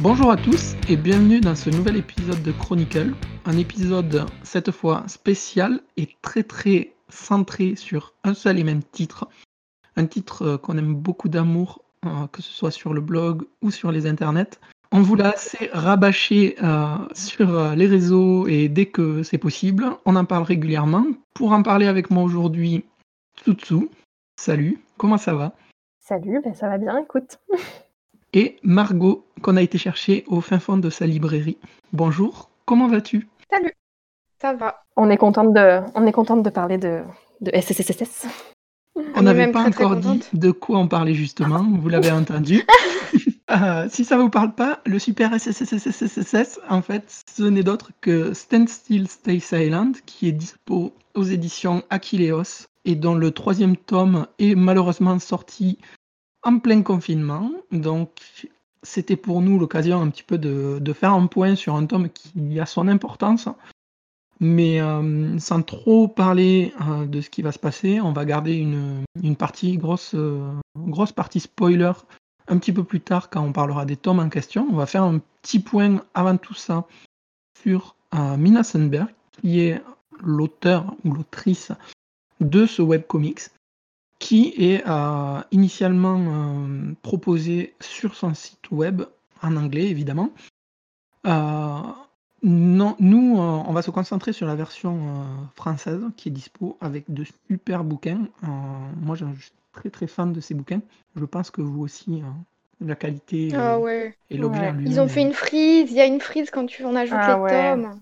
Bonjour 0.00 0.30
à 0.30 0.36
tous 0.36 0.74
et 0.90 0.96
bienvenue 0.98 1.40
dans 1.40 1.54
ce 1.54 1.70
nouvel 1.70 1.96
épisode 1.96 2.42
de 2.42 2.52
Chronicle, 2.52 3.14
un 3.46 3.56
épisode 3.56 4.26
cette 4.42 4.70
fois 4.70 5.02
spécial 5.06 5.80
et 5.96 6.10
très 6.20 6.42
très 6.42 6.92
centré 7.08 7.76
sur 7.76 8.12
un 8.22 8.34
seul 8.34 8.58
et 8.58 8.64
même 8.64 8.82
titre, 8.82 9.26
un 9.96 10.04
titre 10.04 10.42
euh, 10.42 10.58
qu'on 10.58 10.76
aime 10.76 10.94
beaucoup 10.94 11.30
d'amour, 11.30 11.80
euh, 12.04 12.26
que 12.30 12.42
ce 12.42 12.52
soit 12.52 12.70
sur 12.70 12.92
le 12.92 13.00
blog 13.00 13.44
ou 13.62 13.70
sur 13.70 13.90
les 13.90 14.06
internets. 14.06 14.60
On 14.92 15.00
vous 15.00 15.16
l'a 15.16 15.30
assez 15.30 15.70
rabâché 15.72 16.56
euh, 16.62 16.96
sur 17.14 17.74
les 17.74 17.86
réseaux 17.86 18.46
et 18.48 18.68
dès 18.68 18.86
que 18.86 19.22
c'est 19.22 19.38
possible, 19.38 19.86
on 20.04 20.14
en 20.14 20.26
parle 20.26 20.44
régulièrement. 20.44 21.06
Pour 21.32 21.52
en 21.52 21.62
parler 21.62 21.86
avec 21.86 22.10
moi 22.10 22.22
aujourd'hui, 22.22 22.84
Tsutsu, 23.38 23.88
salut, 24.38 24.78
comment 24.98 25.16
ça 25.16 25.32
va? 25.32 25.54
Salut, 26.00 26.42
ben 26.44 26.52
ça 26.52 26.68
va 26.68 26.76
bien, 26.76 26.98
écoute. 26.98 27.38
Et 28.36 28.58
Margot, 28.62 29.24
qu'on 29.40 29.56
a 29.56 29.62
été 29.62 29.78
chercher 29.78 30.22
au 30.26 30.42
fin 30.42 30.58
fond 30.58 30.76
de 30.76 30.90
sa 30.90 31.06
librairie. 31.06 31.56
Bonjour, 31.94 32.50
comment 32.66 32.86
vas-tu 32.86 33.26
Salut, 33.50 33.72
ça 34.38 34.52
va. 34.52 34.82
On 34.94 35.08
est 35.08 35.16
contente 35.16 35.54
de, 35.54 35.80
on 35.94 36.06
est 36.06 36.12
contente 36.12 36.42
de 36.42 36.50
parler 36.50 36.76
de, 36.76 37.00
de 37.40 37.50
SSSS. 37.58 38.26
On 39.14 39.22
n'avait 39.22 39.50
pas 39.50 39.62
encore 39.62 39.96
dit 39.96 40.20
de 40.34 40.50
quoi 40.50 40.78
on 40.78 40.86
parlait 40.86 41.14
justement, 41.14 41.66
vous 41.80 41.88
l'avez 41.88 42.10
entendu. 42.10 42.62
Euh, 43.48 43.86
si 43.88 44.04
ça 44.04 44.18
vous 44.18 44.28
parle 44.28 44.56
pas, 44.56 44.80
le 44.86 44.98
super 44.98 45.32
SSSSSS, 45.32 46.58
en 46.68 46.82
fait, 46.82 47.22
ce 47.32 47.44
n'est 47.44 47.62
d'autre 47.62 47.92
que 48.00 48.34
Stand 48.34 48.68
Still, 48.68 49.06
Stay 49.06 49.38
Silent, 49.38 49.92
qui 50.04 50.26
est 50.26 50.32
dispo 50.32 50.92
aux 51.14 51.22
éditions 51.22 51.84
Aquileos 51.88 52.66
et 52.84 52.96
dont 52.96 53.14
le 53.14 53.30
troisième 53.30 53.76
tome 53.76 54.26
est 54.40 54.56
malheureusement 54.56 55.20
sorti 55.20 55.78
en 56.46 56.60
plein 56.60 56.82
confinement. 56.82 57.50
Donc, 57.72 58.10
c'était 58.82 59.16
pour 59.16 59.42
nous 59.42 59.58
l'occasion 59.58 60.00
un 60.00 60.08
petit 60.10 60.22
peu 60.22 60.38
de, 60.38 60.92
faire 60.92 61.12
un 61.12 61.26
point 61.26 61.56
sur 61.56 61.74
un 61.74 61.84
tome 61.86 62.08
qui 62.08 62.58
a 62.60 62.66
son 62.66 62.88
importance. 62.88 63.48
Mais 64.38 64.80
euh, 64.80 65.38
sans 65.38 65.62
trop 65.62 66.08
parler 66.08 66.74
euh, 66.82 67.06
de 67.06 67.20
ce 67.22 67.30
qui 67.30 67.42
va 67.42 67.52
se 67.52 67.58
passer, 67.58 68.00
on 68.00 68.12
va 68.12 68.24
garder 68.24 68.54
une, 68.54 69.36
partie, 69.36 69.78
grosse, 69.78 70.14
euh, 70.14 70.52
grosse 70.76 71.12
partie 71.12 71.40
spoiler 71.40 71.92
un 72.46 72.58
petit 72.58 72.72
peu 72.72 72.84
plus 72.84 73.00
tard 73.00 73.28
quand 73.30 73.42
on 73.42 73.52
parlera 73.52 73.86
des 73.86 73.96
tomes 73.96 74.20
en 74.20 74.28
question. 74.28 74.68
On 74.70 74.76
va 74.76 74.86
faire 74.86 75.02
un 75.02 75.20
petit 75.42 75.58
point 75.58 76.02
avant 76.14 76.36
tout 76.36 76.54
ça 76.54 76.86
sur 77.60 77.96
Mina 78.12 78.62
Sundberg, 78.62 79.08
qui 79.40 79.60
est 79.60 79.82
l'auteur 80.22 80.94
ou 81.04 81.12
l'autrice 81.12 81.72
de 82.40 82.66
ce 82.66 82.82
webcomics 82.82 83.50
qui 84.18 84.54
est 84.56 84.82
euh, 84.86 85.40
initialement 85.50 86.18
euh, 86.18 86.94
proposé 87.02 87.74
sur 87.80 88.14
son 88.14 88.34
site 88.34 88.70
web, 88.70 89.02
en 89.42 89.56
anglais 89.56 89.86
évidemment. 89.86 90.30
Euh, 91.26 91.78
non, 92.42 92.96
nous, 93.00 93.36
on 93.38 93.72
va 93.72 93.82
se 93.82 93.90
concentrer 93.90 94.32
sur 94.32 94.46
la 94.46 94.54
version 94.54 95.24
française 95.56 96.00
qui 96.16 96.28
est 96.28 96.32
dispo 96.32 96.76
avec 96.80 97.04
de 97.08 97.24
super 97.48 97.82
bouquins. 97.82 98.28
moi, 99.02 99.16
je 99.16 99.24
suis 99.40 99.52
très 99.72 99.90
très 99.90 100.06
fan 100.06 100.32
de 100.32 100.40
ces 100.40 100.54
bouquins. 100.54 100.80
Je 101.16 101.24
pense 101.24 101.50
que 101.50 101.60
vous 101.60 101.82
aussi, 101.82 102.22
la 102.80 102.94
qualité 102.94 103.48
ah 103.54 103.78
et 104.30 104.36
l'objet 104.36 104.72
Ils 104.80 105.00
ont 105.00 105.08
fait 105.08 105.22
une 105.22 105.32
frise, 105.32 105.90
il 105.90 105.96
y 105.96 106.00
a 106.00 106.06
une 106.06 106.20
frise 106.20 106.50
quand 106.50 106.66
tu 106.66 106.84
en 106.84 106.94
ajoutes 106.94 107.18
ah 107.20 107.42
les 107.42 107.80
tomes. 107.80 108.00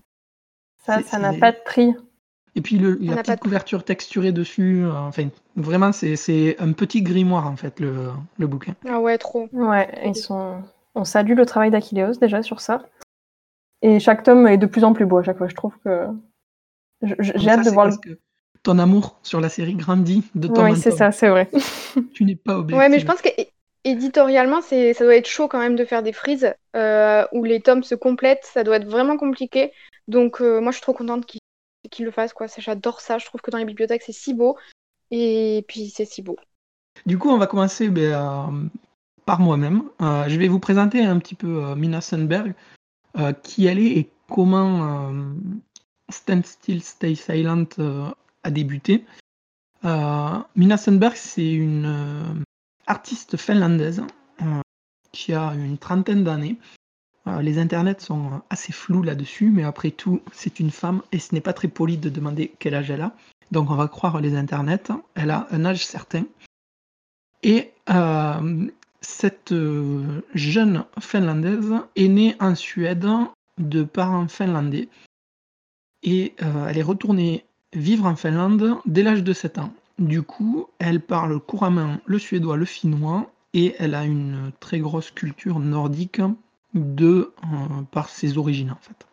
Ça, 0.85 1.01
ça 1.01 1.17
n'a 1.17 1.33
pas 1.33 1.51
de 1.51 1.59
prix. 1.65 1.95
Et 2.57 2.61
puis 2.61 2.77
le, 2.77 2.97
la 3.01 3.17
petite 3.17 3.41
couverture 3.41 3.83
texturée 3.83 4.31
dessus, 4.31 4.85
euh, 4.85 4.91
enfin 4.91 5.27
vraiment 5.57 5.91
c'est 5.91 6.55
un 6.59 6.71
petit 6.71 7.01
grimoire 7.01 7.47
en 7.47 7.57
fait 7.57 7.79
le, 7.81 8.11
le, 8.37 8.47
bouquin. 8.47 8.75
Ah 8.87 8.99
ouais 8.99 9.17
trop. 9.17 9.49
Ouais, 9.51 9.89
ils 10.05 10.15
sont. 10.15 10.61
On 10.95 11.03
salue 11.03 11.35
le 11.35 11.45
travail 11.45 11.69
d'Aquileos 11.71 12.13
déjà 12.13 12.41
sur 12.41 12.61
ça. 12.61 12.85
Et 13.81 13.99
chaque 13.99 14.23
tome 14.23 14.47
est 14.47 14.57
de 14.57 14.65
plus 14.65 14.85
en 14.85 14.93
plus 14.93 15.05
beau 15.05 15.17
à 15.17 15.23
chaque 15.23 15.37
fois. 15.37 15.49
Je 15.49 15.55
trouve 15.55 15.77
que 15.83 16.07
j'ai 17.01 17.49
hâte 17.49 17.65
de 17.65 17.71
voir 17.71 17.87
le. 17.87 17.97
Que 17.97 18.17
ton 18.65 18.79
amour 18.79 19.19
sur 19.23 19.39
la 19.39 19.49
série 19.49 19.75
grandit 19.75 20.23
de 20.33 20.47
temps 20.47 20.53
en 20.53 20.55
temps. 20.55 20.71
Oui, 20.71 20.77
c'est 20.77 20.91
ça, 20.91 21.11
c'est 21.11 21.29
vrai. 21.29 21.49
tu 22.13 22.25
n'es 22.25 22.35
pas 22.35 22.57
obligé. 22.57 22.77
Ouais, 22.77 22.89
mais 22.89 22.99
je 22.99 23.05
pense 23.05 23.21
que 23.21 23.29
éditorialement, 23.83 24.61
ça 24.61 24.75
doit 24.99 25.15
être 25.15 25.27
chaud 25.29 25.47
quand 25.47 25.59
même 25.59 25.75
de 25.75 25.85
faire 25.85 26.03
des 26.03 26.11
frises 26.11 26.53
euh, 26.75 27.25
où 27.31 27.43
les 27.43 27.61
tomes 27.61 27.83
se 27.83 27.95
complètent. 27.95 28.43
Ça 28.43 28.63
doit 28.63 28.77
être 28.77 28.87
vraiment 28.87 29.17
compliqué. 29.17 29.71
Donc, 30.07 30.41
euh, 30.41 30.59
moi, 30.59 30.71
je 30.71 30.77
suis 30.77 30.81
trop 30.81 30.93
contente 30.93 31.25
qu'ils 31.25 31.41
qu'il 31.89 32.05
le 32.05 32.11
fasse. 32.11 32.33
quoi. 32.33 32.47
J'adore 32.57 33.01
ça. 33.01 33.17
Je 33.17 33.25
trouve 33.25 33.41
que 33.41 33.51
dans 33.51 33.57
les 33.57 33.65
bibliothèques, 33.65 34.03
c'est 34.03 34.11
si 34.11 34.33
beau. 34.33 34.57
Et 35.11 35.63
puis, 35.67 35.89
c'est 35.89 36.05
si 36.05 36.21
beau. 36.21 36.37
Du 37.05 37.17
coup, 37.17 37.29
on 37.29 37.37
va 37.37 37.47
commencer 37.47 37.89
ben, 37.89 38.13
euh, 38.13 38.69
par 39.25 39.39
moi-même. 39.39 39.83
Euh, 40.01 40.27
je 40.27 40.37
vais 40.37 40.47
vous 40.47 40.59
présenter 40.59 41.03
un 41.03 41.19
petit 41.19 41.35
peu 41.35 41.63
euh, 41.63 41.75
Mina 41.75 42.01
Sundberg, 42.01 42.53
qui 43.43 43.65
elle 43.67 43.79
est 43.79 43.97
et 43.97 44.09
comment 44.29 45.13
Stand 46.09 46.45
Still, 46.45 46.81
Stay 46.81 47.15
Silent 47.15 47.67
a 48.43 48.51
débuté. 48.51 49.05
Mina 49.83 50.77
Sundberg, 50.77 51.15
c'est 51.15 51.53
une 51.53 52.43
artiste 52.87 53.37
finlandaise 53.37 54.03
qui 55.13 55.33
a 55.33 55.53
une 55.53 55.77
trentaine 55.77 56.25
d'années, 56.25 56.57
euh, 57.27 57.41
les 57.41 57.57
internets 57.57 57.99
sont 57.99 58.41
assez 58.49 58.71
flous 58.71 59.03
là-dessus, 59.03 59.49
mais 59.49 59.63
après 59.63 59.91
tout, 59.91 60.21
c'est 60.31 60.59
une 60.59 60.71
femme 60.71 61.01
et 61.11 61.19
ce 61.19 61.33
n'est 61.33 61.41
pas 61.41 61.53
très 61.53 61.67
poli 61.67 61.97
de 61.97 62.09
demander 62.09 62.53
quel 62.59 62.75
âge 62.75 62.91
elle 62.91 63.01
a. 63.01 63.15
Donc 63.51 63.69
on 63.69 63.75
va 63.75 63.87
croire 63.87 64.21
les 64.21 64.35
internets. 64.35 64.91
Elle 65.15 65.31
a 65.31 65.47
un 65.51 65.65
âge 65.65 65.85
certain. 65.85 66.25
Et 67.43 67.71
euh, 67.89 68.67
cette 69.01 69.51
euh, 69.51 70.21
jeune 70.33 70.85
finlandaise 70.99 71.73
est 71.95 72.07
née 72.07 72.35
en 72.39 72.55
Suède 72.55 73.07
de 73.59 73.83
parents 73.83 74.27
finlandais. 74.27 74.89
Et 76.03 76.35
elle 76.37 76.77
est 76.77 76.83
retournée 76.83 77.45
vivre 77.73 78.05
en 78.05 78.15
Finlande 78.15 78.77
dès 78.85 79.01
l'âge 79.01 79.23
de 79.23 79.33
7 79.33 79.57
ans. 79.57 79.73
Du 79.97 80.21
coup, 80.21 80.67
elle 80.79 81.01
parle 81.01 81.39
couramment 81.39 81.97
le 82.05 82.19
suédois, 82.19 82.57
le 82.57 82.65
finnois, 82.65 83.31
et 83.53 83.75
elle 83.79 83.95
a 83.95 84.03
une 84.03 84.51
très 84.59 84.79
grosse 84.79 85.11
culture 85.11 85.59
nordique 85.59 86.21
de 86.75 87.33
euh, 87.43 87.81
par 87.91 88.09
ses 88.09 88.37
origines 88.37 88.71
en 88.71 88.79
fait. 88.81 89.07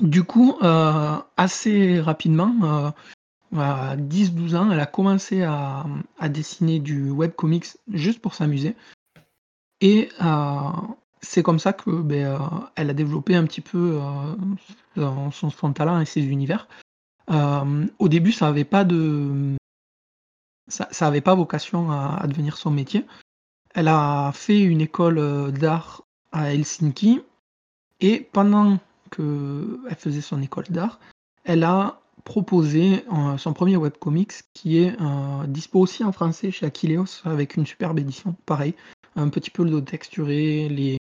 Du 0.00 0.24
coup, 0.24 0.58
euh, 0.62 1.16
assez 1.38 2.00
rapidement, 2.00 2.54
euh, 2.64 2.90
à 3.56 3.96
10-12 3.96 4.56
ans, 4.56 4.70
elle 4.70 4.80
a 4.80 4.86
commencé 4.86 5.42
à, 5.42 5.86
dessiner 6.28 6.80
du 6.80 7.10
webcomics 7.10 7.78
juste 7.92 8.20
pour 8.20 8.34
s'amuser. 8.34 8.74
Et 9.80 10.10
c'est 11.22 11.42
comme 11.42 11.58
ça 11.58 11.72
que 11.72 11.90
ben, 11.90 12.68
elle 12.74 12.90
a 12.90 12.94
développé 12.94 13.36
un 13.36 13.44
petit 13.44 13.60
peu 13.60 14.00
son, 14.96 15.72
talent 15.72 16.00
et 16.00 16.04
ses 16.04 16.22
univers. 16.22 16.68
au 17.28 18.08
début, 18.08 18.32
ça 18.32 18.46
n'avait 18.46 18.64
pas 18.64 18.84
de, 18.84 19.56
ça, 20.68 21.20
pas 21.22 21.34
vocation 21.34 21.90
à, 21.90 22.26
devenir 22.26 22.58
son 22.58 22.70
métier. 22.70 23.06
Elle 23.74 23.88
a 23.88 24.32
fait 24.34 24.60
une 24.60 24.80
école 24.80 25.52
d'art 25.52 26.05
à 26.36 26.52
Helsinki. 26.52 27.22
Et 28.00 28.20
pendant 28.32 28.78
qu'elle 29.10 29.96
faisait 29.96 30.20
son 30.20 30.42
école 30.42 30.66
d'art, 30.68 31.00
elle 31.44 31.64
a 31.64 32.00
proposé 32.24 33.04
euh, 33.12 33.38
son 33.38 33.52
premier 33.52 33.76
webcomics 33.76 34.32
qui 34.52 34.78
est 34.78 35.00
euh, 35.00 35.46
dispo 35.46 35.80
aussi 35.80 36.04
en 36.04 36.12
français 36.12 36.50
chez 36.50 36.66
Aquileos 36.66 37.22
avec 37.24 37.56
une 37.56 37.64
superbe 37.64 37.98
édition. 37.98 38.34
Pareil, 38.44 38.74
un 39.14 39.28
petit 39.28 39.50
peu 39.50 39.64
le 39.64 39.82
texturé, 39.82 40.68
les... 40.68 40.98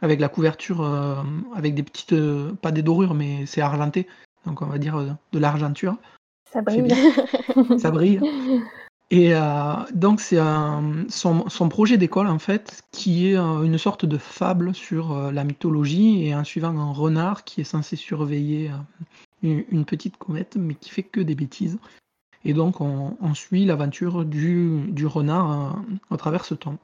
avec 0.00 0.18
la 0.18 0.28
couverture, 0.28 0.80
euh, 0.80 1.22
avec 1.54 1.74
des 1.74 1.82
petites, 1.82 2.14
pas 2.62 2.72
des 2.72 2.82
dorures, 2.82 3.14
mais 3.14 3.46
c'est 3.46 3.60
argenté, 3.60 4.08
donc 4.46 4.62
on 4.62 4.66
va 4.66 4.78
dire 4.78 5.16
de 5.32 5.38
l'argenture. 5.38 5.96
Ça 6.50 6.62
brille. 6.62 6.88
Ça 7.78 7.90
brille. 7.90 8.20
Et 9.10 9.34
euh, 9.34 9.74
donc 9.94 10.20
c'est 10.20 10.38
son, 11.08 11.68
projet 11.70 11.96
d'école 11.96 12.26
en 12.26 12.38
fait 12.38 12.82
qui 12.92 13.28
est 13.28 13.38
euh, 13.38 13.62
une 13.62 13.78
sorte 13.78 14.04
de 14.04 14.18
fable 14.18 14.74
sur 14.74 15.12
euh, 15.12 15.32
la 15.32 15.44
mythologie 15.44 16.26
et 16.26 16.34
en 16.34 16.44
suivant 16.44 16.78
un 16.78 16.92
renard 16.92 17.44
qui 17.44 17.62
est 17.62 17.64
censé 17.64 17.96
surveiller 17.96 18.70
une, 19.42 19.84
petite 19.86 20.18
comète 20.18 20.56
mais 20.56 20.74
qui 20.74 20.90
fait 20.90 21.02
que 21.02 21.20
des 21.20 21.34
bêtises. 21.34 21.78
Et 22.44 22.52
donc 22.52 22.82
on, 22.82 23.34
suit 23.34 23.64
l'aventure 23.64 24.24
du, 24.26 25.06
renard 25.06 25.82
à 26.10 26.16
travers 26.16 26.44
ce 26.44 26.54
temps. 26.54 26.78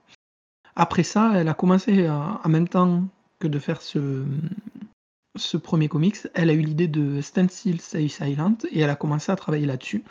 Après 0.77 1.05
ça, 1.05 1.33
elle 1.35 1.49
a 1.49 1.55
commencé 1.55 2.09
en 2.09 2.49
même 2.49 2.69
temps 2.69 3.05
que 3.39 3.47
de 3.47 3.59
faire 3.59 3.81
ce, 3.81 4.25
ce 5.37 5.57
premier 5.57 5.89
comics, 5.89 6.17
elle 6.35 6.51
a 6.51 6.55
eu 6.55 6.61
l'idée 6.61 6.89
de 6.89 7.21
Stand 7.21 7.51
Still, 7.51 7.81
Stay 7.81 8.09
Silent 8.09 8.57
et 8.73 8.81
elle 8.81 8.91
a 8.91 8.97
commencé 8.97 9.31
à 9.31 9.37
travailler 9.37 9.67
là-dessus 9.67 10.03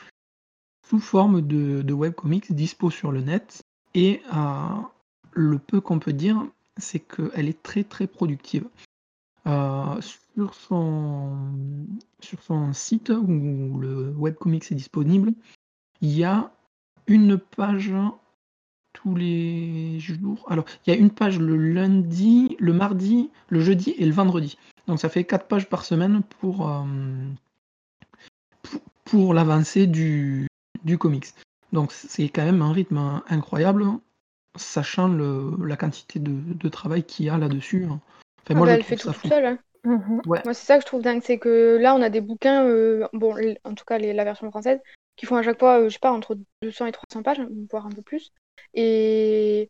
sous 0.84 1.00
forme 1.00 1.42
de, 1.42 1.94
webcomics 1.94 2.52
dispo 2.52 2.90
sur 2.90 3.12
le 3.12 3.22
net. 3.22 3.64
Et 3.96 4.22
euh, 4.34 4.82
le 5.32 5.60
peu 5.60 5.82
qu'on 5.82 6.00
peut 6.00 6.14
dire, 6.14 6.46
c'est 6.78 7.00
qu'elle 7.00 7.48
est 7.48 7.62
très 7.62 7.84
très 7.84 8.08
productive. 8.08 8.68
Euh, 9.46 10.00
sur, 10.02 10.54
son, 10.54 11.38
sur 12.22 12.42
son 12.44 12.72
site 12.72 13.10
où 13.10 13.78
le 13.78 14.14
webcomics 14.18 14.72
est 14.72 14.76
disponible, 14.76 15.34
il 16.02 16.12
y 16.12 16.24
a 16.24 16.52
une 17.08 17.38
page 17.38 17.94
tous 18.94 19.16
les 19.16 20.00
jours. 20.00 20.46
Alors, 20.50 20.66
il 20.86 20.94
y 20.94 20.94
a 20.94 21.00
une 21.00 21.10
page 21.10 21.40
le 21.40 21.58
lundi, 21.58 22.56
le 22.60 22.72
mardi, 22.72 23.32
le 23.50 23.60
jeudi 23.60 23.96
et 23.98 24.06
le 24.06 24.14
vendredi. 24.14 24.58
Donc, 24.88 25.00
ça 25.00 25.10
fait 25.10 25.26
quatre 25.26 25.48
pages 25.48 25.68
par 25.68 25.84
semaine 25.84 26.22
pour, 26.40 26.70
euh, 26.70 26.84
pour, 28.62 28.82
pour 29.04 29.34
l'avancée 29.34 29.88
du, 29.88 30.48
du 30.84 30.98
comics. 30.98 31.28
Donc, 31.72 31.92
c'est 31.92 32.30
quand 32.30 32.44
même 32.46 32.62
un 32.62 32.72
rythme 32.72 33.22
incroyable, 33.28 33.86
sachant 34.56 35.08
le, 35.08 35.52
la 35.66 35.78
quantité 35.78 36.20
de, 36.20 36.32
de 36.54 36.70
travail 36.70 37.04
qu'il 37.04 37.26
y 37.26 37.30
a 37.30 37.38
là-dessus. 37.38 37.88
Enfin, 38.44 38.54
Ah 38.54 38.60
moi, 38.60 38.68
bah, 38.68 38.74
je 38.74 38.76
elle 38.76 38.84
fait 38.84 38.98
tout 38.98 39.10
toute 39.10 39.16
fou. 39.16 39.28
seule. 39.28 39.46
hein. 39.46 39.60
Mhm. 39.84 40.22
Ouais. 40.26 40.44
Moi, 40.46 40.54
c'est 40.54 40.66
ça 40.66 40.76
que 40.78 40.82
je 40.82 40.86
trouve 40.88 41.02
dingue, 41.02 41.22
c'est 41.24 41.40
que 41.40 41.78
là, 41.82 41.96
on 41.96 42.02
a 42.02 42.10
des 42.10 42.22
bouquins, 42.22 42.66
euh, 42.66 43.08
bon, 43.14 43.36
en 43.64 43.76
tout 43.76 43.86
cas 43.86 43.98
les- 43.98 44.14
la 44.14 44.24
version 44.24 44.50
française, 44.50 44.80
qui 45.16 45.26
font 45.26 45.36
à 45.36 45.44
chaque 45.44 45.60
fois, 45.60 45.80
euh, 45.82 45.90
je 45.90 45.94
sais 45.94 46.00
pas, 46.00 46.12
entre 46.12 46.38
200 46.62 46.86
et 46.86 46.92
300 46.92 47.24
pages, 47.24 47.42
voire 47.72 47.86
un 47.88 47.90
peu 47.92 48.02
plus. 48.02 48.32
Et, 48.74 49.70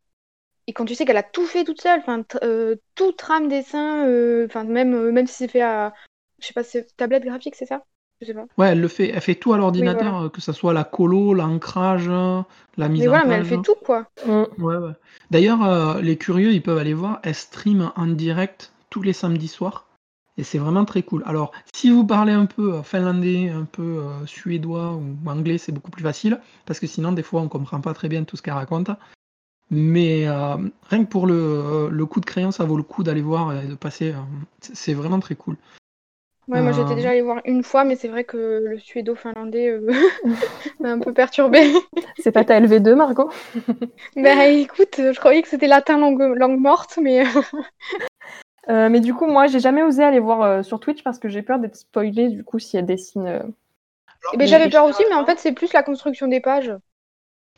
et 0.67 0.73
quand 0.73 0.85
tu 0.85 0.95
sais 0.95 1.05
qu'elle 1.05 1.17
a 1.17 1.23
tout 1.23 1.45
fait 1.47 1.63
toute 1.65 1.81
seule, 1.81 1.99
enfin, 2.01 2.23
euh, 2.43 2.75
tout 2.95 3.11
trame, 3.13 3.47
dessin, 3.49 4.07
euh, 4.07 4.45
enfin, 4.47 4.63
même, 4.65 4.93
euh, 4.95 5.11
même 5.11 5.27
si 5.27 5.35
c'est 5.35 5.47
fait 5.49 5.61
à, 5.61 5.93
je 6.39 6.47
sais 6.47 6.53
pas, 6.53 6.63
c'est 6.63 6.95
tablette 6.97 7.25
graphique, 7.25 7.55
c'est 7.55 7.65
ça? 7.67 7.85
Je 8.23 8.27
sais 8.27 8.33
pas. 8.33 8.45
Ouais, 8.57 8.69
elle 8.69 8.81
le 8.81 8.87
fait, 8.87 9.09
elle 9.09 9.21
fait 9.21 9.35
tout 9.35 9.53
à 9.53 9.57
l'ordinateur, 9.57 10.13
voilà. 10.13 10.29
que 10.29 10.41
ce 10.41 10.51
soit 10.51 10.73
la 10.73 10.83
colo, 10.83 11.33
l'ancrage, 11.33 12.09
la 12.77 12.89
mise 12.89 13.01
Mais 13.01 13.07
en 13.07 13.11
voilà, 13.11 13.25
mais 13.25 13.35
elle 13.35 13.45
fait 13.45 13.61
tout, 13.61 13.75
quoi. 13.75 14.07
Ouais, 14.27 14.47
ouais. 14.57 14.91
D'ailleurs, 15.31 15.63
euh, 15.63 16.01
les 16.01 16.17
curieux, 16.17 16.51
ils 16.51 16.61
peuvent 16.61 16.77
aller 16.77 16.93
voir, 16.93 17.19
elle 17.23 17.35
stream 17.35 17.91
en 17.95 18.07
direct 18.07 18.73
tous 18.89 19.01
les 19.01 19.13
samedis 19.13 19.47
soirs. 19.47 19.87
Et 20.37 20.43
c'est 20.43 20.57
vraiment 20.57 20.85
très 20.85 21.03
cool. 21.03 21.23
Alors, 21.27 21.51
si 21.73 21.91
vous 21.91 22.05
parlez 22.05 22.33
un 22.33 22.47
peu 22.47 22.73
euh, 22.73 22.83
finlandais, 22.83 23.49
un 23.49 23.65
peu 23.65 23.99
euh, 23.99 24.25
suédois 24.25 24.93
ou 24.93 25.15
anglais, 25.29 25.59
c'est 25.59 25.71
beaucoup 25.71 25.91
plus 25.91 26.03
facile, 26.03 26.39
parce 26.65 26.79
que 26.79 26.87
sinon, 26.87 27.11
des 27.11 27.21
fois, 27.21 27.41
on 27.41 27.47
comprend 27.47 27.81
pas 27.81 27.93
très 27.93 28.09
bien 28.09 28.23
tout 28.23 28.35
ce 28.35 28.41
qu'elle 28.41 28.55
raconte. 28.55 28.89
Mais 29.69 30.27
euh, 30.27 30.57
rien 30.89 31.05
que 31.05 31.09
pour 31.09 31.27
le, 31.27 31.89
le 31.89 32.05
coup 32.05 32.19
de 32.19 32.25
crayon, 32.25 32.51
ça 32.51 32.63
vaut 32.65 32.77
le 32.77 32.83
coup 32.83 33.03
d'aller 33.03 33.21
voir 33.21 33.53
et 33.59 33.67
de 33.67 33.75
passer. 33.75 34.13
c'est 34.59 34.93
vraiment 34.93 35.19
très 35.19 35.35
cool. 35.35 35.57
Ouais, 36.47 36.61
moi, 36.61 36.71
j'étais 36.73 36.93
Euh, 36.93 36.95
déjà 36.95 37.11
allée 37.11 37.21
voir 37.21 37.41
une 37.45 37.63
fois, 37.63 37.85
mais 37.85 37.95
c'est 37.95 38.09
vrai 38.09 38.25
que 38.25 38.37
le 38.63 38.77
suédo-finlandais 38.79 39.69
euh, 39.69 39.89
m'a 40.79 40.91
un 40.91 40.99
peu 40.99 41.13
perturbée. 41.13 41.71
C'est 42.17 42.31
pas 42.31 42.43
ta 42.43 42.57
LV2, 42.57 42.95
Margot? 42.95 43.29
Bah, 44.15 44.47
écoute, 44.47 44.95
je 44.97 45.19
croyais 45.19 45.41
que 45.41 45.47
c'était 45.47 45.67
latin 45.67 45.97
langue, 45.97 46.21
langue 46.35 46.59
morte, 46.59 46.99
mais... 47.01 47.23
Euh, 48.69 48.89
mais 48.89 49.01
du 49.01 49.13
coup, 49.13 49.25
moi, 49.25 49.47
j'ai 49.47 49.59
jamais 49.59 49.83
osé 49.83 50.03
aller 50.03 50.19
voir 50.19 50.41
euh, 50.41 50.63
sur 50.63 50.79
Twitch 50.79 51.03
parce 51.03 51.19
que 51.19 51.27
j'ai 51.29 51.41
peur 51.41 51.59
d'être 51.59 51.75
spoilée, 51.75 52.29
du 52.29 52.43
coup, 52.43 52.59
si 52.59 52.77
elle 52.77 52.85
dessine. 52.85 53.27
euh. 53.27 53.43
Eh 54.33 54.37
ben, 54.37 54.47
j'avais 54.47 54.69
peur 54.69 54.83
aussi, 54.85 55.03
mais 55.09 55.15
en 55.15 55.25
fait, 55.25 55.39
c'est 55.39 55.53
plus 55.53 55.71
la 55.73 55.81
construction 55.83 56.27
des 56.27 56.41
pages. 56.41 56.73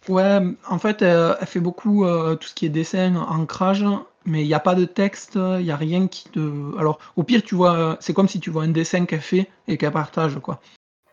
Ouais, 0.07 0.39
en 0.67 0.77
fait, 0.79 1.01
euh, 1.01 1.35
elle 1.39 1.47
fait 1.47 1.59
beaucoup 1.59 2.05
euh, 2.05 2.35
tout 2.35 2.47
ce 2.47 2.53
qui 2.53 2.65
est 2.65 2.69
dessin, 2.69 3.15
ancrage, 3.15 3.83
mais 4.25 4.43
il 4.43 4.47
n'y 4.47 4.53
a 4.53 4.59
pas 4.59 4.75
de 4.75 4.85
texte, 4.85 5.35
il 5.35 5.63
n'y 5.63 5.71
a 5.71 5.75
rien 5.77 6.07
qui 6.07 6.29
te. 6.29 6.77
Alors, 6.77 6.99
au 7.15 7.23
pire, 7.23 7.43
tu 7.43 7.55
vois, 7.55 7.97
c'est 7.99 8.13
comme 8.13 8.27
si 8.27 8.39
tu 8.39 8.49
vois 8.49 8.63
un 8.63 8.69
dessin 8.69 9.05
qu'elle 9.05 9.21
fait 9.21 9.49
et 9.67 9.77
qu'elle 9.77 9.91
partage, 9.91 10.39
quoi. 10.39 10.59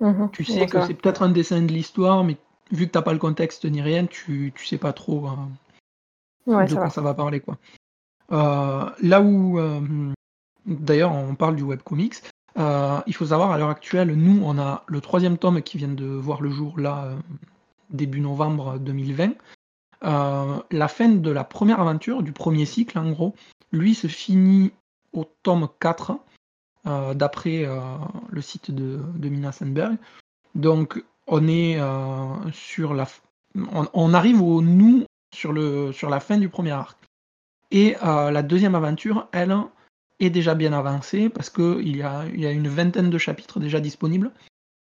Mhm. 0.00 0.30
Tu 0.32 0.44
sais 0.44 0.66
que 0.66 0.84
c'est 0.86 0.94
peut-être 0.94 1.22
un 1.22 1.28
dessin 1.28 1.62
de 1.62 1.72
l'histoire, 1.72 2.24
mais 2.24 2.36
vu 2.72 2.86
que 2.86 2.92
t'as 2.92 3.02
pas 3.02 3.12
le 3.12 3.18
contexte 3.18 3.64
ni 3.64 3.80
rien, 3.82 4.06
tu, 4.06 4.52
tu 4.54 4.66
sais 4.66 4.78
pas 4.78 4.92
trop 4.92 5.28
Ouais, 6.46 6.64
de 6.64 6.70
ça 6.70 6.74
quoi 6.76 6.84
va. 6.84 6.90
ça 6.90 7.00
va 7.02 7.14
parler, 7.14 7.40
quoi. 7.40 7.56
Euh, 8.32 8.88
là 9.00 9.20
où, 9.20 9.58
euh, 9.58 9.80
d'ailleurs, 10.66 11.12
on 11.12 11.34
parle 11.34 11.56
du 11.56 11.62
webcomics, 11.62 12.22
euh, 12.58 13.00
il 13.06 13.14
faut 13.14 13.26
savoir, 13.26 13.50
à 13.52 13.58
l'heure 13.58 13.68
actuelle, 13.68 14.14
nous, 14.14 14.42
on 14.44 14.58
a 14.58 14.84
le 14.86 15.00
troisième 15.00 15.38
tome 15.38 15.62
qui 15.62 15.78
vient 15.78 15.88
de 15.88 16.06
voir 16.06 16.40
le 16.42 16.50
jour, 16.50 16.78
là, 16.78 17.04
euh, 17.04 17.16
début 17.90 18.20
novembre 18.20 18.78
2020. 18.78 19.34
Euh, 20.04 20.60
la 20.70 20.88
fin 20.88 21.08
de 21.08 21.30
la 21.30 21.44
première 21.44 21.80
aventure, 21.80 22.22
du 22.22 22.32
premier 22.32 22.66
cycle, 22.66 22.98
en 22.98 23.10
gros, 23.10 23.34
lui 23.70 23.94
se 23.94 24.08
finit 24.08 24.72
au 25.12 25.24
tome 25.42 25.68
4, 25.80 26.18
euh, 26.86 27.14
d'après 27.14 27.64
euh, 27.64 27.80
le 28.30 28.40
site 28.40 28.70
de, 28.70 29.28
Mina 29.28 29.52
Sandberg. 29.52 29.96
Donc, 30.54 31.02
on 31.26 31.46
est 31.48 31.78
sur 32.52 32.94
la. 32.94 33.06
On, 33.54 34.14
arrive 34.14 34.42
au 34.42 34.60
nous 34.60 35.04
sur, 35.32 35.52
la 35.52 36.20
fin 36.20 36.36
du 36.36 36.48
premier 36.48 36.72
arc. 36.72 36.98
Et 37.70 37.96
la 38.02 38.42
deuxième 38.42 38.74
aventure, 38.74 39.28
elle, 39.32 39.56
est 40.20 40.30
déjà 40.30 40.54
bien 40.54 40.72
avancée 40.72 41.28
parce 41.28 41.48
qu'il 41.48 41.96
y 41.96 42.02
a 42.02 42.50
une 42.50 42.68
vingtaine 42.68 43.08
de 43.08 43.18
chapitres 43.18 43.60
déjà 43.60 43.80
disponibles. 43.80 44.32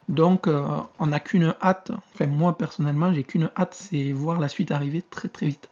Donc, 0.08 0.46
euh, 0.46 0.64
on 0.98 1.08
n'a 1.08 1.20
qu'une 1.20 1.54
hâte, 1.60 1.90
enfin, 2.14 2.26
moi 2.26 2.56
personnellement, 2.56 3.12
j'ai 3.12 3.24
qu'une 3.24 3.50
hâte, 3.56 3.74
c'est 3.74 4.12
voir 4.12 4.38
la 4.38 4.48
suite 4.48 4.70
arriver 4.70 5.02
très 5.02 5.28
très 5.28 5.46
vite. 5.46 5.68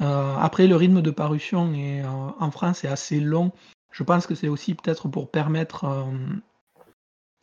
Euh, 0.00 0.36
après, 0.36 0.68
le 0.68 0.76
rythme 0.76 1.02
de 1.02 1.10
parution 1.10 1.72
euh, 1.74 2.04
en 2.38 2.50
France 2.52 2.84
est 2.84 2.88
assez 2.88 3.18
long. 3.18 3.50
Je 3.90 4.04
pense 4.04 4.26
que 4.26 4.36
c'est 4.36 4.48
aussi 4.48 4.74
peut-être 4.74 5.08
pour 5.08 5.30
permettre 5.30 6.06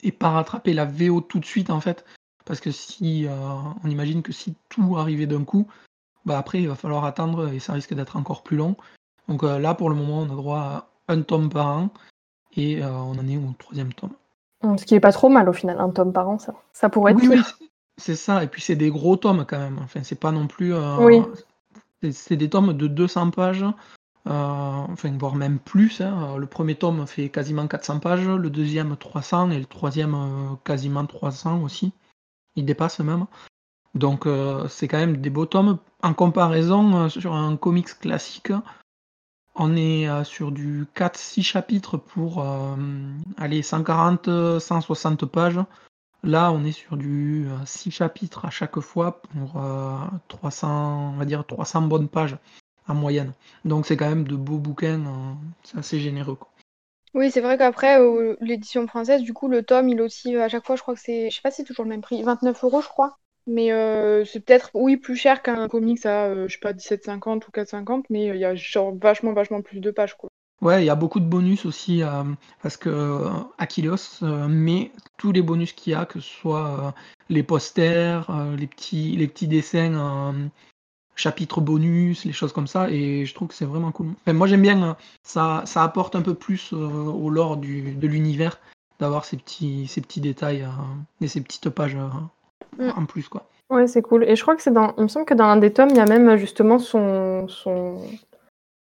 et 0.03 0.11
pas 0.11 0.29
rattraper 0.29 0.73
la 0.73 0.85
VO 0.85 1.19
tout 1.19 1.39
de 1.39 1.45
suite 1.45 1.69
en 1.69 1.81
fait. 1.81 2.05
Parce 2.45 2.59
que 2.59 2.71
si 2.71 3.27
on 3.83 3.89
imagine 3.89 4.21
que 4.21 4.31
si 4.31 4.55
tout 4.69 4.95
arrivait 4.95 5.25
d'un 5.25 5.43
coup, 5.43 5.67
bah 6.23 6.37
après 6.37 6.61
il 6.61 6.67
va 6.67 6.75
falloir 6.75 7.03
attendre 7.03 7.51
et 7.51 7.59
ça 7.59 7.73
risque 7.73 7.95
d'être 7.95 8.15
encore 8.15 8.43
plus 8.43 8.57
long. 8.57 8.77
Donc 9.27 9.41
là 9.41 9.73
pour 9.73 9.89
le 9.89 9.95
moment 9.95 10.19
on 10.19 10.31
a 10.31 10.35
droit 10.35 10.59
à 10.59 10.89
un 11.07 11.23
tome 11.23 11.49
par 11.49 11.67
an 11.67 11.89
et 12.55 12.85
on 12.85 13.17
en 13.17 13.27
est 13.27 13.37
au 13.37 13.53
troisième 13.57 13.91
tome. 13.91 14.13
Ce 14.77 14.85
qui 14.85 14.95
est 14.95 14.99
pas 14.99 15.11
trop 15.11 15.29
mal 15.29 15.47
au 15.49 15.53
final, 15.53 15.79
un 15.79 15.89
tome 15.89 16.13
par 16.13 16.29
an, 16.29 16.39
ça. 16.39 16.53
Ça 16.73 16.89
pourrait 16.89 17.11
être 17.13 17.21
Oui, 17.21 17.29
oui, 17.29 17.41
c'est- 17.97 18.15
ça. 18.15 18.43
Et 18.43 18.47
puis 18.47 18.61
c'est 18.61 18.75
des 18.75 18.89
gros 18.91 19.15
tomes 19.17 19.45
quand 19.47 19.59
même. 19.59 19.79
Enfin 19.83 20.01
c'est 20.03 20.19
pas 20.19 20.31
non 20.31 20.47
plus. 20.47 20.73
euh, 20.73 20.97
Oui. 21.05 21.21
c'est- 22.11 22.35
des 22.35 22.49
tomes 22.49 22.73
de 22.73 22.87
200 22.87 23.29
pages. 23.31 23.65
euh, 24.27 24.31
enfin 24.31 25.15
voire 25.19 25.35
même 25.35 25.59
plus. 25.59 26.01
hein. 26.01 26.35
Le 26.37 26.47
premier 26.47 26.73
tome 26.75 27.05
fait 27.05 27.29
quasiment 27.29 27.67
400 27.67 27.99
pages, 27.99 28.27
le 28.27 28.49
deuxième 28.49 28.97
300 28.97 29.51
et 29.51 29.59
le 29.59 29.65
troisième 29.65 30.15
euh, 30.15 30.55
quasiment 30.63 31.05
300 31.05 31.61
aussi. 31.61 31.93
Il 32.55 32.65
dépasse 32.65 32.99
même. 32.99 33.27
Donc 33.93 34.25
euh, 34.25 34.67
c'est 34.67 34.87
quand 34.87 34.97
même 34.97 35.17
des 35.17 35.29
beaux 35.29 35.45
tomes. 35.45 35.77
En 36.01 36.13
comparaison, 36.15 36.95
euh, 37.05 37.09
sur 37.09 37.33
un 37.35 37.55
comics 37.55 37.99
classique, 37.99 38.51
on 39.55 39.75
est 39.75 40.07
euh, 40.07 40.23
sur 40.23 40.51
du 40.51 40.85
4-6 40.95 41.43
chapitres 41.43 41.97
pour 41.97 42.41
euh, 42.41 42.75
aller 43.37 43.61
140, 43.61 44.59
160 44.59 45.25
pages. 45.25 45.59
Là, 46.23 46.51
on 46.51 46.63
est 46.63 46.71
sur 46.71 46.97
du 46.97 47.47
6 47.65 47.91
chapitres 47.91 48.45
à 48.45 48.49
chaque 48.49 48.79
fois 48.79 49.21
pour 49.21 49.61
euh, 49.61 49.97
300, 50.27 51.13
on 51.13 51.17
va 51.17 51.25
dire 51.25 51.45
300 51.45 51.83
bonnes 51.83 52.09
pages 52.09 52.37
en 52.87 52.95
moyenne. 52.95 53.33
Donc 53.63 53.85
c'est 53.85 53.97
quand 53.97 54.09
même 54.09 54.27
de 54.27 54.35
beaux 54.35 54.57
bouquins, 54.57 55.05
euh, 55.05 55.33
c'est 55.63 55.77
assez 55.77 55.99
généreux. 55.99 56.37
Oui, 57.13 57.31
c'est 57.31 57.41
vrai 57.41 57.57
qu'après, 57.57 57.99
euh, 57.99 58.35
l'édition 58.41 58.87
française, 58.87 59.21
du 59.21 59.33
coup, 59.33 59.47
le 59.47 59.63
tome, 59.63 59.87
il 59.89 60.01
aussi, 60.01 60.35
à 60.35 60.49
chaque 60.49 60.65
fois, 60.65 60.75
je 60.75 60.81
crois 60.81 60.95
que 60.95 60.99
c'est, 60.99 61.29
je 61.29 61.35
sais 61.35 61.41
pas 61.41 61.51
si 61.51 61.57
c'est 61.57 61.63
toujours 61.63 61.85
le 61.85 61.89
même 61.89 62.01
prix, 62.01 62.21
29 62.21 62.63
euros, 62.63 62.81
je 62.81 62.89
crois. 62.89 63.17
Mais 63.47 63.71
euh, 63.71 64.25
c'est 64.25 64.39
peut-être, 64.39 64.71
oui, 64.73 64.97
plus 64.97 65.15
cher 65.15 65.41
qu'un 65.41 65.67
comics 65.67 66.05
à, 66.05 66.25
euh, 66.25 66.47
je 66.47 66.53
sais 66.53 66.59
pas, 66.59 66.73
17,50 66.73 67.47
ou 67.47 67.51
4,50, 67.51 68.05
mais 68.09 68.27
il 68.27 68.37
y 68.37 68.45
a 68.45 68.55
genre 68.55 68.95
vachement, 68.95 69.33
vachement 69.33 69.61
plus 69.61 69.79
de 69.79 69.91
pages, 69.91 70.15
quoi. 70.15 70.29
Ouais, 70.61 70.83
il 70.83 70.85
y 70.85 70.89
a 70.89 70.95
beaucoup 70.95 71.19
de 71.19 71.25
bonus 71.25 71.65
aussi 71.65 72.01
euh, 72.01 72.23
parce 72.63 72.77
que 72.77 72.89
euh, 72.89 73.29
euh, 74.23 74.47
met 74.47 74.91
tous 75.17 75.31
les 75.31 75.41
bonus 75.41 75.73
qu'il 75.73 75.93
y 75.93 75.95
a, 75.95 76.05
que 76.05 76.19
ce 76.19 76.29
soit 76.29 76.79
euh, 76.79 76.91
les 77.29 77.43
posters, 77.43 78.29
euh, 78.29 78.55
les 78.55 78.67
petits, 78.67 79.15
les 79.17 79.27
petits 79.27 79.47
dessins, 79.47 79.93
euh, 79.93 80.47
chapitres 81.15 81.61
bonus, 81.61 82.25
les 82.25 82.31
choses 82.31 82.53
comme 82.53 82.67
ça, 82.67 82.89
et 82.89 83.25
je 83.25 83.33
trouve 83.33 83.49
que 83.49 83.53
c'est 83.53 83.65
vraiment 83.65 83.91
cool. 83.91 84.13
Moi 84.27 84.47
j'aime 84.47 84.61
bien, 84.61 84.81
euh, 84.83 84.93
ça, 85.23 85.63
ça 85.65 85.83
apporte 85.83 86.15
un 86.15 86.21
peu 86.21 86.35
plus 86.35 86.71
euh, 86.73 86.77
au 86.77 87.29
lore 87.29 87.57
du, 87.57 87.93
de 87.93 88.07
l'univers 88.07 88.59
d'avoir 88.99 89.25
ces 89.25 89.37
petits, 89.37 89.87
ces 89.87 90.01
petits 90.01 90.21
détails 90.21 90.63
euh, 90.63 90.69
et 91.21 91.27
ces 91.27 91.41
petites 91.41 91.69
pages 91.69 91.95
euh, 91.95 92.07
Mm. 92.77 92.89
en 92.95 93.05
plus 93.05 93.27
quoi. 93.29 93.47
Ouais, 93.69 93.87
c'est 93.87 94.01
cool. 94.01 94.23
Et 94.25 94.35
je 94.35 94.41
crois 94.43 94.55
que 94.55 94.61
c'est 94.61 94.71
dans. 94.73 94.93
Il 94.97 95.03
me 95.03 95.07
semble 95.07 95.25
que 95.25 95.33
dans 95.33 95.45
un 95.45 95.57
des 95.57 95.73
tomes, 95.73 95.89
il 95.89 95.95
y 95.97 95.99
a 95.99 96.05
même 96.05 96.35
justement 96.37 96.77
son, 96.77 97.47
son, 97.47 97.99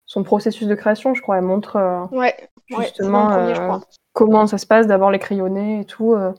son 0.04 0.22
processus 0.22 0.66
de 0.68 0.74
création, 0.74 1.14
je 1.14 1.22
crois. 1.22 1.38
Elle 1.38 1.44
montre 1.44 1.76
euh, 1.76 2.04
Ouais, 2.10 2.34
justement 2.78 3.28
le 3.28 3.34
premier, 3.34 3.54
je 3.54 3.60
euh, 3.60 3.64
crois. 3.64 3.80
comment 4.12 4.46
ça 4.46 4.58
se 4.58 4.66
passe, 4.66 4.86
d'abord 4.86 5.10
les 5.10 5.18
crayonnés 5.18 5.80
et 5.80 5.84
tout. 5.86 6.12
euh. 6.14 6.32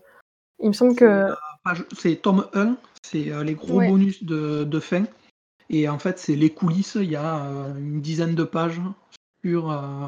Il 0.59 0.67
me 0.67 0.73
semble 0.73 0.95
que. 0.95 1.29
C'est 1.97 2.15
tome 2.21 2.47
1, 2.53 2.75
c'est 3.03 3.31
euh, 3.31 3.43
les 3.43 3.55
gros 3.55 3.79
Ouais. 3.79 3.89
bonus 3.89 4.23
de, 4.23 4.63
de 4.63 4.79
fin. 4.79 5.03
Et 5.69 5.89
en 5.89 5.99
fait, 5.99 6.17
c'est 6.19 6.35
les 6.35 6.49
coulisses. 6.51 6.95
Il 6.95 7.09
y 7.11 7.15
a 7.15 7.43
euh, 7.43 7.75
une 7.77 8.01
dizaine 8.01 8.35
de 8.35 8.43
pages 8.43 8.79
sur, 9.43 9.71
euh, 9.71 10.07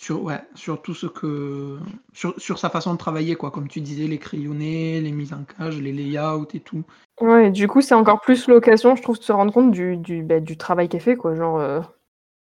sur, 0.00 0.22
ouais, 0.22 0.40
sur 0.54 0.80
tout 0.80 0.94
ce 0.94 1.06
que. 1.06 1.78
Sur, 2.14 2.34
sur 2.40 2.58
sa 2.58 2.70
façon 2.70 2.94
de 2.94 2.98
travailler, 2.98 3.34
quoi. 3.34 3.50
Comme 3.50 3.68
tu 3.68 3.82
disais, 3.82 4.06
les 4.06 4.16
crayonnés, 4.16 4.98
les 5.02 5.12
mises 5.12 5.34
en 5.34 5.44
cage, 5.44 5.78
les 5.78 5.92
layouts 5.92 6.48
et 6.54 6.60
tout. 6.60 6.84
Ouais, 7.20 7.48
et 7.48 7.50
du 7.50 7.68
coup, 7.68 7.82
c'est 7.82 7.94
encore 7.94 8.22
plus 8.22 8.48
l'occasion, 8.48 8.96
je 8.96 9.02
trouve, 9.02 9.18
de 9.18 9.22
se 9.22 9.30
rendre 9.30 9.52
compte 9.52 9.72
du, 9.72 9.98
du, 9.98 10.22
bah, 10.22 10.40
du 10.40 10.56
travail 10.56 10.88
qu'elle 10.88 11.02
fait, 11.02 11.16
quoi. 11.16 11.34
Genre, 11.34 11.58
euh, 11.58 11.80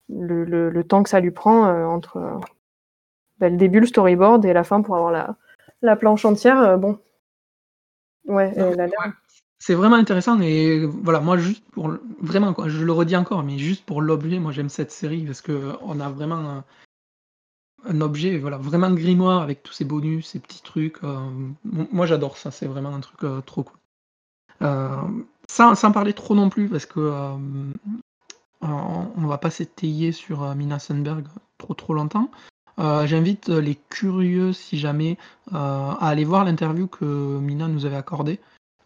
le, 0.10 0.46
le, 0.46 0.72
le 0.72 0.84
temps 0.84 1.04
que 1.04 1.12
ça 1.12 1.20
lui 1.20 1.30
prend 1.30 1.68
euh, 1.68 1.86
entre 1.86 2.18
euh, 2.18 2.40
bah, 3.38 3.50
le 3.50 3.58
début, 3.58 3.82
le 3.82 3.86
storyboard 3.86 4.44
et 4.46 4.54
la 4.54 4.64
fin 4.64 4.82
pour 4.82 4.96
avoir 4.96 5.12
la, 5.12 5.36
la 5.84 5.96
planche 5.96 6.26
entière. 6.26 6.80
bon. 6.80 6.98
Ouais. 8.26 8.52
c'est 9.60 9.76
vraiment 9.76 9.98
intéressant 9.98 10.40
et 10.42 10.86
voilà, 10.86 11.20
moi 11.20 11.38
juste 11.38 11.64
pour 11.72 11.94
vraiment 12.20 12.54
quoi, 12.54 12.70
je 12.70 12.84
le 12.84 12.92
redis 12.94 13.18
encore, 13.18 13.44
mais 13.44 13.58
juste 13.58 13.86
pour 13.86 14.02
l'objet, 14.02 14.40
moi 14.40 14.54
j'aime 14.54 14.70
cette 14.70 14.92
série 14.92 15.26
parce 15.26 15.42
que 15.42 15.74
on 15.82 16.00
a 16.00 16.08
vraiment 16.10 16.64
un, 17.86 18.02
objet, 18.02 18.38
voilà, 18.38 18.58
vraiment 18.58 18.92
grimoire 18.92 19.42
avec 19.42 19.64
tous 19.64 19.74
ces 19.74 19.86
bonus, 19.86 20.28
ces 20.28 20.40
petits 20.40 20.62
trucs. 20.62 21.04
Euh, 21.04 21.30
moi 21.64 22.06
j'adore 22.06 22.38
ça, 22.38 22.52
c'est 22.52 22.68
vraiment 22.68 22.94
un 22.94 23.00
truc 23.00 23.24
euh, 23.24 23.42
trop 23.42 23.64
cool. 23.64 23.78
Euh, 24.62 24.96
sans, 25.50 25.76
sans, 25.76 25.92
parler 25.92 26.14
trop 26.14 26.36
non 26.36 26.50
plus 26.50 26.70
parce 26.70 26.86
que 26.86 27.12
on 28.62 29.28
va 29.28 29.38
pas 29.38 29.50
s'étayer 29.50 30.12
sur 30.12 30.56
Mina 30.56 30.80
Sundberg 30.80 31.26
trop 31.58 31.74
trop 31.74 31.94
longtemps. 31.94 32.30
J'invite 32.78 33.50
les 33.50 33.76
curieux, 33.76 34.54
si 34.54 34.78
jamais, 34.78 35.18
à 35.52 36.08
aller 36.08 36.24
voir 36.24 36.46
l'interview 36.46 36.88
que 36.88 37.04
Mina 37.40 37.68
nous 37.68 37.86
avait 37.86 37.98
accordée 37.98 38.40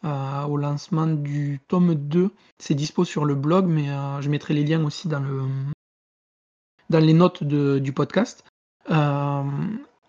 au 0.03 0.57
lancement 0.57 1.05
du 1.05 1.59
tome 1.67 1.93
2. 1.93 2.31
C'est 2.57 2.73
dispo 2.73 3.05
sur 3.05 3.23
le 3.23 3.35
blog, 3.35 3.67
mais 3.67 3.85
je 4.19 4.29
mettrai 4.29 4.55
les 4.55 4.63
liens 4.63 4.83
aussi 4.83 5.07
dans, 5.07 5.19
le, 5.19 5.43
dans 6.89 6.99
les 6.99 7.13
notes 7.13 7.43
du 7.43 7.93
podcast. 7.93 8.43
Euh, 8.89 9.43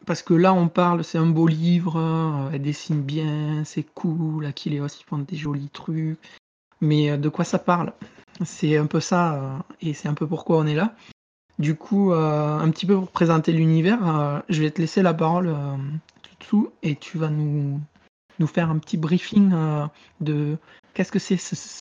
parce 0.07 0.23
que 0.23 0.35
là, 0.35 0.55
on 0.55 0.69
parle, 0.69 1.05
c'est 1.05 1.19
un 1.19 1.27
beau 1.27 1.47
livre, 1.47 2.51
elle 2.53 2.63
dessine 2.63 3.03
bien, 3.03 3.65
c'est 3.65 3.83
cool, 3.83 4.47
Akileos, 4.47 4.87
il 4.87 5.05
font 5.05 5.19
des 5.19 5.37
jolis 5.37 5.69
trucs. 5.71 6.19
Mais 6.81 7.19
de 7.19 7.29
quoi 7.29 7.45
ça 7.45 7.59
parle? 7.59 7.93
C'est 8.45 8.77
un 8.77 8.87
peu 8.87 9.01
ça, 9.01 9.65
et 9.81 9.93
c'est 9.93 10.09
un 10.09 10.15
peu 10.15 10.27
pourquoi 10.27 10.59
on 10.59 10.67
est 10.67 10.75
là. 10.75 10.95
Du 11.59 11.75
coup, 11.75 12.13
un 12.13 12.71
petit 12.71 12.87
peu 12.87 12.95
pour 12.95 13.11
présenter 13.11 13.53
l'univers, 13.53 14.43
je 14.49 14.63
vais 14.63 14.71
te 14.71 14.81
laisser 14.81 15.03
la 15.03 15.13
parole 15.13 15.55
tout 16.23 16.37
dessous 16.41 16.73
et 16.83 16.97
tu 16.97 17.19
vas 17.19 17.29
nous, 17.29 17.81
nous 18.39 18.47
faire 18.47 18.71
un 18.71 18.79
petit 18.79 18.97
briefing 18.97 19.53
euh, 19.53 19.87
de 20.21 20.57
qu'est-ce 20.95 21.13
que 21.13 21.19
c'est 21.19 21.37
ce... 21.37 21.79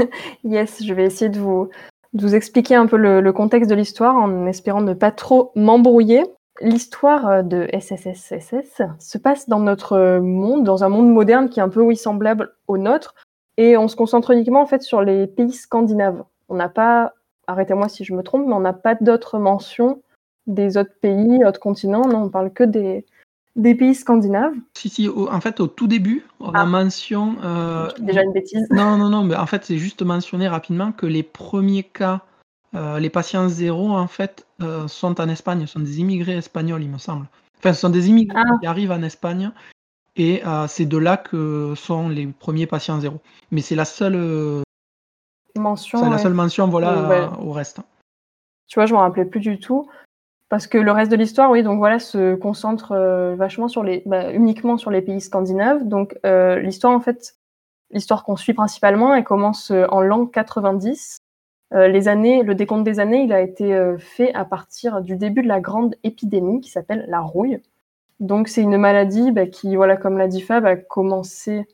Yes, 0.44 0.84
je 0.84 0.94
vais 0.94 1.06
essayer 1.06 1.30
de 1.30 1.40
vous, 1.40 1.70
vous 2.14 2.34
expliquer 2.34 2.76
un 2.76 2.86
peu 2.86 2.96
le, 2.96 3.32
contexte 3.32 3.68
de 3.68 3.74
l'histoire 3.74 4.16
en 4.16 4.46
espérant 4.46 4.80
ne 4.80 4.94
pas 4.94 5.10
trop 5.10 5.52
m'embrouiller. 5.54 6.24
L'histoire 6.60 7.28
euh, 7.28 7.42
de 7.42 7.68
SSSS 7.72 8.82
se 8.98 9.18
passe 9.18 9.48
dans 9.48 9.58
notre 9.58 10.18
monde, 10.20 10.64
dans 10.64 10.84
un 10.84 10.88
monde 10.88 11.12
moderne 11.12 11.48
qui 11.48 11.58
est 11.58 11.62
un 11.62 11.68
peu 11.68 11.80
oui 11.80 11.96
semblable 11.96 12.54
au 12.68 12.78
nôtre, 12.78 13.14
et 13.56 13.76
on 13.76 13.88
se 13.88 13.96
concentre 13.96 14.30
uniquement 14.30 14.62
en 14.62 14.66
fait 14.66 14.82
sur 14.82 15.02
les 15.02 15.26
pays 15.26 15.52
scandinaves. 15.52 16.22
On 16.48 16.54
n'a 16.54 16.68
pas, 16.68 17.12
arrêtez-moi 17.48 17.88
si 17.88 18.04
je 18.04 18.14
me 18.14 18.22
trompe, 18.22 18.46
mais 18.46 18.54
on 18.54 18.60
n'a 18.60 18.72
pas 18.72 18.94
d'autres 18.94 19.38
mentions 19.38 20.00
des 20.46 20.76
autres 20.76 20.94
pays, 21.00 21.44
autres 21.44 21.60
continents. 21.60 22.06
Non, 22.06 22.24
on 22.24 22.28
parle 22.28 22.52
que 22.52 22.64
des, 22.64 23.04
des 23.56 23.74
pays 23.74 23.94
scandinaves 23.94 24.54
Si, 24.76 24.88
si, 24.88 25.08
en 25.08 25.40
fait, 25.40 25.60
au 25.60 25.66
tout 25.66 25.86
début, 25.86 26.26
on 26.40 26.52
a 26.52 26.62
ah. 26.62 26.66
mention. 26.66 27.36
Euh, 27.44 27.88
déjà 27.98 28.22
une 28.22 28.32
bêtise. 28.32 28.66
Non, 28.70 28.96
non, 28.96 29.08
non, 29.08 29.24
mais 29.24 29.36
en 29.36 29.46
fait, 29.46 29.64
c'est 29.64 29.78
juste 29.78 30.02
mentionné 30.02 30.48
rapidement 30.48 30.92
que 30.92 31.06
les 31.06 31.22
premiers 31.22 31.84
cas, 31.84 32.22
euh, 32.74 32.98
les 32.98 33.10
patients 33.10 33.48
zéro, 33.48 33.92
en 33.92 34.08
fait, 34.08 34.46
euh, 34.60 34.88
sont 34.88 35.20
en 35.20 35.28
Espagne, 35.28 35.66
sont 35.66 35.80
des 35.80 36.00
immigrés 36.00 36.36
espagnols, 36.36 36.82
il 36.82 36.90
me 36.90 36.98
semble. 36.98 37.26
Enfin, 37.58 37.72
ce 37.72 37.80
sont 37.80 37.90
des 37.90 38.08
immigrés 38.08 38.42
ah. 38.44 38.58
qui 38.60 38.66
arrivent 38.66 38.92
en 38.92 39.02
Espagne, 39.02 39.52
et 40.16 40.42
c'est 40.68 40.86
de 40.86 40.98
là 40.98 41.16
que 41.16 41.74
sont 41.76 42.08
les 42.08 42.26
premiers 42.26 42.66
patients 42.66 43.00
zéro. 43.00 43.20
Mais 43.50 43.62
c'est 43.62 43.74
la 43.74 43.84
seule 43.84 44.62
mention. 45.56 45.98
C'est 45.98 46.10
la 46.10 46.18
seule 46.18 46.34
mention, 46.34 46.68
voilà, 46.68 47.32
au 47.40 47.52
reste. 47.52 47.80
Tu 48.66 48.78
vois, 48.78 48.86
je 48.86 48.94
m'en 48.94 49.00
rappelais 49.00 49.24
plus 49.24 49.40
du 49.40 49.58
tout. 49.58 49.88
Parce 50.48 50.66
que 50.66 50.78
le 50.78 50.92
reste 50.92 51.10
de 51.10 51.16
l'histoire, 51.16 51.50
oui, 51.50 51.62
donc 51.62 51.78
voilà, 51.78 51.98
se 51.98 52.34
concentre 52.34 52.92
euh, 52.92 53.34
vachement 53.34 53.66
bah, 54.06 54.32
uniquement 54.32 54.76
sur 54.76 54.90
les 54.90 55.00
pays 55.00 55.20
scandinaves. 55.20 55.88
Donc 55.88 56.18
euh, 56.26 56.60
l'histoire, 56.60 56.92
en 56.92 57.00
fait, 57.00 57.36
l'histoire 57.90 58.24
qu'on 58.24 58.36
suit 58.36 58.52
principalement, 58.52 59.14
elle 59.14 59.24
commence 59.24 59.70
euh, 59.70 59.86
en 59.88 60.00
l'an 60.00 60.26
90. 60.26 61.18
les 61.72 62.08
années, 62.08 62.42
le 62.42 62.54
décompte 62.54 62.84
des 62.84 63.00
années, 63.00 63.24
il 63.24 63.32
a 63.32 63.40
été 63.40 63.96
fait 63.98 64.32
à 64.34 64.44
partir 64.44 65.00
du 65.00 65.16
début 65.16 65.42
de 65.42 65.48
la 65.48 65.60
grande 65.60 65.96
épidémie 66.04 66.60
qui 66.60 66.70
s'appelle 66.70 67.04
la 67.08 67.20
rouille. 67.20 67.60
Donc 68.20 68.46
c'est 68.46 68.62
une 68.62 68.76
maladie 68.76 69.32
bah, 69.32 69.46
qui, 69.46 69.74
voilà, 69.74 69.96
comme 69.96 70.16
l'a 70.16 70.28
dit 70.28 70.40
Fab, 70.40 70.66
a 70.66 70.76
commencé 70.76 71.66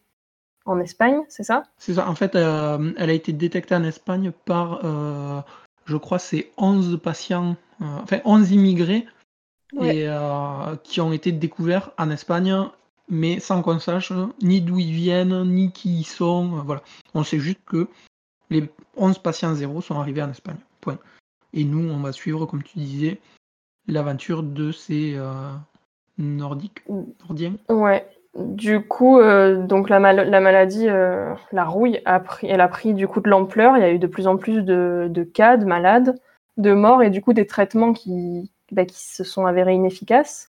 en 0.65 0.81
Espagne, 0.81 1.21
c'est 1.29 1.43
ça? 1.43 1.65
C'est 1.77 1.95
ça. 1.95 2.09
En 2.09 2.15
fait, 2.15 2.35
elle 2.35 3.11
a 3.11 3.12
été 3.12 3.35
détectée 3.35 3.75
en 3.75 3.85
Espagne 3.85 4.33
par, 4.47 4.81
je 5.87 5.97
crois, 5.97 6.19
c'est 6.19 6.51
11 6.57 7.01
patients 7.03 7.57
euh, 7.83 7.85
enfin 8.03 8.21
11 8.25 8.53
immigrés 8.53 9.07
et, 9.81 10.07
euh, 10.07 10.77
qui 10.83 11.01
ont 11.01 11.13
été 11.13 11.33
découverts 11.33 11.93
en 11.97 12.11
Espagne, 12.11 12.55
mais 13.09 13.41
sans 13.41 13.63
qu'on 13.63 13.79
sache 13.79 14.13
ni 14.43 14.61
d'où 14.61 14.79
ils 14.79 14.93
viennent, 14.93 15.45
ni 15.45 15.73
qui 15.73 16.01
ils 16.01 16.05
sont. 16.05 16.59
Euh, 16.59 16.63
voilà. 16.63 16.83
On 17.15 17.25
sait 17.25 17.39
juste 17.39 17.61
que 17.65 17.89
les 18.51 18.69
11 18.97 19.19
patients 19.19 19.55
zéro 19.55 19.81
sont 19.81 19.99
arrivés 19.99 20.23
en 20.23 20.31
Espagne. 20.31 20.59
Point. 20.81 20.99
Et 21.53 21.65
nous, 21.65 21.89
on 21.89 22.01
va 22.01 22.13
suivre, 22.13 22.47
comme 22.47 22.63
tu 22.63 22.79
disais, 22.79 23.21
l'aventure 23.87 24.43
de 24.43 24.73
ces 24.73 25.19
Nordiques, 26.19 26.83
Nordiens. 26.89 27.57
Ouais. 27.69 28.07
Du 28.37 28.81
coup, 28.87 29.21
donc 29.21 29.89
la, 29.89 29.99
la 30.13 30.41
maladie, 30.41 30.87
la 30.87 31.65
rouille, 31.65 32.01
elle 32.43 32.61
a 32.61 32.69
pris 32.69 32.95
du 32.95 33.09
coup 33.09 33.21
de 33.21 33.29
l'ampleur. 33.29 33.77
Il 33.77 33.81
y 33.81 33.85
a 33.85 33.91
eu 33.91 33.99
de 33.99 34.07
plus 34.07 34.29
en 34.29 34.37
plus 34.37 34.63
de, 34.63 35.29
cas 35.35 35.57
de 35.57 35.65
malades 35.65 36.15
de 36.57 36.73
mort 36.73 37.03
et 37.03 37.11
du 37.11 37.23
coup 37.23 37.33
des 37.33 37.47
traitements 37.47 37.93
qui, 37.93 38.53
bah, 38.71 38.85
qui 38.85 39.05
se 39.05 39.25
sont 39.25 39.47
avérés 39.47 39.75
inefficaces. 39.75 40.51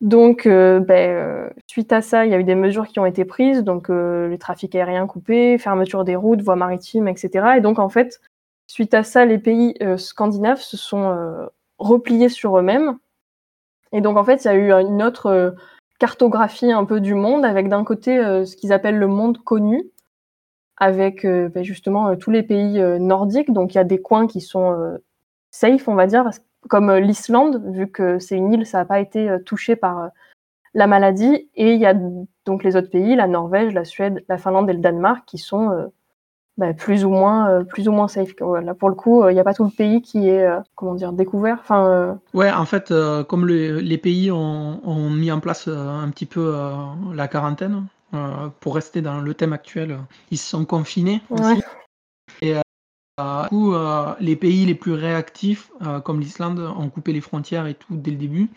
Donc, 0.00 0.46
euh, 0.46 0.80
bah, 0.80 0.94
euh, 0.96 1.48
suite 1.66 1.92
à 1.92 2.02
ça, 2.02 2.26
il 2.26 2.32
y 2.32 2.34
a 2.34 2.38
eu 2.38 2.44
des 2.44 2.54
mesures 2.54 2.88
qui 2.88 2.98
ont 3.00 3.06
été 3.06 3.24
prises, 3.24 3.62
donc 3.64 3.90
euh, 3.90 4.28
les 4.28 4.38
trafics 4.38 4.74
aériens 4.74 5.06
coupés, 5.06 5.56
fermeture 5.58 6.04
des 6.04 6.16
routes, 6.16 6.42
voies 6.42 6.56
maritimes, 6.56 7.08
etc. 7.08 7.56
Et 7.56 7.60
donc, 7.60 7.78
en 7.78 7.88
fait, 7.88 8.20
suite 8.66 8.92
à 8.94 9.02
ça, 9.02 9.24
les 9.24 9.38
pays 9.38 9.74
scandinaves 9.96 10.60
se 10.60 10.76
sont 10.76 11.48
repliés 11.78 12.28
sur 12.28 12.58
eux-mêmes. 12.58 12.98
Et 13.92 14.00
donc, 14.00 14.16
en 14.18 14.24
fait, 14.24 14.44
il 14.44 14.48
y 14.48 14.50
a 14.50 14.54
eu 14.54 14.72
une 14.72 15.02
autre 15.02 15.54
cartographie 15.98 16.72
un 16.72 16.84
peu 16.84 17.00
du 17.00 17.14
monde, 17.14 17.44
avec 17.44 17.68
d'un 17.68 17.84
côté 17.84 18.16
ce 18.44 18.56
qu'ils 18.56 18.72
appellent 18.72 18.98
le 18.98 19.06
monde 19.06 19.38
connu, 19.38 19.90
avec 20.76 21.26
bah, 21.26 21.62
justement 21.62 22.16
tous 22.16 22.30
les 22.30 22.42
pays 22.42 22.80
nordiques. 23.00 23.52
Donc, 23.52 23.74
il 23.74 23.78
y 23.78 23.80
a 23.80 23.84
des 23.84 24.02
coins 24.02 24.26
qui 24.26 24.40
sont 24.40 24.98
safe, 25.54 25.86
on 25.86 25.94
va 25.94 26.06
dire, 26.06 26.30
comme 26.68 26.90
euh, 26.90 27.00
l'Islande, 27.00 27.62
vu 27.72 27.88
que 27.90 28.18
c'est 28.18 28.36
une 28.36 28.52
île, 28.52 28.66
ça 28.66 28.78
n'a 28.78 28.84
pas 28.84 29.00
été 29.00 29.28
euh, 29.28 29.38
touché 29.38 29.76
par 29.76 30.00
euh, 30.00 30.08
la 30.74 30.86
maladie. 30.86 31.48
Et 31.54 31.74
il 31.74 31.80
y 31.80 31.86
a 31.86 31.94
donc 32.44 32.64
les 32.64 32.76
autres 32.76 32.90
pays, 32.90 33.14
la 33.14 33.26
Norvège, 33.26 33.72
la 33.72 33.84
Suède, 33.84 34.24
la 34.28 34.38
Finlande 34.38 34.68
et 34.70 34.72
le 34.72 34.80
Danemark, 34.80 35.24
qui 35.26 35.38
sont 35.38 35.90
bah, 36.56 36.72
plus 36.72 37.04
ou 37.04 37.10
moins 37.10 37.64
plus 37.64 37.88
ou 37.88 37.92
moins 37.92 38.08
safe. 38.08 38.30
Là, 38.40 38.74
pour 38.74 38.88
le 38.88 38.94
coup, 38.94 39.28
il 39.28 39.34
n'y 39.34 39.40
a 39.40 39.44
pas 39.44 39.54
tout 39.54 39.64
le 39.64 39.70
pays 39.70 40.02
qui 40.02 40.28
est 40.28 40.46
comment 40.74 40.94
dire 40.94 41.12
découvert. 41.12 41.58
Enfin. 41.60 42.18
Ouais, 42.32 42.50
en 42.50 42.64
fait, 42.64 42.92
comme 43.28 43.46
les 43.46 43.98
pays 43.98 44.30
ont, 44.30 45.10
mis 45.10 45.32
en 45.32 45.40
place 45.40 45.68
un 45.68 46.08
petit 46.10 46.26
peu 46.26 46.54
la 47.12 47.28
quarantaine 47.28 47.86
pour 48.60 48.74
rester 48.74 49.02
dans 49.02 49.20
le 49.20 49.34
thème 49.34 49.52
actuel, 49.52 49.98
ils 50.30 50.38
se 50.38 50.48
sont 50.48 50.64
confinés 50.64 51.20
aussi. 51.30 51.62
Et 52.40 52.54
du 53.18 53.48
coup, 53.48 53.74
euh, 53.74 54.12
les 54.18 54.34
pays 54.34 54.66
les 54.66 54.74
plus 54.74 54.94
réactifs, 54.94 55.70
euh, 55.82 56.00
comme 56.00 56.20
l'Islande, 56.20 56.58
ont 56.58 56.88
coupé 56.88 57.12
les 57.12 57.20
frontières 57.20 57.66
et 57.66 57.74
tout 57.74 57.94
dès 57.94 58.10
le 58.10 58.16
début. 58.16 58.48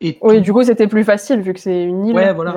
Et 0.00 0.18
oui, 0.22 0.40
du 0.40 0.52
coup, 0.52 0.62
c'était 0.62 0.86
plus 0.86 1.04
facile 1.04 1.40
vu 1.40 1.52
que 1.52 1.60
c'est 1.60 1.84
une 1.84 2.06
île. 2.06 2.14
Ouais, 2.14 2.32
voilà. 2.32 2.54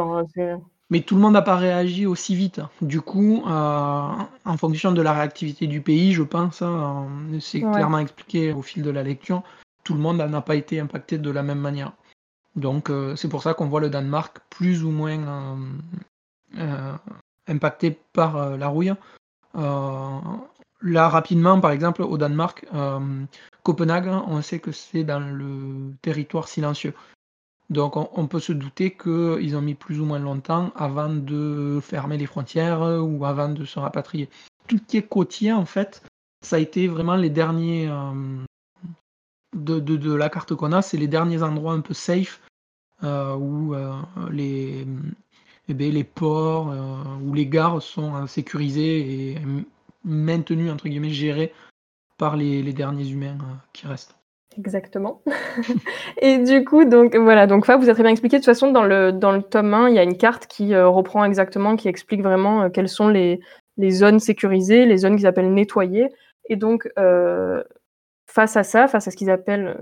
Mais 0.89 1.01
tout 1.01 1.15
le 1.15 1.21
monde 1.21 1.33
n'a 1.33 1.41
pas 1.41 1.57
réagi 1.57 2.05
aussi 2.05 2.35
vite. 2.35 2.61
Du 2.81 3.01
coup, 3.01 3.43
euh, 3.45 3.49
en 3.49 4.57
fonction 4.57 4.91
de 4.91 5.01
la 5.01 5.13
réactivité 5.13 5.67
du 5.67 5.81
pays, 5.81 6.13
je 6.13 6.23
pense, 6.23 6.61
hein, 6.61 7.07
c'est 7.41 7.59
clairement 7.59 7.99
expliqué 7.99 8.53
au 8.53 8.61
fil 8.61 8.83
de 8.83 8.89
la 8.89 9.03
lecture, 9.03 9.43
tout 9.83 9.93
le 9.93 9.99
monde 9.99 10.17
n'a 10.17 10.41
pas 10.41 10.55
été 10.55 10.79
impacté 10.79 11.17
de 11.17 11.29
la 11.29 11.43
même 11.43 11.59
manière. 11.59 11.91
Donc, 12.55 12.89
c'est 13.15 13.27
pour 13.27 13.43
ça 13.43 13.53
qu'on 13.53 13.67
voit 13.67 13.81
le 13.81 13.89
Danemark 13.89 14.39
plus 14.49 14.83
ou 14.83 14.91
moins 14.91 15.57
impacté 17.47 17.99
par 18.13 18.57
la 18.57 18.67
rouille. 18.67 18.93
Là, 20.81 21.09
rapidement, 21.09 21.59
par 21.59 21.71
exemple, 21.71 22.03
au 22.03 22.17
Danemark, 22.17 22.65
euh, 22.73 23.25
Copenhague, 23.63 24.07
on 24.27 24.41
sait 24.41 24.59
que 24.59 24.71
c'est 24.71 25.03
dans 25.03 25.19
le 25.19 25.93
territoire 26.01 26.47
silencieux. 26.47 26.93
Donc 27.69 27.97
on, 27.97 28.27
peut 28.27 28.39
se 28.39 28.53
douter 28.53 28.91
qu'ils 28.91 29.55
ont 29.57 29.61
mis 29.61 29.75
plus 29.75 29.99
ou 29.99 30.05
moins 30.05 30.19
longtemps 30.19 30.71
avant 30.75 31.09
de 31.09 31.79
fermer 31.81 32.17
les 32.17 32.25
frontières 32.25 32.81
ou 32.81 33.25
avant 33.25 33.49
de 33.49 33.65
se 33.65 33.77
rapatrier. 33.77 34.29
Tout 34.67 34.77
ce 34.77 34.83
qui 34.83 34.97
est 34.97 35.03
côtier, 35.03 35.51
en 35.51 35.65
fait, 35.65 36.01
ça 36.41 36.55
a 36.55 36.59
été 36.59 36.87
vraiment 36.87 37.17
les 37.17 37.29
derniers 37.29 37.89
euh, 37.89 38.45
de, 39.53 40.13
la 40.13 40.29
carte 40.29 40.55
qu'on 40.55 40.71
a, 40.71 40.81
c'est 40.81 40.97
les 40.97 41.09
derniers 41.09 41.43
endroits 41.43 41.73
un 41.73 41.81
peu 41.81 41.93
safe 41.93 42.41
euh, 43.03 43.35
où 43.35 43.75
les, 44.31 44.87
eh 45.67 45.73
ben, 45.73 45.91
les 45.91 46.03
ports, 46.05 46.73
où 47.21 47.33
les 47.33 47.47
gares 47.47 47.81
sont 47.81 48.27
sécurisées 48.27 49.31
et 49.31 49.41
maintenu, 50.07 50.71
entre 50.71 50.87
guillemets, 50.87 51.09
géré 51.09 51.53
par 52.17 52.35
les, 52.35 52.73
derniers 52.73 53.09
humains 53.09 53.37
euh, 53.41 53.55
qui 53.73 53.87
restent. 53.87 54.16
Exactement. 54.57 55.21
et 56.21 56.39
du 56.39 56.63
coup, 56.65 56.85
donc 56.85 57.15
voilà, 57.15 57.45
donc 57.45 57.65
Fab 57.65 57.79
vous 57.79 57.89
a 57.89 57.93
très 57.93 58.01
bien 58.01 58.11
expliqué. 58.11 58.37
De 58.37 58.41
toute 58.41 58.45
façon, 58.45 58.71
dans 58.71 58.83
le, 58.83 59.11
dans 59.11 59.31
le 59.31 59.43
tome 59.43 59.73
1, 59.73 59.89
il 59.89 59.95
y 59.95 59.99
a 59.99 60.03
une 60.03 60.17
carte 60.17 60.47
qui 60.47 60.73
euh, 60.73 60.87
reprend 60.87 61.23
exactement, 61.25 61.75
qui 61.75 61.87
explique 61.87 62.23
vraiment 62.23 62.63
euh, 62.63 62.69
quelles 62.69 62.89
sont 62.89 63.07
les, 63.07 63.39
les 63.77 63.91
zones 63.91 64.19
sécurisées, 64.19 64.85
les 64.85 64.97
zones 64.97 65.15
qu'ils 65.15 65.27
appellent 65.27 65.53
nettoyées. 65.53 66.09
Et 66.49 66.55
donc, 66.55 66.89
euh, 66.97 67.63
face 68.29 68.57
à 68.57 68.63
ça, 68.63 68.87
face 68.87 69.07
à 69.07 69.11
ce 69.11 69.17
qu'ils 69.17 69.29
appellent 69.29 69.77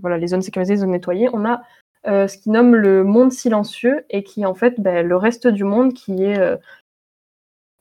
voilà, 0.00 0.18
les 0.18 0.28
zones 0.28 0.42
sécurisées, 0.42 0.74
les 0.74 0.80
zones 0.80 0.90
nettoyées, 0.90 1.28
on 1.32 1.44
a 1.44 1.62
ce 2.04 2.36
qu'ils 2.36 2.52
nomment 2.52 2.74
le 2.74 3.04
monde 3.04 3.30
silencieux 3.30 4.04
et 4.10 4.24
qui 4.24 4.42
est 4.42 4.46
en 4.46 4.54
fait 4.54 4.80
ben, 4.80 5.06
le 5.06 5.16
reste 5.16 5.46
du 5.46 5.62
monde 5.62 5.92
qui 5.92 6.24
est 6.24 6.58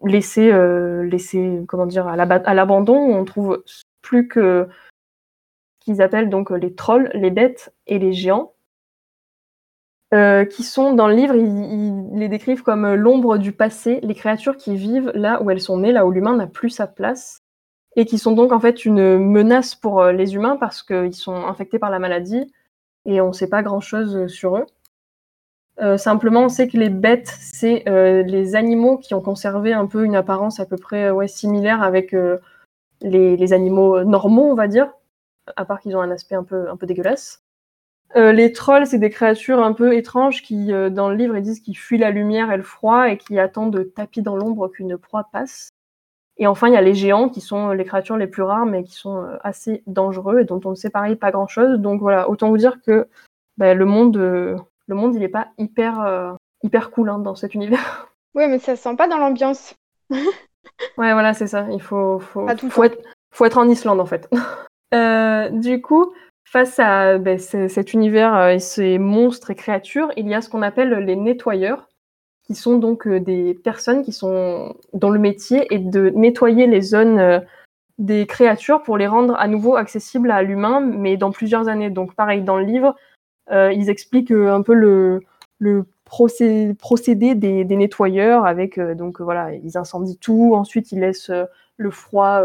laissé, 0.04 0.52
laissé 1.04 1.62
comment 1.68 1.88
dire, 1.88 2.08
à 2.08 2.16
l'abandon. 2.54 2.96
on 2.96 3.26
trouve 3.26 3.64
plus 4.02 4.28
que 4.28 4.68
qu'ils 5.82 6.02
appellent 6.02 6.30
donc 6.30 6.52
euh, 6.52 6.56
les 6.56 6.74
trolls, 6.74 7.12
les 7.14 7.32
bêtes 7.32 7.74
et 7.88 8.00
les 8.00 8.14
géants, 8.14 8.54
euh, 10.14 10.46
qui 10.46 10.64
sont 10.64 10.94
dans 10.94 11.08
le 11.08 11.16
livre, 11.16 11.36
ils, 11.36 12.18
les 12.18 12.30
décrivent 12.30 12.64
comme 12.64 12.86
euh, 12.86 12.96
l'ombre 12.96 13.38
du 13.38 13.52
passé, 13.52 14.00
les 14.04 14.16
créatures 14.16 14.58
qui 14.58 14.76
vivent 14.76 15.12
là 15.16 15.42
où 15.42 15.50
elles 15.52 15.62
sont 15.62 15.78
nées, 15.78 15.92
là 15.92 16.06
où 16.06 16.12
l'humain 16.12 16.36
n'a 16.36 16.48
plus 16.48 16.70
sa 16.70 16.88
place, 16.88 17.42
et 17.96 18.06
qui 18.06 18.18
sont 18.18 18.32
donc 18.34 18.52
en 18.52 18.60
fait 18.60 18.86
une 18.86 19.18
menace 19.18 19.76
pour 19.76 20.06
les 20.06 20.36
humains 20.36 20.56
parce 20.58 20.82
qu'ils 20.84 21.14
sont 21.14 21.36
infectés 21.36 21.80
par 21.80 21.90
la 21.90 22.00
maladie 22.00 22.50
et 23.06 23.20
on 23.20 23.30
ne 23.30 23.34
sait 23.34 23.50
pas 23.50 23.64
grand-chose 23.64 24.28
sur 24.28 24.58
eux. 24.58 25.98
simplement, 25.98 26.44
on 26.44 26.50
sait 26.50 26.70
que 26.70 26.78
les 26.78 26.90
bêtes, 26.90 27.28
c'est 27.28 27.84
les 27.88 28.56
animaux 28.56 28.98
qui 28.98 29.14
ont 29.14 29.20
conservé 29.20 29.74
un 29.74 29.88
peu 29.88 30.06
une 30.06 30.16
apparence 30.16 30.62
à 30.62 30.66
peu 30.66 30.78
près 30.78 31.12
similaire 31.28 31.84
avec 31.84 32.16
les, 33.02 33.54
animaux 33.54 34.06
normaux, 34.06 34.50
on 34.52 34.56
va 34.56 34.70
dire 34.70 34.94
à 35.56 35.66
part 35.66 35.80
qu'ils 35.80 35.96
ont 35.96 36.02
un 36.02 36.12
aspect 36.12 36.36
un 36.36 36.44
peu, 36.44 36.70
un 36.70 36.78
peu 36.78 36.86
dégueulasse. 36.86 37.42
Euh, 38.16 38.34
les 38.34 38.52
trolls, 38.52 38.86
c'est 38.86 39.00
des 39.00 39.10
créatures 39.10 39.64
un 39.64 39.74
peu 39.74 39.96
étranges 39.96 40.42
qui, 40.42 40.74
euh, 40.74 40.90
dans 40.90 41.10
le 41.10 41.16
livre, 41.16 41.38
ils 41.38 41.44
disent 41.44 41.62
qu'ils 41.62 41.78
fuient 41.78 41.98
la 41.98 42.12
lumière 42.12 42.52
et 42.52 42.58
le 42.58 42.64
froid 42.64 43.10
et 43.10 43.18
qui 43.18 43.40
attendent 43.40 43.86
tapis 43.96 44.22
dans 44.22 44.36
l'ombre 44.36 44.68
qu'une 44.68 44.98
proie 44.98 45.30
passe. 45.32 45.70
Et 46.38 46.48
enfin, 46.48 46.68
il 46.68 46.74
y 46.74 46.78
a 46.78 46.82
les 46.82 46.94
géants 46.94 47.30
qui 47.30 47.40
sont 47.40 47.70
les 47.70 47.86
créatures 47.86 48.18
les 48.18 48.28
plus 48.28 48.42
rares, 48.42 48.66
mais 48.66 48.84
qui 48.84 48.94
sont 48.94 49.24
euh, 49.24 49.38
assez 49.44 49.84
dangereux 49.88 50.40
et 50.40 50.46
dont 50.46 50.60
on 50.66 50.72
ne 50.72 50.76
sait 50.76 50.90
pareil 50.90 51.16
pas 51.16 51.32
grand 51.32 51.48
chose. 51.48 51.80
Donc 51.80 52.02
voilà, 52.02 52.30
autant 52.30 52.50
vous 52.50 52.58
dire 52.58 52.82
que 52.82 53.08
bah, 53.58 53.74
le 53.74 53.86
monde, 53.86 54.18
le 54.18 54.96
monde, 54.96 55.16
il 55.16 55.20
n'est 55.20 55.30
pas 55.30 55.50
hyper, 55.58 56.36
hyper 56.64 56.92
cool 56.92 57.10
hein, 57.10 57.20
dans 57.20 57.36
cet 57.36 57.54
univers. 57.56 58.08
Ouais, 58.34 58.48
mais 58.48 58.60
ça 58.60 58.78
se 58.78 58.84
sent 58.84 58.96
pas 58.96 59.10
dans 59.10 59.18
l'ambiance. 59.18 59.76
ouais, 60.10 60.24
voilà, 60.96 61.34
c'est 61.34 61.48
ça. 61.48 61.68
Il 61.70 61.82
faut, 61.82 62.18
faut, 62.20 62.48
faut, 62.48 62.84
être, 62.86 62.98
faut 63.30 63.44
être 63.44 63.58
en 63.58 63.68
Islande 63.68 64.00
en 64.00 64.06
fait. 64.06 64.30
Euh, 64.94 65.50
du 65.50 65.82
coup, 65.82 66.14
face 66.44 66.80
à 66.80 67.18
ben, 67.18 67.40
cet 67.40 67.94
univers 67.94 68.36
euh, 68.36 68.50
et 68.50 68.60
ces 68.60 68.98
monstres 68.98 69.52
et 69.52 69.56
créatures, 69.56 70.12
il 70.18 70.28
y 70.28 70.34
a 70.34 70.42
ce 70.42 70.50
qu'on 70.50 70.62
appelle 70.62 70.90
les 70.90 71.16
nettoyeurs, 71.16 71.88
qui 72.46 72.56
sont 72.56 72.78
donc 72.78 73.08
euh, 73.08 73.20
des 73.20 73.54
personnes 73.54 74.04
qui 74.04 74.12
sont 74.12 74.76
dont 74.94 75.10
le 75.10 75.20
métier 75.20 75.74
est 75.74 75.80
de 75.80 76.10
nettoyer 76.10 76.68
les 76.68 76.82
zones 76.82 77.42
des 77.98 78.26
créatures 78.26 78.82
pour 78.84 78.98
les 78.98 79.08
rendre 79.08 79.36
à 79.36 79.48
nouveau 79.48 79.76
accessibles 79.76 80.32
à 80.32 80.42
l'humain, 80.42 80.82
mais 80.82 81.18
dans 81.18 81.32
plusieurs 81.32 81.68
années. 81.68 81.90
Donc 81.90 82.16
pareil, 82.16 82.42
dans 82.42 82.58
le 82.58 82.66
livre, 82.66 82.96
ils 83.52 83.90
expliquent 83.90 84.32
un 84.32 84.62
peu 84.62 84.74
le, 84.74 85.22
procédé 86.06 87.36
des, 87.36 87.64
nettoyeurs 87.64 88.46
avec 88.46 88.80
donc 88.80 89.22
voilà, 89.22 89.54
ils 89.54 89.78
incendient 89.78 90.18
tout, 90.20 90.56
ensuite 90.56 90.92
ils 90.92 91.00
laissent 91.00 91.32
le 91.78 91.92
froid 91.92 92.44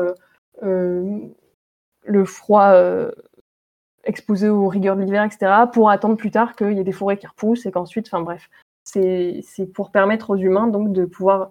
le 2.07 2.25
froid 2.25 2.69
euh, 2.69 3.11
exposé 4.05 4.49
aux 4.49 4.69
rigueurs 4.69 4.97
de 4.97 5.03
l'hiver, 5.03 5.25
etc., 5.25 5.53
pour 5.73 5.91
attendre 5.91 6.17
plus 6.17 6.31
tard 6.31 6.57
qu'il 6.57 6.73
y 6.73 6.81
ait 6.81 6.85
des 6.85 6.93
forêts 6.93 7.19
qui 7.19 7.27
repoussent 7.27 7.67
et 7.67 7.73
qu'ensuite, 7.73 8.07
enfin 8.07 8.21
bref, 8.21 8.49
c'est 8.85 9.43
pour 9.75 9.91
permettre 9.91 10.31
aux 10.31 10.37
humains 10.37 10.69
donc 10.69 10.93
de 10.93 11.05
pouvoir 11.05 11.51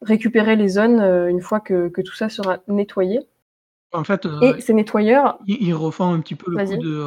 récupérer 0.00 0.56
les 0.56 0.68
zones 0.68 1.00
euh, 1.00 1.28
une 1.28 1.40
fois 1.40 1.60
que, 1.60 1.88
tout 1.88 2.14
ça 2.14 2.28
sera 2.28 2.58
nettoyé. 2.66 3.20
En 3.92 4.04
fait, 4.04 4.24
euh, 4.24 4.54
et 4.56 4.60
ces 4.62 4.72
nettoyeurs. 4.72 5.38
Ils, 5.46 5.74
refont 5.74 6.14
un 6.14 6.20
petit 6.20 6.34
peu 6.34 6.50
le 6.50 6.64
coup 6.64 6.76
de. 6.82 7.04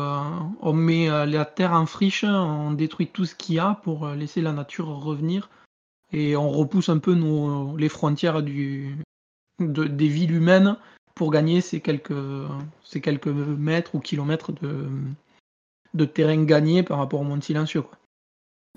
on 0.62 0.74
met 0.74 1.08
la 1.26 1.44
terre 1.44 1.74
en 1.74 1.88
friche, 1.88 2.24
on 2.24 2.74
détruit 2.74 3.08
tout 3.08 3.26
ce 3.26 3.34
qu'il 3.34 3.56
y 3.56 3.60
a 3.60 3.80
pour 3.84 4.08
laisser 4.10 4.42
la 4.42 4.52
nature 4.52 4.88
revenir. 4.88 5.50
Et 6.14 6.36
on 6.36 6.52
repousse 6.52 6.90
un 6.90 7.00
peu 7.00 7.16
nos, 7.16 7.76
les 7.76 7.90
frontières 7.90 8.44
du, 8.44 8.98
des 9.60 10.08
villes 10.08 10.36
humaines 10.36 10.78
pour 11.16 11.32
gagner 11.32 11.62
ces 11.62 11.80
quelques, 11.80 12.14
ces 12.84 13.02
quelques 13.02 13.28
mètres 13.28 13.96
ou 13.96 14.00
kilomètres 14.00 14.52
de, 14.52 14.88
de 15.94 16.06
terrain 16.06 16.44
gagné 16.44 16.84
par 16.84 17.00
rapport 17.00 17.22
au 17.22 17.24
monde 17.24 17.44
silencieux. 17.44 17.82
Quoi. 17.82 17.98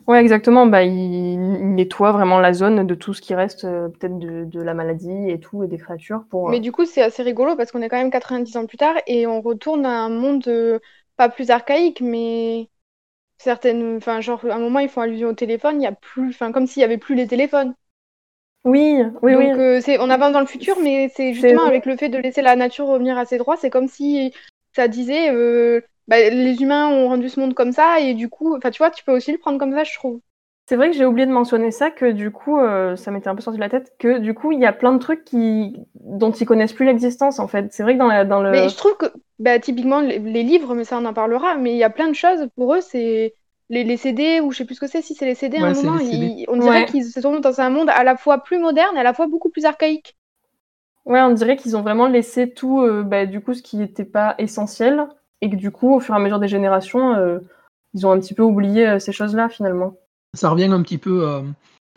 Ouais, 0.07 0.20
exactement. 0.20 0.66
Bah, 0.66 0.85
il, 0.85 1.38
nettoie 1.74 2.12
vraiment 2.12 2.40
la 2.40 2.55
zone 2.55 2.87
de 2.87 2.94
tout 2.94 3.12
ce 3.12 3.20
qui 3.20 3.35
reste, 3.35 3.64
euh, 3.64 3.88
peut-être 3.88 4.18
de, 4.18 4.44
de, 4.44 4.62
la 4.62 4.72
maladie 4.72 5.29
et 5.29 5.38
tout, 5.38 5.62
et 5.62 5.68
des 5.68 5.77
créatures. 5.77 6.24
Pour, 6.31 6.48
Mais 6.48 6.59
euh, 6.59 6.61
du 6.61 6.72
coup, 6.72 6.87
c'est 6.87 7.03
assez 7.03 7.22
rigolo 7.22 7.57
parce 7.57 7.72
qu'on 7.72 7.83
est 7.83 7.90
quand 7.90 7.98
même 7.98 8.11
90 8.11 8.57
ans 8.57 8.66
plus 8.66 8.79
tard 8.79 8.94
et 9.07 9.27
on 9.27 9.42
retourne 9.42 9.85
à 9.85 10.01
un 10.01 10.09
monde 10.09 10.46
euh, 10.48 10.79
pas 11.16 11.29
plus 11.29 11.51
archaïque, 11.51 12.01
mais 12.01 12.70
certaines. 13.37 13.96
Enfin, 13.96 14.20
genre, 14.22 14.44
à 14.46 14.55
un 14.55 14.61
moment, 14.61 14.79
ils 14.79 14.88
font 14.88 15.03
allusion 15.03 15.29
au 15.29 15.35
téléphone, 15.35 15.81
il 15.81 15.85
y 15.85 15.88
a 15.88 15.92
plus. 15.92 16.31
Enfin, 16.31 16.53
comme 16.53 16.66
s'il 16.66 16.81
y 16.81 16.85
avait 16.85 16.98
plus 16.98 17.14
les 17.14 17.27
téléphones. 17.27 17.74
Oui, 18.64 19.03
oui, 19.23 19.33
Donc, 19.33 19.59
euh, 19.59 19.81
c'est, 19.81 19.99
on 19.99 20.11
avance 20.11 20.33
dans 20.33 20.40
le 20.40 20.47
futur, 20.47 20.77
mais 20.83 21.11
c'est 21.14 21.33
justement 21.33 21.64
avec 21.64 21.87
le 21.87 21.97
fait 21.97 22.09
de 22.09 22.18
laisser 22.18 22.42
la 22.42 22.57
nature 22.57 22.87
revenir 22.87 23.16
à 23.16 23.25
ses 23.25 23.38
droits, 23.38 23.57
c'est 23.57 23.71
comme 23.71 23.88
si 23.88 24.35
ça 24.75 24.88
disait 24.88 25.31
euh, 25.33 25.81
bah, 26.07 26.29
les 26.31 26.62
humains 26.62 26.88
ont 26.88 27.09
rendu 27.09 27.29
ce 27.29 27.40
monde 27.40 27.55
comme 27.55 27.73
ça, 27.73 28.01
et 28.01 28.14
du 28.14 28.29
coup, 28.29 28.57
enfin, 28.57 28.71
tu 28.71 28.79
vois, 28.79 28.90
tu 28.90 29.05
peux 29.05 29.12
aussi 29.12 29.33
le 29.33 29.38
prendre 29.38 29.59
comme 29.59 29.73
ça, 29.73 29.85
je 29.85 29.94
trouve. 29.94 30.21
C'est 30.68 30.77
vrai 30.77 30.90
que 30.90 30.97
j'ai 30.97 31.07
oublié 31.07 31.27
de 31.27 31.33
mentionner 31.33 31.71
ça, 31.71 31.90
que 31.90 32.12
du 32.12 32.31
coup, 32.31 32.59
euh, 32.59 32.94
ça 32.94 33.11
m'était 33.11 33.29
un 33.29 33.35
peu 33.35 33.40
sorti 33.40 33.57
de 33.57 33.62
la 33.62 33.71
tête, 33.71 33.94
que 33.99 34.18
du 34.18 34.35
coup, 34.35 34.53
il 34.53 34.61
y 34.61 34.66
a 34.66 34.73
plein 34.73 34.92
de 34.92 34.99
trucs 34.99 35.25
qui... 35.25 35.75
dont 35.94 36.31
ils 36.31 36.44
connaissent 36.44 36.75
plus 36.75 36.85
l'existence, 36.85 37.38
en 37.38 37.49
fait. 37.49 37.73
C'est 37.73 37.83
vrai 37.83 37.94
que 37.94 37.99
dans, 37.99 38.07
la, 38.07 38.27
dans 38.27 38.42
le... 38.42 38.51
Mais 38.51 38.68
je 38.68 38.77
trouve 38.77 38.94
que, 38.99 39.07
bah, 39.38 39.59
typiquement, 39.59 40.01
les, 40.01 40.18
livres, 40.18 40.75
mais 40.75 40.85
ça, 40.85 40.99
on 40.99 41.07
en 41.07 41.14
parlera, 41.14 41.57
mais 41.57 41.73
il 41.73 41.79
y 41.79 41.85
a 41.85 41.90
plein 41.90 42.09
de 42.09 42.14
choses, 42.14 42.49
pour 42.55 42.75
eux, 42.75 42.83
c'est 42.83 43.33
les, 43.70 43.96
CD, 43.96 44.40
ou 44.40 44.50
je 44.50 44.59
sais 44.59 44.64
plus 44.64 44.76
ce 44.76 44.81
que 44.81 44.87
c'est, 44.87 45.02
si 45.02 45.14
c'est 45.14 45.26
les 45.26 45.35
CD 45.35 45.59
à 45.59 45.64
un 45.66 45.74
moment, 45.74 45.98
on 46.48 46.57
dirait 46.57 46.87
qu'ils 46.87 47.04
se 47.04 47.20
tournent 47.20 47.40
dans 47.40 47.61
un 47.61 47.70
monde 47.70 47.90
à 47.90 48.02
la 48.04 48.16
fois 48.16 48.42
plus 48.42 48.59
moderne 48.59 48.96
et 48.96 49.00
à 49.00 49.02
la 49.02 49.14
fois 49.14 49.26
beaucoup 49.26 49.50
plus 49.50 49.64
archaïque. 49.64 50.16
Ouais, 51.04 51.20
on 51.22 51.33
dirait 51.33 51.57
qu'ils 51.57 51.76
ont 51.76 51.83
vraiment 51.83 52.07
laissé 52.07 52.50
tout, 52.50 52.83
euh, 52.83 53.02
bah, 53.02 53.24
du 53.24 53.40
coup, 53.40 53.54
ce 53.54 53.62
qui 53.62 53.78
n'était 53.78 54.04
pas 54.04 54.35
essentiel, 54.38 55.07
et 55.40 55.48
que 55.48 55.57
du 55.57 55.70
coup, 55.70 55.94
au 55.94 56.00
fur 56.00 56.14
et 56.14 56.18
à 56.18 56.20
mesure 56.20 56.38
des 56.38 56.48
générations, 56.48 57.14
euh, 57.14 57.38
ils 57.94 58.07
ont 58.07 58.11
un 58.11 58.20
petit 58.20 58.35
peu 58.35 58.42
oublié 58.42 58.87
euh, 58.87 58.98
ces 58.98 59.12
choses-là 59.12 59.48
finalement. 59.48 59.94
Ça 60.35 60.50
revient 60.50 60.70
un 60.70 60.83
petit 60.83 60.98
peu. 60.98 61.42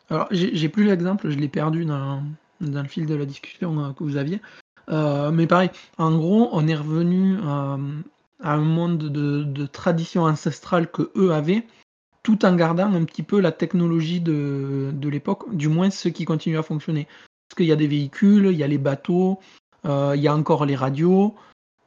Alors, 0.09 0.27
j'ai 0.31 0.69
plus 0.69 0.85
l'exemple, 0.85 1.29
je 1.29 1.37
l'ai 1.37 1.49
perdu 1.49 1.83
dans, 1.83 2.23
dans, 2.61 2.81
le 2.81 2.87
fil 2.87 3.05
de 3.05 3.15
la 3.15 3.25
discussion 3.25 3.93
que 3.93 4.03
vous 4.05 4.15
aviez. 4.15 4.39
mais 4.87 5.47
pareil, 5.47 5.69
en 5.97 6.15
gros, 6.17 6.47
on 6.53 6.65
est 6.69 6.75
revenu 6.75 7.37
à 8.41 8.53
un 8.53 8.61
monde 8.61 9.09
de, 9.09 9.65
tradition 9.65 10.23
ancestrale 10.23 10.89
que 10.89 11.11
eux 11.15 11.33
avaient, 11.33 11.65
tout 12.23 12.45
en 12.45 12.55
gardant 12.55 12.93
un 12.93 13.05
petit 13.05 13.23
peu 13.23 13.39
la 13.39 13.51
technologie 13.51 14.21
de, 14.21 14.93
l'époque, 15.03 15.55
du 15.55 15.67
moins 15.67 15.89
ceux 15.89 16.09
qui 16.09 16.25
continuent 16.25 16.59
à 16.59 16.63
fonctionner. 16.63 17.07
Parce 17.47 17.57
qu'il 17.57 17.65
y 17.65 17.71
a 17.71 17.75
des 17.75 17.87
véhicules, 17.87 18.47
il 18.51 18.57
y 18.57 18.63
a 18.63 18.67
les 18.67 18.77
bateaux, 18.77 19.39
euh, 19.85 20.13
il 20.15 20.21
y 20.21 20.27
a 20.27 20.35
encore 20.35 20.65
les 20.65 20.75
radios, 20.75 21.35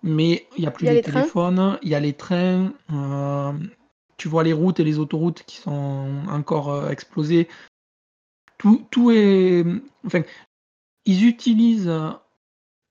mais 0.03 0.47
il 0.57 0.61
n'y 0.61 0.67
a 0.67 0.71
plus 0.71 0.87
les, 0.87 1.01
téléphones, 1.01 1.79
il 1.83 1.89
y 1.89 1.95
a 1.95 2.01
les 2.01 2.13
trains, 2.13 2.73
euh, 2.93 3.53
tu 4.17 4.29
vois 4.29 4.45
les 4.45 4.53
routes 4.53 4.81
et 4.81 4.85
les 4.85 4.99
autoroutes 4.99 5.43
qui 5.45 5.57
sont 5.57 6.11
encore 6.29 6.71
euh, 6.71 6.91
explosées. 6.91 7.49
Tout, 8.59 8.87
tout 8.91 9.11
est. 9.11 9.65
Enfin, 10.07 10.23
ils 11.07 11.27
utilisent 11.27 11.93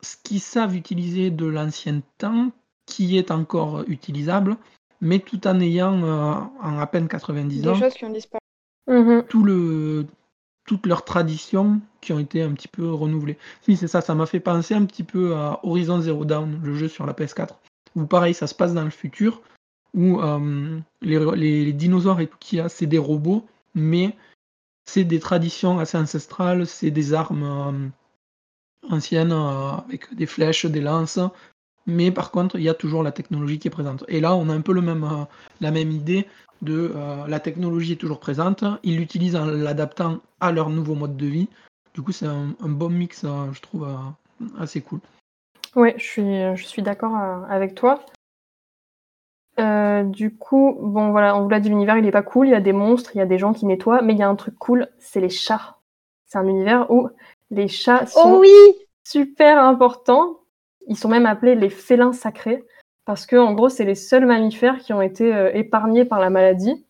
ce 0.01 0.17
qu'ils 0.23 0.41
savent 0.41 0.75
utiliser 0.75 1.31
de 1.31 1.45
l'ancien 1.45 2.01
temps 2.17 2.51
qui 2.85 3.17
est 3.17 3.31
encore 3.31 3.83
utilisable, 3.87 4.57
mais 5.01 5.19
tout 5.19 5.47
en 5.47 5.59
ayant 5.59 6.01
euh, 6.03 6.33
en 6.61 6.79
à 6.79 6.87
peine 6.87 7.07
90 7.07 7.67
ans. 7.67 7.73
Des 7.73 7.79
choses 7.79 7.93
qui 7.93 8.05
ont 8.05 8.09
disparu. 8.09 8.39
Mhm. 8.87 9.23
Tout 9.29 9.43
le, 9.43 10.05
toutes 10.65 10.85
leurs 10.85 11.05
traditions 11.05 11.81
qui 12.01 12.13
ont 12.13 12.19
été 12.19 12.41
un 12.41 12.51
petit 12.53 12.67
peu 12.67 12.91
renouvelées. 12.91 13.37
Si, 13.61 13.77
c'est 13.77 13.87
ça, 13.87 14.01
ça 14.01 14.15
m'a 14.15 14.25
fait 14.25 14.39
penser 14.39 14.73
un 14.73 14.85
petit 14.85 15.03
peu 15.03 15.35
à 15.35 15.59
Horizon 15.63 16.01
Zero 16.01 16.25
Dawn, 16.25 16.59
le 16.63 16.75
jeu 16.75 16.87
sur 16.87 17.05
la 17.05 17.13
PS4, 17.13 17.55
où 17.95 18.05
pareil, 18.05 18.33
ça 18.33 18.47
se 18.47 18.55
passe 18.55 18.73
dans 18.73 18.83
le 18.83 18.89
futur, 18.89 19.41
où 19.93 20.21
euh, 20.21 20.79
les, 21.01 21.73
dinosaures 21.73 22.19
et 22.19 22.27
tout 22.27 22.37
qu'il 22.39 22.59
y 22.59 22.61
a, 22.61 22.69
c'est 22.69 22.85
des 22.85 22.97
robots, 22.97 23.45
mais 23.75 24.15
c'est 24.85 25.03
des 25.03 25.19
traditions 25.19 25.79
assez 25.79 25.97
ancestrales, 25.97 26.65
c'est 26.65 26.91
des 26.91 27.13
armes 27.13 27.43
euh, 27.43 28.93
anciennes 28.93 29.31
avec 29.31 30.13
des 30.13 30.25
flèches, 30.25 30.65
des 30.65 30.81
lances, 30.81 31.19
mais 31.85 32.11
par 32.11 32.31
contre, 32.31 32.57
il 32.57 32.63
y 32.63 32.69
a 32.69 32.73
toujours 32.73 33.03
la 33.03 33.11
technologie 33.11 33.59
qui 33.59 33.67
est 33.67 33.71
présente. 33.71 34.03
Et 34.07 34.19
là, 34.19 34.35
on 34.35 34.49
a 34.49 34.53
un 34.53 34.61
peu 34.61 34.73
le 34.73 34.81
même, 34.81 35.03
euh, 35.03 35.25
la 35.61 35.71
même 35.71 35.91
idée 35.91 36.27
de 36.61 36.93
euh, 36.95 37.27
la 37.27 37.39
technologie 37.39 37.93
est 37.93 37.97
toujours 37.97 38.19
présente, 38.19 38.63
ils 38.83 38.97
l'utilisent 38.97 39.35
en 39.35 39.45
l'adaptant 39.45 40.19
à 40.39 40.51
leur 40.51 40.69
nouveau 40.69 40.95
mode 40.95 41.17
de 41.17 41.25
vie. 41.25 41.49
Du 41.93 42.01
coup, 42.01 42.11
c'est 42.11 42.25
un, 42.25 42.55
bon 42.61 42.89
mix, 42.89 43.23
euh, 43.23 43.51
je 43.51 43.61
trouve, 43.61 43.87
assez 44.57 44.81
cool. 44.81 44.99
Oui, 45.75 45.93
je 45.97 46.03
suis, 46.03 46.55
je 46.55 46.63
suis 46.63 46.81
d'accord 46.81 47.15
avec 47.49 47.75
toi. 47.75 48.05
Euh, 49.59 50.03
du 50.03 50.35
coup, 50.35 50.75
bon 50.79 51.11
voilà, 51.11 51.37
on 51.37 51.43
vous 51.43 51.49
l'a 51.49 51.59
dit, 51.59 51.69
l'univers 51.69 51.97
il 51.97 52.05
est 52.07 52.11
pas 52.11 52.23
cool, 52.23 52.47
il 52.47 52.51
y 52.51 52.55
a 52.55 52.61
des 52.61 52.73
monstres, 52.73 53.11
il 53.15 53.19
y 53.19 53.21
a 53.21 53.25
des 53.25 53.37
gens 53.37 53.53
qui 53.53 53.65
nettoient, 53.65 54.01
mais 54.01 54.13
il 54.13 54.19
y 54.19 54.23
a 54.23 54.29
un 54.29 54.35
truc 54.35 54.57
cool, 54.57 54.87
c'est 54.97 55.21
les 55.21 55.29
chats. 55.29 55.77
C'est 56.25 56.39
un 56.39 56.47
univers 56.47 56.89
où 56.89 57.09
les 57.51 57.67
chats 57.67 58.07
sont 58.07 58.37
Oh 58.37 58.39
oui 58.39 58.53
super 59.03 59.59
importants. 59.63 60.39
Ils 60.87 60.97
sont 60.97 61.09
même 61.09 61.25
appelés 61.25 61.55
les 61.55 61.69
félins 61.69 62.13
sacrés 62.13 62.63
parce 63.05 63.25
que 63.25 63.35
en 63.35 63.53
gros, 63.53 63.69
c'est 63.69 63.85
les 63.85 63.95
seuls 63.95 64.25
mammifères 64.25 64.79
qui 64.79 64.93
ont 64.93 65.01
été 65.01 65.33
euh, 65.33 65.51
épargnés 65.53 66.05
par 66.05 66.19
la 66.19 66.29
maladie 66.29 66.85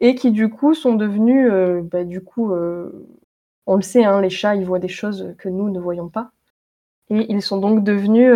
et 0.00 0.14
qui 0.14 0.30
du 0.30 0.48
coup 0.48 0.74
sont 0.74 0.94
devenus, 0.94 1.48
euh, 1.50 1.82
bah, 1.82 2.04
du 2.04 2.22
coup, 2.22 2.52
euh, 2.52 3.06
on 3.66 3.76
le 3.76 3.82
sait, 3.82 4.04
hein, 4.04 4.20
les 4.20 4.30
chats, 4.30 4.56
ils 4.56 4.64
voient 4.64 4.78
des 4.78 4.88
choses 4.88 5.34
que 5.38 5.48
nous 5.48 5.70
ne 5.70 5.78
voyons 5.78 6.08
pas. 6.08 6.30
Et 7.10 7.30
ils 7.30 7.42
sont 7.42 7.58
donc 7.58 7.84
devenus 7.84 8.34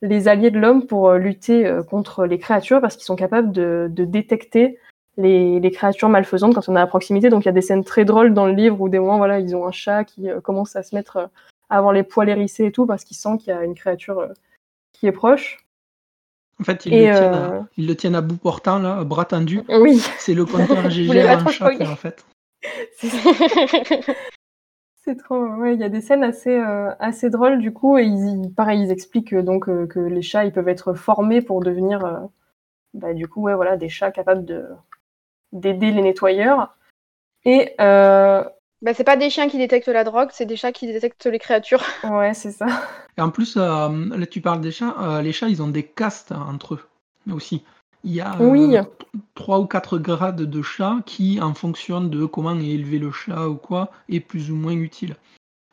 les 0.00 0.28
alliés 0.28 0.50
de 0.50 0.58
l'homme 0.58 0.86
pour 0.86 1.12
lutter 1.12 1.70
contre 1.90 2.24
les 2.24 2.38
créatures 2.38 2.80
parce 2.80 2.96
qu'ils 2.96 3.04
sont 3.04 3.16
capables 3.16 3.52
de, 3.52 3.90
détecter 3.90 4.78
les, 5.18 5.70
créatures 5.72 6.08
malfaisantes 6.08 6.54
quand 6.54 6.68
on 6.70 6.76
est 6.76 6.80
à 6.80 6.86
proximité. 6.86 7.28
Donc 7.28 7.44
il 7.44 7.46
y 7.46 7.48
a 7.50 7.52
des 7.52 7.60
scènes 7.60 7.84
très 7.84 8.06
drôles 8.06 8.32
dans 8.32 8.46
le 8.46 8.54
livre 8.54 8.80
où 8.80 8.88
des 8.88 8.98
moments, 8.98 9.18
voilà, 9.18 9.40
ils 9.40 9.54
ont 9.54 9.66
un 9.66 9.72
chat 9.72 10.04
qui 10.04 10.28
commence 10.42 10.74
à 10.74 10.82
se 10.82 10.94
mettre 10.94 11.28
euh, 11.70 11.74
avoir 11.74 11.92
les 11.92 12.02
poils 12.02 12.28
hérissés 12.28 12.66
et 12.66 12.72
tout 12.72 12.86
parce 12.86 13.04
qu'il 13.04 13.16
sent 13.16 13.38
qu'il 13.38 13.48
y 13.48 13.56
a 13.56 13.64
une 13.64 13.74
créature 13.74 14.18
euh, 14.18 14.28
qui 14.92 15.06
est 15.06 15.12
proche. 15.12 15.58
En 16.60 16.64
fait, 16.64 16.86
ils, 16.86 16.94
Et, 16.94 17.08
le, 17.08 17.14
tiennent 17.14 17.34
euh, 17.34 17.60
à, 17.60 17.66
ils 17.76 17.86
le 17.86 17.96
tiennent 17.96 18.14
à 18.14 18.20
bout 18.20 18.36
portant, 18.36 18.78
là, 18.78 19.02
bras 19.04 19.24
tendu. 19.24 19.62
Oui, 19.68 19.98
C'est 20.18 20.34
le 20.34 20.44
compteur 20.44 20.88
GG 20.88 21.28
en 21.28 21.48
chat, 21.48 21.72
en 21.80 21.96
fait. 21.96 22.24
c'est 25.04 25.16
trop. 25.16 25.44
Ouais, 25.44 25.74
il 25.74 25.80
y 25.80 25.84
a 25.84 25.88
des 25.88 26.00
scènes 26.00 26.24
assez 26.24 26.56
euh, 26.56 26.90
assez 26.98 27.28
drôles 27.30 27.58
du 27.58 27.72
coup 27.72 27.98
et 27.98 28.04
ils, 28.04 28.52
pareil, 28.54 28.82
ils 28.82 28.90
expliquent 28.90 29.34
euh, 29.34 29.42
donc 29.42 29.68
euh, 29.68 29.86
que 29.86 30.00
les 30.00 30.22
chats 30.22 30.44
ils 30.44 30.52
peuvent 30.52 30.68
être 30.68 30.94
formés 30.94 31.42
pour 31.42 31.60
devenir 31.60 32.04
euh, 32.04 32.20
bah, 32.94 33.12
du 33.12 33.28
coup 33.28 33.42
ouais 33.42 33.54
voilà 33.54 33.76
des 33.76 33.88
chats 33.90 34.10
capables 34.10 34.44
de 34.44 34.66
d'aider 35.52 35.90
les 35.90 36.02
nettoyeurs. 36.02 36.76
Et 37.44 37.74
euh, 37.80 38.44
Bah, 38.84 38.92
c'est 38.92 39.02
pas 39.04 39.16
des 39.16 39.30
chiens 39.30 39.48
qui 39.48 39.56
détectent 39.56 39.88
la 39.88 40.04
drogue, 40.04 40.28
c'est 40.30 40.44
des 40.44 40.56
chats 40.56 40.70
qui 40.70 40.86
détectent 40.86 41.24
les 41.24 41.38
créatures. 41.38 41.82
ouais, 42.04 42.34
c'est 42.34 42.52
ça. 42.52 42.66
Et 43.16 43.22
en 43.22 43.30
plus, 43.30 43.56
euh, 43.56 43.88
là, 44.14 44.26
tu 44.26 44.42
parles 44.42 44.60
des 44.60 44.72
chats. 44.72 44.94
euh, 45.00 45.22
les 45.22 45.32
chats, 45.32 45.48
ils 45.48 45.62
ont 45.62 45.68
des 45.68 45.84
castes 45.84 46.32
entre 46.32 46.74
eux 46.74 47.32
aussi. 47.32 47.64
Il 48.04 48.12
y 48.12 48.20
a 48.20 48.34
euh, 48.38 48.50
Oui. 48.50 48.76
trois 49.34 49.58
ou 49.58 49.66
quatre 49.66 49.96
grades 49.96 50.42
de 50.42 50.62
chats 50.62 50.98
qui, 51.06 51.40
en 51.40 51.54
fonction 51.54 52.02
de 52.02 52.26
comment 52.26 52.54
est 52.58 52.66
élevé 52.66 52.98
le 52.98 53.10
chat 53.10 53.48
ou 53.48 53.54
quoi, 53.56 53.90
est 54.10 54.20
plus 54.20 54.50
ou 54.50 54.56
moins 54.56 54.74
utile. 54.74 55.16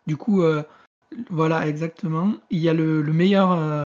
Du 0.08 0.16
coup, 0.16 0.42
euh, 0.44 0.64
voilà, 1.30 1.68
exactement. 1.68 2.32
Il 2.50 2.60
y 2.60 2.70
a 2.70 2.74
le, 2.74 3.02
le 3.02 3.12
meilleur. 3.14 3.52
euh, 3.52 3.82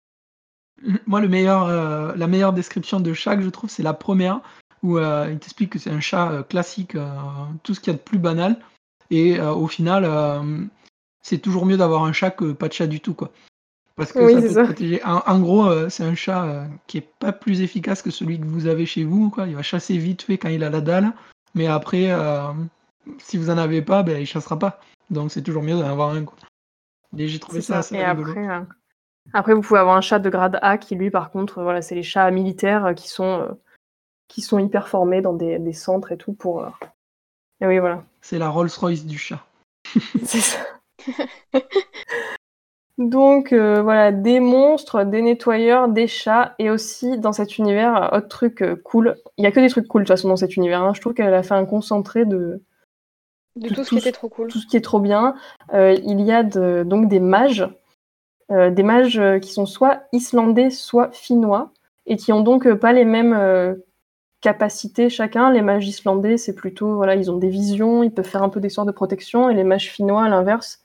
le- 0.82 1.00
moi, 1.06 1.22
le 1.22 1.28
meilleur, 1.28 1.64
euh, 1.66 2.12
la 2.16 2.26
meilleure 2.26 2.52
description 2.52 3.00
de 3.00 3.14
chat 3.14 3.36
que 3.36 3.42
je 3.42 3.48
trouve, 3.48 3.70
c'est 3.70 3.82
la 3.82 3.94
première 3.94 4.40
où 4.82 4.98
euh, 4.98 5.30
il 5.32 5.38
t'explique 5.38 5.70
que 5.70 5.78
c'est 5.78 5.90
un 5.90 6.00
chat 6.00 6.30
euh, 6.30 6.42
classique, 6.42 6.94
euh, 6.94 7.08
tout 7.62 7.72
ce 7.72 7.80
qu'il 7.80 7.92
y 7.92 7.96
a 7.96 7.98
de 7.98 8.02
plus 8.02 8.18
banal. 8.18 8.58
Et 9.10 9.38
euh, 9.38 9.52
au 9.52 9.66
final, 9.66 10.04
euh, 10.04 10.42
c'est 11.22 11.38
toujours 11.38 11.66
mieux 11.66 11.76
d'avoir 11.76 12.04
un 12.04 12.12
chat 12.12 12.30
que 12.30 12.52
pas 12.52 12.68
de 12.68 12.72
chat 12.72 12.86
du 12.86 13.00
tout, 13.00 13.14
quoi. 13.14 13.30
Parce 13.96 14.12
que 14.12 14.18
Oui, 14.18 14.34
ça 14.34 14.40
peut 14.40 14.48
ça. 14.48 14.60
te 14.62 14.64
protéger. 14.66 15.04
En, 15.04 15.22
en 15.26 15.40
gros, 15.40 15.66
euh, 15.66 15.88
c'est 15.88 16.02
un 16.04 16.14
chat 16.16 16.44
euh, 16.44 16.66
qui 16.86 16.98
est 16.98 17.08
pas 17.20 17.32
plus 17.32 17.60
efficace 17.60 18.02
que 18.02 18.10
celui 18.10 18.40
que 18.40 18.44
vous 18.44 18.66
avez 18.66 18.86
chez 18.86 19.04
vous, 19.04 19.30
quoi. 19.30 19.46
Il 19.46 19.54
va 19.54 19.62
chasser 19.62 19.96
vite 19.98 20.22
fait 20.22 20.36
quand 20.38 20.48
il 20.48 20.64
a 20.64 20.70
la 20.70 20.80
dalle, 20.80 21.12
mais 21.54 21.66
après, 21.68 22.10
euh, 22.10 22.52
si 23.18 23.36
vous 23.36 23.50
en 23.50 23.58
avez 23.58 23.82
pas, 23.82 24.02
ben, 24.02 24.20
il 24.20 24.26
chassera 24.26 24.58
pas. 24.58 24.80
Donc 25.10 25.30
c'est 25.30 25.42
toujours 25.42 25.62
mieux 25.62 25.74
d'en 25.74 25.88
avoir 25.88 26.10
un, 26.10 26.24
quoi. 26.24 26.36
Et 27.16 27.28
j'ai 27.28 27.38
trouvé 27.38 27.60
ça, 27.60 27.74
ça. 27.74 27.78
assez 27.80 27.94
Et 27.96 28.02
après, 28.02 28.48
euh, 28.48 28.60
après, 29.32 29.54
vous 29.54 29.60
pouvez 29.60 29.78
avoir 29.78 29.96
un 29.96 30.00
chat 30.00 30.18
de 30.18 30.28
grade 30.28 30.58
A 30.60 30.76
qui, 30.76 30.96
lui, 30.96 31.10
par 31.10 31.30
contre, 31.30 31.62
voilà, 31.62 31.80
c'est 31.80 31.94
les 31.94 32.02
chats 32.02 32.28
militaires 32.32 32.94
qui 32.96 33.08
sont, 33.08 33.56
qui 34.26 34.40
sont 34.40 34.58
hyper 34.58 34.88
formés 34.88 35.20
dans 35.22 35.34
des, 35.34 35.60
des 35.60 35.72
centres 35.72 36.10
et 36.10 36.16
tout 36.16 36.32
pour. 36.32 36.66
Et 37.60 37.66
oui, 37.66 37.78
voilà. 37.78 38.02
C'est 38.26 38.38
la 38.38 38.48
Rolls-Royce 38.48 39.04
du 39.04 39.18
chat. 39.18 39.44
C'est 40.24 40.38
ça. 40.40 40.60
Donc 42.96 43.52
euh, 43.52 43.82
voilà, 43.82 44.12
des 44.12 44.40
monstres, 44.40 45.04
des 45.04 45.20
nettoyeurs, 45.20 45.88
des 45.88 46.06
chats, 46.06 46.54
et 46.58 46.70
aussi 46.70 47.18
dans 47.18 47.32
cet 47.32 47.58
univers, 47.58 48.10
autre 48.14 48.28
truc 48.28 48.62
euh, 48.62 48.76
cool. 48.76 49.16
Il 49.36 49.44
y 49.44 49.46
a 49.46 49.52
que 49.52 49.60
des 49.60 49.68
trucs 49.68 49.88
cool 49.88 50.02
de 50.02 50.06
toute 50.06 50.16
façon 50.16 50.28
dans 50.28 50.36
cet 50.36 50.56
univers. 50.56 50.80
hein. 50.82 50.94
Je 50.94 51.00
trouve 51.02 51.12
qu'elle 51.12 51.34
a 51.34 51.42
fait 51.42 51.54
un 51.54 51.66
concentré 51.66 52.24
de 52.24 52.62
De 53.56 53.68
Tout- 53.68 53.74
tout 53.74 53.84
ce 53.84 53.90
qui 53.90 53.98
était 53.98 54.12
trop 54.12 54.28
cool. 54.30 54.48
tout 54.48 54.58
ce 54.58 54.66
qui 54.66 54.76
est 54.76 54.80
trop 54.80 55.00
bien. 55.00 55.34
Euh, 55.74 55.92
il 56.04 56.20
y 56.22 56.32
a 56.32 56.44
de- 56.44 56.82
donc 56.86 57.08
des 57.08 57.20
mages, 57.20 57.68
euh, 58.52 58.70
des 58.70 58.82
mages 58.84 59.20
qui 59.42 59.52
sont 59.52 59.66
soit 59.66 60.04
islandais, 60.12 60.70
soit 60.70 61.10
finnois, 61.12 61.72
et 62.06 62.16
qui 62.16 62.32
ont 62.32 62.40
donc 62.42 62.72
pas 62.74 62.92
les 62.94 63.04
mêmes 63.04 63.34
euh, 63.34 63.74
capacités 64.44 65.08
chacun. 65.08 65.50
Les 65.50 65.62
mages 65.62 65.88
islandais, 65.88 66.36
c'est 66.36 66.52
plutôt, 66.54 66.96
voilà, 66.96 67.16
ils 67.16 67.30
ont 67.30 67.38
des 67.38 67.48
visions, 67.48 68.02
ils 68.02 68.12
peuvent 68.12 68.28
faire 68.28 68.42
un 68.42 68.50
peu 68.50 68.60
des 68.60 68.68
sorts 68.68 68.84
de 68.84 68.92
protection, 68.92 69.48
et 69.48 69.54
les 69.54 69.64
mages 69.64 69.90
finnois, 69.90 70.24
à 70.24 70.28
l'inverse, 70.28 70.84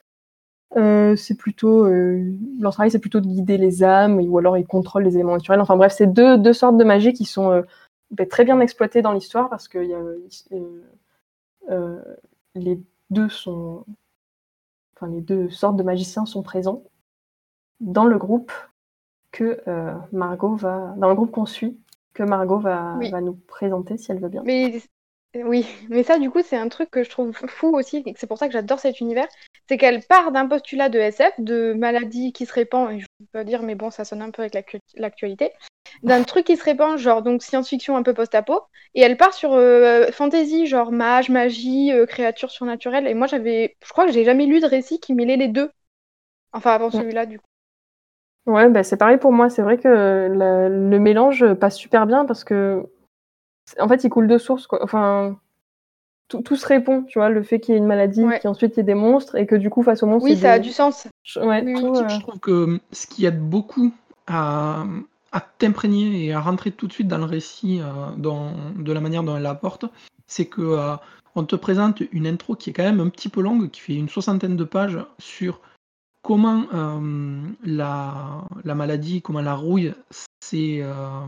euh, 0.77 1.17
c'est 1.17 1.35
plutôt, 1.35 1.83
euh, 1.83 2.23
leur 2.61 2.71
travail, 2.71 2.89
c'est 2.89 2.99
plutôt 2.99 3.19
de 3.19 3.27
guider 3.27 3.57
les 3.57 3.83
âmes, 3.83 4.17
ou 4.21 4.37
alors 4.37 4.57
ils 4.57 4.65
contrôlent 4.65 5.03
les 5.03 5.15
éléments 5.15 5.33
naturels. 5.33 5.59
Enfin 5.59 5.75
bref, 5.75 5.93
c'est 5.93 6.07
deux, 6.07 6.37
deux 6.37 6.53
sortes 6.53 6.77
de 6.77 6.85
magie 6.85 7.11
qui 7.11 7.25
sont 7.25 7.51
euh, 7.51 7.61
ben, 8.11 8.25
très 8.25 8.45
bien 8.45 8.61
exploitées 8.61 9.01
dans 9.01 9.11
l'histoire, 9.11 9.49
parce 9.49 9.67
que 9.67 9.79
les 12.55 12.79
deux 13.09 13.29
sont, 13.29 13.83
enfin 14.95 15.07
les 15.11 15.21
deux 15.21 15.49
sortes 15.49 15.75
de 15.75 15.83
magiciens 15.83 16.25
sont 16.25 16.43
présents 16.43 16.83
dans 17.81 18.05
le 18.05 18.17
groupe 18.17 18.53
que 19.31 19.61
Margot 20.13 20.55
va, 20.55 20.93
dans 20.97 21.09
le 21.09 21.15
groupe 21.15 21.31
qu'on 21.31 21.45
suit, 21.45 21.77
que 22.13 22.23
Margot 22.23 22.59
va, 22.59 22.99
Oui. 22.99 23.09
va 23.09 23.21
nous 23.21 23.35
présenter 23.47 23.97
si 23.97 24.11
elle 24.11 24.19
veut 24.19 24.29
bien. 24.29 24.43
Mais 24.43 24.81
oui, 25.35 25.65
mais 25.89 26.03
ça, 26.03 26.17
du 26.17 26.29
coup, 26.31 26.41
c'est 26.41 26.57
un 26.57 26.69
truc 26.69 26.89
que 26.89 27.03
je 27.03 27.09
trouve 27.09 27.33
fou 27.47 27.75
aussi, 27.75 27.97
et 28.05 28.13
c'est 28.17 28.25
pour 28.27 28.37
ça 28.37 28.47
que 28.47 28.53
j'adore 28.53 28.79
cet 28.79 28.99
univers. 28.99 29.27
C'est 29.67 29.77
qu'elle 29.77 30.01
part 30.03 30.31
d'un 30.31 30.47
postulat 30.47 30.89
de 30.89 30.97
SF, 30.99 31.33
de 31.39 31.73
maladie 31.73 32.33
qui 32.33 32.45
se 32.47 32.53
répand, 32.53 32.91
et 32.91 32.99
je 32.99 33.05
peux 33.19 33.25
pas 33.31 33.43
dire, 33.43 33.61
mais 33.61 33.75
bon, 33.75 33.91
ça 33.91 34.05
sonne 34.05 34.21
un 34.23 34.31
peu 34.31 34.41
avec 34.41 34.53
l'actu- 34.55 34.79
l'actualité, 34.95 35.51
d'un 36.03 36.23
truc 36.23 36.45
qui 36.47 36.57
se 36.57 36.63
répand, 36.63 36.97
genre 36.97 37.21
donc 37.21 37.43
science-fiction 37.43 37.95
un 37.95 38.03
peu 38.03 38.13
post-apo, 38.15 38.61
et 38.95 39.01
elle 39.01 39.17
part 39.17 39.33
sur 39.33 39.53
euh, 39.53 40.11
fantasy, 40.11 40.65
genre 40.65 40.91
mage, 40.91 41.29
magie, 41.29 41.91
euh, 41.93 42.05
créatures 42.07 42.51
surnaturelles. 42.51 43.05
Et 43.07 43.13
moi, 43.13 43.27
j'avais, 43.27 43.77
je 43.85 43.89
crois 43.91 44.05
que 44.07 44.11
j'ai 44.11 44.25
jamais 44.25 44.47
lu 44.47 44.59
de 44.61 44.65
récit 44.65 44.99
qui 44.99 45.13
mêlait 45.13 45.37
les 45.37 45.47
deux. 45.47 45.71
Enfin, 46.53 46.73
avant 46.73 46.91
Ouais. 46.93 46.99
celui-là, 46.99 47.25
du 47.27 47.39
coup. 47.39 47.45
Ouais, 48.45 48.69
bah, 48.69 48.83
c'est 48.83 48.97
pareil 48.97 49.17
pour 49.17 49.31
moi. 49.31 49.49
C'est 49.49 49.61
vrai 49.61 49.77
que 49.77 49.87
la- 49.87 50.69
le 50.69 50.99
mélange 50.99 51.53
passe 51.55 51.75
super 51.77 52.07
bien 52.07 52.25
parce 52.25 52.43
que, 52.43 52.83
en 53.79 53.87
fait, 53.87 54.03
il 54.03 54.09
coule 54.09 54.27
de 54.27 54.37
source. 54.37 54.65
Quoi. 54.67 54.79
Enfin, 54.83 55.37
tout, 56.29 56.41
tout 56.41 56.55
se 56.55 56.65
répond, 56.67 57.03
tu 57.03 57.19
vois, 57.19 57.29
le 57.29 57.43
fait 57.43 57.59
qu'il 57.59 57.73
y 57.73 57.75
ait 57.75 57.79
une 57.79 57.85
maladie, 57.87 58.23
Ouais. 58.23 58.39
qu'ensuite 58.41 58.73
il 58.75 58.77
y 58.77 58.79
ait 58.81 58.83
des 58.83 58.93
monstres 58.95 59.35
et 59.35 59.45
que 59.45 59.55
du 59.55 59.69
coup, 59.69 59.83
face 59.83 60.03
aux 60.03 60.07
monstres, 60.07 60.25
Oui, 60.29 60.33
y 60.35 60.37
ça 60.37 60.53
a 60.53 60.59
du 60.59 60.71
sens. 60.71 61.07
Ouais, 61.35 61.63
Oui, 61.63 61.73
oui. 61.75 61.81
tout, 61.81 61.95
euh, 61.95 62.07
Je 62.09 62.19
trouve 62.19 62.39
que 62.39 62.79
ce 62.91 63.07
qui 63.07 63.25
aide 63.25 63.39
beaucoup 63.41 63.91
à, 64.27 64.83
à 65.31 65.41
t'imprégner 65.41 66.25
et 66.25 66.33
à 66.33 66.39
rentrer 66.39 66.71
tout 66.71 66.87
de 66.87 66.93
suite 66.93 67.07
dans 67.07 67.17
le 67.17 67.23
récit 67.25 67.81
euh, 67.81 67.85
dans- 68.17 68.51
de 68.77 68.91
la 68.93 68.99
manière 69.01 69.23
dont 69.23 69.35
elle 69.37 69.43
l'apporte, 69.43 69.85
c'est 70.27 70.45
que 70.45 70.61
euh, 70.61 70.95
on 71.35 71.43
te 71.43 71.55
présente 71.55 72.01
une 72.11 72.25
intro 72.27 72.55
qui 72.55 72.69
est 72.71 72.73
quand 72.73 72.83
même 72.83 72.99
un 72.99 73.09
petit 73.09 73.29
peu 73.29 73.41
longue, 73.41 73.69
qui 73.69 73.81
fait 73.81 73.95
une 73.95 74.09
soixantaine 74.09 74.55
de 74.55 74.63
pages 74.63 74.99
sur 75.19 75.61
comment 76.21 76.65
euh, 76.73 77.47
la, 77.63 78.43
la 78.63 78.75
maladie, 78.75 79.21
comment 79.21 79.41
la 79.41 79.55
rouille 79.55 79.93
s'est 80.41 80.79
euh, 80.81 81.21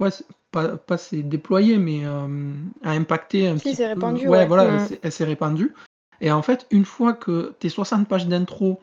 ouais, 0.00 0.10
pas, 0.50 0.76
pas 0.76 0.98
s'est 0.98 1.22
déployée, 1.22 1.78
mais 1.78 2.04
euh, 2.04 2.52
a 2.82 2.92
impacté 2.92 3.48
un 3.48 3.58
Si, 3.58 3.70
petit 3.70 3.76
peu. 3.76 3.84
répandu, 3.88 4.28
Ouais, 4.28 4.38
ouais. 4.38 4.46
voilà, 4.46 4.64
Mm. 4.70 4.88
elle 5.02 5.12
s'est- 5.12 5.24
répandue. 5.24 5.74
Et 6.20 6.30
en 6.30 6.42
fait, 6.42 6.66
une 6.70 6.84
fois 6.84 7.12
que 7.12 7.54
tes 7.58 7.68
60 7.68 8.08
pages 8.08 8.28
d'intro 8.28 8.80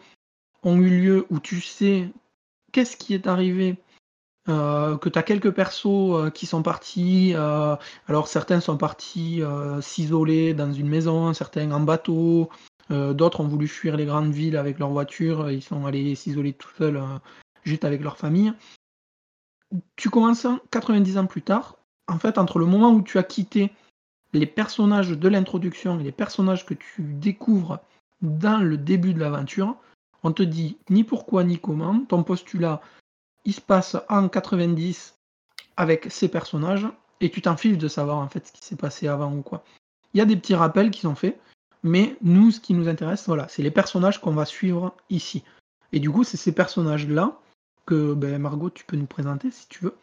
ont 0.63 0.77
eu 0.77 0.89
lieu, 0.89 1.25
où 1.29 1.39
tu 1.39 1.61
sais 1.61 2.09
qu'est-ce 2.71 2.97
qui 2.97 3.13
est 3.13 3.25
arrivé, 3.27 3.77
euh, 4.49 4.97
que 4.97 5.07
tu 5.07 5.17
as 5.17 5.23
quelques 5.23 5.51
persos 5.51 5.85
euh, 5.85 6.29
qui 6.29 6.45
sont 6.45 6.61
partis, 6.63 7.33
euh, 7.35 7.75
alors 8.07 8.27
certains 8.27 8.59
sont 8.59 8.77
partis 8.77 9.41
s'isoler 9.81 10.53
dans 10.53 10.71
une 10.73 10.89
maison, 10.89 11.33
certains 11.33 11.71
en 11.71 11.79
bateau, 11.79 12.49
euh, 12.91 13.13
d'autres 13.13 13.41
ont 13.41 13.47
voulu 13.47 13.67
fuir 13.67 13.97
les 13.97 14.05
grandes 14.05 14.31
villes 14.31 14.57
avec 14.57 14.79
leur 14.79 14.89
voiture, 14.89 15.49
ils 15.49 15.61
sont 15.61 15.85
allés 15.85 16.15
s'isoler 16.15 16.53
tout 16.53 16.69
seuls, 16.77 16.97
euh, 16.97 17.17
juste 17.63 17.85
avec 17.85 18.01
leur 18.01 18.17
famille. 18.17 18.53
Tu 19.95 20.09
commences 20.09 20.47
90 20.71 21.17
ans 21.17 21.25
plus 21.25 21.41
tard, 21.41 21.77
en 22.07 22.19
fait, 22.19 22.37
entre 22.37 22.59
le 22.59 22.65
moment 22.65 22.91
où 22.91 23.01
tu 23.01 23.17
as 23.17 23.23
quitté 23.23 23.71
les 24.33 24.45
personnages 24.45 25.11
de 25.11 25.27
l'introduction 25.27 25.99
et 25.99 26.03
les 26.03 26.11
personnages 26.11 26.65
que 26.65 26.73
tu 26.73 27.03
découvres 27.03 27.79
dans 28.21 28.61
le 28.61 28.77
début 28.77 29.13
de 29.13 29.19
l'aventure, 29.19 29.75
on 30.23 30.31
te 30.31 30.43
dit 30.43 30.77
ni 30.89 31.03
pourquoi 31.03 31.43
ni 31.43 31.59
comment, 31.59 31.99
ton 32.07 32.23
postulat 32.23 32.81
il 33.45 33.53
se 33.53 33.61
passe 33.61 33.97
en 34.09 34.29
90 34.29 35.15
avec 35.77 36.11
ces 36.11 36.27
personnages 36.27 36.87
et 37.21 37.29
tu 37.29 37.41
t'en 37.41 37.55
de 37.55 37.87
savoir 37.87 38.17
en 38.17 38.27
fait 38.27 38.47
ce 38.47 38.51
qui 38.51 38.63
s'est 38.63 38.75
passé 38.75 39.07
avant 39.07 39.33
ou 39.33 39.41
quoi. 39.41 39.63
Il 40.13 40.17
y 40.17 40.21
a 40.21 40.25
des 40.25 40.35
petits 40.35 40.55
rappels 40.55 40.91
qui 40.91 41.01
sont 41.01 41.15
faits, 41.15 41.39
mais 41.83 42.15
nous 42.21 42.51
ce 42.51 42.59
qui 42.59 42.73
nous 42.73 42.87
intéresse, 42.87 43.25
voilà, 43.27 43.47
c'est 43.47 43.63
les 43.63 43.71
personnages 43.71 44.19
qu'on 44.19 44.33
va 44.33 44.45
suivre 44.45 44.95
ici. 45.09 45.43
Et 45.93 45.99
du 45.99 46.09
coup, 46.09 46.23
c'est 46.23 46.37
ces 46.37 46.53
personnages-là 46.53 47.37
que 47.85 48.13
ben, 48.13 48.37
Margot, 48.39 48.69
tu 48.69 48.85
peux 48.85 48.97
nous 48.97 49.05
présenter 49.05 49.51
si 49.51 49.67
tu 49.67 49.83
veux. 49.83 49.95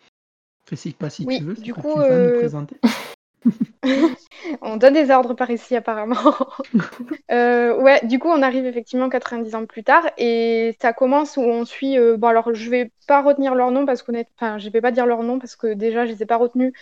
Fais 0.68 0.92
pas 0.92 1.08
si 1.08 1.24
Oui, 1.24 1.38
tu 1.38 1.44
veux, 1.44 1.54
du 1.54 1.72
coup, 1.72 1.80
tu 1.80 1.98
vas 1.98 2.18
nous 2.18 2.28
euh, 2.30 2.38
présenter. 2.38 2.76
On 4.62 4.76
donne 4.76 4.94
des 4.94 5.10
ordres 5.10 5.34
par 5.34 5.50
ici, 5.50 5.76
apparemment. 5.76 6.16
Euh, 7.30 7.78
ouais, 7.78 8.00
du 8.04 8.18
coup, 8.18 8.28
on 8.28 8.40
arrive 8.40 8.64
effectivement 8.64 9.10
90 9.10 9.54
ans 9.54 9.66
plus 9.66 9.84
tard 9.84 10.08
et 10.16 10.74
ça 10.80 10.94
commence 10.94 11.36
où 11.36 11.42
on 11.42 11.66
suit. 11.66 11.98
euh, 11.98 12.16
bon, 12.16 12.28
alors, 12.28 12.54
je 12.54 12.70
vais 12.70 12.90
pas 13.06 13.20
retenir 13.20 13.54
leur 13.54 13.70
nom 13.70 13.84
parce 13.84 14.02
qu'honnêtement, 14.02 14.34
enfin, 14.40 14.56
je 14.56 14.70
vais 14.70 14.80
pas 14.80 14.92
dire 14.92 15.04
leur 15.04 15.22
nom 15.22 15.38
parce 15.38 15.54
que 15.54 15.74
déjà, 15.74 16.06
je 16.06 16.12
les 16.12 16.22
ai 16.22 16.26
pas 16.26 16.38
retenus 16.38 16.72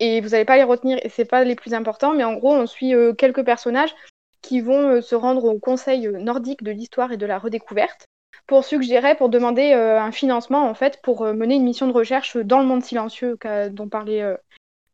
et 0.00 0.20
vous 0.20 0.34
allez 0.34 0.44
pas 0.44 0.56
les 0.56 0.64
retenir 0.64 0.98
et 1.02 1.08
c'est 1.08 1.24
pas 1.24 1.44
les 1.44 1.54
plus 1.54 1.72
importants. 1.72 2.14
Mais 2.14 2.24
en 2.24 2.34
gros, 2.34 2.52
on 2.52 2.66
suit 2.66 2.94
euh, 2.94 3.12
quelques 3.12 3.44
personnages 3.44 3.94
qui 4.42 4.60
vont 4.60 4.88
euh, 4.88 5.00
se 5.00 5.14
rendre 5.14 5.44
au 5.44 5.58
Conseil 5.58 6.08
nordique 6.08 6.62
de 6.62 6.72
l'histoire 6.72 7.12
et 7.12 7.16
de 7.16 7.26
la 7.26 7.38
redécouverte 7.38 8.06
pour 8.46 8.64
suggérer, 8.64 9.14
pour 9.14 9.28
demander 9.28 9.72
euh, 9.72 10.00
un 10.00 10.12
financement 10.12 10.68
en 10.68 10.74
fait 10.74 11.00
pour 11.02 11.22
euh, 11.22 11.32
mener 11.32 11.54
une 11.54 11.64
mission 11.64 11.86
de 11.86 11.92
recherche 11.92 12.36
dans 12.36 12.60
le 12.60 12.66
monde 12.66 12.82
silencieux 12.82 13.38
dont 13.70 13.88
parlait 13.88 14.36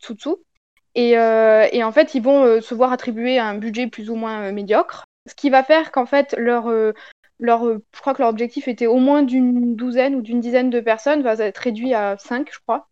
Tsutsu. 0.01 0.31
Et, 0.95 1.11
et 1.13 1.85
en 1.85 1.93
fait, 1.93 2.17
ils 2.17 2.23
vont 2.23 2.61
se 2.61 2.75
voir 2.75 2.93
attribuer 2.93 3.39
un 3.39 3.55
budget 3.55 3.87
plus 3.87 4.11
ou 4.11 4.17
moins 4.17 4.51
médiocre. 4.51 5.05
Ce 5.29 5.35
qui 5.37 5.49
va 5.49 5.63
faire 5.63 5.93
qu'en 5.93 6.07
fait, 6.07 6.35
leur, 6.37 6.69
leur, 7.39 7.65
je 7.65 8.01
crois 8.01 8.15
que 8.15 8.23
leur 8.23 8.31
objectif 8.31 8.67
était 8.67 8.89
au 8.89 8.97
moins 8.97 9.23
d'une 9.23 9.77
douzaine 9.77 10.17
ou 10.17 10.23
d'une 10.23 10.41
dizaine 10.41 10.71
de 10.71 10.81
personnes, 10.81 11.23
va 11.23 11.35
être 11.35 11.59
réduit 11.59 11.95
à 11.95 12.17
cinq, 12.19 12.49
je 12.53 12.59
crois. 12.67 12.89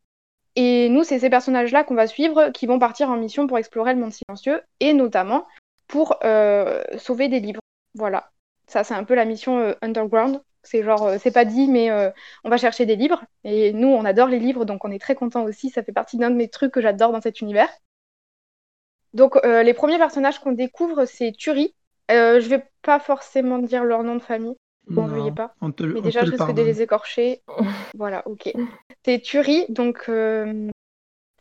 Et 0.54 0.88
nous, 0.88 1.02
c'est 1.02 1.18
ces 1.18 1.30
personnages-là 1.30 1.82
qu'on 1.82 1.96
va 1.96 2.06
suivre 2.06 2.50
qui 2.50 2.66
vont 2.66 2.78
partir 2.78 3.10
en 3.10 3.16
mission 3.16 3.48
pour 3.48 3.58
explorer 3.58 3.92
le 3.92 4.00
monde 4.00 4.12
silencieux 4.12 4.62
et 4.78 4.92
notamment 4.92 5.44
pour 5.86 6.18
euh, 6.24 6.82
sauver 6.98 7.28
des 7.28 7.40
livres. 7.40 7.60
Voilà. 7.94 8.30
Ça, 8.66 8.84
c'est 8.84 8.94
un 8.94 9.04
peu 9.04 9.14
la 9.14 9.24
mission 9.24 9.58
euh, 9.58 9.74
underground. 9.82 10.40
C'est 10.62 10.82
genre, 10.82 11.04
euh, 11.04 11.16
c'est 11.20 11.30
pas 11.30 11.44
dit, 11.44 11.68
mais 11.68 11.90
euh, 11.90 12.10
on 12.44 12.50
va 12.50 12.56
chercher 12.56 12.86
des 12.86 12.96
livres. 12.96 13.22
Et 13.44 13.72
nous, 13.72 13.88
on 13.88 14.04
adore 14.04 14.28
les 14.28 14.40
livres, 14.40 14.64
donc 14.64 14.84
on 14.84 14.90
est 14.90 14.98
très 14.98 15.14
contents 15.14 15.44
aussi. 15.44 15.70
Ça 15.70 15.82
fait 15.82 15.92
partie 15.92 16.16
d'un 16.16 16.30
de 16.30 16.36
mes 16.36 16.48
trucs 16.48 16.72
que 16.72 16.80
j'adore 16.80 17.12
dans 17.12 17.20
cet 17.20 17.40
univers. 17.40 17.68
Donc, 19.14 19.36
euh, 19.44 19.62
les 19.62 19.74
premiers 19.74 19.98
personnages 19.98 20.40
qu'on 20.40 20.52
découvre, 20.52 21.04
c'est 21.04 21.32
Turi. 21.32 21.74
Euh, 22.10 22.40
je 22.40 22.48
vais 22.48 22.64
pas 22.82 22.98
forcément 22.98 23.58
dire 23.58 23.82
leur 23.84 24.02
nom 24.04 24.14
de 24.14 24.22
famille, 24.22 24.54
n'en 24.88 25.06
veuillez 25.06 25.32
pas. 25.32 25.54
on 25.60 25.72
te, 25.72 25.82
Mais 25.84 25.98
on 26.00 26.02
déjà, 26.02 26.20
te 26.20 26.26
je 26.26 26.30
risque 26.32 26.52
de 26.52 26.62
les 26.62 26.82
écorcher. 26.82 27.42
voilà, 27.96 28.22
ok. 28.26 28.52
C'est 29.04 29.20
Turi, 29.20 29.64
donc 29.68 30.04
euh, 30.08 30.68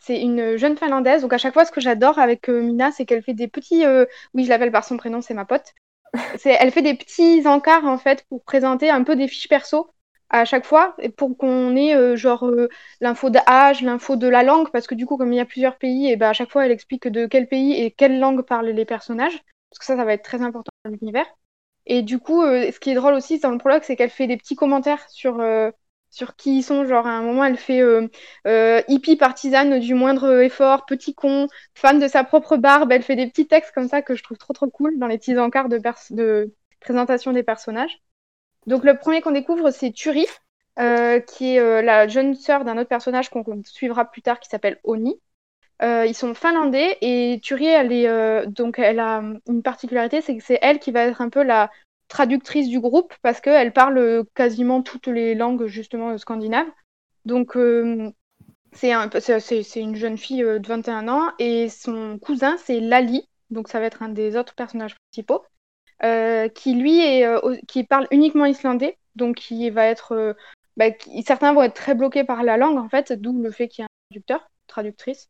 c'est 0.06 0.22
une 0.22 0.58
jeune 0.58 0.78
finlandaise. 0.78 1.22
Donc 1.22 1.34
à 1.34 1.38
chaque 1.38 1.54
fois, 1.54 1.66
ce 1.66 1.72
que 1.72 1.82
j'adore 1.82 2.20
avec 2.20 2.50
euh, 2.50 2.62
Mina, 2.62 2.92
c'est 2.92 3.06
qu'elle 3.06 3.24
fait 3.24 3.34
des 3.34 3.48
petits. 3.48 3.86
euh, 3.86 4.06
Oui, 4.34 4.44
je 4.46 4.50
l'appelle 4.50 4.72
par 4.72 4.84
son 4.84 4.98
prénom, 4.98 5.22
c'est 5.22 5.34
ma 5.34 5.46
pote. 5.46 5.74
C'est, 6.40 6.58
elle 6.60 6.72
fait 6.72 6.82
des 6.82 6.96
petits 6.96 7.46
encarts 7.48 7.86
en 7.86 7.98
fait 7.98 8.26
pour 8.30 8.44
présenter 8.44 8.90
un 8.90 9.04
peu 9.04 9.16
des 9.18 9.28
fiches 9.28 9.50
perso 9.50 9.92
à 10.30 10.46
chaque 10.46 10.66
fois 10.66 10.96
pour 11.18 11.38
qu'on 11.38 11.76
ait 11.76 11.96
euh, 11.96 12.16
genre 12.16 12.46
euh, 12.48 12.70
l'info 13.02 13.30
d'âge, 13.30 13.82
l'info 13.82 14.16
de 14.16 14.28
la 14.28 14.44
langue, 14.44 14.70
parce 14.72 14.88
que 14.88 14.96
du 14.96 15.06
coup, 15.06 15.18
comme 15.18 15.34
il 15.34 15.38
y 15.38 15.40
a 15.40 15.46
plusieurs 15.46 15.78
pays, 15.78 16.10
et 16.12 16.16
ben 16.18 16.30
à 16.30 16.34
chaque 16.34 16.52
fois, 16.52 16.66
elle 16.66 16.72
explique 16.72 17.08
de 17.08 17.26
quel 17.28 17.48
pays 17.48 17.74
et 17.82 17.92
quelle 17.92 18.20
langue 18.20 18.42
parlent 18.44 18.70
les 18.70 18.86
personnages, 18.86 19.34
parce 19.70 19.80
que 19.80 19.86
ça, 19.86 19.96
ça 19.98 20.06
va 20.06 20.14
être 20.14 20.24
très 20.24 20.42
important 20.42 20.72
dans 20.86 20.92
l'univers. 20.92 21.28
Et 21.86 22.02
du 22.02 22.20
coup, 22.20 22.42
euh, 22.44 22.72
ce 22.72 22.80
qui 22.80 22.92
est 22.92 22.96
drôle 22.96 23.14
aussi 23.14 23.40
dans 23.40 23.52
le 23.52 23.58
prologue, 23.58 23.84
c'est 23.84 23.96
qu'elle 23.96 24.10
fait 24.10 24.28
des 24.28 24.38
petits 24.38 24.56
commentaires 24.56 25.08
sur, 25.10 25.40
sur 26.16 26.36
qui 26.38 26.60
ils 26.60 26.64
sont. 26.64 26.86
Genre, 26.86 27.06
à 27.06 27.12
un 27.12 27.22
moment, 27.22 27.44
elle 27.44 27.58
fait 27.58 27.82
euh, 27.82 28.08
euh, 28.48 28.82
hippie 28.88 29.18
partisane 29.18 29.80
du 29.80 29.94
moindre 29.94 30.42
effort, 30.42 30.86
petit 30.86 31.14
con, 31.14 31.48
fan 31.74 32.00
de 32.00 32.08
sa 32.08 32.24
propre 32.24 32.56
barbe. 32.58 32.92
Elle 32.92 33.04
fait 33.04 33.18
des 33.18 33.28
petits 33.28 33.48
textes 33.48 33.74
comme 33.74 33.90
ça 33.90 34.02
que 34.02 34.16
je 34.16 34.24
trouve 34.24 34.38
trop 34.38 34.54
trop 34.54 34.70
cool 34.70 34.98
dans 34.98 35.08
les 35.08 35.18
petits 35.18 35.38
encarts 35.38 35.70
de, 35.70 35.82
de 36.12 36.54
présentation 36.80 37.34
des 37.34 37.44
personnages. 37.44 38.02
Donc, 38.66 38.86
le 38.86 38.98
premier 38.98 39.22
qu'on 39.22 39.32
découvre, 39.32 39.72
c'est 39.72 39.92
Turi, 39.92 40.26
euh, 40.80 41.20
qui 41.20 41.56
est 41.58 41.82
la 41.82 42.08
jeune 42.08 42.34
sœur 42.34 42.64
d'un 42.64 42.78
autre 42.78 42.90
personnage 42.90 43.30
qu'on 43.30 43.44
suivra 43.66 44.06
plus 44.06 44.22
tard 44.22 44.40
qui 44.40 44.50
s'appelle 44.50 44.80
Oni. 44.86 45.20
Ils 45.82 46.16
sont 46.16 46.34
finlandais 46.34 46.98
et 47.02 47.42
Turi, 47.44 47.68
elle 47.68 47.92
est 47.92 48.48
donc 48.48 48.80
elle 48.80 49.02
a 49.02 49.22
une 49.48 49.62
particularité, 49.62 50.22
c'est 50.22 50.38
que 50.38 50.44
c'est 50.44 50.60
elle 50.62 50.80
qui 50.80 50.92
va 50.92 51.02
être 51.02 51.20
un 51.20 51.30
peu 51.30 51.44
la 51.44 51.70
traductrice 52.08 52.70
du 52.70 52.80
groupe 52.80 53.14
parce 53.22 53.42
qu'elle 53.42 53.74
parle 53.74 53.98
euh, 53.98 54.24
quasiment 54.36 54.82
toutes 54.84 55.08
les 55.08 55.36
langues 55.36 55.66
justement 55.68 56.12
euh, 56.12 56.18
scandinaves. 56.18 56.68
Donc 57.26 57.58
euh, 57.58 58.12
c'est 58.74 58.94
un, 58.94 59.10
c'est, 59.20 59.40
c'est- 59.40 59.64
c'est 59.64 59.82
une 59.82 59.96
jeune 59.96 60.18
fille 60.18 60.42
de 60.44 60.62
21 60.68 61.08
ans 61.10 61.32
et 61.40 61.70
son 61.70 62.20
cousin 62.20 62.58
c'est 62.58 62.80
Lali, 62.82 63.30
donc 63.52 63.70
ça 63.70 63.80
va 63.80 63.88
être 63.88 64.04
un 64.04 64.10
des 64.10 64.38
autres 64.38 64.56
personnages 64.56 64.96
principaux, 65.12 65.44
qui 66.56 66.74
lui 66.76 67.00
est, 67.00 67.26
qui 67.68 67.84
parle 67.84 68.08
uniquement 68.12 68.46
islandais, 68.46 68.98
donc 69.16 69.38
qui 69.38 69.70
va 69.70 69.86
être, 69.88 70.36
bah, 70.78 70.86
certains 71.26 71.54
vont 71.54 71.64
être 71.64 71.74
très 71.76 71.96
bloqués 71.96 72.24
par 72.24 72.44
la 72.44 72.58
langue 72.58 72.78
en 72.78 72.90
fait, 72.90 73.14
d'où 73.14 73.42
le 73.42 73.52
fait 73.52 73.68
qu'il 73.68 73.84
y 73.84 73.86
ait 73.86 73.88
un 73.88 74.10
traducteur, 74.12 74.50
traductrice. 74.68 75.30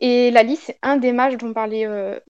Et 0.00 0.30
Lali, 0.30 0.56
c'est 0.56 0.78
un 0.82 0.96
des 0.96 1.12
mages 1.12 1.38
dont 1.38 1.52
parlait, 1.54 1.86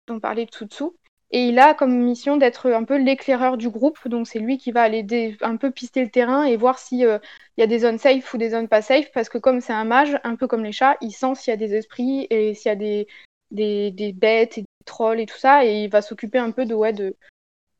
dont 0.06 0.20
parlait 0.20 0.46
Tsutsu. 0.46 0.84
Et 1.30 1.48
il 1.48 1.58
a 1.58 1.74
comme 1.74 1.94
mission 1.94 2.38
d'être 2.38 2.70
un 2.70 2.84
peu 2.84 2.96
l'éclaireur 2.96 3.56
du 3.56 3.68
groupe. 3.68 3.98
Donc 4.08 4.26
c'est 4.26 4.38
lui 4.38 4.56
qui 4.58 4.72
va 4.72 4.82
aller 4.82 5.36
un 5.42 5.56
peu 5.56 5.70
pister 5.70 6.02
le 6.02 6.10
terrain 6.10 6.44
et 6.44 6.56
voir 6.56 6.78
s'il 6.78 7.20
y 7.58 7.62
a 7.62 7.66
des 7.66 7.78
zones 7.80 7.98
safe 7.98 8.32
ou 8.32 8.38
des 8.38 8.50
zones 8.50 8.68
pas 8.68 8.82
safe. 8.82 9.10
Parce 9.12 9.28
que 9.28 9.38
comme 9.38 9.60
c'est 9.60 9.72
un 9.72 9.84
mage, 9.84 10.18
un 10.24 10.36
peu 10.36 10.46
comme 10.46 10.64
les 10.64 10.72
chats, 10.72 10.96
il 11.00 11.12
sent 11.12 11.34
s'il 11.34 11.50
y 11.50 11.54
a 11.54 11.58
des 11.58 11.74
esprits 11.74 12.26
et 12.30 12.54
s'il 12.54 12.70
y 12.70 12.72
a 12.72 12.76
des, 12.76 13.06
des, 13.50 13.90
des 13.90 14.12
bêtes 14.12 14.58
et 14.58 14.62
des 14.62 14.66
trolls 14.86 15.20
et 15.20 15.26
tout 15.26 15.38
ça. 15.38 15.64
Et 15.64 15.84
il 15.84 15.90
va 15.90 16.02
s'occuper 16.02 16.38
un 16.38 16.50
peu 16.50 16.64
de, 16.64 16.74
ouais, 16.74 16.92
de, 16.92 17.14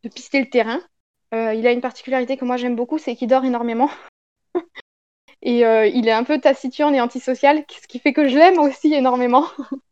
de 0.03 0.09
pister 0.09 0.41
le 0.41 0.51
terrain. 0.51 0.81
Euh, 1.35 1.55
il 1.55 1.67
a 1.67 1.73
une 1.73 1.81
particularité 1.81 2.37
que 2.37 2.45
moi 2.45 2.57
j'aime 2.57 2.77
beaucoup, 2.77 2.99
c'est 2.99 3.17
qu'il 3.17 3.29
dort 3.29 3.45
énormément. 3.45 3.91
Et 5.43 5.65
euh, 5.65 5.87
il 5.87 6.09
est 6.09 6.13
un 6.13 6.25
peu 6.25 6.41
taciturne 6.41 6.95
et 6.95 7.01
antisocial, 7.01 7.65
ce 7.69 7.87
qui 7.87 8.01
fait 8.01 8.13
que 8.13 8.29
je 8.29 8.37
l'aime 8.37 8.59
aussi 8.59 8.93
énormément. 8.93 9.45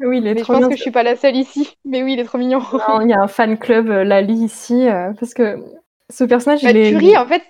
Oui, 0.00 0.18
il 0.18 0.26
est 0.26 0.34
Mais 0.34 0.40
je 0.40 0.44
pense 0.46 0.66
que 0.66 0.76
je 0.76 0.82
suis 0.82 0.90
pas 0.90 1.02
la 1.02 1.16
seule 1.16 1.36
ici. 1.36 1.76
Mais 1.84 2.02
oui, 2.02 2.14
il 2.14 2.20
est 2.20 2.24
trop 2.24 2.38
mignon. 2.38 2.60
Non, 2.72 3.00
Il 3.00 3.10
y 3.10 3.12
a 3.12 3.20
un 3.20 3.28
fan 3.28 3.58
club 3.58 3.88
euh, 3.90 4.04
Lali 4.04 4.34
ici 4.34 4.88
euh, 4.88 5.12
parce 5.18 5.34
que 5.34 5.56
ce 6.10 6.24
personnage 6.24 6.62
Bah, 6.62 6.70
il 6.70 6.76
est 6.76 6.90
Turi, 6.90 7.16
en 7.16 7.26
fait, 7.26 7.42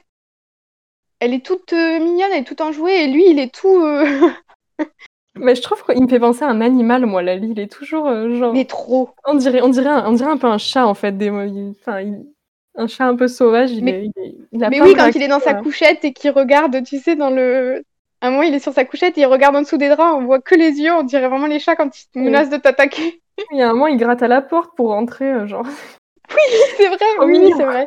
elle 1.21 1.35
est 1.35 1.45
toute 1.45 1.73
euh, 1.73 1.99
mignonne, 1.99 2.31
elle 2.33 2.41
est 2.41 2.45
toute 2.45 2.61
enjouée, 2.61 3.05
et 3.05 3.07
lui, 3.09 3.25
il 3.31 3.39
est 3.39 3.53
tout. 3.55 3.83
euh, 3.85 4.05
Mais 5.37 5.55
je 5.55 5.63
trouve 5.63 5.85
qu'il 5.85 6.03
me 6.03 6.09
fait 6.09 6.19
penser 6.19 6.45
à 6.45 6.49
un 6.49 6.61
animal 6.61 7.07
moi 7.07 7.23
Lali, 7.23 7.51
il 7.53 7.61
est 7.61 7.71
toujours 7.71 8.07
genre 8.35 8.53
Mais 8.53 8.65
trop. 8.65 9.11
on 9.25 9.35
dirait 9.37 9.61
on 9.63 9.69
dirait 9.69 9.89
un, 9.89 10.07
on 10.09 10.13
dirait 10.13 10.31
un 10.31 10.37
peu 10.37 10.49
un 10.49 10.59
chat 10.59 10.85
en 10.87 10.95
fait 10.95 11.17
des 11.17 11.31
enfin 11.31 12.01
il- 12.01 12.27
un 12.75 12.87
chat 12.87 13.07
un 13.07 13.15
peu 13.17 13.29
sauvage, 13.29 13.73
il, 13.73 13.85
Mais- 13.85 13.91
est, 13.93 14.05
il, 14.17 14.23
est- 14.25 14.37
il 14.53 14.65
a 14.65 14.71
Mais 14.71 14.81
oui, 14.81 14.95
quand 14.95 15.11
il 15.15 15.23
est 15.23 15.29
dans 15.29 15.41
sa 15.41 15.55
couchette 15.55 16.05
et 16.05 16.13
qu'il 16.13 16.31
regarde, 16.31 16.83
tu 16.85 16.99
sais, 16.99 17.15
dans 17.17 17.31
le. 17.31 17.85
Un 18.21 18.31
moment, 18.31 18.43
il 18.43 18.55
est 18.55 18.59
sur 18.59 18.73
sa 18.73 18.85
couchette 18.85 19.17
et 19.17 19.23
il 19.23 19.27
regarde 19.27 19.55
en 19.55 19.63
dessous 19.63 19.77
des 19.77 19.89
draps, 19.89 20.17
on 20.17 20.25
voit 20.25 20.41
que 20.41 20.55
les 20.55 20.73
yeux, 20.81 20.93
on 20.93 21.03
dirait 21.05 21.29
vraiment 21.29 21.47
les 21.47 21.61
chats 21.61 21.77
quand 21.77 21.97
ils 21.97 22.05
te 22.07 22.19
Oui. 22.19 22.25
menacent 22.25 22.51
de 22.51 22.57
t'attaquer. 22.57 23.23
Il 23.53 23.59
y 23.59 23.63
a 23.63 23.71
un 23.71 23.73
moment 23.73 23.87
il 23.87 23.97
gratte 23.97 24.23
à 24.23 24.29
la 24.29 24.43
porte 24.43 24.75
pour 24.77 24.89
rentrer 24.89 25.33
euh, 25.33 25.47
genre. 25.47 25.67
c'est 26.77 26.89
vrai, 26.89 26.97
Trop 27.17 27.27
oui, 27.27 27.53
c'est 27.57 27.65
vrai. 27.65 27.87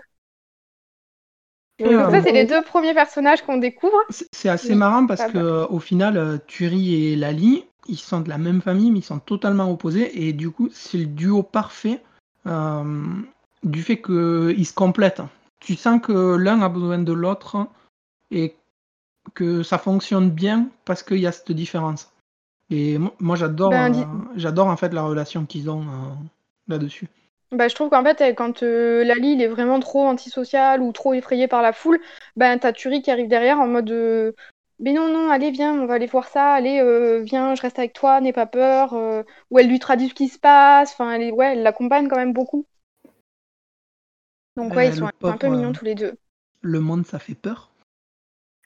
Et, 1.79 1.83
Donc, 1.83 1.93
euh, 1.93 2.11
ça, 2.11 2.21
c'est 2.21 2.31
les 2.31 2.45
deux 2.45 2.61
premiers 2.61 2.93
personnages 2.93 3.41
qu'on 3.41 3.57
découvre. 3.57 3.97
C'est 4.31 4.49
assez 4.49 4.69
Oui, 4.69 4.75
marrant 4.75 5.05
parce 5.07 5.25
que 5.25 5.65
au 5.67 5.79
final, 5.79 6.15
euh, 6.17 6.37
Turi 6.47 7.11
et 7.11 7.15
Lali, 7.15 7.65
ils 7.87 7.97
sont 7.97 8.21
de 8.21 8.29
la 8.29 8.37
même 8.37 8.61
famille, 8.61 8.91
mais 8.91 8.99
ils 8.99 9.03
sont 9.05 9.19
totalement 9.19 9.69
opposés. 9.69 10.25
Et 10.27 10.31
du 10.33 10.51
coup, 10.51 10.69
c'est 10.71 10.99
le 10.99 11.05
duo 11.05 11.43
parfait 11.43 11.99
euh, 12.47 12.83
du 13.63 13.81
fait 13.81 14.01
qu'ils 14.01 14.65
se 14.65 14.73
complètent. 14.73 15.23
Tu 15.59 15.75
sens 15.75 15.99
que 16.01 16.35
l'un 16.35 16.61
a 16.61 16.69
besoin 16.69 16.99
de 16.99 17.13
l'autre 17.13 17.67
et 18.31 18.55
que 19.33 19.63
ça 19.63 19.77
fonctionne 19.77 20.29
bien 20.29 20.69
parce 20.85 21.03
qu'il 21.03 21.19
y 21.19 21.27
a 21.27 21.31
cette 21.31 21.51
différence. 21.51 22.11
Et 22.69 22.97
mo- 22.97 23.13
moi, 23.19 23.35
j'adore, 23.35 23.71
Ben, 23.71 23.93
euh, 23.93 24.05
j'adore 24.37 24.67
en 24.67 24.77
fait 24.77 24.93
la 24.93 25.03
relation 25.03 25.45
qu'ils 25.45 25.69
ont 25.69 25.83
euh, 25.83 26.13
là-dessus. 26.67 27.07
Bah, 27.51 27.67
je 27.67 27.75
trouve 27.75 27.89
qu'en 27.89 28.03
fait, 28.03 28.21
elle- 28.21 28.35
quand 28.35 28.63
euh, 28.63 29.03
Lali 29.03 29.33
il 29.33 29.41
est 29.41 29.47
vraiment 29.47 29.79
trop 29.81 30.05
antisocial 30.07 30.81
ou 30.81 30.91
trop 30.93 31.13
effrayé 31.13 31.47
par 31.49 31.61
la 31.61 31.73
foule, 31.73 31.99
ben 32.37 32.57
t'as 32.57 32.71
Turi 32.71 33.01
qui 33.01 33.11
arrive 33.11 33.27
derrière 33.27 33.59
en 33.59 33.67
mode 33.67 33.91
euh, 33.91 34.31
Mais 34.79 34.93
non, 34.93 35.09
non, 35.09 35.29
allez, 35.29 35.51
viens, 35.51 35.73
on 35.73 35.85
va 35.85 35.95
aller 35.95 36.07
voir 36.07 36.27
ça, 36.29 36.53
allez, 36.53 36.81
viens, 37.23 37.53
je 37.55 37.61
reste 37.61 37.77
avec 37.79 37.93
toi, 37.93 38.21
n'aie 38.21 38.33
pas 38.33 38.45
peur. 38.47 38.93
Ou 39.51 39.59
elle 39.59 39.67
lui 39.67 39.79
traduit 39.79 40.09
ce 40.09 40.13
qui 40.13 40.27
se 40.29 40.39
passe, 40.39 40.91
enfin, 40.93 41.11
elle, 41.13 41.23
est- 41.23 41.31
ouais, 41.31 41.53
elle 41.53 41.63
l'accompagne 41.63 42.07
quand 42.07 42.15
même 42.17 42.33
beaucoup. 42.33 42.65
Donc, 44.55 44.75
ouais, 44.77 44.87
ils 44.87 44.93
sont 44.93 45.09
un, 45.23 45.37
peu 45.37 45.49
mignons 45.49 45.73
tous 45.73 45.83
les 45.83 45.95
deux. 45.95 46.17
Le 46.61 46.79
monde, 46.79 47.05
ça 47.05 47.19
fait 47.19 47.35
peur. 47.35 47.70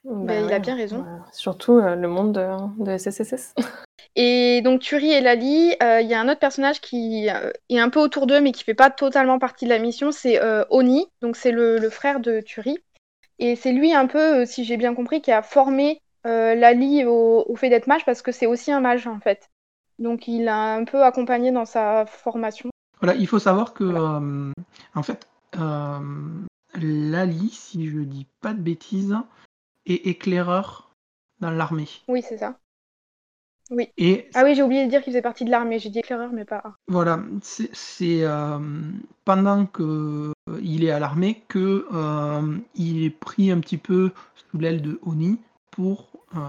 Bah 0.05 0.39
il 0.39 0.53
a 0.53 0.59
bien 0.59 0.75
raison. 0.75 0.99
ouais. 0.99 1.19
Surtout 1.31 1.77
euh, 1.79 1.95
le 1.95 2.07
monde 2.07 2.33
de, 2.33 2.83
de 2.83 2.97
SSSS. 2.97 3.53
Et 4.17 4.61
donc 4.61 4.79
Turi 4.81 5.11
et 5.11 5.19
Lali, 5.19 5.73
euh, 5.83 5.99
il 5.99 6.07
y 6.07 6.13
a 6.13 6.21
un 6.21 6.29
autre 6.29 6.39
personnage 6.39 6.79
qui 6.79 7.29
euh, 7.29 7.51
est 7.69 7.79
un 7.79 7.89
peu 7.89 7.99
autour 7.99 8.27
d'eux 8.27 8.39
mais 8.39 8.53
qui 8.53 8.63
fait 8.63 8.73
pas 8.73 8.89
totalement 8.89 9.39
partie 9.39 9.65
de 9.65 9.69
la 9.69 9.79
mission, 9.79 10.11
c'est 10.13 10.41
euh, 10.41 10.63
Oni, 10.69 11.07
donc 11.21 11.35
c'est 11.35 11.51
le, 11.51 11.79
le 11.79 11.89
frère 11.89 12.21
de 12.21 12.39
Turi. 12.39 12.77
Et 13.39 13.57
c'est 13.57 13.73
lui 13.73 13.93
un 13.93 14.07
peu, 14.07 14.41
euh, 14.41 14.45
si 14.45 14.63
j'ai 14.63 14.77
bien 14.77 14.95
compris, 14.95 15.21
qui 15.21 15.33
a 15.33 15.41
formé 15.41 16.01
euh, 16.25 16.55
Lali 16.55 17.03
au, 17.03 17.43
au 17.45 17.55
fait 17.57 17.69
d'être 17.69 17.87
mage 17.87 18.05
parce 18.05 18.21
que 18.21 18.31
c'est 18.31 18.45
aussi 18.45 18.71
un 18.71 18.79
mage 18.79 19.05
en 19.07 19.19
fait. 19.19 19.49
Donc 19.99 20.29
il 20.29 20.47
a 20.47 20.75
un 20.75 20.85
peu 20.85 21.03
accompagné 21.03 21.51
dans 21.51 21.65
sa 21.65 22.05
formation. 22.05 22.69
Voilà, 23.01 23.17
il 23.19 23.27
faut 23.27 23.39
savoir 23.39 23.73
que, 23.73 23.83
euh, 23.83 24.51
en 24.95 25.03
fait, 25.03 25.27
euh, 25.59 25.99
Lali, 26.75 27.49
si 27.51 27.89
je 27.89 27.99
dis 27.99 28.27
pas 28.41 28.53
de 28.53 28.61
bêtises, 28.61 29.15
est 29.85 30.07
éclaireur 30.07 30.91
dans 31.39 31.51
l'armée. 31.51 31.87
Oui, 32.07 32.21
c'est 32.21 32.37
ça. 32.37 32.55
Oui. 33.71 33.89
Et 33.97 34.29
Ah 34.35 34.43
oui, 34.43 34.53
j'ai 34.53 34.61
oublié 34.61 34.85
de 34.85 34.89
dire 34.89 35.01
qu'il 35.03 35.11
faisait 35.11 35.23
partie 35.23 35.43
de 35.43 35.49
l'armée. 35.49 35.79
J'ai 35.79 35.89
dit 35.89 35.99
éclaireur, 35.99 36.31
mais 36.31 36.45
pas. 36.45 36.75
voilà, 36.87 37.19
c'est 37.41 37.69
euh, 38.23 38.59
pendant 39.25 39.65
que 39.65 40.31
euh, 40.49 40.59
il 40.61 40.83
est 40.83 40.91
à 40.91 40.99
l'armée 40.99 41.41
que 41.47 41.87
euh, 41.91 42.57
il 42.75 43.03
est 43.03 43.09
pris 43.09 43.49
un 43.51 43.59
petit 43.59 43.77
peu 43.77 44.11
sous 44.51 44.59
l'aile 44.59 44.81
de 44.83 44.99
Oni 45.03 45.39
pour 45.71 46.09
euh, 46.35 46.39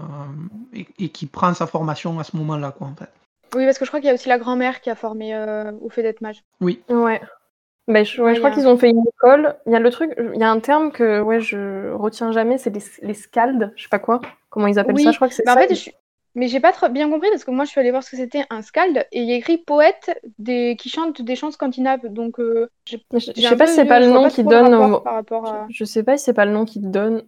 et, 0.73 0.87
et 0.99 1.09
qui 1.09 1.25
prend 1.25 1.53
sa 1.55 1.65
formation 1.65 2.19
à 2.19 2.23
ce 2.23 2.37
moment-là, 2.37 2.71
quoi, 2.71 2.87
en 2.87 2.95
fait. 2.95 3.09
Oui, 3.55 3.65
parce 3.65 3.79
que 3.79 3.85
je 3.85 3.89
crois 3.89 3.99
qu'il 3.99 4.07
y 4.07 4.11
a 4.11 4.13
aussi 4.13 4.29
la 4.29 4.37
grand-mère 4.37 4.81
qui 4.81 4.89
a 4.91 4.95
formé 4.95 5.33
euh, 5.33 5.71
au 5.81 5.89
fait 5.89 6.03
d'être 6.03 6.21
mage. 6.21 6.43
Ouais. 6.61 6.79
Mais 7.87 8.03
je, 8.03 8.21
ouais, 8.21 8.35
je 8.35 8.39
crois 8.39 8.51
qu'ils 8.51 8.67
ont 8.67 8.77
fait 8.77 8.89
une 8.89 9.03
école. 9.07 9.55
Il 9.65 9.71
y 9.71 9.75
a 9.75 9.79
le 9.79 9.89
truc, 9.89 10.11
il 10.33 10.39
y 10.39 10.43
a 10.43 10.51
un 10.51 10.59
terme 10.59 10.91
que 10.91 11.21
ouais, 11.21 11.39
je 11.39 11.91
retiens 11.93 12.31
jamais, 12.31 12.57
c'est 12.57 12.69
les, 12.69 12.83
les 13.01 13.13
scalds, 13.13 13.71
je 13.75 13.83
sais 13.83 13.89
pas 13.89 13.99
quoi. 13.99 14.19
Comment 14.49 14.67
ils 14.67 14.77
appellent 14.77 14.95
Oui, 14.95 15.03
ça 15.03 15.11
Je 15.11 15.15
crois 15.15 15.29
que 15.29 15.33
c'est 15.33 15.45
Bah, 15.45 15.53
en 15.53 15.55
ça. 15.55 15.67
fait, 15.67 15.75
je 15.75 15.91
mais 16.35 16.47
j'ai 16.49 16.59
pas 16.59 16.71
trop 16.71 16.87
bien 16.87 17.09
compris 17.09 17.29
parce 17.31 17.43
que 17.43 17.49
moi 17.49 17.65
je 17.65 17.71
suis 17.71 17.79
allée 17.79 17.89
voir 17.89 18.03
ce 18.03 18.11
que 18.11 18.17
c'était 18.17 18.43
un 18.51 18.61
skald 18.61 19.07
et 19.11 19.21
il 19.21 19.27
y 19.27 19.33
a 19.33 19.37
écrit 19.37 19.57
poète 19.57 20.21
des... 20.37 20.75
qui 20.77 20.87
chante 20.87 21.19
des 21.19 21.35
chants 21.35 21.49
scandinaves. 21.49 22.05
Donc 22.05 22.39
euh, 22.39 22.69
Je, 22.85 22.97
sais 23.17 23.55
pas 23.55 23.65
si 23.65 23.73
c'est 23.73 23.85
pas 23.85 23.99
le 23.99 24.05
nom 24.05 24.29
qui 24.29 24.43
donne. 24.43 24.99
Je, 25.71 25.83
sais 25.83 26.03
pas 26.03 26.15
si 26.15 26.25
c'est 26.25 26.33
pas 26.33 26.45
le 26.45 26.51
nom 26.51 26.65
qui 26.65 26.79
donne 26.79 27.23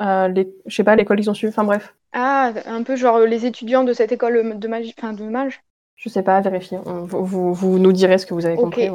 je 0.00 0.74
sais 0.74 0.82
pas 0.82 0.96
l'école 0.96 1.18
qu'ils 1.18 1.30
ont 1.30 1.34
suivi. 1.34 1.52
Enfin 1.52 1.62
bref, 1.62 1.94
Ah, 2.12 2.52
un 2.66 2.82
peu 2.82 2.96
genre 2.96 3.20
les 3.20 3.46
étudiants 3.46 3.84
de 3.84 3.92
cette 3.92 4.10
école 4.10 4.58
de 4.58 4.68
magie, 4.68 4.92
enfin 4.98 5.12
de 5.12 5.22
mage. 5.24 5.62
Je 6.02 6.08
sais 6.08 6.22
pas, 6.22 6.40
vérifier. 6.40 6.78
On- 6.84 7.04
Vous, 7.04 7.78
nous 7.78 7.92
direz 7.92 8.18
ce 8.18 8.26
que 8.26 8.34
vous 8.34 8.44
avez 8.44 8.56
compris. 8.56 8.90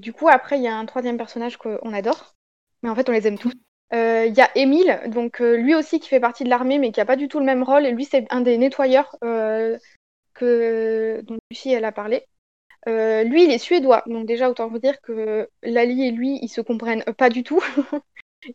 Du 0.00 0.12
coup, 0.12 0.28
après, 0.28 0.58
il 0.58 0.62
y 0.62 0.68
a 0.68 0.76
un 0.76 0.84
troisième 0.84 1.16
personnage 1.16 1.56
qu'on 1.56 1.92
adore, 1.92 2.34
mais 2.82 2.90
en 2.90 2.94
fait, 2.96 3.08
on 3.08 3.12
les 3.12 3.26
aime 3.28 3.38
tous. 3.38 3.52
Euh, 3.92 4.26
Il 4.26 4.34
y 4.34 4.40
a 4.40 4.50
Émile, 4.56 5.00
donc 5.06 5.40
euh, 5.40 5.56
lui 5.56 5.74
aussi 5.74 6.00
qui 6.00 6.08
fait 6.08 6.20
partie 6.20 6.42
de 6.44 6.48
l'armée, 6.48 6.78
mais 6.78 6.90
qui 6.90 7.00
a 7.00 7.04
pas 7.04 7.16
du 7.16 7.28
tout 7.28 7.38
le 7.38 7.44
même 7.44 7.62
rôle, 7.62 7.86
et 7.86 7.92
lui, 7.92 8.04
c'est 8.04 8.26
un 8.30 8.40
des 8.40 8.58
nettoyeurs 8.58 9.16
euh, 9.22 9.78
que 10.34 11.20
dont 11.22 11.38
Lucie 11.50 11.72
elle 11.72 11.84
a 11.84 11.92
parlé. 11.92 12.24
Lui, 12.86 13.44
il 13.44 13.50
est 13.52 13.58
suédois, 13.58 14.02
donc 14.06 14.26
déjà 14.26 14.50
autant 14.50 14.68
vous 14.68 14.78
dire 14.80 15.00
que 15.02 15.48
Lali 15.62 16.08
et 16.08 16.10
lui, 16.10 16.40
ils 16.42 16.48
se 16.48 16.60
comprennent 16.60 17.04
pas 17.16 17.28
du 17.30 17.44
tout. 17.44 17.62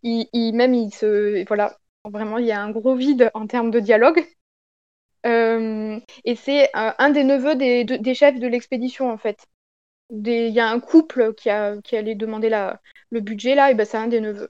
même 0.04 0.74
ils 0.74 0.94
se, 0.94 1.46
voilà, 1.48 1.78
vraiment, 2.04 2.40
il 2.40 2.46
y 2.46 2.52
a 2.52 2.62
un 2.62 2.72
gros 2.72 2.96
vide 2.96 3.32
en 3.34 3.48
termes 3.48 3.72
de 3.72 3.80
dialogue. 3.80 4.26
Euh, 5.26 6.00
et 6.24 6.36
c'est 6.36 6.66
euh, 6.76 6.92
un 7.00 7.10
des 7.10 7.24
neveux 7.24 7.56
des, 7.56 7.84
de- 7.84 7.96
des 7.98 8.14
chefs 8.14 8.40
de 8.40 8.48
l'expédition 8.48 9.10
en 9.12 9.18
fait. 9.18 9.46
Il 10.12 10.30
y 10.50 10.60
a 10.60 10.70
un 10.70 10.80
couple 10.80 11.34
qui, 11.36 11.50
allait 11.50 12.16
demander 12.16 12.50
le 13.12 13.22
budget 13.22 13.56
là, 13.56 13.72
et 13.72 13.76
ben 13.76 13.86
c'est 13.86 13.98
un 13.98 14.08
des 14.08 14.22
neveux. 14.22 14.50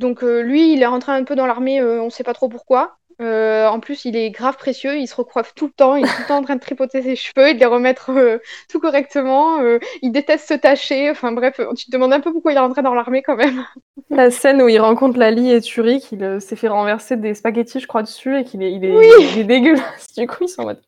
Donc 0.00 0.22
euh, 0.24 0.42
lui, 0.42 0.72
il 0.74 0.82
est 0.82 0.86
rentré 0.86 1.12
un 1.12 1.24
peu 1.24 1.36
dans 1.36 1.46
l'armée, 1.46 1.82
on 1.82 2.10
sait 2.10 2.24
pas 2.24 2.34
trop 2.34 2.48
pourquoi. 2.48 2.98
Euh, 3.20 3.66
en 3.66 3.80
plus, 3.80 4.04
il 4.04 4.14
est 4.16 4.30
grave 4.30 4.56
précieux, 4.56 4.96
il 4.96 5.08
se 5.08 5.14
recoiffe 5.16 5.52
tout 5.54 5.66
le 5.66 5.72
temps, 5.72 5.96
il 5.96 6.04
est 6.04 6.08
tout 6.08 6.20
le 6.22 6.26
temps 6.28 6.36
en 6.38 6.42
train 6.42 6.54
de 6.54 6.60
tripoter 6.60 7.02
ses 7.02 7.16
cheveux 7.16 7.48
et 7.48 7.54
de 7.54 7.58
les 7.58 7.66
remettre 7.66 8.10
euh, 8.12 8.38
tout 8.70 8.78
correctement. 8.78 9.60
euh, 9.60 9.78
il 10.02 10.12
déteste 10.12 10.48
se 10.48 10.54
tacher, 10.54 11.10
enfin 11.10 11.32
bref, 11.32 11.60
tu 11.76 11.86
te 11.86 11.90
demandes 11.90 12.12
un 12.12 12.20
peu 12.20 12.32
pourquoi 12.32 12.52
il 12.52 12.56
est 12.56 12.60
rentré 12.60 12.82
dans 12.82 12.94
l'armée 12.94 13.22
quand 13.22 13.36
même. 13.36 13.64
La 14.10 14.30
scène 14.30 14.62
où 14.62 14.68
il 14.68 14.78
rencontre 14.80 15.18
Lali 15.18 15.50
et 15.50 15.60
Turi, 15.60 16.00
qu'il 16.00 16.40
s'est 16.40 16.56
fait 16.56 16.68
renverser 16.68 17.16
des 17.16 17.34
spaghettis, 17.34 17.80
je 17.80 17.86
crois, 17.88 18.02
dessus 18.02 18.38
et 18.38 18.44
qu'il 18.44 18.62
est, 18.62 18.72
il 18.72 18.84
est, 18.84 18.96
Oui. 18.96 19.06
il 19.32 19.38
est 19.40 19.44
dégueulasse. 19.44 20.06
Du 20.16 20.26
coup, 20.26 20.44
ils 20.44 20.48
sont 20.48 20.62
en 20.62 20.66
mode 20.66 20.80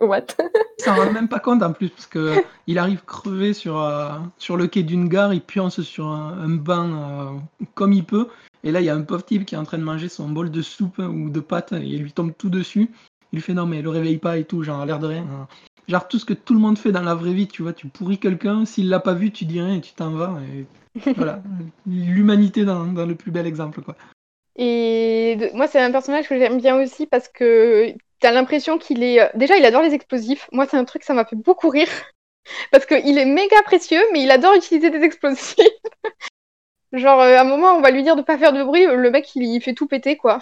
what? 0.00 0.26
Il 0.78 0.84
s'en 0.84 0.94
rend 0.94 1.10
même 1.12 1.28
pas 1.28 1.40
compte 1.40 1.62
en 1.62 1.72
plus, 1.72 1.88
parce 1.88 2.06
que 2.06 2.36
il 2.68 2.78
arrive 2.78 3.02
crevé 3.04 3.52
sur, 3.52 3.80
euh, 3.80 4.10
sur 4.38 4.56
le 4.56 4.66
quai 4.68 4.82
d'une 4.84 5.08
gare, 5.08 5.34
il 5.34 5.40
pionce 5.40 5.80
sur 5.80 6.06
un, 6.06 6.38
un 6.38 6.48
banc 6.50 6.90
euh, 6.92 7.38
comme 7.74 7.92
il 7.92 8.04
peut, 8.04 8.28
et 8.62 8.70
là 8.70 8.80
il 8.80 8.84
y 8.84 8.88
a 8.88 8.94
un 8.94 9.02
pauvre 9.02 9.24
type 9.24 9.44
qui 9.44 9.54
est 9.56 9.58
en 9.58 9.64
train 9.64 9.78
de 9.78 9.82
manger 9.82 10.08
son 10.08 10.28
bol 10.28 10.50
de 10.50 10.62
soupe 10.62 10.98
ou 10.98 11.30
de 11.30 11.40
pâtes, 11.40 11.72
et 11.72 11.84
il 11.84 12.02
lui 12.02 12.12
tombe 12.12 12.32
tout 12.36 12.50
dessus. 12.50 12.90
Il 13.32 13.36
lui 13.36 13.42
fait 13.42 13.54
non 13.54 13.66
mais 13.66 13.82
le 13.82 13.90
réveille 13.90 14.18
pas 14.18 14.38
et 14.38 14.44
tout, 14.44 14.62
genre 14.62 14.86
l'air 14.86 14.98
de 15.00 15.06
rien. 15.06 15.22
hein. 15.30 15.48
Genre 15.88 16.06
tout 16.06 16.18
ce 16.18 16.24
que 16.24 16.34
tout 16.34 16.54
le 16.54 16.60
monde 16.60 16.78
fait 16.78 16.92
dans 16.92 17.02
la 17.02 17.14
vraie 17.14 17.32
vie, 17.32 17.48
tu 17.48 17.62
vois, 17.62 17.72
tu 17.72 17.88
pourris 17.88 18.18
quelqu'un, 18.18 18.64
s'il 18.64 18.88
l'a 18.88 19.00
pas 19.00 19.14
vu, 19.14 19.32
tu 19.32 19.46
dis 19.46 19.60
rien 19.60 19.76
et 19.76 19.80
tu 19.80 19.94
t'en 19.94 20.10
vas. 20.10 20.38
Et 20.54 20.66
voilà, 21.16 21.42
l'humanité 21.86 22.64
dans, 22.64 22.86
dans 22.86 23.06
le 23.06 23.14
plus 23.14 23.30
bel 23.30 23.46
exemple 23.46 23.82
quoi. 23.82 23.96
Et 24.56 25.36
de- 25.40 25.56
moi, 25.56 25.66
c'est 25.66 25.80
un 25.80 25.90
personnage 25.92 26.28
que 26.28 26.38
j'aime 26.38 26.58
bien 26.58 26.80
aussi 26.82 27.06
parce 27.06 27.28
que 27.28 27.94
t'as 28.20 28.32
l'impression 28.32 28.78
qu'il 28.78 29.02
est. 29.02 29.20
euh, 29.20 29.28
Déjà, 29.34 29.56
il 29.56 29.64
adore 29.64 29.82
les 29.82 29.94
explosifs. 29.94 30.48
Moi, 30.52 30.66
c'est 30.66 30.76
un 30.76 30.84
truc, 30.84 31.02
ça 31.04 31.14
m'a 31.14 31.24
fait 31.24 31.36
beaucoup 31.36 31.68
rire. 31.68 31.88
Parce 32.72 32.86
qu'il 32.86 33.18
est 33.18 33.24
méga 33.26 33.62
précieux, 33.64 34.00
mais 34.12 34.22
il 34.22 34.30
adore 34.30 34.54
utiliser 34.54 34.90
des 34.90 35.02
explosifs. 35.02 35.56
Genre, 36.92 37.20
euh, 37.20 37.36
à 37.36 37.42
un 37.42 37.44
moment, 37.44 37.72
on 37.74 37.80
va 37.82 37.90
lui 37.90 38.02
dire 38.02 38.16
de 38.16 38.22
pas 38.22 38.38
faire 38.38 38.52
de 38.52 38.62
bruit, 38.64 38.86
le 38.86 39.10
mec, 39.10 39.34
il, 39.36 39.42
il 39.44 39.60
fait 39.60 39.74
tout 39.74 39.86
péter, 39.86 40.16
quoi. 40.16 40.38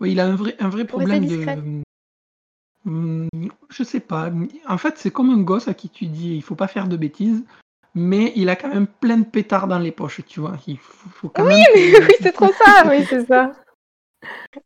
Oui, 0.00 0.12
il 0.12 0.20
a 0.20 0.26
un 0.26 0.34
vrai, 0.34 0.56
un 0.58 0.70
problème 0.84 1.26
de. 1.26 1.82
Hum, 2.84 3.28
Je 3.70 3.84
sais 3.84 4.00
pas. 4.00 4.30
En 4.68 4.78
fait, 4.78 4.98
c'est 4.98 5.12
comme 5.12 5.30
un 5.30 5.40
gosse 5.42 5.68
à 5.68 5.74
qui 5.74 5.88
tu 5.88 6.06
dis 6.06 6.34
il 6.34 6.42
faut 6.42 6.56
pas 6.56 6.66
faire 6.66 6.88
de 6.88 6.96
bêtises, 6.96 7.44
mais 7.94 8.32
il 8.34 8.48
a 8.48 8.56
quand 8.56 8.68
même 8.68 8.88
plein 8.88 9.18
de 9.18 9.24
pétards 9.24 9.68
dans 9.68 9.78
les 9.78 9.92
poches, 9.92 10.20
tu 10.26 10.40
vois. 10.40 10.56
Il 10.66 10.78
faut, 10.78 11.08
faut 11.10 11.28
quand 11.28 11.44
même. 11.44 11.54
que- 11.72 12.00
oui, 12.08 12.14
c'est 12.20 12.32
trop 12.32 12.52
ça. 12.52 12.84
Oui, 12.88 13.04
c'est 13.08 13.24
ça. 13.26 13.52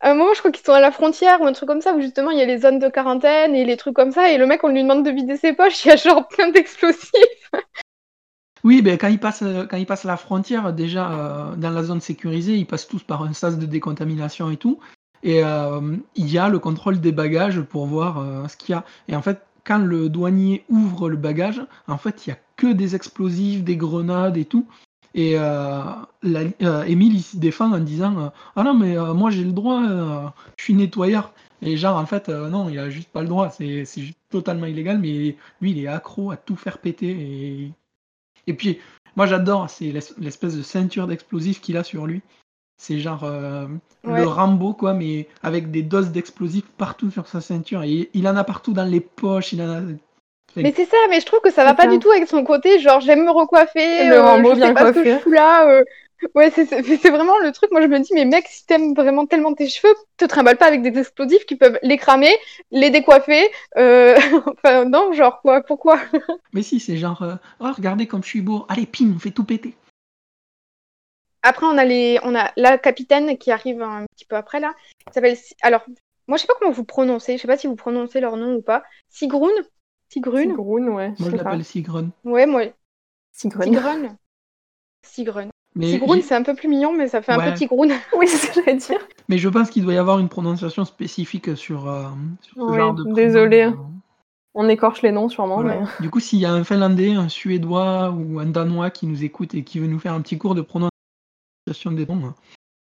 À 0.01 0.11
un 0.11 0.15
moment, 0.15 0.35
je 0.35 0.41
crois 0.41 0.51
qu'ils 0.51 0.65
sont 0.65 0.73
à 0.73 0.81
la 0.81 0.91
frontière 0.91 1.41
ou 1.41 1.47
un 1.47 1.53
truc 1.53 1.69
comme 1.69 1.81
ça, 1.81 1.95
où 1.95 2.01
justement, 2.01 2.31
il 2.31 2.39
y 2.39 2.43
a 2.43 2.47
les 2.47 2.59
zones 2.59 2.79
de 2.79 2.89
quarantaine 2.89 3.55
et 3.55 3.65
les 3.65 3.77
trucs 3.77 3.95
comme 3.95 4.13
ça, 4.13 4.31
et 4.31 4.39
le 4.39 4.47
mec, 4.47 4.65
on 4.65 4.69
lui 4.69 4.83
demande 4.83 5.05
de 5.05 5.11
vider 5.11 5.37
ses 5.37 5.53
poches, 5.53 5.85
il 5.85 5.89
y 5.89 5.93
a 5.93 5.97
genre 5.97 6.27
plein 6.29 6.51
d'explosifs. 6.51 7.51
Oui, 8.65 8.83
ben, 8.83 8.99
quand 8.99 9.07
il 9.07 9.21
passe, 9.21 9.45
quand 9.71 9.77
il 9.77 9.87
passe 9.87 10.03
la 10.03 10.17
frontière, 10.17 10.73
déjà 10.73 11.13
euh, 11.13 11.55
dans 11.55 11.71
la 11.71 11.85
zone 11.85 12.01
sécurisée, 12.01 12.57
ils 12.57 12.67
passent 12.67 12.89
tous 12.89 13.05
par 13.05 13.23
un 13.23 13.33
sas 13.33 13.59
de 13.59 13.67
décontamination 13.67 14.51
et 14.51 14.57
tout. 14.57 14.81
Et 15.23 15.45
euh, 15.45 15.97
il 16.17 16.31
y 16.31 16.37
a 16.37 16.49
le 16.49 16.59
contrôle 16.59 17.01
des 17.01 17.13
bagages 17.13 17.61
pour 17.61 17.87
voir 17.87 18.19
euh, 18.19 18.49
ce 18.49 18.57
qu'il 18.57 18.73
y 18.73 18.75
a. 18.77 18.85
Et 19.07 19.15
en 19.15 19.23
fait, 19.23 19.41
quand 19.65 19.79
le 19.79 20.09
douanier 20.09 20.65
ouvre 20.69 21.09
le 21.09 21.17
bagage, 21.17 21.63
en 21.87 21.99
fait, 21.99 22.27
il 22.27 22.31
y 22.31 22.33
a 22.33 22.39
que 22.57 22.73
des 22.73 22.97
explosifs, 22.97 23.63
des 23.63 23.77
grenades 23.77 24.37
et 24.37 24.45
tout. 24.45 24.67
Et 25.17 25.33
euh, 25.39 25.83
la- 26.23 26.43
euh, 26.63 26.85
Émile, 26.85 27.15
il 27.17 27.23
se 27.23 27.37
défend 27.39 27.73
en 27.73 27.79
disant 27.81 28.19
euh, 28.19 28.29
Ah 28.55 28.63
non, 28.63 28.75
mais 28.75 28.97
euh, 28.99 29.15
moi 29.15 29.31
j'ai 29.31 29.45
le 29.45 29.53
droit, 29.53 29.83
euh, 29.83 30.27
je 30.59 30.65
suis 30.65 30.75
nettoyeur. 30.75 31.33
Et 31.63 31.77
genre, 31.79 31.97
en 31.99 32.07
fait, 32.07 32.29
euh, 32.29 32.51
non, 32.51 32.69
il 32.69 32.79
a 32.79 32.91
juste 32.91 33.09
pas 33.09 33.23
le 33.23 33.29
droit. 33.29 33.51
C'est 33.51 33.85
totalement 34.31 34.67
illégal, 34.67 34.99
mais 34.99 35.37
lui, 35.61 35.71
il 35.73 35.79
est 35.83 35.89
accro 35.89 36.31
à 36.31 36.37
tout 36.37 36.55
faire 36.57 36.79
péter. 36.79 37.09
Et, 37.11 37.73
et 38.47 38.55
puis, 38.55 38.79
moi 39.17 39.27
j'adore, 39.27 39.71
c'est 39.71 39.93
l'es- 39.93 40.15
l'espèce 40.19 40.57
de 40.57 40.63
ceinture 40.63 41.07
d'explosifs 41.07 41.61
qu'il 41.61 41.77
a 41.79 41.85
sur 41.85 42.07
lui. 42.07 42.23
C'est 42.79 43.01
genre 43.01 43.25
euh, 43.25 43.69
Ouais. 44.05 44.21
le 44.23 44.27
Rambo, 44.29 44.75
quoi, 44.75 44.95
mais 44.95 45.29
avec 45.43 45.71
des 45.71 45.83
doses 45.83 46.11
d'explosifs 46.13 46.69
partout 46.79 47.11
sur 47.11 47.27
sa 47.29 47.41
ceinture. 47.41 47.83
Et 47.85 48.11
il 48.15 48.29
en 48.29 48.37
a 48.37 48.45
partout 48.45 48.75
dans 48.75 48.85
les 48.85 49.01
poches, 49.01 49.53
il 49.55 49.63
en 49.63 49.71
a. 49.71 49.81
Mais 50.63 50.73
c'est 50.75 50.87
ça, 50.87 50.97
mais 51.11 51.21
je 51.21 51.27
trouve 51.27 51.41
que 51.41 51.51
ça 51.53 51.65
va 51.65 51.75
pas 51.75 51.87
du 51.87 51.99
tout 51.99 52.11
avec 52.11 52.29
son 52.29 52.43
côté, 52.45 52.79
genre 52.79 53.01
j'aime 53.01 53.25
me 53.25 53.31
recoiffer, 53.31 54.09
Le 54.09 54.15
euh, 54.15 54.23
Rambo 54.23 54.55
je 54.55 54.61
sais 54.61 54.75
pas 54.75 54.87
ce 54.89 54.93
que 54.93 55.05
je 55.05 55.19
fous 55.19 55.31
là. 55.33 55.69
euh. 55.69 55.85
Ouais, 56.35 56.51
c'est 56.51 56.65
vraiment 57.11 57.39
le 57.41 57.53
truc. 57.53 57.71
Moi, 57.73 57.83
je 57.83 57.89
me 57.89 57.99
dis, 57.99 58.15
mais 58.15 58.25
mec, 58.25 58.47
si 58.49 58.65
t'aimes 58.65 58.95
vraiment 58.95 59.27
tellement 59.27 59.53
tes 59.53 59.69
cheveux, 59.69 59.95
te 60.17 60.25
trimballe 60.25 60.57
pas 60.57 60.65
avec 60.67 60.81
des 60.81 60.99
explosifs 60.99 61.45
qui 61.45 61.57
peuvent 61.57 61.79
les 61.83 61.99
cramer, 61.99 62.35
les 62.71 62.89
décoiffer. 62.89 63.47
euh, 63.77 64.17
Enfin, 64.65 64.87
non, 64.87 65.13
genre 65.13 65.43
quoi, 65.43 65.61
pourquoi? 65.61 66.01
Mais 66.55 66.63
si, 66.63 66.81
c'est 66.81 66.97
genre, 66.97 67.21
euh, 67.21 67.35
oh, 67.61 67.71
regardez 67.77 68.07
comme 68.07 68.23
je 68.25 68.29
suis 68.31 68.41
beau, 68.41 68.65
allez, 68.71 68.87
pim, 68.87 69.13
on 69.15 69.19
fait 69.19 69.31
tout 69.31 69.45
péter. 69.45 69.75
Après, 71.43 71.67
on 71.67 71.77
a 71.79 71.85
les, 71.85 72.19
on 72.23 72.35
a 72.35 72.51
la 72.57 72.79
capitaine 72.79 73.37
qui 73.39 73.51
arrive 73.53 73.83
un 73.83 74.07
petit 74.17 74.25
peu 74.25 74.37
après 74.37 74.59
là. 74.59 74.75
qui 75.07 75.13
s'appelle. 75.13 75.37
Alors, 75.63 75.85
moi, 76.27 76.37
je 76.39 76.43
sais 76.43 76.47
pas 76.49 76.55
comment 76.59 76.73
vous 76.73 76.85
prononcez. 76.85 77.37
Je 77.37 77.43
sais 77.43 77.49
pas 77.49 77.59
si 77.59 77.67
vous 77.67 77.77
prononcez 77.77 78.21
leur 78.21 78.37
nom 78.37 78.55
ou 78.57 78.63
pas. 78.63 78.83
Sigrun? 79.11 79.49
Sigrun. 80.17 80.43
Sigrun, 80.51 80.89
ouais. 80.89 81.09
Moi, 81.19 81.31
je 81.31 81.37
l'appelle 81.37 81.65
Sigrun. 81.65 82.09
Ouais, 82.25 82.47
moi. 82.47 82.63
Sigrun. 83.33 83.65
Sigrun. 83.65 84.17
Sigrun. 85.05 85.49
Mais, 85.75 85.93
Sigrun, 85.93 86.15
j'ai- 86.17 86.23
c'est 86.23 86.35
un 86.35 86.43
peu 86.43 86.55
plus 86.55 86.69
mignon, 86.69 86.93
mais 86.93 87.07
ça 87.09 87.21
fait 87.23 87.33
un 87.33 87.51
peu 87.51 87.55
Tigrun. 87.55 87.89
Oui, 88.17 88.27
c'est 88.29 88.39
ce 88.39 88.47
que 88.49 88.55
j'allais 88.65 88.79
dire. 88.79 88.99
mais 89.29 89.37
je 89.39 89.49
pense 89.49 89.71
qu'il 89.71 89.85
doit 89.85 89.93
y 89.93 89.99
avoir 89.99 90.19
une 90.19 90.29
prononciation 90.31 90.85
spécifique 90.87 91.55
sur, 91.57 91.89
euh, 91.89 92.05
sur 92.41 92.55
ce 92.55 92.61
Oui, 92.71 92.77
genre 92.77 92.95
de. 92.95 93.03
prénom. 93.03 93.15
désolé. 93.17 93.71
On 94.55 94.71
écorche 94.71 95.03
les 95.03 95.13
noms 95.13 95.29
sûrement, 95.29 95.61
Voilà. 95.61 95.81
mais. 95.81 95.87
Du 96.01 96.09
coup, 96.11 96.19
s'il 96.19 96.39
y 96.39 96.47
a 96.47 96.53
un 96.53 96.65
Finlandais, 96.65 97.13
un 97.13 97.29
Suédois 97.29 98.11
ou 98.11 98.39
un 98.41 98.47
Danois 98.47 98.91
qui 98.91 99.07
nous 99.07 99.23
écoute 99.23 99.55
et 99.55 99.65
qui 99.65 99.79
veut 99.81 99.87
nous 99.87 99.99
faire 99.99 100.15
un 100.15 100.23
petit 100.23 100.39
cours 100.39 100.55
de 100.55 100.63
prononciation 100.63 101.93
des 101.93 102.07
noms, 102.07 102.33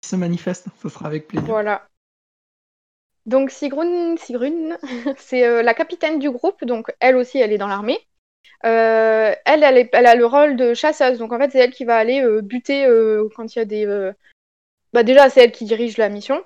qui 0.01 0.09
se 0.09 0.15
manifeste, 0.15 0.69
ce 0.81 0.89
sera 0.89 1.07
avec 1.07 1.27
plaisir. 1.27 1.49
Voilà. 1.49 1.89
Donc 3.27 3.51
Sigrun, 3.51 4.17
Sigrun, 4.17 4.77
c'est 5.17 5.47
euh, 5.47 5.63
la 5.63 5.75
capitaine 5.75 6.19
du 6.19 6.31
groupe, 6.31 6.65
donc 6.65 6.95
elle 7.01 7.17
aussi, 7.17 7.39
elle 7.39 7.53
est 7.53 7.59
dans 7.59 7.69
l'armée. 7.69 7.99
Euh, 8.67 9.35
elle, 9.45 9.65
a 9.65 10.15
le 10.15 10.27
rôle 10.27 10.57
de 10.57 10.75
chasseuse, 10.75 11.19
donc 11.19 11.33
en 11.33 11.39
fait, 11.39 11.51
c'est 11.51 11.59
elle 11.59 11.73
qui 11.73 11.85
va 11.85 11.97
aller 11.97 12.23
euh, 12.23 12.41
buter 12.43 12.87
quand 13.35 13.55
il 13.55 13.59
y 13.59 13.63
a 13.63 13.65
des. 13.65 14.13
Bah 14.93 15.03
déjà, 15.03 15.29
c'est 15.31 15.43
elle 15.43 15.53
qui 15.53 15.65
dirige 15.65 15.97
la 15.97 16.09
mission, 16.09 16.43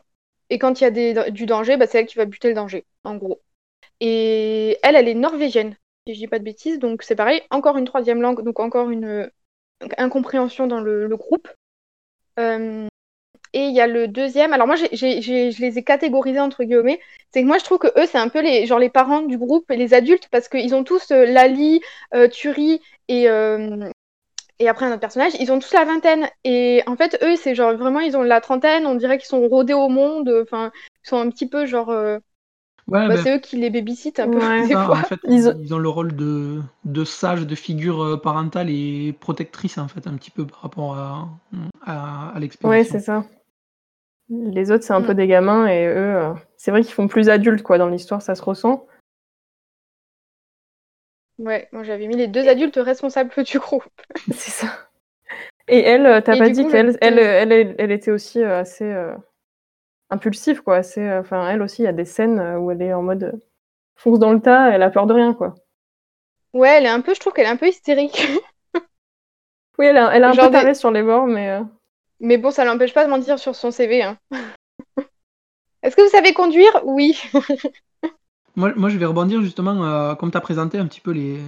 et 0.51 0.59
quand 0.59 0.81
il 0.81 0.85
y 0.85 0.87
a 0.87 1.31
du 1.31 1.47
danger, 1.47 1.77
bah, 1.77 1.87
c'est 1.87 2.01
elle 2.01 2.07
qui 2.07 2.17
va 2.17 2.25
buter 2.25 2.49
le 2.49 2.55
danger, 2.55 2.87
en 3.05 3.17
gros. 3.17 3.43
Et 4.01 4.79
elle, 4.83 4.97
elle 4.97 5.09
est 5.09 5.15
norvégienne, 5.15 5.77
si 6.07 6.15
je 6.15 6.21
dis 6.21 6.29
pas 6.29 6.39
de 6.39 6.45
bêtises, 6.45 6.79
donc 6.79 7.03
c'est 7.03 7.17
pareil, 7.17 7.43
encore 7.51 7.77
une 7.77 7.85
troisième 7.85 8.23
langue, 8.23 8.43
donc 8.45 8.61
encore 8.61 8.91
une 8.91 9.31
incompréhension 9.99 10.67
dans 10.67 10.81
le, 10.81 11.07
le 11.07 11.17
groupe. 11.17 11.49
Et 13.59 13.67
il 13.69 13.75
y 13.75 13.81
a 13.81 13.87
le 13.87 14.07
deuxième. 14.09 14.53
Alors 14.53 14.67
moi, 14.67 14.77
je 14.77 15.61
les 15.61 15.79
ai 15.79 15.83
catégorisés 15.83 16.41
entre 16.41 16.65
guillemets. 16.65 17.01
C'est 17.33 17.43
que 17.43 17.47
moi, 17.47 17.59
je 17.59 17.65
trouve 17.65 17.79
que 17.79 17.89
eux, 18.01 18.07
c'est 18.07 18.19
un 18.19 18.29
peu 18.29 18.41
les, 18.41 18.67
genre 18.67 18.79
les 18.79 18.89
parents 18.91 19.23
du 19.23 19.37
groupe 19.39 19.71
et 19.71 19.77
les 19.77 19.95
adultes 19.95 20.29
parce 20.31 20.49
qu'ils 20.49 20.75
ont 20.75 20.85
tous 20.85 21.11
euh, 21.11 21.27
Lali, 21.27 21.81
euh, 22.15 22.29
Turi 22.29 22.81
et 23.09 23.29
euh, 23.29 23.91
et 24.61 24.69
après 24.69 24.87
un 24.87 24.91
autre 24.91 25.01
personnage. 25.01 25.33
Ils 25.41 25.53
ont 25.53 25.59
tous 25.59 25.73
la 25.73 25.85
vingtaine 25.85 26.29
et 26.45 26.83
en 26.87 26.97
fait, 26.97 27.19
eux, 27.23 27.37
c'est 27.37 27.55
genre 27.55 27.75
vraiment, 27.77 28.01
ils 28.01 28.17
ont 28.17 28.23
la 28.23 28.41
trentaine. 28.41 28.87
On 28.87 28.95
dirait 28.95 29.19
qu'ils 29.19 29.29
sont 29.29 29.47
rodés 29.49 29.75
au 29.75 29.89
monde. 29.89 30.29
Enfin, 30.43 30.71
ils 31.05 31.09
sont 31.09 31.19
un 31.19 31.31
petit 31.31 31.49
peu 31.49 31.67
genre. 31.67 31.91
euh, 31.91 32.19
Ouais, 32.89 33.07
bah, 33.07 33.17
ben, 33.17 33.23
c'est 33.23 33.37
eux 33.37 33.39
qui 33.39 33.57
les 33.57 33.69
babysitent 33.69 34.19
un 34.19 34.31
peu 34.31 34.39
Ouais. 34.39 34.63
des 34.67 34.73
ça, 34.73 34.87
fois. 34.87 34.97
en 34.97 35.03
fait, 35.03 35.21
Ils 35.29 35.47
ont- 35.47 35.55
ils 35.63 35.75
ont 35.75 35.79
le 35.79 35.91
rôle 35.91 36.17
de, 36.17 36.63
de 36.87 37.05
sage, 37.05 37.47
de 37.47 37.55
figure 37.55 38.19
parentale 38.23 38.71
et 38.71 39.13
protectrice, 39.21 39.77
en 39.77 39.89
fait, 39.89 40.07
un 40.07 40.15
petit 40.17 40.31
peu 40.31 40.47
par 40.47 40.63
rapport 40.63 40.95
à, 40.97 41.29
à, 41.85 42.29
à 42.31 42.33
Ouais, 42.35 42.41
l'expédition. 42.41 42.99
c'est 42.99 43.05
ça. 43.05 43.25
Les 44.31 44.71
autres, 44.71 44.85
c'est 44.85 44.93
un 44.93 45.01
Mm. 45.01 45.07
peu 45.07 45.15
des 45.15 45.27
gamins 45.27 45.67
et 45.69 45.87
eux, 45.87 46.17
euh, 46.17 46.35
c'est 46.57 46.71
vrai 46.71 46.83
qu'ils 46.83 46.93
font 46.93 47.09
plus 47.09 47.29
adultes 47.31 47.63
quoi 47.63 47.79
dans 47.79 47.89
l'histoire, 47.89 48.21
ça 48.23 48.35
se 48.35 48.43
ressent. 48.43 48.87
Ouais, 51.39 51.69
moi 51.73 51.85
j'avais 51.85 52.07
mis 52.09 52.17
les 52.17 52.27
deux 52.27 52.49
adultes 52.49 52.77
responsables 52.77 53.31
du 53.45 53.59
groupe. 53.59 53.85
C'est 54.33 54.51
ça. 54.51 54.67
Et 55.69 55.81
elle, 55.81 56.07
euh, 56.07 56.21
t'as 56.21 56.37
pas 56.37 56.49
dit 56.51 56.67
qu'elle, 56.67 56.87
le 56.89 56.97
elle, 57.01 57.19
elle, 57.19 57.75
elle, 57.79 57.93
était 57.93 58.11
aussi 58.11 58.43
euh, 58.43 58.59
assez 58.61 58.85
euh, 58.85 59.15
impulsive 60.11 60.63
quoi. 60.63 60.77
Assez, 60.77 61.01
euh, 61.03 61.21
enfin, 61.21 61.49
elle 61.49 61.63
aussi, 61.63 61.83
il 61.83 61.85
y 61.85 61.89
a 61.89 61.93
des 61.93 62.05
scènes 62.05 62.41
où 62.59 62.71
elle 62.71 62.83
est 62.83 62.93
en 62.95 63.03
mode 63.03 63.41
fonce 63.97 64.19
dans 64.19 64.33
le 64.33 64.41
tas, 64.41 64.71
elle 64.71 64.83
a 64.83 64.91
peur 64.91 65.07
de 65.07 65.15
rien 65.15 65.35
quoi. 65.35 65.55
Ouais, 66.55 66.79
elle 66.79 66.87
est 66.87 66.91
un 66.91 67.01
peu, 67.03 67.15
je 67.15 67.21
trouve 67.21 67.33
qu'elle 67.35 67.47
est 67.47 67.51
un 67.51 67.57
peu 67.57 67.69
hystérique. 67.69 68.27
Oui, 69.79 69.87
elle 69.87 69.97
a, 69.99 70.11
elle 70.15 70.25
a 70.25 70.31
un 70.31 70.33
Genre 70.33 70.47
peu 70.47 70.57
des- 70.57 70.63
taré 70.63 70.75
sur 70.75 70.91
les 70.91 71.03
bords, 71.03 71.27
mais 71.27 71.61
Mais 72.21 72.37
bon, 72.39 72.51
ça 72.51 72.65
l'empêche 72.65 72.95
pas 72.95 73.05
de 73.05 73.11
mentir 73.11 73.39
sur 73.39 73.55
son 73.55 73.71
CV. 73.71 74.03
hein. 74.03 74.19
Est-ce 75.83 75.95
que 75.97 76.03
vous 76.03 76.11
savez 76.11 76.33
conduire? 76.35 76.81
Oui. 76.85 77.21
Moi, 78.57 78.73
moi, 78.75 78.89
je 78.89 78.99
vais 78.99 79.07
rebondir 79.07 79.41
justement, 79.41 79.85
euh, 79.85 80.17
comme 80.17 80.33
tu 80.33 80.37
as 80.37 80.41
présenté 80.41 80.79
un 80.79 80.87
petit 80.87 81.01
peu 81.01 81.13
les, 81.13 81.39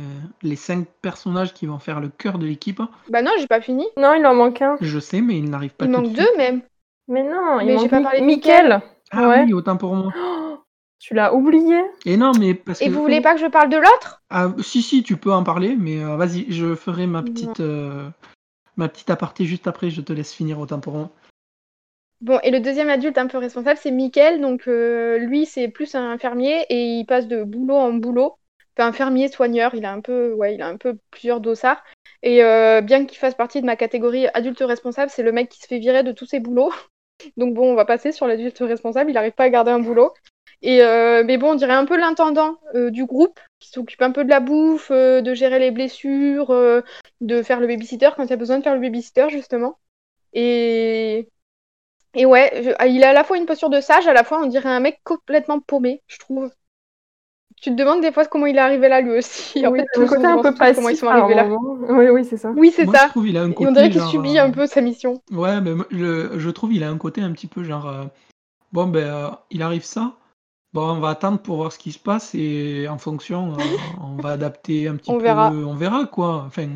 les 0.43 0.55
cinq 0.55 0.87
personnages 1.03 1.53
qui 1.53 1.67
vont 1.67 1.81
faire 1.81 1.99
le 1.99 2.09
cœur 2.09 2.39
de 2.39 2.47
l'équipe. 2.47 2.81
Bah 3.09 3.21
non, 3.21 3.33
j'ai 3.37 3.49
pas 3.49 3.61
fini. 3.61 3.85
non, 3.97 4.15
il 4.15 4.25
en 4.25 4.33
manque 4.35 4.63
un. 4.63 4.77
Je 4.81 5.01
sais, 5.01 5.21
mais 5.21 5.37
ils 5.39 5.51
n'arrivent 5.51 5.75
pas 5.75 5.87
Il 5.87 5.91
tout 5.91 5.97
manque 6.01 6.13
de 6.13 6.17
deux 6.19 6.23
suite. 6.25 6.37
même. 6.37 6.61
Mais 7.09 7.25
non, 7.25 7.59
il 7.59 7.67
Mais 7.67 7.73
j'ai 7.73 7.79
manque 7.79 7.91
pas 7.91 8.01
parlé 8.03 8.21
de 8.21 8.27
Mickaël. 8.27 8.81
Ah 9.11 9.29
Ouais. 9.29 9.43
oui, 9.45 9.53
autant 9.55 9.77
pour 9.77 9.97
moi. 9.97 10.13
Oh, 10.17 10.59
tu 11.01 11.15
l'as 11.15 11.35
oublié. 11.35 11.81
Et 12.07 12.17
non, 12.17 12.31
mais 12.39 12.55
parce 12.55 12.81
Et 12.81 12.87
que... 12.87 12.91
vous 12.93 13.03
voulez 13.03 13.21
pas 13.21 13.35
que 13.35 13.41
je 13.41 13.47
parle 13.47 13.71
de 13.71 13.79
l'autre? 13.79 14.23
Ah, 14.31 14.53
si, 14.63 14.81
si, 14.81 15.03
tu 15.03 15.17
peux 15.17 15.33
en 15.33 15.43
parler, 15.43 15.75
mais 15.77 16.05
euh, 16.05 16.15
vas-y, 16.15 16.47
je 16.53 16.77
ferai 16.77 17.09
ma 17.09 17.25
petite, 17.25 17.59
euh, 17.59 18.09
ma 18.77 18.89
petite 18.89 19.11
aparté 19.11 19.45
juste 19.45 19.67
après, 19.67 19.91
je 19.91 20.01
te 20.01 20.13
laisse 20.13 20.33
finir 20.33 20.59
autant 20.59 20.81
pour. 20.81 21.11
Bon, 22.21 22.39
et 22.43 22.51
le 22.51 22.61
deuxième 22.61 22.91
adulte 22.91 23.17
un 23.17 23.29
peu 23.29 23.39
responsable, 23.39 23.79
c'est 23.83 23.91
Mickaël. 23.91 24.41
Donc 24.41 24.69
euh, 24.69 25.17
lui, 25.19 25.47
c'est 25.47 25.69
plus 25.69 25.95
un 25.95 26.19
fermier 26.19 26.67
et 26.69 26.99
il 26.99 27.07
passe 27.07 27.27
de 27.27 27.43
boulot 27.45 27.77
en 27.77 27.93
boulot. 27.95 28.37
Enfin, 28.77 28.89
un 28.89 28.93
fermier 28.93 29.29
soigneur, 29.29 29.75
il 29.75 29.85
a 29.87 29.93
un 29.93 30.01
peu, 30.01 30.33
ouais, 30.35 30.55
il 30.55 30.63
a 30.63 30.69
un 30.69 30.77
peu 30.77 30.99
plusieurs 31.11 31.41
dossards. 31.41 31.83
Et 32.23 32.45
euh, 32.45 32.83
bien 32.83 33.07
qu'il 33.07 33.19
fasse 33.19 33.35
partie 33.35 33.61
de 33.63 33.67
ma 33.67 33.77
catégorie 33.77 34.27
adulte 34.35 34.61
responsable, 34.61 35.11
c'est 35.11 35.23
le 35.23 35.33
mec 35.33 35.49
qui 35.49 35.61
se 35.61 35.67
fait 35.67 35.79
virer 35.79 36.03
de 36.03 36.13
tous 36.13 36.27
ses 36.27 36.41
boulots. 36.41 36.73
Donc 37.39 37.55
bon, 37.55 37.73
on 37.73 37.75
va 37.75 37.87
passer 37.87 38.13
sur 38.13 38.27
l'adulte 38.27 38.59
responsable. 38.59 39.11
Il 39.11 39.15
n'arrive 39.15 39.33
pas 39.33 39.45
à 39.45 39.51
garder 39.51 39.71
un 39.71 39.81
boulot. 39.81 40.13
Et 40.63 40.83
euh, 40.83 41.25
mais 41.25 41.39
bon, 41.39 41.53
on 41.53 41.55
dirait 41.55 41.73
un 41.73 41.87
peu 41.87 41.97
l'intendant 41.97 42.59
du 42.75 43.07
groupe 43.07 43.41
qui 43.61 43.71
s'occupe 43.71 44.03
un 44.03 44.13
peu 44.13 44.25
de 44.25 44.31
la 44.31 44.41
bouffe, 44.41 44.91
euh, 44.91 45.21
de 45.23 45.35
gérer 45.35 45.59
les 45.61 45.71
blessures, 45.71 46.51
euh, 46.51 46.83
de 47.21 47.43
faire 47.43 47.61
le 47.61 47.67
babysitter 47.69 48.11
quand 48.17 48.25
il 48.25 48.31
y 48.31 48.33
a 48.33 48.37
besoin 48.37 48.59
de 48.59 48.65
faire 48.65 48.75
le 48.75 48.81
babysitter 48.81 49.29
justement. 49.31 49.79
Et 50.35 51.31
et 52.15 52.27
ouais, 52.27 52.51
je- 52.65 52.89
il 52.89 53.05
a 53.05 53.11
à 53.11 53.13
la 53.15 53.25
fois 53.25 53.39
une 53.39 53.47
posture 53.47 53.71
de 53.71 53.81
sage, 53.81 54.07
à 54.09 54.13
la 54.15 54.25
fois 54.25 54.41
on 54.43 54.47
dirait 54.47 54.71
un 54.71 54.81
mec 54.81 55.01
complètement 55.05 55.61
paumé, 55.61 56.03
je 56.09 56.19
trouve. 56.19 56.51
Tu 57.61 57.71
te 57.71 57.75
demandes 57.77 58.01
des 58.01 58.11
fois 58.11 58.25
comment 58.27 58.47
il 58.47 58.57
est 58.57 58.61
arrivé 58.61 58.89
là 58.89 59.01
lui 59.03 59.11
aussi. 59.11 59.65
En 59.67 59.71
oui, 59.73 59.81
fait, 59.81 59.87
le 59.99 60.07
côté 60.07 60.27
un 60.27 60.39
peu 60.39 60.55
passif. 60.55 60.77
comment 60.77 60.89
ils 60.89 60.97
sont 60.97 61.09
arrivés 61.09 61.35
là. 61.35 61.45
Oui, 61.45 62.09
oui, 62.09 62.25
c'est 62.25 62.39
ça. 62.39 62.53
Oui, 62.57 62.71
c'est 62.75 62.87
Moi, 62.87 62.95
ça. 62.95 63.07
je 63.07 63.11
trouve 63.11 63.29
il 63.29 63.37
a 63.37 63.43
un 63.43 63.51
Et 63.51 63.55
côté 63.55 63.69
on 63.69 63.73
dirait 63.73 63.91
qu'il 63.91 64.01
genre, 64.01 64.11
subit 64.11 64.39
un 64.39 64.51
peu 64.51 64.67
sa 64.67 64.81
mission. 64.81 65.23
Ouais, 65.31 65.61
mais 65.61 65.73
le- 65.91 66.39
je 66.39 66.51
trouve 66.51 66.73
il 66.73 66.83
a 66.83 66.91
un 66.91 66.99
côté 66.99 67.21
un 67.23 67.33
petit 67.33 67.47
peu 67.47 67.63
genre, 67.63 67.87
euh, 67.89 68.05
bon 68.73 68.89
ben, 68.89 69.05
euh, 69.05 69.31
il 69.51 69.63
arrive 69.63 69.85
ça, 69.85 70.15
bon 70.73 70.83
on 70.97 71.01
va 71.01 71.11
attendre 71.11 71.39
pour 71.39 71.57
voir 71.57 71.73
ce 71.73 71.79
qui 71.79 71.93
se 71.93 71.99
passe 71.99 72.35
et 72.35 72.87
en 72.89 72.99
fonction, 72.99 73.53
euh, 73.55 73.57
on 74.03 74.21
va 74.21 74.31
adapter 74.31 74.89
un 74.89 74.97
petit 74.97 75.11
On 75.11 75.19
peu, 75.19 75.25
verra. 75.25 75.51
on 75.51 75.75
verra 75.75 76.07
quoi. 76.07 76.45
Enfin, 76.47 76.69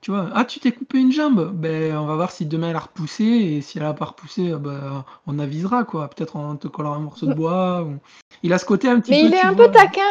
tu 0.00 0.10
vois, 0.12 0.30
ah 0.34 0.44
tu 0.44 0.60
t'es 0.60 0.72
coupé 0.72 0.98
une 0.98 1.10
jambe, 1.12 1.52
ben 1.54 1.96
on 1.96 2.06
va 2.06 2.14
voir 2.14 2.30
si 2.30 2.46
demain 2.46 2.70
elle 2.70 2.76
a 2.76 2.80
repoussé 2.80 3.24
et 3.24 3.60
si 3.62 3.78
elle 3.78 3.84
a 3.84 3.94
pas 3.94 4.04
repoussé, 4.06 4.52
euh, 4.52 4.58
ben, 4.58 5.04
on 5.26 5.38
avisera 5.38 5.84
quoi. 5.84 6.08
Peut-être 6.08 6.36
on 6.36 6.56
te 6.56 6.68
collera 6.68 6.96
un 6.96 7.00
morceau 7.00 7.26
de 7.26 7.34
bois. 7.34 7.82
ou- 7.82 7.98
Il 8.42 8.52
a 8.52 8.58
ce 8.58 8.64
côté 8.66 8.88
un 8.88 9.00
petit 9.00 9.10
Mais 9.10 9.20
peu. 9.22 9.26
il 9.28 9.34
est 9.34 9.40
un 9.40 9.52
vois, 9.52 9.66
peu 9.66 9.72
taquin. 9.72 10.02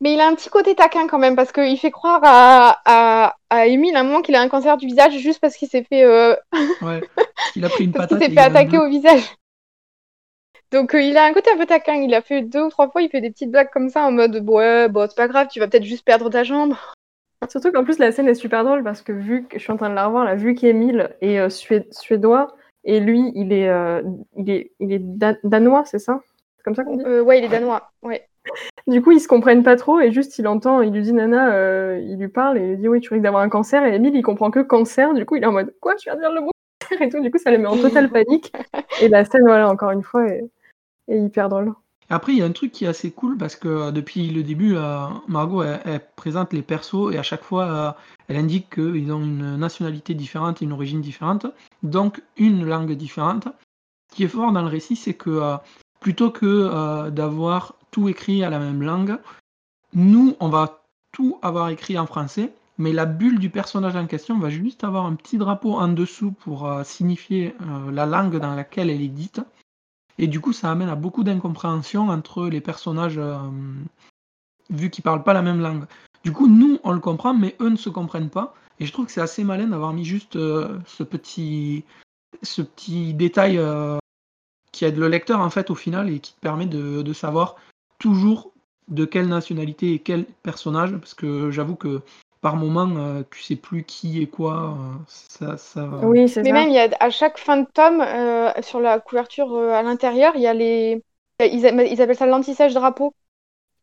Mais 0.00 0.14
il 0.14 0.20
a 0.20 0.28
un 0.28 0.34
petit 0.36 0.48
côté 0.48 0.76
taquin 0.76 1.08
quand 1.08 1.18
même, 1.18 1.34
parce 1.34 1.50
qu'il 1.50 1.76
fait 1.76 1.90
croire 1.90 2.20
à, 2.22 2.76
à, 2.84 3.34
à 3.50 3.66
Émile 3.66 3.96
à 3.96 4.00
un 4.00 4.02
moment 4.04 4.22
qu'il 4.22 4.36
a 4.36 4.40
un 4.40 4.48
cancer 4.48 4.76
du 4.76 4.86
visage 4.86 5.16
juste 5.18 5.40
parce 5.40 5.56
qu'il 5.56 5.68
s'est 5.68 5.82
fait, 5.82 6.04
euh, 6.04 6.36
Ouais. 6.82 7.00
Il 7.56 7.64
a 7.64 7.68
pris 7.68 7.84
une 7.84 7.92
parce 7.92 8.10
s'est 8.12 8.30
fait 8.30 8.38
un 8.38 8.44
attaquer 8.44 8.78
au 8.78 8.88
visage. 8.88 9.22
Donc 10.72 10.94
euh, 10.94 11.00
il 11.00 11.16
a 11.16 11.24
un 11.24 11.32
côté 11.32 11.50
un 11.52 11.56
peu 11.56 11.66
taquin. 11.66 11.94
Il 11.94 12.14
a 12.14 12.22
fait 12.22 12.42
deux 12.42 12.62
ou 12.62 12.68
trois 12.68 12.90
fois, 12.90 13.02
il 13.02 13.08
fait 13.08 13.20
des 13.20 13.30
petites 13.30 13.50
blagues 13.50 13.70
comme 13.72 13.88
ça 13.88 14.02
en 14.04 14.12
mode 14.12 14.42
ouais, 14.48 14.88
bon, 14.88 15.06
c'est 15.08 15.16
pas 15.16 15.28
grave, 15.28 15.48
tu 15.50 15.60
vas 15.60 15.68
peut-être 15.68 15.84
juste 15.84 16.04
perdre 16.04 16.28
ta 16.30 16.44
jambe. 16.44 16.74
Surtout 17.48 17.70
qu'en 17.72 17.84
plus 17.84 17.98
la 17.98 18.10
scène 18.12 18.28
est 18.28 18.34
super 18.34 18.64
drôle 18.64 18.82
parce 18.82 19.00
que 19.02 19.12
vu 19.12 19.44
que 19.44 19.58
je 19.58 19.62
suis 19.62 19.72
en 19.72 19.76
train 19.76 19.90
de 19.90 19.94
la 19.94 20.06
revoir, 20.06 20.24
là, 20.24 20.34
vu 20.34 20.54
qu'Emile 20.54 21.16
est 21.20 21.38
euh, 21.38 21.48
sué- 21.48 21.86
suédois 21.92 22.48
et 22.84 23.00
lui 23.00 23.32
il 23.34 23.52
est, 23.52 23.68
euh, 23.68 24.02
il 24.36 24.50
est, 24.50 24.72
il 24.80 24.92
est 24.92 24.98
dan- 24.98 25.38
danois, 25.44 25.84
c'est 25.84 26.00
ça? 26.00 26.20
C'est 26.56 26.64
comme 26.64 26.74
ça 26.74 26.84
qu'on 26.84 26.96
dit? 26.96 27.04
Ouais, 27.04 27.38
il 27.38 27.44
est 27.44 27.48
danois. 27.48 27.92
Ouais. 28.02 28.28
Du 28.86 29.02
coup 29.02 29.12
ils 29.12 29.20
se 29.20 29.28
comprennent 29.28 29.62
pas 29.62 29.76
trop 29.76 30.00
et 30.00 30.10
juste 30.10 30.38
il 30.38 30.48
entend, 30.48 30.80
il 30.80 30.92
lui 30.92 31.02
dit 31.02 31.12
Nana, 31.12 31.98
il 31.98 32.18
lui 32.18 32.28
parle 32.28 32.58
et 32.58 32.62
il 32.62 32.68
lui 32.70 32.76
dit 32.78 32.88
oui 32.88 33.00
tu 33.00 33.12
risques 33.12 33.22
d'avoir 33.22 33.42
un 33.42 33.48
cancer 33.48 33.84
et 33.84 33.94
Emile 33.94 34.16
il 34.16 34.22
comprend 34.22 34.50
que 34.50 34.60
cancer, 34.60 35.12
du 35.14 35.24
coup 35.26 35.36
il 35.36 35.42
est 35.42 35.46
en 35.46 35.52
mode 35.52 35.74
quoi 35.80 35.94
tu 35.94 36.08
viens 36.08 36.14
de 36.16 36.20
dire 36.20 36.32
le 36.32 36.40
mot 36.40 36.50
cancer 36.80 37.02
et 37.02 37.08
tout, 37.10 37.20
du 37.20 37.30
coup 37.30 37.38
ça 37.38 37.50
les 37.50 37.58
met 37.58 37.66
en 37.66 37.76
totale 37.76 38.08
panique 38.10 38.52
et 39.02 39.08
la 39.08 39.24
scène 39.26 39.42
voilà 39.44 39.68
encore 39.68 39.90
une 39.90 40.02
fois 40.02 40.26
est, 40.26 40.42
est 41.08 41.20
hyper 41.20 41.48
drôle. 41.48 41.74
Après, 42.10 42.32
il 42.32 42.38
y 42.38 42.42
a 42.42 42.46
un 42.46 42.52
truc 42.52 42.72
qui 42.72 42.86
est 42.86 42.88
assez 42.88 43.10
cool 43.10 43.36
parce 43.36 43.54
que 43.54 43.68
euh, 43.68 43.90
depuis 43.90 44.30
le 44.30 44.42
début, 44.42 44.76
euh, 44.76 45.06
Margot 45.26 45.62
présente 46.16 46.52
les 46.54 46.62
persos 46.62 47.12
et 47.12 47.18
à 47.18 47.22
chaque 47.22 47.42
fois, 47.42 47.64
euh, 47.64 47.92
elle 48.28 48.36
indique 48.36 48.74
qu'ils 48.74 49.12
ont 49.12 49.22
une 49.22 49.56
nationalité 49.56 50.14
différente 50.14 50.62
et 50.62 50.64
une 50.64 50.72
origine 50.72 51.02
différente, 51.02 51.46
donc 51.82 52.22
une 52.38 52.64
langue 52.64 52.92
différente. 52.92 53.48
Ce 54.10 54.16
qui 54.16 54.24
est 54.24 54.28
fort 54.28 54.52
dans 54.52 54.62
le 54.62 54.68
récit, 54.68 54.96
c'est 54.96 55.14
que 55.14 55.56
plutôt 56.00 56.30
que 56.30 57.10
d'avoir 57.10 57.74
tout 57.90 58.08
écrit 58.08 58.42
à 58.42 58.48
la 58.48 58.58
même 58.58 58.82
langue, 58.82 59.18
nous, 59.92 60.34
on 60.40 60.48
va 60.48 60.82
tout 61.12 61.38
avoir 61.42 61.68
écrit 61.68 61.98
en 61.98 62.06
français, 62.06 62.54
mais 62.78 62.92
la 62.92 63.04
bulle 63.04 63.38
du 63.38 63.50
personnage 63.50 63.96
en 63.96 64.06
question 64.06 64.38
va 64.38 64.48
juste 64.48 64.82
avoir 64.82 65.04
un 65.04 65.14
petit 65.14 65.36
drapeau 65.36 65.74
en 65.74 65.88
dessous 65.88 66.30
pour 66.30 66.70
signifier 66.84 67.54
la 67.92 68.06
langue 68.06 68.38
dans 68.38 68.54
laquelle 68.54 68.88
elle 68.88 69.02
est 69.02 69.08
dite. 69.08 69.42
Et 70.18 70.26
du 70.26 70.40
coup, 70.40 70.52
ça 70.52 70.70
amène 70.70 70.88
à 70.88 70.96
beaucoup 70.96 71.22
d'incompréhension 71.22 72.08
entre 72.08 72.46
les 72.48 72.60
personnages, 72.60 73.18
euh, 73.18 73.38
vu 74.70 74.90
qu'ils 74.90 75.04
parlent 75.04 75.22
pas 75.22 75.32
la 75.32 75.42
même 75.42 75.60
langue. 75.60 75.84
Du 76.24 76.32
coup, 76.32 76.48
nous, 76.48 76.78
on 76.82 76.92
le 76.92 77.00
comprend, 77.00 77.34
mais 77.34 77.56
eux 77.60 77.68
ne 77.68 77.76
se 77.76 77.88
comprennent 77.88 78.30
pas. 78.30 78.54
Et 78.80 78.86
je 78.86 78.92
trouve 78.92 79.06
que 79.06 79.12
c'est 79.12 79.20
assez 79.20 79.44
malin 79.44 79.68
d'avoir 79.68 79.92
mis 79.92 80.04
juste 80.04 80.36
euh, 80.36 80.78
ce 80.86 81.02
petit, 81.02 81.84
ce 82.42 82.62
petit 82.62 83.14
détail 83.14 83.58
euh, 83.58 83.98
qui 84.72 84.84
aide 84.84 84.98
le 84.98 85.08
lecteur 85.08 85.40
en 85.40 85.50
fait 85.50 85.70
au 85.70 85.74
final 85.74 86.10
et 86.10 86.20
qui 86.20 86.34
permet 86.40 86.66
de 86.66 87.12
savoir 87.12 87.56
toujours 87.98 88.52
de 88.88 89.04
quelle 89.04 89.28
nationalité 89.28 89.94
et 89.94 89.98
quel 89.98 90.24
personnage. 90.42 90.96
Parce 90.96 91.14
que 91.14 91.50
j'avoue 91.50 91.76
que 91.76 92.02
par 92.40 92.56
moment, 92.56 92.88
euh, 92.96 93.22
tu 93.30 93.42
sais 93.42 93.56
plus 93.56 93.84
qui 93.84 94.22
est 94.22 94.26
quoi. 94.28 94.76
euh, 94.78 94.94
ça, 95.08 95.56
ça... 95.56 95.88
Oui 96.00 96.28
c'est 96.28 96.44
Mais 96.44 96.52
ça. 96.52 96.52
même, 96.52 96.68
il 96.68 96.74
y 96.74 96.78
a, 96.78 96.88
à 97.00 97.10
chaque 97.10 97.38
fin 97.38 97.56
de 97.58 97.66
tome, 97.74 98.00
euh, 98.00 98.52
sur 98.62 98.80
la 98.80 99.00
couverture 99.00 99.52
euh, 99.54 99.72
à 99.72 99.82
l'intérieur, 99.82 100.36
il 100.36 100.42
y 100.42 100.46
a 100.46 100.54
les. 100.54 101.02
Ils, 101.40 101.66
a- 101.66 101.84
ils 101.84 102.00
appellent 102.02 102.16
ça 102.16 102.26
l'anti-sèche 102.26 102.74
drapeau. 102.74 103.14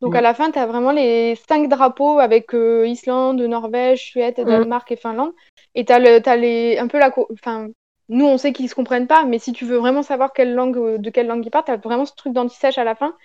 Donc 0.02 0.16
à 0.16 0.22
la 0.22 0.34
fin, 0.34 0.50
tu 0.50 0.58
as 0.58 0.66
vraiment 0.66 0.92
les 0.92 1.36
cinq 1.48 1.68
drapeaux 1.68 2.18
avec 2.20 2.54
euh, 2.54 2.86
Islande, 2.88 3.40
Norvège, 3.42 4.04
Suède, 4.06 4.40
Danemark 4.40 4.90
et 4.92 4.96
Finlande. 4.96 5.32
Et 5.74 5.84
tu 5.86 5.92
as, 5.92 5.98
le, 6.00 6.20
t'as 6.22 6.36
les, 6.36 6.78
un 6.78 6.88
peu 6.88 6.98
la. 6.98 7.10
co- 7.10 7.28
Enfin, 7.32 7.68
nous, 8.08 8.26
on 8.26 8.38
sait 8.38 8.52
qu'ils 8.52 8.68
se 8.70 8.74
comprennent 8.76 9.06
pas, 9.08 9.24
mais 9.24 9.38
si 9.38 9.52
tu 9.52 9.66
veux 9.66 9.78
vraiment 9.78 10.02
savoir 10.02 10.32
quelle 10.32 10.54
langue, 10.54 10.98
de 11.00 11.10
quelle 11.10 11.26
langue 11.28 11.46
ils 11.46 11.50
parlent, 11.50 11.64
tu 11.66 11.72
as 11.72 11.76
vraiment 11.78 12.06
ce 12.06 12.14
truc 12.16 12.32
d'anti-sèche 12.34 12.78
à 12.78 12.84
la 12.84 12.94
fin. 12.96 13.16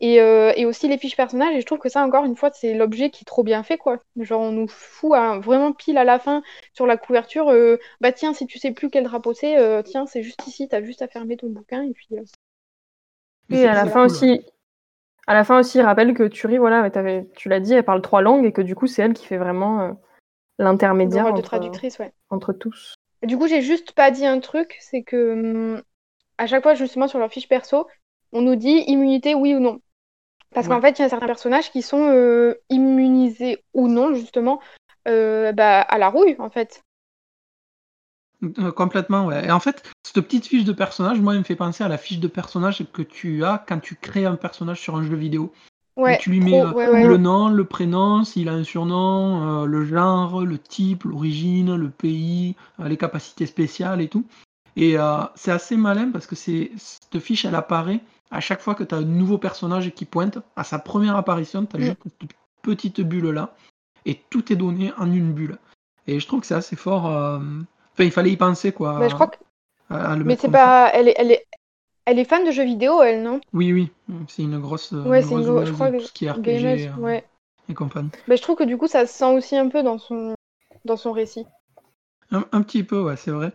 Et, 0.00 0.20
euh, 0.20 0.52
et 0.54 0.64
aussi 0.64 0.86
les 0.86 0.96
fiches 0.96 1.16
personnages. 1.16 1.56
Et 1.56 1.60
je 1.60 1.66
trouve 1.66 1.78
que 1.78 1.88
ça, 1.88 2.04
encore 2.04 2.24
une 2.24 2.36
fois, 2.36 2.50
c'est 2.52 2.74
l'objet 2.74 3.10
qui 3.10 3.22
est 3.22 3.26
trop 3.26 3.42
bien 3.42 3.62
fait, 3.64 3.78
quoi. 3.78 3.98
Genre, 4.16 4.40
on 4.40 4.52
nous 4.52 4.68
fout 4.68 5.10
vraiment 5.42 5.72
pile 5.72 5.98
à 5.98 6.04
la 6.04 6.18
fin 6.18 6.42
sur 6.72 6.86
la 6.86 6.96
couverture. 6.96 7.50
euh, 7.50 7.78
bah 8.00 8.12
tiens, 8.12 8.32
si 8.32 8.46
tu 8.46 8.58
sais 8.58 8.70
plus 8.70 8.90
quel 8.90 9.04
drapeau 9.04 9.34
c'est, 9.34 9.58
euh, 9.58 9.82
tiens, 9.82 10.06
c'est 10.06 10.22
juste 10.22 10.46
ici, 10.46 10.68
t'as 10.68 10.82
juste 10.82 11.02
à 11.02 11.08
fermer 11.08 11.36
ton 11.36 11.48
bouquin 11.48 11.82
et 11.82 11.92
puis. 11.92 12.08
Oui, 13.50 13.64
à 13.64 13.74
la 13.74 13.86
fin 13.86 14.02
cool. 14.02 14.12
aussi, 14.12 14.40
à 15.26 15.34
la 15.34 15.42
fin 15.42 15.58
aussi, 15.58 15.78
il 15.78 15.82
rappelle 15.82 16.14
que 16.14 16.28
Turi, 16.28 16.58
voilà, 16.58 16.90
tu 17.34 17.48
l'as 17.48 17.60
dit, 17.60 17.74
elle 17.74 17.84
parle 17.84 18.02
trois 18.02 18.22
langues 18.22 18.44
et 18.44 18.52
que 18.52 18.62
du 18.62 18.74
coup, 18.76 18.86
c'est 18.86 19.02
elle 19.02 19.14
qui 19.14 19.26
fait 19.26 19.38
vraiment 19.38 19.98
l'intermédiaire 20.58 21.26
de 21.26 21.30
entre, 21.30 21.42
traductrice, 21.42 21.98
ouais. 21.98 22.12
entre 22.30 22.52
tous. 22.52 22.94
Du 23.22 23.36
coup, 23.36 23.48
j'ai 23.48 23.62
juste 23.62 23.92
pas 23.92 24.10
dit 24.10 24.26
un 24.26 24.38
truc, 24.38 24.76
c'est 24.80 25.02
que 25.02 25.32
hum, 25.32 25.82
à 26.36 26.46
chaque 26.46 26.62
fois, 26.62 26.74
justement, 26.74 27.08
sur 27.08 27.18
leur 27.18 27.32
fiche 27.32 27.48
perso, 27.48 27.88
on 28.32 28.42
nous 28.42 28.56
dit 28.56 28.84
immunité, 28.86 29.34
oui 29.34 29.54
ou 29.54 29.60
non. 29.60 29.80
Parce 30.54 30.68
qu'en 30.68 30.80
fait, 30.80 30.98
il 30.98 31.02
y 31.02 31.04
a 31.04 31.08
certains 31.08 31.26
personnages 31.26 31.70
qui 31.70 31.82
sont 31.82 32.08
euh, 32.10 32.54
immunisés 32.70 33.62
ou 33.74 33.88
non, 33.88 34.14
justement, 34.14 34.60
euh, 35.06 35.52
bah, 35.52 35.80
à 35.80 35.98
la 35.98 36.08
rouille, 36.08 36.36
en 36.38 36.50
fait. 36.50 36.82
Euh, 38.42 38.72
complètement, 38.72 39.26
ouais. 39.26 39.46
Et 39.46 39.50
en 39.50 39.60
fait, 39.60 39.82
cette 40.02 40.24
petite 40.24 40.46
fiche 40.46 40.64
de 40.64 40.72
personnage, 40.72 41.20
moi, 41.20 41.34
elle 41.34 41.40
me 41.40 41.44
fait 41.44 41.56
penser 41.56 41.84
à 41.84 41.88
la 41.88 41.98
fiche 41.98 42.20
de 42.20 42.28
personnage 42.28 42.84
que 42.92 43.02
tu 43.02 43.44
as 43.44 43.64
quand 43.66 43.80
tu 43.80 43.96
crées 43.96 44.26
un 44.26 44.36
personnage 44.36 44.80
sur 44.80 44.96
un 44.96 45.02
jeu 45.02 45.16
vidéo. 45.16 45.52
Ouais, 45.96 46.16
tu 46.18 46.30
lui 46.30 46.38
mets 46.38 46.62
trop, 46.62 46.76
ouais, 46.76 46.88
ouais. 46.88 47.08
le 47.08 47.16
nom, 47.16 47.48
le 47.48 47.64
prénom, 47.64 48.22
s'il 48.22 48.48
a 48.48 48.52
un 48.52 48.62
surnom, 48.62 49.62
euh, 49.62 49.66
le 49.66 49.84
genre, 49.84 50.44
le 50.44 50.56
type, 50.56 51.02
l'origine, 51.02 51.74
le 51.74 51.90
pays, 51.90 52.54
euh, 52.78 52.86
les 52.86 52.96
capacités 52.96 53.46
spéciales 53.46 54.00
et 54.00 54.06
tout. 54.06 54.24
Et 54.76 54.96
euh, 54.96 55.22
c'est 55.34 55.50
assez 55.50 55.76
malin 55.76 56.10
parce 56.12 56.28
que 56.28 56.36
c'est 56.36 56.70
cette 56.76 57.18
fiche, 57.18 57.44
elle 57.44 57.56
apparaît 57.56 57.98
à 58.30 58.40
chaque 58.40 58.60
fois 58.60 58.74
que 58.74 58.84
tu 58.84 58.94
as 58.94 58.98
un 58.98 59.02
nouveau 59.02 59.38
personnage 59.38 59.90
qui 59.94 60.04
pointe. 60.04 60.38
À 60.56 60.64
sa 60.64 60.78
première 60.78 61.16
apparition, 61.16 61.64
tu 61.66 61.76
as 61.76 61.78
Mm. 61.78 61.82
juste 61.82 61.98
cette 62.20 62.30
petite 62.62 63.00
bulle 63.00 63.30
là. 63.30 63.54
Et 64.04 64.14
tout 64.30 64.52
est 64.52 64.56
donné 64.56 64.92
en 64.98 65.10
une 65.12 65.32
bulle. 65.32 65.58
Et 66.06 66.20
je 66.20 66.26
trouve 66.26 66.40
que 66.40 66.46
c'est 66.46 66.54
assez 66.54 66.76
fort. 66.76 67.06
euh, 67.06 67.38
Enfin, 67.94 68.04
il 68.04 68.12
fallait 68.12 68.30
y 68.30 68.36
penser 68.36 68.72
quoi. 68.72 68.98
Mais 68.98 69.08
je 69.08 69.14
crois 69.14 69.26
que. 69.28 69.36
à- 69.90 70.12
à 70.12 70.16
le 70.16 70.24
Mais 70.24 70.36
c'est 70.36 70.50
pas. 70.50 70.90
Elle 70.94 71.08
est, 71.08 71.14
elle, 71.18 71.32
est... 71.32 71.46
elle 72.04 72.18
est 72.18 72.24
fan 72.24 72.44
de 72.44 72.50
jeux 72.52 72.64
vidéo, 72.64 73.02
elle, 73.02 73.22
non? 73.22 73.40
Oui, 73.52 73.72
oui, 73.72 73.90
c'est 74.28 74.42
une 74.42 74.58
grosse, 74.60 74.92
Ouais, 74.92 75.20
c'est 75.22 75.30
une 75.30 75.42
grosse 75.42 75.46
gro- 75.46 75.64
je 75.64 75.72
crois 75.72 75.90
que 75.90 75.96
tout 75.98 76.04
ce 76.04 76.12
qui 76.12 76.26
est 76.26 76.30
RPG 76.30 76.42
Gameuse, 76.42 76.86
euh, 76.86 77.00
ouais. 77.00 77.24
et 77.68 77.74
compagnie. 77.74 78.10
Mais 78.28 78.36
je 78.36 78.42
trouve 78.42 78.56
que 78.56 78.64
du 78.64 78.76
coup, 78.78 78.86
ça 78.86 79.04
se 79.06 79.12
sent 79.12 79.24
aussi 79.34 79.56
un 79.56 79.68
peu 79.68 79.82
dans 79.82 79.98
son, 79.98 80.34
dans 80.84 80.96
son 80.96 81.12
récit. 81.12 81.44
Un, 82.30 82.44
un 82.52 82.62
petit 82.62 82.84
peu, 82.84 83.00
ouais, 83.02 83.16
c'est 83.16 83.30
vrai. 83.32 83.52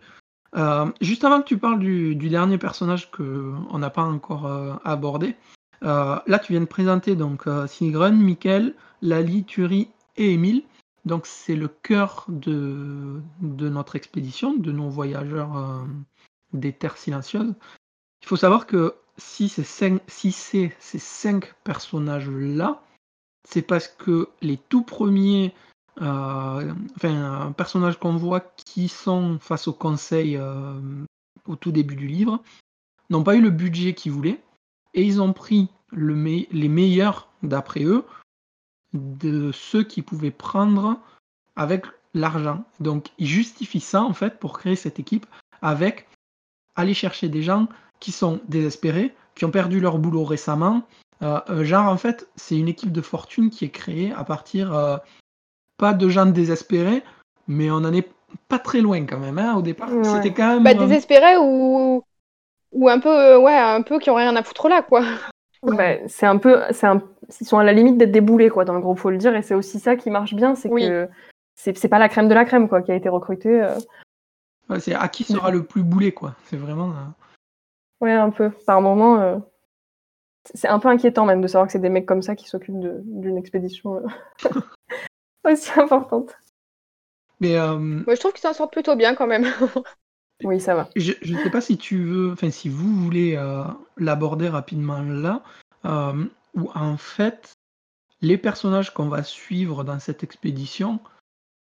Euh, 0.56 0.90
juste 1.00 1.24
avant 1.24 1.40
que 1.40 1.46
tu 1.46 1.58
parles 1.58 1.80
du, 1.80 2.14
dernier 2.14 2.58
personnage 2.58 3.10
que 3.10 3.52
on 3.70 3.78
n'a 3.78 3.90
pas 3.90 4.02
encore 4.02 4.46
euh, 4.46 4.74
abordé, 4.84 5.34
euh, 5.82 6.18
là 6.26 6.38
tu 6.38 6.52
viens 6.52 6.60
de 6.60 6.66
présenter 6.66 7.16
donc 7.16 7.44
Sigrun, 7.66 8.12
Mikkel, 8.12 8.74
Lali, 9.02 9.44
Turi 9.44 9.88
et 10.16 10.32
Emile. 10.34 10.62
Donc 11.04 11.26
c'est 11.26 11.56
le 11.56 11.68
cœur 11.68 12.24
de, 12.28 13.20
notre 13.40 13.96
expédition, 13.96 14.54
de 14.54 14.72
nos 14.72 14.88
voyageurs 14.88 15.84
des 16.54 16.72
terres 16.72 16.96
silencieuses. 16.96 17.54
Il 18.22 18.28
faut 18.28 18.36
savoir 18.36 18.66
que 18.66 18.94
si 19.18 19.48
c'est 19.50 19.64
si 20.06 20.32
ces 20.32 20.72
cinq 20.80 21.52
personnages-là, 21.64 22.82
c'est 23.46 23.62
parce 23.62 23.88
que 23.88 24.28
les 24.40 24.56
tout 24.56 24.82
premiers 24.82 25.52
enfin, 26.00 27.46
un 27.46 27.52
personnage 27.52 27.98
qu'on 27.98 28.16
voit 28.16 28.40
qui 28.40 28.88
sont 28.88 29.38
face 29.40 29.68
au 29.68 29.72
conseil 29.72 30.36
euh, 30.36 30.80
au 31.46 31.56
tout 31.56 31.72
début 31.72 31.96
du 31.96 32.06
livre, 32.06 32.42
n'ont 33.10 33.22
pas 33.22 33.36
eu 33.36 33.40
le 33.40 33.50
budget 33.50 33.94
qu'ils 33.94 34.12
voulaient, 34.12 34.40
et 34.94 35.02
ils 35.02 35.20
ont 35.20 35.32
pris 35.32 35.68
les 35.92 36.68
meilleurs, 36.68 37.28
d'après 37.42 37.84
eux, 37.84 38.04
de 38.92 39.52
ceux 39.52 39.82
qu'ils 39.82 40.04
pouvaient 40.04 40.30
prendre 40.30 40.98
avec 41.56 41.86
l'argent. 42.14 42.64
Donc 42.80 43.10
ils 43.18 43.26
justifient 43.26 43.80
ça, 43.80 44.02
en 44.02 44.14
fait, 44.14 44.38
pour 44.38 44.58
créer 44.58 44.76
cette 44.76 44.98
équipe, 44.98 45.26
avec 45.62 46.08
aller 46.76 46.94
chercher 46.94 47.28
des 47.28 47.42
gens 47.42 47.68
qui 48.00 48.12
sont 48.12 48.40
désespérés, 48.48 49.14
qui 49.34 49.44
ont 49.44 49.50
perdu 49.50 49.80
leur 49.80 49.98
boulot 49.98 50.24
récemment. 50.24 50.86
Euh, 51.22 51.40
euh, 51.48 51.64
genre, 51.64 51.88
en 51.88 51.96
fait, 51.96 52.28
c'est 52.36 52.56
une 52.56 52.68
équipe 52.68 52.92
de 52.92 53.00
fortune 53.00 53.50
qui 53.50 53.64
est 53.64 53.70
créée 53.70 54.12
à 54.12 54.24
partir 54.24 54.74
euh, 54.74 54.96
pas 55.76 55.92
de 55.94 56.08
gens 56.08 56.26
désespérés, 56.26 57.02
mais 57.48 57.70
on 57.70 57.76
en 57.76 57.92
est 57.92 58.08
pas 58.48 58.58
très 58.58 58.80
loin 58.80 59.04
quand 59.06 59.18
même. 59.18 59.38
Hein, 59.38 59.54
au 59.56 59.62
départ, 59.62 59.92
Ouais. 59.92 60.04
c'était 60.04 60.32
quand 60.32 60.54
même. 60.54 60.62
Bah, 60.64 60.70
euh, 60.70 60.74
désespéré 60.86 61.36
ou. 61.38 62.02
Ou 62.72 62.88
un 62.88 62.98
peu, 62.98 63.08
euh, 63.08 63.38
ouais, 63.38 63.56
un 63.56 63.82
peu 63.82 64.00
qui 64.00 64.10
ont 64.10 64.16
rien 64.16 64.34
à 64.34 64.42
foutre 64.42 64.68
là, 64.68 64.82
quoi. 64.82 65.02
Bah, 65.62 66.06
c'est 66.08 66.26
un 66.26 66.36
peu, 66.38 66.60
c'est 66.72 66.86
un, 66.86 67.00
ils 67.40 67.46
sont 67.46 67.56
à 67.58 67.64
la 67.64 67.72
limite 67.72 67.96
d'être 67.96 68.10
déboulés 68.12 68.50
quoi 68.50 68.64
dans 68.64 68.74
le 68.74 68.80
groupe, 68.80 68.98
faut 68.98 69.10
le 69.10 69.16
dire, 69.16 69.34
et 69.36 69.42
c'est 69.42 69.54
aussi 69.54 69.78
ça 69.80 69.94
qui 69.96 70.10
marche 70.10 70.34
bien, 70.34 70.54
c'est 70.56 70.68
Oui. 70.68 70.86
que 70.86 71.08
c'est 71.54 71.88
pas 71.88 71.98
la 72.00 72.08
crème 72.08 72.28
de 72.28 72.34
la 72.34 72.44
crème 72.44 72.68
quoi 72.68 72.82
qui 72.82 72.90
a 72.92 72.96
été 72.96 73.08
recrutée. 73.08 73.62
euh. 73.62 73.78
ouais, 74.68 74.80
c'est 74.80 74.92
à 74.94 75.08
qui 75.08 75.22
sera 75.24 75.50
le 75.52 75.62
plus 75.64 75.82
boulé, 75.84 76.12
quoi. 76.12 76.34
C'est 76.44 76.56
vraiment. 76.56 76.90
euh, 76.90 76.94
Ouais, 78.00 78.12
un 78.12 78.30
peu. 78.30 78.50
Par 78.66 78.82
moment, 78.82 79.20
euh, 79.20 79.36
c'est 80.52 80.68
un 80.68 80.78
peu 80.80 80.88
inquiétant 80.88 81.24
même 81.24 81.40
de 81.40 81.46
savoir 81.46 81.66
que 81.68 81.72
c'est 81.72 81.78
des 81.78 81.88
mecs 81.88 82.04
comme 82.06 82.20
ça 82.22 82.34
qui 82.34 82.46
s'occupent 82.48 82.80
d'une 82.80 83.38
expédition 83.38 84.02
aussi 85.52 85.70
importante. 85.78 86.36
Mais 87.40 87.58
euh, 87.58 87.76
Moi, 87.78 88.14
je 88.14 88.20
trouve 88.20 88.32
qu'ils 88.32 88.42
s'en 88.42 88.54
sortent 88.54 88.72
plutôt 88.72 88.96
bien 88.96 89.14
quand 89.14 89.26
même. 89.26 89.46
Oui, 90.42 90.60
ça 90.60 90.74
va. 90.74 90.90
je 90.96 91.12
ne 91.32 91.38
sais 91.42 91.50
pas 91.50 91.60
si 91.60 91.78
tu 91.78 92.02
veux, 92.04 92.32
enfin 92.32 92.50
si 92.50 92.68
vous 92.68 92.92
voulez 92.92 93.36
euh, 93.36 93.62
l'aborder 93.96 94.48
rapidement 94.48 95.00
là, 95.00 95.42
euh, 95.84 96.24
où 96.54 96.70
en 96.74 96.96
fait 96.96 97.52
les 98.20 98.38
personnages 98.38 98.92
qu'on 98.92 99.08
va 99.08 99.22
suivre 99.22 99.84
dans 99.84 100.00
cette 100.00 100.24
expédition, 100.24 100.98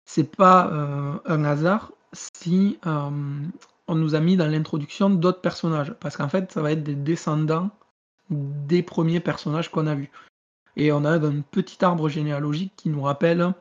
c'est 0.05 0.35
pas 0.35 0.69
euh, 0.71 1.13
un 1.25 1.45
hasard 1.45 1.93
si 2.13 2.79
euh, 2.85 3.09
on 3.87 3.95
nous 3.95 4.15
a 4.15 4.19
mis 4.19 4.35
dans 4.37 4.47
l'introduction 4.47 5.09
d'autres 5.09 5.41
personnages, 5.41 5.93
parce 5.99 6.17
qu'en 6.17 6.29
fait 6.29 6.51
ça 6.51 6.61
va 6.61 6.71
être 6.71 6.83
des 6.83 6.95
descendants 6.95 7.69
des 8.29 8.83
premiers 8.83 9.21
personnages 9.21 9.71
qu'on 9.71 9.87
a 9.87 9.95
vus. 9.95 10.11
Et 10.75 10.91
on 10.91 11.05
a 11.05 11.11
un 11.11 11.41
petit 11.41 11.83
arbre 11.83 12.09
généalogique 12.09 12.73
qui 12.75 12.89
nous 12.89 13.01
rappelle, 13.01 13.53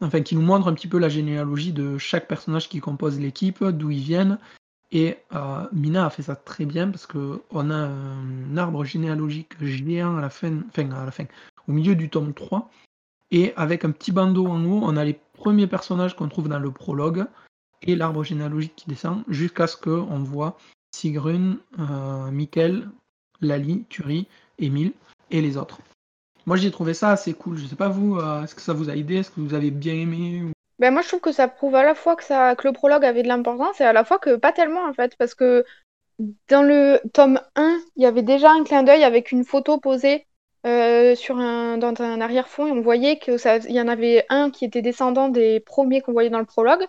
enfin 0.00 0.22
qui 0.22 0.34
nous 0.34 0.42
montre 0.42 0.68
un 0.68 0.74
petit 0.74 0.88
peu 0.88 0.98
la 0.98 1.08
généalogie 1.08 1.72
de 1.72 1.98
chaque 1.98 2.28
personnage 2.28 2.68
qui 2.68 2.80
compose 2.80 3.18
l'équipe, 3.18 3.62
d'où 3.64 3.90
ils 3.90 4.00
viennent. 4.00 4.38
Et 4.92 5.18
euh, 5.34 5.66
Mina 5.72 6.06
a 6.06 6.10
fait 6.10 6.22
ça 6.22 6.34
très 6.34 6.64
bien 6.64 6.88
parce 6.88 7.06
que 7.06 7.42
on 7.50 7.70
a 7.70 7.76
un 7.76 8.56
arbre 8.56 8.84
généalogique 8.84 9.52
géant 9.60 10.16
à 10.16 10.20
la 10.20 10.30
fin, 10.30 10.62
enfin 10.68 10.90
à 10.90 11.04
la 11.04 11.12
fin, 11.12 11.26
au 11.68 11.72
milieu 11.72 11.94
du 11.94 12.08
tome 12.08 12.34
3. 12.34 12.70
Et 13.30 13.52
avec 13.54 13.84
un 13.84 13.92
petit 13.92 14.10
bandeau 14.10 14.48
en 14.48 14.64
haut, 14.64 14.80
on 14.82 14.96
a 14.96 15.04
les 15.04 15.18
premiers 15.34 15.68
personnages 15.68 16.16
qu'on 16.16 16.28
trouve 16.28 16.48
dans 16.48 16.58
le 16.58 16.72
prologue 16.72 17.26
et 17.82 17.94
l'arbre 17.94 18.24
généalogique 18.24 18.74
qui 18.74 18.88
descend 18.88 19.22
jusqu'à 19.28 19.68
ce 19.68 19.76
qu'on 19.76 20.18
voit 20.18 20.58
Sigrun, 20.92 21.58
euh, 21.78 22.30
Mikkel, 22.32 22.90
Lali, 23.40 23.84
Turi, 23.88 24.26
Emile 24.58 24.92
et 25.30 25.40
les 25.40 25.56
autres. 25.56 25.78
Moi 26.50 26.56
j'ai 26.56 26.72
trouvé 26.72 26.94
ça 26.94 27.10
assez 27.10 27.32
cool. 27.32 27.58
Je 27.58 27.66
sais 27.66 27.76
pas 27.76 27.88
vous, 27.88 28.16
euh, 28.16 28.42
est-ce 28.42 28.56
que 28.56 28.60
ça 28.60 28.72
vous 28.72 28.90
a 28.90 28.96
aidé? 28.96 29.18
Est-ce 29.18 29.30
que 29.30 29.38
vous 29.38 29.54
avez 29.54 29.70
bien 29.70 29.94
aimé 29.94 30.42
ou- 30.42 30.50
Ben, 30.80 30.90
moi, 30.90 31.00
je 31.00 31.06
trouve 31.06 31.20
que 31.20 31.30
ça 31.30 31.46
prouve 31.46 31.76
à 31.76 31.84
la 31.84 31.94
fois 31.94 32.16
que, 32.16 32.24
ça, 32.24 32.56
que 32.56 32.66
le 32.66 32.72
prologue 32.72 33.04
avait 33.04 33.22
de 33.22 33.28
l'importance 33.28 33.80
et 33.80 33.84
à 33.84 33.92
la 33.92 34.02
fois 34.02 34.18
que 34.18 34.34
pas 34.34 34.50
tellement, 34.50 34.84
en 34.84 34.92
fait. 34.92 35.14
Parce 35.16 35.36
que 35.36 35.64
dans 36.48 36.64
le 36.64 37.00
tome 37.12 37.40
1, 37.54 37.78
il 37.94 38.02
y 38.02 38.06
avait 38.06 38.24
déjà 38.24 38.50
un 38.50 38.64
clin 38.64 38.82
d'œil 38.82 39.04
avec 39.04 39.30
une 39.30 39.44
photo 39.44 39.78
posée 39.78 40.26
euh, 40.66 41.14
sur 41.14 41.38
un, 41.38 41.78
dans 41.78 41.94
un 42.02 42.20
arrière-fond 42.20 42.66
et 42.66 42.72
on 42.72 42.80
voyait 42.80 43.20
que 43.20 43.36
ça, 43.38 43.58
il 43.58 43.70
y 43.76 43.80
en 43.80 43.86
avait 43.86 44.26
un 44.28 44.50
qui 44.50 44.64
était 44.64 44.82
descendant 44.82 45.28
des 45.28 45.60
premiers 45.60 46.00
qu'on 46.00 46.10
voyait 46.10 46.30
dans 46.30 46.40
le 46.40 46.46
prologue. 46.46 46.84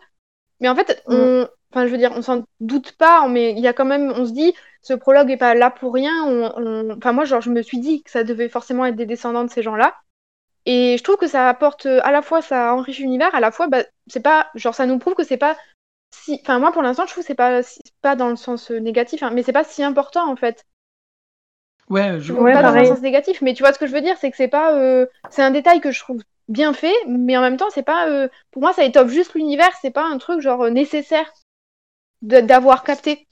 Mais 0.59 0.69
en 0.69 0.75
fait, 0.75 1.03
on, 1.05 1.47
enfin, 1.71 1.85
je 1.87 1.91
veux 1.91 1.97
dire, 1.97 2.11
on 2.15 2.21
s'en 2.21 2.43
doute 2.59 2.93
pas, 2.93 3.27
mais 3.27 3.51
il 3.51 3.59
y 3.59 3.67
a 3.67 3.73
quand 3.73 3.85
même, 3.85 4.11
on 4.15 4.25
se 4.25 4.31
dit, 4.31 4.53
ce 4.81 4.93
prologue 4.93 5.31
est 5.31 5.37
pas 5.37 5.55
là 5.55 5.69
pour 5.71 5.93
rien. 5.93 6.11
On, 6.25 6.51
on- 6.57 6.97
Enfin, 6.97 7.13
moi, 7.13 7.25
genre, 7.25 7.41
je 7.41 7.49
me 7.51 7.61
suis 7.61 7.79
dit 7.79 8.03
que 8.03 8.11
ça 8.11 8.23
devait 8.23 8.49
forcément 8.49 8.85
être 8.85 8.95
des 8.95 9.05
descendants 9.05 9.43
de 9.45 9.49
ces 9.51 9.63
gens-là. 9.63 9.95
Et 10.65 10.97
je 10.97 11.03
trouve 11.03 11.17
que 11.17 11.27
ça 11.27 11.49
apporte 11.49 11.85
euh, 11.85 11.99
à 12.03 12.11
la 12.11 12.21
fois 12.21 12.41
ça 12.41 12.73
enrichit 12.75 13.03
l'univers, 13.03 13.33
à 13.35 13.39
la 13.39 13.51
fois 13.51 13.67
bah, 13.67 13.83
c'est 14.07 14.21
pas 14.21 14.49
genre 14.55 14.75
ça 14.75 14.85
nous 14.85 14.99
prouve 14.99 15.15
que 15.15 15.23
c'est 15.23 15.37
pas 15.37 15.57
si 16.11 16.39
enfin 16.43 16.59
moi 16.59 16.71
pour 16.71 16.81
l'instant 16.83 17.05
je 17.07 17.11
trouve 17.13 17.23
que 17.23 17.27
c'est 17.27 17.35
pas 17.35 17.61
pas 18.01 18.15
dans 18.15 18.29
le 18.29 18.35
sens 18.37 18.71
euh, 18.71 18.79
négatif 18.79 19.23
hein, 19.23 19.31
mais 19.33 19.43
c'est 19.43 19.53
pas 19.53 19.63
si 19.63 19.83
important 19.83 20.29
en 20.31 20.35
fait. 20.35 20.65
Ouais, 21.89 22.19
je... 22.19 22.33
Ouais, 22.33 22.53
pas 22.53 22.61
dans 22.63 22.69
pareil. 22.69 22.87
un 22.89 22.95
sens 22.95 23.01
négatif, 23.01 23.41
mais 23.41 23.53
tu 23.53 23.63
vois 23.63 23.73
ce 23.73 23.79
que 23.79 23.85
je 23.87 23.91
veux 23.91 24.01
dire, 24.01 24.17
c'est 24.17 24.31
que 24.31 24.37
c'est 24.37 24.47
pas 24.47 24.73
euh, 24.75 25.05
c'est 25.29 25.41
un 25.41 25.51
détail 25.51 25.81
que 25.81 25.91
je 25.91 25.99
trouve 25.99 26.21
bien 26.47 26.73
fait, 26.73 26.93
mais 27.07 27.37
en 27.37 27.41
même 27.41 27.57
temps 27.57 27.69
c'est 27.69 27.83
pas 27.83 28.07
euh, 28.09 28.27
pour 28.51 28.61
moi 28.61 28.73
ça 28.73 28.83
étoffe 28.85 29.09
juste 29.11 29.33
l'univers, 29.35 29.71
c'est 29.81 29.91
pas 29.91 30.05
un 30.05 30.17
truc 30.17 30.41
genre 30.41 30.69
nécessaire 30.71 31.31
d'avoir 32.21 32.83
capté. 32.83 33.27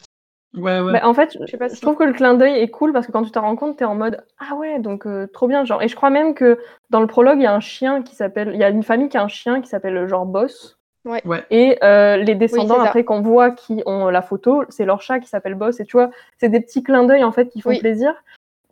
ouais, 0.55 0.79
ouais. 0.79 0.93
Bah, 0.93 1.07
en 1.07 1.13
fait, 1.13 1.37
Je 1.47 1.81
trouve 1.81 1.95
que 1.95 2.03
le 2.03 2.13
clin 2.13 2.33
d'œil 2.33 2.59
est 2.59 2.69
cool 2.69 2.91
parce 2.93 3.07
que 3.07 3.11
quand 3.11 3.23
tu 3.23 3.31
t'en 3.31 3.41
rends 3.41 3.55
compte, 3.55 3.77
t'es 3.77 3.85
en 3.85 3.95
mode 3.95 4.23
ah 4.39 4.55
ouais, 4.55 4.79
donc 4.79 5.05
euh, 5.05 5.27
trop 5.27 5.47
bien, 5.47 5.63
genre. 5.65 5.81
Et 5.83 5.87
je 5.87 5.95
crois 5.95 6.09
même 6.09 6.33
que 6.33 6.59
dans 6.89 7.01
le 7.01 7.07
prologue, 7.07 7.37
il 7.39 7.43
y 7.43 7.47
a 7.47 7.53
un 7.53 7.59
chien 7.59 8.01
qui 8.01 8.15
s'appelle, 8.15 8.51
il 8.53 8.59
y 8.59 8.63
a 8.63 8.69
une 8.69 8.83
famille 8.83 9.09
qui 9.09 9.17
a 9.17 9.23
un 9.23 9.27
chien 9.27 9.61
qui 9.61 9.69
s'appelle 9.69 10.07
genre 10.07 10.25
Boss. 10.25 10.77
Ouais. 11.05 11.23
Et 11.49 11.77
euh, 11.83 12.17
les 12.17 12.35
descendants 12.35 12.81
après 12.81 13.03
qu'on 13.05 13.21
voit 13.21 13.51
qui 13.51 13.81
ont 13.85 14.09
la 14.09 14.21
photo, 14.21 14.63
c'est 14.69 14.85
leur 14.85 15.01
chat 15.01 15.19
qui 15.19 15.27
s'appelle 15.29 15.55
Boss. 15.55 15.79
Et 15.79 15.85
tu 15.85 15.93
vois, 15.93 16.09
c'est 16.37 16.49
des 16.49 16.59
petits 16.59 16.83
clins 16.83 17.03
d'œil 17.05 17.23
en 17.23 17.31
fait 17.31 17.47
qui 17.49 17.61
font 17.61 17.69
Oui. 17.69 17.79
plaisir. 17.79 18.13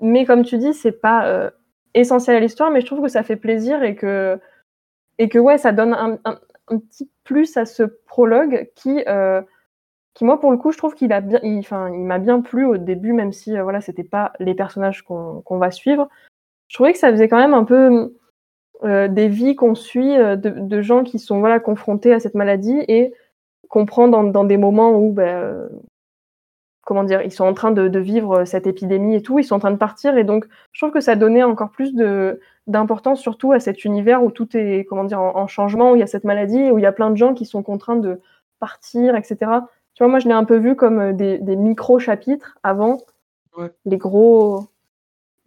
Mais 0.02 0.26
comme 0.26 0.44
tu 0.44 0.58
dis, 0.58 0.74
c'est 0.74 0.92
pas 0.92 1.26
euh, 1.28 1.50
essentiel 1.94 2.36
à 2.36 2.40
l'histoire, 2.40 2.70
mais 2.70 2.82
je 2.82 2.86
trouve 2.86 3.02
que 3.02 3.08
ça 3.08 3.24
fait 3.24 3.38
plaisir 3.38 3.82
et 3.84 3.96
que 3.96 4.40
et 5.20 5.30
que 5.30 5.40
ouais, 5.40 5.58
ça 5.58 5.72
donne 5.72 5.94
un, 5.94 6.20
un- 6.26 6.40
un 6.68 6.78
petit 6.80 7.10
plus 7.24 7.56
à 7.58 7.66
ce 7.66 7.84
prologue 7.84 8.70
qui 8.76 9.04
euh, 9.08 9.42
qui 10.18 10.26
moi 10.26 10.40
pour 10.40 10.52
le 10.52 10.58
coup 10.58 10.72
je 10.72 10.78
trouve 10.80 10.96
qu'il 10.96 11.14
a 11.14 11.22
bien 11.22 11.40
il, 11.44 11.64
m'a 11.70 12.18
bien 12.18 12.42
plu 12.42 12.66
au 12.66 12.78
début 12.78 13.14
même 13.14 13.32
si 13.32 13.56
euh, 13.56 13.62
voilà 13.62 13.82
c'était 13.82 14.04
pas 14.04 14.34
les 14.40 14.56
personnages 14.56 15.04
qu'on 15.04 15.44
va 15.60 15.70
suivre 15.70 16.10
je 16.68 16.76
trouvais 16.76 16.92
que 16.92 17.00
ça 17.00 17.12
faisait 17.12 17.28
quand 17.28 17.38
même 17.38 17.54
un 17.54 17.64
peu 17.64 18.14
euh, 18.84 19.08
des 19.08 19.28
vies 19.28 19.56
qu'on 19.56 19.74
suit 19.74 20.16
euh, 20.16 20.36
de, 20.36 20.82
gens 20.82 21.04
qui 21.04 21.18
sont 21.18 21.40
voilà 21.40 21.60
confrontés 21.60 22.14
à 22.14 22.20
cette 22.20 22.36
maladie 22.36 22.80
et 22.88 23.14
qu'on 23.70 23.86
prend 23.86 24.08
dans, 24.08 24.24
dans 24.24 24.44
des 24.44 24.58
moments 24.58 24.92
où 24.92 25.12
ben, 25.12 25.24
euh, 25.24 25.70
comment 26.86 27.04
dire, 27.04 27.22
ils 27.24 27.32
sont 27.32 27.44
en 27.44 27.54
train 27.54 27.72
de, 27.72 28.00
vivre 28.00 28.46
cette 28.46 28.68
épidémie 28.68 29.16
et 29.16 29.22
tout, 29.22 29.40
ils 29.40 29.44
sont 29.44 29.56
en 29.56 29.60
train 29.60 29.72
de 29.72 29.78
partir, 29.78 30.18
et 30.18 30.24
donc 30.24 30.48
je 30.72 30.80
trouve 30.80 30.94
que 30.94 31.02
ça 31.02 31.16
donnait 31.16 31.44
encore 31.44 31.72
plus 31.72 31.94
de 31.94 32.40
d'importance 32.68 33.20
surtout 33.20 33.52
à 33.52 33.60
cet 33.60 33.84
univers 33.86 34.24
où 34.24 34.32
tout 34.32 34.56
est 34.56 34.86
comment 34.86 35.04
dire 35.06 35.22
en, 35.22 35.48
changement, 35.48 35.92
où 35.92 35.96
il 35.96 36.00
y 36.00 36.04
a 36.04 36.08
cette 36.08 36.24
maladie, 36.24 36.70
où 36.72 36.78
il 36.78 36.84
y 36.84 36.86
a 36.86 36.92
plein 36.92 37.10
de 37.10 37.18
gens 37.18 37.34
qui 37.34 37.46
sont 37.46 37.64
contraints 37.64 37.98
de 37.98 38.22
partir, 38.60 39.16
etc. 39.16 39.52
Tu 39.98 40.04
vois, 40.04 40.10
moi 40.10 40.20
je 40.20 40.28
l'ai 40.28 40.34
un 40.36 40.44
peu 40.44 40.58
vu 40.58 40.76
comme 40.76 41.14
des, 41.14 41.40
micro 41.56 41.98
chapitres 41.98 42.60
avant 42.62 43.00
les 43.84 43.98
gros 43.98 44.68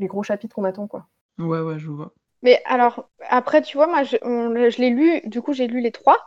les 0.00 0.08
gros 0.08 0.24
chapitres 0.24 0.56
qu'on 0.56 0.64
attend 0.64 0.88
quoi. 0.88 1.06
Ouais 1.38 1.60
ouais, 1.60 1.78
je 1.78 1.88
vois. 1.88 2.12
Mais 2.42 2.60
alors 2.64 3.08
après 3.28 3.62
tu 3.62 3.76
vois, 3.76 3.86
moi 3.86 4.02
je, 4.02 4.16
je 4.16 4.80
l'ai 4.80 4.90
lu, 4.90 5.20
du 5.24 5.40
coup 5.40 5.52
j'ai 5.52 5.68
lu 5.68 5.80
les 5.80 5.92
trois. 5.92 6.18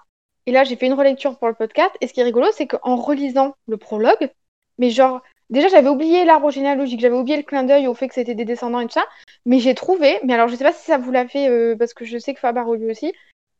Et 0.45 0.51
là, 0.51 0.63
j'ai 0.63 0.75
fait 0.75 0.87
une 0.87 0.93
relecture 0.93 1.37
pour 1.37 1.47
le 1.47 1.53
podcast. 1.53 1.91
Et 2.01 2.07
ce 2.07 2.13
qui 2.13 2.19
est 2.19 2.23
rigolo, 2.23 2.47
c'est 2.53 2.67
qu'en 2.67 2.95
relisant 2.95 3.55
le 3.67 3.77
prologue, 3.77 4.29
mais 4.77 4.89
genre, 4.89 5.21
déjà, 5.49 5.67
j'avais 5.69 5.89
oublié 5.89 6.25
l'arbre 6.25 6.51
généalogique, 6.51 6.99
j'avais 6.99 7.15
oublié 7.15 7.37
le 7.37 7.43
clin 7.43 7.63
d'œil 7.63 7.87
au 7.87 7.93
fait 7.93 8.07
que 8.07 8.13
c'était 8.13 8.35
des 8.35 8.45
descendants 8.45 8.79
et 8.79 8.87
tout 8.87 8.93
ça. 8.93 9.05
Mais 9.45 9.59
j'ai 9.59 9.75
trouvé, 9.75 10.19
mais 10.23 10.33
alors 10.33 10.47
je 10.47 10.55
sais 10.55 10.63
pas 10.63 10.73
si 10.73 10.85
ça 10.85 10.97
vous 10.97 11.11
l'a 11.11 11.27
fait, 11.27 11.49
euh, 11.49 11.75
parce 11.77 11.93
que 11.93 12.05
je 12.05 12.17
sais 12.17 12.33
que 12.33 12.39
Fabar 12.39 12.69
a 12.69 12.75
lu 12.75 12.89
aussi. 12.89 13.13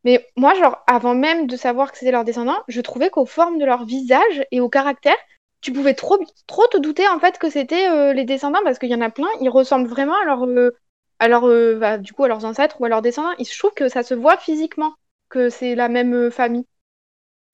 Mais 0.04 0.28
moi, 0.36 0.54
genre, 0.54 0.84
avant 0.88 1.16
même 1.16 1.48
de 1.48 1.56
savoir 1.56 1.92
que 1.92 1.98
c'était 1.98 2.12
leurs 2.12 2.26
descendants, 2.26 2.62
je 2.68 2.82
trouvais 2.82 3.10
qu'aux 3.10 3.26
formes 3.26 3.58
de 3.58 3.66
leur 3.66 3.86
visage 3.86 4.46
et 4.52 4.60
au 4.60 4.70
caractère, 4.70 5.16
tu 5.62 5.72
pouvais 5.72 5.94
trop, 5.94 6.20
trop 6.46 6.68
te 6.68 6.78
douter 6.78 7.08
en 7.08 7.20
fait 7.20 7.38
que 7.38 7.50
c'était 7.50 7.88
euh, 7.90 8.12
les 8.12 8.26
descendants, 8.26 8.60
parce 8.66 8.80
qu'il 8.80 8.90
y 8.90 8.96
en 8.96 9.02
a 9.02 9.10
plein, 9.10 9.28
ils 9.40 9.50
ressemblent 9.50 9.88
vraiment 9.88 10.16
à 10.22 10.26
leur, 10.26 10.46
euh, 10.46 10.76
à 11.20 11.28
leur 11.30 11.48
bah, 11.80 11.98
du 11.98 12.12
coup, 12.12 12.26
à 12.26 12.28
leurs 12.28 12.44
ancêtres 12.44 12.82
ou 12.82 12.86
à 12.86 12.90
leurs 12.90 13.02
descendants. 13.02 13.34
Il 13.40 13.46
se 13.46 13.58
trouve 13.58 13.74
que 13.74 13.88
ça 13.88 14.04
se 14.04 14.14
voit 14.14 14.38
physiquement 14.38 14.94
que 15.30 15.50
c'est 15.50 15.76
la 15.76 15.88
même 15.88 16.30
famille. 16.32 16.66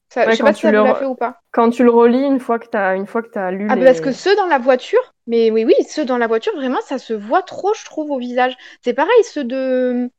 Ça, 0.09 0.27
je 0.27 0.35
sais 0.35 0.43
pas 0.43 0.53
si 0.53 0.61
ça 0.61 0.71
le... 0.71 0.93
fait 0.95 1.05
ou 1.05 1.13
pas. 1.13 1.39
Quand 1.51 1.69
tu 1.69 1.83
le 1.83 1.91
relis 1.91 2.23
une 2.23 2.39
fois 2.39 2.57
que 2.57 2.67
tu 2.67 2.75
as, 2.75 2.95
une 2.95 3.05
fois 3.05 3.21
que 3.21 3.37
as 3.37 3.51
lu. 3.51 3.67
Ah, 3.69 3.77
parce 3.77 4.01
que 4.01 4.11
ceux 4.11 4.35
dans 4.35 4.47
la 4.47 4.57
voiture, 4.57 5.13
mais 5.27 5.51
oui, 5.51 5.65
oui, 5.65 5.73
ceux 5.87 6.03
dans 6.03 6.17
la 6.17 6.25
voiture, 6.25 6.55
vraiment, 6.55 6.81
ça 6.81 6.97
se 6.97 7.13
voit 7.13 7.43
trop, 7.43 7.73
je 7.75 7.85
trouve, 7.85 8.09
au 8.09 8.17
visage. 8.17 8.57
C'est 8.83 8.93
pareil, 8.93 9.23
ceux 9.23 9.43
de. 9.43 10.09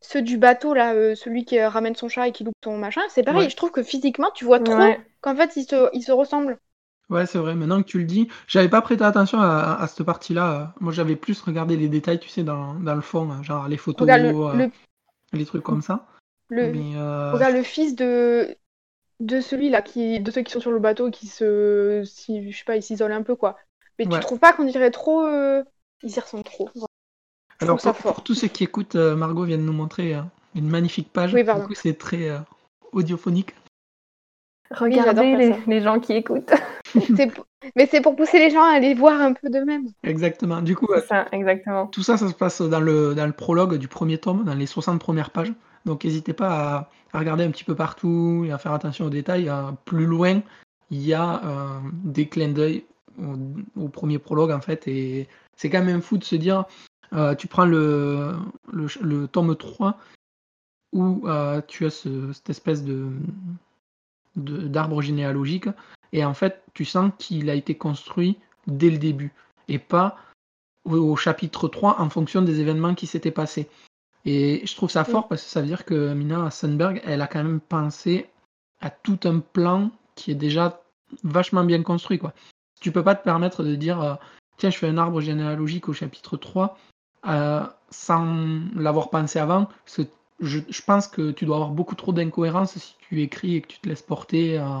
Ceux 0.00 0.22
du 0.22 0.38
bateau, 0.38 0.74
là, 0.74 0.94
euh, 0.94 1.14
celui 1.14 1.44
qui 1.44 1.58
euh, 1.58 1.68
ramène 1.68 1.94
son 1.96 2.08
chat 2.08 2.28
et 2.28 2.32
qui 2.32 2.44
loupe 2.44 2.54
ton 2.60 2.76
machin, 2.76 3.00
c'est 3.08 3.22
pareil, 3.22 3.50
je 3.50 3.56
trouve 3.56 3.70
que 3.70 3.82
physiquement, 3.82 4.30
tu 4.34 4.44
vois 4.44 4.60
trop 4.60 4.94
qu'en 5.20 5.34
fait, 5.34 5.56
ils 5.56 5.64
se, 5.64 5.88
ils 5.92 6.02
se 6.02 6.12
ressemblent. 6.12 6.58
Ouais, 7.08 7.24
c'est 7.24 7.38
vrai, 7.38 7.54
maintenant 7.54 7.82
que 7.82 7.88
tu 7.88 7.98
le 7.98 8.04
dis, 8.04 8.28
j'avais 8.48 8.68
pas 8.68 8.82
prêté 8.82 9.04
attention 9.04 9.40
à, 9.40 9.78
à 9.80 9.86
cette 9.86 10.04
partie-là. 10.04 10.74
Moi, 10.80 10.92
j'avais 10.92 11.16
plus 11.16 11.40
regardé 11.40 11.76
les 11.76 11.88
détails, 11.88 12.18
tu 12.18 12.28
sais, 12.28 12.42
dans, 12.42 12.74
dans 12.74 12.94
le 12.94 13.00
fond, 13.00 13.42
genre 13.42 13.68
les 13.68 13.76
photos, 13.76 14.08
euh, 14.10 14.68
les 15.32 15.46
trucs 15.46 15.62
comme 15.62 15.82
ça. 15.82 16.06
Le... 16.48 16.72
Regarde 17.32 17.54
le 17.54 17.62
fils 17.62 17.94
de 17.94 18.56
de 19.18 19.40
celui-là, 19.40 19.80
qui, 19.80 20.20
de 20.20 20.30
ceux 20.30 20.42
qui 20.42 20.52
sont 20.52 20.60
sur 20.60 20.70
le 20.70 20.78
bateau, 20.78 21.10
qui 21.10 21.26
se, 21.26 22.02
si, 22.04 22.52
je 22.52 22.58
sais 22.58 22.64
pas, 22.64 22.76
ils 22.76 22.82
s'isolent 22.82 23.12
un 23.12 23.22
peu, 23.22 23.34
quoi. 23.34 23.56
Mais 23.98 24.06
tu 24.06 24.20
trouves 24.20 24.38
pas 24.38 24.52
qu'on 24.52 24.64
dirait 24.64 24.90
trop, 24.90 25.22
euh, 25.24 25.64
ils 26.02 26.14
y 26.14 26.20
ressemblent 26.20 26.44
trop. 26.44 26.68
Alors 27.60 27.78
pour, 28.02 28.22
tous 28.22 28.34
ceux 28.34 28.48
qui 28.48 28.64
écoutent, 28.64 28.96
euh, 28.96 29.16
Margot 29.16 29.44
vient 29.44 29.56
de 29.56 29.62
nous 29.62 29.72
montrer 29.72 30.14
euh, 30.14 30.20
une 30.54 30.68
magnifique 30.68 31.12
page. 31.12 31.32
Oui, 31.32 31.44
du 31.44 31.50
coup, 31.50 31.74
c'est 31.74 31.98
très 31.98 32.30
audiophonique. 32.92 33.54
Regardez 34.70 35.56
les, 35.66 35.80
gens 35.80 36.00
qui 36.00 36.12
écoutent. 36.12 36.52
Mais 37.76 37.86
c'est 37.90 38.00
pour 38.00 38.16
pousser 38.16 38.38
les 38.38 38.50
gens 38.50 38.62
à 38.62 38.74
aller 38.74 38.94
voir 38.94 39.20
un 39.20 39.32
peu 39.32 39.48
d'eux-mêmes. 39.48 39.86
Exactement. 40.02 40.60
Du 40.60 40.76
coup, 40.76 40.88
ça, 41.08 41.26
exactement. 41.32 41.86
tout 41.86 42.02
ça, 42.02 42.16
ça 42.16 42.28
se 42.28 42.34
passe 42.34 42.62
dans 42.62 42.80
le, 42.80 43.14
dans 43.14 43.26
le 43.26 43.32
prologue 43.32 43.76
du 43.76 43.88
premier 43.88 44.18
tome, 44.18 44.44
dans 44.44 44.54
les 44.54 44.66
60 44.66 45.00
premières 45.00 45.30
pages. 45.30 45.52
Donc 45.84 46.04
n'hésitez 46.04 46.32
pas 46.32 46.90
à, 47.12 47.18
regarder 47.18 47.44
un 47.44 47.50
petit 47.50 47.64
peu 47.64 47.74
partout 47.74 48.44
et 48.46 48.52
à 48.52 48.58
faire 48.58 48.72
attention 48.72 49.06
aux 49.06 49.10
détails. 49.10 49.50
plus 49.84 50.04
loin, 50.04 50.42
il 50.90 51.04
y 51.04 51.14
a 51.14 51.42
euh, 51.44 51.78
des 52.04 52.28
clins 52.28 52.52
d'œil 52.52 52.84
au, 53.76 53.88
premier 53.88 54.18
prologue 54.18 54.50
en 54.50 54.60
fait. 54.60 54.86
Et 54.88 55.28
c'est 55.56 55.70
quand 55.70 55.82
même 55.82 56.02
fou 56.02 56.18
de 56.18 56.24
se 56.24 56.36
dire, 56.36 56.64
euh, 57.12 57.34
tu 57.34 57.46
prends 57.46 57.66
le, 57.66 58.34
le, 58.72 59.26
tome 59.28 59.56
3 59.56 59.98
où 60.92 61.28
euh, 61.28 61.60
tu 61.66 61.86
as 61.86 61.90
cette 61.90 62.50
espèce 62.50 62.84
de 62.84 63.10
d'arbre 64.36 65.00
généalogique 65.00 65.68
et 66.12 66.22
en 66.22 66.34
fait 66.34 66.62
tu 66.74 66.84
sens 66.84 67.10
qu'il 67.18 67.48
a 67.48 67.54
été 67.54 67.74
construit 67.74 68.36
dès 68.66 68.90
le 68.90 68.98
début 68.98 69.32
et 69.68 69.78
pas 69.78 70.18
au 70.84 71.16
chapitre 71.16 71.68
3 71.68 72.00
en 72.00 72.10
fonction 72.10 72.42
des 72.42 72.60
événements 72.60 72.94
qui 72.94 73.06
s'étaient 73.06 73.30
passés. 73.30 73.68
Et 74.24 74.62
je 74.66 74.74
trouve 74.74 74.90
ça 74.90 75.04
fort 75.04 75.28
parce 75.28 75.42
que 75.42 75.48
ça 75.48 75.60
veut 75.60 75.66
dire 75.66 75.84
que 75.84 76.12
Mina 76.12 76.50
Sandberg, 76.50 77.00
elle 77.04 77.22
a 77.22 77.26
quand 77.26 77.42
même 77.42 77.60
pensé 77.60 78.28
à 78.80 78.90
tout 78.90 79.20
un 79.24 79.38
plan 79.38 79.90
qui 80.16 80.30
est 80.30 80.36
déjà 80.36 80.82
vachement 81.22 81.64
bien 81.64 81.82
construit. 81.82 82.18
Quoi. 82.18 82.34
Tu 82.80 82.92
peux 82.92 83.04
pas 83.04 83.14
te 83.14 83.24
permettre 83.24 83.62
de 83.62 83.74
dire 83.74 84.00
euh, 84.00 84.14
tiens, 84.56 84.70
je 84.70 84.78
fais 84.78 84.88
un 84.88 84.98
arbre 84.98 85.20
généalogique 85.20 85.88
au 85.88 85.92
chapitre 85.92 86.36
3 86.36 86.76
euh, 87.26 87.66
sans 87.90 88.60
l'avoir 88.74 89.10
pensé 89.10 89.38
avant. 89.38 89.68
je, 90.40 90.82
pense 90.82 91.08
que 91.08 91.30
tu 91.30 91.46
dois 91.46 91.56
avoir 91.56 91.70
beaucoup 91.70 91.94
trop 91.94 92.12
d'incohérences 92.12 92.76
si 92.78 92.96
tu 93.00 93.22
écris 93.22 93.56
et 93.56 93.60
que 93.62 93.68
tu 93.68 93.78
te 93.80 93.88
laisses 93.88 94.02
porter. 94.02 94.58
Euh. 94.58 94.80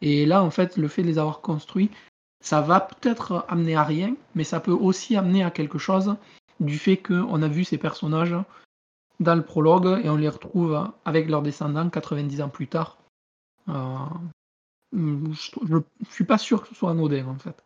et 0.00 0.26
là, 0.26 0.42
en 0.42 0.50
fait, 0.50 0.76
le 0.76 0.88
fait 0.88 1.02
de 1.02 1.08
les 1.08 1.18
avoir 1.18 1.40
construits, 1.40 1.90
ça 2.40 2.60
va 2.60 2.80
peut-être 2.80 3.44
amener 3.48 3.76
à 3.76 3.84
rien, 3.84 4.16
mais 4.34 4.44
ça 4.44 4.60
peut 4.60 4.72
aussi 4.72 5.16
amener 5.16 5.44
à 5.44 5.50
quelque 5.50 5.78
chose 5.78 6.16
du 6.60 6.78
fait 6.78 6.96
qu'on 6.96 7.42
a 7.42 7.48
vu 7.48 7.64
ces 7.64 7.78
personnages 7.78 8.36
dans 9.20 9.34
le 9.34 9.42
prologue 9.42 10.00
et 10.04 10.10
on 10.10 10.16
les 10.16 10.28
retrouve 10.28 10.90
avec 11.04 11.28
leurs 11.28 11.42
descendants 11.42 11.88
90 11.88 12.42
ans 12.42 12.48
plus 12.48 12.66
tard. 12.66 12.98
Euh, 13.68 13.96
je, 14.92 15.74
ne 15.74 15.80
suis 16.10 16.24
pas 16.24 16.38
sûr 16.38 16.62
que 16.62 16.68
ce 16.68 16.74
soit 16.74 16.90
anodin 16.90 17.26
en 17.26 17.38
fait. 17.38 17.62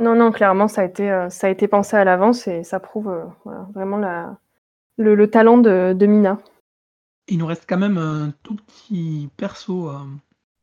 Non, 0.00 0.14
non, 0.14 0.32
clairement, 0.32 0.68
ça 0.68 0.82
a 0.82 0.84
été, 0.84 1.10
euh, 1.10 1.30
ça 1.30 1.46
a 1.46 1.50
été 1.50 1.68
pensé 1.68 1.96
à 1.96 2.04
l'avance 2.04 2.48
et 2.48 2.64
ça 2.64 2.80
prouve 2.80 3.08
euh, 3.08 3.24
vraiment 3.74 3.96
la, 3.96 4.36
le, 4.96 5.30
talent 5.30 5.58
de, 5.58 6.06
Mina. 6.06 6.38
Il 7.28 7.38
nous 7.38 7.46
reste 7.46 7.64
quand 7.68 7.78
même 7.78 7.98
un 7.98 8.32
tout 8.42 8.56
petit 8.56 9.30
perso. 9.36 9.90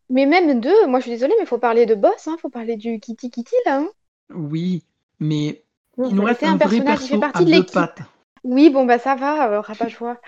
Mais 0.09 0.25
même 0.25 0.59
deux, 0.59 0.87
moi 0.87 0.99
je 0.99 1.03
suis 1.03 1.11
désolée, 1.11 1.33
mais 1.37 1.45
il 1.45 1.47
faut 1.47 1.57
parler 1.57 1.85
de 1.85 1.95
boss, 1.95 2.25
il 2.25 2.29
hein, 2.29 2.37
faut 2.39 2.49
parler 2.49 2.75
du 2.75 2.99
Kitty 2.99 3.31
Kitty 3.31 3.55
là. 3.65 3.79
Hein. 3.79 3.87
Oui, 4.33 4.83
mais 5.19 5.63
il 5.97 6.15
nous 6.15 6.23
reste 6.23 6.43
un, 6.43 6.57
vrai 6.57 6.81
perso 6.81 7.19
à 7.33 7.43
deux 7.43 7.65
pattes. 7.65 8.01
Oui, 8.43 8.69
bon, 8.69 8.85
bah 8.85 8.99
ça 8.99 9.15
va, 9.15 9.51
euh, 9.51 9.61
rabat-joie. 9.61 10.19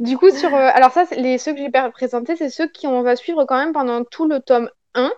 Du 0.00 0.16
coup, 0.16 0.30
sur. 0.30 0.54
Euh, 0.54 0.70
alors, 0.74 0.90
ça, 0.90 1.04
les, 1.16 1.38
ceux 1.38 1.52
que 1.52 1.58
j'ai 1.58 1.70
présentés, 1.92 2.36
c'est 2.36 2.48
ceux 2.48 2.68
qui 2.68 2.86
on 2.86 3.02
va 3.02 3.14
suivre 3.16 3.44
quand 3.44 3.56
même 3.56 3.72
pendant 3.72 4.04
tout 4.04 4.26
le 4.26 4.40
tome 4.40 4.70
1. 4.94 5.12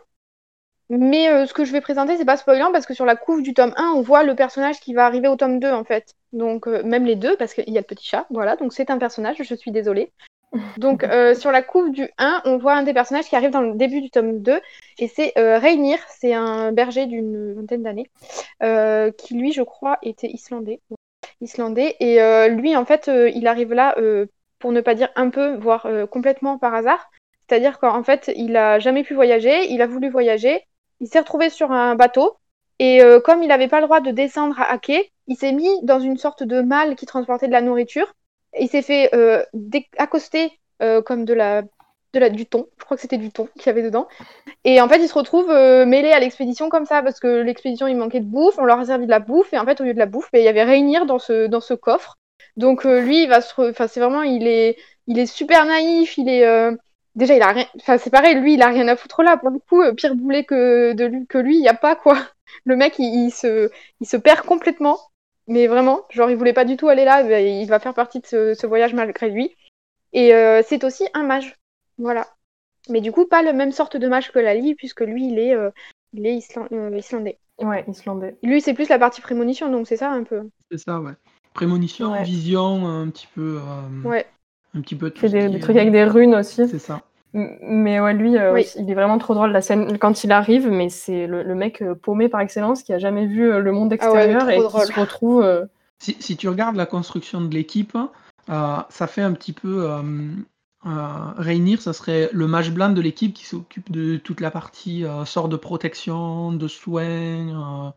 Mais 0.90 1.28
euh, 1.28 1.46
ce 1.46 1.52
que 1.52 1.64
je 1.64 1.72
vais 1.72 1.80
présenter, 1.80 2.16
c'est 2.16 2.24
pas 2.24 2.36
spoilant 2.36 2.72
parce 2.72 2.86
que 2.86 2.94
sur 2.94 3.04
la 3.04 3.16
couve 3.16 3.42
du 3.42 3.54
tome 3.54 3.74
1, 3.76 3.92
on 3.94 4.00
voit 4.00 4.22
le 4.22 4.34
personnage 4.34 4.80
qui 4.80 4.94
va 4.94 5.06
arriver 5.06 5.28
au 5.28 5.36
tome 5.36 5.60
2 5.60 5.70
en 5.70 5.84
fait. 5.84 6.14
Donc, 6.32 6.66
même 6.66 7.04
les 7.04 7.16
deux, 7.16 7.36
parce 7.36 7.54
qu'il 7.54 7.68
y 7.70 7.78
a 7.78 7.80
le 7.80 7.86
petit 7.86 8.06
chat, 8.06 8.26
voilà, 8.30 8.56
donc 8.56 8.72
c'est 8.72 8.90
un 8.90 8.98
personnage, 8.98 9.36
je 9.42 9.54
suis 9.54 9.70
désolée. 9.70 10.12
Donc, 10.78 11.06
sur 11.36 11.52
la 11.52 11.60
couve 11.60 11.90
du 11.90 12.08
1, 12.16 12.40
on 12.46 12.56
voit 12.56 12.72
un 12.72 12.82
des 12.82 12.94
personnages 12.94 13.26
qui 13.26 13.36
arrive 13.36 13.50
dans 13.50 13.60
le 13.60 13.74
début 13.74 14.00
du 14.00 14.08
tome 14.10 14.40
2, 14.40 14.60
et 14.98 15.06
c'est 15.08 15.34
Reynir, 15.36 15.98
c'est 16.08 16.32
un 16.32 16.72
berger 16.72 17.04
d'une 17.04 17.52
vingtaine 17.52 17.82
d'années, 17.82 18.10
qui 19.18 19.34
lui, 19.34 19.52
je 19.52 19.62
crois, 19.62 19.98
était 20.02 20.28
islandais 20.28 20.80
islandais. 21.40 21.96
Et 22.00 22.20
euh, 22.20 22.48
lui, 22.48 22.76
en 22.76 22.84
fait, 22.84 23.08
euh, 23.08 23.30
il 23.30 23.46
arrive 23.46 23.72
là, 23.72 23.94
euh, 23.98 24.26
pour 24.58 24.72
ne 24.72 24.80
pas 24.80 24.94
dire 24.94 25.10
un 25.16 25.30
peu, 25.30 25.56
voire 25.56 25.86
complètement 26.10 26.58
par 26.58 26.74
hasard. 26.74 27.10
C'est-à-dire 27.48 27.78
qu'en 27.78 28.02
fait, 28.02 28.30
il 28.36 28.56
a 28.56 28.78
jamais 28.78 29.04
pu 29.04 29.14
voyager, 29.14 29.70
il 29.70 29.80
a 29.82 29.86
voulu 29.86 30.10
voyager, 30.10 30.66
il 31.00 31.08
s'est 31.08 31.20
retrouvé 31.20 31.50
sur 31.50 31.72
un 31.72 31.94
bateau, 31.94 32.36
et 32.78 33.00
comme 33.24 33.42
il 33.42 33.48
n'avait 33.48 33.68
pas 33.68 33.80
le 33.80 33.86
droit 33.86 34.00
de 34.00 34.10
descendre 34.10 34.60
à 34.60 34.78
quai, 34.78 35.10
il 35.26 35.36
s'est 35.36 35.52
mis 35.52 35.68
dans 35.82 36.00
une 36.00 36.16
sorte 36.16 36.42
de 36.42 36.60
malle 36.60 36.94
qui 36.94 37.06
transportait 37.06 37.48
de 37.48 37.52
la 37.52 37.60
nourriture. 37.60 38.14
Il 38.58 38.68
s'est 38.68 38.82
fait 38.82 39.10
accoster 39.98 40.52
comme 41.04 41.24
de 41.24 41.34
la 41.34 41.62
du 42.28 42.46
thon. 42.46 42.66
Je 42.78 42.84
crois 42.84 42.96
que 42.96 43.00
c'était 43.00 43.18
du 43.18 43.30
thon 43.30 43.48
qu'il 43.54 43.66
y 43.66 43.68
avait 43.68 43.82
dedans. 43.82 44.08
Et 44.64 44.80
en 44.80 44.88
fait, 44.88 44.98
ils 44.98 45.08
se 45.08 45.14
retrouvent 45.14 45.50
euh, 45.50 45.86
mêlés 45.86 46.10
à 46.10 46.18
l'expédition 46.18 46.68
comme 46.68 46.84
ça, 46.84 47.02
parce 47.02 47.20
que 47.20 47.42
l'expédition, 47.42 47.86
il 47.86 47.96
manquait 47.96 48.20
de 48.20 48.26
bouffe, 48.26 48.58
on 48.58 48.64
leur 48.64 48.80
a 48.80 48.84
servi 48.86 49.06
de 49.06 49.10
la 49.10 49.20
bouffe, 49.20 49.52
et 49.52 49.58
en 49.58 49.64
fait, 49.64 49.80
au 49.80 49.84
lieu 49.84 49.94
de 49.94 49.98
la 49.98 50.06
bouffe, 50.06 50.28
ben, 50.32 50.40
il 50.40 50.44
y 50.44 50.48
avait 50.48 50.64
Réunir 50.64 51.06
dans 51.06 51.18
ce, 51.18 51.46
dans 51.46 51.60
ce 51.60 51.74
coffre. 51.74 52.16
Donc 52.56 52.84
euh, 52.84 53.00
lui, 53.00 53.22
il 53.22 53.28
va 53.28 53.40
se. 53.40 53.70
Enfin, 53.70 53.86
c'est 53.86 54.00
vraiment. 54.00 54.22
Il 54.22 54.46
est, 54.46 54.76
il 55.06 55.18
est 55.18 55.26
super 55.26 55.64
naïf, 55.64 56.18
il 56.18 56.28
est. 56.28 56.44
Euh, 57.18 57.20
déjà, 57.20 57.34
il 57.34 57.42
a 57.42 57.52
rien. 57.52 57.66
Enfin, 57.76 57.98
c'est 57.98 58.10
pareil, 58.10 58.36
lui, 58.36 58.54
il 58.54 58.62
a 58.62 58.68
rien 58.68 58.88
à 58.88 58.96
foutre 58.96 59.22
là. 59.22 59.36
Pour 59.36 59.50
le 59.50 59.58
coup, 59.58 59.82
pire 59.94 60.14
boulet 60.14 60.44
que, 60.44 60.92
de 60.92 61.04
lui, 61.04 61.26
que 61.26 61.38
lui, 61.38 61.56
il 61.56 61.60
n'y 61.60 61.68
a 61.68 61.74
pas, 61.74 61.96
quoi. 61.96 62.16
Le 62.64 62.76
mec, 62.76 62.94
il, 62.98 63.30
se, 63.30 63.70
il 64.00 64.06
se 64.06 64.16
perd 64.16 64.40
complètement. 64.42 64.98
Mais 65.46 65.66
vraiment, 65.66 66.02
genre, 66.10 66.30
il 66.30 66.36
voulait 66.36 66.52
pas 66.52 66.64
du 66.64 66.76
tout 66.76 66.88
aller 66.88 67.04
là, 67.04 67.22
ben, 67.22 67.44
il 67.44 67.66
va 67.68 67.78
faire 67.78 67.94
partie 67.94 68.20
de 68.20 68.26
ce, 68.26 68.54
ce 68.54 68.66
voyage 68.66 68.92
malgré 68.92 69.30
lui. 69.30 69.56
Et 70.12 70.32
c'est 70.66 70.84
aussi 70.84 71.06
un 71.14 71.22
mage. 71.22 71.56
Voilà. 71.98 72.26
Mais 72.88 73.00
du 73.00 73.12
coup, 73.12 73.26
pas 73.26 73.42
le 73.42 73.52
même 73.52 73.72
sorte 73.72 73.96
de 73.96 74.08
mage 74.08 74.32
que 74.32 74.38
Lali, 74.38 74.74
puisque 74.74 75.00
lui, 75.00 75.28
il 75.28 75.38
est, 75.38 75.54
euh, 75.54 75.70
il 76.12 76.26
est 76.26 76.56
euh, 76.72 76.96
islandais. 76.96 77.38
Ouais, 77.58 77.84
islandais. 77.88 78.36
Lui, 78.42 78.60
c'est 78.60 78.74
plus 78.74 78.88
la 78.88 78.98
partie 78.98 79.20
prémonition, 79.20 79.70
donc 79.70 79.86
c'est 79.86 79.96
ça 79.96 80.10
un 80.10 80.22
peu. 80.22 80.48
C'est 80.70 80.78
ça, 80.78 81.00
ouais. 81.00 81.12
Prémonition, 81.54 82.22
vision, 82.22 82.86
un 82.86 83.08
petit 83.10 83.28
peu. 83.34 83.58
Euh, 83.58 84.08
ouais. 84.08 84.26
Un 84.78 84.80
petit 84.80 84.94
peu. 84.94 85.12
C'est 85.16 85.28
des, 85.28 85.58
trucs 85.60 85.76
avec 85.76 85.90
des 85.92 86.04
runes 86.04 86.34
aussi. 86.34 86.68
C'est 86.68 86.78
ça. 86.78 87.02
Mais 87.34 88.00
ouais, 88.00 88.14
lui, 88.14 88.38
euh, 88.38 88.54
Oui. 88.54 88.66
il 88.76 88.90
est 88.90 88.94
vraiment 88.94 89.18
trop 89.18 89.34
drôle 89.34 89.50
la 89.52 89.60
scène 89.60 89.98
quand 89.98 90.24
il 90.24 90.32
arrive, 90.32 90.70
mais 90.70 90.88
c'est 90.88 91.26
le, 91.26 91.42
le 91.42 91.54
mec 91.54 91.82
euh, 91.82 91.94
paumé 91.94 92.28
par 92.28 92.40
excellence 92.40 92.82
qui 92.82 92.92
a 92.92 92.98
jamais 92.98 93.26
vu 93.26 93.50
euh, 93.52 93.58
le 93.60 93.72
monde 93.72 93.94
Ah 94.00 94.12
ouais, 94.12 94.30
extérieur 94.30 94.48
et 94.50 94.56
qui 94.56 94.86
se 94.86 94.98
retrouve. 95.00 95.42
euh, 95.42 95.64
Si, 95.98 96.16
si 96.20 96.36
tu 96.36 96.48
regardes 96.48 96.76
la 96.76 96.86
construction 96.86 97.40
de 97.42 97.52
l'équipe, 97.52 97.96
euh, 98.48 98.76
ça 98.88 99.06
fait 99.06 99.20
un 99.22 99.32
petit 99.32 99.52
peu. 99.52 99.90
Euh, 99.90 100.00
euh, 100.86 100.90
Reynir, 101.36 101.82
ça 101.82 101.92
serait 101.92 102.30
le 102.32 102.46
mage 102.46 102.70
blanc 102.72 102.90
de 102.90 103.00
l'équipe 103.00 103.34
qui 103.34 103.44
s'occupe 103.44 103.90
de 103.90 104.16
toute 104.16 104.40
la 104.40 104.50
partie 104.50 105.04
euh, 105.04 105.24
sort 105.24 105.48
de 105.48 105.56
protection, 105.56 106.52
de 106.52 106.68
soins, 106.68 107.02
euh, 107.04 107.90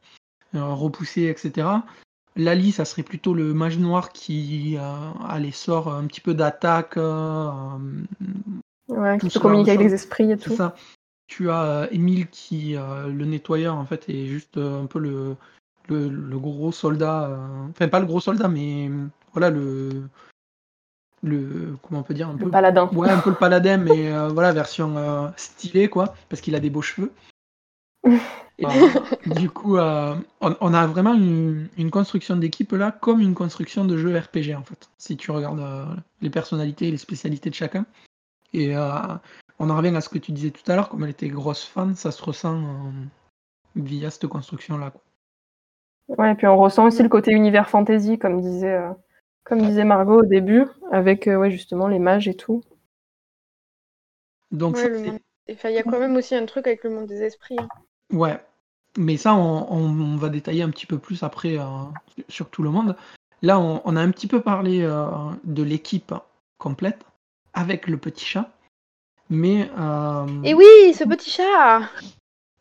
euh, 0.56 0.74
repoussé, 0.74 1.28
etc. 1.28 1.68
Lali, 2.44 2.72
ça 2.72 2.86
serait 2.86 3.04
plutôt 3.04 3.34
le 3.34 3.54
mage 3.54 3.78
noir 3.78 4.10
qui 4.12 4.76
euh, 4.78 5.12
a 5.28 5.40
les 5.40 5.52
sorts 5.52 5.94
un 5.94 6.06
petit 6.08 6.22
peu 6.22 6.34
d'attaque. 6.34 6.98
euh, 6.98 7.78
ouais, 8.90 9.18
Tout 9.18 9.28
qui 9.28 9.34
peut 9.34 9.40
communiquer 9.40 9.72
avec 9.72 9.88
les 9.88 9.94
esprits 9.94 10.32
et 10.32 10.38
tout. 10.38 10.56
ça. 10.56 10.76
Tu 11.28 11.50
as 11.50 11.64
euh, 11.64 11.88
Émile 11.92 12.28
qui, 12.30 12.76
euh, 12.76 13.08
le 13.08 13.26
nettoyeur, 13.26 13.76
en 13.78 13.86
fait, 13.86 14.10
est 14.10 14.26
juste 14.28 14.58
euh, 14.58 14.84
un 14.84 14.86
peu 14.86 15.00
le, 15.00 15.36
le, 15.88 16.10
le 16.10 16.40
gros 16.40 16.72
soldat. 16.72 17.26
euh, 17.30 17.68
Enfin, 17.70 17.88
pas 17.88 18.00
le 18.00 18.06
gros 18.06 18.20
soldat, 18.20 18.48
mais 18.50 18.90
euh, 18.90 19.08
voilà, 19.34 19.50
le. 19.50 20.04
le 21.24 21.78
comment 21.82 22.02
on 22.02 22.04
peut 22.04 22.14
dire 22.14 22.28
un 22.28 22.34
Le 22.34 22.40
peu 22.40 22.50
paladin. 22.50 22.90
Ouais, 22.94 23.10
un 23.10 23.20
peu 23.20 23.30
le 23.30 23.36
paladin, 23.38 23.78
mais 23.78 24.12
euh, 24.12 24.28
voilà, 24.30 24.52
version 24.52 24.98
euh, 24.98 25.28
stylée, 25.38 25.88
quoi, 25.90 26.14
parce 26.30 26.42
qu'il 26.42 26.56
a 26.56 26.60
des 26.60 26.70
beaux 26.70 26.82
cheveux. 26.82 27.12
Euh, 28.64 28.70
du 29.26 29.50
coup, 29.50 29.78
euh, 29.78 30.16
on, 30.42 30.56
on 30.62 30.74
a 30.74 30.86
vraiment 30.88 31.14
une, 31.14 31.68
une 31.78 31.90
construction 31.92 32.36
d'équipe 32.36 32.72
là, 32.74 32.92
comme 32.92 33.20
une 33.22 33.34
construction 33.34 33.86
de 33.86 33.98
jeu 33.98 34.18
RPG, 34.18 34.56
en 34.56 34.64
fait, 34.64 34.90
si 34.98 35.18
tu 35.18 35.32
regardes 35.32 35.60
euh, 35.60 35.86
les 36.22 36.30
personnalités 36.30 36.88
et 36.88 36.92
les 36.92 36.98
spécialités 36.98 37.50
de 37.50 37.56
chacun. 37.56 37.86
Et 38.54 38.76
euh, 38.76 38.90
on 39.60 39.70
en 39.70 39.78
revient 39.78 39.96
à 39.96 40.02
ce 40.02 40.10
que 40.10 40.18
tu 40.20 40.32
disais 40.32 40.52
tout 40.52 40.70
à 40.72 40.76
l'heure, 40.76 40.90
comme 40.90 41.04
elle 41.04 41.10
était 41.12 41.30
grosse 41.30 41.64
fan, 41.64 41.96
ça 41.96 42.12
se 42.12 42.22
ressent 42.24 42.56
euh, 42.58 42.92
via 43.76 44.10
cette 44.12 44.28
construction-là. 44.28 44.92
quoi. 44.92 45.02
Ouais, 46.18 46.32
et 46.34 46.36
puis 46.36 46.48
on 46.48 46.58
ressent 46.58 46.86
aussi 46.86 47.02
le 47.04 47.10
côté 47.10 47.32
univers 47.32 47.70
fantasy, 47.70 48.20
comme 48.20 48.42
disait, 48.42 48.74
euh, 48.76 48.92
comme 49.46 49.62
disait 49.62 49.86
Margot 49.86 50.20
au 50.20 50.26
début, 50.26 50.66
avec 50.92 51.28
euh, 51.28 51.36
ouais, 51.38 51.50
justement 51.52 51.88
les 51.88 52.00
mages 52.00 52.28
et 52.28 52.36
tout. 52.36 52.62
Donc, 54.52 54.76
Ouais, 54.76 54.84
ça, 54.84 54.90
le 54.90 54.98
c'est- 54.98 55.06
monde- 55.06 55.20
Enfin, 55.52 55.70
il 55.70 55.76
y 55.76 55.80
a 55.80 55.84
quand 55.84 56.00
même 56.00 56.16
aussi 56.16 56.36
un 56.36 56.46
truc 56.46 56.68
avec 56.68 56.84
le 56.84 56.92
monde 56.92 57.08
des 57.08 57.24
esprits. 57.24 57.58
hein. 57.60 57.68
Ouais, 58.14 58.40
mais 58.98 59.18
ça, 59.18 59.34
on, 59.36 59.72
on- 59.72 60.14
on 60.14 60.18
va 60.18 60.30
détailler 60.30 60.64
un 60.64 60.70
petit 60.70 60.86
peu 60.86 60.98
plus 60.98 61.24
après 61.24 61.58
euh, 61.58 61.64
sur 62.30 62.50
tout 62.50 62.64
le 62.64 62.70
monde. 62.70 62.96
Là, 63.42 63.60
on, 63.60 63.82
on 63.86 63.96
a 63.96 64.02
un 64.02 64.12
petit 64.12 64.28
peu 64.28 64.42
parlé 64.42 64.82
euh, 64.82 65.06
de 65.44 65.64
l'équipe 65.64 66.14
complète 66.58 67.00
avec 67.54 67.88
le 67.88 67.98
petit 67.98 68.26
chat, 68.26 68.52
mais 69.30 69.70
euh, 69.80 70.26
Et 70.44 70.54
oui, 70.54 70.94
ce 70.94 71.04
petit 71.06 71.30
chat 71.32 71.82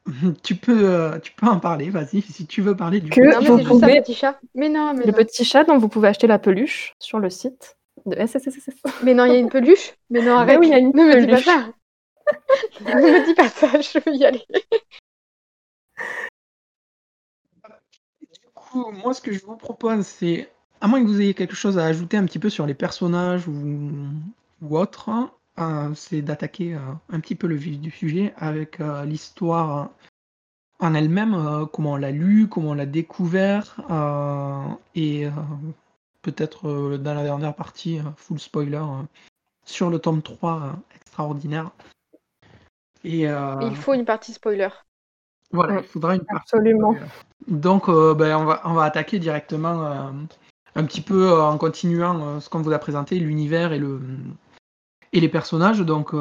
tu, 0.42 0.54
peux, 0.56 0.88
euh, 0.90 1.18
tu 1.18 1.32
peux 1.32 1.46
en 1.46 1.60
parler, 1.60 1.90
vas-y, 1.90 2.22
si 2.22 2.46
tu 2.46 2.62
veux 2.62 2.74
parler 2.74 3.00
du 3.00 3.10
Que 3.10 3.20
Non, 3.20 3.40
mais 3.42 3.48
vous 3.48 3.58
c'est 3.58 3.64
juste 3.64 3.82
un 3.82 3.86
pouvez- 3.86 4.00
petit 4.00 4.14
chat. 4.14 4.40
Mais 4.54 4.68
non, 4.70 4.94
mais 4.94 5.04
Le 5.04 5.12
non. 5.12 5.18
petit 5.18 5.44
chat 5.44 5.64
dont 5.64 5.76
vous 5.78 5.88
pouvez 5.88 6.08
acheter 6.08 6.26
la 6.26 6.38
peluche 6.38 6.94
sur 6.98 7.18
le 7.18 7.28
site 7.30 7.76
de 8.06 8.16
SSSS. 8.16 8.80
Mais 9.04 9.12
non, 9.14 9.26
il 9.26 9.32
y 9.32 9.36
a 9.36 9.38
une 9.38 9.50
peluche. 9.50 9.92
Mais 10.08 10.22
non, 10.22 10.36
arrête. 10.38 10.58
oui, 10.58 10.68
il 10.68 10.70
y 10.70 10.74
a 10.74 10.78
une 10.78 10.92
ne 10.94 11.04
me 11.04 11.20
dis 11.20 11.26
pas 11.26 11.32
peluche. 11.32 11.44
ça. 11.44 11.66
ne 12.80 13.18
me 13.20 13.26
dis 13.26 13.34
pas 13.34 13.48
ça, 13.48 13.68
je 13.80 13.98
veux 13.98 14.16
y 14.16 14.24
aller. 14.24 14.42
Moi, 18.74 19.14
ce 19.14 19.20
que 19.20 19.32
je 19.32 19.44
vous 19.44 19.56
propose, 19.56 20.06
c'est, 20.06 20.50
à 20.80 20.88
moins 20.88 21.02
que 21.02 21.06
vous 21.06 21.20
ayez 21.20 21.34
quelque 21.34 21.54
chose 21.54 21.78
à 21.78 21.84
ajouter 21.84 22.16
un 22.16 22.24
petit 22.24 22.38
peu 22.38 22.50
sur 22.50 22.66
les 22.66 22.74
personnages 22.74 23.48
ou, 23.48 23.90
ou 24.62 24.78
autre, 24.78 25.10
euh, 25.58 25.94
c'est 25.94 26.22
d'attaquer 26.22 26.74
euh, 26.74 26.78
un 27.10 27.20
petit 27.20 27.34
peu 27.34 27.46
le 27.46 27.56
vif 27.56 27.78
du 27.78 27.90
sujet 27.90 28.32
avec 28.36 28.80
euh, 28.80 29.04
l'histoire 29.04 29.90
en 30.78 30.94
elle-même, 30.94 31.66
comment 31.72 31.92
on 31.92 31.96
l'a 31.96 32.10
lu, 32.10 32.48
comment 32.48 32.70
on 32.70 32.74
l'a 32.74 32.86
découvert, 32.86 33.76
et 34.94 35.28
peut-être 36.22 36.96
dans 36.96 37.12
la 37.12 37.22
dernière 37.22 37.54
partie, 37.54 38.00
full 38.16 38.40
spoiler, 38.40 38.82
sur 39.70 39.90
le 39.90 39.98
tome 39.98 40.22
3 40.22 40.62
euh, 40.62 40.72
extraordinaire. 40.96 41.70
Il 43.04 43.76
faut 43.76 43.94
une 43.94 44.04
partie 44.04 44.32
spoiler. 44.32 44.68
Voilà, 45.52 45.80
il 45.80 45.86
faudra 45.86 46.14
une 46.14 46.24
partie 46.24 46.54
Absolument. 46.54 46.94
donc, 47.48 47.88
euh, 47.88 48.14
ben, 48.14 48.36
on, 48.36 48.44
va, 48.44 48.60
on 48.64 48.72
va 48.74 48.84
attaquer 48.84 49.18
directement 49.18 49.84
euh, 49.84 50.10
un 50.76 50.84
petit 50.84 51.00
peu 51.00 51.32
euh, 51.32 51.42
en 51.42 51.58
continuant 51.58 52.40
ce 52.40 52.48
qu'on 52.48 52.62
vous 52.62 52.72
a 52.72 52.78
présenté, 52.78 53.18
l'univers 53.18 53.72
et, 53.72 53.78
le, 53.78 54.00
et 55.12 55.20
les 55.20 55.28
personnages. 55.28 55.80
Donc, 55.80 56.12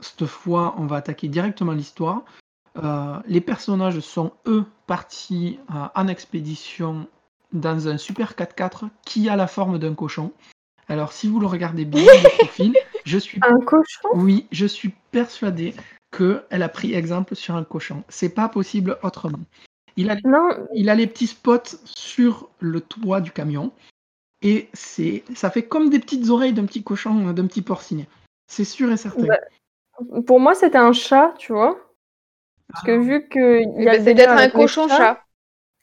cette 0.00 0.26
fois, 0.26 0.74
on 0.78 0.86
va 0.86 0.96
attaquer 0.96 1.28
directement 1.28 1.72
l'histoire. 1.72 2.22
Les 3.26 3.40
personnages 3.40 4.00
sont, 4.00 4.32
eux, 4.46 4.64
partis 4.86 5.58
en 5.94 6.08
expédition 6.08 7.06
dans 7.52 7.88
un 7.88 7.96
super 7.96 8.32
4x4 8.32 8.88
qui 9.06 9.28
a 9.28 9.36
la 9.36 9.46
forme 9.46 9.78
d'un 9.78 9.94
cochon. 9.94 10.32
Alors, 10.88 11.12
si 11.12 11.28
vous 11.28 11.40
le 11.40 11.46
regardez 11.46 11.86
bien 11.86 12.02
de 12.02 12.28
profil, 12.38 12.74
je 13.06 13.16
suis 13.16 13.40
Un 13.42 13.58
cochon? 13.60 14.08
Oui, 14.14 14.46
je 14.50 14.66
suis 14.66 14.92
persuadé 15.12 15.74
qu'elle 16.16 16.62
a 16.62 16.68
pris 16.68 16.94
exemple 16.94 17.34
sur 17.34 17.54
un 17.56 17.64
cochon. 17.64 18.04
C'est 18.08 18.28
pas 18.34 18.48
possible 18.48 18.98
autrement. 19.02 19.40
Il 19.96 20.10
a, 20.10 20.16
Non, 20.24 20.48
il 20.74 20.90
a 20.90 20.94
les 20.94 21.06
petits 21.06 21.28
spots 21.28 21.76
sur 21.84 22.48
le 22.58 22.80
toit 22.80 23.20
du 23.20 23.30
camion 23.30 23.72
et 24.42 24.68
c'est, 24.72 25.22
ça 25.34 25.50
fait 25.50 25.62
comme 25.62 25.88
des 25.88 26.00
petites 26.00 26.28
oreilles 26.28 26.52
d'un 26.52 26.66
petit 26.66 26.82
cochon, 26.82 27.28
euh, 27.28 27.32
d'un 27.32 27.46
petit 27.46 27.62
porcinet. 27.62 28.08
C'est 28.46 28.64
sûr 28.64 28.90
et 28.92 28.96
certain. 28.96 29.26
Bah, 29.26 29.38
pour 30.26 30.40
moi 30.40 30.54
c'était 30.54 30.78
un 30.78 30.92
chat, 30.92 31.34
tu 31.38 31.52
vois. 31.52 31.78
Parce 32.72 32.84
que 32.84 32.98
vu 32.98 33.28
que 33.28 33.60
y 33.60 33.82
Eh 33.84 33.88
a 33.88 33.92
ben, 33.92 34.04
c'est 34.04 34.14
peut-être 34.14 34.30
un 34.32 34.48
cochon 34.50 34.88
chat. 34.88 35.22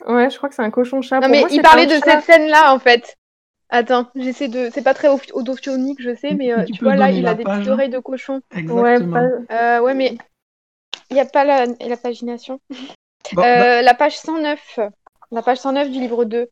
Ouais, 0.08 0.30
je 0.30 0.38
crois 0.38 0.50
que 0.50 0.56
c'est 0.56 0.64
un 0.64 0.72
cochon 0.72 1.02
chat. 1.02 1.18
Non, 1.20 1.28
Pour 1.28 1.32
mais 1.32 1.42
moi, 1.42 1.50
il 1.52 1.62
parlait 1.62 1.86
de 1.86 1.94
chat. 1.94 2.02
cette 2.02 2.24
scène-là, 2.24 2.74
en 2.74 2.80
fait. 2.80 3.18
Attends, 3.72 4.10
j'essaie 4.16 4.50
de. 4.50 4.70
C'est 4.74 4.82
pas 4.84 4.94
très 4.94 5.08
au- 5.08 5.20
audophonique, 5.34 6.02
je 6.02 6.14
sais, 6.16 6.34
mais 6.36 6.52
euh, 6.54 6.66
Tu 6.66 6.84
vois, 6.84 6.96
là, 6.98 7.10
il 7.10 7.26
a 7.26 7.34
des 7.34 7.44
page, 7.44 7.58
petites 7.60 7.70
hein. 7.70 7.74
oreilles 7.74 7.90
de 7.90 8.00
cochon. 8.00 8.42
Ouais, 8.54 8.60
Exactement. 8.60 9.14
pas- 9.48 9.56
Euh, 9.56 9.82
ouais, 9.82 9.94
mais 9.94 10.18
il 11.10 11.14
n'y 11.14 11.20
a 11.22 11.26
pas 11.26 11.46
la, 11.46 11.66
la 11.66 11.98
pagination. 11.98 12.60
Bon, 12.70 13.42
bah, 13.42 13.78
Euh, 13.80 13.82
la 13.82 13.94
page 13.94 14.18
109. 14.18 14.80
La 15.32 15.42
page 15.42 15.60
109 15.60 15.90
du 15.90 16.00
livre 16.00 16.26
2. 16.26 16.50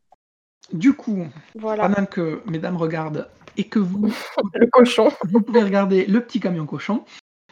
du 0.72 0.94
coup, 0.94 1.26
Voilà. 1.56 1.88
pendant 1.88 2.06
que 2.06 2.40
mesdames 2.46 2.76
regardent 2.78 3.28
et 3.58 3.64
que 3.64 3.78
vous, 3.78 4.10
le 4.54 4.66
cochon. 4.68 5.10
vous 5.24 5.42
pouvez 5.42 5.62
regarder 5.62 6.06
le 6.06 6.20
petit 6.22 6.40
camion 6.40 6.64
cochon. 6.64 7.04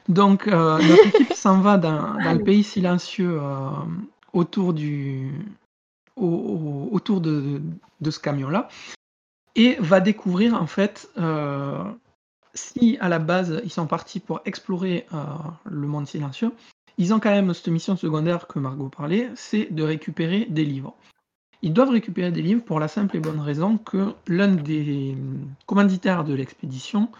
Donc, 0.08 0.46
euh, 0.48 0.78
notre 0.78 1.06
équipe 1.08 1.34
s'en 1.34 1.60
va 1.60 1.76
dans, 1.76 2.14
dans 2.14 2.32
le 2.32 2.42
pays 2.42 2.62
silencieux 2.64 3.38
euh, 3.42 3.68
autour, 4.32 4.72
du, 4.72 5.30
au- 6.16 6.24
au- 6.24 6.88
autour 6.94 7.20
de, 7.20 7.60
de 8.00 8.10
ce 8.10 8.18
camion-là 8.20 8.68
et 9.58 9.76
va 9.80 10.00
découvrir 10.00 10.54
en 10.54 10.66
fait 10.66 11.10
euh, 11.18 11.82
si 12.54 12.96
à 13.00 13.08
la 13.08 13.18
base 13.18 13.60
ils 13.64 13.72
sont 13.72 13.86
partis 13.86 14.20
pour 14.20 14.40
explorer 14.46 15.04
euh, 15.12 15.16
le 15.64 15.86
monde 15.88 16.06
silencieux, 16.06 16.52
ils 16.96 17.12
ont 17.12 17.20
quand 17.20 17.30
même 17.30 17.52
cette 17.52 17.68
mission 17.68 17.96
secondaire 17.96 18.46
que 18.46 18.60
Margot 18.60 18.88
parlait, 18.88 19.28
c'est 19.34 19.72
de 19.72 19.82
récupérer 19.82 20.46
des 20.48 20.64
livres. 20.64 20.94
Ils 21.60 21.72
doivent 21.72 21.90
récupérer 21.90 22.30
des 22.30 22.40
livres 22.40 22.62
pour 22.64 22.78
la 22.78 22.86
simple 22.86 23.16
et 23.16 23.20
bonne 23.20 23.40
raison 23.40 23.78
que 23.78 24.14
l'un 24.28 24.54
des 24.54 25.16
commanditaires 25.66 26.22
de 26.22 26.34
l'expédition, 26.34 27.10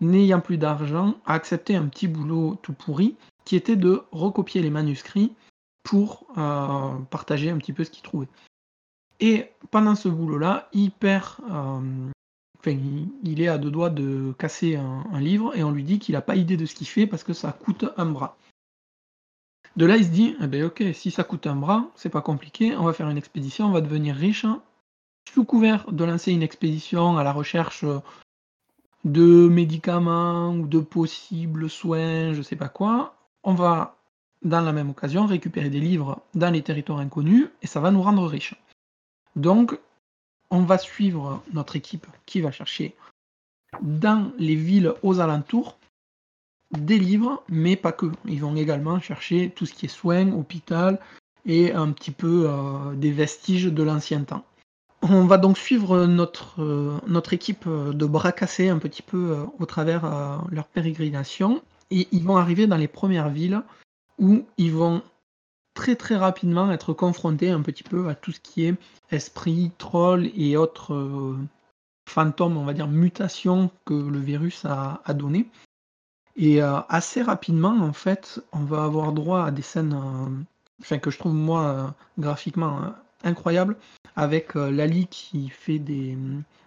n'ayant 0.00 0.40
plus 0.40 0.58
d'argent, 0.58 1.14
a 1.26 1.34
accepté 1.34 1.76
un 1.76 1.86
petit 1.86 2.08
boulot 2.08 2.58
tout 2.60 2.72
pourri 2.72 3.14
qui 3.44 3.54
était 3.54 3.76
de 3.76 4.02
recopier 4.10 4.62
les 4.62 4.70
manuscrits 4.70 5.32
pour 5.84 6.26
euh, 6.38 6.94
partager 7.10 7.50
un 7.50 7.58
petit 7.58 7.72
peu 7.72 7.84
ce 7.84 7.90
qu'il 7.90 8.02
trouvait. 8.02 8.28
Et 9.20 9.50
pendant 9.70 9.94
ce 9.94 10.08
boulot-là, 10.08 10.68
il 10.72 10.90
perd. 10.90 11.36
euh, 11.50 12.10
Enfin, 12.66 12.78
il, 13.22 13.42
est 13.42 13.48
à 13.48 13.58
deux 13.58 13.70
doigts 13.70 13.90
de 13.90 14.32
casser 14.38 14.76
un, 14.76 15.20
livre 15.20 15.54
et 15.54 15.62
on 15.62 15.70
lui 15.70 15.84
dit 15.84 15.98
qu'il 15.98 16.14
n'a 16.14 16.22
pas 16.22 16.34
idée 16.34 16.56
de 16.56 16.64
ce 16.64 16.74
qu'il 16.74 16.86
fait 16.86 17.06
parce 17.06 17.22
que 17.22 17.34
ça 17.34 17.52
coûte 17.52 17.84
un 17.98 18.06
bras. 18.06 18.38
De 19.76 19.84
là, 19.84 19.98
il 19.98 20.04
se 20.06 20.10
dit 20.10 20.34
eh 20.40 20.46
ben, 20.46 20.64
Ok, 20.64 20.82
si 20.94 21.10
ça 21.10 21.24
coûte 21.24 21.46
un 21.46 21.56
bras, 21.56 21.90
c'est 21.94 22.08
pas 22.08 22.22
compliqué, 22.22 22.74
on 22.74 22.84
va 22.84 22.94
faire 22.94 23.10
une 23.10 23.18
expédition, 23.18 23.66
on 23.66 23.72
va 23.72 23.82
devenir 23.82 24.16
riche. 24.16 24.46
Sous 25.30 25.44
couvert 25.44 25.92
de 25.92 26.04
lancer 26.04 26.32
une 26.32 26.42
expédition 26.42 27.18
à 27.18 27.22
la 27.22 27.32
recherche 27.32 27.84
de 29.04 29.48
médicaments 29.48 30.54
ou 30.54 30.66
de 30.66 30.80
possibles 30.80 31.68
soins, 31.68 32.32
je 32.32 32.40
sais 32.40 32.56
pas 32.56 32.70
quoi, 32.70 33.14
on 33.42 33.52
va, 33.52 33.98
dans 34.42 34.62
la 34.62 34.72
même 34.72 34.88
occasion, 34.88 35.26
récupérer 35.26 35.68
des 35.68 35.80
livres 35.80 36.22
dans 36.34 36.50
les 36.50 36.62
territoires 36.62 37.00
inconnus 37.00 37.48
et 37.60 37.66
ça 37.66 37.80
va 37.80 37.90
nous 37.90 38.00
rendre 38.00 38.26
riches. 38.26 38.54
Donc, 39.36 39.78
on 40.50 40.62
va 40.62 40.78
suivre 40.78 41.42
notre 41.52 41.76
équipe 41.76 42.06
qui 42.26 42.40
va 42.40 42.52
chercher 42.52 42.94
dans 43.82 44.30
les 44.38 44.54
villes 44.54 44.92
aux 45.02 45.20
alentours 45.20 45.78
des 46.70 46.98
livres, 46.98 47.42
mais 47.48 47.76
pas 47.76 47.92
que. 47.92 48.06
Ils 48.24 48.40
vont 48.40 48.56
également 48.56 49.00
chercher 49.00 49.50
tout 49.54 49.66
ce 49.66 49.74
qui 49.74 49.86
est 49.86 49.88
soins, 49.88 50.32
hôpital 50.32 50.98
et 51.46 51.72
un 51.72 51.90
petit 51.92 52.10
peu 52.10 52.46
euh, 52.48 52.94
des 52.94 53.10
vestiges 53.10 53.66
de 53.66 53.82
l'ancien 53.82 54.24
temps. 54.24 54.44
On 55.02 55.26
va 55.26 55.36
donc 55.36 55.58
suivre 55.58 56.06
notre, 56.06 56.62
euh, 56.62 57.20
équipe 57.30 57.68
de 57.68 58.06
bras 58.06 58.32
cassés 58.32 58.70
un 58.70 58.78
petit 58.78 59.02
peu 59.02 59.32
euh, 59.32 59.44
au 59.58 59.66
travers 59.66 60.02
leur 60.50 60.66
pérégrination 60.66 61.62
et 61.90 62.08
ils 62.10 62.24
vont 62.24 62.38
arriver 62.38 62.66
dans 62.66 62.78
les 62.78 62.88
premières 62.88 63.28
villes 63.28 63.62
où 64.18 64.44
ils 64.56 64.72
vont 64.72 65.02
très 65.74 65.96
très 65.96 66.16
rapidement 66.16 66.70
être 66.70 66.92
confrontés 66.92 67.50
un 67.50 67.62
petit 67.62 67.82
peu 67.82 68.08
à 68.08 68.14
tout 68.14 68.32
ce 68.32 68.40
qui 68.40 68.64
est 68.64 68.74
esprit, 69.10 69.70
troll 69.78 70.30
et 70.34 70.56
autres 70.56 70.94
euh, 70.94 71.36
fantômes, 72.08 72.56
on 72.56 72.64
va 72.64 72.72
dire 72.72 72.88
mutations 72.88 73.70
que 73.84 73.94
le 73.94 74.18
virus 74.18 74.64
a, 74.64 75.02
donné. 75.14 75.48
Et 76.36 76.62
euh, 76.62 76.80
assez 76.88 77.22
rapidement, 77.22 77.76
en 77.80 77.92
fait, 77.92 78.40
on 78.52 78.64
va 78.64 78.84
avoir 78.84 79.12
droit 79.12 79.44
à 79.44 79.50
des 79.50 79.62
scènes, 79.62 80.46
enfin 80.80 80.98
que 80.98 81.10
je 81.10 81.18
trouve 81.18 81.34
moi 81.34 81.94
graphiquement 82.18 82.92
incroyables, 83.22 83.76
avec 84.16 84.54
Lali 84.54 85.06
qui 85.06 85.48
fait 85.48 85.78
des, 85.78 86.16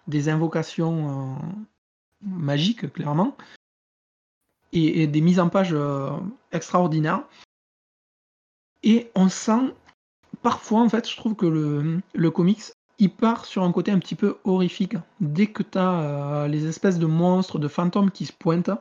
des 0.07 0.29
invocations 0.29 1.37
magiques, 2.21 2.91
clairement, 2.93 3.35
et, 4.73 5.07
des 5.07 5.21
mises 5.21 5.39
en 5.39 5.49
page 5.49 5.73
euh, 5.73 6.11
extraordinaires. 6.51 7.23
Et 8.83 9.09
on 9.15 9.29
sent 9.29 9.73
parfois, 10.41 10.81
en 10.81 10.89
fait, 10.89 11.09
je 11.09 11.15
trouve 11.17 11.35
que 11.35 11.45
le, 11.45 11.99
le 12.13 12.31
comics, 12.31 12.63
il 12.99 13.11
part 13.11 13.45
sur 13.45 13.63
un 13.63 13.71
côté 13.71 13.91
un 13.91 13.99
petit 13.99 14.15
peu 14.15 14.37
horrifique. 14.43 14.95
Dès 15.19 15.47
que 15.47 15.63
tu 15.63 15.77
as 15.77 15.99
euh, 15.99 16.47
les 16.47 16.65
espèces 16.67 16.99
de 16.99 17.05
monstres, 17.05 17.59
de 17.59 17.67
fantômes 17.67 18.11
qui 18.11 18.25
se 18.25 18.33
pointent, 18.33 18.71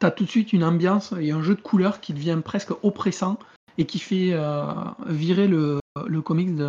tu 0.00 0.06
as 0.06 0.10
tout 0.10 0.24
de 0.24 0.30
suite 0.30 0.52
une 0.52 0.64
ambiance 0.64 1.12
et 1.20 1.30
un 1.30 1.42
jeu 1.42 1.54
de 1.54 1.60
couleurs 1.60 2.00
qui 2.00 2.12
devient 2.12 2.40
presque 2.44 2.72
oppressant 2.82 3.38
et 3.78 3.86
qui 3.86 3.98
fait 3.98 4.30
euh, 4.32 4.64
virer 5.06 5.48
le, 5.48 5.80
le 6.06 6.22
comics 6.22 6.54
de... 6.54 6.68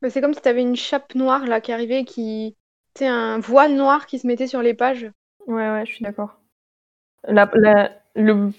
Bah, 0.00 0.10
c'est 0.10 0.20
comme 0.20 0.34
si 0.34 0.42
tu 0.42 0.48
avais 0.48 0.62
une 0.62 0.76
chape 0.76 1.14
noire 1.14 1.46
là 1.46 1.60
qui 1.60 1.72
arrivait, 1.72 2.04
qui... 2.04 2.54
C'est 2.94 3.08
un 3.08 3.38
voile 3.38 3.74
noir 3.74 4.06
qui 4.06 4.18
se 4.18 4.26
mettait 4.26 4.46
sur 4.46 4.60
les 4.60 4.74
pages. 4.74 5.10
Ouais, 5.46 5.70
ouais, 5.70 5.86
je 5.86 5.92
suis 5.92 6.04
d'accord. 6.04 6.38
le, 7.26 8.50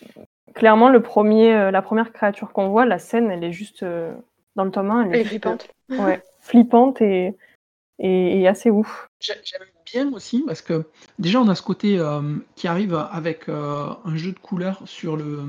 clairement, 0.54 0.90
le 0.90 1.02
premier, 1.02 1.54
euh, 1.54 1.72
la 1.72 1.82
première 1.82 2.12
créature 2.12 2.52
qu'on 2.52 2.70
voit, 2.70 2.86
la 2.86 3.00
scène, 3.00 3.32
elle 3.32 3.44
est 3.44 3.52
juste 3.52 3.84
euh, 3.84 4.14
dans 4.56 4.64
le 4.64 4.72
tome 4.72 4.92
1. 4.92 5.12
Elle, 5.12 5.16
est, 5.16 5.24
flippante. 5.24 5.70
ouais, 5.90 6.22
flippante 6.40 7.02
et, 7.02 7.36
et, 8.00 8.48
assez 8.48 8.70
ouf. 8.70 9.08
J'aime 9.20 9.38
bien 9.86 10.12
aussi 10.14 10.44
parce 10.46 10.62
que 10.62 10.86
déjà, 11.20 11.40
on 11.40 11.48
a 11.48 11.56
ce 11.56 11.62
côté 11.62 12.00
euh, 12.00 12.22
qui 12.56 12.68
arrive 12.68 12.96
avec 13.12 13.50
un 13.50 14.16
jeu 14.16 14.32
de 14.32 14.40
couleurs 14.40 14.82
sur, 14.86 15.16
le, 15.16 15.44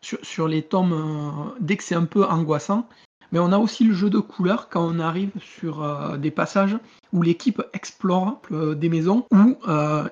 sur, 0.00 0.18
sur 0.22 0.48
les 0.48 0.62
tomes 0.62 1.54
dès 1.60 1.76
que 1.76 1.84
c'est 1.84 1.94
un 1.94 2.06
peu 2.06 2.24
angoissant. 2.24 2.86
Mais 3.32 3.38
on 3.38 3.52
a 3.52 3.58
aussi 3.58 3.84
le 3.84 3.94
jeu 3.94 4.10
de 4.10 4.18
couleurs 4.18 4.68
quand 4.68 4.84
on 4.84 4.98
arrive 4.98 5.30
sur 5.40 6.18
des 6.18 6.32
passages 6.32 6.76
où 7.12 7.22
l'équipe 7.22 7.62
explore 7.72 8.40
des 8.50 8.88
maisons 8.88 9.24
où 9.30 9.56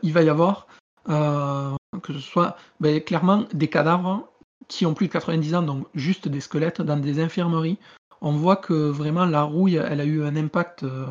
il 0.05 0.12
va 0.12 0.22
y 0.22 0.28
avoir 0.28 0.68
euh, 1.09 1.74
que 2.03 2.12
ce 2.12 2.18
soit 2.18 2.57
ben, 2.80 3.01
clairement 3.01 3.44
des 3.55 3.68
cadavres 3.68 4.28
qui 4.67 4.85
ont 4.87 4.95
plus 4.95 5.07
de 5.07 5.13
90 5.13 5.55
ans, 5.55 5.63
donc 5.63 5.87
juste 5.95 6.29
des 6.29 6.41
squelettes 6.41 6.83
dans 6.83 6.97
des 6.97 7.21
infirmeries. 7.21 7.79
On 8.21 8.33
voit 8.33 8.57
que 8.57 8.75
vraiment 8.75 9.27
la 9.27 9.43
rouille, 9.43 9.77
elle 9.77 10.01
a 10.01 10.05
eu 10.05 10.25
un 10.25 10.35
impact 10.37 10.83
euh, 10.83 11.07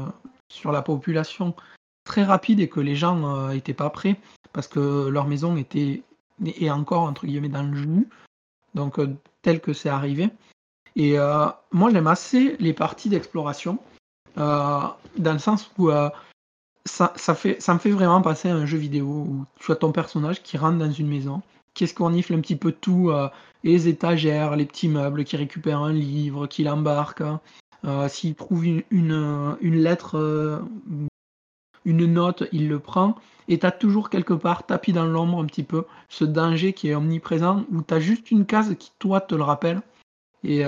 sur 0.52 0.72
la 0.72 0.82
population 0.82 1.56
très 2.04 2.24
rapide 2.24 2.60
et 2.60 2.68
que 2.68 2.80
les 2.80 2.95
gens 2.95 3.50
n'étaient 3.50 3.72
euh, 3.72 3.76
pas 3.76 3.89
prêts 3.89 4.20
parce 4.54 4.68
que 4.68 5.08
leur 5.08 5.28
maison 5.28 5.56
était 5.58 6.04
et 6.45 6.70
encore 6.70 7.04
entre 7.04 7.26
guillemets 7.26 7.50
dans 7.50 7.64
le 7.64 7.76
jus, 7.76 8.08
donc 8.76 9.00
tel 9.41 9.60
que 9.60 9.74
c'est 9.74 9.89
arrivé. 9.89 10.30
Et 10.95 11.18
moi 11.72 11.91
j'aime 11.91 12.08
assez 12.08 12.56
les 12.60 12.74
parties 12.74 13.10
d'exploration 13.10 13.80
dans 14.36 14.93
le 15.18 15.39
sens 15.39 15.72
où 15.78 15.89
ça, 16.88 17.36
fait, 17.36 17.62
ça 17.62 17.74
me 17.74 17.80
fait 17.80 17.91
vraiment 17.91 18.22
passer 18.22 18.50
à 18.50 18.56
un 18.56 18.66
jeu 18.66 18.78
vidéo 18.78 19.06
où 19.06 19.45
tu 19.60 19.72
as 19.72 19.76
ton 19.76 19.91
personnage 19.91 20.41
qui 20.41 20.58
rentre 20.58 20.78
dans 20.78 20.91
une 20.91 21.08
maison, 21.08 21.41
qui 21.78 21.84
escornifle 21.84 22.34
un 22.34 22.41
petit 22.41 22.55
peu 22.55 22.71
tout, 22.71 23.11
euh, 23.11 23.30
les 23.63 23.88
étagères, 23.88 24.55
les 24.55 24.65
petits 24.65 24.89
meubles, 24.89 25.23
qui 25.23 25.38
récupère 25.38 25.80
un 25.80 25.93
livre, 25.93 26.47
qui 26.47 26.63
l'embarque. 26.63 27.21
Hein. 27.21 27.39
Euh, 27.86 28.09
s'il 28.09 28.34
trouve 28.34 28.65
une, 28.65 28.84
une, 28.89 29.75
lettre, 29.75 30.17
euh, 30.17 30.59
une 31.86 32.05
note, 32.11 32.45
il 32.51 32.67
le 32.67 32.80
prend. 32.80 33.15
Et 33.47 33.59
tu 33.59 33.65
as 33.67 33.71
toujours 33.71 34.09
quelque 34.09 34.34
part, 34.34 34.65
tapis 34.65 34.91
dans 34.91 35.05
l'ombre 35.05 35.39
un 35.39 35.45
petit 35.45 35.61
peu, 35.61 35.86
ce 36.09 36.25
danger 36.25 36.73
qui 36.73 36.89
est 36.89 36.95
omniprésent, 36.95 37.63
où 37.71 37.84
tu 37.84 37.93
as 37.93 37.99
juste 37.99 38.32
une 38.32 38.47
case 38.47 38.75
qui, 38.80 38.91
toi, 38.97 39.21
te 39.21 39.36
le 39.36 39.43
rappelle. 39.43 39.82
Et 40.43 40.63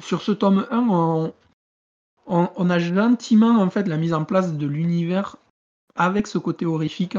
sur 0.00 0.22
ce 0.22 0.32
tome 0.32 0.66
1, 0.70 0.86
on, 0.88 1.32
on, 2.26 2.70
a 2.70 2.78
gentiment 2.78 3.60
en 3.60 3.70
fait 3.70 3.86
la 3.86 3.96
mise 3.96 4.14
en 4.14 4.24
place 4.24 4.54
de 4.54 4.66
l'univers 4.66 5.36
avec 5.94 6.26
ce 6.26 6.38
côté 6.38 6.66
horrifique 6.66 7.18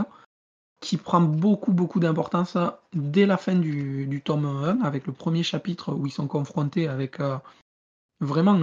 qui 0.79 0.97
prend 0.97 1.21
beaucoup 1.21 1.71
beaucoup 1.71 1.99
d'importance 1.99 2.57
dès 2.93 3.25
la 3.25 3.37
fin 3.37 3.55
du, 3.55 4.21
tome 4.23 4.45
1 4.45 4.81
avec 4.81 5.07
le 5.07 5.13
premier 5.13 5.43
chapitre 5.43 5.93
où 5.93 6.05
ils 6.05 6.11
sont 6.11 6.27
confrontés 6.27 6.87
avec 6.87 7.19
euh, 7.19 7.37
vraiment 8.19 8.59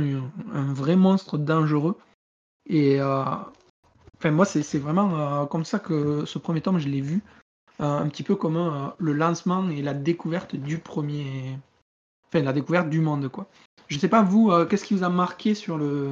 un, 0.52 0.72
vrai 0.72 0.96
monstre 0.96 1.38
dangereux 1.38 1.96
et 2.66 3.00
euh, 3.00 3.24
moi 4.24 4.44
c'est 4.44 4.78
vraiment 4.78 5.42
euh, 5.42 5.46
comme 5.46 5.64
ça 5.64 5.78
que 5.78 6.24
ce 6.24 6.38
premier 6.38 6.60
tome 6.60 6.78
je 6.78 6.88
l'ai 6.88 7.00
vu 7.00 7.22
un 7.80 8.08
petit 8.08 8.22
peu 8.22 8.36
comme 8.36 8.92
le 8.98 9.12
lancement 9.12 9.68
et 9.68 9.82
la 9.82 9.94
découverte 9.94 10.54
du 10.54 10.78
premier 10.78 11.58
enfin 12.28 12.44
la 12.44 12.52
découverte 12.52 12.88
du 12.88 13.00
monde 13.00 13.28
quoi 13.28 13.48
je 13.88 13.98
sais 13.98 14.08
pas, 14.08 14.22
vous, 14.22 14.50
qu'est-ce 14.64 14.86
qui 14.86 14.94
vous 14.94 15.04
a 15.04 15.10
marqué 15.10 15.54
sur 15.54 15.76
le, 15.76 16.10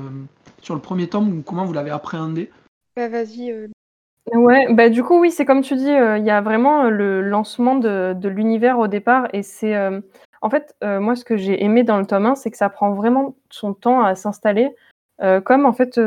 sur 0.60 0.74
le 0.74 0.80
premier 0.80 1.08
tome 1.08 1.38
ou 1.38 1.42
comment 1.42 1.64
vous 1.64 1.72
l'avez 1.72 1.90
appréhendé? 1.90 2.50
Bah, 2.94 3.08
vas-y. 3.08 3.70
Euh. 4.30 4.38
Ouais, 4.38 4.72
bah 4.72 4.88
du 4.88 5.02
coup, 5.02 5.18
oui, 5.20 5.30
c'est 5.30 5.44
comme 5.44 5.62
tu 5.62 5.74
dis, 5.74 5.90
euh, 5.90 6.18
il 6.18 6.24
y 6.24 6.30
a 6.30 6.40
vraiment 6.40 6.84
le 6.84 7.22
lancement 7.22 7.74
de, 7.74 8.14
de 8.14 8.28
l'univers 8.28 8.78
au 8.78 8.86
départ. 8.86 9.28
Et 9.32 9.42
c'est. 9.42 9.76
en 10.42 10.50
fait, 10.50 10.74
moi, 10.82 11.16
ce 11.16 11.24
que 11.24 11.36
j'ai 11.36 11.62
aimé 11.64 11.82
dans 11.82 11.98
le 11.98 12.06
tome 12.06 12.26
1, 12.26 12.34
c'est 12.36 12.50
que 12.50 12.56
ça 12.56 12.68
prend 12.68 12.92
vraiment 12.94 13.34
son 13.50 13.74
temps 13.74 14.02
à 14.02 14.14
s'installer. 14.14 14.70
comme 15.44 15.66
en 15.66 15.72
fait. 15.72 16.00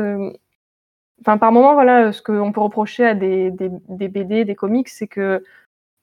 Enfin, 1.22 1.38
par 1.38 1.50
moment, 1.50 1.72
voilà, 1.72 2.12
ce 2.12 2.20
qu'on 2.20 2.52
peut 2.52 2.60
reprocher 2.60 3.06
à 3.06 3.14
des, 3.14 3.50
des, 3.50 3.70
des 3.88 4.08
BD, 4.08 4.44
des 4.44 4.54
comics, 4.54 4.88
c'est 4.88 5.06
que 5.06 5.42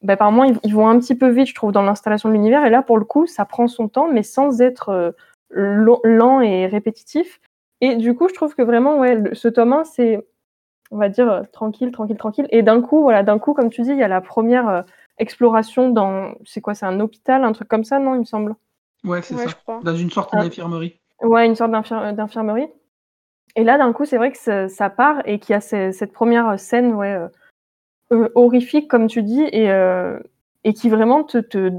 bah, 0.01 0.18
par 0.18 0.32
moment, 0.32 0.51
ils, 0.64 0.74
vont 0.74 0.88
un 0.88 0.99
petit 0.99 1.16
peu 1.16 1.30
vite, 1.30 1.47
je 1.47 1.55
trouve, 1.55 1.72
dans 1.72 1.84
l'installation 1.84 2.30
de 2.30 2.34
l'univers. 2.34 2.66
Et 2.66 2.72
là, 2.72 2.82
pour 2.82 2.97
le 2.97 3.05
coup, 3.05 3.28
ça 3.28 3.45
prend 3.45 3.68
son 3.68 3.88
temps, 3.88 4.11
mais 4.11 4.24
sans 4.24 4.61
être 4.61 5.14
lent 5.51 6.41
et 6.41 6.68
répétitif. 6.68 7.39
Et 7.82 7.95
du 7.95 8.16
coup, 8.16 8.28
je 8.30 8.34
trouve 8.34 8.55
que 8.55 8.61
vraiment, 8.61 8.99
ouais, 8.99 9.22
ce 9.34 9.47
tome 9.47 9.74
1, 9.74 9.84
c'est, 9.84 10.26
on 10.94 10.98
va 10.98 11.10
dire, 11.10 11.30
euh, 11.30 11.41
tranquille, 11.52 11.91
tranquille, 11.91 12.18
tranquille. 12.18 12.48
Et 12.50 12.62
d'un 12.62 12.82
coup, 12.82 13.02
voilà, 13.02 13.24
d'un 13.24 13.39
coup, 13.39 13.54
comme 13.54 13.70
tu 13.70 13.82
dis, 13.82 13.89
il 13.89 13.98
y 13.98 14.04
a 14.04 14.08
la 14.08 14.22
première 14.22 14.68
euh, 14.70 14.82
exploration 15.18 15.89
dans, 15.89 16.34
c'est 16.46 16.62
quoi, 16.62 16.74
c'est 16.74 16.86
un 16.86 17.00
hôpital, 17.00 17.44
un 17.44 17.52
truc 17.52 17.68
comme 17.68 17.84
ça, 17.84 18.00
non, 18.00 18.16
il 18.16 18.20
me 18.20 18.26
semble? 18.26 18.56
Ouais, 19.04 19.22
c'est 19.22 19.36
ça. 19.36 19.50
Dans 19.84 19.96
une 19.96 20.10
sorte 20.10 20.30
ah. 20.34 20.44
d'infirmerie. 20.44 21.00
Ouais, 21.22 21.46
une 21.46 21.56
sorte 21.56 21.72
d'infirmerie. 21.72 22.68
Et 23.56 23.64
là, 23.64 23.78
d'un 23.78 23.94
coup, 23.94 24.06
c'est 24.06 24.18
vrai 24.18 24.32
que 24.32 24.68
ça, 24.68 24.89
part 24.89 25.22
et 25.26 25.39
qu'il 25.39 25.54
y 25.54 25.56
a 25.56 25.62
cette 25.62 26.12
première 26.12 26.60
scène, 26.60 26.94
ouais, 26.94 27.20
euh, 28.12 28.30
horrifique, 28.36 28.89
comme 28.89 29.08
tu 29.08 29.22
dis, 29.22 29.44
et, 29.44 29.70
et 30.64 30.74
qui 30.74 30.89
vraiment 30.89 31.24
te, 31.24 31.38
te, 31.38 31.72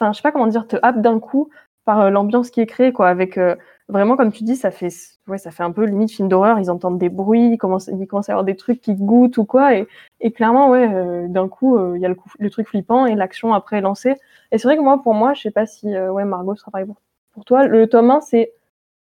enfin, 0.00 0.12
je 0.12 0.16
sais 0.16 0.22
pas 0.22 0.32
comment 0.32 0.46
dire, 0.46 0.66
te 0.66 0.76
happe 0.82 1.00
d'un 1.02 1.20
coup 1.20 1.50
par 1.84 2.00
euh, 2.00 2.10
l'ambiance 2.10 2.50
qui 2.50 2.60
est 2.60 2.66
créée, 2.66 2.92
quoi, 2.92 3.08
avec 3.08 3.38
euh, 3.38 3.56
vraiment, 3.90 4.16
comme 4.16 4.32
tu 4.32 4.44
dis, 4.44 4.56
ça 4.56 4.70
fait, 4.70 4.90
ouais, 5.28 5.38
ça 5.38 5.50
fait 5.50 5.62
un 5.62 5.72
peu 5.72 5.84
limite 5.84 6.10
film 6.10 6.28
d'horreur. 6.28 6.58
Ils 6.58 6.70
entendent 6.70 6.98
des 6.98 7.08
bruits, 7.08 7.52
ils 7.52 7.58
commencent, 7.58 7.88
ils 7.88 8.06
commencent 8.06 8.28
à 8.28 8.32
avoir 8.32 8.44
des 8.44 8.56
trucs 8.56 8.80
qui 8.80 8.94
goûtent 8.94 9.38
ou 9.38 9.44
quoi, 9.44 9.74
et, 9.76 9.86
et 10.20 10.32
clairement, 10.32 10.70
ouais, 10.70 10.92
euh, 10.92 11.28
d'un 11.28 11.48
coup, 11.48 11.78
il 11.94 12.00
y 12.00 12.06
a 12.06 12.08
le, 12.08 12.16
le, 12.38 12.50
truc 12.50 12.68
flippant 12.68 13.06
et 13.06 13.14
l'action 13.14 13.52
après 13.54 13.78
est 13.78 13.82
lancée. 13.82 14.14
Et 14.52 14.58
c'est 14.58 14.68
vrai 14.68 14.76
que 14.76 14.82
moi, 14.82 15.02
pour 15.02 15.14
moi, 15.14 15.34
je 15.34 15.42
sais 15.42 15.50
pas 15.50 15.66
si, 15.66 15.88
ouais, 15.96 16.24
Margot 16.24 16.56
sera 16.56 16.70
pareil 16.70 16.86
pour, 16.86 17.00
pour 17.32 17.44
toi. 17.44 17.66
Le 17.66 17.86
tome 17.86 18.10
1, 18.10 18.20
c'est 18.20 18.52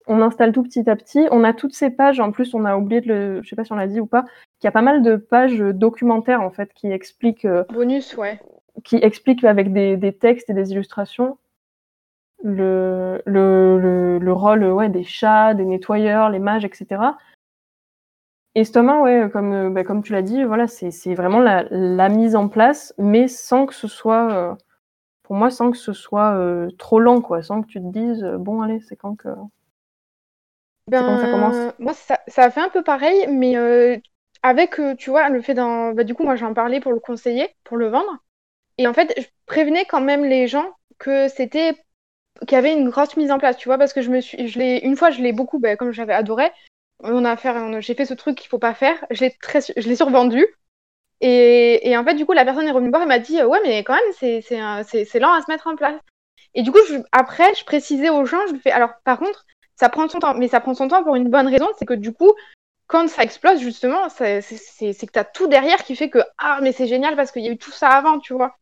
on 0.07 0.21
installe 0.21 0.53
tout 0.53 0.63
petit 0.63 0.89
à 0.89 0.95
petit. 0.95 1.27
On 1.31 1.43
a 1.43 1.53
toutes 1.53 1.73
ces 1.73 1.89
pages. 1.89 2.19
En 2.19 2.31
plus, 2.31 2.53
on 2.53 2.65
a 2.65 2.77
oublié 2.77 3.01
de 3.01 3.07
le, 3.07 3.41
je 3.43 3.49
sais 3.49 3.55
pas 3.55 3.65
si 3.65 3.73
on 3.73 3.75
l'a 3.75 3.87
dit 3.87 3.99
ou 3.99 4.05
pas, 4.05 4.23
qu'il 4.59 4.65
y 4.65 4.67
a 4.67 4.71
pas 4.71 4.81
mal 4.81 5.01
de 5.01 5.17
pages 5.17 5.59
documentaires 5.59 6.41
en 6.41 6.49
fait 6.49 6.73
qui 6.73 6.91
expliquent. 6.91 7.47
Bonus, 7.73 8.15
ouais. 8.15 8.39
Qui 8.83 8.97
expliquent 8.97 9.43
avec 9.43 9.73
des, 9.73 9.97
des 9.97 10.13
textes 10.13 10.49
et 10.49 10.53
des 10.53 10.71
illustrations 10.71 11.37
le, 12.43 13.21
le, 13.25 14.19
le, 14.19 14.33
rôle 14.33 14.63
ouais, 14.63 14.89
des 14.89 15.03
chats, 15.03 15.53
des 15.53 15.65
nettoyeurs, 15.65 16.29
les 16.29 16.39
mages, 16.39 16.65
etc. 16.65 17.13
Et 18.55 18.63
ouais, 18.75 19.29
comme, 19.31 19.73
bah, 19.73 19.83
comme 19.83 20.01
tu 20.01 20.13
l'as 20.13 20.23
dit, 20.23 20.43
voilà, 20.43 20.65
c'est 20.65 21.13
vraiment 21.13 21.39
la, 21.39 21.65
la, 21.69 22.09
mise 22.09 22.35
en 22.35 22.47
place, 22.47 22.91
mais 22.97 23.27
sans 23.27 23.67
que 23.67 23.73
ce 23.75 23.87
soit, 23.87 24.31
euh, 24.31 24.55
pour 25.21 25.35
moi, 25.35 25.51
sans 25.51 25.69
que 25.69 25.77
ce 25.77 25.93
soit 25.93 26.33
euh, 26.33 26.67
trop 26.79 26.99
lent, 26.99 27.21
quoi, 27.21 27.43
sans 27.43 27.61
que 27.61 27.67
tu 27.67 27.79
te 27.79 27.85
dises, 27.85 28.23
euh, 28.23 28.37
bon, 28.37 28.61
allez, 28.61 28.79
c'est 28.79 28.95
quand 28.95 29.15
que. 29.15 29.29
Ben, 30.87 31.19
ça 31.19 31.29
commence 31.29 31.73
Moi, 31.77 31.93
ça, 31.93 32.19
ça, 32.27 32.45
a 32.45 32.49
fait 32.49 32.61
un 32.61 32.69
peu 32.69 32.81
pareil, 32.81 33.27
mais 33.27 33.55
avec, 34.41 34.81
tu 34.97 35.11
vois, 35.11 35.29
le 35.29 35.41
fait 35.41 35.53
d'un. 35.53 35.93
Bah, 35.93 36.03
du 36.03 36.15
coup, 36.15 36.23
moi, 36.23 36.35
j'en 36.35 36.55
parlais 36.55 36.79
pour 36.79 36.93
le 36.93 36.99
conseiller, 36.99 37.49
pour 37.63 37.77
le 37.77 37.89
vendre. 37.89 38.17
Et 38.79 38.87
en 38.87 38.93
fait, 38.93 39.13
je 39.17 39.27
prévenais 39.45 39.85
quand 39.85 40.01
même 40.01 40.25
les 40.25 40.47
gens 40.47 40.65
que 40.97 41.27
c'était 41.27 41.75
qui 42.47 42.55
avait 42.55 42.73
une 42.73 42.89
grosse 42.89 43.17
mise 43.17 43.31
en 43.31 43.39
place, 43.39 43.57
tu 43.57 43.69
vois, 43.69 43.77
parce 43.77 43.93
que 43.93 44.01
je 44.01 44.09
me 44.09 44.21
suis, 44.21 44.47
je 44.47 44.59
l'ai, 44.59 44.79
une 44.79 44.95
fois, 44.95 45.11
je 45.11 45.21
l'ai 45.21 45.33
beaucoup, 45.33 45.59
ben, 45.59 45.77
comme 45.77 45.91
j'avais 45.91 46.13
adoré, 46.13 46.51
on 46.99 47.25
a 47.25 47.31
affaire, 47.31 47.81
j'ai 47.81 47.95
fait 47.95 48.05
ce 48.05 48.13
truc 48.13 48.37
qu'il 48.37 48.49
faut 48.49 48.59
pas 48.59 48.73
faire, 48.73 48.97
je 49.11 49.21
l'ai 49.21 49.31
très, 49.41 49.61
je 49.61 49.87
l'ai 49.87 49.95
survendu, 49.95 50.45
Et, 51.21 51.89
et, 51.89 51.97
en 51.97 52.03
fait, 52.03 52.15
du 52.15 52.25
coup, 52.25 52.33
la 52.33 52.45
personne 52.45 52.67
est 52.67 52.71
revenue 52.71 52.87
me 52.87 52.91
voir 52.91 53.03
et 53.03 53.07
m'a 53.07 53.19
dit 53.19 53.41
Ouais, 53.43 53.59
mais 53.63 53.83
quand 53.83 53.95
même, 53.95 54.13
c'est 54.19 55.19
lent 55.19 55.33
à 55.33 55.41
se 55.41 55.51
mettre 55.51 55.67
en 55.67 55.75
place. 55.75 55.99
Et 56.55 56.63
du 56.63 56.71
coup, 56.71 56.79
après, 57.11 57.53
je 57.55 57.65
précisais 57.65 58.09
aux 58.09 58.25
gens 58.25 58.39
Je 58.49 58.57
fais 58.57 58.71
Alors, 58.71 58.91
par 59.05 59.19
contre, 59.19 59.45
ça 59.75 59.89
prend 59.89 60.07
son 60.09 60.19
temps, 60.19 60.35
mais 60.35 60.47
ça 60.47 60.59
prend 60.61 60.73
son 60.75 60.87
temps 60.87 61.03
pour 61.03 61.15
une 61.15 61.29
bonne 61.29 61.47
raison 61.47 61.67
c'est 61.79 61.85
que 61.85 61.93
du 61.93 62.13
coup, 62.13 62.33
quand 62.87 63.09
ça 63.09 63.23
explose, 63.23 63.59
justement, 63.61 64.09
c'est 64.09 64.41
que 64.41 65.11
tu 65.13 65.19
as 65.19 65.25
tout 65.25 65.47
derrière 65.47 65.83
qui 65.83 65.95
fait 65.95 66.09
que 66.09 66.19
Ah, 66.37 66.59
mais 66.61 66.71
c'est 66.73 66.87
génial 66.87 67.15
parce 67.15 67.31
qu'il 67.31 67.43
y 67.43 67.49
a 67.49 67.51
eu 67.51 67.57
tout 67.57 67.71
ça 67.71 67.89
avant, 67.89 68.19
tu 68.19 68.33
vois. 68.33 68.57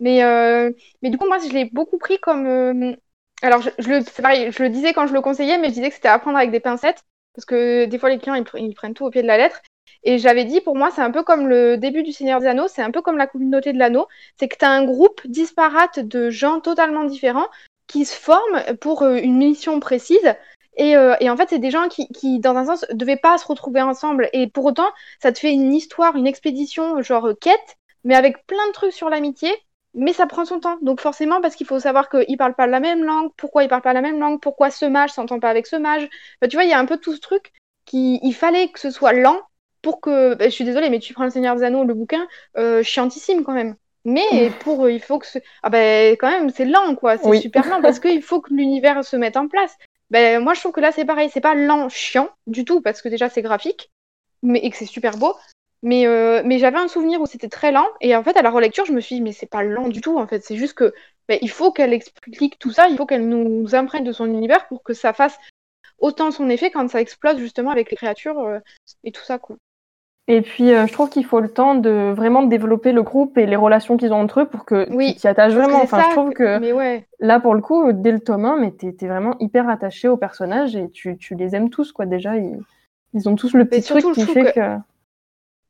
Mais, 0.00 0.22
euh, 0.22 0.70
mais 1.02 1.10
du 1.10 1.18
coup, 1.18 1.26
moi, 1.26 1.38
je 1.38 1.52
l'ai 1.52 1.66
beaucoup 1.66 1.98
pris 1.98 2.18
comme. 2.18 2.46
Euh, 2.46 2.96
alors, 3.42 3.60
je, 3.62 3.70
le, 3.88 4.22
pareil, 4.22 4.50
je 4.52 4.62
le 4.62 4.70
disais 4.70 4.92
quand 4.92 5.06
je 5.06 5.14
le 5.14 5.20
conseillais, 5.20 5.58
mais 5.58 5.68
je 5.68 5.74
disais 5.74 5.88
que 5.88 5.94
c'était 5.94 6.08
à 6.08 6.18
prendre 6.18 6.38
avec 6.38 6.50
des 6.50 6.60
pincettes 6.60 7.04
parce 7.34 7.44
que 7.44 7.84
des 7.84 7.98
fois, 7.98 8.08
les 8.08 8.18
clients, 8.18 8.34
ils, 8.34 8.74
prennent 8.74 8.94
tout 8.94 9.04
au 9.04 9.10
pied 9.10 9.20
de 9.20 9.26
la 9.26 9.36
lettre. 9.36 9.60
Et 10.04 10.18
j'avais 10.18 10.44
dit, 10.44 10.62
pour 10.62 10.74
moi, 10.74 10.90
c'est 10.90 11.02
un 11.02 11.10
peu 11.10 11.22
comme 11.22 11.48
le 11.48 11.76
début 11.76 12.02
du 12.02 12.12
Seigneur 12.12 12.40
des 12.40 12.46
Anneaux, 12.46 12.68
c'est 12.68 12.82
un 12.82 12.90
peu 12.90 13.02
comme 13.02 13.18
la 13.18 13.26
communauté 13.26 13.72
de 13.74 13.78
l'anneau. 13.78 14.06
C'est 14.38 14.48
que 14.48 14.56
tu 14.56 14.64
as 14.64 14.70
un 14.70 14.84
groupe 14.84 15.20
disparate 15.26 15.98
de 16.00 16.30
gens 16.30 16.60
totalement 16.60 17.04
différents 17.04 17.48
qui 17.88 18.04
se 18.06 18.16
forment 18.16 18.62
pour 18.80 19.02
euh, 19.02 19.16
une 19.16 19.36
mission 19.36 19.80
précise. 19.80 20.34
Et, 20.78 20.90
et 21.20 21.30
en 21.30 21.36
fait, 21.38 21.48
c'est 21.48 21.58
des 21.58 21.70
gens 21.70 21.88
qui, 21.88 22.06
qui, 22.08 22.38
dans 22.38 22.54
un 22.54 22.66
sens, 22.66 22.84
devaient 22.92 23.16
pas 23.16 23.38
se 23.38 23.46
retrouver 23.46 23.80
ensemble. 23.80 24.28
Et 24.34 24.46
pour 24.46 24.66
autant, 24.66 24.88
ça 25.22 25.32
te 25.32 25.38
fait 25.38 25.50
une 25.50 25.72
histoire, 25.72 26.16
une 26.16 26.26
expédition, 26.26 27.00
genre 27.00 27.30
quête, 27.40 27.76
mais 28.04 28.14
avec 28.14 28.46
plein 28.46 28.66
de 28.66 28.72
trucs 28.72 28.92
sur 28.92 29.08
l'amitié 29.08 29.50
mais 29.96 30.12
ça 30.12 30.26
prend 30.26 30.44
son 30.44 30.60
temps. 30.60 30.78
Donc 30.82 31.00
forcément, 31.00 31.40
parce 31.40 31.56
qu'il 31.56 31.66
faut 31.66 31.80
savoir 31.80 32.08
qu'ils 32.08 32.36
parlent 32.36 32.54
pas 32.54 32.66
la 32.66 32.80
même 32.80 33.02
langue, 33.02 33.30
pourquoi 33.36 33.64
ils 33.64 33.68
parlent 33.68 33.82
pas 33.82 33.94
la 33.94 34.02
même 34.02 34.20
langue, 34.20 34.40
pourquoi 34.40 34.70
ce 34.70 34.84
mage 34.84 35.10
s'entend 35.10 35.40
pas 35.40 35.50
avec 35.50 35.66
ce 35.66 35.76
mage? 35.76 36.08
tu 36.48 36.56
vois, 36.56 36.64
il 36.64 36.70
y 36.70 36.74
a 36.74 36.78
un 36.78 36.84
peu 36.84 36.98
tout 36.98 37.14
ce 37.14 37.20
truc 37.20 37.52
qui, 37.86 38.20
il 38.22 38.34
fallait 38.34 38.68
que 38.68 38.78
ce 38.78 38.90
soit 38.90 39.14
lent 39.14 39.40
pour 39.82 40.00
que. 40.00 40.34
Bah, 40.34 40.44
je 40.44 40.50
suis 40.50 40.64
désolée, 40.64 40.90
mais 40.90 40.98
tu 40.98 41.14
prends 41.14 41.24
le 41.24 41.30
Seigneur 41.30 41.56
des 41.56 41.64
Anneaux, 41.64 41.84
le 41.84 41.94
bouquin, 41.94 42.26
euh, 42.58 42.82
chiantissime 42.82 43.42
quand 43.42 43.52
même. 43.54 43.74
Mais 44.04 44.50
pour, 44.60 44.84
euh, 44.84 44.92
il 44.92 45.00
faut 45.00 45.18
que 45.18 45.26
ce... 45.26 45.38
ah 45.64 45.70
ben 45.70 46.12
quand 46.12 46.30
même, 46.30 46.50
c'est 46.50 46.64
lent 46.64 46.94
quoi, 46.94 47.18
c'est 47.18 47.40
super 47.40 47.68
lent 47.68 47.82
parce 47.82 47.98
qu'il 47.98 48.22
faut 48.22 48.40
que 48.40 48.54
l'univers 48.54 49.04
se 49.04 49.16
mette 49.16 49.36
en 49.36 49.48
place. 49.48 49.76
Ben 50.10 50.40
moi 50.40 50.54
je 50.54 50.60
trouve 50.60 50.70
que 50.70 50.80
là 50.80 50.92
c'est 50.92 51.04
pareil, 51.04 51.28
c'est 51.32 51.40
pas 51.40 51.56
lent, 51.56 51.88
chiant 51.88 52.28
du 52.46 52.64
tout 52.64 52.80
parce 52.80 53.02
que 53.02 53.08
déjà 53.08 53.28
c'est 53.28 53.42
graphique, 53.42 53.90
mais 54.44 54.60
et 54.60 54.70
que 54.70 54.76
c'est 54.76 54.86
super 54.86 55.16
beau, 55.16 55.34
mais, 55.82 56.06
euh, 56.06 56.42
mais 56.44 56.58
j'avais 56.58 56.78
un 56.78 56.88
souvenir 56.88 57.20
où 57.20 57.26
c'était 57.26 57.48
très 57.48 57.72
lent. 57.72 57.86
Et 58.00 58.16
en 58.16 58.22
fait, 58.22 58.36
à 58.36 58.42
la 58.42 58.50
relecture, 58.50 58.84
je 58.84 58.92
me 58.92 59.00
suis 59.00 59.16
dit, 59.16 59.22
mais 59.22 59.32
c'est 59.32 59.46
pas 59.46 59.62
lent 59.62 59.88
du 59.88 60.00
tout, 60.00 60.18
en 60.18 60.26
fait. 60.26 60.42
C'est 60.42 60.56
juste 60.56 60.74
que 60.74 60.94
ben, 61.28 61.38
il 61.42 61.50
faut 61.50 61.72
qu'elle 61.72 61.92
explique 61.92 62.58
tout 62.58 62.70
ça, 62.70 62.88
il 62.88 62.96
faut 62.96 63.06
qu'elle 63.06 63.28
nous 63.28 63.74
imprègne 63.74 64.04
de 64.04 64.12
son 64.12 64.26
univers 64.26 64.66
pour 64.68 64.82
que 64.82 64.94
ça 64.94 65.12
fasse 65.12 65.38
autant 65.98 66.30
son 66.30 66.48
effet 66.48 66.70
quand 66.70 66.88
ça 66.88 67.00
explose 67.00 67.38
justement 67.38 67.70
avec 67.70 67.90
les 67.90 67.96
créatures 67.96 68.38
euh, 68.40 68.58
et 69.04 69.12
tout 69.12 69.22
ça, 69.22 69.38
quoi. 69.38 69.56
Et 70.28 70.42
puis, 70.42 70.72
euh, 70.72 70.88
je 70.88 70.92
trouve 70.92 71.08
qu'il 71.08 71.24
faut 71.24 71.38
le 71.38 71.48
temps 71.48 71.76
de 71.76 72.12
vraiment 72.12 72.42
développer 72.42 72.90
le 72.90 73.04
groupe 73.04 73.38
et 73.38 73.46
les 73.46 73.54
relations 73.54 73.96
qu'ils 73.96 74.12
ont 74.12 74.20
entre 74.20 74.40
eux 74.40 74.46
pour 74.46 74.64
que 74.64 74.88
oui, 74.90 75.14
tu 75.14 75.20
t'y 75.20 75.28
attaches 75.28 75.52
vraiment. 75.52 75.80
Enfin, 75.80 76.02
je 76.04 76.10
trouve 76.10 76.32
que 76.32 76.72
ouais. 76.72 77.06
là, 77.20 77.38
pour 77.38 77.54
le 77.54 77.60
coup, 77.60 77.92
dès 77.92 78.10
le 78.10 78.18
tome 78.18 78.44
1, 78.44 78.56
mais 78.56 78.72
t'es 78.72 78.96
es 79.00 79.06
vraiment 79.06 79.36
hyper 79.38 79.68
attaché 79.68 80.08
aux 80.08 80.16
personnages 80.16 80.74
et 80.74 80.90
tu, 80.90 81.16
tu, 81.16 81.36
les 81.36 81.54
aimes 81.54 81.70
tous, 81.70 81.92
quoi. 81.92 82.06
Déjà, 82.06 82.36
ils, 82.36 82.58
ils 83.14 83.28
ont 83.28 83.36
tous 83.36 83.54
le 83.54 83.66
petit 83.66 83.82
truc 83.82 84.04
qui 84.14 84.22
fait 84.22 84.52
que 84.52 84.78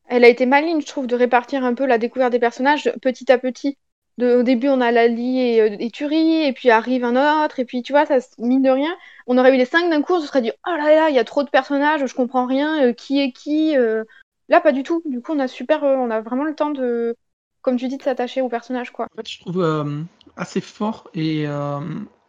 elle 0.08 0.24
a 0.24 0.28
été 0.28 0.46
maligne, 0.46 0.80
je 0.80 0.86
trouve, 0.86 1.06
de 1.06 1.16
répartir 1.16 1.64
un 1.64 1.74
peu 1.74 1.86
la 1.86 1.98
découverte 1.98 2.32
des 2.32 2.38
personnages 2.38 2.92
petit 3.02 3.30
à 3.30 3.38
petit. 3.38 3.76
Au 4.18 4.42
début, 4.42 4.68
on 4.68 4.80
a 4.80 4.92
Lali 4.92 5.40
et, 5.40 5.60
euh, 5.60 5.76
et 5.78 6.48
et 6.48 6.52
puis 6.54 6.70
arrive 6.70 7.04
un 7.04 7.44
autre, 7.44 7.60
et 7.60 7.66
puis 7.66 7.82
tu 7.82 7.92
vois, 7.92 8.06
ça 8.06 8.16
mine 8.38 8.62
de 8.62 8.70
rien. 8.70 8.96
On 9.26 9.36
aurait 9.36 9.54
eu 9.54 9.58
les 9.58 9.66
cinq 9.66 9.90
d'un 9.90 10.00
coup, 10.00 10.14
on 10.14 10.20
se 10.20 10.26
serait 10.26 10.40
dit 10.40 10.52
oh 10.66 10.70
là 10.70 10.94
là, 10.94 11.10
il 11.10 11.14
y 11.14 11.18
a 11.18 11.24
trop 11.24 11.42
de 11.42 11.50
personnages, 11.50 12.06
je 12.06 12.14
comprends 12.14 12.46
rien, 12.46 12.82
euh, 12.82 12.92
qui 12.94 13.20
est 13.20 13.32
qui. 13.32 13.76
Euh. 13.76 14.04
Là, 14.48 14.60
pas 14.60 14.72
du 14.72 14.84
tout. 14.84 15.02
Du 15.04 15.20
coup, 15.20 15.32
on 15.32 15.38
a 15.38 15.48
super, 15.48 15.82
on 15.82 16.08
a 16.10 16.20
vraiment 16.22 16.44
le 16.44 16.54
temps 16.54 16.70
de, 16.70 17.14
comme 17.60 17.76
tu 17.76 17.88
dis, 17.88 17.98
de 17.98 18.02
s'attacher 18.02 18.40
aux 18.40 18.48
personnages, 18.48 18.90
quoi. 18.90 19.06
En 19.18 19.22
je 19.22 19.40
trouve 19.40 20.02
assez 20.36 20.60
fort 20.60 21.10
et 21.14 21.46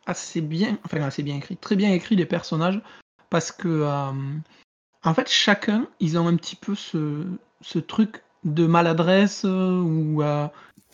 assez 0.07 0.41
bien, 0.41 0.79
enfin 0.83 0.99
assez 1.01 1.21
bien 1.21 1.35
écrit, 1.35 1.55
très 1.57 1.75
bien 1.75 1.93
écrit 1.93 2.15
les 2.15 2.25
personnages, 2.25 2.81
parce 3.29 3.51
que 3.51 3.85
en 5.03 5.13
fait, 5.13 5.29
chacun, 5.29 5.87
ils 5.99 6.17
ont 6.17 6.27
un 6.27 6.35
petit 6.35 6.55
peu 6.55 6.73
ce, 6.73 7.23
ce 7.61 7.79
truc 7.79 8.23
de 8.43 8.65
maladresse 8.65 9.43
euh, 9.45 9.81
ou 9.81 10.23
euh, 10.23 10.47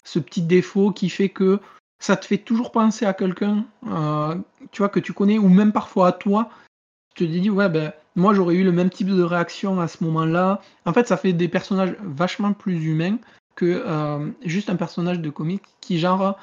ce 0.03 0.20
petit 0.20 0.41
défaut 0.41 0.91
qui 0.91 1.09
fait 1.09 1.30
que 1.30 1.59
ça 1.99 2.18
te 2.18 2.26
fait 2.26 2.38
toujours 2.38 2.72
penser 2.72 3.05
à 3.05 3.14
quelqu'un, 3.14 3.66
euh, 3.88 4.36
tu 4.72 4.82
vois, 4.82 4.89
que 4.89 4.99
tu 4.99 5.14
connais, 5.14 5.38
ou 5.38 5.47
même 5.47 5.72
parfois 5.72 6.09
à 6.09 6.11
toi. 6.11 6.49
Tu 7.16 7.26
te 7.26 7.32
dis, 7.32 7.49
ouais, 7.49 7.70
ben, 7.70 7.93
moi 8.16 8.34
j'aurais 8.34 8.55
eu 8.55 8.64
le 8.64 8.72
même 8.72 8.89
type 8.89 9.07
de 9.07 9.24
réaction 9.24 9.80
à 9.80 9.88
ce 9.88 10.03
moment-là. 10.03 10.61
En 10.86 10.93
fait, 10.93 11.07
ça 11.07 11.16
fait 11.16 11.32
des 11.32 11.47
personnages 11.47 11.95
vachement 12.01 12.53
plus 12.53 12.84
humains 12.84 13.18
que 13.55 14.34
juste 14.43 14.72
un 14.72 14.76
personnage 14.76 15.20
de 15.20 15.30
comics 15.30 15.64
qui, 15.80 15.99
genre, 15.99 16.38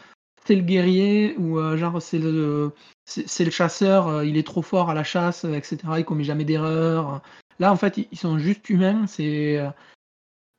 c'est 0.46 0.54
le 0.54 0.62
guerrier, 0.62 1.34
ou 1.38 1.58
genre, 1.76 2.00
c'est 2.00 2.20
le, 2.20 2.72
c'est, 3.04 3.44
le 3.44 3.50
chasseur, 3.50 4.22
il 4.22 4.38
est 4.38 4.46
trop 4.46 4.62
fort 4.62 4.90
à 4.90 4.94
la 4.94 5.02
chasse, 5.02 5.44
etc. 5.44 5.78
Il 5.98 6.04
commet 6.04 6.24
jamais 6.24 6.44
d'erreur. 6.44 7.20
Là, 7.58 7.72
en 7.72 7.76
fait, 7.76 7.98
ils 8.12 8.18
sont 8.18 8.38
juste 8.38 8.70
humains. 8.70 9.06
C'est 9.08 9.60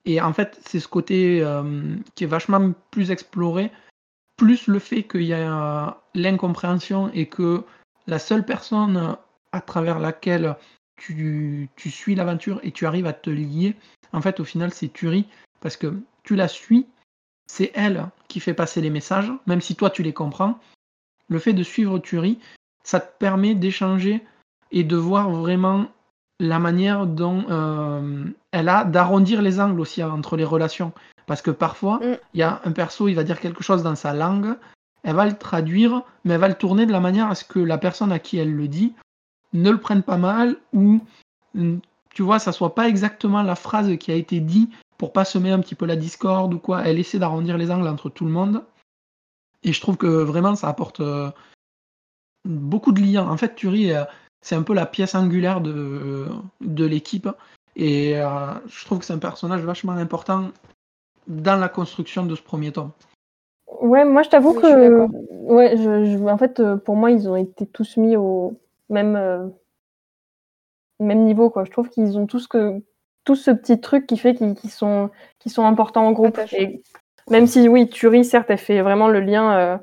et 0.06 0.22
en 0.22 0.34
fait, 0.34 0.60
c'est 0.66 0.80
ce 0.80 0.88
côté 0.88 1.42
euh, 1.44 1.96
qui 2.16 2.24
est 2.24 2.28
vachement 2.28 2.74
plus 2.90 3.12
exploré, 3.12 3.72
plus 4.38 4.68
le 4.68 4.80
fait 4.80 5.04
qu'il 5.04 5.24
y 5.24 5.34
a 5.34 6.02
l'incompréhension 6.16 7.12
et 7.14 7.28
que 7.28 7.64
la 8.08 8.20
seule 8.20 8.46
personne 8.46 9.18
à 9.52 9.62
travers 9.62 10.00
laquelle 10.00 10.56
tu, 10.96 11.70
suis 11.78 12.16
l'aventure 12.16 12.60
et 12.64 12.72
tu 12.72 12.86
arrives 12.86 13.06
à 13.06 13.14
te 13.14 13.30
lier, 13.30 13.76
en 14.14 14.22
fait, 14.22 14.40
au 14.40 14.44
final, 14.44 14.74
c'est 14.74 14.92
Turi, 14.92 15.28
parce 15.60 15.78
que 15.78 16.00
tu 16.24 16.36
la 16.36 16.48
suis, 16.48 16.88
c'est 17.48 17.72
elle 17.74 18.08
qui 18.28 18.40
fait 18.40 18.54
passer 18.54 18.82
les 18.82 18.90
messages, 18.90 19.32
même 19.46 19.62
si 19.62 19.76
toi 19.76 19.90
tu 19.90 20.04
les 20.04 20.14
comprends. 20.14 20.60
Le 21.28 21.40
fait 21.40 21.54
de 21.54 21.64
suivre 21.64 22.00
Turi, 22.00 22.40
ça 22.84 23.00
te 23.00 23.18
permet 23.18 23.56
d'échanger 23.56 24.24
et 24.72 24.84
de 24.84 24.96
voir 24.96 25.30
vraiment 25.30 25.88
la 26.42 26.58
manière 26.58 27.06
dont 27.06 27.46
euh, 27.52 28.26
elle 28.52 28.68
a 28.68 28.84
d'arrondir 28.84 29.44
les 29.44 29.60
angles 29.60 29.80
aussi 29.80 30.04
entre 30.04 30.36
les 30.38 30.44
relations. 30.44 30.92
Parce 31.28 31.44
que 31.44 31.52
parfois, 31.52 31.98
mm. 31.98 32.18
il 32.34 32.40
y 32.40 32.44
a 32.44 32.62
un 32.66 32.72
perso, 32.72 33.08
il 33.08 33.14
va 33.14 33.24
dire 33.24 33.40
quelque 33.40 33.64
chose 33.64 33.84
dans 33.84 33.96
sa 33.96 34.14
langue, 34.14 34.56
elle 35.04 35.16
va 35.16 35.26
le 35.28 35.38
traduire, 35.38 36.02
mais 36.26 36.34
elle 36.34 36.40
va 36.40 36.48
le 36.48 36.56
tourner 36.56 36.88
de 36.88 36.92
la 36.92 37.00
manière 37.00 37.30
à 37.30 37.36
ce 37.36 37.46
que 37.46 37.60
la 37.60 37.78
personne 37.78 38.12
à 38.12 38.18
qui 38.18 38.38
elle 38.38 38.54
le 38.54 38.68
dit 38.68 38.94
ne 39.54 39.70
le 39.70 39.78
prenne 39.78 40.02
pas 40.02 40.18
mal 40.18 40.58
ou, 40.74 41.02
mm, 41.54 41.78
tu 42.10 42.24
vois, 42.24 42.40
ça 42.40 42.52
soit 42.52 42.74
pas 42.74 42.90
exactement 42.90 43.44
la 43.44 43.56
phrase 43.56 43.96
qui 43.98 44.12
a 44.12 44.16
été 44.16 44.40
dit 44.40 44.70
pour 44.98 45.14
pas 45.14 45.26
semer 45.26 45.52
un 45.52 45.60
petit 45.60 45.76
peu 45.76 45.86
la 45.86 45.96
discorde 45.96 46.56
ou 46.56 46.60
quoi. 46.60 46.82
Elle 46.86 46.98
essaie 46.98 47.20
d'arrondir 47.20 47.58
les 47.58 47.70
angles 47.70 47.88
entre 47.88 48.10
tout 48.10 48.26
le 48.26 48.32
monde. 48.32 48.64
Et 49.62 49.74
je 49.74 49.82
trouve 49.82 49.96
que 49.96 50.08
vraiment, 50.08 50.56
ça 50.56 50.70
apporte 50.70 51.02
euh, 51.02 51.30
beaucoup 52.46 52.94
de 52.94 53.02
liens. 53.02 53.30
En 53.30 53.38
fait, 53.38 53.54
Turi, 53.54 53.92
c'est 54.42 54.56
un 54.56 54.64
peu 54.64 54.74
la 54.74 54.86
pièce 54.86 55.16
angulaire 55.16 55.62
de, 55.62 56.28
de 56.62 56.86
l'équipe. 56.86 57.30
Et 57.76 58.20
euh, 58.20 58.54
je 58.68 58.86
trouve 58.86 59.00
que 59.00 59.06
c'est 59.06 59.14
un 59.14 59.20
personnage 59.20 59.62
vachement 59.62 59.94
important 59.94 60.50
dans 61.28 61.56
la 61.56 61.70
construction 61.70 62.26
de 62.26 62.36
ce 62.36 62.42
premier 62.42 62.72
tome. 62.72 62.92
Ouais, 63.82 64.04
moi 64.04 64.24
je 64.24 64.30
t'avoue 64.30 64.54
que. 64.54 65.08
Ouais, 65.30 65.78
je, 65.78 66.24
en 66.28 66.38
fait, 66.38 66.60
euh, 66.60 66.78
pour 66.78 66.96
moi, 66.96 67.12
ils 67.12 67.30
ont 67.30 67.36
été 67.36 67.66
tous 67.66 67.98
mis 67.98 68.16
au 68.16 68.60
même, 68.90 69.16
euh, 69.16 69.48
même 71.00 71.24
niveau. 71.24 71.50
Quoi. 71.50 71.64
Je 71.66 71.72
trouve 71.72 71.90
qu'ils 71.90 72.18
ont 72.18 72.28
tous, 72.28 72.48
que, 72.48 72.82
tous 73.24 73.36
ce 73.36 73.52
petit 73.52 73.80
truc 73.80 74.08
qui 74.08 74.18
fait 74.18 74.36
qu'ils 74.36 74.70
sont, 74.70 75.10
sont 75.46 75.66
importants 75.66 76.06
en 76.06 76.12
groupe. 76.12 76.40
Et 76.52 76.82
même 77.30 77.48
si, 77.48 77.68
oui, 77.68 77.90
Turi, 77.90 78.26
certes, 78.26 78.50
elle 78.50 78.58
fait 78.58 78.82
vraiment 78.82 79.08
le 79.08 79.20
lien, 79.20 79.80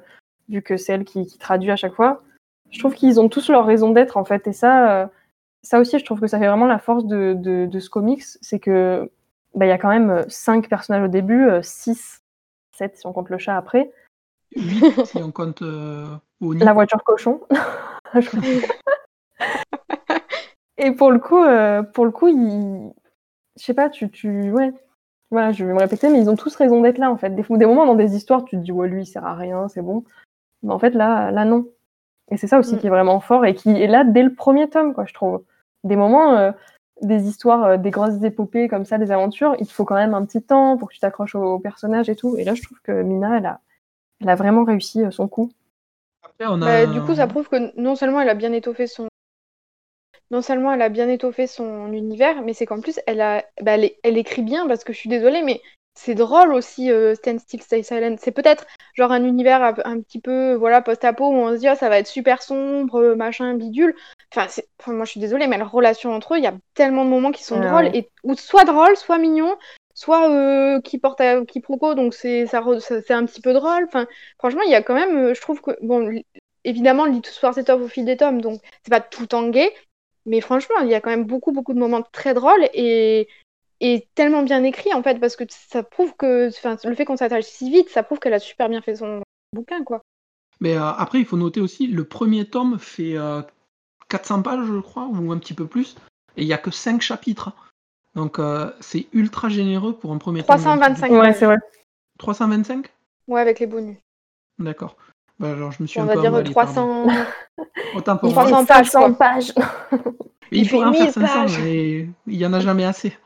vu 0.49 0.63
que 0.63 0.77
c'est 0.77 0.93
elle 0.93 1.05
qui, 1.05 1.27
qui, 1.27 1.39
traduit 1.39 1.71
à 1.71 1.77
chaque 1.77 1.95
fois 1.95 2.23
je 2.71 2.79
trouve 2.79 2.95
qu'ils 2.95 3.21
ont 3.21 3.29
tous 3.29 3.49
leur 3.49 3.67
raison 3.67 3.91
d'être 3.91 4.17
en 4.17 4.25
fait. 4.25 4.47
Et 4.47 4.53
ça, 4.53 5.03
euh, 5.03 5.07
ça 5.63 5.81
aussi, 5.81 5.99
je 5.99 6.05
trouve 6.05 6.21
que 6.21 6.27
ça 6.27 6.39
fait 6.39 6.49
vraiment 6.49 6.67
la 6.67 6.79
force 6.79 7.07
de, 7.07 7.35
de, 7.35 7.79
ce 7.79 7.91
comics, 7.91 8.23
c'est 8.23 8.59
que 8.59 9.11
bah, 9.55 9.67
il 9.67 9.69
y 9.69 9.73
a 9.73 9.79
quand 9.79 9.89
même 9.89 10.25
5 10.29 10.65
euh, 10.65 10.69
personnages 10.69 11.05
au 11.05 11.09
début, 11.09 11.49
6, 11.63 11.91
euh, 11.91 11.95
7 12.77 12.97
si 12.97 13.07
on 13.07 13.13
compte 13.13 13.31
le 13.31 13.39
chat 13.39 13.57
après. 13.57 13.93
8 14.57 15.07
si 15.07 15.19
on 15.19 15.31
compte 15.33 15.63
La 16.41 16.73
voiture 16.73 17.03
cochon. 17.05 17.41
Et 20.79 20.93
pour 20.93 21.11
le 21.11 21.19
coup, 21.19 21.43
pour 21.93 22.05
le 22.05 22.13
coup, 22.13 22.29
ils... 22.29 22.93
je 23.59 23.65
sais 23.65 23.75
pas, 23.75 23.91
tu, 23.91 24.09
tu, 24.11 24.53
ouais, 24.53 24.73
voilà, 25.31 25.53
je 25.53 25.65
vais 25.65 25.73
me 25.73 25.79
répéter, 25.79 26.09
mais 26.09 26.21
ils 26.21 26.31
ont 26.31 26.37
tous 26.37 26.55
raison 26.55 26.81
d'être 26.81 26.99
là 26.99 27.11
en 27.11 27.17
fait. 27.17 27.31
Des, 27.31 27.43
des 27.43 27.67
moments 27.67 27.85
dans 27.85 27.97
des 27.97 28.15
histoires, 28.15 28.45
tu 28.45 28.57
te 28.57 28.63
dis 28.63 28.73
ouais, 28.73 28.89
lui, 28.89 29.03
il 29.03 29.07
sert 29.07 29.27
à 29.27 29.35
rien, 29.35 29.69
c'est 29.69 29.83
bon. 29.83 30.05
Mais 30.63 30.73
en 30.73 30.79
fait, 30.79 30.91
là, 30.91 31.31
là 31.31 31.45
non. 31.45 31.67
Et 32.31 32.37
c'est 32.37 32.47
ça 32.47 32.59
aussi 32.59 32.75
mm. 32.75 32.79
qui 32.79 32.87
est 32.87 32.91
vraiment 32.91 33.21
fort 33.21 33.45
et 33.47 33.55
qui 33.55 33.71
est 33.71 33.87
là 33.87 34.05
dès 34.05 34.23
le 34.23 34.35
premier 34.35 34.69
tome, 34.69 34.95
quoi, 34.95 35.05
je 35.07 35.15
trouve. 35.15 35.43
Des 35.85 35.97
moments, 35.97 36.37
euh, 36.37 36.53
des 37.03 37.29
histoires, 37.29 37.65
euh, 37.65 37.77
des 37.77 37.91
grosses 37.91 38.23
épopées 38.23 38.69
comme 38.69 38.85
ça, 38.85 38.99
des 38.99 39.11
aventures, 39.11 39.55
il 39.61 39.67
te 39.67 39.73
faut 39.73 39.85
quand 39.85 39.95
même 39.95 40.15
un 40.15 40.25
petit 40.25 40.43
temps 40.43 40.77
pour 40.77 40.89
que 40.89 40.95
tu 40.95 41.01
t'accroches 41.01 41.35
au, 41.35 41.59
personnage 41.59 42.09
et 42.09 42.17
tout. 42.17 42.37
Et 42.37 42.45
là, 42.45 42.55
je 42.55 42.63
trouve 42.63 42.81
que 42.83 43.03
Mina, 43.03 43.39
elle 43.39 43.47
a, 43.47 43.61
elle 44.21 44.29
a 44.29 44.35
vraiment 44.35 44.65
réussi 44.65 45.03
euh, 45.05 45.11
son 45.11 45.29
coup. 45.29 45.51
Bah, 46.39 46.87
du 46.87 47.01
coup, 47.01 47.15
ça 47.17 47.27
prouve 47.27 47.49
que 47.49 47.77
non 47.81 47.97
seulement 47.97 48.21
elle 48.21 48.29
a 48.29 48.35
bien 48.35 48.53
étoffé 48.53 48.87
son, 48.87 49.09
non 50.31 50.43
seulement 50.43 50.73
elle 50.73 50.83
a 50.83 50.89
bien 50.89 51.09
étoffé 51.09 51.47
son 51.47 51.93
univers, 51.93 52.43
mais 52.43 52.53
c'est 52.53 52.67
qu'en 52.67 52.81
plus 52.81 53.01
elle 53.07 53.21
a, 53.21 53.45
bah, 53.63 53.77
elle, 53.77 54.19
écrit 54.19 54.43
bien 54.43 54.67
parce 54.69 54.85
que 54.85 54.93
je 54.93 54.99
suis 54.99 55.09
désolée, 55.09 55.43
mais 55.43 55.61
c'est 55.99 56.15
drôle 56.15 56.53
aussi, 56.53 56.93
euh, 56.93 57.17
Stand 57.17 57.41
Still, 57.41 57.61
Stay 57.61 57.83
Silent. 57.83 58.15
C'est 58.21 58.31
peut-être 58.31 58.67
genre 58.95 59.11
un 59.11 59.25
univers 59.25 59.75
un, 59.85 60.01
petit 60.01 60.21
peu 60.21 60.55
voilà 60.55 60.81
post-apo 60.81 61.27
où 61.27 61.35
on 61.35 61.53
se 61.53 61.59
dit 61.59 61.69
oh, 61.69 61.75
ça 61.75 61.89
va 61.89 61.99
être 61.99 62.07
super 62.07 62.41
sombre, 62.41 63.17
machin, 63.17 63.55
bidule. 63.55 63.97
Enfin, 64.33 64.47
moi 64.87 65.05
je 65.05 65.11
suis 65.11 65.21
désolée, 65.21 65.49
mais 65.49 65.59
la 65.59 65.65
relation 65.65 66.13
entre 66.15 66.35
eux, 66.35 66.39
il 66.39 66.45
y 66.45 66.47
a 66.47 66.55
tellement 66.75 67.05
de 67.05 67.11
moments 67.11 67.33
qui 67.33 67.43
sont 67.43 67.59
drôles, 67.59 67.87
et, 67.97 68.09
ou 68.23 68.37
soit 68.37 68.65
drôles, 68.65 68.97
soit 68.97 69.19
mignons, 69.19 69.57
soit 69.93 70.31
euh, 70.31 70.81
qui 70.81 70.99
portent 70.99 71.21
à 71.21 71.45
quiproquo, 71.45 71.95
donc 71.95 72.15
c'est 72.15 72.47
ça, 72.47 72.63
c'est 72.81 73.11
un 73.11 73.27
petit 73.27 73.41
peu 73.41 73.53
drôle. 73.53 73.85
Enfin, 73.89 74.07
franchement, 74.39 74.63
il 74.63 74.71
y 74.71 74.77
a 74.77 74.83
quand 74.83 74.95
même, 74.95 75.17
euh, 75.17 75.35
je 75.35 75.41
trouve 75.41 75.61
que 75.61 75.73
bon, 75.83 76.23
évidemment, 76.63 77.07
le 77.07 77.13
lit 77.13 77.23
tout 77.23 77.33
soir 77.33 77.55
c'est 77.55 77.65
top 77.65 77.81
au 77.81 77.89
fil 77.89 78.05
des 78.05 78.17
tomes, 78.17 78.41
donc 78.41 78.61
c'est 78.85 78.91
pas 78.91 79.01
tout 79.01 79.35
en 79.35 79.49
gay, 79.49 79.75
mais 80.27 80.41
franchement, 80.41 80.77
il 80.83 80.89
y 80.91 80.95
a 80.95 81.01
quand 81.01 81.11
même 81.11 81.25
beaucoup 81.25 81.51
beaucoup 81.51 81.75
de 81.75 81.81
moments 81.81 82.03
très 82.13 82.35
drôles 82.35 82.69
et 82.73 83.29
et 83.81 84.09
tellement 84.15 84.43
bien 84.43 84.63
écrit 84.65 84.93
en 84.95 85.03
fait 85.03 85.19
parce 85.21 85.37
que 85.37 85.45
ça 85.49 85.83
prouve 85.83 86.15
que 86.17 86.49
enfin 86.49 86.77
le 86.85 86.95
fait 86.95 87.05
qu'on 87.05 87.17
s'attache 87.17 87.45
si 87.45 87.71
vite 87.71 87.89
ça 87.91 88.03
prouve 88.03 88.19
qu'elle 88.19 88.35
a 88.35 88.41
super 88.41 88.69
bien 88.69 88.81
fait 88.81 88.97
son 88.97 89.23
bouquin 89.53 89.85
quoi 89.85 90.03
mais 90.61 90.77
euh, 90.77 90.85
après 90.85 91.21
il 91.21 91.25
faut 91.25 91.37
noter 91.37 91.61
aussi 91.61 91.87
le 91.87 92.05
premier 92.05 92.45
tome 92.45 92.79
fait 92.79 93.17
400 94.09 94.43
pages 94.43 94.67
je 94.67 94.81
crois 94.81 95.07
ou 95.07 95.31
un 95.33 95.39
petit 95.39 95.55
peu 95.55 95.67
plus 95.67 95.97
et 96.37 96.43
il 96.43 96.49
y 96.49 96.53
a 96.53 96.59
que 96.59 96.71
5 96.71 97.01
chapitres 97.01 97.53
donc 98.15 98.41
euh, 98.41 98.73
c'est 98.81 99.07
ultra 99.13 99.49
généreux 99.49 99.93
pour 99.93 100.13
un 100.13 100.19
premier 100.19 100.43
325, 100.43 101.11
ouais, 101.13 101.33
c'est 101.35 101.47
vrai. 101.47 101.59
325 102.19 102.87
Ouais, 103.29 103.41
avec 103.41 103.61
les 103.61 103.67
bonus. 103.67 103.97
D'accord. 104.59 104.97
Bah, 105.39 105.53
alors 105.53 105.71
je 105.71 105.83
me 105.83 105.87
suis 105.87 106.01
On 106.01 106.03
un 106.03 106.07
va 106.07 106.15
peu 106.15 106.21
dire 106.23 106.31
emballé, 106.31 106.51
300. 106.51 107.07
Autant 107.95 108.17
pour 108.17 108.33
300 108.33 108.65
pages. 108.65 108.89
300 108.91 109.15
pages. 109.15 109.53
il, 110.51 110.63
il 110.63 110.69
faut 110.69 110.83
en 110.83 110.93
faire 110.93 111.13
500, 111.13 111.61
mais 111.63 112.09
il 112.27 112.37
y 112.37 112.45
en 112.45 112.53
a 112.53 112.61
jamais 112.61 112.85
assez. 112.85 113.17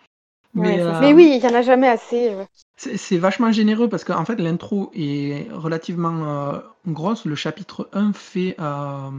Mais, 0.54 0.80
euh, 0.80 1.00
mais 1.00 1.14
oui, 1.14 1.32
il 1.36 1.42
y 1.42 1.46
en 1.46 1.54
a 1.54 1.62
jamais 1.62 1.88
assez. 1.88 2.34
Ouais. 2.34 2.46
C'est 2.76 3.16
vachement 3.16 3.52
généreux 3.52 3.88
parce 3.88 4.04
qu'en 4.04 4.24
fait 4.24 4.36
l'intro 4.36 4.90
est 4.94 5.50
relativement 5.50 6.24
euh, 6.24 6.58
grosse. 6.86 7.24
Le 7.24 7.34
chapitre 7.34 7.88
1 7.92 8.12
fait 8.12 8.56
euh, 8.60 9.10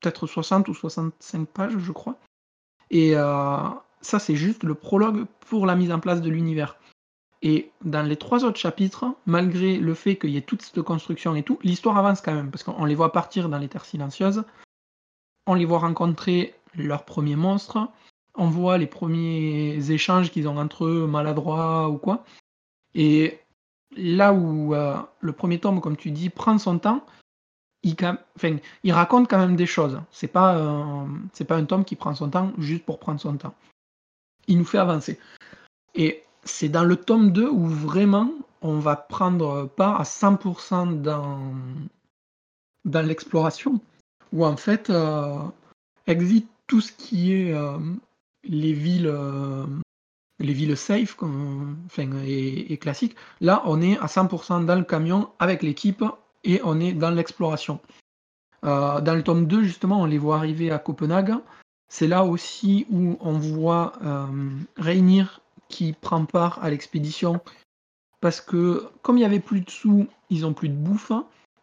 peut-être 0.00 0.26
60 0.26 0.68
ou 0.68 0.74
65 0.74 1.46
pages, 1.46 1.78
je 1.78 1.92
crois. 1.92 2.16
Et 2.90 3.14
ça, 3.14 4.18
c'est 4.18 4.36
juste 4.36 4.62
le 4.62 4.74
prologue 4.74 5.24
pour 5.48 5.66
la 5.66 5.74
mise 5.74 5.90
en 5.90 5.98
place 5.98 6.20
de 6.20 6.30
l'univers. 6.30 6.76
Et 7.42 7.70
dans 7.84 8.02
les 8.02 8.16
trois 8.16 8.44
autres 8.44 8.58
chapitres, 8.58 9.06
malgré 9.26 9.76
le 9.76 9.94
fait 9.94 10.16
qu'il 10.16 10.30
y 10.30 10.36
ait 10.36 10.42
toute 10.42 10.62
cette 10.62 10.80
construction 10.82 11.34
et 11.34 11.42
tout, 11.42 11.58
l'histoire 11.62 11.96
avance 11.96 12.20
quand 12.20 12.34
même, 12.34 12.50
parce 12.50 12.62
qu'on 12.62 12.84
les 12.84 12.94
voit 12.94 13.12
partir 13.12 13.48
dans 13.48 13.58
les 13.58 13.68
terres 13.68 13.84
silencieuses, 13.84 14.44
on 15.46 15.54
les 15.54 15.64
voit 15.64 15.80
rencontrer 15.80 16.54
leurs 16.74 17.04
premiers 17.04 17.36
monstres, 17.36 17.88
on 18.34 18.48
voit 18.48 18.78
les 18.78 18.86
premiers 18.86 19.90
échanges 19.90 20.30
qu'ils 20.30 20.48
ont 20.48 20.58
entre 20.58 20.84
eux, 20.86 21.06
maladroits 21.06 21.88
ou 21.88 21.98
quoi. 21.98 22.24
Et 22.94 23.38
là 23.96 24.32
où 24.32 24.74
euh, 24.74 24.96
le 25.20 25.32
premier 25.32 25.58
tome, 25.60 25.80
comme 25.80 25.96
tu 25.96 26.10
dis, 26.10 26.30
prend 26.30 26.58
son 26.58 26.78
temps, 26.78 27.04
il, 27.82 28.92
raconte 28.92 29.28
quand 29.28 29.38
même 29.38 29.56
des 29.56 29.66
choses. 29.66 30.00
C'est 30.10 30.28
pas, 30.28 31.06
c'est 31.32 31.44
pas 31.44 31.56
un 31.56 31.64
tome 31.64 31.84
qui 31.84 31.96
prend 31.96 32.14
son 32.14 32.30
temps 32.30 32.52
juste 32.58 32.84
pour 32.84 32.98
prendre 32.98 33.20
son 33.20 33.36
temps 33.36 33.54
il 34.48 34.58
nous 34.58 34.64
fait 34.64 34.78
avancer. 34.78 35.18
Et 35.94 36.22
c'est 36.44 36.68
dans 36.68 36.84
le 36.84 36.96
tome 36.96 37.32
2 37.32 37.48
où 37.48 37.66
vraiment 37.66 38.30
on 38.62 38.78
va 38.78 38.96
prendre 38.96 39.66
part 39.66 40.00
à 40.00 40.04
100% 40.04 41.02
dans, 41.02 41.54
dans 42.84 43.06
l'exploration, 43.06 43.80
où 44.32 44.44
en 44.44 44.56
fait 44.56 44.90
euh, 44.90 45.38
existe 46.06 46.46
tout 46.66 46.80
ce 46.80 46.92
qui 46.92 47.32
est 47.32 47.52
euh, 47.52 47.78
les 48.46 48.72
villes 48.72 49.06
euh, 49.06 49.64
les 50.40 50.52
villes 50.52 50.76
safe 50.76 51.16
et, 52.26 52.76
classiques. 52.78 53.16
Là, 53.40 53.62
on 53.66 53.80
est 53.80 53.96
à 53.98 54.06
100% 54.06 54.64
dans 54.64 54.74
le 54.74 54.84
camion 54.84 55.30
avec 55.38 55.62
l'équipe 55.62 56.04
et 56.42 56.60
on 56.64 56.80
est 56.80 56.92
dans 56.92 57.10
l'exploration. 57.10 57.78
dans 58.62 59.14
le 59.16 59.22
tome 59.22 59.46
2, 59.46 59.62
justement, 59.62 60.02
on 60.02 60.06
les 60.06 60.18
voit 60.18 60.36
arriver 60.36 60.72
à 60.72 60.78
Copenhague. 60.78 61.34
C'est 61.88 62.08
là 62.08 62.24
aussi 62.24 62.86
où 62.90 63.16
on 63.20 63.38
voit 63.38 63.92
euh, 64.02 64.26
qui 65.68 65.92
prend 65.92 66.24
part 66.24 66.62
à 66.62 66.70
l'expédition 66.70 67.40
parce 68.20 68.40
que 68.40 68.88
comme 69.02 69.16
il 69.16 69.20
n'y 69.20 69.26
avait 69.26 69.40
plus 69.40 69.60
de 69.60 69.70
sous, 69.70 70.06
ils 70.30 70.42
n'ont 70.42 70.54
plus 70.54 70.68
de 70.68 70.74
bouffe. 70.74 71.12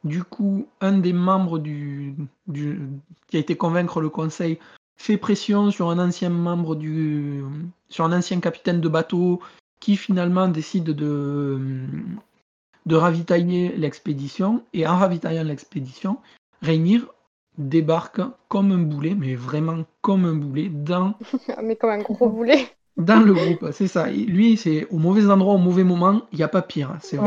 Du 0.04 0.24
coup, 0.24 0.68
un 0.80 0.98
des 1.00 1.14
membres 1.14 1.60
du, 1.60 2.16
qui 2.54 3.38
a 3.38 3.40
été 3.40 3.56
convaincre 3.56 4.00
le 4.00 4.10
conseil 4.10 4.60
fait 5.02 5.18
pression 5.18 5.72
sur 5.72 5.90
un 5.90 6.00
ancien 6.00 6.30
membre 6.30 6.76
du 6.76 7.44
sur 7.90 8.06
un 8.06 8.18
ancien 8.18 8.40
capitaine 8.40 8.82
de 8.82 8.88
bateau 8.88 9.42
qui 9.80 9.98
finalement 9.98 10.48
décide 10.48 10.86
de 10.86 11.60
de 12.86 12.96
ravitailler 12.96 13.76
l'expédition 13.76 14.64
et 14.74 14.88
en 14.88 14.98
ravitaillant 14.98 15.44
l'expédition, 15.44 16.18
Reinir 16.62 17.08
débarque 17.58 18.22
comme 18.48 18.72
un 18.72 18.80
boulet, 18.80 19.16
mais 19.16 19.36
vraiment 19.36 19.84
comme 20.02 20.26
un 20.26 20.36
boulet, 20.36 20.70
dans. 20.70 21.16
mais 21.64 21.76
comme 21.76 21.90
un 21.90 22.00
gros 22.00 22.30
boulet. 22.30 22.68
Dans 22.98 23.22
le 23.22 23.34
groupe, 23.34 23.68
c'est 23.72 23.88
ça. 23.88 24.08
Lui, 24.08 24.58
c'est 24.58 24.86
au 24.92 24.98
mauvais 24.98 25.30
endroit, 25.30 25.54
au 25.54 25.58
mauvais 25.58 25.84
moment, 25.84 26.22
il 26.32 26.38
n'y 26.38 26.44
a 26.44 26.48
pas 26.48 26.62
pire. 26.62 26.98
C'est 27.02 27.18
euh, 27.18 27.22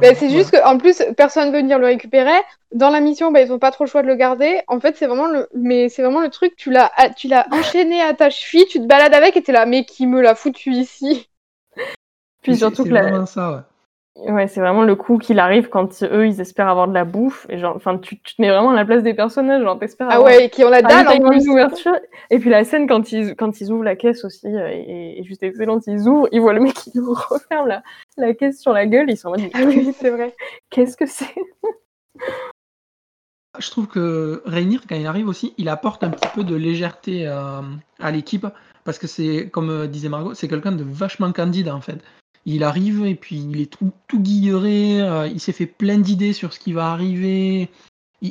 ben, 0.00 0.14
c'est 0.14 0.30
juste 0.30 0.50
qu'en 0.50 0.76
plus, 0.76 1.02
personne 1.16 1.52
veut 1.52 1.60
venir 1.60 1.78
le 1.78 1.86
récupérer. 1.86 2.38
Dans 2.72 2.90
la 2.90 3.00
mission, 3.00 3.32
ben, 3.32 3.46
ils 3.46 3.50
n'ont 3.50 3.58
pas 3.58 3.70
trop 3.70 3.84
le 3.84 3.90
choix 3.90 4.02
de 4.02 4.06
le 4.06 4.14
garder. 4.14 4.60
En 4.68 4.78
fait, 4.78 4.94
c'est 4.96 5.06
vraiment 5.06 5.26
le, 5.26 5.48
mais 5.54 5.88
c'est 5.88 6.02
vraiment 6.02 6.20
le 6.20 6.28
truc. 6.28 6.54
Tu 6.56 6.70
l'as, 6.70 6.92
tu 7.16 7.28
l'as 7.28 7.46
enchaîné 7.50 8.02
à 8.02 8.12
ta 8.12 8.28
cheville, 8.28 8.66
tu 8.66 8.78
te 8.78 8.86
balades 8.86 9.14
avec, 9.14 9.36
et 9.36 9.42
t'es 9.42 9.52
là, 9.52 9.64
mais 9.64 9.84
qui 9.84 10.06
me 10.06 10.20
l'a 10.20 10.34
foutu 10.34 10.72
ici? 10.72 11.28
Puis 12.42 12.56
surtout 12.56 12.84
que 12.84 12.90
la... 12.90 13.26
ça, 13.26 13.68
ouais. 14.16 14.48
C'est 14.48 14.60
vraiment 14.60 14.82
le 14.82 14.96
coup 14.96 15.18
qu'il 15.18 15.38
arrive 15.38 15.68
quand 15.68 16.02
eux, 16.02 16.26
ils 16.26 16.40
espèrent 16.40 16.68
avoir 16.68 16.88
de 16.88 16.94
la 16.94 17.04
bouffe. 17.04 17.46
Et 17.48 17.58
genre, 17.58 17.74
enfin, 17.76 17.98
tu, 17.98 18.18
tu, 18.20 18.36
te 18.36 18.42
mets 18.42 18.50
vraiment 18.50 18.70
à 18.70 18.74
la 18.74 18.84
place 18.84 19.02
des 19.02 19.14
personnages, 19.14 19.62
genre, 19.62 19.78
t'espères 19.78 20.08
Ah 20.10 20.22
ouais, 20.22 20.48
qui 20.50 20.64
ont 20.64 20.70
la 20.70 20.82
dalle 20.82 21.08
en 21.08 21.28
plus. 21.28 21.48
Ouverture. 21.48 21.96
Et 22.30 22.38
puis 22.38 22.50
la 22.50 22.64
scène 22.64 22.88
quand 22.88 23.12
ils, 23.12 23.34
quand 23.36 23.60
ils 23.60 23.70
ouvrent 23.70 23.84
la 23.84 23.96
caisse 23.96 24.24
aussi, 24.24 24.46
euh, 24.46 24.68
est, 24.68 25.22
juste 25.24 25.42
excellente. 25.42 25.84
Ils 25.86 26.08
ouvrent, 26.08 26.28
ils 26.32 26.40
voient 26.40 26.54
le 26.54 26.60
mec 26.60 26.74
qui 26.74 26.92
referme 26.98 27.68
la, 27.68 27.82
la 28.16 28.34
caisse 28.34 28.60
sur 28.60 28.72
la 28.72 28.86
gueule, 28.86 29.10
ils 29.10 29.16
sont 29.16 29.28
en 29.28 29.32
mode, 29.32 29.50
ah 29.54 29.60
oui, 29.66 29.94
c'est 29.98 30.10
vrai. 30.10 30.34
Qu'est-ce 30.70 30.96
que 30.96 31.06
c'est? 31.06 31.34
Je 33.58 33.70
trouve 33.70 33.86
que 33.86 34.42
Rainier, 34.44 34.78
quand 34.88 34.96
il 34.96 35.06
arrive 35.06 35.28
aussi, 35.28 35.54
il 35.56 35.68
apporte 35.68 36.04
un 36.04 36.10
petit 36.10 36.28
peu 36.34 36.44
de 36.44 36.54
légèreté 36.54 37.26
euh, 37.26 37.62
à 38.00 38.10
l'équipe. 38.10 38.46
Parce 38.84 38.98
que 38.98 39.08
c'est, 39.08 39.50
comme 39.50 39.70
euh, 39.70 39.86
disait 39.88 40.08
Margot, 40.08 40.34
c'est 40.34 40.46
quelqu'un 40.46 40.72
de 40.72 40.84
vachement 40.84 41.32
candide 41.32 41.68
en 41.68 41.80
fait 41.80 42.00
il 42.46 42.62
arrive 42.62 43.04
et 43.04 43.16
puis 43.16 43.36
il 43.36 43.60
est 43.60 43.70
tout, 43.70 43.92
tout 44.06 44.20
guilleré, 44.20 45.02
euh, 45.02 45.26
il 45.26 45.40
s'est 45.40 45.52
fait 45.52 45.66
plein 45.66 45.98
d'idées 45.98 46.32
sur 46.32 46.52
ce 46.52 46.60
qui 46.60 46.72
va 46.72 46.90
arriver. 46.92 47.68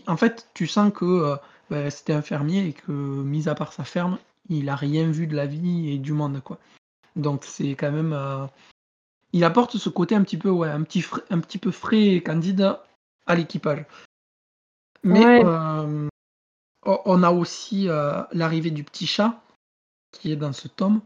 en 0.07 0.17
fait, 0.17 0.49
tu 0.53 0.67
sens 0.67 0.91
que 0.93 1.05
euh, 1.05 1.35
bah, 1.69 1.91
c'était 1.91 2.13
un 2.13 2.21
fermier 2.21 2.65
et 2.65 2.73
que, 2.73 2.91
mis 2.91 3.49
à 3.49 3.55
part 3.55 3.73
sa 3.73 3.83
ferme, 3.83 4.17
il 4.49 4.69
a 4.69 4.75
rien 4.75 5.11
vu 5.11 5.27
de 5.27 5.35
la 5.35 5.45
vie 5.45 5.91
et 5.91 5.97
du 5.97 6.13
monde, 6.13 6.41
quoi. 6.41 6.57
Donc 7.17 7.43
c'est 7.43 7.71
quand 7.71 7.91
même. 7.91 8.13
Euh, 8.13 8.45
il 9.33 9.43
apporte 9.43 9.77
ce 9.77 9.89
côté 9.89 10.15
un 10.15 10.23
petit 10.23 10.37
peu, 10.37 10.49
ouais, 10.49 10.69
un 10.69 10.83
petit, 10.83 11.03
un 11.29 11.39
petit 11.39 11.57
peu 11.57 11.71
frais 11.71 12.05
et 12.05 12.23
candide 12.23 12.77
à 13.25 13.35
l'équipage. 13.35 13.85
Mais 15.03 15.43
on 16.85 17.23
a 17.23 17.31
aussi 17.31 17.87
l'arrivée 18.31 18.71
du 18.71 18.83
petit 18.85 19.07
chat 19.07 19.41
qui 20.11 20.31
est 20.31 20.37
dans 20.37 20.53
ce 20.53 20.69
tome. 20.69 21.01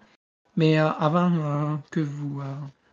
Mais 0.58 0.78
avant 0.78 1.80
que 1.90 2.02
vous 2.02 2.42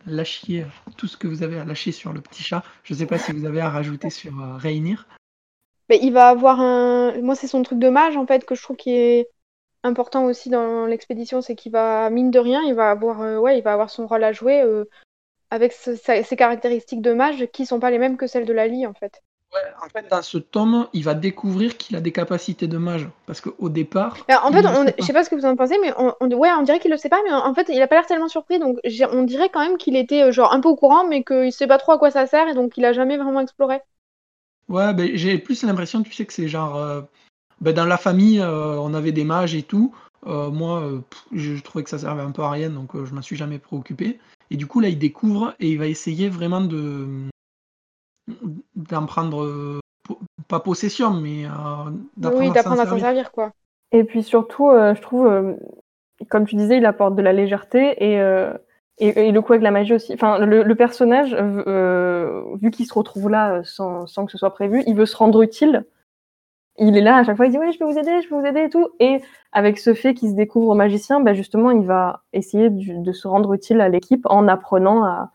lâchiez 0.07 0.65
tout 0.97 1.07
ce 1.07 1.17
que 1.17 1.27
vous 1.27 1.43
avez 1.43 1.59
à 1.59 1.65
lâcher 1.65 1.91
sur 1.91 2.13
le 2.13 2.21
petit 2.21 2.43
chat. 2.43 2.63
Je 2.83 2.93
ne 2.93 2.99
sais 2.99 3.05
pas 3.05 3.17
si 3.17 3.31
vous 3.31 3.45
avez 3.45 3.61
à 3.61 3.69
rajouter 3.69 4.09
sur 4.09 4.31
euh, 4.39 4.57
Mais 5.89 5.99
il 6.01 6.11
va 6.11 6.29
avoir 6.29 6.59
un. 6.59 7.21
Moi, 7.21 7.35
c'est 7.35 7.47
son 7.47 7.63
truc 7.63 7.79
de 7.79 7.89
mage 7.89 8.17
en 8.17 8.25
fait 8.25 8.45
que 8.45 8.55
je 8.55 8.61
trouve 8.61 8.77
qui 8.77 8.91
est 8.91 9.29
important 9.83 10.25
aussi 10.25 10.49
dans 10.49 10.85
l'expédition, 10.85 11.41
c'est 11.41 11.55
qu'il 11.55 11.71
va 11.71 12.09
mine 12.09 12.31
de 12.31 12.39
rien, 12.39 12.61
il 12.63 12.73
va 12.73 12.89
avoir, 12.89 13.21
euh, 13.21 13.37
ouais, 13.37 13.57
il 13.57 13.63
va 13.63 13.73
avoir 13.73 13.89
son 13.89 14.07
rôle 14.07 14.23
à 14.23 14.33
jouer 14.33 14.61
euh, 14.61 14.85
avec 15.49 15.71
ses 15.71 16.35
caractéristiques 16.35 17.01
de 17.01 17.13
mage 17.13 17.47
qui 17.53 17.65
sont 17.65 17.79
pas 17.79 17.91
les 17.91 17.99
mêmes 17.99 18.17
que 18.17 18.27
celles 18.27 18.45
de 18.45 18.53
Lali 18.53 18.85
en 18.85 18.93
fait 18.93 19.23
en 19.83 19.89
fait, 19.89 20.07
dans 20.09 20.21
ce 20.21 20.37
tome, 20.37 20.87
il 20.93 21.03
va 21.03 21.13
découvrir 21.13 21.77
qu'il 21.77 21.95
a 21.95 22.01
des 22.01 22.11
capacités 22.11 22.67
de 22.67 22.77
mage. 22.77 23.07
Parce 23.25 23.41
qu'au 23.41 23.69
départ. 23.69 24.17
en 24.29 24.51
fait, 24.51 24.65
je 24.97 25.03
sais 25.03 25.13
pas 25.13 25.23
ce 25.23 25.29
que 25.29 25.35
vous 25.35 25.45
en 25.45 25.55
pensez, 25.55 25.75
mais 25.81 25.93
on, 25.97 26.13
ouais, 26.35 26.49
on 26.51 26.63
dirait 26.63 26.79
qu'il 26.79 26.91
le 26.91 26.97
sait 26.97 27.09
pas, 27.09 27.21
mais 27.23 27.33
en, 27.33 27.53
fait, 27.53 27.69
il 27.69 27.81
a 27.81 27.87
pas 27.87 27.95
l'air 27.95 28.05
tellement 28.05 28.27
surpris. 28.27 28.59
Donc, 28.59 28.77
on 29.11 29.23
dirait 29.23 29.49
quand 29.49 29.61
même 29.61 29.77
qu'il 29.77 29.95
était 29.95 30.23
euh, 30.23 30.31
genre 30.31 30.53
un 30.53 30.59
peu 30.59 30.69
au 30.69 30.75
courant, 30.75 31.07
mais 31.07 31.23
qu'il 31.23 31.51
sait 31.51 31.67
pas 31.67 31.77
trop 31.77 31.93
à 31.93 31.97
quoi 31.97 32.11
ça 32.11 32.27
sert, 32.27 32.47
et 32.47 32.53
donc 32.53 32.77
il 32.77 32.85
a 32.85 32.93
jamais 32.93 33.17
vraiment 33.17 33.39
exploré. 33.39 33.81
Ouais, 34.67 34.93
ben, 34.93 35.11
j'ai 35.13 35.37
plus 35.37 35.63
l'impression, 35.63 36.03
tu 36.03 36.13
sais, 36.13 36.25
que 36.25 36.33
c'est 36.33 36.47
genre. 36.47 36.75
Euh, 36.75 37.01
ben, 37.61 37.73
dans 37.73 37.85
la 37.85 37.97
famille, 37.97 38.39
euh, 38.41 38.77
on 38.79 38.93
avait 38.93 39.13
des 39.13 39.23
mages 39.23 39.55
et 39.55 39.63
tout. 39.63 39.93
moi, 40.25 40.83
je 41.31 41.61
trouvais 41.61 41.83
que 41.83 41.89
ça 41.89 41.99
servait 41.99 42.21
un 42.21 42.31
peu 42.31 42.41
à 42.41 42.51
rien, 42.51 42.69
donc 42.69 42.91
je 42.93 43.13
m'en 43.13 43.21
suis 43.21 43.37
jamais 43.37 43.59
préoccupé. 43.59 44.19
Et 44.51 44.57
du 44.57 44.67
coup, 44.67 44.79
là, 44.79 44.89
il 44.89 44.97
découvre 44.97 45.55
et 45.59 45.71
il 45.71 45.77
va 45.77 45.87
essayer 45.87 46.29
vraiment 46.29 46.61
de 46.61 47.29
d'en 48.75 49.05
prendre 49.05 49.43
euh, 49.43 49.79
pas 50.47 50.59
possession, 50.59 51.11
mais 51.11 51.45
euh, 51.45 51.49
d'apprendre 52.17 52.81
à 52.81 52.85
s'en 52.85 52.99
servir. 52.99 53.31
quoi. 53.31 53.51
Et 53.91 54.03
puis 54.03 54.23
surtout, 54.23 54.69
euh, 54.69 54.93
je 54.95 55.01
trouve, 55.01 55.57
comme 56.29 56.45
tu 56.45 56.55
disais, 56.55 56.77
il 56.77 56.85
apporte 56.85 57.15
de 57.15 57.21
la 57.21 57.33
légèreté 57.33 57.95
et 58.03 58.19
Et, 58.99 59.31
le 59.31 59.41
coup 59.41 59.53
avec 59.53 59.63
la 59.63 59.71
magie 59.71 59.93
aussi. 59.93 60.13
Enfin, 60.13 60.39
le, 60.39 60.75
personnage, 60.75 61.35
euh, 61.39 62.43
vu 62.61 62.71
qu'il 62.71 62.87
se 62.87 62.93
retrouve 62.93 63.29
là 63.29 63.61
sans, 63.63 64.05
que 64.05 64.31
ce 64.31 64.37
soit 64.37 64.53
prévu, 64.53 64.83
il 64.87 64.95
veut 64.95 65.05
se 65.05 65.15
rendre 65.15 65.41
utile. 65.43 65.85
Il 66.79 66.97
est 66.97 67.01
là 67.01 67.17
à 67.17 67.23
chaque 67.23 67.37
fois, 67.37 67.45
il 67.45 67.51
dit 67.51 67.57
ouais, 67.57 67.71
je 67.71 67.79
peux 67.79 67.85
vous 67.85 67.97
aider, 67.97 68.21
je 68.21 68.29
peux 68.29 68.39
vous 68.39 68.45
aider 68.45 68.61
et 68.61 68.69
tout. 68.69 68.89
Et 68.99 69.21
avec 69.51 69.77
ce 69.77 69.93
fait 69.93 70.13
qu'il 70.13 70.29
se 70.29 70.35
découvre 70.35 70.75
magicien, 70.75 71.19
bah 71.19 71.33
justement, 71.33 71.71
il 71.71 71.85
va 71.85 72.23
essayer 72.33 72.69
de 72.69 73.11
se 73.11 73.27
rendre 73.27 73.53
utile 73.53 73.81
à 73.81 73.89
l'équipe 73.89 74.25
en 74.25 74.47
apprenant 74.47 75.03
à, 75.03 75.31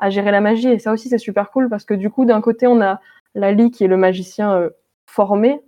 à, 0.00 0.10
gérer 0.10 0.30
la 0.30 0.40
magie. 0.40 0.68
Et 0.68 0.78
ça 0.78 0.92
aussi, 0.92 1.08
c'est 1.08 1.18
super 1.18 1.50
cool 1.50 1.68
parce 1.68 1.84
que 1.84 1.94
du 1.94 2.10
coup, 2.10 2.24
d'un 2.24 2.40
côté, 2.40 2.66
on 2.66 2.80
a 2.80 3.00
Lali 3.34 3.70
qui 3.70 3.84
est 3.84 3.88
le 3.88 3.96
magicien 3.96 4.54
euh, 4.54 4.70
formé 5.06 5.60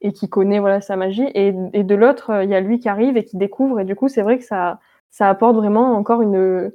et 0.00 0.12
qui 0.12 0.28
connaît 0.28 0.58
voilà 0.58 0.80
sa 0.80 0.96
magie, 0.96 1.26
et, 1.34 1.54
et 1.72 1.82
de 1.82 1.94
l'autre, 1.94 2.42
il 2.42 2.50
y 2.50 2.54
a 2.54 2.60
lui 2.60 2.78
qui 2.78 2.90
arrive 2.90 3.16
et 3.16 3.24
qui 3.24 3.38
découvre. 3.38 3.80
Et 3.80 3.84
du 3.84 3.96
coup, 3.96 4.08
c'est 4.08 4.22
vrai 4.22 4.38
que 4.38 4.44
ça 4.44 4.78
ça 5.14 5.28
apporte 5.28 5.54
vraiment 5.54 5.92
encore 5.94 6.22
une, 6.22 6.72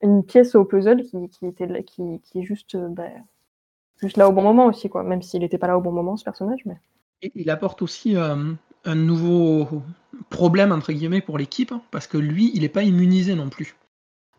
une 0.00 0.24
pièce 0.24 0.54
au 0.54 0.64
puzzle 0.64 1.02
qui, 1.02 1.28
qui 1.28 1.44
était 1.44 1.82
qui, 1.82 2.20
qui 2.22 2.38
est 2.38 2.44
juste, 2.44 2.76
euh, 2.76 2.86
bah, 2.88 3.08
juste 3.96 4.16
là 4.16 4.28
au 4.28 4.32
bon 4.32 4.42
moment 4.42 4.66
aussi, 4.66 4.88
quoi. 4.88 5.02
Même 5.02 5.22
s'il 5.22 5.40
n'était 5.40 5.58
pas 5.58 5.66
là 5.66 5.76
au 5.76 5.80
bon 5.80 5.90
moment, 5.90 6.16
ce 6.16 6.22
personnage. 6.22 6.60
Mais... 6.66 6.76
Il 7.34 7.50
apporte 7.50 7.82
aussi 7.82 8.14
euh, 8.14 8.52
un 8.84 8.94
nouveau 8.94 9.66
problème, 10.30 10.70
entre 10.70 10.92
guillemets, 10.92 11.20
pour 11.20 11.36
l'équipe, 11.36 11.72
hein, 11.72 11.82
parce 11.90 12.06
que 12.06 12.16
lui, 12.16 12.52
il 12.54 12.60
n'est 12.60 12.68
pas 12.68 12.84
immunisé 12.84 13.34
non 13.34 13.48
plus. 13.48 13.74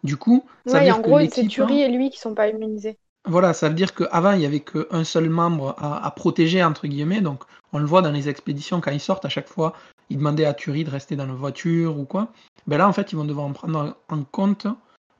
Du 0.05 0.17
coup, 0.17 0.45
ça 0.65 0.79
veut 0.79 0.85
dire 0.85 0.97
en 0.97 1.01
gros, 1.01 1.19
c'est 1.29 1.47
Turi 1.47 1.81
et 1.81 1.89
lui 1.89 2.09
qui 2.09 2.19
sont 2.19 2.35
pas 2.35 2.47
immunisés. 2.47 2.97
Voilà, 3.27 3.53
ça 3.53 3.69
veut 3.69 3.75
dire 3.75 3.95
qu'avant, 3.95 4.33
il 4.33 4.39
n'y 4.39 4.45
avait 4.45 4.59
qu'un 4.59 5.03
seul 5.03 5.29
membre 5.29 5.75
à, 5.79 6.05
à, 6.05 6.11
protéger, 6.11 6.63
entre 6.63 6.85
guillemets. 6.85 7.21
Donc, 7.21 7.43
on 7.73 7.79
le 7.79 7.85
voit 7.85 8.03
dans 8.03 8.11
les 8.11 8.29
expéditions, 8.29 8.81
quand 8.81 8.91
ils 8.91 8.99
sortent, 8.99 9.25
à 9.25 9.29
chaque 9.29 9.49
fois, 9.49 9.73
ils 10.09 10.17
demandaient 10.17 10.45
à 10.45 10.53
Turi 10.53 10.83
de 10.83 10.91
rester 10.91 11.15
dans 11.15 11.25
la 11.25 11.33
voiture 11.33 11.97
ou 11.97 12.05
quoi 12.05 12.31
ben 12.67 12.77
là 12.77 12.87
en 12.87 12.93
fait 12.93 13.11
ils 13.11 13.15
vont 13.15 13.25
devoir 13.25 13.45
en 13.45 13.53
prendre 13.53 13.95
en 14.09 14.23
compte 14.23 14.67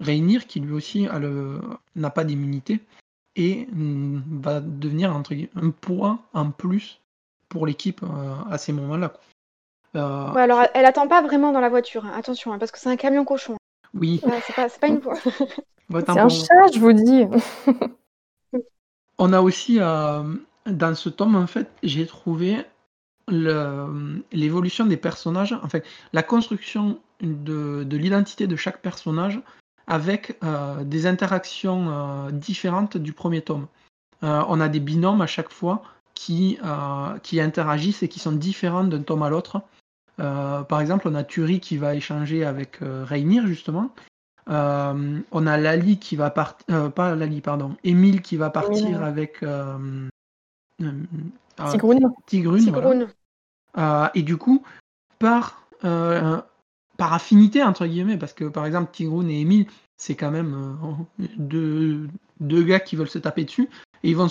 Réunir 0.02 0.46
qui 0.46 0.60
lui 0.60 0.74
aussi 0.74 1.08
n'a 1.96 2.10
pas 2.10 2.26
d'immunité 2.26 2.82
et 3.38 3.66
va 3.72 4.60
devenir 4.60 5.14
un 5.16 5.70
poids 5.70 6.20
en 6.34 6.52
plus 6.52 7.00
pour 7.48 7.66
l'équipe 7.66 8.02
euh, 8.04 8.36
à 8.50 8.58
ces 8.58 8.74
moments-là. 8.74 9.14
Euh, 9.96 10.34
alors 10.34 10.64
elle 10.74 10.86
attend 10.86 11.08
pas 11.08 11.22
vraiment 11.22 11.54
dans 11.54 11.62
la 11.62 11.70
voiture, 11.70 12.06
hein. 12.06 12.12
attention, 12.14 12.52
hein, 12.52 12.60
parce 12.60 12.72
que 12.72 12.80
c'est 12.80 12.90
un 12.90 12.98
camion 12.98 13.24
cochon. 13.24 13.56
Oui. 13.96 14.22
c'est 14.46 14.80
pas, 14.80 14.88
une 14.88 15.02
fois. 15.02 15.16
c'est 15.90 16.10
un 16.10 16.30
chat, 16.30 16.68
je 16.74 16.80
vous 16.80 16.94
dis. 16.94 17.26
On 19.18 19.32
a 19.32 19.42
aussi 19.42 19.78
euh, 19.80 20.24
dans 20.66 20.96
ce 20.96 21.10
tome 21.10 21.36
en 21.36 21.48
fait, 21.48 21.70
j'ai 21.84 22.06
trouvé 22.06 22.58
l'évolution 23.28 24.86
des 24.86 24.98
personnages, 24.98 25.58
enfin 25.64 25.80
la 26.14 26.22
construction 26.22 27.00
de, 27.22 27.86
l'identité 27.92 28.48
de 28.48 28.56
chaque 28.56 28.82
personnage 28.82 29.42
avec 29.88 30.38
euh, 30.44 30.84
des 30.84 31.06
interactions 31.06 31.90
euh, 31.90 32.32
différentes 32.32 32.98
du 32.98 33.14
premier 33.14 33.42
tome. 33.42 33.68
Euh, 34.24 34.44
on 34.48 34.60
a 34.60 34.68
des 34.70 34.80
binômes 34.80 35.22
à 35.22 35.28
chaque 35.28 35.52
fois 35.52 35.84
qui, 36.14 36.58
qui 37.24 37.42
interagissent 37.42 38.02
et 38.02 38.08
qui 38.08 38.20
sont 38.20 38.32
différents 38.32 38.86
d'un 38.86 39.02
tome 39.02 39.22
à 39.22 39.30
l'autre. 39.30 39.62
Par 40.18 40.82
exemple, 40.82 41.08
on 41.08 41.16
a 41.16 41.24
Turi 41.24 41.60
qui 41.60 41.78
va 41.78 41.96
échanger 41.96 42.46
avec 42.46 42.80
Reynir 42.82 43.48
justement. 43.48 43.90
on 44.48 45.48
a 45.48 45.58
Lali 45.58 46.00
qui 46.00 46.16
va 46.16 46.30
partir, 46.30 46.92
pas 46.94 47.16
Lali, 47.16 47.42
pardon, 47.42 47.76
Emile 47.84 48.22
qui 48.22 48.38
va 48.38 48.50
partir 48.50 49.04
avec 49.04 49.44
Tigrune. 52.26 53.08
et 54.14 54.24
du 54.24 54.38
coup, 54.38 54.64
par 55.20 55.68
par 56.98 57.14
affinité, 57.14 57.64
entre 57.64 57.86
guillemets, 57.86 58.18
parce 58.18 58.34
que 58.34 58.46
par 58.46 58.66
exemple, 58.66 58.92
Tigrun 58.92 59.28
et 59.28 59.42
Emile, 59.42 59.68
c'est 59.98 60.16
quand 60.16 60.32
même 60.32 60.78
euh, 61.20 61.26
deux, 61.38 62.08
deux, 62.40 62.64
gars 62.64 62.80
qui 62.80 62.96
veulent 62.96 63.10
se 63.10 63.20
taper 63.20 63.46
dessus, 63.46 63.70
et 64.04 64.10
ils 64.10 64.16
vont 64.16 64.28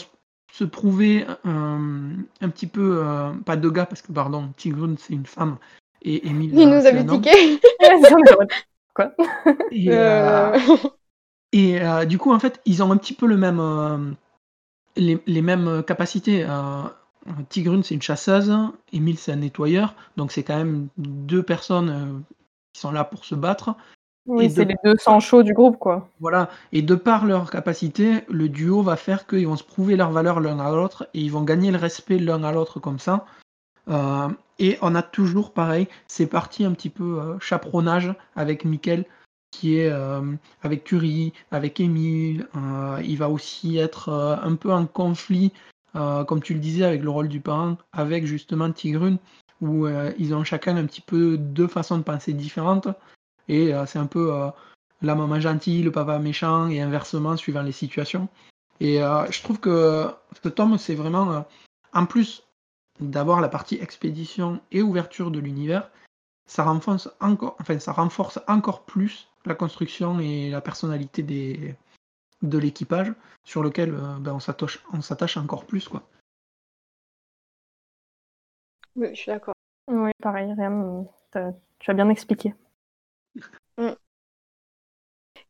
se, 0.55 0.65
prouver 0.65 1.27
un 1.45 2.49
petit 2.49 2.67
peu, 2.67 3.03
euh, 3.03 3.33
pas 3.45 3.57
deux 3.57 3.71
gars, 3.71 3.87
parce 3.87 4.03
que 4.03 4.13
pardon, 4.13 4.53
Tigrun 4.57 4.95
c'est 4.99 5.15
une 5.15 5.27
femme, 5.27 5.59
et 6.03 6.27
Emile. 6.27 6.53
Il 6.55 6.69
nous 6.69 6.87
a 6.87 6.93
tiqué 6.93 7.61
Quoi 8.95 9.13
Et, 9.73 9.89
euh, 9.91 10.57
et 11.53 11.81
du 12.07 12.19
coup, 12.19 12.33
en 12.33 12.39
fait, 12.39 12.61
ils 12.65 12.83
ont 12.83 12.93
un 12.93 12.97
petit 12.97 13.15
peu 13.15 13.27
le 13.27 13.37
même, 13.37 14.17
les, 14.97 15.21
les, 15.27 15.43
mêmes 15.43 15.83
capacités. 15.83 16.47
Tigrun, 17.49 17.83
c'est 17.83 17.95
une 17.95 18.03
chasseuse, 18.03 18.57
Emile, 18.93 19.19
c'est 19.19 19.33
un 19.33 19.37
nettoyeur, 19.37 19.95
donc 20.17 20.31
c'est 20.31 20.45
quand 20.45 20.57
même 20.57 20.89
deux 20.97 21.43
personnes 21.43 22.23
qui 22.73 22.81
sont 22.81 22.93
là 22.93 23.05
pour 23.05 23.25
se 23.25 23.35
battre. 23.35 23.75
Oui, 24.27 24.51
c'est 24.51 24.65
les 24.65 24.77
deux 24.83 24.97
sans 24.97 25.21
chaud 25.21 25.43
du 25.43 25.53
groupe, 25.53 25.79
quoi. 25.79 26.09
Voilà, 26.19 26.49
et 26.73 26.81
de 26.81 26.95
par 26.95 27.27
leur 27.27 27.51
capacité, 27.51 28.25
le 28.31 28.49
duo 28.49 28.83
va 28.83 28.97
faire 28.97 29.27
qu'ils 29.27 29.47
vont 29.47 29.57
se 29.57 29.65
prouver 29.65 29.97
leur 29.97 30.13
valeur 30.13 30.41
l'un 30.41 30.59
à 30.61 30.71
l'autre 30.71 31.09
et 31.13 31.21
ils 31.21 31.31
vont 31.31 31.43
gagner 31.43 31.71
le 31.71 31.77
respect 31.77 32.19
l'un 32.19 32.43
à 32.43 32.53
l'autre 32.53 32.81
comme 32.81 32.99
ça. 32.99 33.27
Euh, 33.89 34.29
et 34.59 34.79
on 34.81 34.95
a 34.95 35.03
toujours 35.03 35.53
pareil, 35.53 35.89
c'est 36.07 36.27
parti 36.27 36.65
un 36.65 36.73
petit 36.73 36.89
peu 36.89 37.21
euh, 37.21 37.39
chaperonnage 37.39 38.15
avec 38.35 38.65
Mickel 38.65 39.05
qui 39.51 39.77
est 39.77 39.91
euh, 39.91 40.23
avec 40.63 40.85
Curie, 40.85 41.33
avec 41.51 41.79
Emile. 41.79 42.49
il 43.05 43.17
va 43.19 43.29
aussi 43.29 43.77
être 43.79 44.09
un 44.09 44.57
peu 44.57 44.73
en 44.73 44.85
conflit, 44.87 45.53
comme 45.93 46.43
tu 46.43 46.55
le 46.55 46.59
disais, 46.59 46.85
avec 46.85 47.03
le 47.03 47.11
rôle 47.11 47.29
du 47.29 47.39
parent, 47.39 47.77
avec 47.93 48.27
justement 48.27 48.73
Tigrune 48.73 49.19
où 49.61 49.87
ils 50.19 50.35
ont 50.35 50.43
chacun 50.43 50.77
un 50.77 50.87
petit 50.87 51.01
peu 51.01 51.39
deux 51.39 51.69
façons 51.69 51.99
de 51.99 52.03
penser 52.03 52.33
différentes. 52.33 52.89
Et 53.49 53.75
euh, 53.75 53.87
c'est 53.87 53.99
un 53.99 54.07
peu 54.07 54.35
euh, 54.35 54.51
la 55.03 55.15
maman 55.15 55.41
gentille, 55.41 55.83
le 55.83 55.93
papa 55.93 56.19
méchant, 56.19 56.69
et 56.69 56.81
inversement, 56.81 57.37
suivant 57.37 57.63
les 57.63 57.73
situations. 57.73 58.29
Et 58.81 58.97
je 58.99 59.43
trouve 59.43 59.61
que 59.61 60.11
ce 60.43 60.49
tome, 60.49 60.79
c'est 60.79 60.97
vraiment, 60.97 61.45
en 61.93 62.07
plus 62.07 62.43
d'avoir 62.99 63.41
la 63.41 63.49
partie 63.49 63.77
expédition 63.77 64.61
et 64.73 64.83
ouverture 64.83 65.31
de 65.31 65.39
l'univers, 65.39 65.91
ça 66.47 66.65
renforce 66.65 67.09
encore, 67.21 67.57
enfin, 67.61 67.79
ça 67.79 67.93
renforce 67.93 68.41
encore 68.49 68.85
plus 68.85 69.29
la 69.47 69.55
construction 69.55 70.19
et 70.19 70.51
la 70.51 70.61
personnalité 70.61 71.23
des, 71.23 71.77
de 72.43 72.59
l'équipage, 72.59 73.13
sur 73.45 73.63
lequel 73.63 73.93
ben, 73.93 74.37
on 74.93 75.01
s'attache 75.03 75.37
encore 75.37 75.67
plus. 75.67 75.89
Quoi. 75.89 76.03
Oui, 78.97 79.09
je 79.11 79.21
suis 79.21 79.31
d'accord. 79.33 79.55
Oui, 79.89 80.11
pareil, 80.21 80.53
rien. 80.53 81.05
Tu 81.79 81.91
as 81.91 81.95
bien 81.95 82.09
expliqué. 82.09 82.55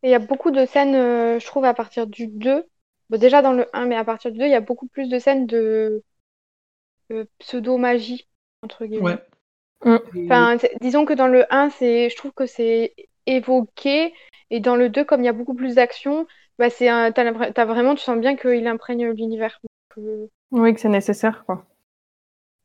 Et 0.05 0.09
il 0.09 0.11
y 0.11 0.15
a 0.15 0.19
beaucoup 0.19 0.51
de 0.51 0.67
scènes, 0.67 0.95
euh, 0.95 1.41
je 1.41 1.47
trouve, 1.47 1.65
à 1.65 1.73
partir 1.73 2.07
du 2.07 2.27
2. 2.27 2.67
déjà 3.09 3.41
dans 3.41 3.55
le 3.55 3.67
1, 3.73 3.87
mais 3.87 3.97
à 3.97 4.05
partir 4.05 4.31
du 4.31 4.39
2, 4.39 4.45
il 4.45 4.51
y 4.51 4.55
a 4.55 4.61
beaucoup 4.61 4.87
plus 4.87 5.09
de 5.09 5.19
scènes 5.19 5.47
de 5.47 6.05
pseudo-magie, 7.39 8.29
entre 8.63 8.85
guillemets. 8.85 9.17
Ouais. 9.83 9.97
Mm. 9.97 10.27
Enfin, 10.27 10.59
disons 10.83 11.07
que 11.07 11.15
dans 11.15 11.27
le 11.27 11.47
1, 11.49 11.71
c'est, 11.71 12.11
je 12.11 12.17
trouve 12.17 12.33
que 12.33 12.45
c'est 12.45 12.95
évoqué. 13.25 14.13
Et 14.51 14.61
dans 14.61 14.77
le 14.77 14.91
2, 14.91 15.05
comme 15.05 15.23
il 15.23 15.27
y 15.27 15.31
a 15.31 15.33
beaucoup 15.33 15.55
plus 15.55 15.77
d'action, 15.77 16.27
bah, 16.59 16.69
c'est 16.69 16.89
t'as, 17.15 17.65
vraiment, 17.65 17.95
tu 17.95 18.03
sens 18.03 18.19
bien 18.19 18.37
qu'il 18.37 18.67
imprègne 18.67 19.09
l'univers. 19.11 19.59
Euh, 19.97 20.27
oui, 20.51 20.75
que 20.75 20.81
c'est 20.81 20.91
nécessaire, 20.91 21.47
quoi. 21.47 21.65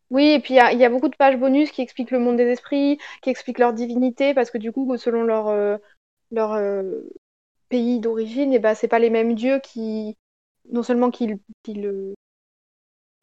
Oui, 0.09 0.25
et 0.31 0.39
puis 0.39 0.55
il 0.55 0.77
y, 0.77 0.85
a 0.85 0.89
beaucoup 0.89 1.07
de 1.07 1.15
pages 1.15 1.37
bonus 1.37 1.71
qui 1.71 1.81
expliquent 1.81 2.11
le 2.11 2.19
monde 2.19 2.35
des 2.35 2.47
esprits, 2.47 2.99
qui 3.21 3.29
expliquent 3.29 3.59
leur 3.59 3.71
divinité, 3.71 4.33
parce 4.33 4.51
que 4.51 4.57
du 4.57 4.73
coup, 4.73 4.97
selon 4.97 5.23
leur, 5.23 5.47
euh, 5.47 5.77
leur 6.31 6.53
euh, 6.53 7.01
pays 7.69 7.99
d'origine, 7.99 8.53
et 8.53 8.59
ben, 8.59 8.75
c'est 8.75 8.87
pas 8.87 8.99
les 8.99 9.09
mêmes 9.09 9.35
dieux 9.35 9.59
qui, 9.59 10.17
non 10.71 10.83
seulement 10.83 11.11
qui, 11.11 11.37
le 11.67 12.13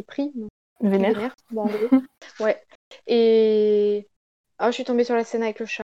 prient, 0.06 0.32
vénèrent. 0.80 1.34
Bon, 1.50 1.68
ouais. 2.40 2.62
Et 3.06 4.08
oh, 4.60 4.66
je 4.66 4.72
suis 4.72 4.84
tombée 4.84 5.04
sur 5.04 5.14
la 5.14 5.24
scène 5.24 5.42
avec 5.42 5.60
le 5.60 5.66
chat. 5.66 5.82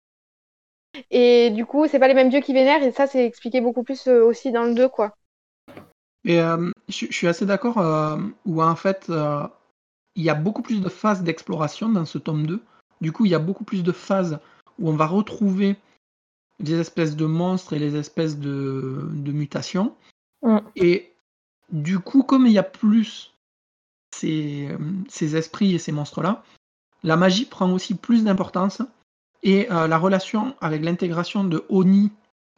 Et 1.10 1.50
du 1.52 1.66
coup, 1.66 1.88
c'est 1.88 2.00
pas 2.00 2.08
les 2.08 2.14
mêmes 2.14 2.30
dieux 2.30 2.42
qui 2.42 2.54
vénèrent, 2.54 2.84
et 2.84 2.92
ça, 2.92 3.08
c'est 3.08 3.26
expliqué 3.26 3.62
beaucoup 3.62 3.84
plus 3.84 4.08
euh, 4.08 4.24
aussi 4.24 4.52
dans 4.52 4.64
le 4.64 4.76
2, 4.76 4.90
quoi. 4.90 5.16
Et 6.24 6.40
je 6.88 7.08
suis 7.12 7.28
assez 7.28 7.48
d'accord 7.48 7.78
où 8.46 8.62
en 8.62 8.76
fait 8.76 9.12
il 10.16 10.24
y 10.24 10.30
a 10.30 10.36
beaucoup 10.36 10.62
plus 10.62 10.82
de 10.82 10.90
phases 10.90 11.24
d'exploration 11.24 11.90
dans 11.90 12.06
ce 12.06 12.18
tome 12.18 12.46
2. 12.46 12.62
Du 13.02 13.12
coup, 13.12 13.26
il 13.26 13.32
y 13.32 13.36
a 13.36 13.40
beaucoup 13.40 13.64
plus 13.64 13.84
de 13.84 13.92
phases 13.92 14.40
où 14.80 14.90
on 14.90 14.96
va 14.96 15.08
retrouver 15.08 15.78
des 16.62 16.80
espèces 16.80 17.16
de 17.16 17.26
monstres 17.26 17.74
et 17.74 17.80
les 17.80 17.96
espèces 17.96 18.38
de, 18.38 19.10
mutations. 19.14 19.96
Mm. 20.44 20.60
Et 20.76 21.12
du 21.72 22.00
coup, 22.00 22.24
comme 22.24 22.46
il 22.46 22.54
y 22.54 22.58
a 22.58 22.64
plus 22.64 23.34
ces, 24.14 24.70
ces 25.10 25.36
esprits 25.36 25.74
et 25.74 25.80
ces 25.80 25.92
monstres-là, 25.92 26.44
la 27.04 27.18
magie 27.18 27.46
prend 27.46 27.72
aussi 27.72 27.96
plus 27.96 28.24
d'importance. 28.24 28.82
Et 29.44 29.72
euh, 29.72 29.88
la 29.88 29.98
relation 29.98 30.56
avec 30.62 30.84
l'intégration 30.84 31.44
de 31.44 31.66
Oni, 31.70 32.12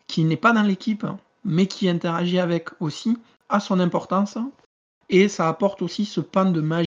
qui 0.07 0.25
n'est 0.25 0.37
pas 0.37 0.51
dans 0.51 0.63
l'équipe, 0.63 1.05
mais 1.45 1.67
qui 1.67 1.87
interagit 1.87 2.39
avec 2.39 2.69
aussi, 2.81 3.17
a 3.49 3.59
son 3.59 3.79
importance. 3.79 4.37
Et 5.09 5.29
ça 5.29 5.47
apporte 5.47 5.81
aussi 5.81 6.05
ce 6.05 6.19
pan 6.19 6.51
de 6.51 6.61
magie 6.61 6.87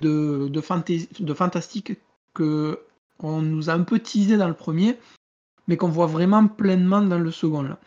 de, 0.00 0.48
de, 0.48 1.22
de 1.24 1.34
fantastique 1.34 1.92
que 2.32 2.80
on 3.18 3.42
nous 3.42 3.70
a 3.70 3.74
un 3.74 3.82
peu 3.82 3.98
teasé 3.98 4.36
dans 4.36 4.48
le 4.48 4.54
premier, 4.54 4.98
mais 5.66 5.76
qu'on 5.76 5.88
voit 5.88 6.06
vraiment 6.06 6.46
pleinement 6.46 7.02
dans 7.02 7.18
le 7.18 7.30
second. 7.30 7.62
Là. 7.62 7.78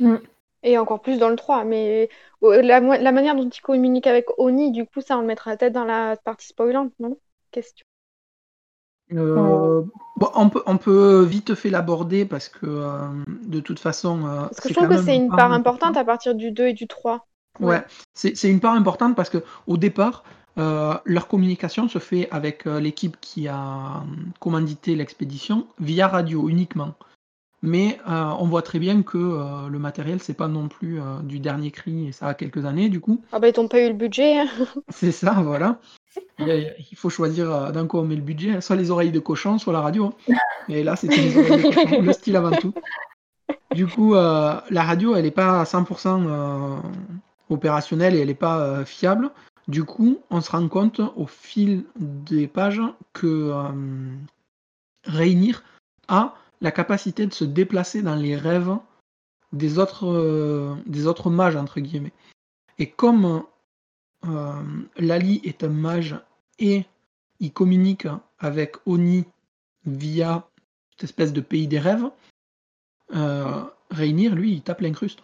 Mm. 0.00 0.16
Et 0.62 0.78
encore 0.78 1.02
plus 1.02 1.18
dans 1.18 1.28
le 1.28 1.36
3. 1.36 1.64
Mais 1.64 2.08
la, 2.40 2.80
la, 2.80 3.12
manière 3.12 3.36
dont 3.36 3.48
il 3.48 3.60
communique 3.60 4.06
avec 4.06 4.26
Oni, 4.38 4.72
du 4.72 4.86
coup, 4.86 5.00
ça, 5.00 5.18
on 5.18 5.20
le 5.20 5.26
mettra 5.26 5.56
peut-être 5.56 5.74
dans 5.74 5.84
la 5.84 6.16
partie 6.16 6.48
spoilante, 6.48 6.92
non? 6.98 7.18
Question. 7.50 7.84
Euh, 9.12 9.82
bon, 10.16 10.28
on, 10.34 10.48
peut, 10.48 10.62
on 10.66 10.78
peut 10.78 11.22
vite 11.22 11.54
fait 11.54 11.68
l'aborder 11.68 12.24
parce 12.24 12.48
que 12.48 12.66
euh, 12.66 12.98
de 13.44 13.60
toute 13.60 13.78
façon. 13.78 14.26
Euh, 14.26 14.40
parce 14.42 14.60
que 14.60 14.68
je 14.70 14.74
trouve 14.74 14.88
que 14.88 15.02
c'est 15.02 15.16
une 15.16 15.28
part 15.28 15.52
importante 15.52 15.96
à 15.96 16.04
partir 16.04 16.34
du 16.34 16.50
2 16.50 16.68
et 16.68 16.72
du 16.72 16.86
3. 16.86 17.26
Ouais, 17.60 17.84
c'est 18.14 18.50
une 18.50 18.60
part 18.60 18.74
importante 18.74 19.14
parce 19.14 19.30
que 19.30 19.44
au 19.66 19.76
départ, 19.76 20.24
leur 20.56 21.28
communication 21.28 21.88
se 21.88 21.98
fait 21.98 22.28
avec 22.30 22.64
l'équipe 22.64 23.16
qui 23.20 23.48
a 23.48 24.04
commandité 24.40 24.94
l'expédition 24.94 25.66
via 25.78 26.08
radio 26.08 26.48
uniquement. 26.48 26.94
Mais 27.62 27.98
on 28.06 28.46
voit 28.46 28.62
très 28.62 28.78
bien 28.78 29.02
que 29.02 29.68
le 29.68 29.78
matériel, 29.78 30.20
c'est 30.20 30.34
pas 30.34 30.48
non 30.48 30.68
plus 30.68 31.00
du 31.22 31.40
dernier 31.40 31.70
cri 31.70 32.08
et 32.08 32.12
ça 32.12 32.28
a 32.28 32.34
quelques 32.34 32.64
années 32.64 32.88
du 32.88 33.00
coup. 33.00 33.22
Ah 33.32 33.38
bah 33.38 33.48
ils 33.48 33.60
n'ont 33.60 33.68
pas 33.68 33.80
eu 33.80 33.88
le 33.88 33.94
budget. 33.94 34.40
Hein. 34.40 34.48
c'est 34.90 35.12
ça, 35.12 35.32
voilà. 35.42 35.80
Il, 36.38 36.96
faut 36.96 37.10
choisir 37.10 37.52
euh, 37.52 37.70
d'un 37.70 37.86
coup 37.86 37.98
on 37.98 38.04
met 38.04 38.16
le 38.16 38.22
budget, 38.22 38.60
soit 38.60 38.76
les 38.76 38.90
oreilles 38.90 39.12
de 39.12 39.20
cochon, 39.20 39.58
soit 39.58 39.72
la 39.72 39.80
radio. 39.80 40.14
Hein. 40.28 40.34
Et 40.68 40.82
là, 40.82 40.96
c'était 40.96 41.16
les 41.16 41.36
oreilles 41.36 41.62
de 41.62 41.74
cochon, 41.74 42.02
le 42.02 42.12
style 42.12 42.36
avant 42.36 42.56
tout. 42.56 42.74
Du 43.74 43.86
coup, 43.86 44.14
euh, 44.14 44.54
la 44.70 44.82
radio, 44.82 45.16
elle 45.16 45.24
n'est 45.24 45.30
pas 45.30 45.60
à 45.60 45.64
100% 45.64 46.26
euh, 46.26 46.76
opérationnelle 47.50 48.14
et 48.14 48.20
elle 48.20 48.28
n'est 48.28 48.34
pas 48.34 48.84
fiable. 48.84 49.30
Du 49.68 49.84
coup, 49.84 50.18
on 50.30 50.40
se 50.40 50.50
rend 50.50 50.68
compte 50.68 51.00
au 51.16 51.26
fil 51.26 51.84
des 51.96 52.46
pages 52.46 52.82
que 53.12 53.52
Réunir 55.04 55.62
a 56.08 56.34
la 56.60 56.70
capacité 56.70 57.26
de 57.26 57.32
se 57.32 57.44
déplacer 57.44 58.02
dans 58.02 58.14
les 58.14 58.36
rêves 58.36 58.76
des 59.52 59.78
autres, 59.78 60.76
autres 61.06 61.30
mages, 61.30 61.56
entre 61.56 61.80
guillemets. 61.80 62.12
Et 62.78 62.90
comme 62.90 63.44
euh, 64.26 64.62
Lali 64.96 65.40
est 65.44 65.64
un 65.64 65.68
mage 65.68 66.16
et 66.58 66.84
il 67.40 67.52
communique 67.52 68.06
avec 68.38 68.76
Oni 68.86 69.24
via 69.84 70.48
cette 70.90 71.04
espèce 71.04 71.32
de 71.32 71.40
pays 71.40 71.68
des 71.68 71.78
rêves. 71.78 72.10
Euh, 73.14 73.64
Réunir, 73.90 74.34
lui, 74.34 74.52
il 74.52 74.62
tape 74.62 74.80
l'incruste. 74.80 75.20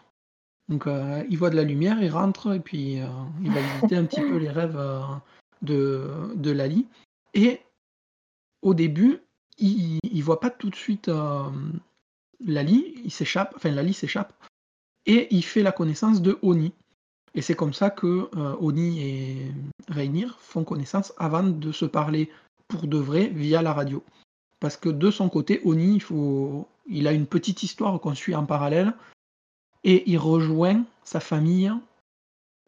Donc 0.70 0.86
euh, 0.86 1.24
il 1.28 1.36
voit 1.36 1.50
de 1.50 1.56
la 1.56 1.64
lumière, 1.64 2.02
il 2.02 2.10
rentre 2.10 2.54
et 2.54 2.60
puis 2.60 3.00
il 3.42 3.52
va 3.52 3.60
visiter 3.60 3.96
un 3.96 4.04
petit 4.04 4.22
peu 4.22 4.38
les 4.38 4.50
rêves 4.50 4.80
de, 5.62 6.08
de 6.34 6.50
Lali. 6.50 6.86
Et 7.34 7.60
au 8.62 8.72
début, 8.72 9.18
il, 9.58 9.98
ne 10.02 10.22
voit 10.22 10.40
pas 10.40 10.50
tout 10.50 10.70
de 10.70 10.76
suite 10.76 11.10
Lali, 12.44 12.94
il 13.04 13.10
s'échappe, 13.10 13.52
enfin 13.56 13.70
Lali 13.70 13.92
s'échappe, 13.92 14.32
et 15.06 15.28
il 15.30 15.42
fait 15.42 15.62
la 15.62 15.72
connaissance 15.72 16.22
de 16.22 16.38
Oni. 16.42 16.72
Et 17.34 17.42
c'est 17.42 17.54
comme 17.54 17.72
ça 17.72 17.90
que 17.90 18.28
euh, 18.36 18.56
Oni 18.60 19.00
et 19.02 19.52
Reinir 19.88 20.38
font 20.40 20.64
connaissance 20.64 21.12
avant 21.16 21.44
de 21.44 21.72
se 21.72 21.84
parler 21.84 22.30
pour 22.66 22.86
de 22.86 22.96
vrai 22.96 23.28
via 23.28 23.62
la 23.62 23.72
radio. 23.72 24.02
Parce 24.58 24.76
que 24.76 24.88
de 24.88 25.10
son 25.10 25.28
côté, 25.28 25.60
Oni, 25.64 25.94
il, 25.94 26.02
faut... 26.02 26.66
il 26.86 27.06
a 27.06 27.12
une 27.12 27.26
petite 27.26 27.62
histoire 27.62 28.00
qu'on 28.00 28.14
suit 28.14 28.34
en 28.34 28.46
parallèle 28.46 28.94
et 29.84 30.08
il 30.10 30.18
rejoint 30.18 30.84
sa 31.04 31.20
famille 31.20 31.72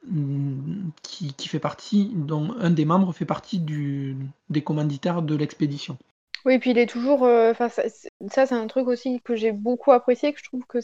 mm, 0.07 0.91
qui, 1.03 1.49
fait 1.49 1.59
partie, 1.59 2.11
dont 2.15 2.55
un 2.59 2.71
des 2.71 2.85
membres 2.85 3.13
fait 3.13 3.25
partie 3.25 3.59
du, 3.59 4.17
des 4.49 4.63
commanditaires 4.63 5.23
de 5.23 5.35
l'expédition. 5.35 5.99
Oui, 6.45 6.59
puis 6.59 6.71
il 6.71 6.79
est 6.79 6.89
toujours. 6.89 7.25
Euh, 7.25 7.53
ça, 7.55 8.47
c'est 8.47 8.53
un 8.53 8.67
truc 8.67 8.89
aussi 8.89 9.21
que 9.23 9.37
j'ai 9.37 9.53
beaucoup 9.53 9.93
apprécié, 9.93 10.33
que 10.33 10.41
je 10.41 10.45
trouve 10.45 10.65
que 10.67 10.79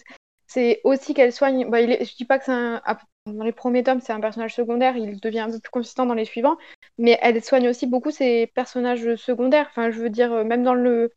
c'est 0.47 0.81
aussi 0.85 1.15
qu'elle 1.15 1.33
soigne. 1.33 1.69
Bah, 1.69 1.81
il 1.81 2.05
je 2.05 2.17
dis 2.17 2.25
pas 2.25 2.39
que 2.39 2.45
c'est 2.45 2.53
un, 2.53 2.81
dans 3.27 3.45
les 3.45 3.53
premiers 3.53 3.83
tomes, 3.83 4.01
c'est 4.01 4.13
un 4.13 4.21
personnage 4.21 4.55
secondaire, 4.55 4.97
il 4.97 5.21
devient 5.21 5.41
un 5.41 5.51
peu 5.51 5.61
plus 5.61 5.71
consistant 5.71 6.07
dans 6.07 6.15
les 6.15 6.25
suivants, 6.25 6.57
mais 6.97 7.19
elle 7.23 7.43
soigne 7.43 7.69
aussi 7.69 7.87
beaucoup 7.87 8.11
ses 8.11 8.47
personnages 8.49 9.17
secondaires. 9.17 9.67
Enfin, 9.71 9.91
je 9.91 10.01
veux 10.01 10.11
dire, 10.11 10.33
euh, 10.33 10.45
même 10.45 10.63
dans 10.63 10.75
le. 10.75 11.13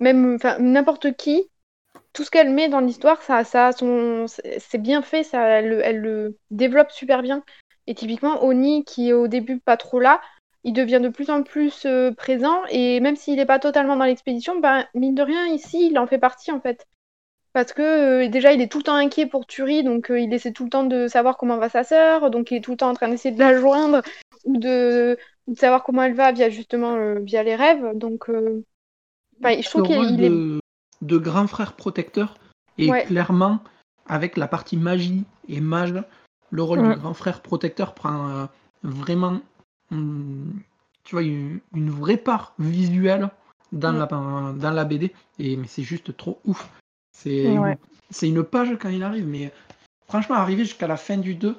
Même, 0.00 0.34
enfin, 0.36 0.58
n'importe 0.58 1.16
qui, 1.16 1.48
tout 2.12 2.24
ce 2.24 2.30
qu'elle 2.30 2.50
met 2.50 2.68
dans 2.68 2.80
l'histoire, 2.80 3.22
ça, 3.22 3.44
ça 3.44 3.72
son... 3.72 4.26
c'est 4.26 4.78
bien 4.78 5.02
fait, 5.02 5.22
ça, 5.22 5.42
elle, 5.46 5.98
le 5.98 6.38
développe 6.50 6.90
super 6.90 7.22
bien. 7.22 7.42
Et 7.86 7.94
typiquement, 7.94 8.44
Oni, 8.44 8.84
qui 8.84 9.10
est 9.10 9.12
au 9.12 9.28
début 9.28 9.60
pas 9.60 9.76
trop 9.76 10.00
là, 10.00 10.20
il 10.64 10.72
devient 10.72 11.00
de 11.00 11.08
plus 11.08 11.30
en 11.30 11.44
plus 11.44 11.86
euh, 11.86 12.10
présent, 12.12 12.62
et 12.70 12.98
même 13.00 13.14
s'il 13.14 13.36
n'est 13.36 13.46
pas 13.46 13.60
totalement 13.60 13.96
dans 13.96 14.04
l'expédition, 14.04 14.58
ben, 14.58 14.84
mine 14.94 15.14
de 15.14 15.22
rien, 15.22 15.46
ici, 15.46 15.88
il 15.90 15.98
en 15.98 16.06
fait 16.08 16.18
partie 16.18 16.50
en 16.50 16.60
fait 16.60 16.86
parce 17.52 17.72
que 17.72 18.26
euh, 18.26 18.28
déjà 18.28 18.52
il 18.52 18.60
est 18.60 18.70
tout 18.70 18.78
le 18.78 18.84
temps 18.84 18.96
inquiet 18.96 19.24
pour 19.24 19.46
Turi, 19.46 19.82
donc 19.82 20.10
euh, 20.10 20.20
il 20.20 20.34
essaie 20.34 20.52
tout 20.52 20.64
le 20.64 20.70
temps 20.70 20.84
de 20.84 21.08
savoir 21.08 21.38
comment 21.38 21.56
va 21.56 21.70
sa 21.70 21.84
sœur, 21.84 22.30
donc 22.30 22.50
il 22.50 22.58
est 22.58 22.60
tout 22.60 22.72
le 22.72 22.76
temps 22.76 22.90
en 22.90 22.94
train 22.94 23.08
d'essayer 23.08 23.34
de 23.34 23.38
la 23.38 23.58
joindre 23.58 24.02
ou 24.44 24.58
de, 24.58 25.16
savoir 25.54 25.84
comment 25.84 26.02
elle 26.02 26.14
va 26.14 26.32
via 26.32 26.50
justement 26.50 27.14
via 27.20 27.42
les 27.42 27.54
rêves. 27.54 27.92
Donc 27.94 28.26
je 28.28 29.68
trouve 29.68 29.84
qu'il 29.84 30.22
est 30.22 30.60
de 31.06 31.18
grand 31.18 31.46
frère 31.46 31.74
protecteur 31.74 32.36
et 32.78 32.90
clairement 33.06 33.60
avec 34.06 34.36
la 34.36 34.48
partie 34.48 34.76
magie 34.76 35.24
et 35.48 35.60
mage, 35.60 35.94
le 36.50 36.62
rôle 36.62 36.82
du 36.82 36.98
grand 36.98 37.14
frère 37.14 37.42
protecteur 37.42 37.94
prend 37.94 38.48
vraiment 38.82 39.40
hum, 39.90 40.52
tu 41.04 41.14
vois 41.14 41.22
une, 41.22 41.60
vraie 41.74 42.16
part 42.16 42.54
visuelle 42.58 43.30
dans, 43.72 43.92
la, 43.92 44.06
dans 44.06 44.70
la 44.70 44.84
BD 44.84 45.12
et 45.38 45.56
mais 45.56 45.66
c'est 45.66 45.82
juste 45.82 46.16
trop 46.16 46.40
ouf. 46.44 46.68
C'est 47.12 48.28
une, 48.28 48.44
page 48.44 48.76
quand 48.78 48.90
il 48.90 49.02
arrive, 49.02 49.26
mais 49.26 49.52
franchement, 50.06 50.36
arriver 50.36 50.64
jusqu'à 50.64 50.86
la 50.86 50.96
fin 50.96 51.16
du 51.16 51.34
2, 51.34 51.56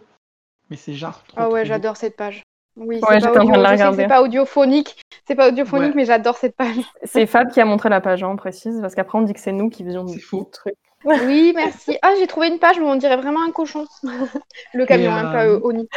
mais 0.69 0.77
c'est 0.77 0.93
genre 0.93 1.23
trop. 1.23 1.37
Ah 1.39 1.49
ouais, 1.49 1.65
j'adore 1.65 1.97
cette 1.97 2.15
page. 2.15 2.43
Oui, 2.77 2.99
c'est 2.99 3.21
pas, 3.21 4.07
pas, 4.07 4.21
audiophonique, 4.21 5.03
c'est 5.27 5.35
pas 5.35 5.49
audiophonique, 5.49 5.95
mais 5.95 6.05
j'adore 6.05 6.37
cette 6.37 6.55
page. 6.55 6.75
C'est 7.03 7.25
Fab 7.25 7.51
qui 7.51 7.59
a 7.59 7.65
montré 7.65 7.89
la 7.89 8.01
page, 8.01 8.23
hein, 8.23 8.35
précise, 8.35 8.79
parce 8.81 8.93
qu'après 8.93 9.17
on 9.17 9.23
dit 9.23 9.33
que 9.33 9.39
c'est 9.39 9.51
nous 9.51 9.69
qui 9.69 9.83
faisions 9.83 10.03
des 10.03 10.19
faux 10.19 10.49
trucs. 10.51 10.75
Oui, 11.05 11.53
merci. 11.55 11.95
Ah, 12.01 12.13
j'ai 12.19 12.27
trouvé 12.27 12.47
une 12.47 12.57
page 12.57 12.79
où 12.79 12.83
on 12.83 12.95
dirait 12.95 13.17
vraiment 13.17 13.43
un 13.43 13.51
cochon. 13.51 13.85
Le 14.73 14.85
camion, 14.85 15.11
hein, 15.11 15.31
pas 15.31 15.45
euh, 15.45 15.59
Oni. 15.63 15.87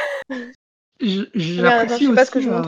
J'apprécie 1.01 2.07
aussi 2.07 2.27
ce, 2.27 2.31
que 2.31 2.41
je 2.41 2.51
euh, 2.51 2.63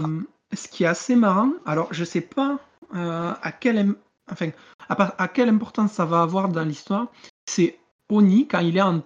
ce 0.53 0.67
qui 0.67 0.85
est 0.85 0.87
assez 0.87 1.15
marrant. 1.15 1.51
Alors, 1.67 1.89
je 1.93 2.05
sais 2.05 2.23
pas 2.23 2.59
euh, 2.95 3.33
à 3.41 3.53
quel 3.53 3.95
enfin, 4.31 4.49
à, 4.89 5.29
quelle 5.29 5.51
importance 5.51 5.93
ça 5.93 6.05
va 6.05 6.23
avoir 6.23 6.49
dans 6.49 6.65
l'histoire, 6.65 7.09
c'est 7.47 7.79
Oni, 8.11 8.49
quand 8.49 8.61
il 8.61 8.77
est 8.77 8.83
en, 8.83 9.03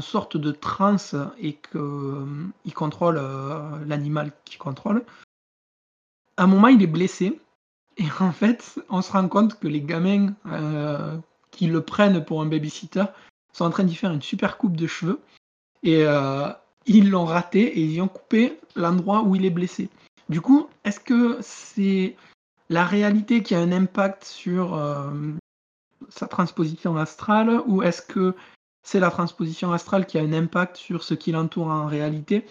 sorte 0.00 0.36
de 0.36 0.50
transe 0.50 1.14
et 1.38 1.54
qu'il 1.54 1.80
euh, 1.80 2.52
contrôle 2.74 3.18
euh, 3.18 3.84
l'animal 3.86 4.32
qu'il 4.44 4.58
contrôle, 4.58 5.04
à 6.36 6.44
un 6.44 6.46
moment 6.46 6.68
il 6.68 6.82
est 6.82 6.88
blessé, 6.88 7.40
et 7.96 8.04
en 8.20 8.32
fait, 8.32 8.80
on 8.88 9.02
se 9.02 9.12
rend 9.12 9.28
compte 9.28 9.58
que 9.58 9.68
les 9.68 9.80
gamins 9.80 10.34
euh, 10.46 11.16
qui 11.50 11.66
le 11.66 11.80
prennent 11.82 12.24
pour 12.24 12.42
un 12.42 12.46
babysitter 12.46 13.04
sont 13.52 13.64
en 13.64 13.70
train 13.70 13.84
d'y 13.84 13.94
faire 13.94 14.12
une 14.12 14.22
super 14.22 14.58
coupe 14.58 14.76
de 14.76 14.86
cheveux, 14.86 15.20
et 15.82 16.04
ils 16.86 17.10
l'ont 17.10 17.24
raté 17.24 17.62
et 17.62 17.80
ils 17.80 18.00
ont 18.02 18.08
coupé 18.08 18.60
l'endroit 18.76 19.22
où 19.22 19.34
il 19.34 19.46
est 19.46 19.50
blessé. 19.50 19.88
Du 20.28 20.42
coup, 20.42 20.68
est-ce 20.84 21.00
que 21.00 21.38
c'est 21.40 22.16
la 22.68 22.84
réalité 22.84 23.42
qui 23.42 23.54
a 23.54 23.60
un 23.60 23.72
impact 23.72 24.24
sur 24.24 24.78
sa 26.10 26.26
transposition 26.26 26.96
astrale 26.96 27.62
ou 27.66 27.82
est-ce 27.82 28.02
que 28.02 28.34
c'est 28.82 29.00
la 29.00 29.10
transposition 29.10 29.72
astrale 29.72 30.06
qui 30.06 30.18
a 30.18 30.22
un 30.22 30.32
impact 30.32 30.76
sur 30.76 31.02
ce 31.02 31.14
qui 31.14 31.32
l'entoure 31.32 31.68
en 31.68 31.86
réalité 31.86 32.44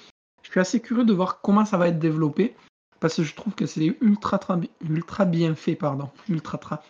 Je 0.44 0.52
suis 0.52 0.60
assez 0.60 0.80
curieux 0.80 1.06
de 1.06 1.14
voir 1.14 1.42
comment 1.42 1.66
ça 1.66 1.78
va 1.78 1.88
être 1.88 2.00
développé 2.00 2.56
parce 3.00 3.16
que 3.16 3.24
je 3.24 3.36
trouve 3.36 3.56
que 3.56 3.66
c'est 3.66 3.96
ultra, 4.02 4.40
ultra 4.88 5.26
bien 5.26 5.56
fait, 5.56 5.76
pardon, 5.76 6.10
ultra 6.28 6.58
tra. 6.58 6.84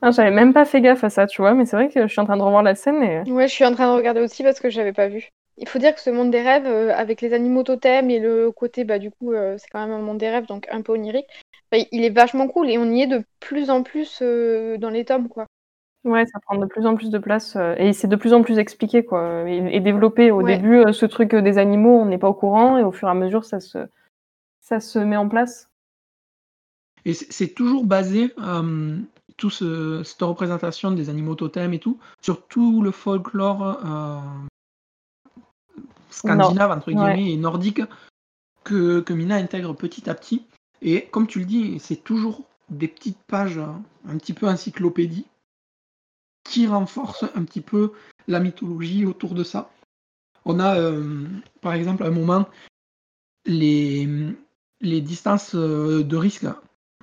Ah, 0.00 0.10
j'avais 0.12 0.30
même 0.30 0.52
pas 0.52 0.64
fait 0.64 0.80
gaffe 0.80 1.02
à 1.02 1.10
ça, 1.10 1.26
tu 1.26 1.42
vois, 1.42 1.54
mais 1.54 1.66
c'est 1.66 1.76
vrai 1.76 1.88
que 1.88 2.06
je 2.06 2.12
suis 2.12 2.20
en 2.20 2.24
train 2.24 2.36
de 2.36 2.42
revoir 2.42 2.62
la 2.62 2.74
scène. 2.74 3.02
Et... 3.02 3.30
Ouais, 3.30 3.48
je 3.48 3.52
suis 3.52 3.64
en 3.64 3.74
train 3.74 3.92
de 3.92 3.96
regarder 3.96 4.20
aussi 4.20 4.44
parce 4.44 4.60
que 4.60 4.70
je 4.70 4.78
n'avais 4.78 4.92
pas 4.92 5.08
vu. 5.08 5.28
Il 5.58 5.68
faut 5.68 5.78
dire 5.78 5.94
que 5.94 6.00
ce 6.00 6.10
monde 6.10 6.30
des 6.30 6.40
rêves, 6.40 6.66
euh, 6.66 6.94
avec 6.94 7.20
les 7.20 7.34
animaux 7.34 7.62
totems 7.62 8.10
et 8.10 8.18
le 8.18 8.50
côté, 8.52 8.84
bah 8.84 8.98
du 8.98 9.10
coup, 9.10 9.32
euh, 9.32 9.56
c'est 9.58 9.68
quand 9.68 9.80
même 9.80 9.94
un 9.94 10.02
monde 10.02 10.18
des 10.18 10.30
rêves, 10.30 10.46
donc 10.46 10.66
un 10.70 10.82
peu 10.82 10.92
onirique, 10.92 11.26
il 11.72 12.04
est 12.04 12.10
vachement 12.10 12.48
cool 12.48 12.70
et 12.70 12.78
on 12.78 12.90
y 12.90 13.02
est 13.02 13.06
de 13.06 13.22
plus 13.40 13.70
en 13.70 13.82
plus 13.82 14.20
euh, 14.22 14.76
dans 14.78 14.90
les 14.90 15.04
tomes, 15.04 15.28
quoi. 15.28 15.46
Ouais, 16.04 16.26
ça 16.26 16.40
prend 16.40 16.56
de 16.56 16.66
plus 16.66 16.84
en 16.84 16.96
plus 16.96 17.10
de 17.10 17.18
place 17.18 17.54
euh, 17.54 17.76
et 17.78 17.92
c'est 17.92 18.08
de 18.08 18.16
plus 18.16 18.32
en 18.32 18.42
plus 18.42 18.58
expliqué, 18.58 19.04
quoi, 19.04 19.48
et, 19.48 19.78
développé. 19.78 20.32
Au 20.32 20.42
début, 20.42 20.78
euh, 20.78 20.92
ce 20.92 21.06
truc 21.06 21.34
des 21.34 21.58
animaux, 21.58 22.00
on 22.00 22.06
n'est 22.06 22.18
pas 22.18 22.28
au 22.28 22.34
courant 22.34 22.76
et 22.76 22.82
au 22.82 22.90
fur 22.90 23.06
et 23.06 23.10
à 23.10 23.14
mesure, 23.14 23.44
ça 23.44 23.60
se, 23.60 23.86
ça 24.60 24.80
se 24.80 24.98
met 24.98 25.16
en 25.16 25.28
place. 25.28 25.68
Et 27.04 27.14
c'est 27.14 27.48
toujours 27.48 27.84
basé, 27.84 28.34
tout 29.36 29.50
cette 29.50 30.22
représentation 30.22 30.90
des 30.92 31.08
animaux 31.08 31.34
totems 31.34 31.74
et 31.74 31.78
tout, 31.78 31.98
sur 32.20 32.46
tout 32.46 32.82
le 32.82 32.90
folklore 32.90 33.80
scandinave, 36.10 36.70
entre 36.70 36.92
guillemets, 36.92 37.32
et 37.32 37.36
nordique 37.36 37.82
que, 38.64 39.00
que 39.00 39.12
Mina 39.12 39.36
intègre 39.36 39.74
petit 39.74 40.08
à 40.08 40.14
petit. 40.14 40.44
Et 40.80 41.06
comme 41.06 41.26
tu 41.26 41.40
le 41.40 41.44
dis, 41.44 41.78
c'est 41.80 42.02
toujours 42.02 42.42
des 42.70 42.88
petites 42.88 43.22
pages 43.26 43.60
un 44.08 44.18
petit 44.18 44.32
peu 44.32 44.48
encyclopédie. 44.48 45.26
Qui 46.44 46.66
renforcent 46.66 47.24
un 47.34 47.44
petit 47.44 47.60
peu 47.60 47.92
la 48.28 48.40
mythologie 48.40 49.04
autour 49.06 49.34
de 49.34 49.44
ça. 49.44 49.70
On 50.44 50.58
a, 50.58 50.76
par 51.60 51.74
exemple, 51.74 52.02
à 52.02 52.06
un 52.06 52.10
moment, 52.10 52.46
les, 53.46 54.08
les 54.80 55.00
distances 55.00 55.54
de 55.54 56.16
risque 56.16 56.46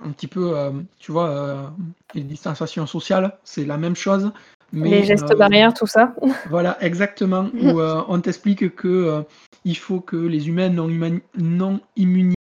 un 0.02 0.10
petit 0.10 0.26
peu, 0.26 0.56
euh, 0.56 0.70
tu 0.98 1.12
vois, 1.12 1.28
euh, 1.30 1.68
les 2.14 2.22
distanciations 2.22 2.86
sociales, 2.86 3.38
c'est 3.44 3.64
la 3.64 3.76
même 3.76 3.96
chose. 3.96 4.32
Mais, 4.72 4.88
les 4.88 5.04
gestes 5.04 5.30
euh, 5.30 5.36
barrières, 5.36 5.74
tout 5.74 5.86
ça. 5.86 6.14
Voilà, 6.48 6.82
exactement. 6.82 7.50
où 7.54 7.80
on 7.80 8.20
t'explique 8.20 8.74
que 8.76 9.24
il 9.64 9.76
faut 9.76 10.00
que 10.00 10.16
les 10.16 10.48
humains 10.48 10.68
non, 10.68 10.88
non 11.36 11.80
immunisés 11.96 12.34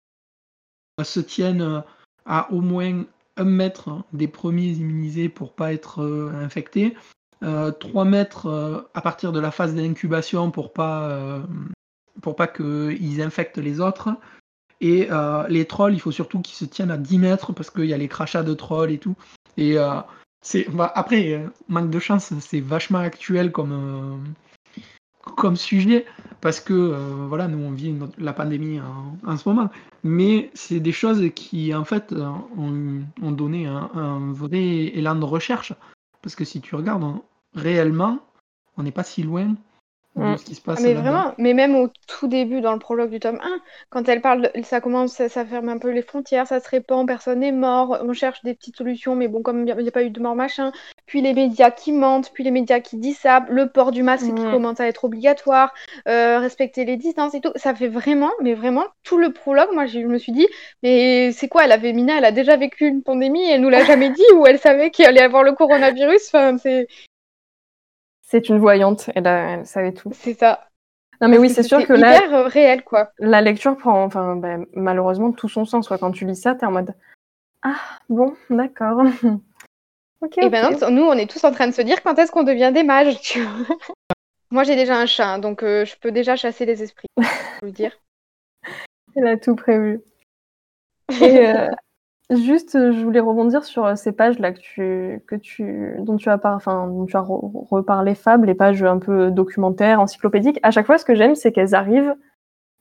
se 1.03 1.21
tiennent 1.21 1.83
à 2.25 2.53
au 2.53 2.61
moins 2.61 3.05
mètre 3.45 4.05
des 4.13 4.29
premiers 4.29 4.71
immunisés 4.71 5.29
pour 5.29 5.53
pas 5.53 5.73
être 5.73 6.03
infectés. 6.35 6.97
3 7.43 8.05
mètres 8.05 8.89
à 8.95 9.01
partir 9.03 9.33
de 9.33 9.41
la 9.41 9.51
phase 9.51 9.75
d'incubation 9.75 10.51
pour 10.51 10.73
pas 10.73 11.43
pour 12.23 12.37
pas 12.37 12.47
qu'ils 12.47 13.21
infectent 13.21 13.59
les 13.59 13.81
autres. 13.81 14.09
Et 14.81 15.09
euh, 15.11 15.47
les 15.49 15.65
trolls, 15.65 15.95
il 15.95 16.01
faut 16.01 16.13
surtout 16.13 16.41
qu'ils 16.41 16.57
se 16.57 16.65
tiennent 16.65 16.91
à 16.91 16.99
10 16.99 17.19
mètres 17.19 17.53
parce 17.53 17.71
qu'il 17.71 17.87
y 17.87 17.95
a 17.95 17.99
les 17.99 18.09
crachats 18.09 18.43
de 18.43 18.55
trolls 18.55 18.91
et 18.91 18.99
tout. 18.99 19.17
Et 19.57 19.79
euh, 19.79 20.01
c'est 20.43 20.69
bah, 20.71 20.93
après, 20.95 21.33
euh, 21.33 21.49
manque 21.69 21.91
de 21.91 21.99
chance, 21.99 22.33
c'est 22.41 22.61
vachement 22.61 22.99
actuel 22.99 23.53
comme, 23.53 24.25
comme 25.37 25.57
sujet 25.57 26.05
parce 26.47 26.61
que 26.61 27.27
voilà, 27.27 27.49
nous 27.49 27.59
on 27.59 27.73
vit 27.73 27.93
la 28.19 28.33
pandémie 28.33 28.79
en, 29.27 29.37
ce 29.37 29.49
moment. 29.49 29.69
Mais 30.05 30.49
c'est 30.55 30.79
des 30.79 30.93
choses 30.93 31.21
qui 31.35 31.75
en 31.75 31.85
fait 31.85 32.15
ont, 32.57 33.33
donné 33.33 33.67
un, 33.67 33.91
un, 33.95 34.33
vrai 34.33 34.63
élan 34.95 35.17
de 35.17 35.25
recherche. 35.25 35.73
Parce 36.23 36.37
que 36.37 36.45
si 36.45 36.61
tu 36.61 36.77
regardes 36.77 37.03
réellement, 37.57 38.21
on 38.77 38.85
n'est 38.85 38.93
pas 38.93 39.03
si 39.03 39.25
loin 39.25 39.57
Mm. 40.17 40.37
qui 40.37 40.55
se 40.55 40.63
passe. 40.63 40.81
mais 40.81 40.95
vraiment, 40.95 41.35
mais 41.37 41.53
même 41.53 41.77
au 41.77 41.91
tout 42.07 42.27
début, 42.27 42.63
dans 42.63 42.73
le 42.73 42.79
prologue 42.79 43.11
du 43.11 43.21
tome 43.21 43.39
1, 43.43 43.61
quand 43.91 44.09
elle 44.09 44.23
parle, 44.23 44.51
ça 44.63 44.81
commence, 44.81 45.13
ça, 45.13 45.45
ferme 45.45 45.69
un 45.69 45.77
peu 45.77 45.91
les 45.91 46.01
frontières, 46.01 46.47
ça 46.47 46.59
se 46.59 46.69
répand, 46.71 47.07
personne 47.07 47.41
n'est 47.41 47.53
mort, 47.53 47.99
on 48.03 48.15
cherche 48.15 48.43
des 48.43 48.55
petites 48.55 48.77
solutions, 48.77 49.15
mais 49.15 49.29
bon, 49.29 49.43
comme 49.43 49.67
il 49.67 49.75
n'y 49.77 49.89
a, 49.89 49.93
pas 49.93 50.03
eu 50.03 50.11
de 50.11 50.21
mort, 50.21 50.35
machin. 50.35 50.73
Puis 51.05 51.21
les 51.21 51.35
médias 51.35 51.71
qui 51.71 51.93
mentent, 51.93 52.31
puis 52.33 52.45
les 52.45 52.51
médias 52.51 52.81
qui 52.81 52.97
disent 52.97 53.19
ça, 53.19 53.45
le 53.51 53.69
port 53.69 53.93
du 53.93 54.03
masque 54.03 54.35
qui 54.35 54.41
mm. 54.41 54.51
commence 54.53 54.81
à 54.81 54.87
être 54.87 55.05
obligatoire, 55.05 55.75
euh, 56.09 56.39
respecter 56.39 56.87
les 56.87 56.97
distances 56.97 57.35
et 57.35 57.43
tout. 57.43 57.53
Ça 57.57 57.75
fait 57.75 57.89
vraiment, 57.89 58.31
mais 58.41 58.55
vraiment, 58.55 58.85
tout 59.03 59.19
le 59.19 59.33
prologue, 59.33 59.69
moi, 59.75 59.85
je 59.85 59.99
me 59.99 60.17
suis 60.17 60.33
dit, 60.33 60.47
mais 60.83 61.31
c'est 61.33 61.49
quoi 61.49 61.65
Elle 61.65 61.73
avait 61.73 61.93
Mina, 61.93 62.17
elle 62.17 62.25
a 62.25 62.33
déjà 62.33 62.57
vécu 62.57 62.87
une 62.87 63.03
pandémie, 63.03 63.51
elle 63.51 63.61
nous 63.61 63.69
l'a 63.69 63.85
jamais 63.85 64.11
dit, 64.11 64.25
ou 64.35 64.47
elle 64.47 64.59
savait 64.59 64.91
qu'il 64.91 65.05
allait 65.05 65.21
avoir 65.21 65.43
le 65.43 65.53
coronavirus. 65.53 66.29
Enfin, 66.29 66.57
c'est 66.57 66.89
c'est 68.27 68.49
une 68.49 68.59
voyante, 68.59 69.09
elle, 69.15 69.27
elle 69.27 69.67
savait 69.67 69.93
tout. 69.93 70.11
C'est 70.13 70.35
ça. 70.35 70.69
Non 71.21 71.29
mais 71.29 71.39
oui, 71.39 71.49
c'est 71.49 71.63
sûr 71.63 71.87
que 71.87 71.95
là, 71.95 72.21
euh, 72.31 72.43
réel 72.43 72.85
quoi. 72.85 73.11
La 73.19 73.41
lecture 73.41 73.77
prend, 73.79 74.05
enfin, 74.05 74.37
ben, 74.37 74.67
malheureusement 74.75 75.33
tout 75.33 75.49
son 75.49 75.65
sens. 75.65 75.89
Quand 75.89 76.11
tu 76.11 76.27
lis 76.27 76.37
ça, 76.37 76.55
t'es 76.55 76.67
en 76.67 76.73
mode 76.73 76.95
ah 77.63 77.81
bon, 78.09 78.37
d'accord. 78.51 79.03
ok. 80.21 80.39
Et 80.39 80.49
ben 80.49 80.71
nous, 80.91 81.03
on 81.03 81.15
est 81.15 81.29
tous 81.29 81.43
en 81.43 81.53
train 81.53 81.67
de 81.67 81.75
se 81.75 81.83
dire 81.83 82.03
quand 82.03 82.17
est-ce 82.19 82.31
qu'on 82.31 82.45
devient 82.45 82.71
des 82.73 82.85
mages. 82.85 83.19
Moi, 84.51 84.63
j'ai 84.63 84.77
déjà 84.77 84.97
un 84.97 85.07
chat, 85.07 85.39
donc 85.39 85.65
euh, 85.65 85.85
je 85.85 85.97
peux 85.97 86.13
déjà 86.13 86.37
chasser 86.37 86.65
les 86.65 86.83
esprits. 86.83 87.09
Le 87.63 87.73
dire. 87.73 87.91
Elle 89.17 89.27
a 89.27 89.37
tout 89.37 89.57
prévu. 89.57 90.01
Et, 91.21 91.49
euh, 91.49 91.69
Juste, 92.31 92.75
euh, 92.75 92.91
je 92.91 93.05
voulais 93.05 93.21
rebondir 93.21 93.63
sur 93.65 93.85
euh, 93.87 93.95
ces 93.95 94.11
pages 94.11 94.41
là 94.41 94.51
que 94.51 94.59
tu, 94.59 95.23
que 95.29 95.37
tu, 95.37 95.95
dont 96.01 96.17
tu 96.17 96.29
as, 96.29 96.41
enfin, 96.43 96.89
dont 96.89 97.07
tu 97.07 97.17
as 97.17 97.21
reparlé, 97.21 98.17
Fab, 98.17 98.45
les 98.45 98.55
pages 98.55 98.83
un 98.83 98.99
peu 98.99 99.31
documentaires, 99.31 100.01
encyclopédiques. 100.01 100.59
À 100.65 100.73
chaque 100.73 100.87
fois, 100.87 100.99
ce 100.99 101.05
que 101.05 101.15
j'aime, 101.15 101.37
c'est 101.37 101.53
qu'elles 101.53 101.77
arrivent 101.77 102.17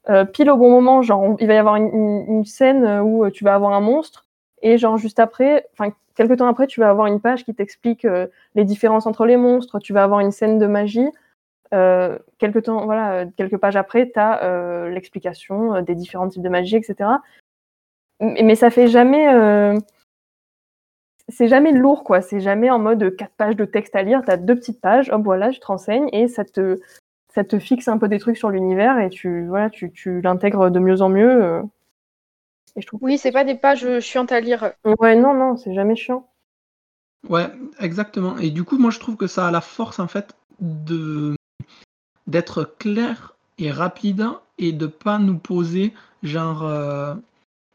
euh, 0.09 0.25
pile 0.25 0.49
au 0.49 0.57
bon 0.57 0.71
moment. 0.71 1.03
Genre, 1.03 1.35
il 1.39 1.47
va 1.47 1.53
y 1.53 1.57
avoir 1.57 1.75
une, 1.75 2.25
une, 2.27 2.45
scène 2.45 3.01
où 3.01 3.29
tu 3.29 3.43
vas 3.43 3.53
avoir 3.53 3.73
un 3.73 3.81
monstre, 3.81 4.25
et 4.63 4.79
genre 4.79 4.97
juste 4.97 5.19
après, 5.19 5.67
enfin, 5.73 5.93
quelques 6.15 6.37
temps 6.37 6.47
après, 6.47 6.65
tu 6.65 6.79
vas 6.79 6.89
avoir 6.89 7.05
une 7.05 7.21
page 7.21 7.45
qui 7.45 7.53
t'explique 7.53 8.07
les 8.55 8.65
différences 8.65 9.05
entre 9.05 9.25
les 9.27 9.37
monstres. 9.37 9.79
Tu 9.79 9.93
vas 9.93 10.03
avoir 10.03 10.21
une 10.21 10.31
scène 10.31 10.57
de 10.57 10.65
magie. 10.65 11.07
Euh, 11.73 12.17
quelques 12.39 12.63
temps, 12.63 12.85
voilà, 12.85 13.25
quelques 13.37 13.57
pages 13.57 13.75
après, 13.75 14.09
tu 14.11 14.19
as 14.19 14.89
l'explication 14.89 15.81
des 15.83 15.93
différents 15.93 16.29
types 16.29 16.41
de 16.43 16.49
magie, 16.49 16.77
etc 16.77 17.09
mais 18.19 18.55
ça 18.55 18.69
fait 18.69 18.87
jamais. 18.87 19.33
Euh, 19.33 19.77
c'est 21.27 21.47
jamais 21.47 21.71
lourd, 21.71 22.03
quoi. 22.03 22.21
C'est 22.21 22.39
jamais 22.39 22.69
en 22.69 22.79
mode 22.79 23.15
quatre 23.15 23.33
pages 23.35 23.55
de 23.55 23.65
texte 23.65 23.95
à 23.95 24.03
lire. 24.03 24.21
Tu 24.23 24.31
as 24.31 24.37
deux 24.37 24.55
petites 24.55 24.79
pages, 24.79 25.09
hop, 25.09 25.23
voilà, 25.23 25.51
je 25.51 25.59
te 25.59 25.65
renseigne 25.65 26.07
et 26.13 26.27
ça 26.27 26.45
te, 26.45 26.79
ça 27.33 27.43
te 27.43 27.57
fixe 27.57 27.87
un 27.87 27.97
peu 27.97 28.07
des 28.07 28.19
trucs 28.19 28.37
sur 28.37 28.49
l'univers 28.49 28.99
et 28.99 29.09
tu, 29.09 29.47
voilà, 29.47 29.69
tu, 29.69 29.91
tu 29.91 30.21
l'intègres 30.21 30.69
de 30.69 30.79
mieux 30.79 31.01
en 31.01 31.09
mieux. 31.09 31.43
Euh. 31.43 31.61
Et 32.75 32.81
je 32.81 32.87
trouve 32.87 32.99
oui, 33.03 33.17
c'est 33.17 33.31
pas 33.31 33.43
des 33.43 33.55
pages 33.55 33.99
chiantes 33.99 34.31
à 34.31 34.39
lire. 34.39 34.73
Ouais, 34.99 35.15
non, 35.15 35.33
non, 35.33 35.57
c'est 35.57 35.73
jamais 35.73 35.95
chiant. 35.95 36.27
Ouais, 37.29 37.47
exactement. 37.79 38.37
Et 38.37 38.51
du 38.51 38.63
coup, 38.63 38.77
moi, 38.77 38.91
je 38.91 38.99
trouve 38.99 39.15
que 39.15 39.27
ça 39.27 39.47
a 39.47 39.51
la 39.51 39.61
force, 39.61 39.99
en 39.99 40.07
fait, 40.07 40.35
de 40.59 41.35
d'être 42.27 42.63
clair 42.79 43.35
et 43.57 43.71
rapide 43.71 44.27
et 44.57 44.71
de 44.71 44.87
pas 44.87 45.19
nous 45.19 45.37
poser 45.37 45.93
genre 46.23 46.65
euh, 46.65 47.13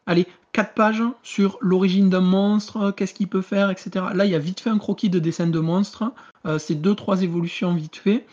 allez, 0.07 0.27
quatre 0.53 0.75
pages 0.75 1.03
sur 1.23 1.59
l'origine 1.61 2.11
d'un 2.11 2.21
monstre, 2.21 2.91
qu'est-ce 2.91 3.15
qu'il 3.15 3.29
peut 3.29 3.43
faire, 3.43 3.71
etc. 3.71 4.07
Là, 4.15 4.25
il 4.25 4.31
y 4.31 4.35
a 4.35 4.39
vite 4.39 4.61
fait 4.61 4.71
un 4.71 4.79
croquis 4.79 5.11
de 5.11 5.19
dessin 5.19 5.47
de 5.47 5.59
monstre. 5.59 6.13
Euh, 6.47 6.59
c'est 6.59 6.75
deux, 6.75 6.95
trois 6.95 7.23
évolutions 7.23 7.75
vite 7.75 7.97
fait. 7.97 8.27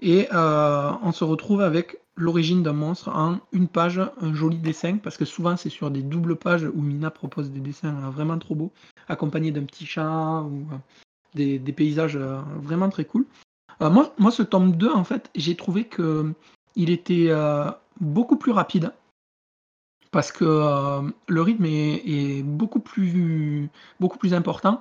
Et 0.00 0.28
euh, 0.32 0.92
on 1.02 1.12
se 1.12 1.24
retrouve 1.24 1.60
avec 1.60 1.98
l'origine 2.16 2.62
d'un 2.62 2.72
monstre 2.72 3.08
en 3.10 3.38
une 3.52 3.68
page, 3.68 4.00
un 4.20 4.34
joli 4.34 4.58
dessin, 4.58 4.96
parce 4.96 5.16
que 5.16 5.24
souvent 5.24 5.56
c'est 5.56 5.68
sur 5.68 5.90
des 5.90 6.02
doubles 6.02 6.36
pages 6.36 6.64
où 6.64 6.80
Mina 6.80 7.10
propose 7.10 7.50
des 7.50 7.60
dessins 7.60 7.94
euh, 7.94 8.10
vraiment 8.10 8.38
trop 8.38 8.54
beaux, 8.54 8.72
accompagnés 9.08 9.50
d'un 9.50 9.64
petit 9.64 9.86
chat 9.86 10.42
ou 10.42 10.66
des, 11.34 11.58
paysages 11.72 12.18
vraiment 12.62 12.88
très 12.88 13.04
cool. 13.04 13.26
moi, 13.80 14.12
moi, 14.18 14.30
ce 14.30 14.42
tome 14.42 14.72
2, 14.72 14.90
en 14.90 15.04
fait, 15.04 15.30
j'ai 15.34 15.54
trouvé 15.54 15.84
que 15.84 16.32
il 16.76 16.90
était 16.90 17.30
beaucoup 18.00 18.36
plus 18.36 18.52
rapide 18.52 18.92
parce 20.10 20.32
que 20.32 20.44
euh, 20.44 21.02
le 21.28 21.42
rythme 21.42 21.64
est, 21.66 22.42
beaucoup, 22.42 22.80
plus, 22.80 23.68
beaucoup 24.00 24.18
plus 24.18 24.34
important. 24.34 24.80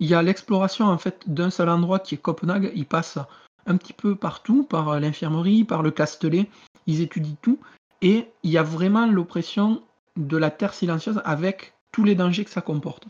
Il 0.00 0.08
y 0.08 0.14
a 0.14 0.22
l'exploration 0.22 0.86
en 0.86 0.98
fait 0.98 1.22
d'un 1.26 1.50
seul 1.50 1.68
endroit 1.68 1.98
qui 1.98 2.14
est 2.14 2.18
Copenhague. 2.18 2.70
Il 2.74 2.86
passe 2.86 3.18
un 3.66 3.76
petit 3.76 3.94
peu 3.94 4.14
partout, 4.14 4.64
par 4.64 5.00
l'infirmerie, 5.00 5.64
par 5.64 5.82
le 5.82 5.90
Castellet. 5.90 6.48
Ils 6.86 7.00
étudient 7.00 7.36
tout. 7.40 7.58
Et 8.02 8.28
il 8.42 8.50
y 8.50 8.58
a 8.58 8.62
vraiment 8.62 9.06
l'oppression 9.06 9.82
de 10.16 10.36
la 10.36 10.50
terre 10.50 10.74
silencieuse 10.74 11.20
avec 11.24 11.74
tous 11.92 12.04
les 12.04 12.14
dangers 12.14 12.44
que 12.44 12.50
ça 12.50 12.60
comporte. 12.60 13.06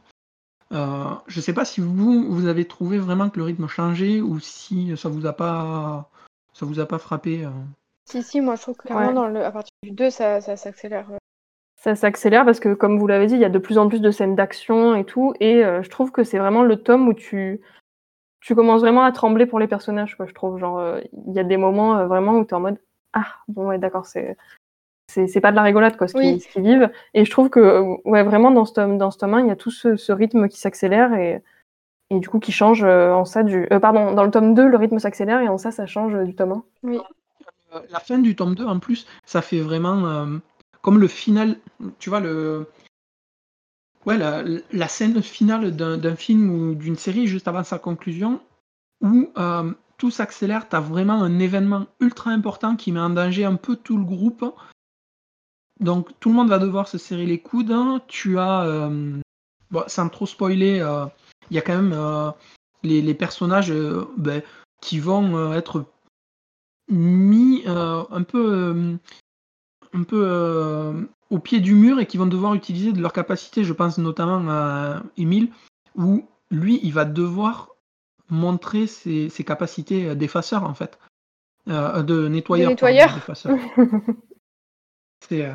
Euh, 0.72 1.04
je 1.26 1.38
ne 1.38 1.42
sais 1.42 1.52
pas 1.52 1.64
si 1.64 1.80
vous, 1.80 2.32
vous 2.32 2.46
avez 2.46 2.66
trouvé 2.66 2.98
vraiment 2.98 3.30
que 3.30 3.38
le 3.38 3.44
rythme 3.44 3.68
changeait 3.68 4.20
ou 4.20 4.40
si 4.40 4.96
ça 4.96 5.08
vous 5.08 5.26
a 5.26 5.32
pas, 5.32 6.08
ça 6.52 6.66
vous 6.66 6.80
a 6.80 6.86
pas 6.86 6.98
frappé. 6.98 7.44
Euh. 7.44 7.50
Si, 8.04 8.22
si, 8.22 8.40
moi 8.40 8.54
je 8.56 8.62
trouve 8.62 8.76
que 8.76 8.86
clairement 8.86 9.12
dans 9.12 9.26
le, 9.26 9.44
à 9.44 9.50
partir 9.50 9.72
du 9.82 9.90
2, 9.90 10.10
ça, 10.10 10.40
ça 10.40 10.56
s'accélère 10.56 11.08
ça 11.86 11.94
s'accélère 11.94 12.44
parce 12.44 12.58
que, 12.58 12.74
comme 12.74 12.98
vous 12.98 13.06
l'avez 13.06 13.26
dit, 13.26 13.34
il 13.34 13.40
y 13.40 13.44
a 13.44 13.48
de 13.48 13.60
plus 13.60 13.78
en 13.78 13.88
plus 13.88 14.00
de 14.00 14.10
scènes 14.10 14.34
d'action 14.34 14.96
et 14.96 15.04
tout. 15.04 15.34
Et 15.38 15.64
euh, 15.64 15.84
je 15.84 15.88
trouve 15.88 16.10
que 16.10 16.24
c'est 16.24 16.38
vraiment 16.38 16.64
le 16.64 16.82
tome 16.82 17.06
où 17.06 17.14
tu, 17.14 17.60
tu 18.40 18.56
commences 18.56 18.80
vraiment 18.80 19.04
à 19.04 19.12
trembler 19.12 19.46
pour 19.46 19.60
les 19.60 19.68
personnages, 19.68 20.16
quoi, 20.16 20.26
je 20.26 20.34
trouve. 20.34 20.58
Genre, 20.58 20.80
euh, 20.80 21.00
il 21.28 21.34
y 21.34 21.38
a 21.38 21.44
des 21.44 21.56
moments 21.56 21.96
euh, 21.96 22.06
vraiment 22.06 22.38
où 22.38 22.44
tu 22.44 22.50
es 22.50 22.54
en 22.54 22.60
mode 22.60 22.78
Ah, 23.12 23.26
bon, 23.46 23.68
ouais, 23.68 23.78
d'accord, 23.78 24.06
c'est. 24.06 24.36
C'est 25.08 25.40
pas 25.40 25.52
de 25.52 25.56
la 25.56 25.62
rigolade, 25.62 25.96
quoi, 25.96 26.08
ce 26.08 26.14
qu'ils 26.14 26.62
vivent. 26.62 26.90
Et 27.14 27.24
je 27.24 27.30
trouve 27.30 27.48
que, 27.48 27.96
ouais, 28.04 28.24
vraiment, 28.24 28.50
dans 28.50 28.64
ce 28.64 28.72
tome, 28.72 28.98
dans 28.98 29.12
ce 29.12 29.18
tome 29.18 29.34
1, 29.34 29.40
il 29.42 29.46
y 29.46 29.52
a 29.52 29.56
tout 29.56 29.70
ce, 29.70 30.12
rythme 30.12 30.48
qui 30.48 30.58
s'accélère 30.58 31.14
et, 31.14 31.42
et 32.10 32.18
du 32.18 32.28
coup 32.28 32.40
qui 32.40 32.50
change 32.50 32.82
en 32.82 33.24
ça 33.24 33.44
du. 33.44 33.68
pardon, 33.80 34.12
dans 34.12 34.24
le 34.24 34.32
tome 34.32 34.52
2, 34.52 34.66
le 34.66 34.76
rythme 34.76 34.98
s'accélère 34.98 35.40
et 35.40 35.48
en 35.48 35.58
ça, 35.58 35.70
ça 35.70 35.86
change 35.86 36.12
du 36.24 36.34
tome 36.34 36.52
1. 36.52 36.64
Oui. 36.82 36.98
La 37.90 38.00
fin 38.00 38.18
du 38.18 38.34
tome 38.34 38.56
2, 38.56 38.66
en 38.66 38.80
plus, 38.80 39.06
ça 39.24 39.40
fait 39.40 39.60
vraiment 39.60 40.26
comme 40.86 41.00
le 41.00 41.08
final, 41.08 41.58
tu 41.98 42.10
vois, 42.10 42.20
le, 42.20 42.68
ouais, 44.04 44.16
la, 44.16 44.86
scène 44.88 45.20
finale 45.20 45.74
d'un 45.74 46.14
film 46.14 46.48
ou 46.48 46.76
d'une 46.76 46.94
série 46.94 47.26
juste 47.26 47.48
avant 47.48 47.64
sa 47.64 47.80
conclusion, 47.80 48.40
où 49.00 49.28
euh, 49.36 49.72
tout 49.98 50.12
s'accélère, 50.12 50.68
tu 50.68 50.76
as 50.76 50.80
vraiment 50.80 51.20
un 51.20 51.40
événement 51.40 51.86
ultra 51.98 52.30
important 52.30 52.76
qui 52.76 52.92
met 52.92 53.00
en 53.00 53.10
danger 53.10 53.44
un 53.44 53.56
peu 53.56 53.74
tout 53.74 53.98
le 53.98 54.04
groupe. 54.04 54.44
Donc 55.80 56.10
tout 56.20 56.28
le 56.28 56.36
monde 56.36 56.50
va 56.50 56.60
devoir 56.60 56.86
se 56.86 56.98
serrer 56.98 57.26
les 57.26 57.40
coudes. 57.40 57.74
Tu 58.06 58.38
as, 58.38 58.62
euh, 58.62 59.20
sans 59.88 60.08
trop 60.08 60.26
spoiler, 60.26 60.78
euh, 60.78 61.04
il 61.50 61.56
y 61.56 61.58
a 61.58 61.62
quand 61.62 61.82
même 61.82 62.32
les, 62.84 63.14
personnages 63.14 63.74
ben, 64.18 64.40
qui 64.80 65.00
vont 65.00 65.52
être 65.52 65.84
mis 66.88 67.64
un 67.66 68.22
peu 68.22 68.96
un 69.96 70.02
peu 70.02 70.22
euh, 70.26 70.92
au 71.30 71.38
pied 71.38 71.60
du 71.60 71.74
mur 71.74 71.98
et 71.98 72.06
qui 72.06 72.18
vont 72.18 72.26
devoir 72.26 72.54
utiliser 72.54 72.92
de 72.92 73.00
leur 73.00 73.12
capacité. 73.12 73.64
Je 73.64 73.72
pense 73.72 73.98
notamment 73.98 74.48
à 74.50 75.02
Emile, 75.16 75.50
où 75.94 76.24
lui, 76.50 76.78
il 76.82 76.92
va 76.92 77.04
devoir 77.04 77.70
montrer 78.28 78.86
ses, 78.86 79.28
ses 79.30 79.44
capacités 79.44 80.14
d'effaceur 80.14 80.64
en 80.64 80.74
fait. 80.74 80.98
Euh, 81.68 82.02
de 82.02 82.28
nettoyeur. 82.28 82.68
De 82.68 82.72
nettoyeur. 82.72 83.08
C'est 85.28 85.46
euh, 85.46 85.54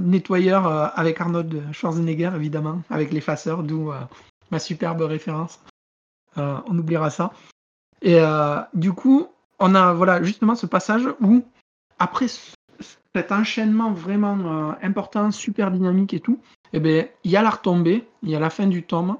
nettoyeur 0.00 0.66
avec 0.98 1.20
Arnold 1.20 1.72
Schwarzenegger, 1.72 2.32
évidemment, 2.34 2.82
avec 2.90 3.12
l'effaceur, 3.12 3.62
d'où 3.62 3.92
ma 4.50 4.58
superbe 4.58 5.02
référence. 5.02 5.60
On 6.36 6.78
oubliera 6.78 7.10
ça. 7.10 7.32
Et 8.02 8.20
du 8.74 8.92
coup, 8.92 9.28
on 9.60 9.74
a 9.74 9.92
voilà 9.92 10.22
justement 10.22 10.54
ce 10.54 10.66
passage 10.66 11.04
où, 11.20 11.42
après 11.98 12.28
ce- 12.28 12.54
cet 13.18 13.32
enchaînement 13.32 13.90
vraiment 13.92 14.38
euh, 14.38 14.72
important, 14.80 15.32
super 15.32 15.72
dynamique 15.72 16.14
et 16.14 16.20
tout, 16.20 16.38
eh 16.72 16.78
ben, 16.78 17.08
il 17.24 17.32
y 17.32 17.36
a 17.36 17.42
la 17.42 17.50
retombée, 17.50 18.06
il 18.22 18.30
y 18.30 18.36
a 18.36 18.38
la 18.38 18.48
fin 18.48 18.68
du 18.68 18.84
tome, 18.84 19.16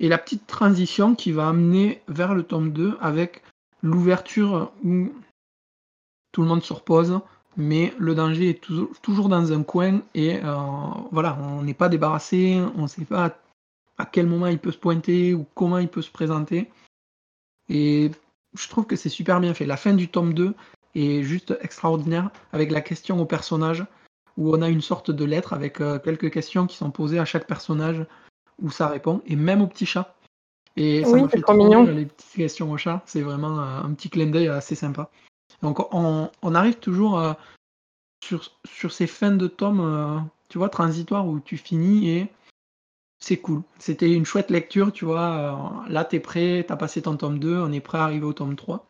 et 0.00 0.08
la 0.08 0.18
petite 0.18 0.48
transition 0.48 1.14
qui 1.14 1.30
va 1.30 1.46
amener 1.46 2.02
vers 2.08 2.34
le 2.34 2.42
tome 2.42 2.72
2 2.72 2.98
avec 3.00 3.42
l'ouverture 3.80 4.72
où 4.82 5.12
tout 6.32 6.42
le 6.42 6.48
monde 6.48 6.64
se 6.64 6.72
repose, 6.72 7.20
mais 7.56 7.94
le 7.96 8.16
danger 8.16 8.50
est 8.50 8.60
toujours, 8.60 8.90
toujours 9.02 9.28
dans 9.28 9.52
un 9.52 9.62
coin 9.62 10.00
et 10.14 10.40
euh, 10.42 10.56
voilà, 11.12 11.38
on 11.40 11.62
n'est 11.62 11.74
pas 11.74 11.88
débarrassé, 11.88 12.60
on 12.76 12.82
ne 12.82 12.88
sait 12.88 13.04
pas 13.04 13.38
à 13.98 14.04
quel 14.04 14.26
moment 14.26 14.48
il 14.48 14.58
peut 14.58 14.72
se 14.72 14.78
pointer 14.78 15.32
ou 15.32 15.46
comment 15.54 15.78
il 15.78 15.88
peut 15.88 16.02
se 16.02 16.10
présenter. 16.10 16.68
Et 17.68 18.10
je 18.56 18.68
trouve 18.68 18.86
que 18.86 18.96
c'est 18.96 19.08
super 19.08 19.38
bien 19.38 19.54
fait. 19.54 19.66
La 19.66 19.76
fin 19.76 19.94
du 19.94 20.08
tome 20.08 20.34
2 20.34 20.56
est 20.94 21.22
juste 21.22 21.56
extraordinaire 21.60 22.30
avec 22.52 22.70
la 22.70 22.80
question 22.80 23.20
au 23.20 23.24
personnage 23.26 23.84
où 24.36 24.54
on 24.54 24.62
a 24.62 24.68
une 24.68 24.80
sorte 24.80 25.10
de 25.10 25.24
lettre 25.24 25.52
avec 25.52 25.80
euh, 25.80 25.98
quelques 25.98 26.30
questions 26.30 26.66
qui 26.66 26.76
sont 26.76 26.90
posées 26.90 27.18
à 27.18 27.24
chaque 27.24 27.46
personnage 27.46 28.06
où 28.62 28.70
ça 28.70 28.88
répond 28.88 29.20
et 29.26 29.36
même 29.36 29.60
au 29.60 29.66
petit 29.66 29.86
chat. 29.86 30.14
Et 30.76 31.04
ça 31.04 31.10
Oui, 31.10 31.22
me 31.22 31.28
fait 31.28 31.40
trop 31.40 31.54
mignon. 31.54 31.84
les 31.84 32.06
petites 32.06 32.36
questions 32.36 32.70
au 32.70 32.76
chat. 32.76 33.02
C'est 33.04 33.22
vraiment 33.22 33.58
euh, 33.60 33.80
un 33.82 33.92
petit 33.94 34.10
clin 34.10 34.26
d'œil 34.26 34.48
assez 34.48 34.76
sympa. 34.76 35.10
Donc 35.62 35.92
on, 35.92 36.30
on 36.42 36.54
arrive 36.54 36.76
toujours 36.76 37.18
euh, 37.18 37.32
sur, 38.24 38.52
sur 38.64 38.92
ces 38.92 39.06
fins 39.08 39.32
de 39.32 39.48
tome, 39.48 40.28
tu 40.48 40.58
vois, 40.58 40.68
transitoires 40.68 41.26
où 41.26 41.40
tu 41.40 41.56
finis 41.56 42.10
et 42.10 42.28
c'est 43.20 43.38
cool. 43.38 43.62
C'était 43.78 44.12
une 44.12 44.24
chouette 44.24 44.50
lecture, 44.50 44.92
tu 44.92 45.04
vois. 45.04 45.84
là, 45.88 46.04
t'es 46.04 46.20
prêt, 46.20 46.64
t'as 46.66 46.76
passé 46.76 47.02
ton 47.02 47.16
tome 47.16 47.38
2, 47.40 47.58
on 47.60 47.72
est 47.72 47.80
prêt 47.80 47.98
à 47.98 48.04
arriver 48.04 48.24
au 48.26 48.32
tome 48.32 48.54
3. 48.54 48.87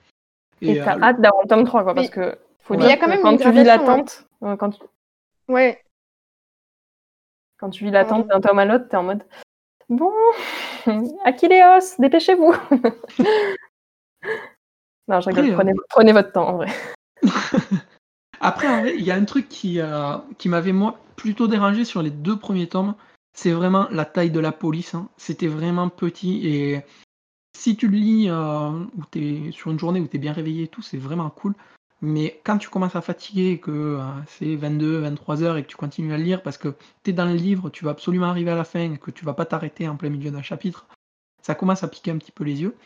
Et 0.62 0.80
euh, 0.80 0.84
t'as 0.84 0.98
hâte 1.00 1.20
d'avoir 1.20 1.42
le 1.42 1.48
tome 1.48 1.64
3, 1.64 1.82
quoi, 1.84 1.94
parce 1.94 2.10
que 2.10 2.36
faut 2.60 2.74
Mais 2.74 2.80
dire 2.80 2.86
il 2.86 2.90
y 2.90 2.92
a 2.92 2.96
que 2.96 3.00
quand 3.00 3.08
même 3.08 3.22
quand 3.22 3.32
une 3.32 3.38
tu 3.38 3.50
vis 3.50 3.64
l'attente, 3.64 4.26
euh, 4.42 4.56
quand, 4.56 4.70
tu, 4.70 4.82
Ouais. 5.48 5.80
quand 7.58 7.70
tu 7.70 7.84
vis 7.84 7.90
l'attente 7.90 8.26
d'un 8.28 8.40
tome 8.40 8.58
à 8.58 8.64
l'autre, 8.64 8.88
t'es 8.88 8.96
en 8.96 9.04
mode 9.04 9.24
bon, 9.88 10.12
Achilleos, 11.24 11.94
dépêchez-vous. 11.98 12.54
non, 15.08 15.20
je 15.20 15.28
rigole, 15.30 15.54
prenez, 15.54 15.72
prenez 15.88 16.12
votre 16.12 16.32
temps 16.32 16.48
en 16.48 16.56
vrai. 16.56 16.68
Après, 18.40 18.68
en 18.68 18.80
vrai, 18.80 18.94
il 18.96 19.04
y 19.04 19.10
a 19.10 19.14
un 19.16 19.24
truc 19.24 19.48
qui, 19.48 19.80
euh, 19.80 20.16
qui 20.38 20.48
m'avait 20.48 20.72
moi 20.72 20.98
plutôt 21.16 21.48
dérangé 21.48 21.84
sur 21.84 22.02
les 22.02 22.10
deux 22.10 22.38
premiers 22.38 22.68
tomes, 22.68 22.94
c'est 23.32 23.50
vraiment 23.52 23.88
la 23.90 24.04
taille 24.04 24.30
de 24.30 24.38
la 24.40 24.52
police. 24.52 24.94
hein. 24.94 25.08
C'était 25.16 25.48
vraiment 25.48 25.88
petit 25.88 26.46
et 26.46 26.84
si 27.58 27.76
tu 27.76 27.88
le 27.88 27.96
lis 27.96 28.30
euh, 28.30 28.70
où 28.70 29.04
t'es 29.10 29.50
sur 29.50 29.72
une 29.72 29.78
journée 29.80 30.00
où 30.00 30.06
tu 30.06 30.16
es 30.16 30.20
bien 30.20 30.32
réveillé 30.32 30.64
et 30.64 30.68
tout, 30.68 30.80
c'est 30.80 30.96
vraiment 30.96 31.28
cool. 31.28 31.54
Mais 32.00 32.40
quand 32.44 32.56
tu 32.58 32.68
commences 32.68 32.94
à 32.94 33.00
fatiguer 33.00 33.58
que 33.58 33.72
euh, 33.72 34.00
c'est 34.28 34.54
22, 34.54 34.98
23 34.98 35.42
heures 35.42 35.56
et 35.56 35.64
que 35.64 35.68
tu 35.68 35.76
continues 35.76 36.14
à 36.14 36.18
lire 36.18 36.44
parce 36.44 36.56
que 36.56 36.76
tu 37.02 37.10
es 37.10 37.12
dans 37.12 37.24
le 37.24 37.34
livre, 37.34 37.68
tu 37.70 37.84
vas 37.84 37.90
absolument 37.90 38.26
arriver 38.26 38.52
à 38.52 38.54
la 38.54 38.62
fin 38.62 38.92
et 38.92 38.98
que 38.98 39.10
tu 39.10 39.24
vas 39.24 39.34
pas 39.34 39.44
t'arrêter 39.44 39.88
en 39.88 39.96
plein 39.96 40.08
milieu 40.08 40.30
d'un 40.30 40.42
chapitre, 40.42 40.86
ça 41.42 41.56
commence 41.56 41.82
à 41.82 41.88
piquer 41.88 42.12
un 42.12 42.18
petit 42.18 42.30
peu 42.30 42.44
les 42.44 42.62
yeux. 42.62 42.76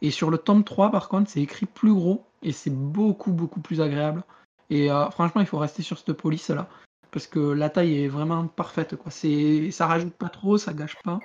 Et 0.00 0.10
sur 0.10 0.30
le 0.30 0.38
tome 0.38 0.64
3, 0.64 0.90
par 0.90 1.10
contre, 1.10 1.28
c'est 1.28 1.42
écrit 1.42 1.66
plus 1.66 1.92
gros 1.92 2.24
et 2.42 2.52
c'est 2.52 2.74
beaucoup, 2.74 3.32
beaucoup 3.32 3.60
plus 3.60 3.82
agréable. 3.82 4.24
Et 4.70 4.90
euh, 4.90 5.10
franchement, 5.10 5.42
il 5.42 5.46
faut 5.46 5.58
rester 5.58 5.82
sur 5.82 5.98
cette 5.98 6.14
police 6.14 6.48
là. 6.48 6.70
Parce 7.10 7.26
que 7.26 7.38
la 7.38 7.68
taille 7.68 8.04
est 8.04 8.08
vraiment 8.08 8.46
parfaite. 8.46 8.96
Quoi. 8.96 9.10
C'est, 9.10 9.70
ça 9.70 9.86
rajoute 9.86 10.14
pas 10.14 10.30
trop, 10.30 10.56
ça 10.56 10.72
gâche 10.72 10.96
pas. 11.04 11.20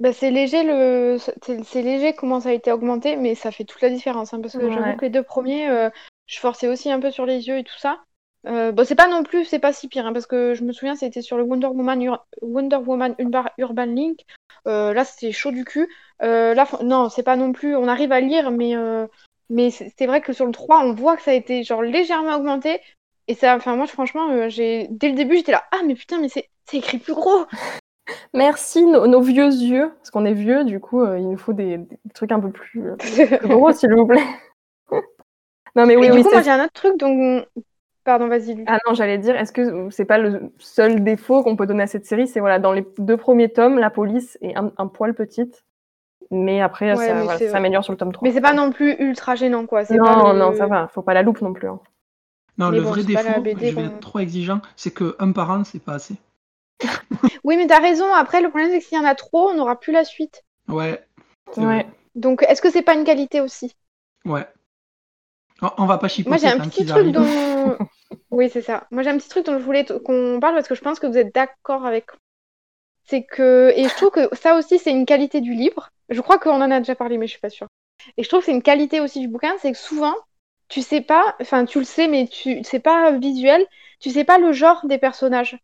Bah, 0.00 0.12
c'est 0.12 0.30
léger 0.30 0.64
le 0.64 1.16
c'est 1.42 1.62
c'est 1.64 1.82
léger 1.82 2.14
comment 2.14 2.40
ça 2.40 2.48
a 2.48 2.52
été 2.52 2.72
augmenté 2.72 3.16
mais 3.16 3.34
ça 3.34 3.52
fait 3.52 3.64
toute 3.64 3.80
la 3.80 3.90
différence 3.90 4.34
hein, 4.34 4.40
parce 4.40 4.54
que 4.54 4.64
Ouais. 4.64 4.70
j'avoue 4.72 4.96
que 4.96 5.04
les 5.04 5.10
deux 5.10 5.22
premiers 5.22 5.68
euh, 5.68 5.88
je 6.26 6.38
forçais 6.40 6.68
aussi 6.68 6.90
un 6.90 6.98
peu 7.00 7.10
sur 7.10 7.26
les 7.26 7.46
yeux 7.46 7.58
et 7.58 7.64
tout 7.64 7.78
ça. 7.78 8.00
Euh, 8.46 8.72
bon 8.72 8.84
c'est 8.84 8.96
pas 8.96 9.06
non 9.08 9.22
plus 9.22 9.44
c'est 9.44 9.58
pas 9.60 9.72
si 9.72 9.88
pire 9.88 10.04
hein, 10.06 10.12
parce 10.12 10.26
que 10.26 10.52
je 10.54 10.64
me 10.64 10.72
souviens 10.72 10.96
c'était 10.96 11.22
sur 11.22 11.36
le 11.38 11.44
Wonder 11.44 11.68
Woman 11.68 12.02
Ur- 12.02 12.26
Wonder 12.42 12.76
Woman 12.76 13.14
Urba- 13.18 13.52
Urban 13.56 13.86
Link. 13.86 14.20
Euh, 14.66 14.92
là 14.92 15.04
c'était 15.04 15.32
chaud 15.32 15.52
du 15.52 15.64
cul. 15.64 15.88
Euh, 16.22 16.54
là 16.54 16.64
fr- 16.64 16.82
non 16.84 17.08
c'est 17.08 17.22
pas 17.22 17.36
non 17.36 17.52
plus 17.52 17.76
on 17.76 17.86
arrive 17.88 18.12
à 18.12 18.20
lire 18.20 18.50
mais 18.50 18.76
euh, 18.76 19.06
mais 19.48 19.70
c'est 19.70 19.92
c'est 19.96 20.06
vrai 20.06 20.20
que 20.20 20.32
sur 20.32 20.44
le 20.46 20.52
3 20.52 20.80
on 20.84 20.92
voit 20.92 21.16
que 21.16 21.22
ça 21.22 21.30
a 21.30 21.34
été 21.34 21.62
genre 21.62 21.82
légèrement 21.82 22.34
augmenté. 22.36 22.80
Et 23.28 23.34
ça 23.34 23.56
enfin 23.56 23.76
moi 23.76 23.86
franchement 23.86 24.28
euh, 24.30 24.48
j'ai 24.48 24.88
dès 24.90 25.08
le 25.08 25.14
début 25.14 25.36
j'étais 25.36 25.52
là 25.52 25.64
ah 25.70 25.80
mais 25.86 25.94
putain 25.94 26.18
mais 26.20 26.28
c'est 26.28 26.50
c'est 26.66 26.78
écrit 26.78 26.98
plus 26.98 27.14
gros 27.14 27.46
Merci 28.34 28.84
nos, 28.84 29.06
nos 29.06 29.20
vieux 29.22 29.46
yeux, 29.48 29.90
parce 29.96 30.10
qu'on 30.10 30.24
est 30.26 30.34
vieux, 30.34 30.64
du 30.64 30.80
coup, 30.80 31.00
euh, 31.02 31.18
il 31.18 31.28
nous 31.30 31.38
faut 31.38 31.52
des, 31.52 31.78
des 31.78 31.98
trucs 32.14 32.32
un 32.32 32.40
peu 32.40 32.50
plus, 32.50 32.86
euh, 32.90 32.96
plus 32.96 33.48
gros, 33.48 33.72
s'il 33.72 33.92
vous 33.94 34.06
plaît. 34.06 34.22
non, 35.76 35.86
mais 35.86 35.96
oui, 35.96 36.06
Et 36.06 36.10
oui, 36.10 36.16
du 36.16 36.22
coup, 36.22 36.30
moi, 36.30 36.42
j'ai 36.42 36.50
un 36.50 36.64
autre 36.64 36.72
truc 36.72 36.96
dont. 36.98 37.44
Pardon, 38.04 38.28
vas-y. 38.28 38.64
Ah 38.66 38.78
non, 38.86 38.94
j'allais 38.94 39.18
dire, 39.18 39.36
est-ce 39.36 39.52
que 39.52 39.90
c'est 39.90 40.04
pas 40.04 40.18
le 40.18 40.52
seul 40.58 41.02
défaut 41.04 41.42
qu'on 41.42 41.56
peut 41.56 41.66
donner 41.66 41.82
à 41.82 41.86
cette 41.86 42.06
série? 42.06 42.26
C'est 42.26 42.40
voilà, 42.40 42.58
dans 42.58 42.72
les 42.72 42.86
deux 42.98 43.16
premiers 43.16 43.50
tomes, 43.52 43.78
la 43.78 43.90
police 43.90 44.38
est 44.42 44.56
un, 44.56 44.72
un 44.78 44.86
poil 44.86 45.14
petite, 45.14 45.64
mais 46.30 46.60
après, 46.62 46.96
Ouais, 46.96 47.06
ça, 47.06 47.14
mais 47.14 47.24
voilà, 47.24 47.38
c'est 47.38 47.46
ça 47.46 47.50
vrai. 47.50 47.58
s'améliore 47.58 47.84
sur 47.84 47.92
le 47.92 47.98
tome 47.98 48.12
3. 48.12 48.26
Mais 48.26 48.32
c'est 48.32 48.40
pas 48.40 48.54
non 48.54 48.70
plus 48.72 48.94
ultra 49.00 49.34
gênant, 49.34 49.66
quoi. 49.66 49.82
Non, 49.90 49.98
pas 50.04 50.16
le- 50.16 50.38
non, 50.38 50.52
ça 50.54 50.66
va, 50.66 50.88
faut 50.88 51.02
pas 51.02 51.14
la 51.14 51.22
loupe 51.22 51.42
non 51.42 51.52
plus. 51.52 51.68
hein. 51.68 51.80
Non, 52.58 52.70
Mais 52.70 52.76
le 52.76 52.82
bon, 52.82 52.90
vrai 52.90 53.04
défaut, 53.04 53.40
BD 53.40 53.70
je 53.70 53.74
vais 53.76 53.82
être 53.84 54.00
trop 54.00 54.18
exigeant, 54.18 54.60
c'est 54.74 54.90
que 54.90 55.14
un 55.20 55.30
par 55.30 55.50
an, 55.52 55.62
c'est 55.62 55.78
pas 55.78 55.94
assez. 55.94 56.16
Oui, 57.44 57.56
mais 57.56 57.66
t'as 57.66 57.80
raison. 57.80 58.12
Après, 58.12 58.40
le 58.40 58.48
problème, 58.48 58.70
c'est 58.70 58.78
que 58.80 58.84
s'il 58.84 58.98
y 58.98 59.00
en 59.00 59.04
a 59.04 59.14
trop, 59.14 59.50
on 59.50 59.54
n'aura 59.54 59.78
plus 59.78 59.92
la 59.92 60.04
suite. 60.04 60.42
Ouais. 60.68 61.04
c'est 61.52 61.60
Ouais. 61.60 61.66
vrai. 61.66 61.86
Donc, 62.14 62.42
est-ce 62.48 62.62
que 62.62 62.70
c'est 62.70 62.82
pas 62.82 62.94
une 62.94 63.04
qualité 63.04 63.40
aussi? 63.40 63.74
Ouais. 64.24 64.46
On, 65.62 65.70
on 65.78 65.86
va 65.86 65.98
pas 65.98 66.08
chipoter 66.08 66.30
Moi, 66.30 66.38
j'ai 66.38 66.46
un 66.48 66.68
petit 66.68 66.84
truc 66.86 67.08
dont. 67.12 67.78
oui, 68.30 68.50
c'est 68.50 68.62
ça. 68.62 68.86
Moi, 68.90 69.02
j'ai 69.02 69.10
un 69.10 69.18
petit 69.18 69.28
truc 69.28 69.46
dont 69.46 69.58
je 69.58 69.64
voulais 69.64 69.84
qu'on 69.84 70.38
parle 70.40 70.54
parce 70.54 70.68
que 70.68 70.74
je 70.74 70.80
pense 70.80 70.98
que 71.00 71.06
vous 71.06 71.18
êtes 71.18 71.34
d'accord 71.34 71.84
avec. 71.86 72.06
C'est 73.04 73.24
que. 73.24 73.72
Et 73.76 73.84
je 73.88 73.94
trouve 73.94 74.10
que 74.10 74.34
ça 74.34 74.56
aussi, 74.56 74.78
c'est 74.78 74.90
une 74.90 75.06
qualité 75.06 75.40
du 75.40 75.54
livre. 75.54 75.90
Je 76.08 76.20
crois 76.20 76.38
qu'on 76.38 76.60
en 76.62 76.70
a 76.70 76.78
déjà 76.80 76.94
parlé, 76.94 77.18
mais 77.18 77.26
je 77.26 77.32
suis 77.32 77.40
pas 77.40 77.50
sûre. 77.50 77.68
Et 78.16 78.22
je 78.22 78.28
trouve 78.28 78.40
que 78.40 78.46
c'est 78.46 78.52
une 78.52 78.62
qualité 78.62 79.00
aussi 79.00 79.20
du 79.20 79.28
bouquin, 79.28 79.54
c'est 79.60 79.72
que 79.72 79.78
souvent, 79.78 80.14
tu 80.68 80.82
sais 80.82 81.00
pas. 81.00 81.36
Enfin, 81.40 81.64
tu 81.64 81.78
le 81.78 81.84
sais, 81.84 82.08
mais 82.08 82.26
tu 82.26 82.62
c'est 82.64 82.80
pas 82.80 83.12
visuel. 83.12 83.66
Tu 84.00 84.10
sais 84.10 84.24
pas 84.24 84.38
le 84.38 84.52
genre 84.52 84.86
des 84.86 84.98
personnages. 84.98 85.58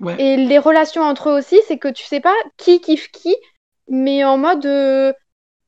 Ouais. 0.00 0.16
Et 0.20 0.36
les 0.36 0.58
relations 0.58 1.02
entre 1.02 1.30
eux 1.30 1.38
aussi, 1.38 1.58
c'est 1.66 1.78
que 1.78 1.88
tu 1.88 2.04
sais 2.04 2.20
pas 2.20 2.34
qui 2.56 2.80
kiffe 2.80 3.10
qui, 3.10 3.34
mais 3.88 4.24
en 4.24 4.38
mode. 4.38 4.64
euh, 4.66 5.12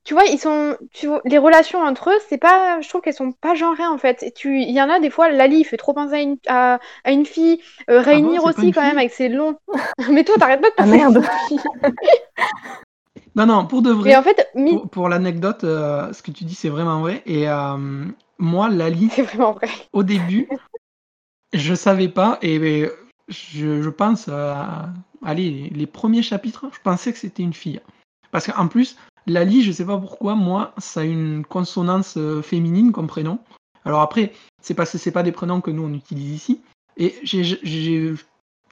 tu 0.04 0.14
vois, 0.14 0.24
ils 0.26 0.38
sont. 0.38 0.76
Tu 0.92 1.06
vois, 1.08 1.20
les 1.26 1.38
relations 1.38 1.80
entre 1.82 2.10
eux, 2.10 2.18
c'est 2.28 2.38
pas. 2.38 2.80
Je 2.80 2.88
trouve 2.88 3.02
qu'elles 3.02 3.14
sont 3.14 3.32
pas 3.32 3.54
genrées 3.54 3.86
en 3.86 3.98
fait. 3.98 4.22
Et 4.22 4.32
tu, 4.32 4.62
il 4.62 4.70
y 4.70 4.82
en 4.82 4.90
a 4.90 5.00
des 5.00 5.10
fois, 5.10 5.30
Lali 5.30 5.60
il 5.60 5.64
fait 5.64 5.76
trop 5.76 5.94
penser 5.94 6.14
à 6.16 6.20
une, 6.22 6.38
à, 6.48 6.80
à 7.04 7.12
une 7.12 7.26
fille. 7.26 7.60
Euh, 7.90 8.00
Réunir 8.00 8.42
Ah 8.44 8.44
pas 8.44 8.48
aussi 8.50 8.72
quand 8.72 8.82
même 8.82 8.98
avec 8.98 9.12
ses 9.12 9.28
longs. 9.28 9.56
mais 10.10 10.24
toi, 10.24 10.36
t'arrêtes 10.38 10.60
pas 10.62 10.70
de 10.70 10.74
Ah, 10.78 10.86
penser 10.86 10.96
merde. 10.96 11.18
à 11.18 11.20
une 11.20 11.38
fille. 11.48 11.62
Non, 13.34 13.46
non, 13.46 13.66
pour 13.66 13.82
de 13.82 13.90
vrai, 13.90 14.10
Et 14.10 14.16
en 14.16 14.22
fait, 14.22 14.48
mi- 14.54 14.70
pour, 14.70 14.88
pour 14.88 15.08
l'anecdote, 15.08 15.64
euh, 15.64 16.12
ce 16.12 16.22
que 16.22 16.30
tu 16.30 16.44
dis, 16.44 16.54
c'est 16.54 16.68
vraiment 16.68 17.00
vrai. 17.00 17.22
Et 17.26 17.48
euh, 17.48 18.06
moi, 18.38 18.68
Lali, 18.70 19.10
c'est 19.10 19.22
vraiment 19.22 19.52
vrai. 19.52 19.68
au 19.92 20.02
début, 20.02 20.48
je 21.52 21.74
savais 21.74 22.08
pas. 22.08 22.38
Et 22.42 22.88
je, 23.30 23.88
pense, 23.88 24.26
euh, 24.28 24.54
allez, 25.24 25.70
les 25.74 25.86
premiers 25.86 26.22
chapitres, 26.22 26.66
je 26.72 26.80
pensais 26.82 27.12
que 27.12 27.18
c'était 27.18 27.42
une 27.42 27.54
fille. 27.54 27.80
Parce 28.30 28.46
qu'en 28.46 28.68
plus, 28.68 28.96
Lali, 29.26 29.62
je 29.62 29.72
sais 29.72 29.86
pas 29.86 29.98
pourquoi, 29.98 30.34
moi, 30.34 30.72
ça 30.78 31.00
a 31.00 31.04
une 31.04 31.44
consonance 31.44 32.16
euh, 32.16 32.42
féminine 32.42 32.92
comme 32.92 33.06
prénom. 33.06 33.38
Alors 33.84 34.00
après, 34.00 34.32
c'est 34.60 34.74
parce 34.74 34.92
que 34.92 34.98
c'est 34.98 35.10
pas 35.10 35.22
des 35.22 35.32
prénoms 35.32 35.60
que 35.60 35.70
nous 35.70 35.84
on 35.84 35.94
utilise 35.94 36.34
ici. 36.34 36.60
Et 36.96 37.14
j'ai, 37.22 38.14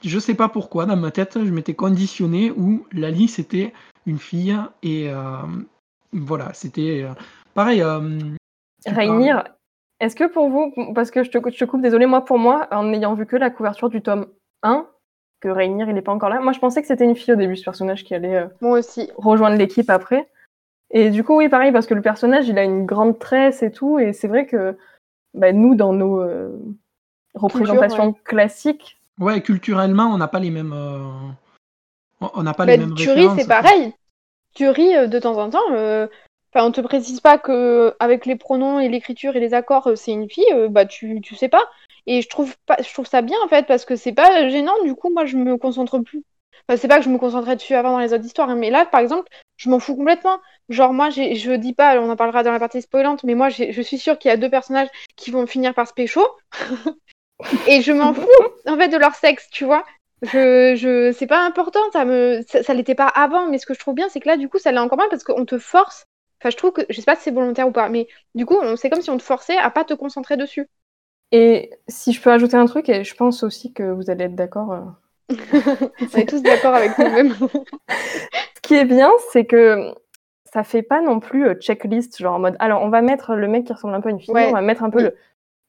je 0.04 0.18
sais 0.18 0.34
pas 0.34 0.48
pourquoi, 0.48 0.86
dans 0.86 0.96
ma 0.96 1.10
tête, 1.10 1.38
je 1.42 1.50
m'étais 1.50 1.74
conditionné 1.74 2.50
où 2.50 2.86
Lali 2.92 3.28
c'était 3.28 3.72
une 4.06 4.18
fille 4.18 4.56
et 4.82 5.08
euh, 5.10 5.42
voilà, 6.12 6.52
c'était 6.52 7.02
euh, 7.04 7.14
pareil. 7.54 7.82
euh, 7.82 8.18
Rainir, 8.86 9.44
est-ce 10.00 10.14
que 10.14 10.30
pour 10.30 10.48
vous, 10.48 10.72
parce 10.94 11.10
que 11.10 11.24
je 11.24 11.30
te, 11.30 11.38
je 11.50 11.58
te 11.58 11.64
coupe, 11.64 11.82
désolé, 11.82 12.06
moi 12.06 12.24
pour 12.24 12.38
moi, 12.38 12.68
en 12.70 12.84
n'ayant 12.84 13.14
vu 13.14 13.26
que 13.26 13.36
la 13.36 13.50
couverture 13.50 13.88
du 13.88 14.02
tome 14.02 14.26
1, 14.62 14.86
que 15.40 15.48
Rainir 15.48 15.88
il 15.88 15.96
est 15.96 16.02
pas 16.02 16.12
encore 16.12 16.28
là, 16.30 16.40
moi 16.40 16.52
je 16.52 16.58
pensais 16.58 16.80
que 16.80 16.88
c'était 16.88 17.04
une 17.04 17.16
fille 17.16 17.32
au 17.34 17.36
début, 17.36 17.56
ce 17.56 17.64
personnage 17.64 18.04
qui 18.04 18.14
allait 18.14 18.36
euh, 18.36 18.46
Moi 18.60 18.78
aussi. 18.78 19.10
rejoindre 19.16 19.56
l'équipe 19.56 19.90
après. 19.90 20.28
Et 20.90 21.10
du 21.10 21.22
coup, 21.22 21.36
oui, 21.36 21.48
pareil, 21.48 21.70
parce 21.72 21.86
que 21.86 21.94
le 21.94 22.02
personnage 22.02 22.48
il 22.48 22.58
a 22.58 22.64
une 22.64 22.86
grande 22.86 23.18
tresse 23.18 23.62
et 23.62 23.70
tout, 23.70 23.98
et 23.98 24.12
c'est 24.12 24.28
vrai 24.28 24.46
que 24.46 24.76
bah, 25.34 25.52
nous, 25.52 25.74
dans 25.74 25.92
nos 25.92 26.20
euh, 26.20 26.58
représentations 27.34 28.12
classiques, 28.24 28.96
Ouais, 29.20 29.40
culturellement, 29.42 30.06
on 30.14 30.18
n'a 30.18 30.28
pas 30.28 30.38
les 30.38 30.50
mêmes. 30.50 30.72
euh, 30.72 31.02
on- 32.20 32.30
On 32.34 32.42
n'a 32.44 32.54
pas 32.54 32.66
Bah, 32.66 32.72
les 32.72 32.78
mêmes 32.78 32.94
Turi, 32.94 33.14
références. 33.16 33.40
c'est 33.40 33.48
pareil. 33.48 33.92
Turi, 34.54 34.94
euh, 34.96 35.06
de 35.08 35.18
temps 35.18 35.36
en 35.38 35.50
temps, 35.50 35.72
euh, 35.72 36.06
Enfin, 36.54 36.64
on 36.66 36.72
te 36.72 36.80
précise 36.80 37.20
pas 37.20 37.36
que 37.36 37.94
avec 38.00 38.24
les 38.24 38.34
pronoms 38.36 38.80
et 38.80 38.88
l'écriture 38.88 39.36
et 39.36 39.40
les 39.40 39.52
accords, 39.52 39.90
c'est 39.96 40.12
une 40.12 40.30
fille, 40.30 40.46
bah 40.70 40.86
tu, 40.86 41.20
tu 41.20 41.34
sais 41.34 41.50
pas. 41.50 41.62
Et 42.10 42.22
je 42.22 42.28
trouve 42.28 42.56
pas, 42.64 42.76
je 42.80 42.90
trouve 42.90 43.06
ça 43.06 43.20
bien 43.20 43.36
en 43.44 43.48
fait 43.48 43.66
parce 43.66 43.84
que 43.84 43.94
c'est 43.94 44.14
pas 44.14 44.48
gênant. 44.48 44.72
Du 44.82 44.94
coup, 44.94 45.10
moi, 45.12 45.26
je 45.26 45.36
me 45.36 45.58
concentre 45.58 45.98
plus. 45.98 46.24
Enfin, 46.66 46.78
c'est 46.80 46.88
pas 46.88 46.98
que 46.98 47.04
je 47.04 47.10
me 47.10 47.18
concentrais 47.18 47.54
dessus 47.54 47.74
avant 47.74 47.92
dans 47.92 47.98
les 47.98 48.14
autres 48.14 48.24
histoires, 48.24 48.48
hein, 48.48 48.56
mais 48.56 48.70
là, 48.70 48.86
par 48.86 49.00
exemple, 49.00 49.28
je 49.58 49.68
m'en 49.68 49.78
fous 49.78 49.94
complètement. 49.94 50.38
Genre, 50.70 50.94
moi, 50.94 51.10
je 51.10 51.54
dis 51.56 51.74
pas, 51.74 52.00
on 52.00 52.10
en 52.10 52.16
parlera 52.16 52.42
dans 52.42 52.52
la 52.52 52.58
partie 52.58 52.80
spoilante, 52.80 53.24
mais 53.24 53.34
moi, 53.34 53.50
je 53.50 53.82
suis 53.82 53.98
sûre 53.98 54.18
qu'il 54.18 54.30
y 54.30 54.32
a 54.32 54.38
deux 54.38 54.48
personnages 54.50 54.88
qui 55.16 55.30
vont 55.30 55.46
finir 55.46 55.74
par 55.74 55.86
se 55.86 55.92
pécho. 55.92 56.22
et 57.68 57.82
je 57.82 57.92
m'en 57.92 58.14
fous, 58.14 58.26
en 58.66 58.76
fait, 58.76 58.88
de 58.88 58.96
leur 58.96 59.14
sexe, 59.14 59.48
tu 59.50 59.64
vois. 59.66 59.84
Je, 60.22 60.74
je, 60.76 61.12
c'est 61.12 61.26
pas 61.26 61.44
important, 61.44 61.80
ça 61.92 62.04
me, 62.06 62.40
ça, 62.48 62.74
l'était 62.74 62.94
pas 62.94 63.06
avant, 63.06 63.48
mais 63.48 63.58
ce 63.58 63.66
que 63.66 63.74
je 63.74 63.78
trouve 63.78 63.94
bien, 63.94 64.08
c'est 64.08 64.20
que 64.20 64.28
là, 64.28 64.36
du 64.36 64.48
coup, 64.48 64.58
ça 64.58 64.72
l'est 64.72 64.78
encore 64.78 64.98
moins 64.98 65.08
parce 65.10 65.24
qu'on 65.24 65.44
te 65.44 65.58
force. 65.58 66.06
Enfin, 66.40 66.50
je 66.50 66.56
trouve 66.56 66.72
que, 66.72 66.82
je 66.88 66.96
sais 66.96 67.04
pas 67.04 67.16
si 67.16 67.24
c'est 67.24 67.30
volontaire 67.30 67.68
ou 67.68 67.72
pas, 67.72 67.88
mais 67.88 68.08
du 68.34 68.46
coup, 68.46 68.56
c'est 68.76 68.90
comme 68.90 69.02
si 69.02 69.10
on 69.10 69.18
te 69.18 69.22
forçait 69.22 69.58
à 69.58 69.70
pas 69.70 69.84
te 69.84 69.94
concentrer 69.94 70.36
dessus. 70.36 70.68
Et 71.32 71.70
si 71.88 72.12
je 72.12 72.22
peux 72.22 72.30
ajouter 72.30 72.56
un 72.56 72.66
truc, 72.66 72.88
et 72.88 73.04
je 73.04 73.14
pense 73.14 73.42
aussi 73.42 73.72
que 73.72 73.82
vous 73.82 74.10
allez 74.10 74.24
être 74.24 74.34
d'accord. 74.34 74.72
Euh, 74.72 74.80
on 76.14 76.18
est 76.18 76.28
tous 76.28 76.42
d'accord 76.42 76.74
avec 76.74 76.96
nous-mêmes. 76.98 77.34
Ce 77.88 78.60
qui 78.62 78.74
est 78.74 78.86
bien, 78.86 79.10
c'est 79.32 79.44
que 79.44 79.92
ça 80.52 80.64
fait 80.64 80.82
pas 80.82 81.00
non 81.00 81.20
plus 81.20 81.46
euh, 81.46 81.54
checklist, 81.54 82.18
genre 82.18 82.36
en 82.36 82.38
mode 82.38 82.56
alors 82.58 82.82
on 82.82 82.88
va 82.88 83.02
mettre 83.02 83.34
le 83.34 83.48
mec 83.48 83.64
qui 83.64 83.72
ressemble 83.72 83.94
un 83.94 84.00
peu 84.00 84.08
à 84.08 84.12
une 84.12 84.20
fille, 84.20 84.34
on 84.34 84.52
va 84.52 84.60
mettre 84.60 84.82
un 84.82 84.90
peu 84.90 85.02
le. 85.02 85.16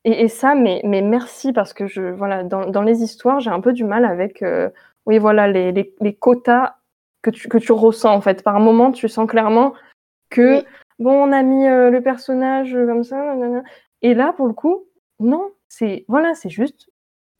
Et, 0.05 0.29
ça, 0.29 0.55
mais, 0.55 0.81
mais 0.85 1.01
merci 1.01 1.51
parce 1.51 1.73
que 1.73 1.85
je 1.85 2.01
voilà 2.01 2.43
dans, 2.43 2.65
dans 2.67 2.81
les 2.81 3.03
histoires, 3.03 3.41
j'ai 3.41 3.49
un 3.49 3.59
peu 3.59 3.73
du 3.73 3.83
mal 3.83 4.05
avec 4.05 4.41
euh, 4.41 4.69
oui 5.05 5.17
voilà 5.17 5.47
les, 5.49 5.73
les, 5.73 5.93
les, 5.99 6.13
quotas 6.13 6.77
que 7.21 7.29
tu, 7.29 7.49
que 7.49 7.57
tu 7.57 7.73
ressens 7.73 8.13
en 8.13 8.21
fait. 8.21 8.41
Par 8.41 8.55
un 8.55 8.61
moment, 8.61 8.91
tu 8.93 9.09
sens 9.09 9.29
clairement 9.29 9.73
que 10.29 10.63
bon 10.99 11.11
on 11.11 11.31
a 11.33 11.43
mis 11.43 11.67
euh, 11.67 11.89
le 11.89 12.01
personnage 12.01 12.71
comme 12.71 13.03
ça, 13.03 13.35
et 14.01 14.13
là 14.13 14.33
pour 14.33 14.47
le 14.47 14.53
coup, 14.53 14.85
non, 15.19 15.51
c'est 15.67 16.05
voilà, 16.07 16.33
c'est 16.35 16.49
juste 16.49 16.89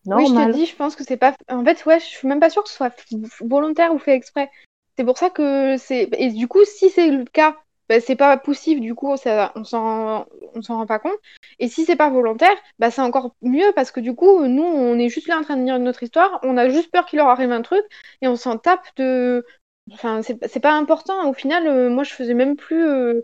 oui, 0.06 0.28
je 0.28 0.34
te 0.34 0.52
dis, 0.52 0.66
je 0.66 0.76
pense 0.76 0.96
que 0.96 1.04
c'est 1.04 1.18
pas. 1.18 1.36
En 1.50 1.64
fait, 1.64 1.86
ouais, 1.86 2.00
je 2.00 2.06
suis 2.06 2.28
même 2.28 2.40
pas 2.40 2.50
sûre 2.50 2.64
que 2.64 2.70
ce 2.70 2.76
soit 2.76 2.94
volontaire 3.42 3.94
ou 3.94 4.00
fait 4.00 4.16
exprès. 4.16 4.50
C'est 4.98 5.04
pour 5.04 5.18
ça 5.18 5.30
que 5.30 5.78
c'est. 5.78 6.10
Et 6.18 6.32
du 6.32 6.48
coup, 6.48 6.64
si 6.66 6.90
c'est 6.90 7.10
le 7.10 7.26
cas, 7.26 7.58
bah, 7.90 8.00
c'est 8.00 8.16
pas 8.16 8.38
poussif, 8.38 8.80
du 8.80 8.96
coup, 8.96 9.16
ça, 9.18 9.52
on 9.56 9.64
s'en 9.64 10.26
rend 10.68 10.86
pas 10.86 11.00
compte. 11.00 11.18
Et 11.60 11.68
si 11.68 11.86
c'est 11.86 11.96
pas 11.96 12.10
volontaire, 12.10 12.56
bah, 12.80 12.92
c'est 12.92 13.02
encore 13.02 13.36
mieux 13.42 13.72
parce 13.76 13.92
que 13.92 14.00
du 14.00 14.16
coup, 14.16 14.46
nous, 14.46 14.64
on 14.64 14.98
est 14.98 15.10
juste 15.10 15.28
là 15.28 15.38
en 15.38 15.44
train 15.44 15.58
de 15.58 15.64
lire 15.64 15.80
notre 15.80 16.04
histoire, 16.04 16.40
on 16.44 16.58
a 16.58 16.70
juste 16.70 16.92
peur 16.92 17.06
qu'il 17.06 17.18
leur 17.18 17.28
arrive 17.28 17.52
un 17.52 17.62
truc 17.62 17.84
et 18.22 18.28
on 18.28 18.36
s'en 18.36 18.58
tape 18.58 18.86
de. 18.98 19.46
Enfin, 19.92 20.22
c'est 20.22 20.60
pas 20.60 20.74
important. 20.74 21.30
Au 21.30 21.34
final, 21.34 21.68
euh, 21.68 21.90
moi, 21.90 22.04
je 22.04 22.14
faisais 22.14 22.34
même 22.34 22.56
plus. 22.56 22.86
Euh, 22.86 23.22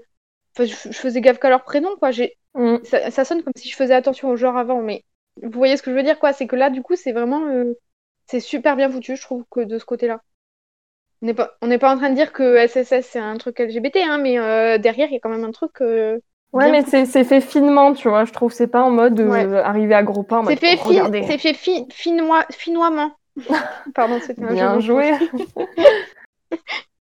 enfin, 0.57 0.65
je, 0.65 0.91
faisais 0.97 1.21
gaffe 1.21 1.39
qu'à 1.39 1.49
leur 1.49 1.63
prénom, 1.63 1.95
quoi. 1.97 2.11
J'ai... 2.11 2.37
Mm. 2.53 2.77
Ça, 2.83 3.11
ça, 3.11 3.25
sonne 3.25 3.43
comme 3.43 3.53
si 3.55 3.69
je 3.69 3.75
faisais 3.75 3.93
attention 3.93 4.29
au 4.29 4.35
genre 4.35 4.57
avant, 4.57 4.81
mais 4.81 5.03
vous 5.41 5.51
voyez 5.51 5.77
ce 5.77 5.83
que 5.83 5.91
je 5.91 5.95
veux 5.95 6.03
dire, 6.03 6.19
quoi 6.19 6.33
C'est 6.33 6.47
que 6.47 6.55
là, 6.55 6.69
du 6.69 6.81
coup, 6.81 6.95
c'est 6.95 7.11
vraiment. 7.11 7.47
Euh, 7.47 7.73
c'est 8.27 8.39
super 8.39 8.75
bien 8.75 8.89
foutu, 8.89 9.15
je 9.15 9.21
trouve, 9.21 9.43
que 9.51 9.59
de 9.61 9.77
ce 9.77 9.85
côté-là. 9.85 10.21
On 11.21 11.27
n'est 11.27 11.33
pas, 11.33 11.57
pas 11.79 11.93
en 11.93 11.97
train 11.97 12.09
de 12.09 12.15
dire 12.15 12.33
que 12.33 12.67
SSS 12.67 13.07
c'est 13.07 13.19
un 13.19 13.37
truc 13.37 13.59
LGBT, 13.59 13.97
hein, 14.07 14.17
mais 14.17 14.37
euh, 14.37 14.77
derrière, 14.77 15.07
il 15.07 15.13
y 15.13 15.17
a 15.17 15.19
quand 15.19 15.29
même 15.29 15.43
un 15.43 15.51
truc. 15.51 15.81
Euh, 15.81 16.19
ouais, 16.53 16.71
mais 16.71 16.83
c'est 16.83 17.23
fait 17.23 17.41
finement, 17.41 17.93
tu 17.93 18.09
vois. 18.09 18.25
Je 18.25 18.33
trouve 18.33 18.51
c'est 18.51 18.67
pas 18.67 18.81
en 18.81 18.91
mode 18.91 19.19
arriver 19.19 19.95
à 19.95 20.03
gros 20.03 20.23
pas. 20.23 20.43
C'est 20.47 20.55
fait, 20.55 20.77
fin, 20.77 21.37
fait 21.37 21.53
fi, 21.53 21.85
finois, 21.91 22.45
finoiement. 22.51 23.11
Pardon, 23.95 24.19
c'était 24.21 24.43
un 24.43 24.53
Bien 24.53 24.79
joué. 24.79 25.13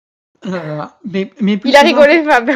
mais, 0.43 1.31
mais 1.39 1.59
il 1.65 1.75
a 1.75 1.81
rigolé, 1.81 2.23
Fab. 2.23 2.49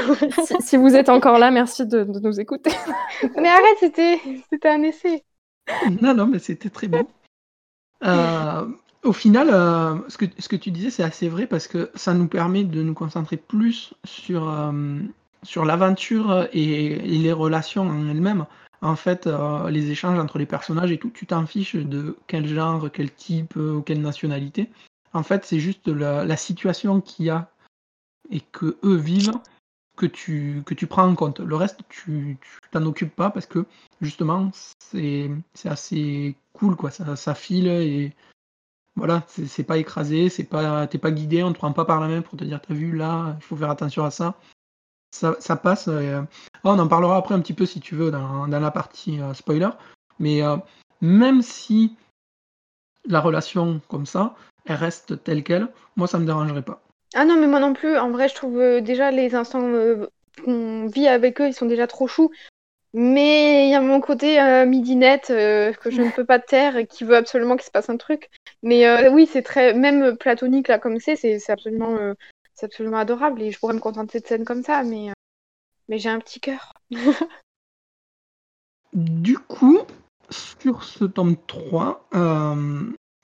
si, 0.45 0.55
si, 0.59 0.77
vous 0.77 0.95
êtes 0.95 1.09
encore 1.09 1.37
là, 1.37 1.51
merci 1.51 1.85
de, 1.85 2.03
de 2.03 2.19
nous 2.19 2.39
écouter. 2.39 2.71
mais 3.35 3.49
arrête, 3.49 3.77
c'était 3.79 4.69
un 4.69 4.81
essai. 4.81 5.23
non, 6.01 6.13
non, 6.13 6.27
mais 6.27 6.39
c'était 6.39 6.69
très 6.69 6.87
bon. 6.87 7.07
Euh, 8.03 8.65
au 9.03 9.13
final, 9.13 9.49
euh, 9.51 9.95
ce, 10.09 10.17
que, 10.17 10.25
ce 10.37 10.49
que 10.49 10.55
tu 10.55 10.71
disais, 10.71 10.89
c'est 10.89 11.03
assez 11.03 11.29
vrai 11.29 11.47
parce 11.47 11.67
que 11.67 11.91
ça 11.95 12.13
nous 12.13 12.27
permet 12.27 12.63
de 12.63 12.81
nous 12.81 12.93
concentrer 12.93 13.37
plus 13.37 13.93
sur, 14.03 14.49
euh, 14.49 14.99
sur 15.43 15.65
l'aventure 15.65 16.47
et, 16.53 16.95
les 16.95 17.31
relations 17.31 17.87
en 17.87 18.09
elles-mêmes. 18.09 18.45
En 18.81 18.95
fait, 18.95 19.27
les 19.69 19.89
échanges 19.89 20.19
entre 20.19 20.37
les 20.37 20.45
personnages 20.45 20.91
et 20.91 20.99
tout, 20.99 21.09
tu 21.09 21.25
t'en 21.25 21.47
fiches 21.47 21.75
de 21.75 22.17
quel 22.27 22.45
genre, 22.45 22.89
quel 22.91 23.09
type 23.09 23.55
ou 23.55 23.81
quelle 23.81 24.01
nationalité. 24.01 24.69
En 25.13 25.23
fait, 25.23 25.45
c'est 25.45 25.59
juste 25.59 25.87
la, 25.87 26.23
la 26.25 26.37
situation 26.37 27.01
qu'il 27.01 27.25
y 27.25 27.29
a 27.29 27.49
et 28.29 28.41
que 28.41 28.77
eux 28.83 28.95
vivent 28.95 29.39
que 29.95 30.05
tu, 30.05 30.61
que 30.65 30.73
tu 30.73 30.87
prends 30.87 31.07
en 31.07 31.15
compte. 31.15 31.39
Le 31.39 31.55
reste, 31.55 31.81
tu 31.89 32.37
t'en 32.71 32.85
occupes 32.85 33.15
pas 33.15 33.29
parce 33.29 33.45
que 33.45 33.65
justement, 34.01 34.51
c'est 34.79 35.29
assez 35.65 36.35
cool, 36.53 36.75
quoi. 36.75 36.91
Ça, 36.91 37.35
file 37.35 37.67
et 37.67 38.13
voilà, 38.95 39.23
c'est 39.27 39.63
pas 39.63 39.77
écrasé, 39.77 40.29
c'est 40.29 40.43
pas, 40.45 40.87
t'es 40.87 40.97
pas 40.97 41.11
guidé, 41.11 41.43
on 41.43 41.51
te 41.51 41.57
prend 41.57 41.73
pas 41.73 41.85
par 41.85 41.99
la 41.99 42.07
main 42.07 42.21
pour 42.21 42.37
te 42.37 42.45
dire, 42.45 42.61
t'as 42.61 42.73
vu 42.73 42.95
là, 42.95 43.35
il 43.37 43.43
faut 43.43 43.55
faire 43.57 43.69
attention 43.69 44.05
à 44.05 44.11
ça. 44.11 44.35
Ça, 45.11 45.55
passe. 45.55 45.87
Euh, 45.87 46.21
on 46.65 46.77
en 46.77 46.87
parlera 46.87 47.17
après 47.17 47.35
un 47.35 47.39
petit 47.39 47.53
peu 47.53 47.65
si 47.65 47.79
tu 47.79 47.95
veux 47.95 48.11
dans, 48.11 48.47
dans 48.47 48.59
la 48.59 48.71
partie 48.71 49.21
euh, 49.21 49.33
spoiler. 49.33 49.69
Mais 50.19 50.43
euh, 50.43 50.57
même 51.01 51.41
si 51.41 51.95
la 53.05 53.21
relation 53.21 53.81
comme 53.87 54.05
ça, 54.05 54.35
elle 54.65 54.77
reste 54.77 55.23
telle 55.23 55.43
qu'elle, 55.43 55.69
moi 55.95 56.07
ça 56.07 56.19
me 56.19 56.25
dérangerait 56.25 56.63
pas. 56.63 56.81
Ah 57.17 57.23
non, 57.23 57.39
mais 57.39 57.47
moi 57.47 57.61
non 57.61 57.73
plus. 57.73 57.97
En 57.97 58.11
vrai, 58.11 58.27
je 58.27 58.35
trouve 58.35 58.59
euh, 58.59 58.81
déjà 58.81 59.09
les 59.09 59.35
instants 59.35 59.63
euh, 59.63 60.07
qu'on 60.43 60.87
vit 60.87 61.07
avec 61.07 61.39
eux, 61.39 61.47
ils 61.47 61.53
sont 61.53 61.65
déjà 61.65 61.87
trop 61.87 62.07
choux. 62.07 62.29
Mais 62.93 63.67
il 63.67 63.71
y 63.71 63.75
a 63.75 63.81
mon 63.81 64.01
côté 64.01 64.39
euh, 64.41 64.65
midinette 64.65 65.27
que 65.27 65.89
je 65.89 66.01
ne 66.01 66.11
peux 66.11 66.25
pas 66.25 66.39
taire 66.39 66.77
et 66.77 66.87
qui 66.87 67.03
veut 67.03 67.15
absolument 67.15 67.55
qu'il 67.55 67.65
se 67.65 67.71
passe 67.71 67.89
un 67.89 67.97
truc. 67.97 68.29
Mais 68.63 69.09
oui, 69.09 69.27
c'est 69.29 69.41
très. 69.41 69.73
Même 69.73 70.17
platonique, 70.17 70.69
là, 70.69 70.79
comme 70.79 70.99
c'est, 70.99 71.15
c'est 71.15 71.49
absolument, 71.49 71.97
c'est 72.53 72.67
absolument 72.67 72.97
adorable. 72.97 73.41
Et 73.41 73.51
je 73.51 73.59
pourrais 73.59 73.73
me 73.73 73.79
contenter 73.79 74.21
de 74.21 74.25
scènes 74.25 74.45
comme 74.45 74.63
ça, 74.63 74.83
mais, 74.83 75.11
mais 75.89 75.97
j'ai 75.99 76.07
un 76.07 76.19
petit 76.19 76.39
cœur. 76.39 76.73
du 78.93 79.37
coup, 79.37 79.79
sur 80.29 80.83
ce 80.83 81.03
tome 81.03 81.35
3, 81.47 82.07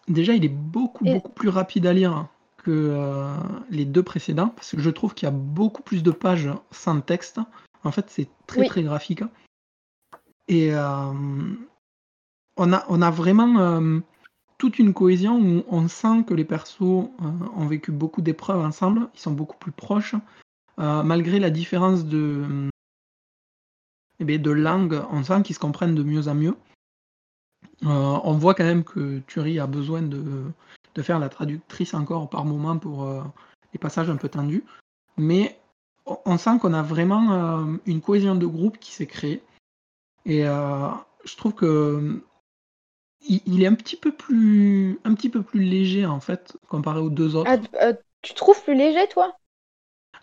déjà, 0.09 0.33
il 0.33 0.43
est 0.43 0.49
beaucoup, 0.49 1.05
beaucoup 1.05 1.31
plus 1.31 1.49
rapide 1.49 1.85
à 1.85 1.93
lire 1.93 2.27
que 2.61 2.71
euh, 2.71 3.35
les 3.69 3.85
deux 3.85 4.03
précédents, 4.03 4.49
parce 4.49 4.71
que 4.71 4.81
je 4.81 4.89
trouve 4.89 5.15
qu'il 5.15 5.25
y 5.25 5.29
a 5.29 5.35
beaucoup 5.35 5.81
plus 5.81 6.03
de 6.03 6.11
pages 6.11 6.49
sans 6.69 7.01
texte. 7.01 7.39
En 7.83 7.91
fait, 7.91 8.05
c'est 8.09 8.29
très 8.45 8.65
très 8.65 8.83
graphique. 8.83 9.23
Et 10.47 10.73
euh, 10.73 11.11
on, 12.57 12.73
a, 12.73 12.85
on 12.87 13.01
a 13.01 13.09
vraiment 13.09 13.59
euh, 13.59 13.99
toute 14.59 14.77
une 14.77 14.93
cohésion 14.93 15.39
où 15.39 15.63
on 15.69 15.87
sent 15.87 16.23
que 16.27 16.35
les 16.35 16.45
persos 16.45 17.09
ont 17.19 17.67
vécu 17.67 17.91
beaucoup 17.91 18.21
d'épreuves 18.21 18.63
ensemble, 18.63 19.07
ils 19.15 19.19
sont 19.19 19.31
beaucoup 19.31 19.57
plus 19.57 19.71
proches, 19.71 20.15
malgré 20.77 21.39
la 21.39 21.49
différence 21.49 22.05
de, 22.05 22.69
eh 24.19 24.25
bien, 24.25 24.37
de 24.37 24.51
langue, 24.51 25.01
on 25.11 25.23
sent 25.23 25.41
qu'ils 25.43 25.55
se 25.55 25.59
comprennent 25.59 25.95
de 25.95 26.03
mieux 26.03 26.27
en 26.27 26.35
mieux. 26.35 26.55
on 27.81 28.33
voit 28.33 28.53
quand 28.53 28.65
même 28.65 28.83
que 28.83 29.19
Turi 29.25 29.59
a 29.59 29.65
besoin 29.65 30.03
de, 30.03 30.43
de 30.95 31.01
faire 31.01 31.19
la 31.19 31.29
traductrice 31.29 31.93
encore 31.93 32.29
par 32.29 32.45
moment 32.45 32.77
pour 32.77 33.03
euh, 33.03 33.21
les 33.73 33.79
passages 33.79 34.09
un 34.09 34.17
peu 34.17 34.29
tendus. 34.29 34.63
Mais 35.17 35.57
on 36.25 36.37
sent 36.37 36.59
qu'on 36.61 36.73
a 36.73 36.81
vraiment 36.81 37.31
euh, 37.31 37.77
une 37.85 38.01
cohésion 38.01 38.35
de 38.35 38.45
groupe 38.45 38.77
qui 38.79 38.91
s'est 38.91 39.05
créée. 39.05 39.41
Et 40.25 40.45
euh, 40.45 40.89
je 41.25 41.35
trouve 41.35 41.53
que 41.53 42.21
il, 43.27 43.61
est 43.61 43.67
un 43.67 43.75
petit 43.75 43.95
peu 43.95 44.11
plus 44.11 44.99
un 45.03 45.13
petit 45.13 45.29
peu 45.29 45.43
plus 45.43 45.61
léger 45.61 46.07
en 46.07 46.19
fait 46.19 46.57
comparé 46.67 46.99
aux 46.99 47.11
deux 47.11 47.35
autres. 47.35 47.51
Ah, 47.79 47.93
tu 48.21 48.33
trouves 48.33 48.61
plus 48.63 48.75
léger 48.75 49.07
toi? 49.09 49.35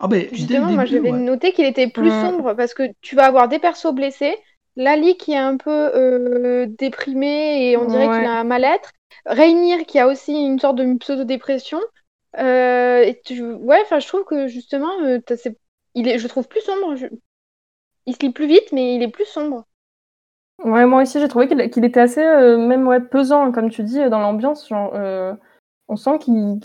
Ah 0.01 0.09
ben, 0.09 0.29
Justement, 0.33 0.73
moi 0.73 0.85
j'avais 0.85 1.13
noté 1.13 1.53
qu'il 1.53 1.65
était 1.65 1.89
plus 1.89 2.11
sombre 2.11 2.55
parce 2.55 2.75
que 2.75 2.83
tu 3.01 3.17
vas 3.17 3.27
avoir 3.27 3.49
des 3.49 3.59
persos 3.59 3.93
blessés, 3.93 4.37
Lali 4.77 5.17
qui 5.17 5.33
est 5.33 5.39
un 5.39 5.57
peu 5.57 6.67
déprimée 6.79 7.71
et 7.71 7.77
on 7.77 7.87
dirait 7.87 8.07
qu'il 8.07 8.27
a 8.27 8.41
un 8.41 8.45
mal-être, 8.45 8.93
Rainir 9.27 9.85
qui 9.87 9.99
a 9.99 10.07
aussi 10.07 10.33
une 10.33 10.59
sorte 10.59 10.77
de 10.77 10.97
pseudo-dépression. 10.99 11.81
Euh, 12.39 13.03
et 13.03 13.21
Ouais, 13.41 13.81
enfin, 13.83 13.99
je 13.99 14.07
trouve 14.07 14.25
que 14.25 14.49
justement, 14.49 14.93
euh, 15.03 15.19
il 15.95 16.09
est, 16.09 16.19
je 16.19 16.29
trouve 16.29 16.49
plus 16.49 16.61
sombre. 16.61 16.95
Il 18.07 18.15
se 18.15 18.21
lit 18.21 18.31
plus 18.31 18.47
vite, 18.47 18.73
mais 18.73 18.95
il 18.95 19.03
est 19.03 19.09
plus 19.09 19.27
sombre. 19.27 19.65
Ouais, 20.65 20.87
moi 20.87 21.03
aussi, 21.03 21.21
j'ai 21.21 21.29
trouvé 21.29 21.49
qu'il 21.49 21.85
était 21.85 22.01
assez, 22.01 22.23
euh, 22.23 22.59
même 22.59 22.87
ouais, 22.87 23.01
pesant, 23.01 23.53
comme 23.53 23.71
tu 23.71 23.83
dis, 23.83 23.99
dans 24.09 24.19
l'ambiance. 24.19 24.71
on 24.71 25.97
sent 25.97 26.19
qu'il 26.19 26.61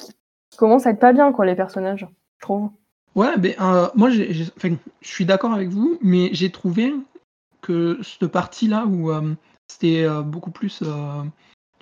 commence 0.58 0.86
à 0.86 0.92
être 0.92 1.00
pas 1.00 1.14
bien, 1.14 1.32
quoi, 1.32 1.46
les 1.46 1.56
personnages, 1.56 2.08
je 2.38 2.42
trouve. 2.42 2.70
Ouais, 3.16 3.38
mais 3.38 3.56
moi, 3.94 4.10
je 4.10 4.44
suis 5.02 5.26
d'accord 5.26 5.54
avec 5.54 5.70
vous, 5.70 5.98
mais 6.02 6.30
j'ai 6.34 6.52
trouvé 6.52 6.94
que 7.62 8.00
cette 8.02 8.28
partie-là 8.28 8.86
où 8.86 9.12
c'était 9.68 10.08
beaucoup 10.26 10.52
plus 10.52 10.82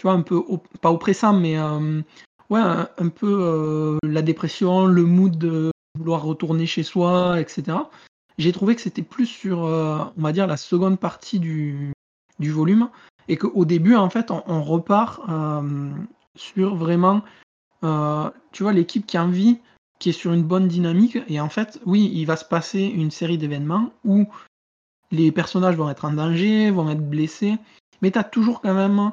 tu 0.02 0.08
vois, 0.08 0.14
un 0.14 0.24
peu, 0.24 0.44
pas 0.82 0.92
oppressant, 0.92 1.32
mais 1.32 1.60
euh, 1.60 2.02
ouais, 2.50 2.60
un, 2.60 3.10
peu 3.10 3.38
euh, 3.40 4.00
la 4.02 4.24
dépression, 4.24 4.88
le 4.88 5.04
mood 5.04 5.38
de 5.38 5.70
vouloir 5.96 6.24
retourner 6.24 6.66
chez 6.66 6.82
soi, 6.82 7.40
etc. 7.40 7.78
j'ai 8.40 8.52
trouvé 8.52 8.74
que 8.74 8.82
c'était 8.82 9.04
plus 9.04 9.28
sur, 9.28 9.64
euh, 9.64 10.00
on 10.18 10.22
va 10.24 10.32
dire, 10.32 10.48
la 10.48 10.58
seconde 10.58 11.00
partie 11.00 11.38
du, 11.38 11.94
du 12.40 12.50
volume, 12.50 12.90
et 13.28 13.38
qu'au 13.38 13.64
début, 13.64 13.96
en 13.96 14.10
fait, 14.10 14.32
on, 14.32 14.64
repart 14.64 15.22
sur 16.36 16.76
vraiment, 16.76 17.22
tu 17.84 18.64
vois, 18.64 18.74
l'équipe 18.74 19.06
qui 19.06 19.18
a 19.18 19.24
envie, 19.24 19.60
qui 20.00 20.10
est 20.10 20.14
sur 20.14 20.34
une 20.34 20.44
bonne 20.44 20.68
dynamique, 20.68 21.20
et 21.28 21.40
en 21.40 21.50
fait, 21.50 21.80
oui, 21.86 22.10
il 22.12 22.26
va 22.26 22.38
se 22.38 22.46
passer 22.46 22.82
une 22.82 23.12
série 23.12 23.38
d'événements 23.38 23.92
où 24.04 24.26
les 25.12 25.32
personnages 25.32 25.76
vont 25.76 25.92
être 25.92 26.06
en 26.06 26.14
danger, 26.14 26.72
vont 26.72 26.90
être 26.90 27.08
blessés, 27.08 27.60
mais 28.02 28.10
tu 28.10 28.18
as 28.18 28.24
toujours 28.24 28.62
quand 28.62 28.74
même 28.74 29.12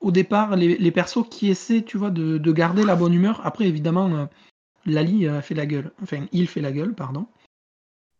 au 0.00 0.10
départ 0.10 0.56
les, 0.56 0.90
persos 0.90 1.28
qui 1.28 1.48
essaient, 1.50 1.82
tu 1.82 1.98
vois, 1.98 2.10
de, 2.10 2.52
garder 2.52 2.84
la 2.84 2.96
bonne 2.96 3.14
humeur. 3.14 3.40
Après, 3.44 3.66
évidemment, 3.66 4.28
Lali 4.86 5.26
fait 5.42 5.54
la 5.54 5.66
gueule. 5.66 5.92
Enfin, 6.02 6.26
il 6.32 6.46
fait 6.48 6.60
la 6.60 6.72
gueule, 6.72 6.94
pardon. 6.94 7.26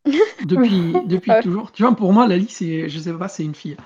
Depuis, 0.44 0.94
depuis 1.04 1.32
toujours. 1.42 1.72
Tu 1.72 1.82
vois, 1.82 1.94
pour 1.94 2.12
moi, 2.12 2.26
Lali, 2.26 2.46
c'est, 2.48 2.88
je 2.88 2.98
sais 2.98 3.12
pas, 3.12 3.28
c'est 3.28 3.44
une 3.44 3.54
fille. 3.54 3.76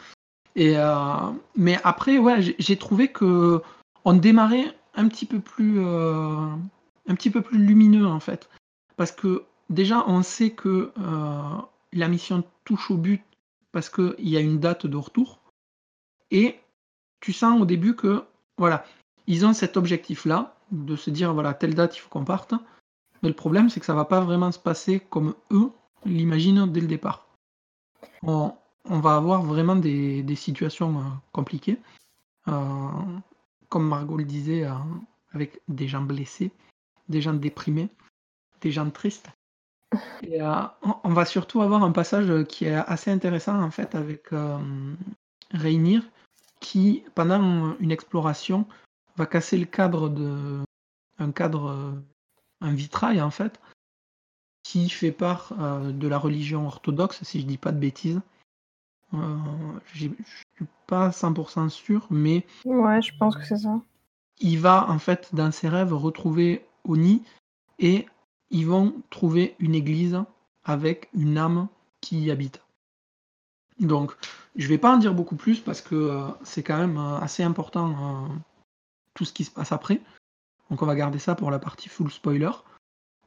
Et 0.57 0.77
euh, 0.77 1.31
mais 1.57 1.79
après, 1.83 2.19
ouais, 2.19 2.55
j'ai 2.59 2.77
trouvé 2.77 3.09
que 3.09 3.61
on 4.05 4.13
démarrait 4.13 4.77
un 4.95 5.09
petit 5.09 5.27
peu 5.27 5.41
plus, 5.41 5.81
euh, 5.81 6.47
un 7.09 7.15
petit 7.15 7.31
peu 7.31 7.43
plus 7.43 7.59
lumineux 7.59 8.07
en 8.07 8.21
fait, 8.21 8.49
parce 8.97 9.11
que 9.11 9.45
déjà, 9.71 10.05
on 10.07 10.23
sait 10.23 10.51
que 10.51 10.93
euh, 10.99 11.57
la 11.93 12.09
mission 12.09 12.45
touche 12.65 12.91
au 12.91 12.97
but 12.97 13.23
parce 13.73 13.91
qu'il 13.91 14.15
y 14.29 14.37
a 14.37 14.41
une 14.41 14.61
date 14.61 14.87
de 14.87 14.97
retour, 14.97 15.41
et 16.31 16.61
tu 17.25 17.33
sens 17.33 17.59
au 17.59 17.65
début 17.65 17.97
que 17.97 18.23
voilà, 18.59 18.85
ils 19.27 19.47
ont 19.47 19.55
cet 19.55 19.79
objectif-là 19.79 20.55
de 20.71 20.95
se 20.95 21.09
dire 21.09 21.33
voilà 21.33 21.55
telle 21.55 21.75
date 21.75 21.97
il 21.97 22.01
faut 22.01 22.11
qu'on 22.11 22.27
parte. 22.27 22.53
Mais 23.23 23.31
le 23.31 23.35
problème 23.35 23.71
c'est 23.71 23.81
que 23.81 23.87
ça 23.87 23.95
va 23.95 24.05
pas 24.05 24.21
vraiment 24.21 24.53
se 24.53 24.59
passer 24.59 25.01
comme 25.01 25.35
eux 25.51 25.71
l'imaginent 26.05 26.71
dès 26.71 26.83
le 26.83 26.87
départ. 26.87 27.27
On, 28.23 28.53
va 28.85 29.17
avoir 29.17 29.43
vraiment 29.43 29.75
des, 29.75 30.37
situations 30.37 30.99
euh, 30.99 31.03
compliquées. 31.33 31.79
Euh, 32.49 32.89
comme 33.71 33.89
Margot 33.89 34.19
le 34.19 34.25
disait, 34.25 34.67
euh, 34.67 34.75
avec 35.33 35.63
des 35.69 35.89
gens 35.89 36.03
blessés, 36.03 36.53
des 37.09 37.23
gens 37.23 37.33
déprimés, 37.33 37.89
des 38.61 38.71
gens 38.71 38.91
tristes. 38.91 39.31
Et, 40.23 40.43
on 40.43 41.13
va 41.13 41.25
surtout 41.25 41.63
avoir 41.63 41.83
un 41.85 41.93
passage 41.93 42.45
qui 42.49 42.67
est 42.67 42.75
assez 42.75 43.11
intéressant 43.11 43.63
en 43.63 43.71
fait 43.71 43.95
avec 43.95 44.29
Reinir 45.55 46.03
qui, 46.65 47.05
pendant 47.15 47.77
une 47.79 47.93
exploration, 47.93 48.67
va 49.17 49.27
casser 49.27 49.59
le 49.59 49.67
cadre 49.67 50.09
de 50.09 50.61
un 51.19 51.31
cadre, 51.31 51.95
un 52.63 52.73
vitrail 52.73 53.21
en 53.21 53.31
fait, 53.31 53.61
qui 54.63 54.89
fait 54.89 55.13
part 55.13 55.53
euh, 55.61 55.93
de 55.93 56.09
la 56.09 56.19
religion 56.19 56.67
orthodoxe, 56.67 57.23
si 57.23 57.41
je 57.41 57.47
dis 57.47 57.59
pas 57.59 57.71
de 57.71 57.79
bêtises. 57.79 58.21
Euh, 59.13 59.37
je 59.93 60.09
suis 60.09 60.67
pas 60.87 61.11
100% 61.11 61.69
sûr, 61.69 62.07
mais. 62.11 62.45
Ouais, 62.65 63.01
je 63.03 63.17
pense 63.17 63.37
que 63.37 63.45
c'est 63.45 63.59
ça. 63.59 63.81
Il 64.41 64.59
va 64.59 64.91
en 64.91 64.99
fait 64.99 65.33
dans 65.35 65.53
ses 65.53 65.69
rêves 65.69 65.93
retrouver 65.93 66.67
Oni 66.85 67.23
et 67.79 68.07
ils 68.51 68.67
vont 68.67 68.95
trouver 69.11 69.55
une 69.61 69.75
église 69.75 70.19
avec 70.65 71.09
une 71.15 71.39
âme 71.39 71.69
qui 72.01 72.21
y 72.21 72.31
habite. 72.31 72.64
Donc, 73.81 74.13
je 74.57 74.69
vais 74.69 74.79
pas 74.79 74.95
en 74.95 74.99
dire 74.99 75.15
beaucoup 75.15 75.37
plus 75.37 75.61
parce 75.61 75.81
que 75.81 75.95
euh, 75.95 76.27
c'est 76.45 76.63
quand 76.63 76.79
même 76.79 76.99
assez 76.99 77.43
important 77.43 78.29
tout 79.15 79.25
ce 79.25 79.33
qui 79.33 79.45
se 79.45 79.51
passe 79.51 79.73
après. 79.73 80.01
Donc, 80.71 80.83
on 80.83 80.87
va 80.87 80.95
garder 80.95 81.19
ça 81.19 81.35
pour 81.35 81.51
la 81.51 81.59
partie 81.59 81.89
full 81.89 82.11
spoiler. 82.11 82.51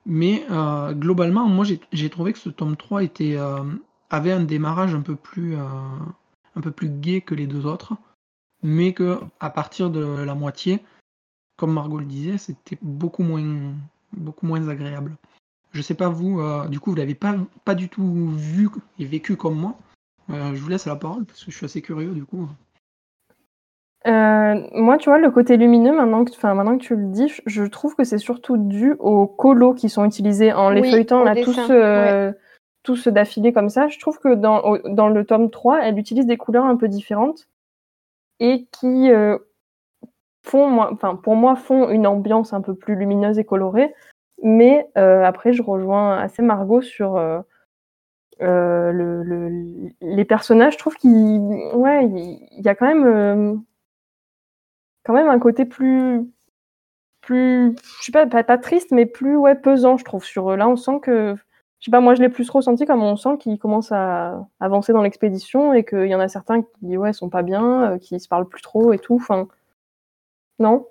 Mais 0.08 0.46
euh, 0.50 0.94
globalement, 0.94 1.48
moi 1.50 1.66
j'ai 1.92 2.10
trouvé 2.10 2.32
que 2.32 2.40
ce 2.40 2.50
tome 2.50 2.78
3 2.78 3.04
était, 3.04 3.36
euh, 3.36 3.62
avait 4.10 4.32
un 4.32 4.44
démarrage 4.44 4.96
un 4.96 5.02
peu 5.02 5.18
plus 5.18 5.58
euh, 5.58 5.68
un 6.56 6.62
peu 6.62 6.72
plus 6.72 6.90
gai 6.90 7.20
que 7.20 7.36
les 7.36 7.46
deux 7.46 7.66
autres, 7.66 7.94
mais 8.64 8.94
que 8.94 9.20
à 9.42 9.50
partir 9.50 9.90
de 9.90 10.00
la 10.00 10.34
moitié, 10.34 10.80
comme 11.58 11.74
Margot 11.74 12.00
le 12.00 12.06
disait, 12.06 12.38
c'était 12.38 12.78
beaucoup 12.82 13.22
moins 13.22 14.68
agréable. 14.70 15.18
Je 15.74 15.82
sais 15.82 15.94
pas 15.94 16.08
vous, 16.08 16.42
du 16.70 16.80
coup 16.80 16.92
vous 16.92 16.96
l'avez 16.96 17.14
pas 17.14 17.36
pas 17.66 17.76
du 17.76 17.90
tout 17.90 18.30
vu 18.30 18.70
et 19.00 19.06
vécu 19.06 19.36
comme 19.36 19.60
moi. 19.60 19.78
Je 20.30 20.62
vous 20.62 20.70
laisse 20.70 20.86
la 20.86 20.96
parole 20.96 21.26
parce 21.26 21.44
que 21.44 21.52
je 21.52 21.58
suis 21.58 21.66
assez 21.66 21.82
curieux 21.82 22.12
du 22.12 22.26
coup. 22.26 22.48
Euh, 24.08 24.62
moi, 24.74 24.98
tu 24.98 25.10
vois, 25.10 25.18
le 25.18 25.32
côté 25.32 25.58
lumineux, 25.58 25.92
maintenant 25.92 26.24
que, 26.24 26.32
enfin, 26.32 26.54
maintenant 26.54 26.78
que 26.78 26.84
tu 26.84 26.96
le 26.96 27.08
dis, 27.08 27.34
je 27.46 27.64
trouve 27.64 27.96
que 27.96 28.06
c'est 28.06 28.18
surtout 28.18 28.58
dû 28.58 28.94
aux 29.00 29.28
colos 29.28 29.74
qui 29.74 29.90
sont 29.90 30.06
utilisés 30.06 30.54
en 30.54 30.70
les 30.70 30.84
feuilletant, 30.84 31.24
là, 31.24 31.36
tous, 31.36 31.60
euh, 31.70 32.32
tous 32.84 33.08
d'affilée 33.10 33.52
comme 33.52 33.70
ça. 33.70 33.88
Je 33.90 34.00
trouve 34.00 34.20
que 34.20 34.34
dans, 34.34 34.78
dans 34.86 35.10
le 35.10 35.26
tome 35.26 35.50
3, 35.50 35.82
elle 35.82 36.00
utilise 36.00 36.26
des 36.26 36.38
couleurs 36.38 36.66
un 36.66 36.78
peu 36.78 36.88
différentes 36.88 37.50
et 38.40 38.68
qui 38.72 39.12
euh, 39.12 39.38
font, 40.44 40.80
enfin, 40.80 41.16
pour 41.16 41.36
moi, 41.36 41.56
font 41.56 41.90
une 41.90 42.08
ambiance 42.08 42.54
un 42.54 42.62
peu 42.62 42.76
plus 42.76 42.96
lumineuse 42.96 43.40
et 43.40 43.46
colorée. 43.46 43.94
Mais 44.42 44.88
après, 44.96 45.52
je 45.52 45.64
rejoins 45.64 46.18
assez 46.18 46.44
Margot 46.44 46.82
sur 46.82 47.18
le, 48.40 49.90
les 50.02 50.26
personnages. 50.26 50.74
Je 50.74 50.78
trouve 50.78 50.96
qu'il 50.96 51.12
ouais, 51.74 52.06
il 52.06 52.62
y 52.64 52.68
a 52.68 52.76
quand 52.76 52.88
même 52.88 53.64
quand 55.08 55.14
même 55.14 55.30
un 55.30 55.40
côté 55.40 55.66
plus 55.66 56.30
plus 57.22 57.76
je 58.00 58.06
sais 58.06 58.12
pas, 58.12 58.26
pas, 58.44 58.58
triste 58.58 58.92
mais 58.92 59.06
plus 59.06 59.36
ouais 59.38 59.56
pesant 59.56 59.98
je 59.98 60.06
trouve 60.06 60.24
sur 60.24 60.56
là 60.58 60.68
on 60.70 60.76
sent 60.76 61.00
que 61.02 61.36
je 61.80 61.86
sais 61.86 61.92
pas 61.92 62.02
moi 62.02 62.16
je 62.16 62.22
l'ai 62.22 62.30
plus 62.30 62.50
ressenti 62.50 62.86
comme 62.86 63.04
on 63.04 63.16
sent 63.16 63.38
qu'il 63.40 63.58
commence 63.58 63.92
à 63.92 64.48
avancer 64.60 64.94
dans 64.94 65.02
l'expédition 65.02 65.74
et 65.74 65.86
qu'il 65.86 66.08
y 66.08 66.16
en 66.16 66.20
a 66.20 66.28
certains 66.28 66.62
qui 66.64 66.98
ouais 66.98 67.14
sont 67.14 67.30
pas 67.30 67.44
bien 67.44 67.94
euh, 67.94 67.98
qui 67.98 68.20
se 68.20 68.28
parlent 68.28 68.48
plus 68.50 68.62
trop 68.62 68.94
et 68.94 69.00
tout 69.00 69.16
enfin 69.16 69.48
non 70.60 70.88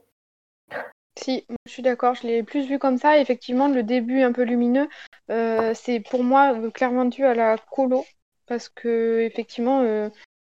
si, 1.19 1.47
je 1.67 1.71
suis 1.71 1.83
d'accord, 1.83 2.15
je 2.15 2.27
l'ai 2.27 2.43
plus 2.43 2.67
vu 2.67 2.79
comme 2.79 2.99
ça. 2.99 3.19
Effectivement, 3.19 3.69
le 3.69 3.83
début 3.83 4.23
un 4.23 4.33
peu 4.33 4.43
lumineux, 4.43 4.89
euh, 5.31 5.73
c'est 5.75 6.01
pour 6.01 6.23
moi 6.23 6.55
euh, 6.55 6.71
clairement 6.71 7.05
dû 7.05 7.25
à 7.25 7.35
la 7.35 7.57
colo. 7.71 8.05
Parce 8.47 8.69
que, 8.69 9.21
effectivement, 9.23 9.83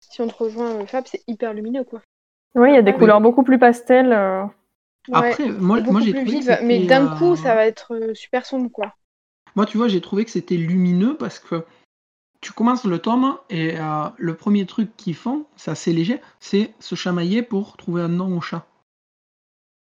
si 0.00 0.20
on 0.20 0.28
te 0.28 0.34
rejoint 0.34 0.84
Fab, 0.86 1.04
c'est 1.06 1.22
hyper 1.28 1.54
lumineux, 1.54 1.84
quoi. 1.84 2.02
Oui, 2.54 2.70
il 2.70 2.74
y 2.74 2.78
a 2.78 2.82
des 2.82 2.92
couleurs 2.92 3.20
beaucoup 3.20 3.42
plus 3.42 3.58
pastel. 3.58 4.12
Euh. 4.12 4.44
Après, 5.12 5.48
moi, 5.48 5.80
moi 5.80 6.00
j'ai 6.00 6.12
trouvé 6.12 6.40
que 6.40 6.64
mais 6.64 6.86
d'un 6.86 7.16
coup, 7.16 7.34
ça 7.34 7.54
va 7.54 7.66
être 7.66 7.94
euh, 7.94 8.14
super 8.14 8.46
sombre, 8.46 8.70
quoi. 8.70 8.94
Moi, 9.56 9.66
tu 9.66 9.76
vois, 9.78 9.88
j'ai 9.88 10.00
trouvé 10.00 10.24
que 10.24 10.30
c'était 10.30 10.56
lumineux 10.56 11.16
parce 11.16 11.38
que 11.38 11.64
tu 12.40 12.52
commences 12.52 12.84
le 12.84 12.98
tome 12.98 13.38
et 13.50 13.78
euh, 13.78 14.08
le 14.16 14.34
premier 14.34 14.66
truc 14.66 14.96
qu'ils 14.96 15.14
font, 15.14 15.46
c'est 15.56 15.70
assez 15.70 15.92
léger, 15.92 16.20
c'est 16.40 16.72
se 16.78 16.94
chamailler 16.94 17.42
pour 17.42 17.76
trouver 17.76 18.02
un 18.02 18.08
nom 18.08 18.36
au 18.36 18.40
chat. 18.40 18.66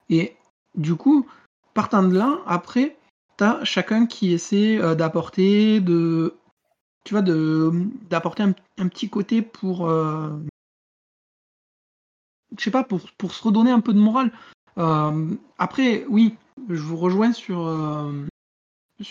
Et 0.08 0.36
du 0.74 0.94
coup, 0.94 1.26
partant 1.74 2.02
de 2.02 2.16
là, 2.16 2.40
après, 2.46 2.96
t'as 3.36 3.64
chacun 3.64 4.06
qui 4.06 4.32
essaie 4.32 4.78
d'apporter, 4.96 5.80
de, 5.80 6.36
tu 7.04 7.14
vois, 7.14 7.22
d'apporter 7.22 8.42
un, 8.42 8.88
petit 8.88 9.08
côté 9.08 9.42
pour 9.42 9.88
sais 12.64 12.70
pas, 12.70 12.84
pour, 12.84 13.00
se 13.00 13.42
redonner 13.42 13.70
un 13.70 13.80
peu 13.80 13.92
de 13.92 13.98
morale. 13.98 14.32
Euh, 14.78 15.34
après, 15.58 16.04
oui, 16.08 16.36
je 16.68 16.80
vous 16.80 16.96
rejoins 16.96 17.32
sur, 17.32 17.66
euh, 17.66 18.26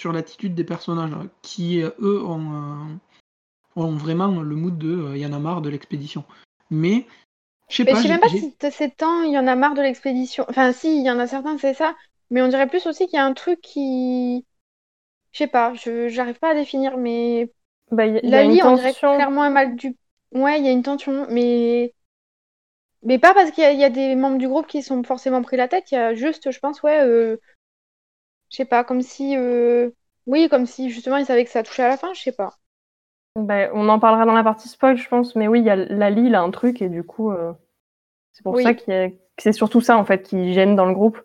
l'attitude 0.05 0.55
des 0.55 0.63
personnages 0.63 1.15
qui, 1.41 1.79
eux, 1.81 2.23
ont, 2.23 2.97
euh, 3.77 3.95
vraiment 3.95 4.41
le 4.41 4.55
mood 4.55 4.77
de 4.77 5.13
il 5.15 5.21
y 5.21 5.25
de 5.61 5.69
l'expédition. 5.69 6.25
Mais 6.69 7.07
je 7.69 7.77
sais 7.77 7.85
pas. 7.85 7.95
Je 7.95 8.01
sais 8.01 8.07
même 8.09 8.19
pas 8.19 8.29
si 8.29 8.55
c'est 8.71 8.95
tant 8.95 9.23
il 9.23 9.31
y 9.31 9.39
en 9.39 9.47
a 9.47 9.55
marre 9.55 9.75
de 9.75 9.81
l'expédition. 9.81 10.45
Enfin, 10.49 10.71
si, 10.73 10.97
il 10.97 11.05
y 11.05 11.11
en 11.11 11.19
a 11.19 11.27
certains, 11.27 11.57
c'est 11.57 11.73
ça. 11.73 11.95
Mais 12.29 12.41
on 12.41 12.47
dirait 12.47 12.67
plus 12.67 12.85
aussi 12.85 13.07
qu'il 13.07 13.17
y 13.17 13.19
a 13.19 13.25
un 13.25 13.33
truc 13.33 13.61
qui. 13.61 14.45
Je 15.31 15.37
sais 15.37 15.47
pas, 15.47 15.73
je 15.75 16.09
j'arrive 16.09 16.39
pas 16.39 16.51
à 16.51 16.55
définir, 16.55 16.97
mais. 16.97 17.51
Bah, 17.91 18.05
y 18.05 18.17
a, 18.35 18.43
y 18.43 18.63
on 18.63 18.75
dirait 18.75 18.93
clairement 18.93 19.43
un 19.43 19.49
mal 19.49 19.75
du. 19.75 19.95
Ouais, 20.31 20.59
il 20.59 20.65
y 20.65 20.69
a 20.69 20.71
une 20.71 20.83
tension, 20.83 21.25
mais 21.29 21.93
mais 23.03 23.17
pas 23.17 23.33
parce 23.33 23.51
qu'il 23.51 23.63
y, 23.63 23.83
a 23.83 23.89
des 23.89 24.15
membres 24.15 24.37
du 24.37 24.47
groupe 24.47 24.67
qui 24.67 24.83
sont 24.83 25.03
forcément 25.03 25.41
pris 25.41 25.55
la 25.55 25.69
tête, 25.69 25.91
il 25.91 25.95
y 25.95 25.97
a 25.97 26.13
juste, 26.13 26.51
je 26.51 26.59
pense, 26.59 26.83
ouais, 26.83 27.01
euh, 27.01 27.37
je 28.49 28.57
sais 28.57 28.65
pas, 28.65 28.83
comme 28.83 29.01
si, 29.01 29.37
euh, 29.37 29.91
oui, 30.25 30.49
comme 30.49 30.65
si 30.65 30.89
justement 30.89 31.17
ils 31.17 31.25
savaient 31.25 31.45
que 31.45 31.51
ça 31.51 31.63
touchait 31.63 31.83
à 31.83 31.87
la 31.87 31.97
fin, 31.97 32.13
je 32.13 32.21
sais 32.21 32.31
pas. 32.33 32.57
Ben, 33.39 33.69
on 33.73 33.89
en 33.89 33.99
parlera 33.99 34.25
dans 34.25 34.33
la 34.33 34.43
partie 34.43 34.69
spoil, 34.69 34.97
je 34.97 35.07
pense, 35.07 35.35
mais 35.35 35.47
oui, 35.47 35.59
il 35.59 35.65
y 35.65 35.69
a 35.69 35.75
Lali, 35.75 36.27
il 36.27 36.35
a 36.35 36.41
un 36.41 36.51
truc, 36.51 36.81
et 36.81 36.89
du 36.89 37.03
coup, 37.03 37.31
euh, 37.31 37.53
c'est 38.31 38.43
pour 38.43 38.59
ça 38.59 38.73
qu'il 38.73 38.93
y 38.93 39.11
que 39.11 39.43
c'est 39.43 39.53
surtout 39.53 39.81
ça, 39.81 39.97
en 39.97 40.05
fait, 40.05 40.23
qui 40.23 40.53
gêne 40.53 40.75
dans 40.75 40.85
le 40.85 40.93
groupe. 40.93 41.21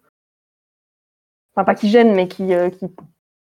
Enfin, 1.55 1.65
pas 1.65 1.74
qui 1.74 1.89
gêne, 1.89 2.15
mais 2.15 2.28
qui, 2.28 2.53
qui, 2.78 2.86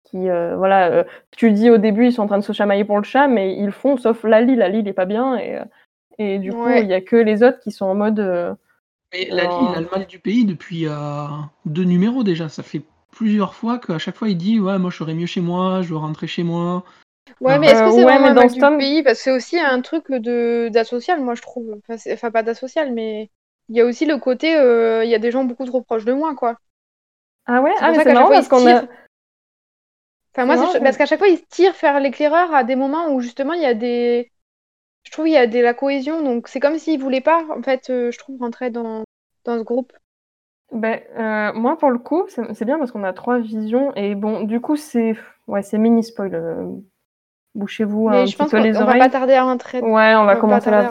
qui 0.05 0.29
voilà, 0.29 1.05
tu 1.37 1.49
le 1.49 1.55
dis 1.55 1.71
au 1.71 1.79
début, 1.79 2.07
ils 2.07 2.13
sont 2.13 2.23
en 2.23 2.27
train 2.29 2.39
de 2.39 2.45
se 2.45 2.53
chamailler 2.53 2.85
pour 2.85 2.99
le 2.99 3.05
chat, 3.05 3.27
mais 3.27 3.57
ils 3.57 3.67
le 3.67 3.73
font, 3.73 3.97
sauf 3.97 4.23
Lali, 4.25 4.55
Lali, 4.57 4.81
il 4.81 4.89
est 4.89 4.93
pas 4.93 5.07
bien, 5.07 5.37
et 5.37 5.59
et 6.21 6.39
du 6.39 6.53
coup, 6.53 6.69
il 6.69 6.87
n'y 6.87 6.93
a 6.93 7.01
que 7.01 7.17
les 7.17 7.43
autres 7.43 7.61
qui 7.61 7.71
sont 7.71 7.87
en 7.87 7.95
mode. 7.95 8.21
Euh, 8.21 8.55
mais 9.11 9.29
Lali, 9.31 9.55
il 9.71 9.75
a 9.75 9.81
le 9.81 9.89
mal 9.91 10.07
du 10.07 10.19
pays 10.19 10.45
depuis 10.45 10.87
euh, 10.87 11.27
deux 11.65 11.85
numéros 11.85 12.23
déjà. 12.23 12.51
Ça 12.51 12.63
fait 12.63 12.83
plusieurs 13.11 13.55
fois 13.55 13.79
qu'à 13.79 13.99
chaque 13.99 14.17
fois 14.17 14.29
il 14.29 14.37
dit 14.37 14.61
Ouais, 14.61 14.79
moi 14.79 14.91
je 14.91 14.99
serais 14.99 15.15
mieux 15.15 15.27
chez 15.27 15.41
moi, 15.41 15.81
je 15.81 15.89
veux 15.89 15.97
rentrer 15.97 16.27
chez 16.27 16.43
moi. 16.43 16.85
Ouais, 17.41 17.59
mais 17.59 17.69
est-ce 17.69 17.83
que 17.83 17.91
c'est 17.93 18.03
vraiment 18.03 18.35
dans 18.35 18.47
du 18.47 18.61
pays? 18.61 19.03
Parce 19.03 19.19
que 19.19 19.25
c'est 19.25 19.33
aussi 19.33 19.59
un 19.59 19.81
truc 19.81 20.11
de 20.11 20.69
d'asocial, 20.73 21.21
moi 21.21 21.35
je 21.35 21.43
trouve. 21.43 21.81
Enfin, 21.89 22.31
pas 22.31 22.43
d'asocial, 22.43 22.93
mais 22.93 23.31
il 23.69 23.77
y 23.77 23.81
a 23.81 23.85
aussi 23.85 24.05
le 24.07 24.19
côté, 24.19 24.49
il 24.51 25.09
y 25.09 25.15
a 25.15 25.19
des 25.19 25.31
gens 25.31 25.45
beaucoup 25.45 25.65
trop 25.65 25.83
proches 25.83 26.05
de 26.05 26.13
moi, 26.13 26.35
quoi. 26.35 26.57
Ah 27.47 27.63
ouais, 27.63 27.73
ah, 27.81 27.93
mais 27.93 28.03
c'est 28.03 28.13
marrant 28.13 28.29
parce 28.29 28.49
qu'on 28.49 28.67
a. 28.67 28.85
Enfin, 30.33 30.47
moi, 30.47 30.57
parce 30.81 30.97
qu'à 30.97 31.07
chaque 31.07 31.19
fois, 31.19 31.29
ils 31.29 31.39
se 31.39 31.45
tirent 31.49 31.75
faire 31.75 31.99
l'éclaireur 31.99 32.55
à 32.55 32.63
des 32.63 32.77
moments 32.77 33.13
où 33.13 33.21
justement 33.21 33.53
il 33.53 33.63
y 33.63 33.67
a 33.67 33.75
des. 33.75 34.31
Je 35.05 35.11
trouve 35.11 35.29
il 35.29 35.33
y 35.33 35.37
a 35.37 35.47
de 35.47 35.59
la 35.59 35.75
cohésion, 35.75 36.23
donc 36.23 36.47
c'est 36.47 36.61
comme 36.61 36.79
s'ils 36.79 37.01
voulaient 37.01 37.21
pas, 37.21 37.45
en 37.57 37.63
fait, 37.63 37.87
je 37.89 38.19
trouve, 38.19 38.39
rentrer 38.39 38.71
dans, 38.71 39.05
dans 39.45 39.59
ce 39.59 39.63
groupe. 39.63 39.93
Ben, 40.73 41.01
euh, 41.19 41.53
moi, 41.59 41.77
pour 41.79 41.91
le 41.91 41.99
coup, 41.99 42.27
c'est 42.29 42.65
bien 42.65 42.79
parce 42.79 42.93
qu'on 42.93 43.03
a 43.03 43.13
trois 43.13 43.41
visions. 43.41 43.95
Et 43.97 44.15
bon, 44.15 44.43
du 44.43 44.61
coup, 44.61 44.77
c'est 44.77 45.17
ouais, 45.49 45.63
c'est 45.63 45.79
mini 45.79 46.05
spoil. 46.05 46.81
Euh, 47.57 47.61
bouchez-vous 47.61 48.09
un 48.09 48.25
petit 48.25 48.37
peu 48.37 48.59
les 48.59 48.77
oreilles. 48.77 48.97
On 48.97 48.99
va 48.99 49.05
pas 49.07 49.11
tarder 49.11 49.35
à 49.35 49.45
rentrer. 49.45 49.81
Ouais, 49.81 50.15
on 50.15 50.25
va 50.25 50.37
commencer 50.37 50.71
là. 50.71 50.91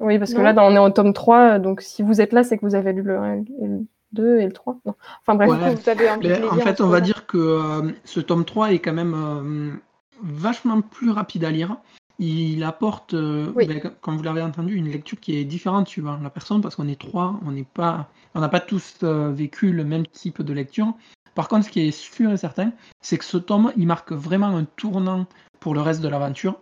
Oui, 0.00 0.18
parce 0.18 0.34
que 0.34 0.40
là, 0.40 0.54
on 0.58 0.74
est 0.74 0.78
au 0.78 0.90
tome 0.90 1.12
3. 1.12 1.58
Donc, 1.58 1.80
si 1.80 2.02
vous 2.02 2.20
êtes 2.20 2.32
là, 2.32 2.42
c'est 2.42 2.58
que 2.58 2.66
vous 2.66 2.74
avez 2.74 2.92
lu 2.92 3.02
le 3.02 3.18
1 3.18 3.34
et 3.34 3.44
le 3.62 3.86
2 4.12 4.40
et 4.40 4.46
le 4.46 4.52
3. 4.52 4.78
Enfin, 5.20 5.34
bref. 5.34 5.50
en 5.50 6.56
fait, 6.56 6.80
on 6.80 6.88
va 6.88 7.00
dire 7.00 7.26
que 7.26 7.38
euh, 7.38 7.92
ce 8.04 8.20
tome 8.20 8.44
3 8.44 8.72
est 8.72 8.80
quand 8.80 8.92
même 8.92 9.80
vachement 10.22 10.80
plus 10.80 11.10
rapide 11.10 11.44
à 11.44 11.50
lire 11.50 11.76
il 12.22 12.62
apporte, 12.64 13.14
euh, 13.14 13.52
ben, 13.54 13.80
comme 14.00 14.16
vous 14.16 14.22
l'avez 14.22 14.42
entendu, 14.42 14.74
une 14.74 14.88
lecture 14.88 15.18
qui 15.18 15.36
est 15.36 15.44
différente 15.44 15.88
suivant 15.88 16.18
la 16.22 16.30
personne, 16.30 16.60
parce 16.60 16.76
qu'on 16.76 16.88
est 16.88 17.00
trois, 17.00 17.40
on 17.44 17.52
n'est 17.52 17.64
pas, 17.64 18.08
on 18.34 18.40
n'a 18.40 18.48
pas 18.48 18.60
tous 18.60 18.98
euh, 19.02 19.32
vécu 19.32 19.72
le 19.72 19.84
même 19.84 20.06
type 20.06 20.42
de 20.42 20.52
lecture. 20.52 20.94
Par 21.34 21.48
contre, 21.48 21.66
ce 21.66 21.70
qui 21.70 21.80
est 21.80 21.90
sûr 21.90 22.30
et 22.30 22.36
certain, 22.36 22.72
c'est 23.00 23.18
que 23.18 23.24
ce 23.24 23.38
tome, 23.38 23.72
il 23.76 23.86
marque 23.86 24.12
vraiment 24.12 24.56
un 24.56 24.64
tournant 24.64 25.26
pour 25.62 25.74
le 25.74 25.80
reste 25.80 26.00
de 26.00 26.08
l'aventure, 26.08 26.56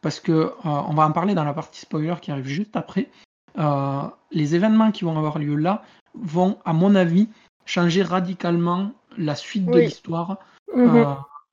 parce 0.00 0.20
que 0.20 0.32
euh, 0.32 0.52
on 0.64 0.94
va 0.94 1.06
en 1.06 1.12
parler 1.12 1.34
dans 1.34 1.44
la 1.44 1.54
partie 1.54 1.80
spoiler 1.80 2.14
qui 2.20 2.30
arrive 2.30 2.46
juste 2.46 2.76
après. 2.76 3.08
les 4.30 4.54
événements 4.54 4.92
qui 4.92 5.04
vont 5.04 5.16
avoir 5.16 5.38
lieu 5.38 5.56
là 5.56 5.82
vont, 6.14 6.58
à 6.64 6.72
mon 6.72 6.94
avis, 6.94 7.28
changer 7.64 8.02
radicalement 8.02 8.92
la 9.16 9.34
suite 9.34 9.66
de 9.66 9.78
l'histoire. 9.78 10.38
Mhm 10.74 11.06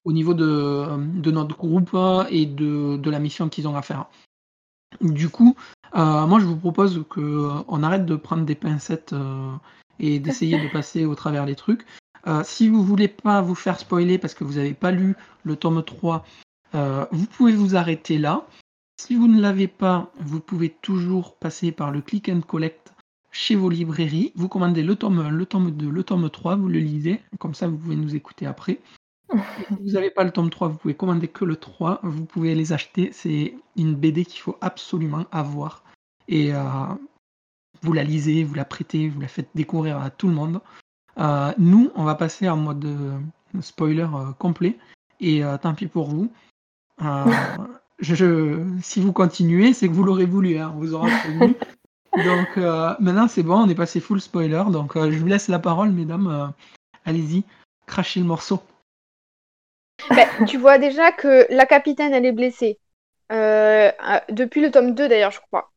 au 0.06 0.11
niveau 0.11 0.34
de, 0.34 1.30
notre 1.32 1.57
groupe 1.57 1.95
et 2.30 2.45
de, 2.45 3.10
la 3.10 3.20
mission 3.20 3.49
qu'ils 3.49 3.68
ont 3.68 3.76
à 3.76 3.82
faire. 3.82 4.07
Du 5.02 5.30
coup, 5.30 5.56
euh, 5.95 6.26
moi 6.26 6.40
je 6.40 6.45
vous 6.45 6.56
propose 6.56 7.06
qu'on 7.10 7.22
euh, 7.22 7.84
arrête 7.84 8.06
de 8.06 8.16
prendre 8.16 8.44
des 8.44 8.56
pincettes 8.56 9.14
euh, 9.14 9.52
et 9.99 10.20
d'essayer 10.20 10.60
de 10.60 10.68
passer 10.74 11.06
au 11.06 11.16
travers 11.16 11.45
les 11.45 11.56
trucs. 11.56 11.86
si 12.44 12.70
vous 12.70 12.84
voulez 12.84 13.07
pas 13.07 13.41
vous 13.41 13.56
faire 13.56 13.80
spoiler 13.80 14.18
parce 14.18 14.34
que 14.34 14.44
vous 14.44 14.53
n'avez 14.53 14.74
pas 14.74 14.91
lu 14.91 15.16
le 15.44 15.56
tome 15.56 15.84
3, 15.84 16.26
vous 16.74 17.26
pouvez 17.38 17.54
vous 17.54 17.76
arrêter 17.76 18.18
là. 18.18 18.46
Si 18.98 19.16
vous 19.16 19.28
ne 19.28 19.41
l'avez 19.41 19.68
pas, 19.68 20.12
vous 20.20 20.40
pouvez 20.40 20.70
toujours 20.70 21.36
passer 21.36 21.72
par 21.72 21.91
le 21.91 22.02
click 22.02 22.30
and 22.30 22.41
collect 22.41 22.94
chez 23.32 23.56
vos 23.56 23.70
librairies. 23.70 24.34
Vous 24.36 24.50
commandez 24.50 24.84
le 24.84 24.96
tome 24.96 25.30
le 25.30 25.46
tome 25.46 25.72
2, 25.72 25.90
le 25.90 26.04
tome 26.04 26.30
3, 26.30 26.56
vous 26.56 26.68
le 26.68 26.80
lisez, 26.80 27.22
comme 27.40 27.54
ça 27.54 27.68
vous 27.68 27.78
pouvez 27.78 27.96
nous 27.96 28.16
écouter 28.16 28.46
après 28.46 28.80
si 29.32 29.38
vous 29.82 29.91
n'avez 29.91 30.10
pas 30.10 30.24
le 30.24 30.32
tome 30.32 30.50
3, 30.50 30.68
vous 30.70 30.78
pouvez 30.78 30.96
commander 30.96 31.28
que 31.28 31.46
le 31.46 31.56
3. 31.56 32.00
Vous 32.04 32.26
pouvez 32.26 32.56
les 32.56 32.74
acheter. 32.74 33.12
C'est 33.12 33.56
une 33.76 33.96
BD 33.96 34.26
qu'il 34.26 34.41
faut 34.41 34.58
absolument 34.62 35.26
avoir. 35.32 35.84
Et 36.28 36.54
euh, 36.54 36.62
vous 37.82 37.94
la 37.94 38.04
lisez, 38.04 38.44
vous 38.44 38.56
la 38.56 38.66
prêtez, 38.66 39.10
vous 39.10 39.22
la 39.22 39.28
faites 39.28 39.50
découvrir 39.56 40.00
à 40.00 40.10
tout 40.10 40.28
le 40.28 40.34
monde. 40.34 40.62
Euh, 41.18 41.52
nous, 41.58 41.91
on 41.96 42.04
va 42.04 42.16
passer 42.16 42.50
en 42.50 42.58
mode 42.58 42.86
euh, 42.86 43.20
spoiler 43.62 44.08
complet. 44.38 44.78
Et 45.22 45.41
tant 45.62 45.74
pis 45.74 45.88
pour 45.88 46.08
vous. 46.08 46.32
Je, 48.00 48.64
si 48.82 49.02
vous 49.02 49.12
continuez, 49.12 49.74
c'est 49.74 49.88
que 49.88 49.94
vous 49.94 50.04
l'aurez 50.04 50.26
voulu. 50.26 50.58
Hein, 50.58 50.72
on 50.76 50.80
vous 50.80 50.94
aura 50.94 51.10
prévenu. 51.10 51.56
Donc 52.26 52.58
maintenant, 53.00 53.28
c'est 53.28 53.44
bon, 53.44 53.66
on 53.66 53.70
est 53.70 53.76
passé 53.76 54.00
full 54.00 54.22
spoiler. 54.22 54.64
Donc 54.72 54.94
je 54.96 55.18
vous 55.18 55.28
laisse 55.28 55.48
la 55.48 55.60
parole, 55.60 55.92
mesdames. 55.92 56.54
Allez-y, 57.06 57.44
crachez 57.88 58.20
le 58.20 58.26
morceau. 58.26 58.62
Ben, 60.10 60.28
tu 60.48 60.58
vois 60.58 60.78
déjà 60.78 61.12
que 61.12 61.46
la 61.50 61.66
capitaine, 61.66 62.14
elle 62.14 62.26
est 62.26 62.32
blessée. 62.32 62.80
Euh, 63.32 63.92
depuis 64.30 64.62
le 64.62 64.72
tome 64.72 64.94
2, 64.94 65.08
d'ailleurs, 65.08 65.32
je 65.32 65.40
crois. 65.40 65.72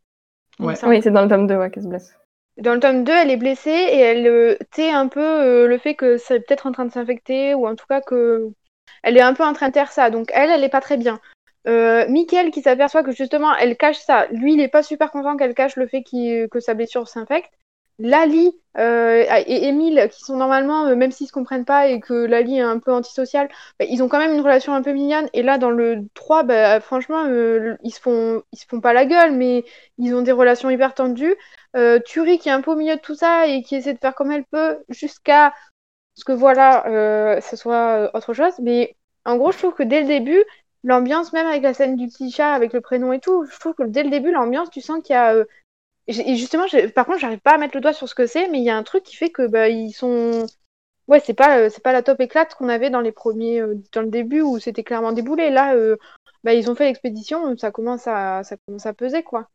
Oui, 0.58 0.74
c'est 0.76 1.10
dans 1.10 1.22
le 1.22 1.28
tome 1.28 1.46
2 1.46 1.56
ouais, 1.56 1.70
qu'elle 1.70 1.82
se 1.82 1.88
blesse. 1.88 2.14
Dans 2.58 2.74
le 2.74 2.80
tome 2.80 3.04
2, 3.04 3.12
elle 3.12 3.30
est 3.30 3.36
blessée 3.36 3.70
et 3.70 3.98
elle 3.98 4.26
euh, 4.26 4.56
tait 4.70 4.90
un 4.90 5.08
peu 5.08 5.20
euh, 5.20 5.66
le 5.66 5.78
fait 5.78 5.94
que 5.94 6.18
c'est 6.18 6.40
peut-être 6.40 6.66
en 6.66 6.72
train 6.72 6.84
de 6.84 6.92
s'infecter 6.92 7.54
ou 7.54 7.66
en 7.66 7.74
tout 7.74 7.86
cas 7.88 8.00
que 8.00 8.52
elle 9.02 9.16
est 9.16 9.22
un 9.22 9.34
peu 9.34 9.44
en 9.44 9.52
train 9.52 9.68
de 9.68 9.74
faire 9.74 9.92
ça. 9.92 10.10
Donc 10.10 10.30
elle, 10.32 10.50
elle 10.50 10.64
est 10.64 10.68
pas 10.68 10.80
très 10.80 10.96
bien. 10.96 11.20
Euh, 11.68 12.06
qui 12.52 12.62
s'aperçoit 12.62 13.04
que 13.04 13.12
justement 13.12 13.54
elle 13.54 13.76
cache 13.76 14.00
ça. 14.00 14.26
Lui, 14.32 14.54
il 14.54 14.60
est 14.60 14.68
pas 14.68 14.82
super 14.82 15.10
content 15.10 15.36
qu'elle 15.36 15.54
cache 15.54 15.76
le 15.76 15.86
fait 15.86 16.02
que 16.02 16.60
sa 16.60 16.74
blessure 16.74 17.08
s'infecte. 17.08 17.52
Lali 17.98 18.52
euh, 18.78 19.24
et 19.46 19.68
Emile, 19.68 20.08
qui 20.10 20.22
sont 20.22 20.36
normalement, 20.36 20.86
euh, 20.86 20.96
même 20.96 21.12
s'ils 21.12 21.26
se 21.26 21.32
comprennent 21.32 21.64
pas 21.64 21.88
et 21.88 22.00
que 22.00 22.14
Lali 22.14 22.58
est 22.58 22.62
un 22.62 22.78
peu 22.78 22.92
antisocial, 22.92 23.48
bah, 23.78 23.84
ils 23.88 24.02
ont 24.02 24.08
quand 24.08 24.18
même 24.18 24.32
une 24.32 24.40
relation 24.40 24.74
un 24.74 24.82
peu 24.82 24.92
mignonne. 24.92 25.28
Et 25.34 25.42
là, 25.42 25.58
dans 25.58 25.70
le 25.70 26.04
3, 26.14 26.42
bah, 26.42 26.80
franchement, 26.80 27.24
euh, 27.26 27.76
ils, 27.84 27.92
se 27.92 28.00
font, 28.00 28.42
ils 28.52 28.58
se 28.58 28.66
font 28.66 28.80
pas 28.80 28.92
la 28.92 29.04
gueule, 29.04 29.32
mais 29.32 29.64
ils 29.98 30.14
ont 30.14 30.22
des 30.22 30.32
relations 30.32 30.70
hyper 30.70 30.94
tendues. 30.94 31.36
Turi, 32.04 32.38
qui 32.38 32.48
est 32.48 32.52
un 32.52 32.60
peu 32.60 32.72
au 32.72 32.76
milieu 32.76 32.96
de 32.96 33.00
tout 33.00 33.14
ça 33.14 33.46
et 33.46 33.62
qui 33.62 33.76
essaie 33.76 33.94
de 33.94 33.98
faire 33.98 34.14
comme 34.14 34.30
elle 34.30 34.44
peut 34.44 34.78
jusqu'à 34.90 35.54
ce 36.14 36.24
que 36.24 36.32
voilà, 36.32 37.40
ce 37.40 37.56
soit 37.56 38.10
autre 38.14 38.34
chose. 38.34 38.54
Mais 38.60 38.96
en 39.24 39.36
gros, 39.36 39.52
je 39.52 39.58
trouve 39.58 39.74
que 39.74 39.82
dès 39.82 40.02
le 40.02 40.06
début, 40.08 40.42
l'ambiance, 40.84 41.32
même 41.32 41.46
avec 41.46 41.62
la 41.62 41.74
scène 41.74 41.96
du 41.96 42.08
petit 42.08 42.30
chat, 42.30 42.52
avec 42.52 42.72
le 42.72 42.80
prénom 42.80 43.12
et 43.12 43.20
tout, 43.20 43.44
je 43.44 43.58
trouve 43.58 43.74
que 43.74 43.84
dès 43.84 44.02
le 44.02 44.10
début, 44.10 44.32
l'ambiance, 44.32 44.70
tu 44.70 44.80
sens 44.80 45.02
qu'il 45.02 45.14
y 45.14 45.16
a 45.18 45.44
et 46.08 46.36
justement, 46.36 46.64
par 46.94 47.06
contre, 47.06 47.20
j'arrive 47.20 47.40
pas 47.40 47.54
à 47.54 47.58
mettre 47.58 47.76
le 47.76 47.80
doigt 47.80 47.92
sur 47.92 48.08
ce 48.08 48.14
que 48.14 48.26
c'est, 48.26 48.48
mais 48.48 48.58
il 48.58 48.64
y 48.64 48.70
a 48.70 48.76
un 48.76 48.82
truc 48.82 49.04
qui 49.04 49.16
fait 49.16 49.30
que 49.30 49.46
bah, 49.46 49.68
ils 49.68 49.92
sont. 49.92 50.46
Ouais, 51.08 51.20
c'est 51.20 51.34
pas, 51.34 51.58
euh, 51.58 51.70
pas 51.82 51.92
la 51.92 52.02
top 52.02 52.20
éclate 52.20 52.54
qu'on 52.54 52.68
avait 52.68 52.90
dans 52.90 53.00
les 53.00 53.12
premiers, 53.12 53.60
euh, 53.60 53.76
dans 53.92 54.02
le 54.02 54.08
début 54.10 54.40
où 54.40 54.58
c'était 54.58 54.84
clairement 54.84 55.12
déboulé. 55.12 55.50
Là, 55.50 55.74
euh, 55.74 55.96
bah, 56.44 56.54
ils 56.54 56.70
ont 56.70 56.74
fait 56.74 56.84
l'expédition, 56.86 57.56
ça 57.56 57.70
commence 57.70 58.02
ça 58.02 58.42
commence 58.66 58.86
à 58.86 58.94
peser, 58.94 59.22
quoi. 59.22 59.48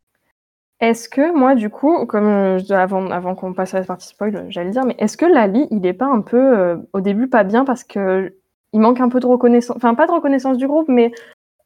Est-ce 0.79 1.09
que 1.09 1.33
moi, 1.35 1.55
du 1.55 1.69
coup, 1.69 2.05
comme 2.05 2.59
avant, 2.69 3.09
avant 3.09 3.33
qu'on 3.35 3.53
passe 3.53 3.73
à 3.73 3.79
la 3.79 3.85
partie 3.85 4.07
spoil, 4.07 4.45
j'allais 4.49 4.69
dire, 4.69 4.85
mais 4.85 4.95
est-ce 4.99 5.17
que 5.17 5.25
Lali, 5.25 5.67
il 5.71 5.85
est 5.85 5.93
pas 5.93 6.05
un 6.05 6.21
peu 6.21 6.77
au 6.93 7.01
début 7.01 7.27
pas 7.27 7.43
bien 7.43 7.65
parce 7.65 7.83
que 7.83 8.35
il 8.73 8.79
manque 8.79 8.99
un 8.99 9.09
peu 9.09 9.19
de 9.19 9.25
reconnaissance, 9.25 9.75
enfin 9.75 9.95
pas 9.95 10.05
de 10.05 10.11
reconnaissance 10.11 10.57
du 10.57 10.67
groupe, 10.67 10.87
mais 10.87 11.11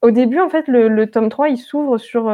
au 0.02 0.12
début, 0.12 0.40
en 0.40 0.50
fait, 0.50 0.68
le, 0.68 0.88
le 0.88 1.10
tome 1.10 1.30
3, 1.30 1.50
il 1.50 1.58
s'ouvre 1.58 1.98
sur 1.98 2.30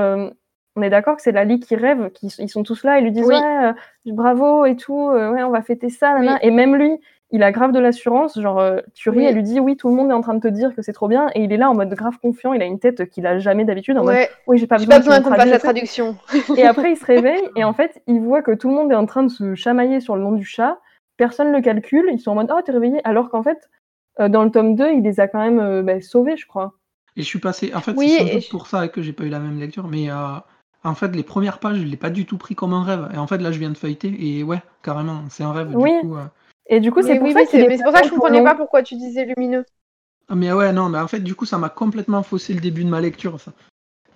on 0.78 0.82
est 0.84 0.90
d'accord 0.92 1.16
que 1.16 1.24
c'est 1.24 1.32
Lali 1.32 1.60
qui 1.60 1.76
rêve, 1.76 2.12
qui, 2.12 2.28
ils 2.38 2.50
sont 2.50 2.64
tous 2.64 2.84
là, 2.84 3.00
ils 3.00 3.04
lui 3.04 3.12
disent 3.12 3.26
ouais, 3.26 3.36
euh, 3.66 3.74
bravo 4.06 4.64
et 4.66 4.76
tout, 4.76 5.10
euh, 5.10 5.34
ouais, 5.34 5.44
on 5.44 5.50
va 5.50 5.64
fêter 5.64 5.90
ça, 5.90 6.20
et 6.42 6.52
même 6.52 6.76
lui, 6.76 6.98
il 7.32 7.44
a 7.44 7.52
grave 7.52 7.72
de 7.72 7.80
l'assurance, 7.80 8.40
genre 8.40 8.60
euh, 8.60 8.78
Thury, 8.94 9.26
elle 9.26 9.36
lui 9.36 9.44
dit 9.44 9.60
oui, 9.60 9.76
tout 9.76 9.90
le 9.90 9.96
monde 9.96 10.10
est 10.12 10.14
en 10.14 10.22
train 10.22 10.34
de 10.34 10.40
te 10.40 10.48
dire 10.48 10.74
que 10.76 10.82
c'est 10.82 10.94
trop 10.94 11.08
bien, 11.08 11.30
et 11.36 11.44
il 11.44 11.52
est 11.52 11.58
là 11.58 11.70
en 11.70 11.76
mode 11.76 11.90
grave 11.94 12.18
confiant, 12.22 12.54
il 12.54 12.62
a 12.62 12.66
une 12.66 12.80
tête 12.80 13.10
qu'il 13.10 13.26
a 13.26 13.40
jamais 13.40 13.66
d'habitude, 13.66 13.98
en 13.98 14.04
mode 14.04 14.16
oui, 14.48 14.58
j'ai 14.58 14.68
pas 14.68 14.78
besoin, 14.78 14.96
pas 14.96 15.00
besoin 15.00 15.22
qu'on 15.22 15.30
la 15.32 15.60
traduction. 15.60 16.18
et 16.56 16.64
après, 16.66 16.92
il 16.92 16.98
se 16.98 17.06
réveille, 17.06 17.44
et 17.56 17.64
en 17.64 17.74
fait, 17.74 18.02
il 18.08 18.22
voit 18.22 18.42
que 18.42 18.52
tout 18.52 18.70
le 18.70 18.76
monde 18.76 18.92
est 18.92 18.96
en 18.96 19.06
train 19.06 19.24
de 19.24 19.30
se 19.30 19.56
chamailler 19.56 20.00
sur 20.00 20.16
le 20.16 20.22
nom 20.22 20.32
du 20.32 20.46
chat, 20.46 20.80
personne 21.18 21.52
le 21.52 21.62
calcule, 21.62 22.10
ils 22.12 22.20
sont 22.20 22.32
en 22.32 22.36
mode 22.36 22.52
oh, 22.56 22.62
t'es 22.66 22.72
réveillé, 22.72 23.02
alors 23.04 23.30
qu'en 23.30 23.44
fait, 23.44 23.70
dans 24.20 24.44
le 24.44 24.52
tome 24.52 24.76
2, 24.76 24.94
il 24.94 25.04
les 25.04 25.20
a 25.20 25.28
quand 25.28 25.40
même 25.40 25.82
bah, 25.84 26.02
sauvés, 26.02 26.38
je 26.38 26.48
crois. 26.48 26.74
Et 27.16 27.22
je 27.22 27.28
suis 27.28 27.40
passé, 27.40 27.72
en 27.74 27.82
fait, 27.82 27.96
c'est 27.98 28.50
pour 28.50 28.68
ça 28.68 28.88
que 28.88 29.02
j'ai 29.02 29.14
pas 29.14 29.24
eu 29.26 29.30
la 29.30 29.40
même 29.40 29.60
lecture, 29.60 29.88
mais 29.88 30.10
en 30.88 30.96
fait, 30.96 31.16
les 31.16 31.24
premières 31.24 31.60
pages, 31.60 31.78
je 31.78 31.84
l'ai 31.84 31.98
pas 31.98 32.10
du 32.10 32.26
tout 32.26 32.38
pris 32.38 32.56
comme 32.56 32.74
un 32.74 32.84
rêve. 32.84 33.10
Et 33.14 33.18
en 33.18 33.28
fait, 33.28 33.40
là, 33.40 33.52
je 33.52 33.60
viens 33.60 33.70
de 33.70 33.78
feuilleter 33.78 34.16
et 34.20 34.44
ouais, 34.44 34.62
carrément, 34.84 35.24
c'est 35.30 35.44
un 35.44 35.52
rêve. 35.52 35.76
Oui. 35.76 35.92
Du 36.02 36.08
coup, 36.08 36.16
euh. 36.16 36.26
Et 36.70 36.80
du 36.80 36.92
coup, 36.92 37.02
c'est 37.02 37.18
pour, 37.18 37.32
ça 37.32 37.40
c'est 37.50 37.84
pour 37.84 37.94
ça 37.94 38.02
que 38.02 38.08
je 38.08 38.12
comprenais 38.12 38.44
pas 38.44 38.56
pourquoi 38.56 38.84
tu 38.84 38.96
disais 38.96 39.26
lumineux. 39.26 39.66
Ah, 40.30 40.36
mais 40.36 40.52
ouais, 40.52 40.74
non, 40.74 40.90
mais 40.90 41.00
en 41.00 41.08
fait, 41.08 41.20
du 41.20 41.36
coup, 41.36 41.46
ça 41.46 41.58
m'a 41.58 41.70
complètement 41.70 42.22
faussé 42.24 42.54
le 42.54 42.60
début 42.60 42.84
de 42.84 42.90
ma 42.90 43.00
lecture, 43.00 43.40
ça. 43.40 43.54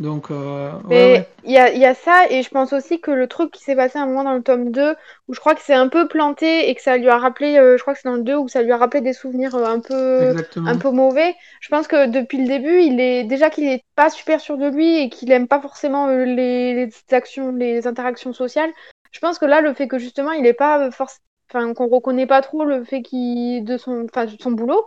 Donc, 0.02 0.32
euh, 0.32 0.72
mais 0.90 1.28
il 1.44 1.52
y, 1.52 1.60
a, 1.60 1.72
y, 1.72 1.86
a, 1.86 1.94
ça, 1.94 2.26
et 2.30 2.42
je 2.42 2.50
pense 2.50 2.74
aussi 2.74 3.00
que 3.00 3.12
le 3.12 3.28
truc 3.28 3.52
qui 3.52 3.64
s'est 3.64 3.76
passé 3.76 4.00
un 4.00 4.08
moment 4.08 4.24
dans 4.24 4.34
le 4.34 4.42
tome 4.42 4.72
2, 4.72 4.96
où 5.28 5.34
je 5.34 5.40
crois 5.40 5.54
que 5.54 5.62
c'est 5.62 5.76
un 5.76 5.90
peu 5.90 6.08
planté 6.08 6.70
et 6.70 6.76
que 6.76 6.82
ça 6.82 6.98
lui 6.98 7.08
a 7.08 7.20
rappelé, 7.20 7.58
euh, 7.58 7.78
je 7.78 7.84
crois 7.84 7.94
que 7.94 8.00
c'est 8.00 8.10
dans 8.10 8.16
le 8.16 8.24
2, 8.24 8.36
où 8.36 8.48
ça 8.48 8.64
lui 8.64 8.72
a 8.72 8.78
rappelé 8.78 9.02
des 9.02 9.14
souvenirs 9.14 9.54
euh, 9.54 9.66
un 9.66 9.80
peu, 9.80 10.36
un 10.66 10.78
peu 10.78 10.90
mauvais. 10.90 11.36
Je 11.60 11.70
pense 11.70 11.88
que 11.88 12.08
depuis 12.08 12.40
le 12.40 12.48
début, 12.48 12.82
il 12.82 13.00
est 13.00 13.26
déjà 13.26 13.52
qu'il 13.52 13.66
est 13.66 13.84
pas 13.96 14.10
super 14.10 14.42
sûr 14.42 14.58
de 14.58 14.68
lui 14.68 14.98
et 14.98 15.10
qu'il 15.10 15.32
aime 15.32 15.48
pas 15.48 15.62
forcément 15.62 16.08
les, 16.08 16.74
les, 16.74 16.90
actions, 17.12 17.52
les 17.52 17.86
interactions 17.86 18.34
sociales. 18.34 18.72
Je 19.12 19.20
pense 19.20 19.38
que 19.38 19.46
là, 19.46 19.62
le 19.62 19.74
fait 19.76 19.88
que 19.88 20.00
justement, 20.00 20.32
il 20.32 20.48
est 20.48 20.54
pas 20.54 20.90
forcément, 20.90 21.22
enfin, 21.54 21.74
qu'on 21.74 21.88
reconnaît 21.88 22.28
pas 22.28 22.42
trop 22.42 22.64
le 22.64 22.84
fait 22.84 23.02
qu'il 23.02 23.64
de 23.64 23.78
son, 23.78 24.06
enfin, 24.06 24.26
de 24.26 24.42
son 24.42 24.52
boulot, 24.52 24.86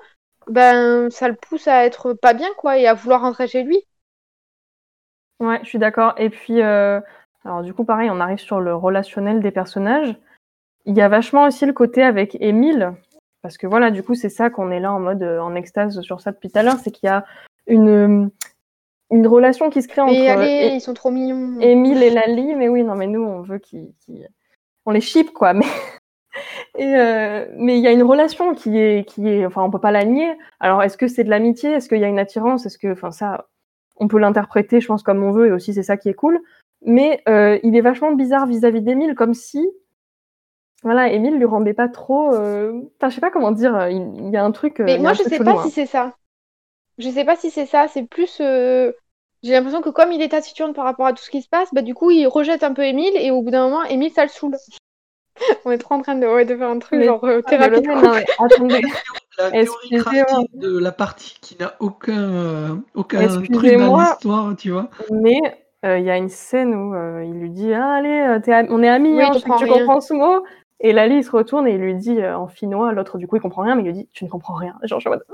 ben, 0.48 1.10
ça 1.10 1.28
le 1.28 1.34
pousse 1.34 1.68
à 1.68 1.84
être 1.84 2.12
pas 2.12 2.34
bien, 2.34 2.48
quoi, 2.56 2.78
et 2.78 2.86
à 2.86 2.94
vouloir 2.94 3.20
rentrer 3.20 3.48
chez 3.48 3.62
lui. 3.62 3.78
Ouais, 5.40 5.60
je 5.62 5.68
suis 5.68 5.78
d'accord. 5.78 6.14
Et 6.16 6.30
puis, 6.30 6.62
euh, 6.62 7.00
alors 7.44 7.62
du 7.62 7.74
coup, 7.74 7.84
pareil, 7.84 8.08
on 8.10 8.20
arrive 8.20 8.38
sur 8.38 8.60
le 8.60 8.74
relationnel 8.74 9.40
des 9.40 9.50
personnages. 9.50 10.16
Il 10.86 10.96
y 10.96 11.00
a 11.00 11.08
vachement 11.08 11.44
aussi 11.44 11.66
le 11.66 11.72
côté 11.72 12.02
avec 12.02 12.36
Émile, 12.40 12.92
parce 13.42 13.58
que 13.58 13.66
voilà, 13.66 13.90
du 13.90 14.02
coup, 14.02 14.14
c'est 14.14 14.28
ça 14.28 14.50
qu'on 14.50 14.70
est 14.70 14.80
là 14.80 14.92
en 14.92 15.00
mode 15.00 15.22
euh, 15.22 15.40
en 15.40 15.54
extase 15.54 16.00
sur 16.02 16.20
ça 16.20 16.32
depuis 16.32 16.50
tout 16.50 16.58
à 16.58 16.62
l'heure, 16.62 16.78
c'est 16.78 16.90
qu'il 16.90 17.08
y 17.08 17.10
a 17.10 17.24
une, 17.66 18.30
une 19.10 19.26
relation 19.26 19.70
qui 19.70 19.82
se 19.82 19.88
crée 19.88 20.02
entre 20.02 20.28
allez, 20.28 20.68
É- 20.68 20.74
ils 20.76 20.80
sont 20.80 20.94
trop 20.94 21.10
mignons. 21.10 21.60
Émile 21.60 22.02
et 22.02 22.10
Lali. 22.10 22.54
Mais 22.54 22.68
oui, 22.68 22.84
non, 22.84 22.94
mais 22.94 23.06
nous, 23.06 23.22
on 23.22 23.42
veut 23.42 23.58
qu'ils. 23.58 23.92
On 24.86 24.90
les 24.92 25.00
ship, 25.00 25.32
quoi. 25.32 25.52
Mais. 25.54 25.66
Et 26.76 26.96
euh, 26.96 27.46
mais 27.56 27.78
il 27.78 27.84
y 27.84 27.86
a 27.86 27.92
une 27.92 28.02
relation 28.02 28.54
qui 28.54 28.78
est, 28.78 29.08
qui 29.08 29.28
est, 29.28 29.46
enfin, 29.46 29.62
on 29.62 29.70
peut 29.70 29.78
pas 29.80 29.92
la 29.92 30.04
nier. 30.04 30.36
Alors, 30.58 30.82
est-ce 30.82 30.96
que 30.96 31.06
c'est 31.06 31.24
de 31.24 31.30
l'amitié? 31.30 31.70
Est-ce 31.70 31.88
qu'il 31.88 32.00
y 32.00 32.04
a 32.04 32.08
une 32.08 32.18
attirance? 32.18 32.66
Est-ce 32.66 32.78
que, 32.78 32.92
enfin, 32.92 33.12
ça, 33.12 33.46
on 33.96 34.08
peut 34.08 34.18
l'interpréter, 34.18 34.80
je 34.80 34.88
pense, 34.88 35.02
comme 35.04 35.22
on 35.22 35.30
veut, 35.30 35.46
et 35.46 35.52
aussi 35.52 35.72
c'est 35.72 35.84
ça 35.84 35.96
qui 35.96 36.08
est 36.08 36.14
cool. 36.14 36.40
Mais 36.82 37.22
euh, 37.28 37.58
il 37.62 37.76
est 37.76 37.80
vachement 37.80 38.12
bizarre 38.12 38.46
vis-à-vis 38.46 38.82
d'Émile, 38.82 39.14
comme 39.14 39.34
si, 39.34 39.64
voilà, 40.82 41.12
Émile 41.12 41.38
lui 41.38 41.44
rendait 41.44 41.74
pas 41.74 41.88
trop. 41.88 42.34
euh, 42.34 42.72
Enfin, 42.98 43.08
je 43.08 43.14
sais 43.14 43.20
pas 43.20 43.30
comment 43.30 43.52
dire. 43.52 43.88
Il, 43.88 44.26
il 44.26 44.30
y 44.30 44.36
a 44.36 44.44
un 44.44 44.50
truc. 44.50 44.80
euh, 44.80 44.84
Mais 44.84 44.98
moi, 44.98 45.12
je 45.12 45.22
sais 45.22 45.38
pas 45.38 45.52
hein. 45.52 45.62
si 45.62 45.70
c'est 45.70 45.86
ça. 45.86 46.16
Je 46.98 47.08
sais 47.08 47.24
pas 47.24 47.36
si 47.36 47.50
c'est 47.50 47.66
ça. 47.66 47.86
C'est 47.88 48.02
plus. 48.02 48.38
euh, 48.40 48.92
J'ai 49.44 49.52
l'impression 49.52 49.80
que 49.80 49.90
comme 49.90 50.12
il 50.12 50.20
est 50.22 50.28
taciturne 50.30 50.74
par 50.74 50.84
rapport 50.84 51.06
à 51.06 51.12
tout 51.12 51.22
ce 51.22 51.30
qui 51.30 51.40
se 51.40 51.48
passe, 51.48 51.72
bah 51.72 51.82
du 51.82 51.94
coup, 51.94 52.10
il 52.10 52.26
rejette 52.26 52.64
un 52.64 52.72
peu 52.72 52.82
Émile 52.82 53.16
et 53.16 53.30
au 53.30 53.42
bout 53.42 53.50
d'un 53.50 53.68
moment, 53.68 53.84
Émile, 53.84 54.10
ça 54.12 54.24
le 54.24 54.28
saoule. 54.28 54.56
On 55.64 55.70
est 55.70 55.78
trop 55.78 55.94
en 55.94 56.02
train 56.02 56.14
de, 56.14 56.26
ouais, 56.26 56.44
de 56.44 56.56
faire 56.56 56.68
un 56.68 56.78
truc 56.78 56.98
Mais- 57.00 57.06
genre 57.06 57.24
euh, 57.24 57.40
Ah, 57.46 57.50
mais 57.50 57.80
thérapie. 57.80 58.82
La 59.38 59.50
théorie 59.50 60.46
de 60.54 60.78
la 60.78 60.92
partie 60.92 61.36
qui 61.40 61.56
n'a 61.58 61.74
aucun, 61.80 62.22
euh, 62.32 62.76
aucun 62.94 63.26
truc 63.26 63.50
dans 63.50 63.98
l'histoire, 64.00 64.54
tu 64.56 64.70
vois. 64.70 64.88
Mais 65.10 65.40
euh, 65.84 65.98
il 65.98 66.04
y 66.04 66.10
a 66.10 66.16
une 66.16 66.28
scène 66.28 66.72
où 66.72 66.94
euh, 66.94 67.24
il 67.24 67.32
lui 67.40 67.50
dit 67.50 67.74
ah, 67.74 67.94
Allez, 67.94 68.38
on 68.70 68.80
est 68.82 68.88
amis, 68.88 69.16
Oui, 69.16 69.22
hein, 69.22 69.30
il 69.32 69.34
je 69.34 69.38
sais 69.40 69.44
que 69.44 69.48
comprend 69.48 69.66
tu 69.66 69.72
comprends 69.72 70.00
ce 70.00 70.14
mot. 70.14 70.44
Et 70.78 70.92
Lali, 70.92 71.16
il 71.16 71.24
se 71.24 71.32
retourne 71.32 71.66
et 71.66 71.72
il 71.72 71.80
lui 71.80 71.94
dit 71.96 72.20
euh, 72.20 72.36
en 72.38 72.46
finnois, 72.46 72.92
l'autre 72.92 73.18
du 73.18 73.26
coup 73.26 73.34
il 73.36 73.42
comprend 73.42 73.62
rien, 73.62 73.74
mais 73.74 73.82
il 73.82 73.86
lui 73.86 73.92
dit 73.92 74.08
Tu 74.12 74.24
ne 74.24 74.28
comprends 74.30 74.54
rien. 74.54 74.76
Genre, 74.84 75.00
je 75.00 75.08
suis 75.08 75.08
en 75.08 75.12
mode, 75.12 75.24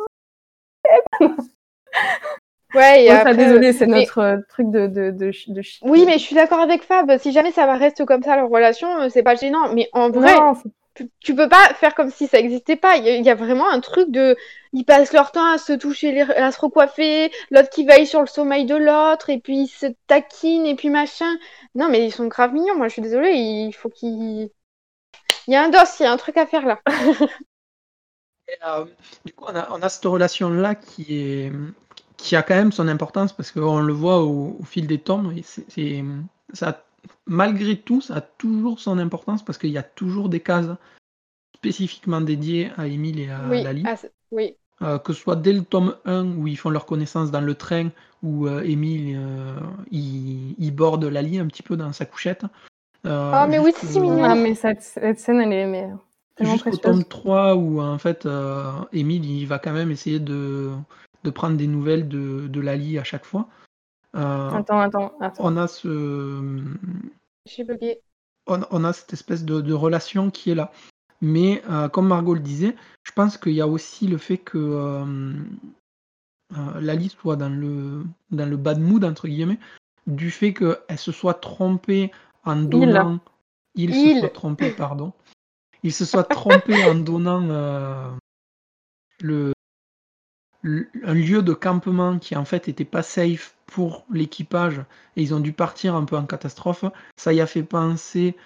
Ouais, 2.74 3.04
et 3.04 3.08
ça, 3.08 3.34
désolé, 3.34 3.72
c'est 3.72 3.86
mais- 3.86 4.00
notre 4.00 4.18
euh, 4.18 4.36
truc 4.48 4.70
de, 4.70 4.86
de, 4.86 5.10
de, 5.10 5.32
ch- 5.32 5.48
de 5.48 5.62
ch- 5.62 5.80
Oui, 5.82 6.04
mais 6.06 6.14
je 6.14 6.24
suis 6.24 6.34
d'accord 6.36 6.60
avec 6.60 6.82
Fab. 6.82 7.18
Si 7.18 7.32
jamais 7.32 7.52
ça 7.52 7.66
va 7.66 7.74
rester 7.76 8.04
comme 8.04 8.22
ça 8.22 8.36
leur 8.36 8.48
relation, 8.48 8.88
euh, 9.02 9.08
c'est 9.08 9.22
pas 9.22 9.34
gênant. 9.34 9.72
Mais 9.74 9.88
en 9.92 10.10
vrai, 10.10 10.34
Non, 10.34 10.54
c'est- 10.54 11.04
tu, 11.20 11.34
peux 11.34 11.48
pas 11.48 11.72
faire 11.74 11.94
comme 11.94 12.10
si 12.10 12.26
ça 12.26 12.38
existait 12.38 12.76
pas. 12.76 12.96
Il 12.96 13.04
y, 13.04 13.08
a- 13.08 13.16
il 13.16 13.24
y 13.24 13.30
a 13.30 13.34
vraiment 13.34 13.68
un 13.68 13.80
truc 13.80 14.10
de. 14.10 14.36
Ils 14.72 14.84
passent 14.84 15.12
leur 15.12 15.32
temps 15.32 15.50
à 15.52 15.58
se 15.58 15.72
toucher, 15.72 16.12
les- 16.12 16.20
à 16.22 16.52
se 16.52 16.60
recoiffer, 16.60 17.32
l'autre 17.50 17.70
qui 17.70 17.84
veille 17.86 18.06
sur 18.06 18.20
le 18.20 18.26
sommeil 18.26 18.66
de 18.66 18.76
l'autre, 18.76 19.30
et 19.30 19.38
puis 19.40 19.62
ils 19.62 19.68
se 19.68 19.86
taquinent, 20.06 20.66
et 20.66 20.74
puis 20.76 20.90
machin. 20.90 21.32
Non, 21.74 21.88
mais 21.88 22.04
ils 22.06 22.12
sont 22.12 22.26
grave 22.26 22.52
mignons. 22.52 22.76
Moi, 22.76 22.88
je 22.88 22.92
suis 22.94 23.02
désolée. 23.02 23.32
Il 23.34 23.72
faut 23.72 23.88
qu'ils. 23.88 24.50
Il 25.48 25.54
y 25.54 25.56
a 25.56 25.62
un 25.64 25.68
dos, 25.70 25.78
il 26.00 26.04
y 26.04 26.06
a 26.06 26.12
un 26.12 26.16
truc 26.16 26.36
à 26.38 26.46
faire 26.46 26.66
là. 26.66 26.80
Et, 28.48 28.52
euh, 28.66 28.84
du 29.24 29.32
coup, 29.32 29.44
on 29.48 29.54
a, 29.56 29.68
on 29.70 29.82
a 29.82 29.88
cette 29.88 30.04
relation-là 30.04 30.74
qui, 30.74 31.14
est, 31.18 31.52
qui 32.22 32.36
a 32.36 32.42
quand 32.42 32.54
même 32.54 32.72
son 32.72 32.88
importance 32.88 33.32
parce 33.32 33.50
qu'on 33.50 33.80
le 33.80 33.92
voit 33.92 34.22
au, 34.22 34.56
au 34.60 34.64
fil 34.64 34.86
des 34.86 34.98
tomes. 34.98 35.34
Et 35.76 36.04
ça, 36.52 36.84
malgré 37.26 37.76
tout, 37.76 38.00
ça 38.00 38.16
a 38.16 38.20
toujours 38.20 38.80
son 38.80 38.98
importance 38.98 39.44
parce 39.44 39.58
qu'il 39.58 39.70
y 39.70 39.78
a 39.78 39.82
toujours 39.82 40.28
des 40.28 40.40
cases 40.40 40.68
spécifiquement 41.56 42.20
dédiées 42.20 42.70
à 42.76 42.86
Émile 42.86 43.20
et 43.20 43.30
à 43.30 43.40
oui, 43.48 43.62
Lali. 43.62 43.84
oui. 44.30 44.56
Euh, 44.82 44.98
que 44.98 45.12
ce 45.12 45.20
soit 45.20 45.36
dès 45.36 45.52
le 45.52 45.62
tome 45.62 45.94
1 46.06 46.24
où 46.36 46.46
ils 46.46 46.56
font 46.56 46.70
leur 46.70 46.86
connaissance 46.86 47.30
dans 47.30 47.42
le 47.42 47.54
train, 47.54 47.90
où 48.22 48.46
euh, 48.46 48.62
Émile 48.62 49.14
euh, 49.18 49.54
il, 49.90 50.54
il 50.58 50.74
borde 50.74 51.04
Lali 51.04 51.38
un 51.38 51.46
petit 51.48 51.62
peu 51.62 51.76
dans 51.76 51.92
sa 51.92 52.06
couchette. 52.06 52.44
Euh, 53.06 53.30
Ah, 53.34 53.46
mais 53.46 53.58
oui, 53.58 53.72
c'est 53.76 53.86
si 53.86 54.00
mignon. 54.00 54.24
Ah, 54.24 54.34
mais 54.34 54.54
cette, 54.54 54.82
cette 54.82 55.18
scène, 55.18 55.40
elle 55.40 55.52
est 55.52 55.66
mais, 55.66 55.88
tellement 56.36 56.54
Jusqu'au 56.54 56.76
tome 56.76 57.04
3 57.04 57.56
où 57.56 57.80
en 57.82 57.98
fait 57.98 58.24
euh, 58.24 58.72
Émile 58.92 59.24
il 59.30 59.46
va 59.46 59.58
quand 59.58 59.72
même 59.72 59.90
essayer 59.90 60.18
de, 60.18 60.70
de 61.24 61.30
prendre 61.30 61.56
des 61.56 61.66
nouvelles 61.66 62.08
de, 62.08 62.46
de 62.48 62.60
Lali 62.60 62.98
à 62.98 63.04
chaque 63.04 63.24
fois. 63.24 63.48
Euh, 64.16 64.50
Attends, 64.50 64.80
attends, 64.80 65.12
attends. 65.20 65.44
on 65.44 65.56
a 65.56 65.68
ce 65.68 66.64
J'ai 67.46 67.64
bugué. 67.64 68.00
on, 68.46 68.60
on 68.70 68.84
a 68.84 68.92
cette 68.92 69.12
espèce 69.12 69.44
de, 69.44 69.60
de 69.60 69.72
relation 69.72 70.30
qui 70.30 70.50
est 70.50 70.54
là. 70.54 70.72
Mais 71.20 71.62
euh, 71.70 71.88
comme 71.88 72.08
Margot 72.08 72.34
le 72.34 72.40
disait, 72.40 72.74
je 73.04 73.12
pense 73.12 73.36
qu'il 73.36 73.52
y 73.52 73.60
a 73.60 73.68
aussi 73.68 74.06
le 74.06 74.16
fait 74.18 74.38
que 74.38 74.58
euh, 74.58 75.34
Lali 76.80 77.10
soit 77.10 77.36
dans 77.36 77.50
le, 77.50 78.04
dans 78.30 78.48
le 78.48 78.56
bad 78.56 78.80
mood, 78.80 79.04
entre 79.04 79.28
guillemets, 79.28 79.58
du 80.06 80.30
fait 80.30 80.54
qu'elle 80.54 80.98
se 80.98 81.12
soit 81.12 81.34
trompée 81.34 82.10
en 82.44 82.56
donnant. 82.56 83.20
Il, 83.76 83.94
se 83.94 84.18
soit 84.18 84.30
trompé, 84.30 84.70
pardon. 84.72 85.12
Il 85.84 85.92
se 85.92 86.04
soit 86.04 86.24
trompé 86.24 86.82
en 86.84 86.96
donnant 86.96 88.16
le- 89.22 89.52
un 90.64 91.14
lieu 91.14 91.42
de 91.42 91.52
campement 91.52 92.18
qui 92.18 92.36
en 92.36 92.44
fait 92.44 92.68
était 92.68 92.84
pas 92.84 93.02
safe 93.02 93.54
pour 93.66 94.04
l'équipage 94.10 94.78
et 95.16 95.22
ils 95.22 95.34
ont 95.34 95.40
dû 95.40 95.52
partir 95.52 95.94
un 95.94 96.04
peu 96.04 96.16
en 96.16 96.26
catastrophe. 96.26 96.84
Ça 97.16 97.32
y 97.32 97.40
a 97.40 97.46
fait 97.46 97.62
penser 97.62 98.36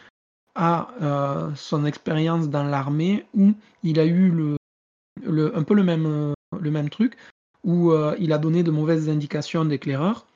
à 0.55 0.89
euh, 1.03 1.51
son 1.57 1.85
expérience 1.85 2.49
dans 2.49 2.65
l'armée 2.65 3.27
où 3.35 3.55
il 3.83 3.99
a 3.99 4.05
eu 4.05 4.31
le, 4.31 5.57
un 5.57 5.63
peu 5.63 5.75
le 5.75 5.83
même, 5.83 6.35
le 6.59 6.71
même 6.71 6.91
truc, 6.91 7.17
où 7.65 7.91
euh, 7.91 8.15
il 8.21 8.33
a 8.33 8.39
donné 8.39 8.63
de 8.63 8.71
mauvaises 8.71 9.09
indications 9.09 9.65
d'éclaireur. 9.65 10.27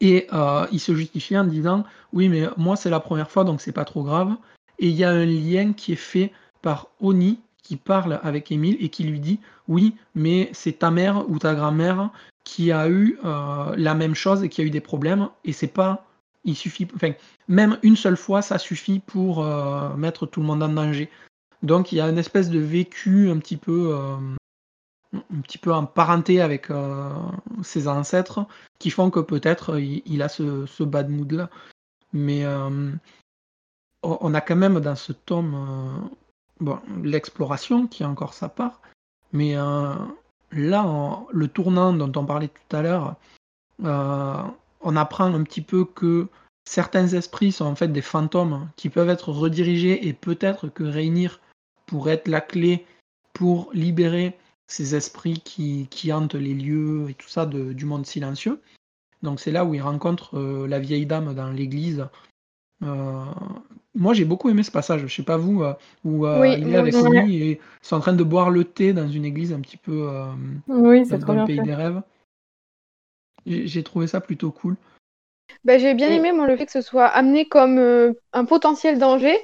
Et 0.00 0.26
euh, 0.32 0.66
il 0.72 0.80
se 0.80 0.94
justifiait 0.94 1.38
en 1.38 1.44
disant 1.44 1.84
Oui, 2.12 2.28
mais 2.28 2.48
moi, 2.56 2.74
c'est 2.74 2.90
la 2.90 2.98
première 2.98 3.30
fois, 3.30 3.44
donc 3.44 3.60
c'est 3.60 3.72
pas 3.72 3.84
trop 3.84 4.02
grave. 4.02 4.34
Et 4.80 4.88
il 4.88 4.96
y 4.96 5.04
a 5.04 5.10
un 5.10 5.24
lien 5.24 5.72
qui 5.72 5.92
est 5.92 5.96
fait 5.96 6.32
par 6.60 6.88
Oni 7.00 7.38
qui 7.62 7.76
parle 7.76 8.20
avec 8.22 8.50
Émile 8.52 8.76
et 8.80 8.88
qui 8.88 9.04
lui 9.04 9.20
dit 9.20 9.40
Oui, 9.68 9.94
mais 10.14 10.50
c'est 10.52 10.80
ta 10.80 10.90
mère 10.90 11.28
ou 11.30 11.38
ta 11.38 11.54
grand-mère 11.54 12.10
qui 12.44 12.72
a 12.72 12.88
eu 12.88 13.18
euh, 13.24 13.74
la 13.76 13.94
même 13.94 14.14
chose 14.14 14.42
et 14.42 14.48
qui 14.48 14.60
a 14.60 14.64
eu 14.64 14.70
des 14.70 14.80
problèmes. 14.80 15.28
Et 15.44 15.52
c'est 15.52 15.68
pas. 15.68 16.06
Il 16.44 16.56
suffit. 16.56 16.88
Enfin, 16.94 17.12
même 17.48 17.78
une 17.82 17.96
seule 17.96 18.16
fois, 18.16 18.42
ça 18.42 18.58
suffit 18.58 18.98
pour 18.98 19.44
euh, 19.44 19.94
mettre 19.94 20.26
tout 20.26 20.40
le 20.40 20.46
monde 20.46 20.62
en 20.62 20.68
danger. 20.68 21.08
Donc 21.62 21.92
il 21.92 21.96
y 21.96 22.00
a 22.00 22.08
une 22.08 22.18
espèce 22.18 22.50
de 22.50 22.58
vécu 22.58 23.30
un 23.30 23.38
petit 23.38 23.56
peu, 23.56 23.94
euh, 23.94 24.16
un 25.14 25.40
petit 25.42 25.58
peu 25.58 25.72
en 25.72 25.86
parenté 25.86 26.40
avec 26.40 26.66
ses 27.62 27.86
ancêtres 27.86 28.44
qui 28.80 28.90
font 28.90 29.10
que 29.10 29.20
peut-être 29.20 29.78
il, 29.78 30.02
il 30.06 30.22
a 30.22 30.28
ce, 30.28 30.66
ce 30.66 30.82
bad 30.82 31.08
mood 31.08 31.30
là. 31.30 31.50
Mais 32.12 32.44
on 34.02 34.34
a 34.34 34.40
quand 34.40 34.56
même 34.56 34.80
dans 34.80 34.96
ce 34.96 35.12
tome 35.12 36.10
l'exploration 37.02 37.86
qui 37.86 38.04
a 38.04 38.08
encore 38.08 38.34
sa 38.34 38.48
part. 38.48 38.80
Mais 39.32 39.56
euh, 39.56 39.94
là, 40.50 41.24
le 41.30 41.48
tournant 41.48 41.92
dont 41.92 42.12
on 42.20 42.24
parlait 42.24 42.48
tout 42.48 42.76
à 42.76 42.82
l'heure, 42.82 43.16
euh, 43.84 44.42
on 44.80 44.96
apprend 44.96 45.32
un 45.32 45.42
petit 45.42 45.62
peu 45.62 45.84
que 45.84 46.28
certains 46.64 47.08
esprits 47.08 47.52
sont 47.52 47.64
en 47.64 47.74
fait 47.74 47.88
des 47.88 48.02
fantômes 48.02 48.68
qui 48.76 48.88
peuvent 48.88 49.08
être 49.08 49.30
redirigés 49.30 50.06
et 50.06 50.12
peut-être 50.12 50.68
que 50.68 50.84
Réunir 50.84 51.40
pourrait 51.86 52.14
être 52.14 52.28
la 52.28 52.40
clé 52.40 52.86
pour 53.32 53.70
libérer 53.72 54.36
ces 54.66 54.94
esprits 54.94 55.40
qui, 55.40 56.12
hantent 56.12 56.34
les 56.34 56.54
lieux 56.54 57.10
et 57.10 57.14
tout 57.14 57.28
ça 57.28 57.46
du 57.46 57.84
monde 57.84 58.06
silencieux. 58.06 58.60
Donc 59.22 59.40
c'est 59.40 59.52
là 59.52 59.64
où 59.64 59.74
il 59.74 59.82
rencontre 59.82 60.38
euh, 60.38 60.66
la 60.66 60.78
vieille 60.78 61.06
dame 61.06 61.34
dans 61.34 61.50
l'église. 61.50 62.08
Euh, 62.82 63.24
moi 63.94 64.14
j'ai 64.14 64.24
beaucoup 64.24 64.48
aimé 64.50 64.62
ce 64.62 64.70
passage, 64.70 65.02
je 65.06 65.14
sais 65.14 65.22
pas 65.22 65.36
vous, 65.36 65.62
euh, 65.62 65.74
où 66.04 66.26
euh, 66.26 66.46
Oui, 66.46 66.58
il 66.58 66.70
est 66.72 66.76
avec 66.76 67.00
lui 67.02 67.36
et 67.36 67.50
ils 67.52 67.86
sont 67.86 67.96
en 67.96 68.00
train 68.00 68.12
de 68.14 68.24
boire 68.24 68.50
le 68.50 68.64
thé 68.64 68.92
dans 68.92 69.08
une 69.08 69.24
église 69.24 69.52
un 69.52 69.60
petit 69.60 69.76
peu 69.76 70.08
euh, 70.10 70.26
Oui, 70.66 71.04
dans, 71.08 71.18
dans 71.18 71.34
le 71.34 71.42
pays 71.42 71.60
fait. 71.60 71.62
des 71.62 71.74
rêves. 71.74 72.02
J'ai 73.46 73.84
trouvé 73.84 74.08
ça 74.08 74.20
plutôt 74.20 74.50
cool. 74.50 74.76
Bah, 75.64 75.78
j'ai 75.78 75.94
bien 75.94 76.10
Et- 76.10 76.12
aimé, 76.12 76.32
moi, 76.32 76.46
le 76.46 76.56
fait 76.56 76.66
que 76.66 76.72
ce 76.72 76.80
soit 76.80 77.06
amené 77.06 77.46
comme 77.48 77.78
euh, 77.78 78.12
un 78.32 78.44
potentiel 78.44 78.98
danger. 78.98 79.36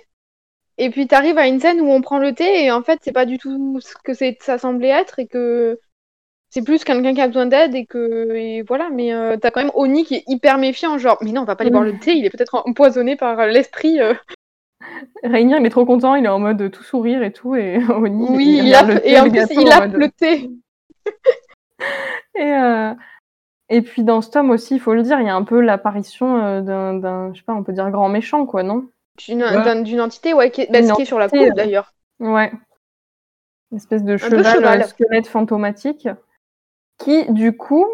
Et 0.78 0.90
puis, 0.90 1.06
t'arrives 1.08 1.38
à 1.38 1.48
une 1.48 1.60
scène 1.60 1.80
où 1.80 1.90
on 1.90 2.02
prend 2.02 2.18
le 2.18 2.34
thé 2.34 2.64
et 2.64 2.72
en 2.72 2.82
fait, 2.82 3.00
c'est 3.02 3.12
pas 3.12 3.26
du 3.26 3.38
tout 3.38 3.80
ce 3.80 3.94
que 4.04 4.12
ça 4.40 4.58
semblait 4.58 4.88
être 4.88 5.18
et 5.20 5.26
que 5.28 5.80
c'est 6.50 6.62
plus 6.64 6.84
quelqu'un 6.84 7.14
qui 7.14 7.20
a 7.20 7.26
besoin 7.26 7.46
d'aide 7.46 7.74
et 7.74 7.84
que. 7.86 8.32
Et 8.34 8.62
voilà, 8.62 8.88
mais 8.90 9.12
euh, 9.12 9.36
t'as 9.36 9.50
quand 9.50 9.60
même 9.60 9.72
Oni 9.74 10.04
qui 10.04 10.14
est 10.16 10.24
hyper 10.28 10.58
méfiant, 10.58 10.98
genre, 10.98 11.18
mais 11.22 11.32
non, 11.32 11.42
on 11.42 11.44
va 11.44 11.56
pas 11.56 11.62
aller 11.62 11.70
boire 11.70 11.84
le 11.84 11.98
thé, 11.98 12.12
il 12.12 12.24
est 12.24 12.30
peut-être 12.30 12.62
empoisonné 12.66 13.16
par 13.16 13.38
euh, 13.40 13.46
l'esprit. 13.48 14.00
euh. 14.00 14.14
Rainier, 15.24 15.56
il 15.58 15.66
est 15.66 15.70
trop 15.70 15.84
content, 15.84 16.14
il 16.14 16.24
est 16.24 16.28
en 16.28 16.38
mode 16.38 16.70
tout 16.70 16.82
sourire 16.84 17.22
et 17.22 17.32
tout, 17.32 17.54
et 17.56 17.78
Oni, 17.90 18.26
Oui, 18.30 18.60
il 18.62 18.66
regarde 18.74 18.90
a, 18.90 18.94
le 18.94 19.00
thé, 19.00 19.10
et 19.12 19.20
en 19.20 19.24
le 19.24 19.30
plus, 19.30 19.36
gâteau 19.38 19.60
il 19.60 19.72
a 19.72 19.80
mode- 19.80 19.94
le 19.96 20.08
thé. 20.10 20.50
Et, 22.34 22.42
euh, 22.52 22.94
et 23.68 23.82
puis 23.82 24.02
dans 24.04 24.20
ce 24.22 24.30
tome 24.30 24.50
aussi, 24.50 24.74
il 24.76 24.80
faut 24.80 24.94
le 24.94 25.02
dire, 25.02 25.20
il 25.20 25.26
y 25.26 25.30
a 25.30 25.34
un 25.34 25.42
peu 25.42 25.60
l'apparition 25.60 26.60
d'un, 26.62 26.94
d'un, 26.94 27.32
je 27.34 27.38
sais 27.38 27.44
pas, 27.44 27.54
on 27.54 27.62
peut 27.64 27.72
dire 27.72 27.90
grand 27.90 28.08
méchant, 28.08 28.46
quoi, 28.46 28.62
non? 28.62 28.88
D'une 29.26 29.42
Ouais. 29.42 30.00
entité, 30.00 30.32
ouais, 30.32 30.50
qui 30.50 30.62
est, 30.62 30.70
bah, 30.72 30.80
qui 30.80 31.02
est 31.02 31.04
sur 31.04 31.18
la 31.18 31.28
coupe 31.28 31.54
d'ailleurs. 31.56 31.92
Ouais. 32.20 32.52
Une 33.72 33.76
espèce 33.78 34.04
de 34.04 34.16
cheval, 34.16 34.44
cheval. 34.44 34.84
squelette 34.86 35.26
fantomatique, 35.26 36.08
qui, 36.98 37.30
du 37.32 37.56
coup, 37.56 37.86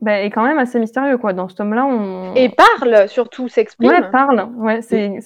bah, 0.00 0.20
est 0.20 0.30
quand 0.30 0.44
même 0.44 0.58
assez 0.58 0.78
mystérieux, 0.78 1.18
quoi. 1.18 1.32
Dans 1.32 1.48
ce 1.48 1.54
tome-là, 1.56 1.84
on... 1.86 2.34
Et 2.34 2.50
parle, 2.50 3.08
surtout, 3.08 3.48
s'exprime. 3.48 3.90
Ouais, 3.90 4.10
parle. 4.10 4.48
Ouais, 4.56 4.82
c'est... 4.82 5.18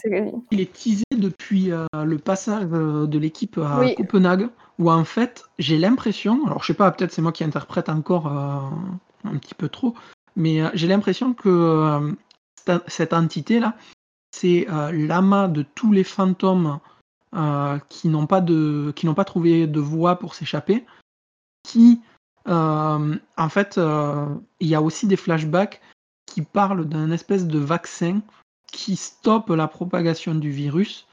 Il 0.51 0.61
est 0.61 0.73
teasé 0.73 1.05
depuis 1.15 1.73
euh, 1.73 1.87
le 1.93 2.19
passage 2.19 2.67
euh, 2.73 3.07
de 3.07 3.19
l'équipe 3.19 3.59
à 3.59 3.81
Oui. 3.81 3.95
Copenhague, 3.95 4.49
où 4.79 4.91
en 4.91 5.05
fait, 5.05 5.45
j'ai 5.59 5.79
l'impression, 5.79 6.47
alors 6.47 6.63
je 6.63 6.69
sais 6.69 6.75
pas, 6.75 6.91
peut-être 6.91 7.13
c'est 7.13 7.23
moi 7.23 7.33
qui 7.33 7.45
interprète 7.45 7.89
encore 7.89 8.27
euh, 8.27 9.29
un 9.29 9.37
petit 9.37 9.55
peu 9.55 9.69
trop, 9.69 9.95
mais 10.37 10.63
euh, 10.63 10.69
j'ai 10.75 10.89
l'impression 10.89 11.35
que 11.35 11.49
euh, 11.49 12.13
cette, 12.87 13.13
entité-là, 13.13 13.77
c'est 14.35 14.67
euh, 14.71 14.91
l'amas 14.93 15.49
de 15.49 15.63
tous 15.63 15.93
les 15.93 16.05
fantômes 16.05 16.79
euh, 17.35 17.79
qui 17.89 18.09
n'ont 18.09 18.27
pas 18.27 18.41
de, 18.41 18.93
qui 18.97 19.07
n'ont 19.07 19.15
pas 19.15 19.25
trouvé 19.25 19.67
de 19.67 19.81
voie 19.81 20.19
pour 20.19 20.35
s'échapper, 20.35 20.85
qui, 21.63 22.01
euh, 22.01 22.12
en 22.47 23.49
fait, 23.49 23.79
euh, 23.79 24.27
il 24.61 24.69
y 24.69 24.75
a 24.75 24.83
aussi 24.83 25.07
des 25.07 25.17
flashbacks 25.17 25.81
qui 26.27 26.43
parlent 26.43 26.87
d'un 26.87 27.11
espèce 27.11 27.47
de 27.47 27.59
vaccin 27.59 28.21
qui 28.71 28.97
stoppe 28.97 29.51
la 29.51 29.69
propagation 29.69 30.35
du 30.35 30.51
virus, 30.51 31.07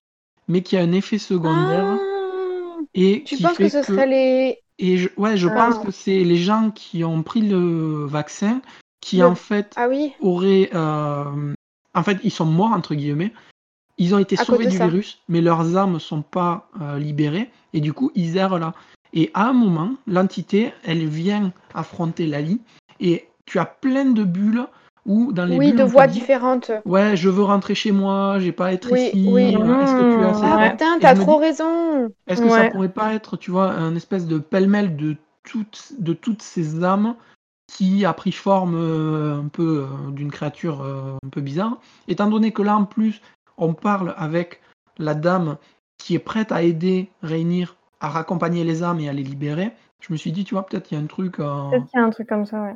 mais 0.48 0.62
qui 0.62 0.78
a 0.78 0.82
un 0.82 0.92
effet 0.94 1.18
secondaire 1.18 1.86
Ah, 1.90 2.78
et 2.94 3.24
tu 3.26 3.38
penses 3.38 3.58
que 3.58 3.68
ce 3.70 3.84
serait 3.84 4.08
les. 4.08 4.60
et 4.80 4.98
je, 4.98 5.10
ouais, 5.18 5.36
je 5.36 5.48
Ah. 5.50 5.52
pense 5.52 5.80
que 5.86 5.92
c'est 5.92 6.24
les 6.24 6.38
gens 6.38 6.72
qui 6.72 7.04
ont 7.04 7.22
pris 7.22 7.42
le 7.42 8.06
vaccin 8.06 8.62
qui 9.02 9.18
Le- 9.18 9.26
en 9.26 9.36
fait 9.36 9.74
Ah 9.76 9.88
oui, 9.90 10.14
auraient, 10.22 10.70
euh, 10.74 11.54
en 11.94 12.04
fait, 12.04 12.18
ils 12.24 12.32
sont 12.32 12.46
morts 12.46 12.72
entre 12.72 12.96
guillemets. 12.96 13.34
Ils 13.98 14.16
ont 14.16 14.20
été 14.20 14.38
sauvés 14.38 14.68
du 14.68 14.78
ça. 14.78 14.86
virus, 14.88 15.20
mais 15.28 15.42
leurs 15.42 15.76
âmes 15.76 16.00
sont 16.00 16.22
pas 16.22 16.70
euh, 16.80 16.98
libérées 16.98 17.50
et 17.74 17.82
du 17.82 17.92
coup 17.92 18.12
ils 18.16 18.38
errent 18.38 18.58
là. 18.58 18.74
Et 19.14 19.32
à 19.34 19.48
un 19.48 19.54
moment, 19.54 19.92
l'entité, 20.08 20.72
elle 20.86 21.06
vient 21.08 21.52
affronter 21.74 22.28
Lali 22.28 22.62
et 23.00 23.28
tu 23.46 23.60
as 23.60 23.66
plein 23.66 24.06
de 24.06 24.24
bulles 24.24 24.66
où 25.06 25.34
dans 25.34 25.46
les 25.46 25.58
oui, 25.58 25.70
bulles 25.70 25.80
de 25.80 25.84
voix 25.84 26.08
dit, 26.08 26.20
différentes. 26.20 26.72
Ouais, 26.86 27.16
je 27.16 27.30
veux 27.30 27.44
rentrer 27.44 27.74
chez 27.74 27.92
moi, 27.92 28.38
j'ai 28.40 28.52
pas 28.52 28.68
à 28.68 28.74
être 28.74 28.92
Oui, 28.92 29.08
ici. 29.08 29.26
oui. 29.28 29.46
Est-ce 29.46 29.96
que 29.96 30.14
tu 30.14 30.24
as 30.24 30.40
Ah 30.44 30.58
Ouais. 30.58 30.72
putain, 30.72 31.00
t'as 31.00 31.16
trop 31.16 31.40
dis, 31.40 31.46
raison. 31.46 32.12
Est-ce 32.28 32.42
que 32.42 32.50
ça 32.50 32.66
pourrait 32.66 32.90
pas 32.90 33.14
être, 33.14 33.38
tu 33.38 33.50
vois, 33.50 33.72
un 33.72 33.96
espèce 33.96 34.28
de 34.28 34.38
pêle-mêle 34.38 34.96
de 34.96 35.16
toutes, 35.44 35.94
de 35.98 36.14
toutes 36.14 36.44
ces 36.44 36.84
âmes 36.84 37.16
qui 37.68 38.06
a 38.06 38.14
pris 38.14 38.32
forme 38.32 38.76
euh, 38.76 39.40
un 39.40 39.48
peu 39.48 39.84
euh, 39.84 40.12
d'une 40.12 40.32
créature 40.32 40.82
euh, 40.82 41.16
un 41.24 41.30
peu 41.30 41.42
bizarre, 41.42 41.78
étant 42.08 42.28
donné 42.28 42.52
que 42.52 42.64
là 42.64 42.76
en 42.76 42.86
plus 42.86 43.22
on 43.58 43.74
parle 43.74 44.16
avec 44.18 44.62
la 44.98 45.14
dame 45.14 45.58
qui 45.98 46.16
est 46.16 46.20
prête 46.20 46.52
à 46.52 46.64
aider 46.64 47.10
Rainir 47.22 47.76
à 48.00 48.10
raccompagner 48.10 48.64
les 48.64 48.84
âmes 48.84 49.00
et 49.00 49.10
à 49.10 49.14
les 49.14 49.24
libérer. 49.24 49.72
Je 50.02 50.14
me 50.14 50.18
suis 50.18 50.32
dit, 50.32 50.44
tu 50.46 50.54
vois, 50.56 50.66
peut-être 50.66 50.92
il 50.92 50.96
y 50.96 50.98
a 50.98 51.04
un 51.04 51.08
truc. 51.08 51.40
euh, 51.40 51.70
Peut-être 51.70 51.86
qu'il 51.88 52.00
y 52.00 52.04
a 52.04 52.06
un 52.06 52.10
truc 52.10 52.28
comme 52.30 52.46
ça, 52.46 52.62
ouais. 52.62 52.76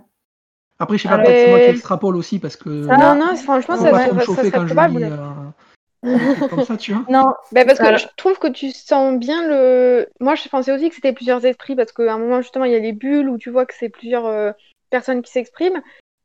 Après, 0.79 0.97
je 0.97 1.03
sais 1.03 1.09
pas, 1.09 1.17
peut-être 1.19 1.29
c'est 1.37 1.49
moi 1.49 1.59
qui 1.59 1.65
Mais- 1.65 1.71
extrapole 1.71 2.15
aussi 2.15 2.39
parce 2.39 2.55
que 2.57 2.87
Ça- 2.87 2.97
Non, 2.97 3.15
non, 3.15 3.35
franchement, 3.35 3.77
ça, 3.77 3.91
pas 3.91 4.07
ça- 4.07 4.19
ça 4.19 4.35
serait 4.35 4.51
quand 4.51 4.67
je 4.67 4.73
probable. 4.73 5.03
euh, 5.03 6.47
comme 6.49 6.63
ça, 6.65 6.75
tu 6.75 6.93
vois. 6.93 7.05
Non, 7.09 7.33
Bah, 7.53 7.63
parce 7.63 7.79
que 7.79 7.85
Alors- 7.85 7.99
je 7.99 8.07
trouve 8.17 8.37
que 8.39 8.47
tu 8.47 8.71
sens 8.71 9.17
bien 9.17 9.47
le. 9.47 10.07
Moi, 10.19 10.35
je 10.35 10.49
pensais 10.49 10.73
aussi 10.73 10.89
que 10.89 10.95
c'était 10.95 11.13
plusieurs 11.13 11.45
esprits 11.45 11.75
parce 11.75 11.91
qu'à 11.93 12.13
un 12.13 12.17
moment, 12.17 12.41
justement, 12.41 12.65
il 12.65 12.73
y 12.73 12.75
a 12.75 12.79
les 12.79 12.91
bulles 12.91 13.29
où 13.29 13.37
tu 13.37 13.49
vois 13.49 13.65
que 13.65 13.73
c'est 13.73 13.89
plusieurs 13.89 14.25
euh, 14.25 14.51
personnes 14.89 15.21
qui 15.21 15.31
s'expriment. 15.31 15.81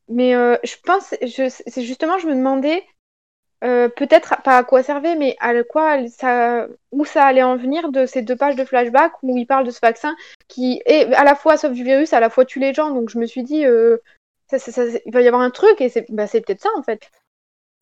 Mais 0.09 0.35
euh, 0.35 0.57
je 0.65 0.75
pense, 0.85 1.15
je, 1.23 1.49
c'est 1.67 1.83
justement, 1.83 2.19
je 2.19 2.27
me 2.27 2.35
demandais 2.35 2.83
euh, 3.65 3.89
peut-être 3.89 4.43
pas 4.43 4.59
à 4.59 4.65
quoi 4.65 4.83
servait, 4.83 5.17
mais 5.17 5.37
à 5.41 5.53
quoi 5.65 6.07
ça, 6.09 6.67
où 6.93 7.05
ça 7.05 7.25
allait 7.25 7.43
en 7.43 7.57
venir 7.57 7.91
de 7.91 8.07
ces 8.07 8.23
deux 8.23 8.37
pages 8.37 8.57
de 8.57 8.65
flashback 8.65 9.13
où 9.23 9.37
il 9.37 9.47
parle 9.47 9.67
de 9.67 9.71
ce 9.71 9.81
vaccin 9.81 10.15
qui 10.47 10.81
est 10.87 11.13
à 11.15 11.25
la 11.25 11.35
fois 11.35 11.57
sauve 11.57 11.73
du 11.73 11.85
virus, 11.85 12.13
à 12.13 12.21
la 12.21 12.31
fois 12.31 12.45
tue 12.45 12.61
les 12.61 12.73
gens. 12.73 12.91
Donc 12.91 13.11
je 13.11 13.19
me 13.19 13.27
suis 13.27 13.43
dit, 13.43 13.65
euh, 13.65 13.99
il 14.53 15.13
va 15.13 15.23
y 15.23 15.29
avoir 15.29 15.43
un 15.43 15.51
truc 15.51 15.81
et 15.81 15.89
c'est 15.89 16.07
bah, 16.11 16.27
c'est 16.27 16.41
peut-être 16.41 16.63
ça 16.63 16.71
en 16.77 16.83
fait. 16.83 17.11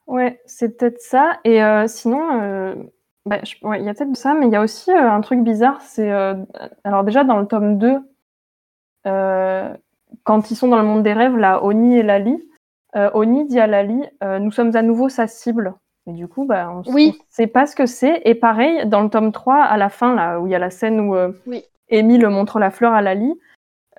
Ouais, 0.06 0.40
c'est 0.46 0.76
peut-être 0.76 1.00
ça. 1.00 1.40
Et 1.44 1.62
euh, 1.62 1.86
sinon, 1.88 2.86
bah, 3.26 3.40
il 3.42 3.84
y 3.84 3.88
a 3.88 3.94
peut-être 3.94 4.16
ça, 4.16 4.34
mais 4.34 4.46
il 4.46 4.52
y 4.52 4.56
a 4.56 4.62
aussi 4.62 4.92
un 4.92 5.20
truc 5.20 5.40
bizarre. 5.40 5.80
C'est 5.82 6.10
alors 6.84 7.04
déjà 7.04 7.24
dans 7.24 7.38
le 7.38 7.46
tome 7.46 7.78
2, 7.78 7.98
euh, 9.06 9.74
quand 10.24 10.50
ils 10.50 10.56
sont 10.56 10.68
dans 10.68 10.78
le 10.78 10.84
monde 10.84 11.02
des 11.02 11.12
rêves, 11.12 11.36
là, 11.36 11.62
Oni 11.64 11.98
et 11.98 12.02
Lali, 12.02 12.36
euh, 12.96 13.10
Oni 13.14 13.44
dit 13.46 13.60
à 13.60 13.66
Lali, 13.66 14.02
euh, 14.24 14.38
nous 14.38 14.50
sommes 14.50 14.74
à 14.74 14.82
nouveau 14.82 15.08
sa 15.08 15.26
cible. 15.26 15.74
Et 16.08 16.12
du 16.12 16.28
coup, 16.28 16.44
bah, 16.44 16.70
on 16.72 16.82
Oui. 16.92 17.08
ne 17.18 17.24
sait 17.28 17.46
pas 17.48 17.66
ce 17.66 17.74
que 17.76 17.86
c'est. 17.86 18.22
Et 18.24 18.34
pareil, 18.34 18.86
dans 18.86 19.02
le 19.02 19.10
tome 19.10 19.32
3, 19.32 19.56
à 19.62 19.76
la 19.76 19.88
fin, 19.88 20.14
là, 20.14 20.38
où 20.40 20.46
il 20.46 20.52
y 20.52 20.54
a 20.54 20.58
la 20.60 20.70
scène 20.70 21.00
où 21.00 21.14
euh, 21.16 21.32
Oui. 21.46 21.64
Émile 21.88 22.28
montre 22.28 22.58
la 22.58 22.70
fleur 22.70 22.92
à 22.92 23.02
Lali, 23.02 23.34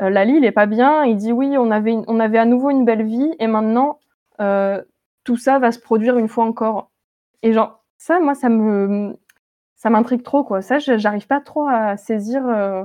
euh, 0.02 0.10
Lali, 0.10 0.36
il 0.38 0.46
est 0.46 0.52
pas 0.52 0.66
bien. 0.68 1.04
Il 1.06 1.18
dit 1.18 1.32
oui, 1.34 1.58
on 1.58 1.70
avait, 1.72 1.92
une- 1.92 2.06
on 2.08 2.20
avait 2.20 2.38
à 2.38 2.46
nouveau 2.46 2.70
une 2.70 2.86
belle 2.86 3.04
vie, 3.06 3.30
et 3.40 3.48
maintenant, 3.48 4.00
euh, 4.40 4.82
tout 5.26 5.38
ça 5.38 5.60
va 5.60 5.72
se 5.72 5.80
produire 5.80 6.18
une 6.18 6.28
fois 6.30 6.46
encore. 6.46 6.90
Et 7.44 7.52
genre, 7.54 7.84
ça, 7.98 8.20
moi, 8.20 8.36
ça 8.36 8.48
me, 8.50 9.18
ça 9.76 9.90
m'intrigue 9.90 10.24
trop, 10.24 10.44
quoi. 10.44 10.62
Ça, 10.62 10.80
je- 10.80 10.98
j'arrive 10.98 11.28
pas 11.28 11.42
trop 11.42 11.68
à 11.68 11.98
saisir. 11.98 12.46
euh, 12.48 12.84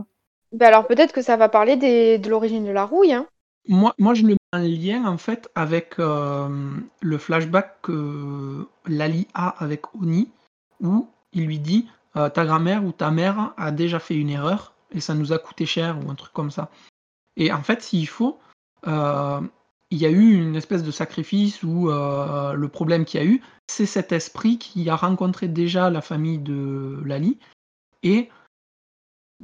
Bah 0.52 0.66
alors 0.66 0.86
peut-être 0.86 1.12
que 1.12 1.22
ça 1.22 1.36
va 1.36 1.48
parler 1.48 1.76
des, 1.76 2.18
de 2.18 2.28
l'origine 2.28 2.64
de 2.66 2.72
la 2.72 2.84
rouille. 2.84 3.12
Hein. 3.12 3.26
Moi, 3.68 3.94
moi, 3.98 4.14
je 4.14 4.26
le 4.26 4.36
en 4.52 4.58
lien 4.58 5.06
en 5.06 5.18
fait 5.18 5.50
avec 5.54 5.98
euh, 5.98 6.76
le 7.00 7.18
flashback 7.18 7.80
que 7.82 8.66
Lali 8.86 9.26
a 9.34 9.48
avec 9.62 9.94
Oni, 9.94 10.28
où 10.80 11.08
il 11.32 11.46
lui 11.46 11.58
dit 11.58 11.88
euh, 12.16 12.28
ta 12.28 12.44
grand-mère 12.44 12.84
ou 12.84 12.92
ta 12.92 13.10
mère 13.10 13.54
a 13.56 13.70
déjà 13.70 13.98
fait 13.98 14.16
une 14.16 14.30
erreur 14.30 14.74
et 14.90 15.00
ça 15.00 15.14
nous 15.14 15.32
a 15.32 15.38
coûté 15.38 15.64
cher 15.64 15.98
ou 16.04 16.10
un 16.10 16.14
truc 16.14 16.32
comme 16.32 16.50
ça. 16.50 16.70
Et 17.36 17.50
en 17.50 17.62
fait, 17.62 17.82
s'il 17.82 18.06
faut, 18.06 18.38
euh, 18.86 19.40
il 19.90 19.98
y 19.98 20.04
a 20.04 20.10
eu 20.10 20.34
une 20.34 20.54
espèce 20.54 20.82
de 20.82 20.90
sacrifice 20.90 21.62
où 21.62 21.88
le 21.88 22.66
problème 22.68 23.04
qu'il 23.04 23.20
y 23.20 23.22
a 23.22 23.26
eu, 23.26 23.42
c'est 23.66 23.86
cet 23.86 24.12
esprit 24.12 24.58
qui 24.58 24.88
a 24.90 24.96
rencontré 24.96 25.48
déjà 25.48 25.90
la 25.90 26.00
famille 26.00 26.38
de 26.38 27.00
Lali 27.04 27.38
et 28.02 28.28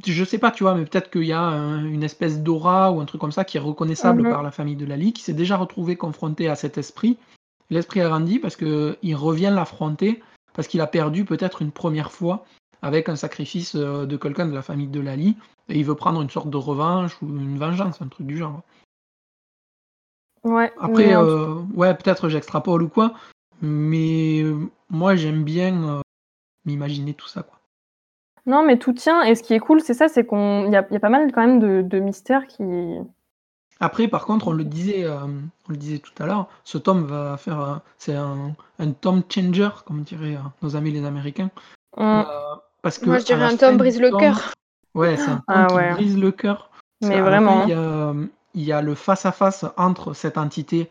je 0.07 0.25
sais 0.25 0.39
pas, 0.39 0.51
tu 0.51 0.63
vois, 0.63 0.75
mais 0.75 0.85
peut-être 0.85 1.11
qu'il 1.11 1.25
y 1.25 1.33
a 1.33 1.41
un- 1.41 1.85
une 1.85 2.03
espèce 2.03 2.41
d'aura 2.43 2.93
ou 2.93 3.01
un 3.01 3.05
truc 3.05 3.21
comme 3.21 3.33
ça 3.33 3.45
qui 3.45 3.57
est 3.57 3.61
reconnaissable 3.61 4.23
Mhm. 4.23 4.31
par 4.31 4.43
la 4.43 4.51
famille 4.51 4.77
de 4.77 4.87
Lali, 4.87 5.13
qui 5.13 5.23
s'est 5.23 5.33
déjà 5.35 5.57
retrouvé 5.57 5.97
confronté 5.97 6.49
à 6.49 6.55
cet 6.55 6.79
esprit. 6.79 7.17
L'esprit 7.71 8.01
a 8.01 8.09
grandi 8.09 8.39
parce 8.39 8.57
qu'il 8.57 9.17
revient 9.17 9.53
l'affronter, 9.55 10.23
parce 10.55 10.69
qu'il 10.69 10.81
a 10.81 10.87
perdu 10.87 11.25
peut-être 11.25 11.63
une 11.63 11.71
première 11.73 12.13
fois 12.13 12.45
avec 12.81 13.09
un 13.09 13.17
sacrifice 13.17 13.75
euh, 13.75 14.07
de 14.07 14.17
quelqu'un 14.17 14.47
de 14.47 14.55
la 14.55 14.63
famille 14.63 14.87
de 14.89 15.01
Lali, 15.01 15.37
et 15.69 15.79
il 15.79 15.85
veut 15.85 15.95
prendre 15.97 16.23
une 16.23 16.31
sorte 16.31 16.49
de 16.51 16.57
revanche 16.57 17.21
ou 17.23 17.27
une 17.27 17.59
vengeance, 17.59 18.01
un 18.01 18.09
truc 18.09 18.27
du 18.27 18.37
genre. 18.37 18.63
Ouais. 20.45 20.73
Après, 20.81 21.15
euh, 21.17 21.55
ouais, 21.75 21.95
peut-être 21.95 22.29
j'extrapole 22.29 22.83
ou 22.83 22.89
quoi, 22.89 23.15
mais 23.61 24.41
euh, 24.43 24.71
moi 24.89 25.17
j'aime 25.17 25.43
bien 25.43 25.75
euh, 25.83 26.01
m'imaginer 26.65 27.15
tout 27.15 27.27
ça. 27.27 27.43
Quoi. 27.43 27.58
Non, 28.49 28.65
mais 28.65 28.79
tout 28.79 28.95
tient. 28.95 29.23
Et 29.23 29.35
ce 29.35 29.43
qui 29.43 29.53
est 29.53 29.61
cool, 29.61 29.81
c'est 29.83 29.95
ça, 29.95 30.09
c'est 30.09 30.25
qu'on, 30.25 30.65
il 30.65 30.71
y 30.71 30.73
y 30.73 30.77
a 30.77 31.01
pas 31.01 31.09
mal 31.11 31.31
quand 31.33 31.47
même 31.47 31.61
de, 31.61 31.83
de 31.83 31.99
mystères 32.01 32.47
qui. 32.47 32.65
Après, 33.79 34.09
par 34.09 34.25
contre, 34.25 34.49
on 34.49 34.53
le 34.53 34.65
disait, 34.65 35.05
euh, 35.05 35.19
on 35.21 35.71
le 35.73 35.77
disait 35.77 35.99
tout 35.99 36.13
à 36.21 36.27
l'heure, 36.27 36.49
ce 36.65 36.79
tome 36.79 37.05
va 37.05 37.37
faire, 37.37 37.61
euh, 37.61 37.75
c'est 37.99 38.17
un, 38.17 38.57
un 38.81 38.91
tome 38.91 39.23
changer, 39.31 39.69
comme 39.87 40.03
diraient 40.03 40.35
euh, 40.35 40.49
nos 40.63 40.75
amis 40.75 40.91
les 40.91 41.05
Américains. 41.05 41.51
Euh, 41.99 42.25
parce 42.83 42.99
que 42.99 43.07
Moi 43.07 43.19
je 43.19 43.27
dirais 43.27 43.45
un 43.45 43.57
tome 43.57 43.77
brise 43.77 44.01
le 44.01 44.11
cœur. 44.11 44.53
Ouais, 44.95 45.17
c'est 45.17 45.31
un 45.31 45.37
tome 45.37 45.43
Ah 45.47 45.67
qui 45.69 45.75
ouais. 45.77 45.93
brise 45.93 46.19
le 46.19 46.33
cœur. 46.33 46.71
Mais 47.03 47.21
vraiment. 47.21 47.61
fin, 47.61 47.67
Il 47.67 47.71
y, 47.71 47.73
a, 47.75 48.15
il 48.55 48.63
y 48.65 48.73
a 48.73 48.83
le 48.83 48.95
face 48.97 49.27
à 49.27 49.33
face 49.33 49.65
entre 49.77 50.13
cette 50.15 50.39
entité 50.39 50.91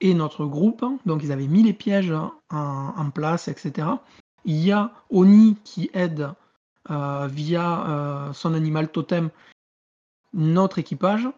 et 0.00 0.14
notre 0.14 0.46
groupe. 0.46 0.84
Donc 1.06 1.22
ils 1.22 1.30
avaient 1.30 1.46
mis 1.46 1.62
les 1.62 1.74
pièges 1.74 2.12
en, 2.12 2.32
en 2.96 3.10
place, 3.10 3.46
etc. 3.46 3.86
Il 4.44 4.56
y 4.56 4.72
a 4.72 4.90
Oni 5.10 5.56
qui 5.62 5.90
aide 5.94 6.30
via 6.88 7.88
euh, 7.88 8.32
son 8.32 8.54
animal 8.54 8.90
totem 8.90 9.30
notre 10.32 10.78
équipage. 10.78 11.28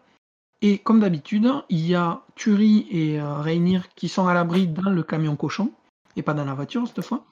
Et 0.61 0.77
comme 0.77 1.01
d'habitude, 1.01 1.51
il 1.69 1.85
y 1.85 1.93
a 1.93 2.21
Turi 2.35 2.87
et 2.89 3.19
euh, 3.19 3.41
Reinir 3.41 3.93
qui 3.95 4.07
sont 4.07 4.27
à 4.27 4.33
l'abri 4.33 4.67
dans 4.67 4.89
le 4.89 5.03
camion 5.03 5.35
cochon 5.35 5.71
et 6.15 6.21
pas 6.23 6.33
dans 6.33 6.45
la 6.45 6.53
voiture 6.53 6.87
cette 6.87 7.01
fois. 7.01 7.25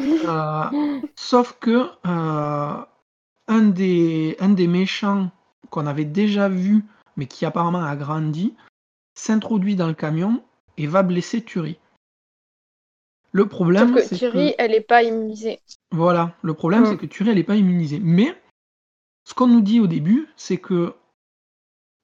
Euh, 0.00 1.00
sauf 1.16 1.58
que 1.60 1.90
euh, 2.06 2.84
un, 3.48 3.62
des, 3.62 4.36
un 4.40 4.48
des 4.48 4.68
méchants 4.68 5.30
qu'on 5.68 5.86
avait 5.86 6.06
déjà 6.06 6.48
vu, 6.48 6.82
mais 7.18 7.26
qui 7.26 7.44
apparemment 7.44 7.84
a 7.84 7.94
grandi, 7.94 8.54
s'introduit 9.14 9.76
dans 9.76 9.86
le 9.86 9.94
camion 9.94 10.42
et 10.78 10.86
va 10.86 11.02
blesser 11.02 11.42
Turi. 11.42 11.78
Le 13.32 13.46
problème, 13.46 13.94
que 13.94 14.02
c'est 14.02 14.16
Thierry, 14.16 14.50
que 14.52 14.54
elle 14.58 14.74
est 14.74 14.80
pas 14.80 15.02
immunisée. 15.02 15.60
voilà, 15.90 16.34
le 16.42 16.54
problème, 16.54 16.82
Mm. 16.82 16.86
c'est 16.86 16.96
que 16.96 17.06
Turi, 17.06 17.30
elle 17.30 17.36
n'est 17.36 17.44
pas 17.44 17.56
immunisée. 17.56 18.00
Mais 18.02 18.40
ce 19.24 19.34
qu'on 19.34 19.46
nous 19.46 19.60
dit 19.60 19.80
au 19.80 19.86
début, 19.86 20.28
c'est 20.36 20.56
que 20.58 20.94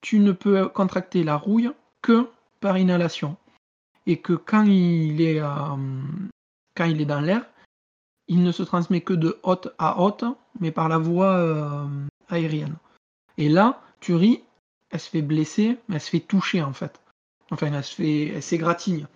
tu 0.01 0.19
ne 0.19 0.31
peux 0.31 0.67
contracter 0.67 1.23
la 1.23 1.35
rouille 1.37 1.71
que 2.01 2.27
par 2.59 2.77
inhalation. 2.77 3.37
Et 4.05 4.17
que 4.19 4.33
quand 4.33 4.63
il 4.65 5.21
est, 5.21 5.39
euh, 5.39 5.47
quand 6.75 6.85
il 6.85 6.99
est 7.01 7.05
dans 7.05 7.21
l'air, 7.21 7.45
il 8.27 8.43
ne 8.43 8.51
se 8.51 8.63
transmet 8.63 9.01
que 9.01 9.13
de 9.13 9.39
haute 9.43 9.69
à 9.77 10.01
haute, 10.01 10.25
mais 10.59 10.71
par 10.71 10.89
la 10.89 10.97
voie 10.97 11.37
euh, 11.37 11.85
aérienne. 12.29 12.75
Et 13.37 13.47
là, 13.49 13.81
Turi, 14.01 14.43
elle 14.91 14.99
se 14.99 15.09
fait 15.09 15.21
blesser, 15.21 15.77
mais 15.87 15.95
elle 15.95 16.01
se 16.01 16.09
fait 16.09 16.19
toucher 16.19 16.61
en 16.61 16.73
fait. 16.73 16.99
Enfin, 17.51 17.71
elle 17.73 17.83
se 17.83 17.95
fait, 17.95 18.27
elle 18.27 18.43
s'égratigne. 18.43 19.07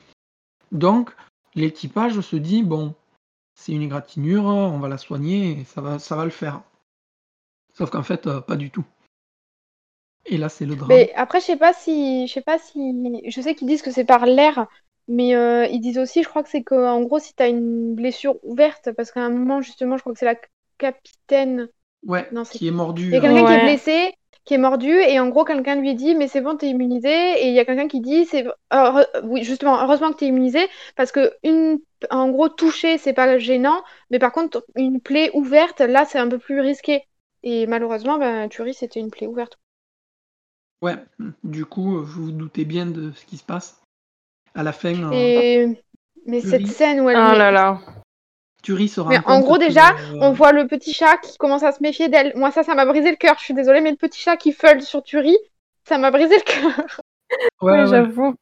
Donc, 0.72 1.12
l'équipage 1.58 2.20
se 2.22 2.36
dit 2.36 2.64
bon, 2.64 2.94
c'est 3.56 3.74
une 3.74 3.82
égratignure, 3.82 4.46
on 4.46 4.80
va 4.80 4.88
la 4.88 4.98
soigner, 4.98 5.60
et 5.60 5.64
ça 5.66 5.82
va, 5.82 6.00
ça 6.00 6.16
va 6.16 6.26
le 6.26 6.32
faire. 6.32 6.62
Sauf 7.74 7.90
qu'en 7.90 8.04
fait, 8.04 8.28
euh, 8.28 8.42
pas 8.42 8.56
du 8.56 8.72
tout. 8.72 8.86
Et 10.26 10.38
là, 10.38 10.50
c'est 10.50 10.66
le 10.66 10.76
drame. 10.76 10.90
Mais 10.90 11.12
après, 11.16 11.40
je 11.40 11.46
sais 11.46 11.58
pas 11.58 11.74
si, 11.74 12.28
je 12.28 12.34
sais 12.34 12.42
pas 12.42 12.60
si, 12.60 13.22
je 13.26 13.42
sais 13.42 13.56
qu'ils 13.56 13.68
disent 13.68 13.82
que 13.82 13.92
c'est 13.92 14.06
par 14.06 14.26
l'air, 14.26 14.68
mais 15.08 15.36
euh, 15.36 15.66
ils 15.68 15.80
disent 15.80 15.98
aussi, 15.98 16.22
je 16.22 16.30
crois 16.30 16.44
que 16.44 16.50
c'est 16.50 16.64
qu'en 16.64 17.02
gros, 17.02 17.20
si 17.20 17.34
tu 17.34 17.44
as 17.44 17.48
une 17.48 17.96
blessure 17.96 18.38
ouverte, 18.44 18.92
parce 18.92 19.12
qu'à 19.12 19.22
un 19.22 19.30
moment, 19.30 19.62
justement, 19.62 19.98
je 19.98 20.02
crois 20.02 20.14
que 20.14 20.20
c'est 20.20 20.26
la 20.26 20.40
capitaine. 20.78 21.70
Ouais, 22.06 22.28
Non, 22.32 22.44
c'est 22.44 22.58
qui 22.58 22.68
est 22.68 22.72
mordu. 22.72 23.08
Il 23.08 23.14
y 23.14 23.18
a 23.18 23.22
quelqu'un 23.22 23.46
qui 23.46 23.54
est 23.54 23.64
blessé, 23.64 24.14
qui 24.48 24.54
est 24.56 24.58
mordu, 24.58 24.90
et 24.92 25.20
en 25.20 25.28
gros, 25.30 25.46
quelqu'un 25.46 25.76
lui 25.76 25.94
dit, 25.96 26.16
mais 26.16 26.28
c'est 26.28 26.42
bon, 26.42 26.56
t'es 26.58 26.70
immunisé. 26.70 27.10
Et 27.10 27.48
il 27.50 27.54
y 27.54 27.60
a 27.60 27.66
quelqu'un 27.66 27.88
qui 27.88 28.02
dit, 28.02 28.26
c'est 28.26 28.46
heure- 28.74 29.06
oui, 29.24 29.44
justement, 29.44 29.80
heureusement 29.84 30.12
que 30.12 30.18
t'es 30.18 30.28
immunisé, 30.28 30.68
parce 30.96 31.12
que 31.12 31.34
une, 31.44 31.80
en 32.10 32.30
gros, 32.30 32.50
toucher, 32.50 32.98
c'est 32.98 33.14
pas 33.14 33.38
gênant, 33.38 33.84
mais 34.10 34.20
par 34.20 34.32
contre, 34.32 34.66
une 34.76 35.02
plaie 35.02 35.32
ouverte, 35.34 35.82
là, 35.82 36.06
c'est 36.06 36.20
un 36.20 36.30
peu 36.30 36.40
plus 36.40 36.60
risqué. 36.62 37.04
Et 37.44 37.68
malheureusement, 37.68 38.18
ben, 38.18 38.50
Turi, 38.50 38.74
c'était 38.74 39.00
une 39.00 39.12
plaie 39.12 39.28
ouverte. 39.28 39.58
Ouais, 40.82 40.96
du 41.44 41.66
coup, 41.66 42.04
vous 42.04 42.26
vous 42.26 42.32
doutez 42.32 42.66
bien 42.66 42.86
de 42.86 43.12
ce 43.12 43.26
qui 43.26 43.38
se 43.38 43.44
passe. 43.44 43.82
À 44.56 44.64
la 44.64 44.72
fin, 44.72 44.94
euh, 45.14 45.74
mais 46.26 46.42
Turi. 46.42 46.52
cette 46.52 46.68
scène 46.68 47.02
où 47.02 47.10
elle 47.10 47.18
Ah 47.18 47.32
met- 47.32 47.38
là 47.38 47.52
là. 47.52 47.80
Turi 48.68 48.94
Mais 49.08 49.20
en 49.26 49.40
gros, 49.40 49.58
déjà, 49.58 49.92
euh, 49.92 50.20
on 50.20 50.34
voit 50.34 50.52
le 50.52 50.68
petit 50.68 50.94
chat 50.94 51.16
qui 51.24 51.38
commence 51.38 51.64
à 51.64 51.72
se 51.72 51.82
méfier 51.82 52.10
d'elle. 52.10 52.34
Moi, 52.36 52.52
ça, 52.52 52.64
ça 52.64 52.76
m'a 52.76 52.86
brisé 52.86 53.12
le 53.12 53.16
cœur. 53.16 53.36
Je 53.40 53.46
suis 53.46 53.54
désolée, 53.54 53.80
mais 53.80 53.92
le 53.92 53.96
petit 53.96 54.20
chat 54.20 54.36
qui 54.36 54.52
feule 54.52 54.82
sur 54.82 55.02
Turi, 55.04 55.38
ça 55.86 55.98
m'a 55.98 56.12
brisé 56.12 56.36
le 56.36 56.44
cœur. 56.44 57.02
ouais, 57.62 57.88
j'avoue. 57.88 58.36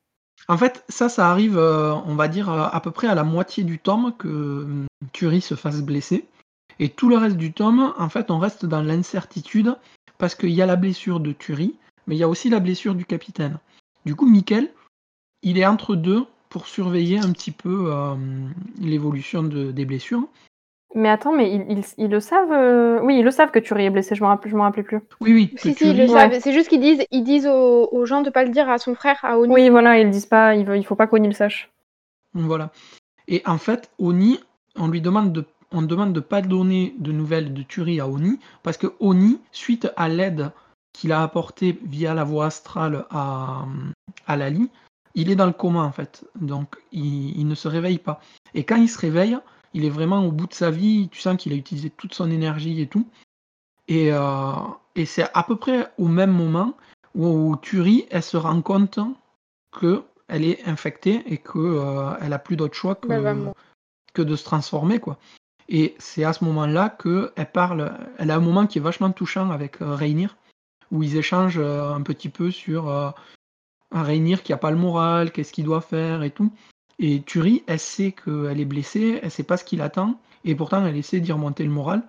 En 0.47 0.57
fait, 0.57 0.84
ça, 0.89 1.10
ça 1.10 1.30
arrive, 1.30 1.60
euh, 1.60 1.93
on 2.07 2.15
va 2.15 2.27
dire, 2.27 2.49
euh, 2.49 2.68
à 2.72 2.81
peu 2.81 2.89
près 2.89 3.06
à 3.06 3.14
la 3.14 3.23
moitié 3.23 3.64
du 3.64 3.77
tome 3.77 4.15
que 4.18 4.27
hum, 4.27 4.88
Turi 5.14 5.41
se 5.41 5.53
fasse 5.53 5.84
blesser. 5.84 6.26
Et 6.80 6.89
tout 6.89 7.07
le 7.07 7.18
reste 7.18 7.38
du 7.38 7.53
tome, 7.53 7.93
en 7.95 8.10
fait, 8.10 8.31
on 8.31 8.39
reste 8.39 8.65
dans 8.65 8.81
l'incertitude 8.81 9.76
parce 10.18 10.34
qu'il 10.34 10.49
y 10.49 10.61
a 10.64 10.65
la 10.65 10.76
blessure 10.76 11.19
de 11.19 11.34
Turi, 11.34 11.76
mais 12.07 12.15
il 12.15 12.19
y 12.19 12.23
a 12.23 12.30
aussi 12.30 12.49
la 12.49 12.60
blessure 12.60 12.95
du 12.95 13.06
capitaine. 13.06 13.60
Du 14.07 14.15
coup, 14.15 14.26
Mikel, 14.26 14.72
il 15.43 15.60
est 15.60 15.68
entre 15.68 15.95
deux 15.95 16.26
pour 16.56 16.68
surveiller 16.68 17.19
un 17.19 17.34
petit 17.34 17.52
peu 17.52 17.91
euh, 17.91 18.15
l'évolution 18.80 19.44
de- 19.44 19.72
des 19.73 19.84
blessures. 19.84 20.26
Mais 20.95 21.10
attends, 21.10 21.34
mais 21.34 21.52
ils, 21.53 21.65
ils- 21.69 21.94
ils 21.98 22.10
le 22.10 22.22
savent 22.22 22.53
euh, 22.53 23.02
Oui, 23.03 23.18
ils 23.19 23.26
le 23.26 23.32
savent 23.32 23.52
que 23.52 23.60
Turi 23.60 23.84
est 23.84 23.90
blessé, 23.90 24.15
je 24.15 24.23
me 24.23 24.27
rappelle, 24.30 24.49
je 24.52 24.56
me 24.56 24.61
rappelais 24.61 24.84
plus. 24.84 25.02
Oui, 25.19 25.34
oui, 25.34 25.49
que 25.53 25.60
Si, 25.60 25.73
si, 25.73 25.90
ils 25.90 25.98
le 25.98 26.03
Ouais. 26.03 26.07
savent. 26.07 26.40
C'est 26.40 26.53
juste 26.53 26.69
qu'ils 26.69 26.80
disent, 26.80 27.03
ils 27.11 27.26
disent 27.26 27.45
aux, 27.45 27.90
aux 27.91 28.06
gens 28.06 28.22
de 28.22 28.30
pas 28.30 28.45
le 28.45 28.52
dire 28.52 28.69
à 28.69 28.77
son 28.77 28.95
frère, 28.95 29.19
à 29.23 29.38
Oni. 29.38 29.53
Oui, 29.53 29.68
voilà, 29.69 29.99
ils 29.99 30.06
le 30.06 30.11
disent 30.11 30.27
pas, 30.27 30.56
il, 30.56 30.65
veut- 30.65 30.77
il 30.77 30.86
faut 30.86 30.95
pas 30.95 31.07
qu'Oni 31.07 31.27
le 31.27 31.34
sache. 31.34 31.69
Voilà. 32.34 32.72
Et 33.27 33.41
en 33.45 33.57
fait, 33.57 33.90
Oni, 33.99 34.40
on 34.77 34.88
lui 34.88 35.02
demande 35.02 35.34
de, 35.34 35.44
on 35.73 35.82
demande 35.82 36.14
de 36.14 36.22
pas 36.22 36.41
donner 36.41 36.95
de 36.99 37.11
nouvelles 37.11 37.53
de 37.53 37.64
Turi 37.64 37.99
à 37.99 38.07
Oni, 38.07 38.40
parce 38.64 38.77
que 38.77 38.94
Oni, 39.02 39.41
suite 39.52 39.90
à 39.98 40.07
l'aide 40.07 40.52
qu'il 40.94 41.11
a 41.11 41.22
apportée 41.22 41.77
via 41.84 42.14
la 42.14 42.23
voie 42.23 42.45
astrale 42.45 43.03
à, 43.10 43.65
à 44.26 44.38
Lali, 44.38 44.69
il 45.16 45.30
est 45.32 45.36
dans 45.36 45.46
le 45.46 45.54
coma 45.54 45.82
en 45.82 45.92
fait. 45.92 46.26
Donc 46.36 46.76
il, 46.92 47.38
il 47.38 47.48
ne 47.48 47.56
se 47.56 47.68
réveille 47.68 47.98
pas. 48.00 48.20
Et 48.54 48.64
quand 48.64 48.76
il 48.76 48.90
se 48.90 49.00
réveille, 49.00 49.38
il 49.74 49.84
est 49.86 49.90
vraiment 49.90 50.24
au 50.26 50.32
bout 50.32 50.48
de 50.48 50.54
sa 50.54 50.72
vie. 50.72 51.10
Tu 51.12 51.20
sens 51.20 51.38
qu'il 51.38 51.52
a 51.54 51.56
utilisé 51.56 51.90
toute 51.90 52.14
son 52.14 52.30
énergie 52.32 52.82
et 52.82 52.88
tout. 52.88 53.08
Et, 53.88 54.12
euh, 54.12 54.52
et 54.96 55.06
c'est 55.06 55.28
à 55.34 55.44
peu 55.44 55.56
près 55.58 55.92
au 55.98 56.08
même 56.08 56.32
moment 56.32 56.76
où, 57.14 57.56
Turi, 57.62 58.06
elle 58.10 58.24
se 58.24 58.38
rend 58.38 58.62
compte 58.62 59.00
que 59.72 60.04
elle 60.28 60.44
est 60.44 60.66
infectée 60.68 61.22
et 61.28 61.38
que 61.38 61.60
euh, 61.60 62.14
elle 62.22 62.34
a 62.34 62.40
plus 62.40 62.56
d'autre 62.56 62.74
choix 62.76 62.96
que, 62.96 63.08
Bah, 63.08 63.34
mourir. 63.34 63.54
que 64.14 64.22
de 64.22 64.36
se 64.36 64.44
transformer 64.44 65.00
quoi. 65.00 65.18
Et 65.70 65.96
c'est 66.00 66.24
à 66.24 66.34
ce 66.34 66.44
moment-là 66.46 66.90
que 66.90 67.32
elle 67.36 67.52
parle. 67.52 67.92
Elle 68.18 68.32
a 68.32 68.36
un 68.36 68.40
moment 68.40 68.68
qui 68.68 68.78
est 68.80 68.82
vachement 68.82 69.12
touchant 69.12 69.50
avec 69.52 69.82
euh, 69.82 69.96
Rhaenyra, 69.96 70.34
où 70.92 71.04
ils 71.04 71.18
échangent 71.18 71.60
euh, 71.60 71.94
un 71.94 72.02
petit 72.02 72.30
peu 72.30 72.52
sur 72.52 72.90
euh, 72.90 73.10
un 73.91 74.03
Rhaenyra 74.03 74.41
qui 74.41 74.53
a 74.53 74.57
pas 74.57 74.72
le 74.72 74.78
moral, 74.78 75.32
qu'est-ce 75.32 75.53
qu'il 75.53 75.66
doit 75.66 75.82
faire 75.82 76.24
et 76.24 76.32
tout. 76.32 76.52
Et 76.99 77.22
Turi, 77.22 77.64
elle 77.68 77.80
sait 77.80 78.14
qu'elle 78.14 78.60
est 78.60 78.66
blessée, 78.66 79.20
elle 79.22 79.32
sait 79.32 79.44
pas 79.44 79.57
ce 79.57 79.66
qui 79.66 79.76
l'attend, 79.76 80.20
et 80.44 80.56
pourtant 80.56 80.86
elle 80.86 80.95
essaie 80.95 81.20
d'y 81.20 81.32
remonter 81.32 81.64
le 81.64 81.70
moral. 81.72 82.03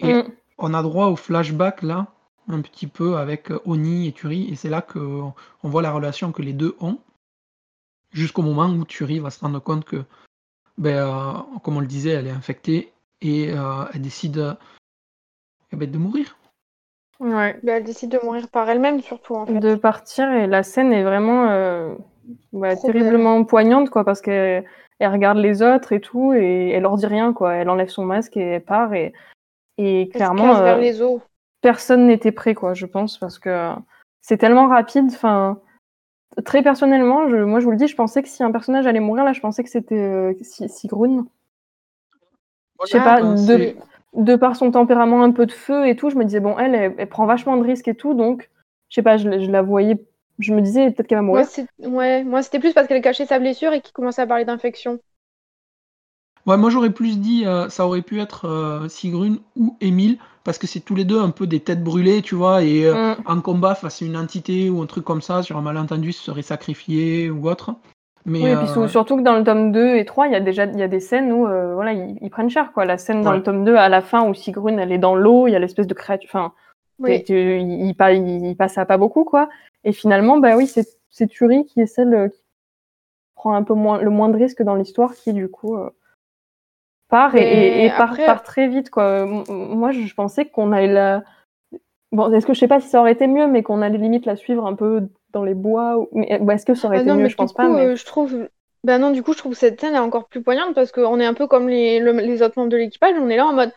Et 0.00 0.14
Mm. 0.14 0.24
on 0.58 0.74
a 0.74 0.82
droit 0.82 1.06
au 1.06 1.16
flashback 1.16 1.82
là, 1.82 2.06
un 2.48 2.62
petit 2.62 2.86
peu 2.86 3.18
avec 3.18 3.50
Oni 3.66 4.06
et 4.08 4.12
Turi, 4.12 4.48
et 4.48 4.56
c'est 4.56 4.70
là 4.70 4.80
que 4.80 4.98
on 4.98 5.68
voit 5.68 5.82
la 5.82 5.92
relation 5.92 6.32
que 6.32 6.42
les 6.42 6.54
deux 6.54 6.74
ont, 6.80 6.98
jusqu'au 8.12 8.42
moment 8.42 8.66
où 8.68 8.84
Turi 8.84 9.18
va 9.18 9.30
se 9.30 9.40
rendre 9.40 9.60
compte 9.60 9.84
que, 9.84 10.04
ben, 10.78 10.96
euh, 10.96 11.58
comme 11.62 11.76
on 11.76 11.80
le 11.80 11.86
disait, 11.86 12.10
elle 12.10 12.26
est 12.26 12.30
infectée 12.30 12.92
et 13.20 13.50
euh, 13.50 13.84
elle 13.92 14.02
décide 14.02 14.38
euh, 14.38 14.54
eh 15.72 15.76
ben, 15.76 15.90
de 15.90 15.98
mourir. 15.98 16.37
Ouais. 17.20 17.58
Bah, 17.62 17.72
elle 17.72 17.84
décide 17.84 18.10
de 18.10 18.20
mourir 18.22 18.48
par 18.48 18.68
elle-même, 18.70 19.00
surtout, 19.00 19.34
en 19.34 19.46
fait. 19.46 19.58
De 19.58 19.74
partir, 19.74 20.30
et 20.30 20.46
la 20.46 20.62
scène 20.62 20.92
est 20.92 21.02
vraiment 21.02 21.50
euh, 21.50 21.94
bah, 22.52 22.76
terriblement 22.76 23.44
poignante, 23.44 23.90
quoi, 23.90 24.04
parce 24.04 24.20
qu'elle 24.20 24.64
elle 25.00 25.12
regarde 25.12 25.38
les 25.38 25.62
autres 25.62 25.92
et 25.92 26.00
tout, 26.00 26.32
et 26.32 26.70
elle 26.70 26.82
leur 26.82 26.96
dit 26.96 27.06
rien, 27.06 27.32
quoi. 27.32 27.54
Elle 27.54 27.68
enlève 27.70 27.88
son 27.88 28.04
masque 28.04 28.36
et 28.36 28.40
elle 28.40 28.64
part, 28.64 28.92
et, 28.94 29.12
clairement, 30.12 30.56
euh, 30.56 30.76
les 30.78 31.02
eaux. 31.02 31.20
personne 31.60 32.06
n'était 32.06 32.32
prêt, 32.32 32.54
quoi, 32.54 32.74
je 32.74 32.86
pense, 32.86 33.18
parce 33.18 33.38
que 33.38 33.72
c'est 34.20 34.36
tellement 34.36 34.68
rapide. 34.68 35.06
Enfin, 35.08 35.60
très 36.44 36.62
personnellement, 36.62 37.28
je, 37.28 37.36
moi 37.36 37.58
je 37.58 37.64
vous 37.64 37.72
le 37.72 37.76
dis, 37.76 37.88
je 37.88 37.96
pensais 37.96 38.22
que 38.22 38.28
si 38.28 38.42
un 38.44 38.52
personnage 38.52 38.86
allait 38.86 39.00
mourir, 39.00 39.24
là, 39.24 39.32
je 39.32 39.40
pensais 39.40 39.64
que 39.64 39.70
c'était 39.70 39.96
euh, 39.96 40.34
Si- 40.42 40.68
Sigrun. 40.68 41.26
Je 42.84 42.92
sais 42.92 42.98
Ah, 43.00 43.04
pas, 43.04 43.22
Euh, 43.22 43.34
de, 43.34 43.76
de 44.14 44.36
par 44.36 44.56
son 44.56 44.70
tempérament 44.70 45.22
un 45.22 45.32
peu 45.32 45.46
de 45.46 45.52
feu 45.52 45.86
et 45.88 45.96
tout, 45.96 46.10
je 46.10 46.16
me 46.16 46.24
disais, 46.24 46.40
bon, 46.40 46.58
elle, 46.58 46.74
elle, 46.74 46.94
elle 46.98 47.08
prend 47.08 47.26
vachement 47.26 47.56
de 47.56 47.62
risques 47.62 47.88
et 47.88 47.94
tout, 47.94 48.14
donc, 48.14 48.50
je 48.88 48.96
sais 48.96 49.02
pas, 49.02 49.16
je, 49.16 49.28
la- 49.28 49.38
je 49.38 49.50
la 49.50 49.62
voyais, 49.62 49.98
je 50.38 50.54
me 50.54 50.60
disais, 50.62 50.90
peut-être 50.90 51.06
qu'elle 51.08 51.18
va 51.18 51.22
Moi, 51.22 51.42
mourir. 51.42 51.46
c'est... 51.46 51.66
Ouais, 51.78 52.24
moi, 52.24 52.42
c'était 52.42 52.58
plus 52.60 52.72
parce 52.72 52.88
qu'elle 52.88 53.02
cachait 53.02 53.26
sa 53.26 53.38
blessure 53.38 53.72
et 53.72 53.80
qu'il 53.80 53.92
commençait 53.92 54.22
à 54.22 54.26
parler 54.26 54.44
d'infection. 54.44 54.98
Ouais, 56.46 56.56
moi 56.56 56.70
j'aurais 56.70 56.90
plus 56.92 57.18
dit, 57.20 57.44
euh, 57.46 57.68
ça 57.68 57.86
aurait 57.86 58.02
pu 58.02 58.20
être 58.20 58.46
euh, 58.46 58.88
Sigrun 58.88 59.36
ou 59.56 59.76
Émile, 59.80 60.18
parce 60.44 60.56
que 60.58 60.66
c'est 60.66 60.80
tous 60.80 60.94
les 60.94 61.04
deux 61.04 61.20
un 61.20 61.30
peu 61.30 61.46
des 61.46 61.60
têtes 61.60 61.84
brûlées, 61.84 62.22
tu 62.22 62.34
vois, 62.34 62.64
et 62.64 62.86
euh, 62.86 62.96
Mm. 62.96 63.22
en 63.26 63.40
combat 63.40 63.74
face 63.74 64.00
à 64.00 64.06
une 64.06 64.16
entité 64.16 64.70
ou 64.70 64.80
un 64.80 64.86
truc 64.86 65.04
comme 65.04 65.20
ça, 65.20 65.42
sur 65.42 65.58
un 65.58 65.62
malentendu, 65.62 66.12
se 66.12 66.22
serait 66.24 66.42
sacrifié 66.42 67.28
ou 67.30 67.48
autre. 67.48 67.76
Mais 68.28 68.42
Oui, 68.42 68.50
et 68.50 68.56
puis 68.56 68.66
euh, 68.76 68.88
surtout 68.88 69.16
que 69.16 69.22
dans 69.22 69.36
le 69.36 69.42
tome 69.44 69.72
2 69.72 69.96
et 69.96 70.04
3, 70.04 70.26
il 70.28 70.32
y 70.32 70.36
a 70.36 70.40
déjà 70.40 70.64
il 70.66 70.78
y 70.78 70.82
a 70.82 70.88
des 70.88 71.00
scènes 71.00 71.32
où 71.32 71.46
euh, 71.46 71.74
voilà, 71.74 71.92
ils, 71.94 72.16
ils 72.20 72.30
prennent 72.30 72.50
cher. 72.50 72.72
Quoi. 72.72 72.84
La 72.84 72.98
scène 72.98 73.22
dans 73.22 73.30
Ouais. 73.30 73.36
le 73.38 73.42
tome 73.42 73.64
2, 73.64 73.74
à 73.76 73.88
la 73.88 74.02
fin, 74.02 74.28
où 74.28 74.34
Sigrun, 74.34 74.78
elle 74.78 74.92
est 74.92 74.98
dans 74.98 75.14
l'eau, 75.14 75.46
il 75.48 75.52
y 75.52 75.56
a 75.56 75.58
l'espèce 75.58 75.86
de 75.86 75.94
créature. 75.94 76.28
Enfin, 76.30 76.52
Oui. 76.98 77.24
il, 77.28 77.86
il, 77.86 77.94
pa- 77.94 78.12
il- 78.12 78.44
il 78.46 78.56
passe 78.56 78.76
à 78.78 78.84
pas 78.86 78.98
beaucoup. 78.98 79.24
quoi. 79.24 79.48
Et 79.84 79.92
finalement, 79.92 80.38
bah 80.38 80.56
oui, 80.56 80.66
c'est 80.66 80.86
c'est 81.10 81.26
Turi 81.26 81.64
qui 81.64 81.80
est 81.80 81.86
celle 81.86 82.14
euh, 82.14 82.28
qui 82.28 82.42
prend 83.34 83.54
un 83.54 83.62
peu 83.62 83.74
moins, 83.74 83.98
le 84.02 84.10
moins 84.10 84.28
de 84.28 84.36
risques 84.36 84.62
dans 84.62 84.74
l'histoire, 84.74 85.14
qui 85.14 85.32
du 85.32 85.48
coup 85.48 85.76
euh, 85.76 85.88
part 87.08 87.34
et, 87.34 87.40
Mais 87.40 87.66
et- 87.82 87.86
et 87.86 87.88
part, 87.90 88.10
après- 88.10 88.26
part 88.26 88.42
très 88.42 88.68
vite. 88.68 88.90
Quoi. 88.90 89.24
Moi, 89.48 89.90
je 89.92 90.14
pensais 90.14 90.44
qu'on 90.46 90.72
allait 90.72 90.92
la. 90.92 91.22
Bon, 92.12 92.32
est-ce 92.32 92.46
que 92.46 92.54
je 92.54 92.58
sais 92.60 92.68
pas 92.68 92.80
si 92.80 92.88
ça 92.88 93.00
aurait 93.00 93.12
été 93.12 93.26
mieux, 93.26 93.46
mais 93.46 93.62
qu'on 93.62 93.82
allait 93.82 93.98
limite 93.98 94.26
la 94.26 94.36
suivre 94.36 94.66
un 94.66 94.74
peu 94.74 95.08
dans 95.32 95.44
les 95.44 95.54
bois 95.54 95.98
ou... 95.98 96.08
mais, 96.12 96.40
ou 96.40 96.50
est-ce 96.50 96.66
que 96.66 96.74
ça 96.74 96.88
aurait 96.88 96.98
Ah 96.98 97.00
été 97.00 97.10
non, 97.10 97.16
mieux? 97.16 97.24
mais 97.24 97.28
Je 97.28 97.36
pense 97.36 97.52
coup, 97.52 97.56
pas. 97.56 97.68
Mais... 97.68 97.86
euh, 97.86 97.96
je 97.96 98.04
trouve. 98.04 98.48
Bah 98.84 98.98
non, 98.98 99.10
du 99.10 99.22
coup, 99.22 99.32
je 99.32 99.38
trouve 99.38 99.52
que 99.52 99.58
cette 99.58 99.80
scène 99.80 99.94
est 99.94 99.98
encore 99.98 100.28
plus 100.28 100.42
poignante 100.42 100.74
parce 100.74 100.92
qu'on 100.92 101.18
est 101.20 101.26
un 101.26 101.34
peu 101.34 101.46
comme 101.46 101.68
les, 101.68 101.98
le- 102.00 102.12
les 102.12 102.42
autres 102.42 102.54
membres 102.56 102.70
de 102.70 102.76
l'équipage. 102.76 103.14
On 103.18 103.28
est 103.28 103.36
là 103.36 103.46
en 103.46 103.52
mode 103.52 103.72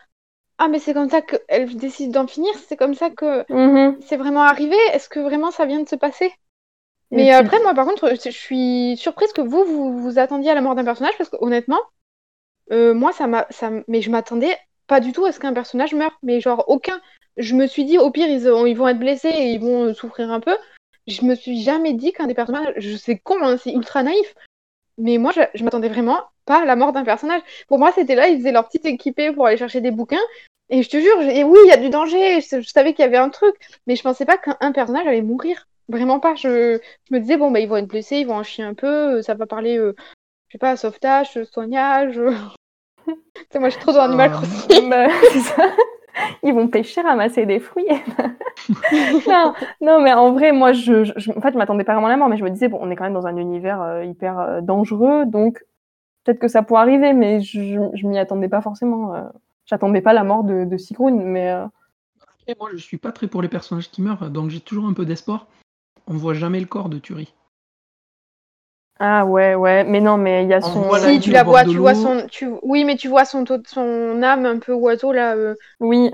Ah, 0.58 0.68
mais 0.68 0.78
c'est 0.78 0.94
comme 0.94 1.10
ça 1.10 1.22
qu'elle 1.22 1.76
décide 1.76 2.12
d'en 2.12 2.26
finir, 2.26 2.52
c'est 2.68 2.76
comme 2.76 2.94
ça 2.94 3.10
que 3.10 3.44
Mhm. 3.52 3.98
c'est 4.00 4.16
vraiment 4.16 4.42
arrivé. 4.42 4.76
Est-ce 4.92 5.08
que 5.08 5.20
vraiment 5.20 5.50
ça 5.50 5.66
vient 5.66 5.80
de 5.82 5.88
se 5.88 5.96
passer? 5.96 6.32
Mais 7.10 7.24
puis- 7.24 7.32
après, 7.32 7.60
moi, 7.62 7.74
par 7.74 7.84
contre, 7.86 8.10
je 8.14 8.30
suis 8.30 8.96
surprise 8.96 9.32
que 9.32 9.42
vous, 9.42 9.64
vous 9.64 9.98
vous 9.98 10.18
attendiez 10.18 10.50
à 10.50 10.54
la 10.54 10.60
mort 10.62 10.74
d'un 10.74 10.84
personnage 10.84 11.16
parce 11.18 11.28
que 11.30 11.36
honnêtement, 11.40 11.80
euh, 12.70 12.94
moi, 12.94 13.12
ça 13.12 13.26
m'a. 13.26 13.46
Ça... 13.50 13.70
Mais 13.88 14.00
je 14.02 14.10
m'attendais 14.10 14.56
pas 14.86 15.00
du 15.00 15.12
tout 15.12 15.24
à 15.26 15.32
ce 15.32 15.40
qu'un 15.40 15.52
personnage 15.52 15.94
meure. 15.94 16.16
Mais 16.22 16.40
genre, 16.40 16.64
aucun. 16.68 17.00
Je 17.36 17.54
me 17.54 17.66
suis 17.66 17.84
dit, 17.84 17.98
au 17.98 18.10
pire, 18.10 18.28
ils, 18.28 18.48
ont- 18.48 18.66
ils 18.66 18.74
vont 18.76 18.88
être 18.88 18.98
blessés 18.98 19.28
et 19.30 19.52
ils 19.52 19.60
vont 19.60 19.84
euh, 19.86 19.94
souffrir 19.94 20.30
un 20.30 20.40
peu. 20.40 20.56
Je 21.06 21.24
me 21.24 21.34
suis 21.34 21.62
jamais 21.62 21.92
dit 21.94 22.12
qu'un 22.12 22.26
des 22.26 22.34
personnages. 22.34 22.74
Je 22.76 22.96
sais 22.96 23.18
con, 23.18 23.36
hein, 23.42 23.56
c'est 23.56 23.72
ultra 23.72 24.02
naïf. 24.02 24.34
Mais 24.98 25.18
moi, 25.18 25.32
je, 25.34 25.40
je 25.54 25.64
m'attendais 25.64 25.88
vraiment 25.88 26.20
pas 26.44 26.62
à 26.62 26.64
la 26.64 26.76
mort 26.76 26.92
d'un 26.92 27.04
personnage. 27.04 27.42
Pour 27.68 27.78
moi, 27.78 27.92
c'était 27.92 28.14
là, 28.14 28.28
ils 28.28 28.38
faisaient 28.38 28.52
leur 28.52 28.66
petite 28.68 28.86
équipée 28.86 29.32
pour 29.32 29.46
aller 29.46 29.56
chercher 29.56 29.80
des 29.80 29.90
bouquins. 29.90 30.20
Et 30.70 30.82
je 30.82 30.88
te 30.90 30.98
jure, 30.98 31.20
j'ai- 31.22 31.44
oui, 31.44 31.58
il 31.64 31.68
y 31.68 31.72
a 31.72 31.76
du 31.76 31.90
danger. 31.90 32.40
Je, 32.40 32.60
je 32.60 32.68
savais 32.68 32.92
qu'il 32.94 33.02
y 33.04 33.08
avait 33.08 33.16
un 33.16 33.28
truc. 33.30 33.54
Mais 33.86 33.96
je 33.96 34.02
pensais 34.02 34.24
pas 34.26 34.38
qu'un 34.38 34.56
un 34.60 34.72
personnage 34.72 35.06
allait 35.06 35.22
mourir. 35.22 35.66
Vraiment 35.88 36.20
pas. 36.20 36.34
Je, 36.36 36.78
je 37.08 37.14
me 37.14 37.20
disais, 37.20 37.36
bon, 37.36 37.50
bah, 37.50 37.60
ils 37.60 37.68
vont 37.68 37.76
être 37.76 37.88
blessés, 37.88 38.16
ils 38.18 38.26
vont 38.26 38.36
en 38.36 38.42
chier 38.42 38.64
un 38.64 38.74
peu. 38.74 39.18
euh, 39.18 39.22
Ça 39.22 39.34
va 39.34 39.46
parler, 39.46 39.78
euh, 39.78 39.94
je 40.48 40.52
sais 40.52 40.58
pas, 40.58 40.76
sauvetage, 40.76 41.42
soignage. 41.44 42.18
euh. 42.18 42.34
moi, 43.58 43.68
je 43.68 43.74
suis 43.74 43.80
trop 43.82 43.92
dans 43.92 44.02
Animal 44.02 44.30
Euh, 44.30 44.34
Crossing. 44.34 44.88
Bah, 44.90 45.08
c'est 45.32 45.40
ça. 45.40 45.72
Ils 46.42 46.52
vont 46.52 46.68
pêcher, 46.68 47.00
ramasser 47.00 47.46
des 47.46 47.60
fruits. 47.60 47.86
non, 49.28 49.54
non, 49.80 50.00
mais 50.00 50.12
en 50.12 50.32
vrai, 50.32 50.52
moi, 50.52 50.72
je, 50.72 51.10
en 51.36 51.40
fait, 51.40 51.52
je 51.52 51.58
m'attendais 51.58 51.84
pas 51.84 51.94
vraiment 51.94 52.08
à 52.08 52.10
la 52.10 52.16
mort, 52.16 52.28
mais 52.28 52.36
je 52.36 52.44
me 52.44 52.50
disais, 52.50 52.68
bon, 52.68 52.78
on 52.80 52.90
est 52.90 52.96
quand 52.96 53.04
même 53.04 53.12
dans 53.12 53.26
un 53.26 53.36
univers 53.36 53.80
euh, 53.80 54.04
hyper 54.04 54.38
euh, 54.38 54.60
dangereux, 54.60 55.24
donc 55.26 55.64
peut-être 56.24 56.38
que 56.38 56.48
ça 56.48 56.62
pourrait 56.62 56.82
arriver, 56.82 57.12
mais 57.12 57.40
je, 57.40 57.90
je 57.94 58.06
m'y 58.06 58.18
attendais 58.18 58.48
pas 58.48 58.60
forcément. 58.60 59.14
Euh, 59.14 59.22
J'attendais 59.64 60.00
pas 60.00 60.12
la 60.12 60.24
mort 60.24 60.42
de, 60.42 60.64
de 60.64 60.76
Sigrun, 60.76 61.12
mais. 61.12 61.54
moi, 62.58 62.70
je 62.72 62.78
suis 62.78 62.98
pas 62.98 63.12
très 63.12 63.28
pour 63.28 63.40
les 63.40 63.48
personnages 63.48 63.90
qui 63.90 64.02
meurent, 64.02 64.28
donc 64.28 64.50
j'ai 64.50 64.60
toujours 64.60 64.86
un 64.86 64.92
peu 64.92 65.06
d'espoir. 65.06 65.46
On 66.08 66.14
voit 66.14 66.34
jamais 66.34 66.58
le 66.58 66.66
corps 66.66 66.88
de 66.88 66.98
Turi. 66.98 67.32
Ah 69.04 69.24
ouais, 69.26 69.56
ouais, 69.56 69.82
mais 69.82 70.00
non, 70.00 70.16
mais 70.16 70.44
il 70.44 70.48
y 70.48 70.54
a 70.54 70.58
On 70.58 70.92
son. 70.92 70.94
Si, 70.94 71.18
tu 71.18 71.32
la 71.32 71.42
vois, 71.42 71.64
tu 71.64 71.76
vois 71.78 71.94
son. 71.94 72.26
Tu... 72.30 72.48
Oui, 72.62 72.84
mais 72.84 72.94
tu 72.94 73.08
vois 73.08 73.24
son, 73.24 73.42
taux- 73.44 73.56
son 73.66 74.22
âme 74.22 74.46
un 74.46 74.58
peu 74.58 74.72
oiseau 74.72 75.12
là. 75.12 75.34
euh, 75.34 75.54
Oui. 75.80 76.10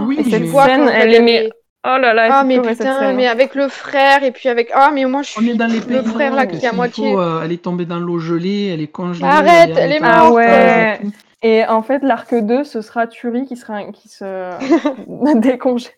Oui, 0.00 0.18
Et 0.20 0.24
cette 0.30 0.42
vois 0.44 0.66
scène, 0.66 0.88
elle 0.92 1.22
mais- 1.24 1.48
Oh 1.88 1.96
là 1.98 2.12
là, 2.12 2.26
elle 2.26 2.32
Ah, 2.34 2.44
mais 2.44 2.60
putain, 2.60 2.98
scène. 2.98 3.16
mais 3.16 3.26
avec 3.28 3.54
le 3.54 3.68
frère, 3.68 4.22
et 4.24 4.32
puis 4.32 4.48
avec. 4.48 4.70
Ah, 4.74 4.90
mais 4.92 5.04
moi 5.06 5.22
je 5.22 5.32
On 5.38 5.42
est 5.42 5.50
suis. 5.50 5.56
dans 5.56 5.66
les 5.72 5.80
pays 5.80 5.96
Le 5.96 6.02
frère 6.02 6.34
là 6.34 6.44
qui 6.46 6.56
est 6.56 6.68
à 6.68 6.72
moitié. 6.72 7.12
faut, 7.12 7.20
euh, 7.20 7.40
elle 7.44 7.52
est 7.52 7.62
tombée 7.62 7.86
dans 7.86 8.00
l'eau 8.00 8.18
gelée, 8.18 8.70
elle 8.74 8.80
est 8.82 8.88
congelée. 8.88 9.24
Arrête, 9.24 9.70
en 9.72 9.76
elle 9.78 9.92
est 9.92 10.00
Ah 10.02 10.18
morte. 10.24 10.34
ouais. 10.34 10.98
d'otage 10.98 11.12
et 11.42 11.64
en 11.66 11.82
fait, 11.82 12.02
l'arc 12.02 12.34
2, 12.34 12.64
ce 12.64 12.80
sera 12.82 13.06
Turi 13.06 13.46
qui, 13.46 13.56
sera, 13.56 13.84
qui 13.92 14.08
se 14.08 14.24
décongèle. 15.40 15.92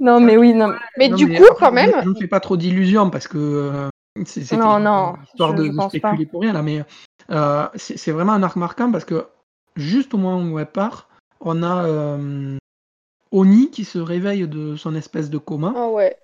Non, 0.00 0.18
mais 0.20 0.36
oui, 0.36 0.52
non. 0.54 0.74
Mais 0.98 1.08
Non, 1.08 1.16
du 1.16 1.26
mais 1.26 1.36
coup, 1.36 1.44
après, 1.44 1.66
quand 1.66 1.72
même. 1.72 1.92
Je 2.02 2.08
ne 2.08 2.14
fais 2.14 2.26
pas 2.26 2.40
trop 2.40 2.56
d'illusions 2.56 3.10
parce 3.10 3.28
que 3.28 3.38
euh, 3.38 3.88
c'est 4.24 4.44
c'est 4.44 4.56
Non, 4.56 4.78
une- 4.78 4.84
non, 4.84 5.14
histoire 5.24 5.52
je- 5.52 5.62
de, 5.62 5.64
je 5.66 5.70
de 5.70 5.76
pense 5.76 5.90
spéculer 5.90 6.26
pas. 6.26 6.30
pour 6.30 6.40
rien 6.42 6.52
là, 6.52 6.62
mais 6.62 6.84
euh, 7.30 7.68
c'est 7.74 7.96
c'est 7.96 8.12
vraiment 8.12 8.32
un 8.32 8.42
arc 8.42 8.56
marquant 8.56 8.90
parce 8.92 9.04
que 9.04 9.26
juste 9.76 10.14
au 10.14 10.18
moment 10.18 10.42
où 10.48 10.58
elle 10.58 10.66
part, 10.70 11.08
on 11.40 11.62
a 11.62 11.84
euh, 11.86 12.56
Oni 13.32 13.70
qui 13.70 13.84
se 13.84 13.98
réveille 13.98 14.46
de 14.46 14.76
son 14.76 14.94
espèce 14.94 15.30
de 15.30 15.38
coma 15.38 15.72
Oh 15.76 15.94
ouais. 15.96 16.16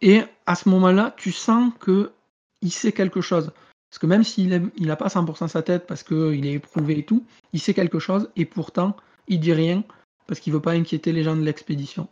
et 0.00 0.22
à 0.46 0.54
ce 0.54 0.68
moment-là, 0.68 1.12
tu 1.16 1.32
sens 1.32 1.72
que 1.80 2.12
il 2.62 2.70
sait 2.72 2.92
quelque 2.92 3.20
chose. 3.20 3.52
Parce 3.90 3.98
que 3.98 4.06
même 4.06 4.22
s'il 4.22 4.70
n'a 4.80 4.96
pas 4.96 5.08
100% 5.08 5.48
sa 5.48 5.62
tête 5.62 5.86
parce 5.86 6.02
qu'il 6.02 6.46
est 6.46 6.52
éprouvé 6.52 6.98
et 6.98 7.04
tout, 7.04 7.24
il 7.52 7.60
sait 7.60 7.74
quelque 7.74 7.98
chose 7.98 8.28
et 8.36 8.44
pourtant 8.44 8.94
il 9.28 9.40
dit 9.40 9.52
rien 9.52 9.82
parce 10.26 10.40
qu'il 10.40 10.52
veut 10.52 10.60
pas 10.60 10.72
inquiéter 10.72 11.10
les 11.12 11.22
gens 11.24 11.34
de 11.36 11.42
l'expédition. 11.42 12.06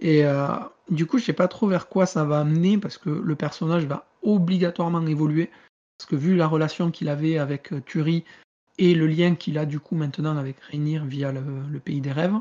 Et 0.00 0.24
euh, 0.24 0.46
du 0.90 1.06
coup, 1.06 1.18
je 1.18 1.24
sais 1.24 1.32
pas 1.32 1.48
trop 1.48 1.66
vers 1.66 1.88
quoi 1.88 2.06
ça 2.06 2.24
va 2.24 2.40
amener 2.40 2.78
parce 2.78 2.98
que 2.98 3.10
le 3.10 3.34
personnage 3.34 3.84
va 3.86 4.06
obligatoirement 4.22 5.04
évoluer. 5.06 5.50
Parce 5.98 6.08
que 6.08 6.16
vu 6.16 6.36
la 6.36 6.46
relation 6.46 6.90
qu'il 6.90 7.08
avait 7.08 7.38
avec 7.38 7.72
euh, 7.72 7.80
Turi 7.80 8.24
et 8.78 8.94
le 8.94 9.06
lien 9.08 9.34
qu'il 9.34 9.58
a 9.58 9.66
du 9.66 9.80
coup 9.80 9.96
maintenant 9.96 10.36
avec 10.36 10.60
Rainir 10.60 11.04
via 11.04 11.32
le, 11.32 11.42
le 11.70 11.80
pays 11.80 12.00
des 12.00 12.12
rêves, 12.12 12.36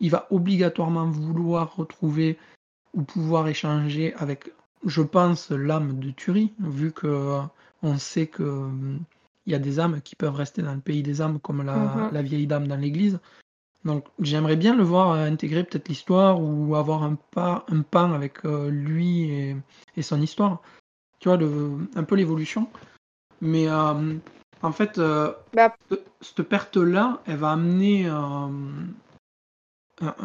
il 0.00 0.10
va 0.10 0.26
obligatoirement 0.30 1.06
vouloir 1.06 1.76
retrouver 1.76 2.38
ou 2.94 3.02
pouvoir 3.02 3.48
échanger 3.48 4.14
avec, 4.14 4.50
je 4.86 5.02
pense, 5.02 5.50
l'âme 5.50 5.98
de 5.98 6.10
Turi, 6.10 6.52
vu 6.58 6.92
que 6.92 7.06
euh, 7.06 7.40
on 7.82 7.98
sait 7.98 8.26
que 8.26 8.42
euh, 8.42 8.96
il 9.46 9.52
y 9.52 9.54
a 9.54 9.58
des 9.58 9.78
âmes 9.78 10.00
qui 10.00 10.16
peuvent 10.16 10.34
rester 10.34 10.62
dans 10.62 10.74
le 10.74 10.80
pays 10.80 11.02
des 11.02 11.20
âmes, 11.20 11.38
comme 11.38 11.62
la, 11.62 11.76
Mhm. 11.76 12.08
la 12.12 12.22
vieille 12.22 12.46
dame 12.46 12.66
dans 12.66 12.76
l'église. 12.76 13.18
Donc 13.84 14.06
j'aimerais 14.20 14.56
bien 14.56 14.74
le 14.74 14.82
voir 14.82 15.12
euh, 15.12 15.26
intégrer 15.26 15.64
peut-être 15.64 15.88
l'histoire 15.88 16.40
ou 16.40 16.74
avoir 16.74 17.02
un, 17.02 17.16
pas, 17.32 17.64
un 17.68 17.82
pan 17.82 18.12
avec 18.12 18.44
euh, 18.44 18.70
lui 18.70 19.30
et, 19.30 19.56
et 19.96 20.02
son 20.02 20.20
histoire. 20.20 20.62
Tu 21.20 21.28
vois, 21.28 21.38
le, 21.38 21.72
un 21.96 22.04
peu 22.04 22.16
l'évolution. 22.16 22.68
Mais 23.40 23.68
euh, 23.68 24.14
en 24.62 24.72
fait, 24.72 24.98
euh, 24.98 25.32
Bah, 25.52 25.76
ce- 25.90 25.96
cette 26.22 26.42
perte-là, 26.44 27.22
elle 27.26 27.38
va 27.38 27.52
amener, 27.52 28.08
euh, 28.08 28.48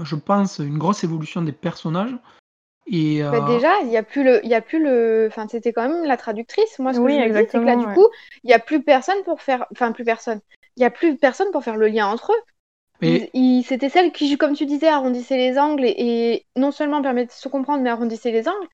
je 0.04 0.16
pense, 0.16 0.60
une 0.60 0.78
grosse 0.78 1.04
évolution 1.04 1.42
des 1.42 1.52
personnages. 1.52 2.16
Et, 2.88 3.24
bah, 3.32 3.42
déjà, 3.42 3.80
il 3.82 3.90
y 3.92 3.98
a 3.98 4.04
plus 4.04 4.24
le, 4.24 4.44
il 4.44 4.50
y 4.50 4.56
a 4.56 4.62
plus 4.62 4.82
le, 4.82 5.28
enfin 5.30 5.48
c'était 5.48 5.72
quand 5.74 5.88
même 5.88 6.06
la 6.06 6.18
traductrice. 6.18 6.80
Moi, 6.80 6.94
ce 6.94 7.00
que 7.00 7.08
Oui, 7.08 7.20
je 7.28 7.34
c'est 7.34 7.46
que 7.46 7.58
là, 7.58 7.76
du 7.76 7.88
coup, 7.88 8.08
il 8.44 8.50
y 8.50 8.54
a 8.54 8.60
plus 8.60 8.84
personne 8.84 9.22
pour 9.24 9.42
faire, 9.42 9.68
enfin 9.72 9.92
plus 9.92 10.04
personne. 10.04 10.42
Il 10.76 10.82
y 10.82 10.86
a 10.86 10.90
plus 10.92 11.18
personne 11.18 11.52
pour 11.52 11.64
faire 11.64 11.78
le 11.78 11.88
lien 11.88 12.08
entre 12.08 12.32
eux. 12.32 12.42
Mais 13.02 13.30
C'était 13.64 13.90
celle 13.90 14.12
qui, 14.12 14.38
comme 14.38 14.54
tu 14.54 14.66
disais, 14.66 14.88
arrondissait 14.88 15.38
les 15.38 15.58
angles 15.58 15.86
et, 15.86 15.96
et 15.98 16.46
non 16.56 16.72
seulement 16.72 17.02
permettait 17.02 17.28
de 17.28 17.32
se 17.32 17.48
comprendre, 17.48 17.84
mais 17.84 17.90
arrondissait 17.90 18.32
les 18.32 18.48
angles. 18.48 18.68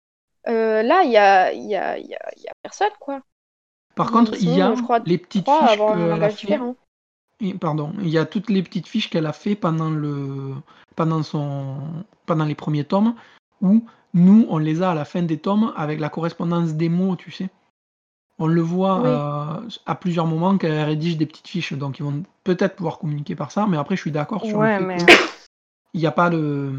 Euh, 0.47 0.83
là, 0.83 1.03
il 1.03 1.11
y 1.11 1.17
a, 1.17 1.53
y 1.53 1.75
a, 1.75 1.97
y 1.97 2.13
a, 2.13 2.29
y 2.37 2.47
a 2.47 2.51
personne, 2.61 2.89
quoi. 2.99 3.21
par 3.95 4.11
contre, 4.11 4.35
il 4.39 4.55
y 4.55 4.61
a 4.61 4.75
je 4.75 4.81
crois, 4.81 4.99
les 5.05 5.17
petites 5.17 5.45
trois 5.45 5.67
fiches 5.67 5.79
avoir 5.79 5.97
un 5.97 6.29
fait. 6.29 6.59
Et, 7.41 7.53
pardon, 7.53 7.93
il 8.01 8.09
y 8.09 8.17
a 8.17 8.25
toutes 8.25 8.49
les 8.49 8.63
petites 8.63 8.87
fiches 8.87 9.09
qu'elle 9.09 9.25
a 9.25 9.33
fait 9.33 9.55
pendant 9.55 9.89
le 9.89 10.53
pendant 10.95 11.21
son 11.23 11.77
pendant 12.25 12.45
les 12.45 12.55
premiers 12.55 12.85
tomes 12.85 13.15
où 13.61 13.83
nous 14.13 14.45
on 14.49 14.57
les 14.57 14.81
a 14.81 14.91
à 14.91 14.95
la 14.95 15.03
fin 15.03 15.21
des 15.21 15.37
tomes 15.37 15.73
avec 15.75 15.99
la 15.99 16.09
correspondance 16.09 16.73
des 16.75 16.87
mots, 16.89 17.15
tu 17.17 17.31
sais. 17.31 17.49
On 18.37 18.47
le 18.47 18.61
voit 18.61 18.97
Oui. 19.01 19.07
euh, 19.07 19.69
à 19.85 19.95
plusieurs 19.95 20.25
moments 20.27 20.57
qu'elle 20.57 20.83
rédige 20.83 21.17
des 21.17 21.25
petites 21.25 21.47
fiches, 21.47 21.73
donc 21.73 21.99
ils 21.99 22.03
vont 22.03 22.23
peut-être 22.43 22.75
pouvoir 22.75 22.99
communiquer 22.99 23.35
par 23.35 23.51
ça, 23.51 23.65
mais 23.67 23.77
après 23.77 23.95
je 23.95 24.01
suis 24.01 24.11
d'accord 24.11 24.43
sur 24.45 24.57
Ouais, 24.57 24.77
le 24.79 24.89
fait 24.89 25.03
mais- 25.03 25.05
que 25.05 25.11
il 25.93 26.01
n'y 26.01 26.07
a 26.07 26.11
pas 26.11 26.29
de 26.29 26.73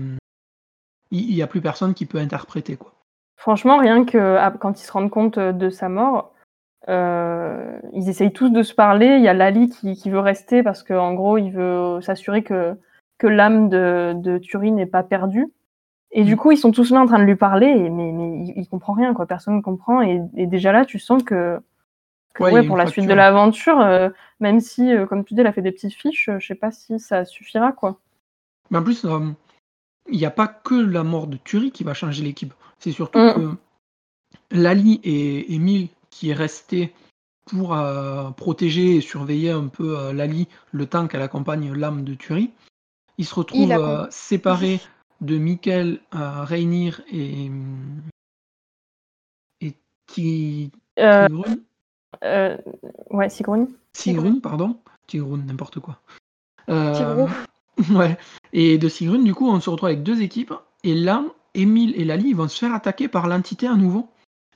il 1.11 1.41
a 1.41 1.47
plus 1.47 1.61
personne 1.63 1.95
qui 1.95 2.05
peut 2.05 2.19
interpréter 2.19 2.77
quoi. 2.77 2.93
Franchement, 3.39 3.79
rien 3.79 4.05
que 4.05 4.19
ah, 4.37 4.53
quand 4.59 4.81
ils 4.81 4.85
se 4.85 4.93
rendent 4.93 5.11
compte 5.11 5.39
euh, 5.39 5.53
de 5.53 5.71
sa 5.71 5.89
mort, 5.89 6.33
euh, 6.89 7.79
ils 7.93 8.09
essayent 8.09 8.33
tous 8.33 8.51
de 8.51 8.63
se 8.63 8.75
parler. 8.75 9.07
Il 9.17 9.23
y 9.23 9.29
a 9.29 9.35
Lali 9.35 9.69
qui, 9.69 9.95
qui 9.95 10.11
veut 10.11 10.19
rester 10.21 10.63
parce 10.63 10.83
qu'en 10.83 11.15
gros, 11.15 11.39
il 11.39 11.51
veut 11.51 12.01
s'assurer 12.01 12.43
que, 12.43 12.77
que 13.19 13.27
l'âme 13.27 13.69
de, 13.69 14.15
de 14.17 14.39
Turin 14.39 14.73
n'est 14.73 14.87
pas 14.87 15.03
perdue. 15.03 15.47
Et 16.13 16.25
du 16.25 16.35
Mm. 16.35 16.39
coup, 16.39 16.53
ils 16.53 16.59
sont 16.59 16.71
tous 16.71 16.91
là 16.91 17.01
en 17.01 17.07
train 17.07 17.19
de 17.19 17.25
lui 17.25 17.37
parler, 17.37 17.67
et- 17.67 17.91
mais, 17.91 18.13
mais 18.13 18.47
il, 18.57 18.69
comprend 18.69 18.93
rien, 18.95 19.13
quoi. 19.15 19.27
Personne 19.27 19.57
ne 19.57 19.61
comprend. 19.61 20.03
Et, 20.03 20.23
et 20.37 20.47
déjà 20.47 20.73
là, 20.73 20.85
tu 20.85 20.99
sens 20.99 21.23
que, 21.23 21.61
que, 22.35 22.43
Ouais, 22.43 22.63
pour 22.67 22.77
la 22.77 22.87
suite 22.87 23.07
de 23.07 23.15
l'aventure, 23.15 23.81
euh, 23.81 24.09
même 24.41 24.61
si, 24.61 24.93
euh, 24.93 25.07
comme 25.07 25.25
tu 25.25 25.35
dis, 25.35 25.41
elle 25.41 25.47
a 25.47 25.53
fait 25.53 25.63
des 25.63 25.73
petites 25.73 25.95
fiches, 25.95 26.29
euh, 26.29 26.39
je 26.39 26.47
sais 26.47 26.55
pas 26.55 26.71
si 26.71 26.99
ça 26.99 27.25
suffira, 27.25 27.73
quoi. 27.73 28.01
Mais 28.71 28.79
en 28.79 28.83
plus, 28.83 29.05
euh, 29.05 29.31
il 30.09 30.19
n'y 30.19 30.27
a 30.27 30.31
pas 30.31 30.49
que 30.49 30.75
la 30.75 31.03
mort 31.03 31.27
de 31.27 31.37
Turi 31.37 31.71
qui 31.71 31.85
va 31.85 31.95
changer 31.95 32.23
l'équipe. 32.23 32.55
C'est 32.79 32.93
surtout 32.93 33.19
Mm. 33.19 33.33
que 33.35 33.57
Lali 34.51 35.01
et 35.03 35.55
Emile, 35.55 35.89
qui 36.11 36.31
est 36.31 36.35
resté 36.35 36.93
pour 37.47 37.77
protéger 38.37 38.97
et 38.97 39.01
surveiller 39.01 39.51
un 39.51 39.69
peu 39.69 40.13
Lali 40.13 40.49
le 40.73 40.87
temps 40.87 41.07
qu'elle 41.07 41.23
accompagne 41.23 41.73
l'âme 41.73 42.03
de 42.03 42.15
Turi, 42.15 42.51
ils 43.19 43.25
se 43.25 43.35
retrouvent 43.35 44.09
séparés 44.11 44.81
de 45.21 45.39
Mikkel, 45.39 46.01
euh, 46.15 46.45
Reinir 46.45 47.01
et, 47.11 47.51
et 49.61 49.73
Ti- 50.07 50.71
Euh, 50.99 51.27
Tigrun. 51.27 51.57
euh, 52.25 52.57
ouais, 53.11 53.29
Sigrun. 53.29 53.67
Sigrun, 53.93 54.41
pardon. 54.41 54.77
Tigrun, 55.07 55.39
n'importe 55.39 55.81
quoi. 55.81 56.01
Euh, 56.69 57.27
ouais. 57.91 58.17
Et 58.53 58.79
de 58.79 58.89
Sigrun, 58.89 59.23
du 59.23 59.35
coup, 59.35 59.49
on 59.49 59.61
se 59.61 59.71
retrouve 59.71 59.89
avec 59.89 60.03
deux 60.03 60.21
équipes. 60.23 60.55
Et 60.85 60.95
là, 60.95 61.25
Emile 61.55 61.95
et 62.01 62.05
Lali 62.05 62.31
ils 62.31 62.37
vont 62.37 62.49
se 62.49 62.59
faire 62.59 62.75
attaquer 62.75 63.09
par 63.09 63.27
l'entité 63.29 63.67
à 63.67 63.75
nouveau. 63.75 64.09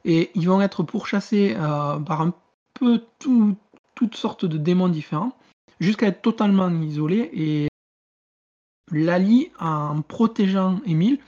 Et 0.04 0.30
ils 0.34 0.46
vont 0.48 0.60
être 0.60 0.82
pourchassés 0.82 1.54
par 1.54 2.20
un 2.22 2.32
peu 2.74 3.02
tout- 3.18 3.56
toutes 3.94 4.16
sortes 4.16 4.44
de 4.46 4.56
démons 4.56 4.88
différents, 4.88 5.32
jusqu'à 5.78 6.06
être 6.06 6.22
totalement 6.22 6.70
isolés. 6.70 7.30
Et 7.34 7.68
Lali, 8.92 9.50
en 9.60 10.02
protégeant 10.02 10.80
Emile, 10.86 11.18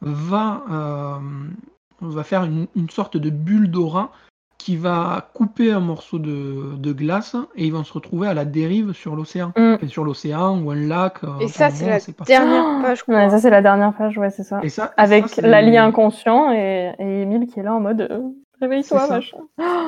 va, 0.00 0.62
euh, 0.70 1.18
va 2.00 2.22
faire 2.24 2.44
une, 2.44 2.66
une 2.76 2.90
sorte 2.90 3.16
de 3.16 3.30
bulle 3.30 3.70
d'aura 3.70 4.12
qui 4.58 4.76
va 4.76 5.30
couper 5.32 5.72
un 5.72 5.80
morceau 5.80 6.18
de, 6.18 6.76
de 6.76 6.92
glace 6.92 7.34
et 7.56 7.66
ils 7.66 7.72
vont 7.72 7.82
se 7.84 7.94
retrouver 7.94 8.28
à 8.28 8.34
la 8.34 8.44
dérive 8.44 8.92
sur 8.92 9.16
l'océan. 9.16 9.52
Mm. 9.56 9.74
Enfin, 9.76 9.88
sur 9.88 10.04
l'océan 10.04 10.60
ou 10.60 10.70
un 10.70 10.74
lac. 10.74 11.24
euh, 11.24 11.38
Et 11.40 11.48
ça, 11.48 11.70
c'est 11.70 11.84
bon, 11.86 11.90
la 11.90 12.24
dernière 12.26 12.64
Oh 12.78 12.82
page. 12.82 13.04
Ouais, 13.08 13.30
ça, 13.30 13.38
c'est 13.38 13.48
la 13.50 13.62
dernière 13.62 13.94
page, 13.94 14.18
ouais, 14.18 14.28
c'est 14.30 14.42
ça. 14.44 14.60
Et 14.62 14.68
ça, 14.68 14.92
Avec 14.98 15.28
ça, 15.28 15.40
Lali 15.42 15.78
inconscient 15.78 16.52
et, 16.52 16.92
et 16.98 17.22
Emile 17.22 17.46
qui 17.46 17.58
est 17.58 17.62
là 17.62 17.74
en 17.74 17.80
mode 17.80 18.02
euh, 18.10 18.20
réveille-toi, 18.60 19.06
machin. 19.08 19.38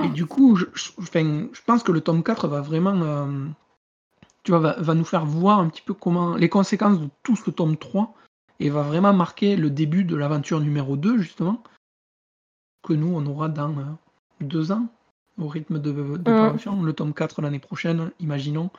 Et 0.05 0.09
du 0.09 0.25
coup, 0.25 0.57
je, 0.57 0.65
je- 0.73 0.91
enfin, 0.99 1.45
je 1.53 1.61
pense 1.67 1.83
que 1.83 1.93
le 1.93 2.01
tome 2.01 2.23
4 2.23 2.49
va 2.49 2.63
vraiment, 2.63 2.95
euh, 3.03 3.27
tu 4.45 4.51
vois, 4.51 4.61
va, 4.61 4.73
va 4.81 4.95
nous 4.95 5.05
faire 5.05 5.25
voir 5.25 5.61
un 5.61 5.69
petit 5.69 5.83
peu 5.83 5.95
comment 5.95 6.35
les 6.37 6.49
conséquences 6.49 7.01
de 7.01 7.09
tout 7.23 7.37
ce 7.37 7.51
tome 7.51 7.77
3 7.77 8.15
et 8.61 8.71
va 8.71 8.83
vraiment 8.83 9.13
marquer 9.13 9.57
le 9.57 9.71
début 9.71 10.05
de 10.05 10.17
l'aventure 10.17 10.61
numéro 10.61 10.97
2, 10.97 11.19
justement, 11.19 11.63
que 12.83 12.93
nous, 12.93 13.13
on 13.15 13.25
aura 13.27 13.49
dans 13.49 13.71
euh, 13.79 13.85
deux 14.41 14.73
ans, 14.73 14.87
au 15.39 15.49
rythme 15.49 15.79
de, 15.79 15.93
de 15.93 16.33
Mm. 16.33 16.39
parution. 16.39 16.83
Le 16.83 16.93
tome 16.93 17.15
4 17.15 17.43
l'année 17.43 17.59
prochaine, 17.59 18.11
imaginons. 18.21 18.71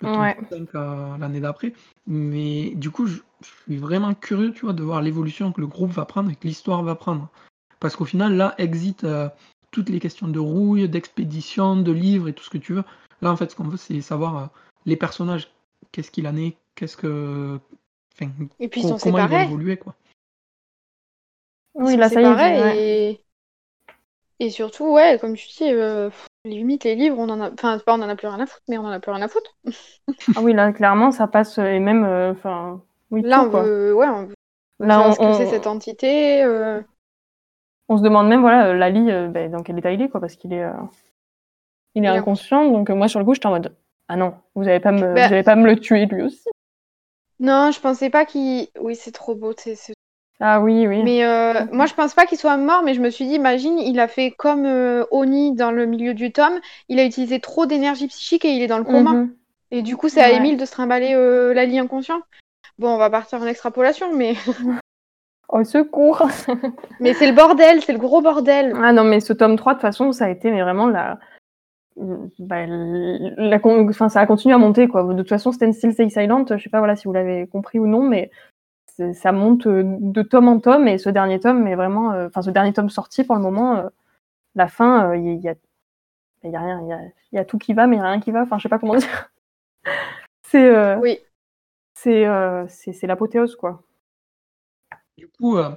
Le 0.00 0.08
tome 0.08 0.20
Ouais. 0.22 0.36
5 0.50 0.74
euh, 0.74 1.16
l'année 1.18 1.40
d'après. 1.40 1.74
Mais 2.06 2.70
du 2.76 2.90
coup, 2.90 3.06
je, 3.06 3.18
je 3.42 3.48
suis 3.64 3.76
vraiment 3.76 4.14
curieux, 4.14 4.52
tu 4.52 4.62
vois, 4.64 4.72
de 4.72 4.82
voir 4.82 5.02
l'évolution 5.02 5.52
que 5.52 5.60
le 5.60 5.66
groupe 5.66 5.90
va 5.90 6.04
prendre 6.06 6.30
et 6.30 6.36
que 6.36 6.46
l'histoire 6.46 6.82
va 6.82 6.94
prendre. 6.94 7.28
Parce 7.80 7.96
qu'au 7.96 8.04
final, 8.04 8.34
là, 8.36 8.54
exit 8.58 9.04
euh, 9.04 9.28
toutes 9.70 9.88
les 9.88 10.00
questions 10.00 10.28
de 10.28 10.38
rouille, 10.38 10.88
d'expédition, 10.88 11.76
de 11.76 11.92
livres 11.92 12.28
et 12.28 12.32
tout 12.32 12.44
ce 12.44 12.50
que 12.50 12.58
tu 12.58 12.72
veux. 12.74 12.84
Là, 13.22 13.30
en 13.30 13.36
fait, 13.36 13.50
ce 13.50 13.56
qu'on 13.56 13.64
veut, 13.64 13.76
c'est 13.76 14.00
savoir 14.00 14.50
les 14.86 14.96
personnages, 14.96 15.50
qu'est-ce 15.92 16.10
qu'il 16.10 16.26
en 16.28 16.36
est, 16.36 16.56
qu'est-ce 16.74 16.96
que. 16.96 17.58
Enfin, 18.14 18.30
Et 18.58 18.68
puis 18.68 18.80
ils 18.80 18.88
sont 18.88 18.98
comment 18.98 19.18
ils 19.18 19.28
vont 19.28 19.36
séparés. 19.36 19.46
évoluer, 19.46 19.76
quoi. 19.76 19.94
Oui, 21.74 21.96
là, 21.96 22.08
ça 22.08 22.20
y 22.20 22.24
est. 22.24 22.26
séparés 22.26 22.60
ouais. 22.60 22.76
et... 22.78 23.20
et 24.46 24.50
surtout, 24.50 24.92
ouais, 24.92 25.18
comme 25.20 25.36
tu 25.36 25.46
dis, 25.48 25.70
euh, 25.72 26.10
limite 26.44 26.84
les 26.84 26.94
livres, 26.94 27.18
on 27.18 27.28
en 27.28 27.40
a, 27.40 27.50
enfin, 27.52 27.78
c'est 27.78 27.84
pas 27.84 27.94
on 27.94 28.02
en 28.02 28.08
a 28.08 28.16
plus 28.16 28.26
rien 28.28 28.40
à 28.40 28.46
foutre, 28.46 28.62
mais 28.68 28.78
on 28.78 28.84
en 28.84 28.90
a 28.90 29.00
plus 29.00 29.12
rien 29.12 29.22
à 29.22 29.28
foutre. 29.28 29.56
Ah 30.36 30.40
oui, 30.42 30.52
là, 30.52 30.72
clairement, 30.72 31.10
ça 31.12 31.26
passe. 31.26 31.58
euh, 31.58 31.66
Et 31.66 31.78
même. 31.78 32.04
euh, 32.04 32.32
Enfin. 32.32 32.82
oui, 33.10 33.22
Là, 33.22 33.40
tout, 33.42 33.46
on 33.46 33.50
quoi. 33.50 33.62
veut, 33.64 33.94
ouais, 33.94 34.08
on 34.08 34.26
veut 34.26 34.34
Là, 34.80 35.00
on, 35.08 35.12
ce 35.12 35.18
que 35.18 35.24
c'est 35.32 35.46
on- 35.46 35.50
cette 35.50 35.66
entité. 35.66 36.42
euh, 36.42 36.80
on 37.88 37.98
se 37.98 38.02
demande 38.02 38.28
même, 38.28 38.40
voilà, 38.40 38.72
Lali, 38.72 39.10
euh, 39.10 39.28
ben, 39.28 39.50
dans 39.50 39.62
quel 39.62 39.78
état 39.78 39.92
il 39.92 40.00
est, 40.02 40.08
quoi, 40.08 40.20
parce 40.20 40.36
qu'il 40.36 40.52
est. 40.52 40.62
euh, 40.64 40.72
Il 41.94 42.04
est 42.04 42.08
Il 42.08 42.14
est 42.14 42.18
inconscient, 42.18 42.70
donc 42.70 42.90
euh, 42.90 42.94
moi, 42.94 43.08
sur 43.08 43.18
le 43.20 43.24
coup, 43.24 43.34
j'étais 43.34 43.46
en 43.46 43.50
mode. 43.50 43.74
Ah 44.12 44.16
non, 44.16 44.34
vous 44.56 44.66
allez 44.66 44.80
pas 44.80 44.90
me, 44.90 45.14
Bah- 45.14 45.42
pas 45.44 45.54
me 45.54 45.66
le 45.66 45.78
tuer 45.78 46.06
lui 46.06 46.22
aussi. 46.22 46.48
Non, 47.38 47.70
je 47.70 47.78
pensais 47.78 48.10
pas 48.10 48.24
qu'il. 48.24 48.66
Oui, 48.80 48.96
c'est 48.96 49.12
trop 49.12 49.36
beau, 49.36 49.54
c'est 49.56 49.76
Ah 50.40 50.60
oui, 50.60 50.88
oui. 50.88 51.04
Mais 51.04 51.24
euh, 51.24 51.64
moi, 51.70 51.86
je 51.86 51.94
pense 51.94 52.12
pas 52.14 52.26
qu'il 52.26 52.36
soit 52.36 52.56
mort, 52.56 52.82
mais 52.82 52.94
je 52.94 53.00
me 53.00 53.08
suis 53.10 53.24
dit, 53.24 53.34
imagine, 53.34 53.78
il 53.78 54.00
a 54.00 54.08
fait 54.08 54.32
comme 54.32 54.66
euh, 54.66 55.04
Oni 55.12 55.54
dans 55.54 55.70
le 55.70 55.86
milieu 55.86 56.12
du 56.12 56.32
tome, 56.32 56.58
il 56.88 56.98
a 56.98 57.04
utilisé 57.04 57.38
trop 57.38 57.66
d'énergie 57.66 58.08
psychique 58.08 58.44
et 58.44 58.48
il 58.48 58.62
est 58.62 58.66
dans 58.66 58.78
le 58.78 58.84
coma. 58.84 59.12
Mhm. 59.12 59.36
Et 59.70 59.82
du 59.82 59.96
coup, 59.96 60.08
c'est 60.08 60.22
à 60.22 60.30
Ouais. 60.30 60.38
Émile 60.38 60.56
de 60.56 60.64
se 60.64 60.72
trimballer 60.72 61.14
euh, 61.14 61.54
Lali 61.54 61.78
inconscient. 61.78 62.20
Bon, 62.80 62.88
on 62.88 62.98
va 62.98 63.10
partir 63.10 63.40
en 63.40 63.46
extrapolation, 63.46 64.12
mais, 64.12 64.34
Au 65.48 65.62
secours. 65.62 66.26
mais 67.00 67.14
c'est 67.14 67.28
le 67.28 67.34
bordel, 67.36 67.80
c'est 67.82 67.92
le 67.92 67.98
gros 68.00 68.22
bordel. 68.22 68.74
Ah 68.82 68.92
non, 68.92 69.04
mais 69.04 69.20
ce 69.20 69.32
tome 69.32 69.54
3, 69.56 69.74
de 69.74 69.78
toute 69.78 69.82
façon, 69.82 70.10
ça 70.10 70.24
a 70.24 70.30
été 70.30 70.50
mais 70.50 70.62
vraiment 70.62 70.88
la. 70.88 71.20
Bah, 72.38 72.66
la 72.66 73.60
enfin, 73.64 74.08
ça 74.08 74.20
a 74.20 74.26
continué 74.26 74.54
à 74.54 74.58
monter, 74.58 74.88
quoi. 74.88 75.04
De 75.04 75.18
toute 75.18 75.28
façon, 75.28 75.52
Stand 75.52 75.72
Still 75.74 75.92
Stay 75.92 76.08
Silent, 76.10 76.44
je 76.50 76.56
sais 76.62 76.70
pas 76.70 76.78
voilà, 76.78 76.96
si 76.96 77.04
vous 77.06 77.12
l'avez 77.12 77.46
compris 77.46 77.78
ou 77.78 77.86
non, 77.86 78.02
mais 78.02 78.30
ça 79.14 79.32
monte 79.32 79.66
euh, 79.66 79.82
de 80.00 80.22
tome 80.22 80.48
en 80.48 80.60
tome, 80.60 80.88
et 80.88 80.98
ce 80.98 81.10
dernier 81.10 81.40
tome 81.40 81.66
est 81.66 81.74
vraiment. 81.76 82.12
euh, 82.12 82.26
Enfin, 82.28 82.42
ce 82.42 82.50
dernier 82.50 82.72
tome 82.72 82.90
sorti 82.90 83.24
pour 83.24 83.36
le 83.36 83.42
moment, 83.42 83.76
euh, 83.78 83.88
la 84.56 84.68
fin, 84.68 85.10
euh, 85.12 85.16
il 85.16 85.40
y, 85.40 85.48
a. 85.48 85.54
Il 86.44 86.50
y 86.52 86.56
a 86.56 86.60
rien, 86.60 86.80
il 86.82 86.88
y 86.88 86.92
a, 86.92 87.00
il 87.32 87.36
y 87.36 87.38
a 87.38 87.44
tout 87.44 87.58
qui 87.58 87.74
va, 87.74 87.86
mais 87.86 87.96
il 87.96 88.00
a 88.00 88.10
rien 88.10 88.20
qui 88.20 88.30
va. 88.32 88.42
Enfin, 88.42 88.58
je 88.58 88.64
sais 88.64 88.68
pas 88.70 88.78
comment 88.78 88.96
dire. 88.96 89.30
c'est 90.42 90.74
euh, 90.74 90.98
Oui. 90.98 91.18
c'est 91.94 92.26
euh, 92.26 92.66
c'est 92.68 92.92
c'est 92.92 93.06
l'apothéose, 93.06 93.56
quoi. 93.56 93.82
Du 95.16 95.28
coup, 95.28 95.56
euh, 95.56 95.70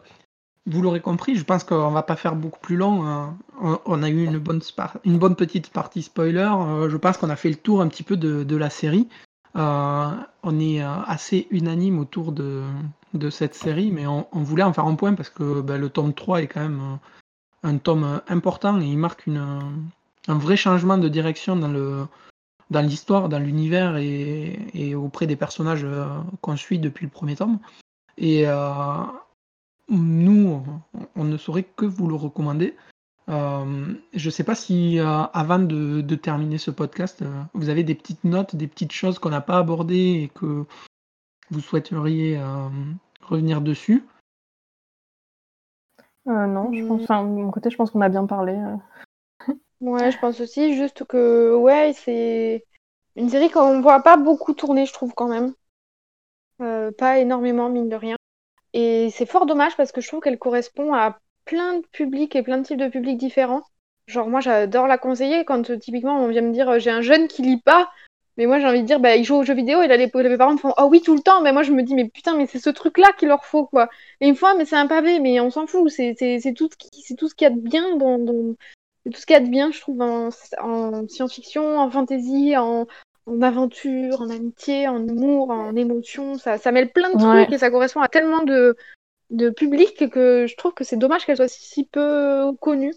vous 0.66 0.82
l'aurez 0.82 1.02
compris, 1.02 1.36
je 1.36 1.44
pense 1.44 1.64
qu'on 1.64 1.92
va 1.92 2.04
pas 2.04 2.16
faire 2.16 2.36
beaucoup 2.36 2.60
plus 2.60 2.78
long. 2.78 3.06
hein. 3.06 3.38
On, 3.60 4.02
a 4.02 4.10
eu 4.10 4.26
une 4.26 4.40
bonne, 4.40 5.36
petite 5.36 5.70
partie 5.70 6.02
spoiler. 6.02 6.50
Euh, 6.54 6.90
je 6.90 6.98
pense 6.98 7.18
qu'on 7.18 7.30
a 7.30 7.36
fait 7.36 7.50
le 7.50 7.56
tour 7.56 7.82
un 7.82 7.88
petit 7.88 8.04
peu 8.04 8.16
de, 8.18 8.56
la 8.56 8.70
série. 8.70 9.10
Euh, 9.56 10.10
on 10.42 10.60
est 10.60 10.82
euh, 10.82 10.96
assez 11.06 11.48
unanime 11.52 12.00
autour 12.00 12.32
de, 12.32 12.64
cette 13.30 13.56
série, 13.56 13.92
mais 13.92 14.08
on, 14.08 14.26
voulait 14.34 14.64
en 14.64 14.74
faire 14.74 14.86
un 14.86 14.96
point 14.96 15.14
parce 15.14 15.30
que 15.30 15.62
ben, 15.62 15.80
le 15.80 15.90
tome 15.90 16.14
3 16.14 16.42
est 16.42 16.48
quand 16.48 16.62
même 16.62 16.98
un 17.64 17.78
tome 17.78 18.22
important 18.28 18.82
et 18.82 18.86
il 18.86 18.98
marque 18.98 19.28
un 19.28 20.38
vrai 20.38 20.56
changement 20.56 20.98
de 20.98 21.10
direction 21.10 21.56
dans 21.58 22.82
l'histoire, 22.82 23.30
dans 23.30 23.40
l'univers 23.40 23.98
et, 23.98 24.96
auprès 24.96 25.28
des 25.28 25.36
personnages 25.36 25.86
qu'on 26.42 26.56
suit 26.56 26.80
depuis 26.80 27.06
le 27.06 27.12
premier 27.12 27.36
tome. 27.36 27.60
Nous, 29.90 30.64
on, 31.16 31.24
ne 31.24 31.38
saurait 31.38 31.64
que 31.64 31.86
vous 31.86 32.08
le 32.08 32.16
recommander. 32.16 32.76
Euh, 33.30 33.94
je 34.14 34.26
ne 34.26 34.32
sais 34.32 34.44
pas 34.44 34.56
si, 34.56 35.00
euh, 35.00 35.24
avant 35.34 35.60
de, 35.60 36.02
de 36.02 36.16
terminer 36.16 36.58
ce 36.58 36.72
podcast, 36.72 37.22
euh, 37.22 37.44
vous 37.54 37.70
avez 37.70 37.84
des 37.84 37.96
petites 37.96 38.24
notes, 38.24 38.56
des 38.56 38.68
petites 38.68 38.92
choses 38.92 39.20
qu'on 39.20 39.30
n'a 39.30 39.42
pas 39.42 39.58
abordées 39.58 40.24
et 40.24 40.32
que 40.34 40.66
vous 41.50 41.60
souhaiteriez 41.62 42.38
euh, 42.38 42.70
revenir 43.22 43.62
dessus? 43.62 44.06
Euh, 46.28 46.48
non, 46.48 46.72
je 46.74 46.86
pense. 46.86 47.02
Mm. 47.02 47.04
Enfin, 47.04 47.24
de 47.24 47.30
mon 47.30 47.52
côté, 47.52 47.70
je 47.70 47.78
pense 47.78 47.92
qu'on 47.92 48.02
a 48.02 48.10
bien 48.10 48.26
parlé. 48.26 48.58
Ouais, 49.82 50.12
je 50.12 50.20
pense 50.20 50.40
aussi, 50.40 50.76
juste 50.76 51.04
que, 51.04 51.56
ouais, 51.56 51.92
c'est 51.94 52.66
une 53.18 53.30
série 53.30 53.50
qu'on 53.50 53.82
voit 53.82 54.02
pas 54.02 54.16
beaucoup 54.16 54.54
tourner, 54.54 54.86
je 54.86 54.94
trouve, 54.94 55.14
quand 55.14 55.28
même. 55.28 55.54
Euh, 56.62 56.92
pas 56.92 57.20
énormément, 57.20 57.70
mine 57.70 57.90
de 57.90 57.96
rien. 57.96 58.16
Et 58.74 59.10
c'est 59.12 59.26
fort 59.26 59.46
dommage 59.46 59.78
parce 59.78 59.92
que 59.92 60.02
je 60.02 60.08
trouve 60.08 60.20
qu'elle 60.20 60.40
correspond 60.40 60.94
à 60.94 61.20
plein 61.46 61.80
de 61.80 61.86
publics 61.92 62.36
et 62.36 62.44
plein 62.44 62.58
de 62.58 62.66
types 62.66 62.80
de 62.80 62.88
publics 62.88 63.18
différents. 63.18 63.64
Genre, 64.08 64.28
moi, 64.28 64.42
j'adore 64.42 64.88
la 64.88 64.98
conseiller 64.98 65.46
quand 65.46 65.70
euh, 65.70 65.78
typiquement 65.78 66.20
on 66.20 66.28
vient 66.28 66.42
me 66.42 66.52
dire 66.52 66.70
euh, 66.70 66.80
j'ai 66.80 66.90
un 66.90 67.02
jeune 67.02 67.28
qui 67.28 67.42
lit 67.42 67.62
pas, 67.62 67.90
mais 68.38 68.48
moi 68.48 68.60
j'ai 68.60 68.66
envie 68.66 68.82
de 68.82 68.88
dire 68.88 69.00
bah 69.00 69.16
il 69.16 69.24
joue 69.24 69.36
aux 69.36 69.44
jeux 69.44 69.54
vidéo 69.54 69.82
et 69.82 69.88
là 69.88 69.96
les, 69.96 70.10
parents 70.10 70.54
me 70.54 70.58
font 70.58 70.74
oh 70.78 70.88
oui 70.90 71.02
tout 71.02 71.16
le 71.16 71.22
temps, 71.22 71.42
mais 71.42 71.54
moi 71.54 71.64
je 71.64 71.72
me 71.72 71.84
dis 71.84 71.96
mais 71.96 72.10
putain, 72.10 72.36
mais 72.36 72.48
c'est 72.48 72.60
ce 72.60 72.70
truc-là 72.70 73.12
qu'il 73.18 73.30
leur 73.30 73.46
faut 73.46 73.66
quoi. 73.66 73.90
Et 74.20 74.28
une 74.28 74.36
fois, 74.36 74.56
mais 74.56 74.66
c'est 74.66 74.76
un 74.76 74.88
pavé, 74.88 75.20
mais 75.20 75.40
on 75.40 75.52
s'en 75.52 75.68
fout, 75.68 75.90
c'est 75.90 76.16
tout, 76.56 76.70
ce 76.70 77.36
qu'il 77.36 77.46
y 77.46 77.46
a 77.46 77.50
de 77.50 77.60
bien 77.60 77.96
dans, 77.96 78.18
tout 78.26 79.20
ce 79.20 79.26
qu'il 79.26 79.34
y 79.34 79.38
a 79.38 79.42
de 79.42 79.50
bien, 79.50 79.72
je 79.72 79.80
trouve, 79.80 80.02
en 80.02 80.32
science-fiction, 81.08 81.78
en 81.80 81.90
fantasy, 81.90 82.58
en, 82.58 82.88
en 83.26 83.42
aventure, 83.42 84.22
en 84.22 84.30
amitié, 84.30 84.88
en 84.88 85.06
humour, 85.08 85.50
en 85.50 85.76
émotion. 85.76 86.36
Ça, 86.38 86.58
ça 86.58 86.72
mêle 86.72 86.92
plein 86.92 87.12
de 87.12 87.18
Ouais. 87.18 87.20
trucs 87.20 87.52
et 87.52 87.58
ça 87.58 87.72
correspond 87.72 88.02
à 88.02 88.10
tellement 88.10 88.44
de, 88.44 88.76
de 89.32 89.50
public 89.52 90.10
que 90.12 90.48
je 90.48 90.56
trouve 90.58 90.74
que 90.74 90.84
c'est 90.86 90.98
dommage 90.98 91.26
qu'elle 91.26 91.38
soit 91.38 91.48
si, 91.50 91.66
si 91.66 91.86
peu 91.86 92.54
connue 92.62 92.96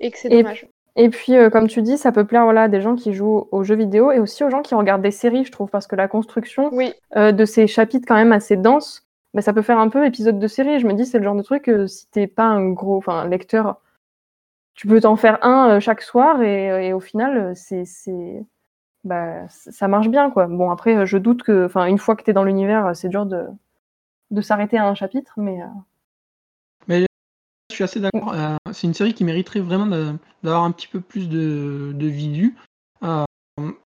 et 0.00 0.10
que 0.10 0.18
c'est 0.18 0.30
dommage. 0.30 0.68
Et 0.96 1.08
puis, 1.08 1.36
euh, 1.36 1.48
comme 1.48 1.68
tu 1.68 1.80
dis, 1.82 1.96
ça 1.96 2.12
peut 2.12 2.26
plaire 2.26 2.44
voilà, 2.44 2.64
à 2.64 2.68
des 2.68 2.80
gens 2.82 2.96
qui 2.96 3.14
jouent 3.14 3.48
aux 3.50 3.64
jeux 3.64 3.76
vidéo 3.76 4.10
et 4.12 4.18
aussi 4.18 4.44
aux 4.44 4.50
gens 4.50 4.60
qui 4.62 4.74
regardent 4.74 5.02
des 5.02 5.10
séries, 5.10 5.44
je 5.44 5.52
trouve, 5.52 5.70
parce 5.70 5.86
que 5.86 5.96
la 5.96 6.06
construction 6.08 6.70
Oui, 6.70 6.92
euh, 7.16 7.32
de 7.32 7.44
ces 7.46 7.66
chapitres 7.66 8.06
quand 8.06 8.14
même 8.14 8.32
assez 8.32 8.56
denses, 8.56 9.06
bah, 9.32 9.40
ça 9.40 9.54
peut 9.54 9.62
faire 9.62 9.78
un 9.78 9.88
peu 9.88 10.04
épisode 10.04 10.38
de 10.38 10.46
série. 10.46 10.80
Je 10.80 10.86
me 10.86 10.92
dis, 10.92 11.06
c'est 11.06 11.18
le 11.18 11.24
genre 11.24 11.34
de 11.34 11.42
truc, 11.42 11.68
euh, 11.68 11.86
si 11.86 12.06
t'es 12.10 12.26
pas 12.26 12.44
un 12.44 12.70
gros 12.70 12.96
enfin, 12.98 13.26
lecteur, 13.26 13.80
tu 14.74 14.86
peux 14.88 15.00
t'en 15.00 15.16
faire 15.16 15.44
un 15.44 15.76
euh, 15.76 15.80
chaque 15.80 16.02
soir 16.02 16.42
et, 16.42 16.88
et 16.88 16.92
au 16.92 17.00
final, 17.00 17.54
c'est, 17.56 17.84
bah, 19.04 19.46
ça 19.48 19.88
marche 19.88 20.08
bien. 20.08 20.30
quoi. 20.30 20.46
Bon, 20.46 20.70
après, 20.70 20.96
euh, 20.96 21.06
je 21.06 21.18
doute 21.18 21.42
que, 21.42 21.66
enfin, 21.66 21.86
une 21.86 21.98
fois 21.98 22.16
que 22.16 22.22
t'es 22.22 22.32
dans 22.32 22.44
l'univers, 22.44 22.86
euh, 22.86 22.94
c'est 22.94 23.08
dur 23.08 23.26
de, 23.26 23.46
de 24.30 24.40
s'arrêter 24.40 24.78
à 24.78 24.86
un 24.86 24.94
chapitre, 24.94 25.32
mais 25.36 25.60
euh, 25.62 25.66
Je 27.70 27.74
suis 27.74 27.84
assez 27.84 28.00
d'accord. 28.00 28.32
Euh, 28.34 28.56
c'est 28.72 28.86
une 28.86 28.94
série 28.94 29.14
qui 29.14 29.24
mériterait 29.24 29.60
vraiment 29.60 29.86
d'avoir 30.42 30.64
un 30.64 30.70
petit 30.72 30.88
peu 30.88 31.00
plus 31.00 31.28
de, 31.28 31.92
de 31.94 32.06
visu. 32.06 32.54
Euh, 33.02 33.24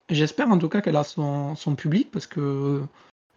j'espère 0.09 0.49
en 0.49 0.57
tout 0.57 0.69
cas 0.69 0.81
qu'elle 0.81 0.95
a 0.95 1.03
son, 1.03 1.55
son 1.55 1.75
public 1.75 2.09
parce 2.11 2.25
que 2.25 2.81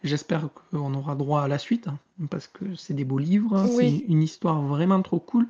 j'espère 0.04 0.48
qu'on 0.70 0.94
aura 0.94 1.16
droit 1.16 1.42
à 1.42 1.48
la 1.48 1.58
suite 1.58 1.88
hein, 1.88 1.98
parce 2.30 2.46
que 2.46 2.76
c'est 2.76 2.94
des 2.94 3.04
beaux 3.04 3.18
livres, 3.18 3.66
Oui. 3.76 4.04
c'est 4.06 4.12
une 4.12 4.22
histoire 4.22 4.62
vraiment 4.62 5.02
trop 5.02 5.18
cool. 5.18 5.46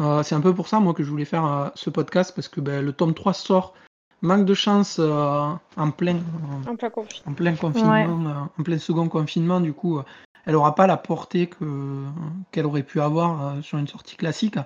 Euh, 0.00 0.24
c'est 0.24 0.34
un 0.34 0.40
peu 0.40 0.52
pour 0.52 0.66
ça 0.66 0.80
moi 0.80 0.94
que 0.94 1.04
je 1.04 1.10
voulais 1.10 1.24
faire 1.24 1.44
euh, 1.46 1.68
ce 1.76 1.88
podcast 1.90 2.32
parce 2.34 2.48
que 2.48 2.60
ben, 2.60 2.84
le 2.84 2.92
tome 2.92 3.14
3 3.14 3.32
sort, 3.34 3.74
manque 4.22 4.44
de 4.44 4.54
chance 4.54 4.96
euh, 4.98 5.52
en 5.76 5.90
plein 5.90 6.18
en 6.66 6.74
plein 6.74 6.90
conflit. 6.90 7.22
en 7.26 7.32
plein 7.32 7.54
confinement, 7.54 8.26
euh, 8.26 8.60
en 8.60 8.62
plein 8.62 8.78
second 8.78 9.08
confinement, 9.08 9.60
du 9.60 9.72
coup, 9.72 9.98
euh, 9.98 10.02
elle 10.46 10.56
aura 10.56 10.74
pas 10.74 10.86
la 10.86 10.96
portée 10.96 11.46
que 11.46 12.04
qu'elle 12.50 12.66
aurait 12.66 12.82
pu 12.82 13.00
avoir 13.00 13.46
euh, 13.46 13.62
sur 13.62 13.78
une 13.78 13.88
sortie 13.88 14.16
classique. 14.16 14.58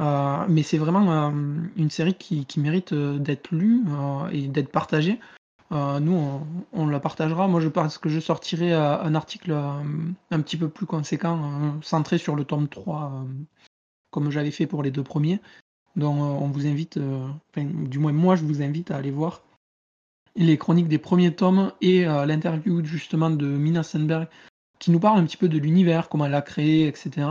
Euh, 0.00 0.46
mais 0.48 0.62
c'est 0.62 0.78
vraiment 0.78 1.12
euh, 1.12 1.30
une 1.76 1.90
série 1.90 2.14
qui, 2.14 2.46
qui 2.46 2.58
mérite 2.60 2.92
euh, 2.94 3.18
d'être 3.18 3.50
lue 3.52 3.82
euh, 3.88 4.28
et 4.32 4.48
d'être 4.48 4.70
partagée. 4.70 5.20
Euh, 5.72 6.00
nous, 6.00 6.14
on, 6.14 6.46
on 6.72 6.86
la 6.86 7.00
partagera. 7.00 7.46
Moi, 7.48 7.60
je 7.60 7.68
pense 7.68 7.98
que 7.98 8.08
je 8.08 8.18
sortirai 8.18 8.72
euh, 8.72 8.98
un 8.98 9.14
article 9.14 9.52
euh, 9.52 9.72
un 10.30 10.40
petit 10.40 10.56
peu 10.56 10.68
plus 10.68 10.86
conséquent, 10.86 11.38
euh, 11.38 11.70
centré 11.82 12.18
sur 12.18 12.34
le 12.34 12.44
tome 12.44 12.66
3, 12.68 13.12
euh, 13.14 13.24
comme 14.10 14.30
j'avais 14.30 14.50
fait 14.50 14.66
pour 14.66 14.82
les 14.82 14.90
deux 14.90 15.04
premiers. 15.04 15.40
Donc, 15.96 16.18
euh, 16.18 16.22
on 16.22 16.48
vous 16.48 16.66
invite, 16.66 16.96
euh, 16.98 17.26
du 17.56 17.98
moins 17.98 18.12
moi, 18.12 18.36
je 18.36 18.44
vous 18.44 18.62
invite 18.62 18.90
à 18.90 18.96
aller 18.96 19.10
voir 19.10 19.42
les 20.36 20.56
chroniques 20.56 20.88
des 20.88 20.98
premiers 20.98 21.34
tomes 21.34 21.72
et 21.80 22.06
euh, 22.06 22.24
l'interview 22.24 22.84
justement 22.84 23.30
de 23.30 23.46
Mina 23.46 23.82
Sandberg 23.82 24.28
qui 24.78 24.90
nous 24.90 25.00
parle 25.00 25.18
un 25.18 25.24
petit 25.24 25.36
peu 25.36 25.48
de 25.48 25.58
l'univers, 25.58 26.08
comment 26.08 26.26
elle 26.26 26.30
l'a 26.30 26.42
créé, 26.42 26.86
etc. 26.86 27.26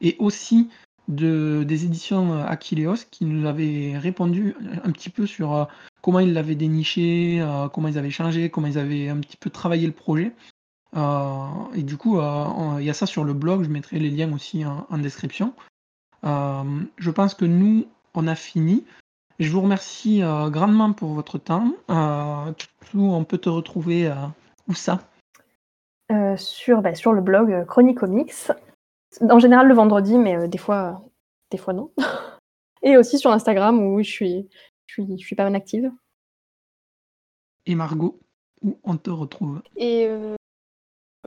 Et 0.00 0.16
aussi 0.20 0.70
de, 1.08 1.64
des 1.66 1.84
éditions 1.84 2.40
Achilleos 2.44 3.04
qui 3.10 3.24
nous 3.24 3.46
avaient 3.46 3.98
répondu 3.98 4.54
un 4.84 4.90
petit 4.92 5.10
peu 5.10 5.26
sur 5.26 5.68
comment 6.00 6.20
ils 6.20 6.32
l'avaient 6.32 6.54
déniché, 6.54 7.44
comment 7.74 7.88
ils 7.88 7.98
avaient 7.98 8.10
changé, 8.10 8.48
comment 8.48 8.68
ils 8.68 8.78
avaient 8.78 9.08
un 9.08 9.18
petit 9.18 9.36
peu 9.36 9.50
travaillé 9.50 9.86
le 9.86 9.92
projet. 9.92 10.32
Et 10.96 11.82
du 11.82 11.98
coup, 11.98 12.18
il 12.18 12.84
y 12.84 12.90
a 12.90 12.94
ça 12.94 13.04
sur 13.04 13.24
le 13.24 13.34
blog, 13.34 13.64
je 13.64 13.68
mettrai 13.68 13.98
les 13.98 14.10
liens 14.10 14.32
aussi 14.32 14.64
en 14.64 14.98
description. 14.98 15.52
Euh, 16.24 16.82
je 16.96 17.10
pense 17.10 17.34
que 17.34 17.44
nous, 17.44 17.86
on 18.14 18.26
a 18.26 18.34
fini. 18.34 18.84
Je 19.38 19.50
vous 19.50 19.60
remercie 19.60 20.22
euh, 20.22 20.50
grandement 20.50 20.92
pour 20.92 21.12
votre 21.12 21.38
temps. 21.38 21.72
Euh, 21.90 22.52
on 22.94 23.24
peut 23.24 23.38
te 23.38 23.48
retrouver 23.48 24.08
euh, 24.08 24.14
où 24.66 24.74
ça? 24.74 25.00
Euh, 26.10 26.36
sur, 26.36 26.82
bah, 26.82 26.94
sur 26.94 27.12
le 27.12 27.20
blog 27.20 27.66
Chronique 27.66 27.98
Comics. 27.98 28.50
En 29.20 29.38
général 29.38 29.68
le 29.68 29.74
vendredi, 29.74 30.18
mais 30.18 30.36
euh, 30.36 30.48
des 30.48 30.58
fois, 30.58 31.02
des 31.50 31.58
fois 31.58 31.72
non. 31.72 31.92
Et 32.82 32.96
aussi 32.96 33.18
sur 33.18 33.30
Instagram 33.30 33.80
où 33.80 34.02
je 34.02 34.10
suis, 34.10 34.48
je 34.86 34.94
suis, 34.94 35.18
je 35.18 35.26
suis 35.26 35.36
pas 35.36 35.44
mal 35.44 35.54
active. 35.54 35.90
Et 37.66 37.74
Margot, 37.74 38.18
où 38.62 38.78
on 38.84 38.96
te 38.96 39.10
retrouve? 39.10 39.62
Et 39.76 40.06
euh, 40.08 40.34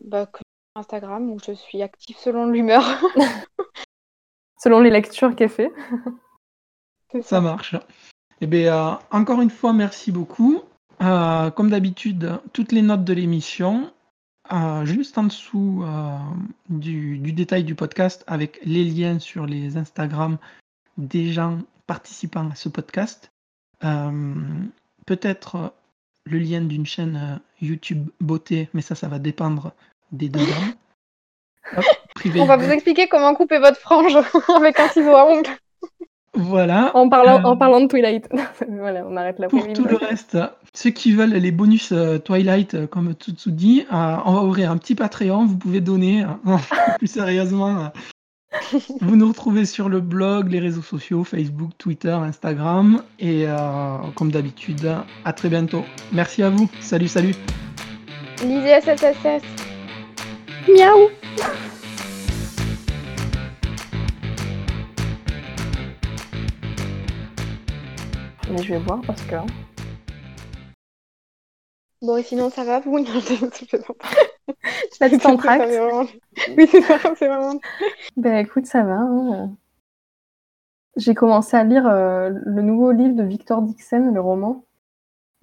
bah, 0.04 0.30
Instagram 0.76 1.30
où 1.30 1.40
je 1.40 1.52
suis 1.52 1.82
active 1.82 2.18
selon 2.18 2.48
l'humeur. 2.48 2.84
selon 4.62 4.80
les 4.80 4.92
lectures 4.92 5.36
qu'elle 5.36 5.50
fait. 5.50 5.72
Ça 7.22 7.42
marche. 7.42 7.76
Eh 8.42 8.48
bien, 8.48 8.74
euh, 8.74 8.96
encore 9.12 9.42
une 9.42 9.50
fois, 9.50 9.74
merci 9.74 10.12
beaucoup. 10.12 10.62
Euh, 11.02 11.50
comme 11.50 11.70
d'habitude, 11.70 12.40
toutes 12.54 12.72
les 12.72 12.84
notes 12.84 13.04
de 13.04 13.14
l'émission, 13.14 13.92
euh, 14.54 14.86
juste 14.86 15.18
en 15.18 15.24
dessous 15.24 15.84
du, 16.70 17.18
du 17.18 17.34
détail 17.34 17.64
du 17.64 17.76
podcast, 17.76 18.24
avec 18.28 18.60
les 18.64 18.84
liens 18.84 19.20
sur 19.20 19.46
les 19.46 19.78
Instagram 19.78 20.38
des 20.98 21.32
gens 21.32 21.60
participant 21.88 22.50
à 22.52 22.56
ce 22.56 22.70
podcast. 22.70 23.32
Peut-être 23.80 25.74
le 26.26 26.38
lien 26.38 26.62
d'une 26.62 26.86
chaîne 26.86 27.40
YouTube 27.62 28.10
beauté, 28.20 28.70
mais 28.74 28.82
ça, 28.82 28.94
ça 28.94 29.08
va 29.08 29.18
dépendre 29.18 29.74
des 30.12 30.30
deux 30.30 30.40
On 32.36 32.46
va 32.46 32.58
vous 32.58 32.70
expliquer 32.70 33.08
comment 33.08 33.34
couper 33.34 33.60
votre 33.60 33.78
frange 33.78 34.18
avec 34.56 34.80
un 34.80 34.88
ciseau 34.90 35.16
à 35.16 35.26
ongles. 35.26 35.50
Voilà. 36.34 36.92
En 36.96 37.10
parlant, 37.10 37.44
en 37.44 37.54
euh, 37.54 37.58
parlant 37.58 37.82
de 37.82 37.88
Twilight. 37.88 38.30
voilà, 38.70 39.06
on 39.06 39.18
arrête 39.18 39.38
la 39.40 39.50
Pour 39.50 39.68
tout 39.74 39.84
le 39.84 39.98
reste, 39.98 40.38
ceux 40.74 40.90
qui 40.90 41.12
veulent 41.12 41.34
les 41.34 41.52
bonus 41.52 41.92
euh, 41.92 42.20
Twilight, 42.20 42.74
euh, 42.74 42.88
comme 42.88 43.14
Tutsu 43.16 43.52
dit, 43.52 43.86
on 43.92 44.34
va 44.34 44.44
ouvrir 44.44 44.72
un 44.72 44.78
petit 44.78 44.96
Patreon. 44.96 45.46
Vous 45.46 45.58
pouvez 45.58 45.82
donner. 45.82 46.26
plus 46.98 47.08
sérieusement, 47.08 47.92
vous 49.02 49.16
nous 49.18 49.28
retrouvez 49.28 49.66
sur 49.66 49.90
le 49.90 50.00
blog, 50.00 50.50
les 50.52 50.60
réseaux 50.60 50.82
sociaux, 50.82 51.26
Facebook, 51.26 51.72
Twitter, 51.78 52.12
Instagram. 52.12 53.04
Et 53.20 53.46
comme 54.16 54.32
d'habitude, 54.32 54.96
à 55.26 55.34
très 55.34 55.50
bientôt. 55.50 55.84
Merci 56.14 56.44
à 56.44 56.50
vous. 56.50 56.70
Salut, 56.80 57.08
salut. 57.08 57.36
Lisez 58.44 58.80
SSSS. 58.82 59.61
Miaou. 60.68 61.10
Mais 68.50 68.62
je 68.62 68.74
vais 68.74 68.80
voir 68.80 69.02
parce 69.06 69.22
que. 69.24 69.36
Bon, 72.02 72.18
et 72.18 72.24
sinon, 72.24 72.50
ça 72.50 72.64
va? 72.64 72.80
Vous 72.80 72.98
La 72.98 73.04
petite 75.10 75.26
entracte. 75.26 75.68
Oui, 76.58 76.68
c'est 76.70 76.82
ça, 76.82 76.98
c'est 77.16 77.28
vraiment. 77.28 77.60
Ben 78.18 78.38
écoute, 78.38 78.66
ça 78.66 78.84
va. 78.84 78.98
Hein. 78.98 79.56
J'ai 80.98 81.16
commencé 81.16 81.56
à 81.56 81.64
lire 81.64 81.88
euh, 81.88 82.30
le 82.30 82.62
nouveau 82.62 82.92
livre 82.92 83.16
de 83.16 83.24
Victor 83.24 83.62
Dixon, 83.62 84.12
le 84.14 84.22
roman. 84.22 84.66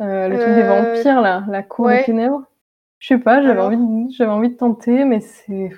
Euh, 0.00 0.28
le 0.28 0.36
truc 0.38 0.54
des 0.54 0.62
euh, 0.62 0.94
vampires, 0.94 1.20
là, 1.20 1.44
La 1.48 1.62
Cour 1.62 1.88
des 1.88 2.04
Ténèbres. 2.04 2.44
Je 2.98 3.08
sais 3.08 3.18
pas, 3.18 3.42
j'avais 3.42 3.60
envie, 3.60 3.76
de... 3.76 4.12
j'avais 4.12 4.30
envie 4.30 4.50
de 4.50 4.56
tenter, 4.56 5.04
mais 5.04 5.20
c'est. 5.20 5.70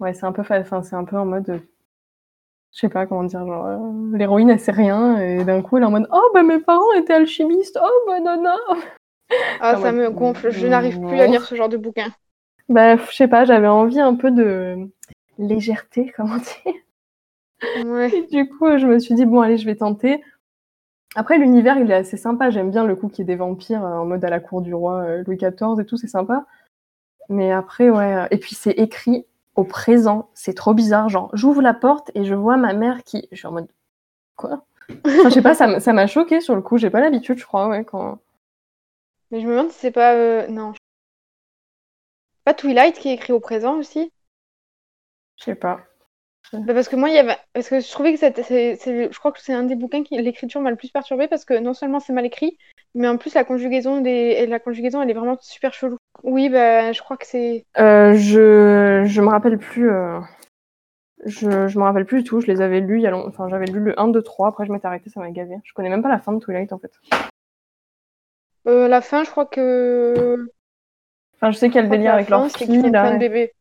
Ouais, 0.00 0.14
c'est 0.14 0.26
un 0.26 0.32
peu, 0.32 0.42
enfin, 0.42 0.82
c'est 0.82 0.96
un 0.96 1.04
peu 1.04 1.16
en 1.16 1.26
mode 1.26 1.62
je 2.74 2.80
sais 2.80 2.88
pas 2.88 3.06
comment 3.06 3.22
dire, 3.22 3.46
genre, 3.46 3.66
euh, 3.66 4.16
l'héroïne, 4.16 4.50
elle 4.50 4.58
sait 4.58 4.72
rien, 4.72 5.18
et 5.18 5.44
d'un 5.44 5.62
coup, 5.62 5.76
elle 5.76 5.84
est 5.84 5.86
en 5.86 5.92
mode 5.92 6.08
Oh, 6.12 6.30
bah 6.34 6.42
mes 6.42 6.58
parents 6.58 6.92
étaient 6.96 7.12
alchimistes, 7.12 7.78
oh, 7.80 8.08
bah 8.08 8.18
nana 8.18 8.56
Ah, 9.60 9.76
ça 9.76 9.92
me 9.92 10.10
gonfle, 10.10 10.50
je 10.50 10.66
n'arrive 10.66 11.00
plus 11.00 11.20
à 11.20 11.26
lire 11.28 11.44
ce 11.44 11.54
genre 11.54 11.68
de 11.68 11.76
bouquin. 11.76 12.08
Bah, 12.68 12.96
je 12.96 13.12
sais 13.12 13.28
pas, 13.28 13.44
j'avais 13.44 13.68
envie 13.68 14.00
un 14.00 14.16
peu 14.16 14.30
de 14.32 14.88
légèreté, 15.38 16.12
comment 16.16 16.36
dire. 16.36 16.74
Ouais. 17.86 18.12
Et 18.12 18.26
du 18.26 18.48
coup, 18.48 18.76
je 18.76 18.86
me 18.86 18.98
suis 18.98 19.14
dit 19.14 19.24
Bon, 19.24 19.40
allez, 19.40 19.56
je 19.56 19.64
vais 19.64 19.76
tenter. 19.76 20.22
Après, 21.14 21.38
l'univers, 21.38 21.78
il 21.78 21.90
est 21.90 21.94
assez 21.94 22.16
sympa, 22.16 22.50
j'aime 22.50 22.70
bien 22.70 22.84
le 22.84 22.96
coup 22.96 23.08
qu'il 23.08 23.20
y 23.20 23.22
ait 23.22 23.34
des 23.34 23.36
vampires 23.36 23.84
euh, 23.84 23.98
en 23.98 24.04
mode 24.04 24.24
à 24.24 24.30
la 24.30 24.40
cour 24.40 24.62
du 24.62 24.74
roi 24.74 25.02
euh, 25.02 25.22
Louis 25.26 25.36
XIV 25.36 25.80
et 25.80 25.86
tout, 25.86 25.96
c'est 25.96 26.08
sympa. 26.08 26.44
Mais 27.28 27.52
après, 27.52 27.90
ouais, 27.90 28.26
et 28.30 28.38
puis 28.38 28.54
c'est 28.54 28.72
écrit 28.72 29.26
au 29.54 29.64
présent. 29.64 30.30
C'est 30.34 30.54
trop 30.54 30.74
bizarre. 30.74 31.08
Genre, 31.08 31.30
j'ouvre 31.32 31.62
la 31.62 31.74
porte 31.74 32.10
et 32.14 32.24
je 32.24 32.34
vois 32.34 32.56
ma 32.56 32.74
mère 32.74 33.04
qui. 33.04 33.28
Je 33.32 33.36
suis 33.36 33.46
en 33.46 33.52
mode. 33.52 33.68
Quoi? 34.36 34.66
Je 35.04 35.30
sais 35.30 35.42
pas, 35.42 35.54
ça 35.54 35.92
m'a 35.92 36.06
choqué 36.06 36.40
sur 36.40 36.54
le 36.54 36.62
coup. 36.62 36.76
J'ai 36.76 36.90
pas 36.90 37.00
l'habitude, 37.00 37.38
je 37.38 37.46
crois, 37.46 37.68
ouais. 37.68 37.84
Quand... 37.84 38.18
Mais 39.30 39.40
je 39.40 39.46
me 39.46 39.52
demande 39.52 39.70
si 39.70 39.78
c'est 39.78 39.90
pas. 39.90 40.14
Euh... 40.14 40.46
Non. 40.48 40.72
Pas 42.44 42.54
Twilight 42.54 42.98
qui 42.98 43.08
est 43.08 43.14
écrit 43.14 43.32
au 43.32 43.40
présent 43.40 43.78
aussi? 43.78 44.12
Je 45.36 45.44
sais 45.44 45.54
pas. 45.54 45.80
Bah 46.52 46.74
parce 46.74 46.88
que 46.88 46.96
moi, 46.96 47.08
il 47.08 47.14
y 47.14 47.18
avait... 47.18 47.36
parce 47.52 47.68
que 47.68 47.80
je 47.80 47.90
trouvais 47.90 48.12
que 48.12 48.18
c'était, 48.18 48.76
je 48.76 49.18
crois 49.18 49.32
que 49.32 49.40
c'est 49.40 49.52
un 49.52 49.64
des 49.64 49.74
bouquins 49.74 50.04
qui 50.04 50.16
l'écriture 50.16 50.60
m'a 50.60 50.70
le 50.70 50.76
plus 50.76 50.90
perturbé 50.90 51.26
parce 51.26 51.44
que 51.44 51.58
non 51.58 51.74
seulement 51.74 52.00
c'est 52.00 52.12
mal 52.12 52.26
écrit, 52.26 52.58
mais 52.94 53.08
en 53.08 53.16
plus 53.16 53.34
la 53.34 53.44
conjugaison 53.44 54.00
des, 54.00 54.46
la 54.46 54.60
conjugaison, 54.60 55.02
elle 55.02 55.10
est 55.10 55.14
vraiment 55.14 55.36
super 55.40 55.72
chelou. 55.72 55.96
Oui, 56.22 56.48
bah 56.48 56.92
je 56.92 57.00
crois 57.02 57.16
que 57.16 57.26
c'est. 57.26 57.64
Euh, 57.78 58.14
je 58.14 59.02
je 59.04 59.20
me 59.20 59.28
rappelle 59.28 59.58
plus. 59.58 59.90
Euh... 59.90 60.20
Je 61.24 61.68
je 61.68 61.78
me 61.78 61.84
rappelle 61.84 62.04
plus 62.04 62.22
du 62.22 62.28
tout. 62.28 62.40
Je 62.40 62.46
les 62.46 62.60
avais 62.60 62.80
lus 62.80 62.98
il 62.98 63.02
y 63.02 63.06
a 63.06 63.10
longtemps. 63.10 63.28
Enfin, 63.28 63.48
j'avais 63.48 63.66
lu 63.66 63.80
le 63.80 63.98
1, 63.98 64.08
2, 64.08 64.22
3. 64.22 64.48
Après, 64.48 64.66
je 64.66 64.72
m'étais 64.72 64.86
arrêtée, 64.86 65.10
ça 65.10 65.20
m'a 65.20 65.30
gavé. 65.30 65.56
Je 65.64 65.72
connais 65.72 65.88
même 65.88 66.02
pas 66.02 66.08
la 66.08 66.20
fin 66.20 66.32
de 66.32 66.38
Twilight 66.38 66.72
en 66.72 66.78
fait. 66.78 66.92
Euh, 68.66 68.88
la 68.88 69.00
fin, 69.00 69.24
je 69.24 69.30
crois 69.30 69.46
que. 69.46 70.36
Enfin, 71.36 71.50
je 71.50 71.56
sais 71.56 71.68
qu'il 71.68 71.76
y 71.76 71.78
a 71.80 71.82
le 71.82 71.88
délire 71.88 72.14
avec 72.14 72.28
leur 72.28 72.48
fille 72.50 72.90
là. 72.90 73.02
Plein 73.02 73.14
de 73.14 73.18
bébés. 73.18 73.52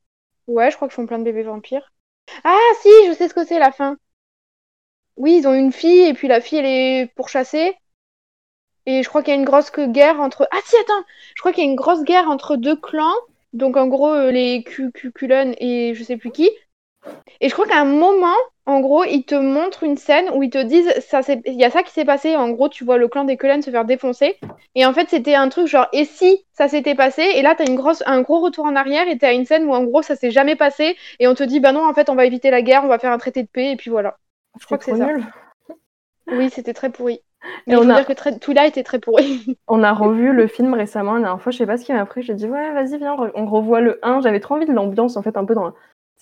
Ouais, 0.47 0.69
je 0.69 0.75
crois 0.75 0.87
qu'ils 0.87 0.95
font 0.95 1.05
plein 1.07 1.19
de 1.19 1.23
bébés 1.23 1.43
vampires. 1.43 1.91
Ah 2.45 2.57
si, 2.81 2.89
je 3.07 3.13
sais 3.13 3.27
ce 3.27 3.33
que 3.33 3.43
c'est 3.45 3.59
la 3.59 3.71
fin. 3.73 3.97
Oui, 5.17 5.37
ils 5.39 5.47
ont 5.47 5.55
une 5.55 5.71
fille 5.71 6.05
et 6.05 6.13
puis 6.13 6.27
la 6.27 6.39
fille 6.39 6.59
elle 6.59 6.65
est 6.67 7.07
pourchassée. 7.15 7.75
Et 8.85 9.03
je 9.03 9.09
crois 9.09 9.23
qu'il 9.23 9.33
y 9.33 9.37
a 9.37 9.39
une 9.39 9.45
grosse 9.45 9.71
guerre 9.71 10.19
entre. 10.19 10.47
Ah 10.51 10.59
si, 10.65 10.75
attends, 10.77 11.05
je 11.35 11.41
crois 11.41 11.51
qu'il 11.53 11.63
y 11.63 11.67
a 11.67 11.69
une 11.69 11.75
grosse 11.75 12.03
guerre 12.03 12.29
entre 12.29 12.55
deux 12.55 12.75
clans. 12.75 13.13
Donc 13.53 13.77
en 13.77 13.87
gros 13.87 14.13
euh, 14.13 14.31
les 14.31 14.63
Cuculen 14.63 15.55
et 15.59 15.93
je 15.95 16.03
sais 16.03 16.17
plus 16.17 16.31
qui. 16.31 16.49
Et 17.41 17.49
je 17.49 17.53
crois 17.53 17.67
qu'à 17.67 17.79
un 17.79 17.85
moment, 17.85 18.35
en 18.65 18.79
gros, 18.79 19.03
ils 19.03 19.23
te 19.23 19.35
montrent 19.35 19.83
une 19.83 19.97
scène 19.97 20.29
où 20.33 20.43
ils 20.43 20.49
te 20.49 20.61
disent 20.61 20.89
ça 21.01 21.21
il 21.45 21.59
y 21.59 21.65
a 21.65 21.69
ça 21.69 21.83
qui 21.83 21.91
s'est 21.91 22.05
passé. 22.05 22.35
En 22.35 22.49
gros, 22.49 22.69
tu 22.69 22.85
vois 22.85 22.97
le 22.97 23.07
clan 23.07 23.25
des 23.25 23.37
Cullen 23.37 23.61
se 23.61 23.71
faire 23.71 23.85
défoncer. 23.85 24.37
Et 24.75 24.85
en 24.85 24.93
fait, 24.93 25.09
c'était 25.09 25.35
un 25.35 25.49
truc 25.49 25.67
genre 25.67 25.87
et 25.91 26.05
si 26.05 26.45
ça 26.53 26.67
s'était 26.67 26.95
passé? 26.95 27.23
Et 27.35 27.41
là, 27.41 27.55
t'as 27.55 27.65
une 27.65 27.75
grosse, 27.75 28.03
un 28.05 28.21
gros 28.21 28.39
retour 28.39 28.65
en 28.65 28.75
arrière 28.75 29.07
et 29.07 29.17
t'as 29.17 29.33
une 29.33 29.45
scène 29.45 29.65
où 29.65 29.73
en 29.73 29.83
gros 29.83 30.01
ça 30.01 30.15
s'est 30.15 30.31
jamais 30.31 30.55
passé. 30.55 30.95
Et 31.19 31.27
on 31.27 31.33
te 31.33 31.43
dit 31.43 31.59
bah 31.59 31.73
non, 31.73 31.85
en 31.85 31.93
fait, 31.93 32.09
on 32.09 32.15
va 32.15 32.25
éviter 32.25 32.51
la 32.51 32.61
guerre, 32.61 32.83
on 32.85 32.87
va 32.87 32.99
faire 32.99 33.11
un 33.11 33.17
traité 33.17 33.43
de 33.43 33.49
paix 33.49 33.71
et 33.71 33.75
puis 33.75 33.89
voilà. 33.89 34.17
Je 34.59 34.65
crois 34.65 34.77
que 34.77 34.85
c'est 34.85 34.95
ça. 34.95 35.07
Oui, 36.31 36.49
c'était 36.49 36.73
très 36.73 36.89
pourri. 36.89 37.19
Mais 37.67 37.73
et 37.73 37.77
on 37.77 37.89
a... 37.89 37.95
dire 37.95 38.05
que 38.05 38.13
très... 38.13 38.37
Twilight 38.37 38.69
était 38.69 38.83
très 38.83 38.99
pourri. 38.99 39.57
on 39.67 39.83
a 39.83 39.91
revu 39.91 40.31
le 40.31 40.47
film 40.47 40.73
récemment 40.73 41.15
la 41.15 41.19
dernière 41.19 41.41
fois, 41.41 41.51
je 41.51 41.57
sais 41.57 41.65
pas 41.65 41.77
ce 41.77 41.83
qui 41.83 41.91
m'a 41.91 42.05
pris. 42.05 42.23
J'ai 42.23 42.33
dit 42.33 42.47
ouais, 42.47 42.71
vas-y, 42.71 42.97
viens, 42.97 43.17
on 43.35 43.45
revoit 43.45 43.81
le 43.81 43.99
1. 44.03 44.21
J'avais 44.21 44.39
trop 44.39 44.55
envie 44.55 44.65
de 44.65 44.71
l'ambiance 44.71 45.17
en 45.17 45.21
fait, 45.21 45.35
un 45.35 45.43
peu 45.43 45.53
dans 45.53 45.73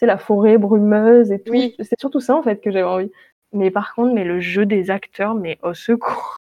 c'est 0.01 0.07
la 0.07 0.17
forêt 0.17 0.57
brumeuse 0.57 1.31
et 1.31 1.39
tout. 1.39 1.53
C'est 1.79 1.99
surtout 1.99 2.19
ça 2.19 2.35
en 2.35 2.41
fait 2.41 2.59
que 2.59 2.71
j'avais 2.71 2.83
envie. 2.83 3.11
Mais 3.53 3.69
par 3.69 3.93
contre, 3.93 4.13
mais 4.13 4.23
le 4.23 4.39
jeu 4.39 4.65
des 4.65 4.89
acteurs, 4.89 5.35
mais 5.35 5.59
au 5.61 5.73
secours. 5.73 6.37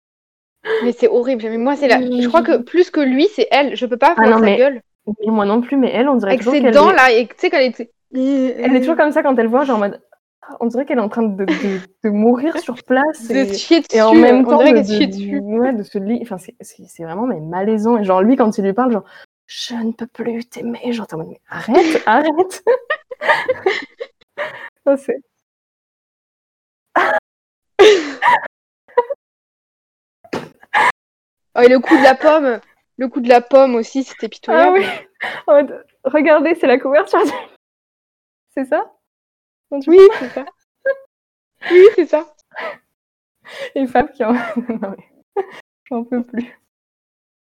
Mais 0.84 0.94
c'est 0.94 1.08
horrible. 1.08 1.44
Mais 1.44 1.58
moi, 1.58 1.76
c'est 1.76 1.88
la. 1.88 2.00
Je 2.00 2.28
crois 2.28 2.42
que 2.42 2.58
plus 2.58 2.90
que 2.90 3.02
lui, 3.02 3.28
c'est 3.34 3.48
elle. 3.52 3.76
Je 3.76 3.86
peux 3.86 3.98
pas 3.98 4.14
ah 4.18 4.40
sa 4.40 4.56
gueule. 4.56 4.82
Mais 5.26 5.32
moi 5.32 5.46
non 5.46 5.62
plus, 5.62 5.76
mais 5.76 5.92
elle, 5.92 6.08
on 6.08 6.16
dirait 6.16 6.34
Avec 6.34 6.44
ses 6.44 6.62
dents 6.72 6.92
là, 6.92 7.12
et 7.12 7.28
tu 7.28 7.34
sais 7.38 7.50
qu'elle 7.50 7.64
est. 7.64 7.92
Elle 8.14 8.76
est 8.76 8.80
toujours 8.80 8.96
comme 8.96 9.12
ça 9.12 9.24
quand 9.24 9.38
elle 9.38 9.48
voit, 9.48 9.66
genre 9.66 9.78
en 9.78 9.80
mode. 9.80 10.02
On 10.60 10.66
dirait 10.66 10.86
qu'elle 10.86 10.98
est 10.98 11.02
en 11.02 11.10
train 11.10 11.22
de, 11.24 11.46
de, 11.46 12.10
mourir 12.10 12.58
sur 12.58 12.82
place. 12.84 13.30
et, 13.30 13.54
chier 13.54 13.82
dessus, 13.82 13.98
et 13.98 14.02
en 14.02 14.16
même 14.16 14.46
temps, 14.46 14.58
de, 14.58 14.66
de, 14.66 15.60
ouais, 15.60 15.74
de 15.74 15.84
se 15.84 16.22
Enfin, 16.24 16.38
c'est 16.62 17.04
vraiment 17.04 17.28
mais 17.28 17.40
malaisant. 17.40 17.98
Et 17.98 18.04
genre, 18.04 18.24
lui, 18.24 18.36
quand 18.36 18.58
il 18.58 18.64
lui 18.64 18.74
parle, 18.74 18.92
genre, 18.92 19.06
je 19.50 19.74
ne 19.74 19.92
peux 19.92 20.08
plus 20.08 20.46
t'aimer. 20.46 20.94
Genre, 20.94 21.08
mais 21.18 21.42
arrête, 21.50 22.04
arrête. 22.06 22.64
Ça, 24.86 24.96
c'est. 24.96 25.22
oh, 31.56 31.62
et 31.62 31.68
le 31.68 31.80
coup 31.80 31.98
de 31.98 32.04
la 32.04 32.16
pomme, 32.16 32.62
le 32.98 33.08
coup 33.08 33.22
de 33.22 33.28
la 33.28 33.42
pomme 33.42 33.76
aussi, 33.76 34.04
c'était 34.04 34.30
pitoyable. 34.30 34.84
Ah 35.48 35.62
oui. 35.62 35.68
Regardez, 36.04 36.56
c'est 36.56 36.68
la 36.68 36.78
couverture. 36.78 37.20
C'est 38.52 38.66
ça? 38.66 38.94
Oui, 39.72 40.00
c'est 40.20 40.30
ça? 40.30 40.46
oui, 41.72 41.86
c'est 41.96 42.06
ça. 42.08 42.34
Et 43.74 43.88
Fab 43.88 44.12
qui 44.12 44.24
en. 44.24 44.34
non, 44.70 44.96
mais... 44.98 45.44
J'en 45.86 46.04
peux 46.04 46.24
plus. 46.24 46.60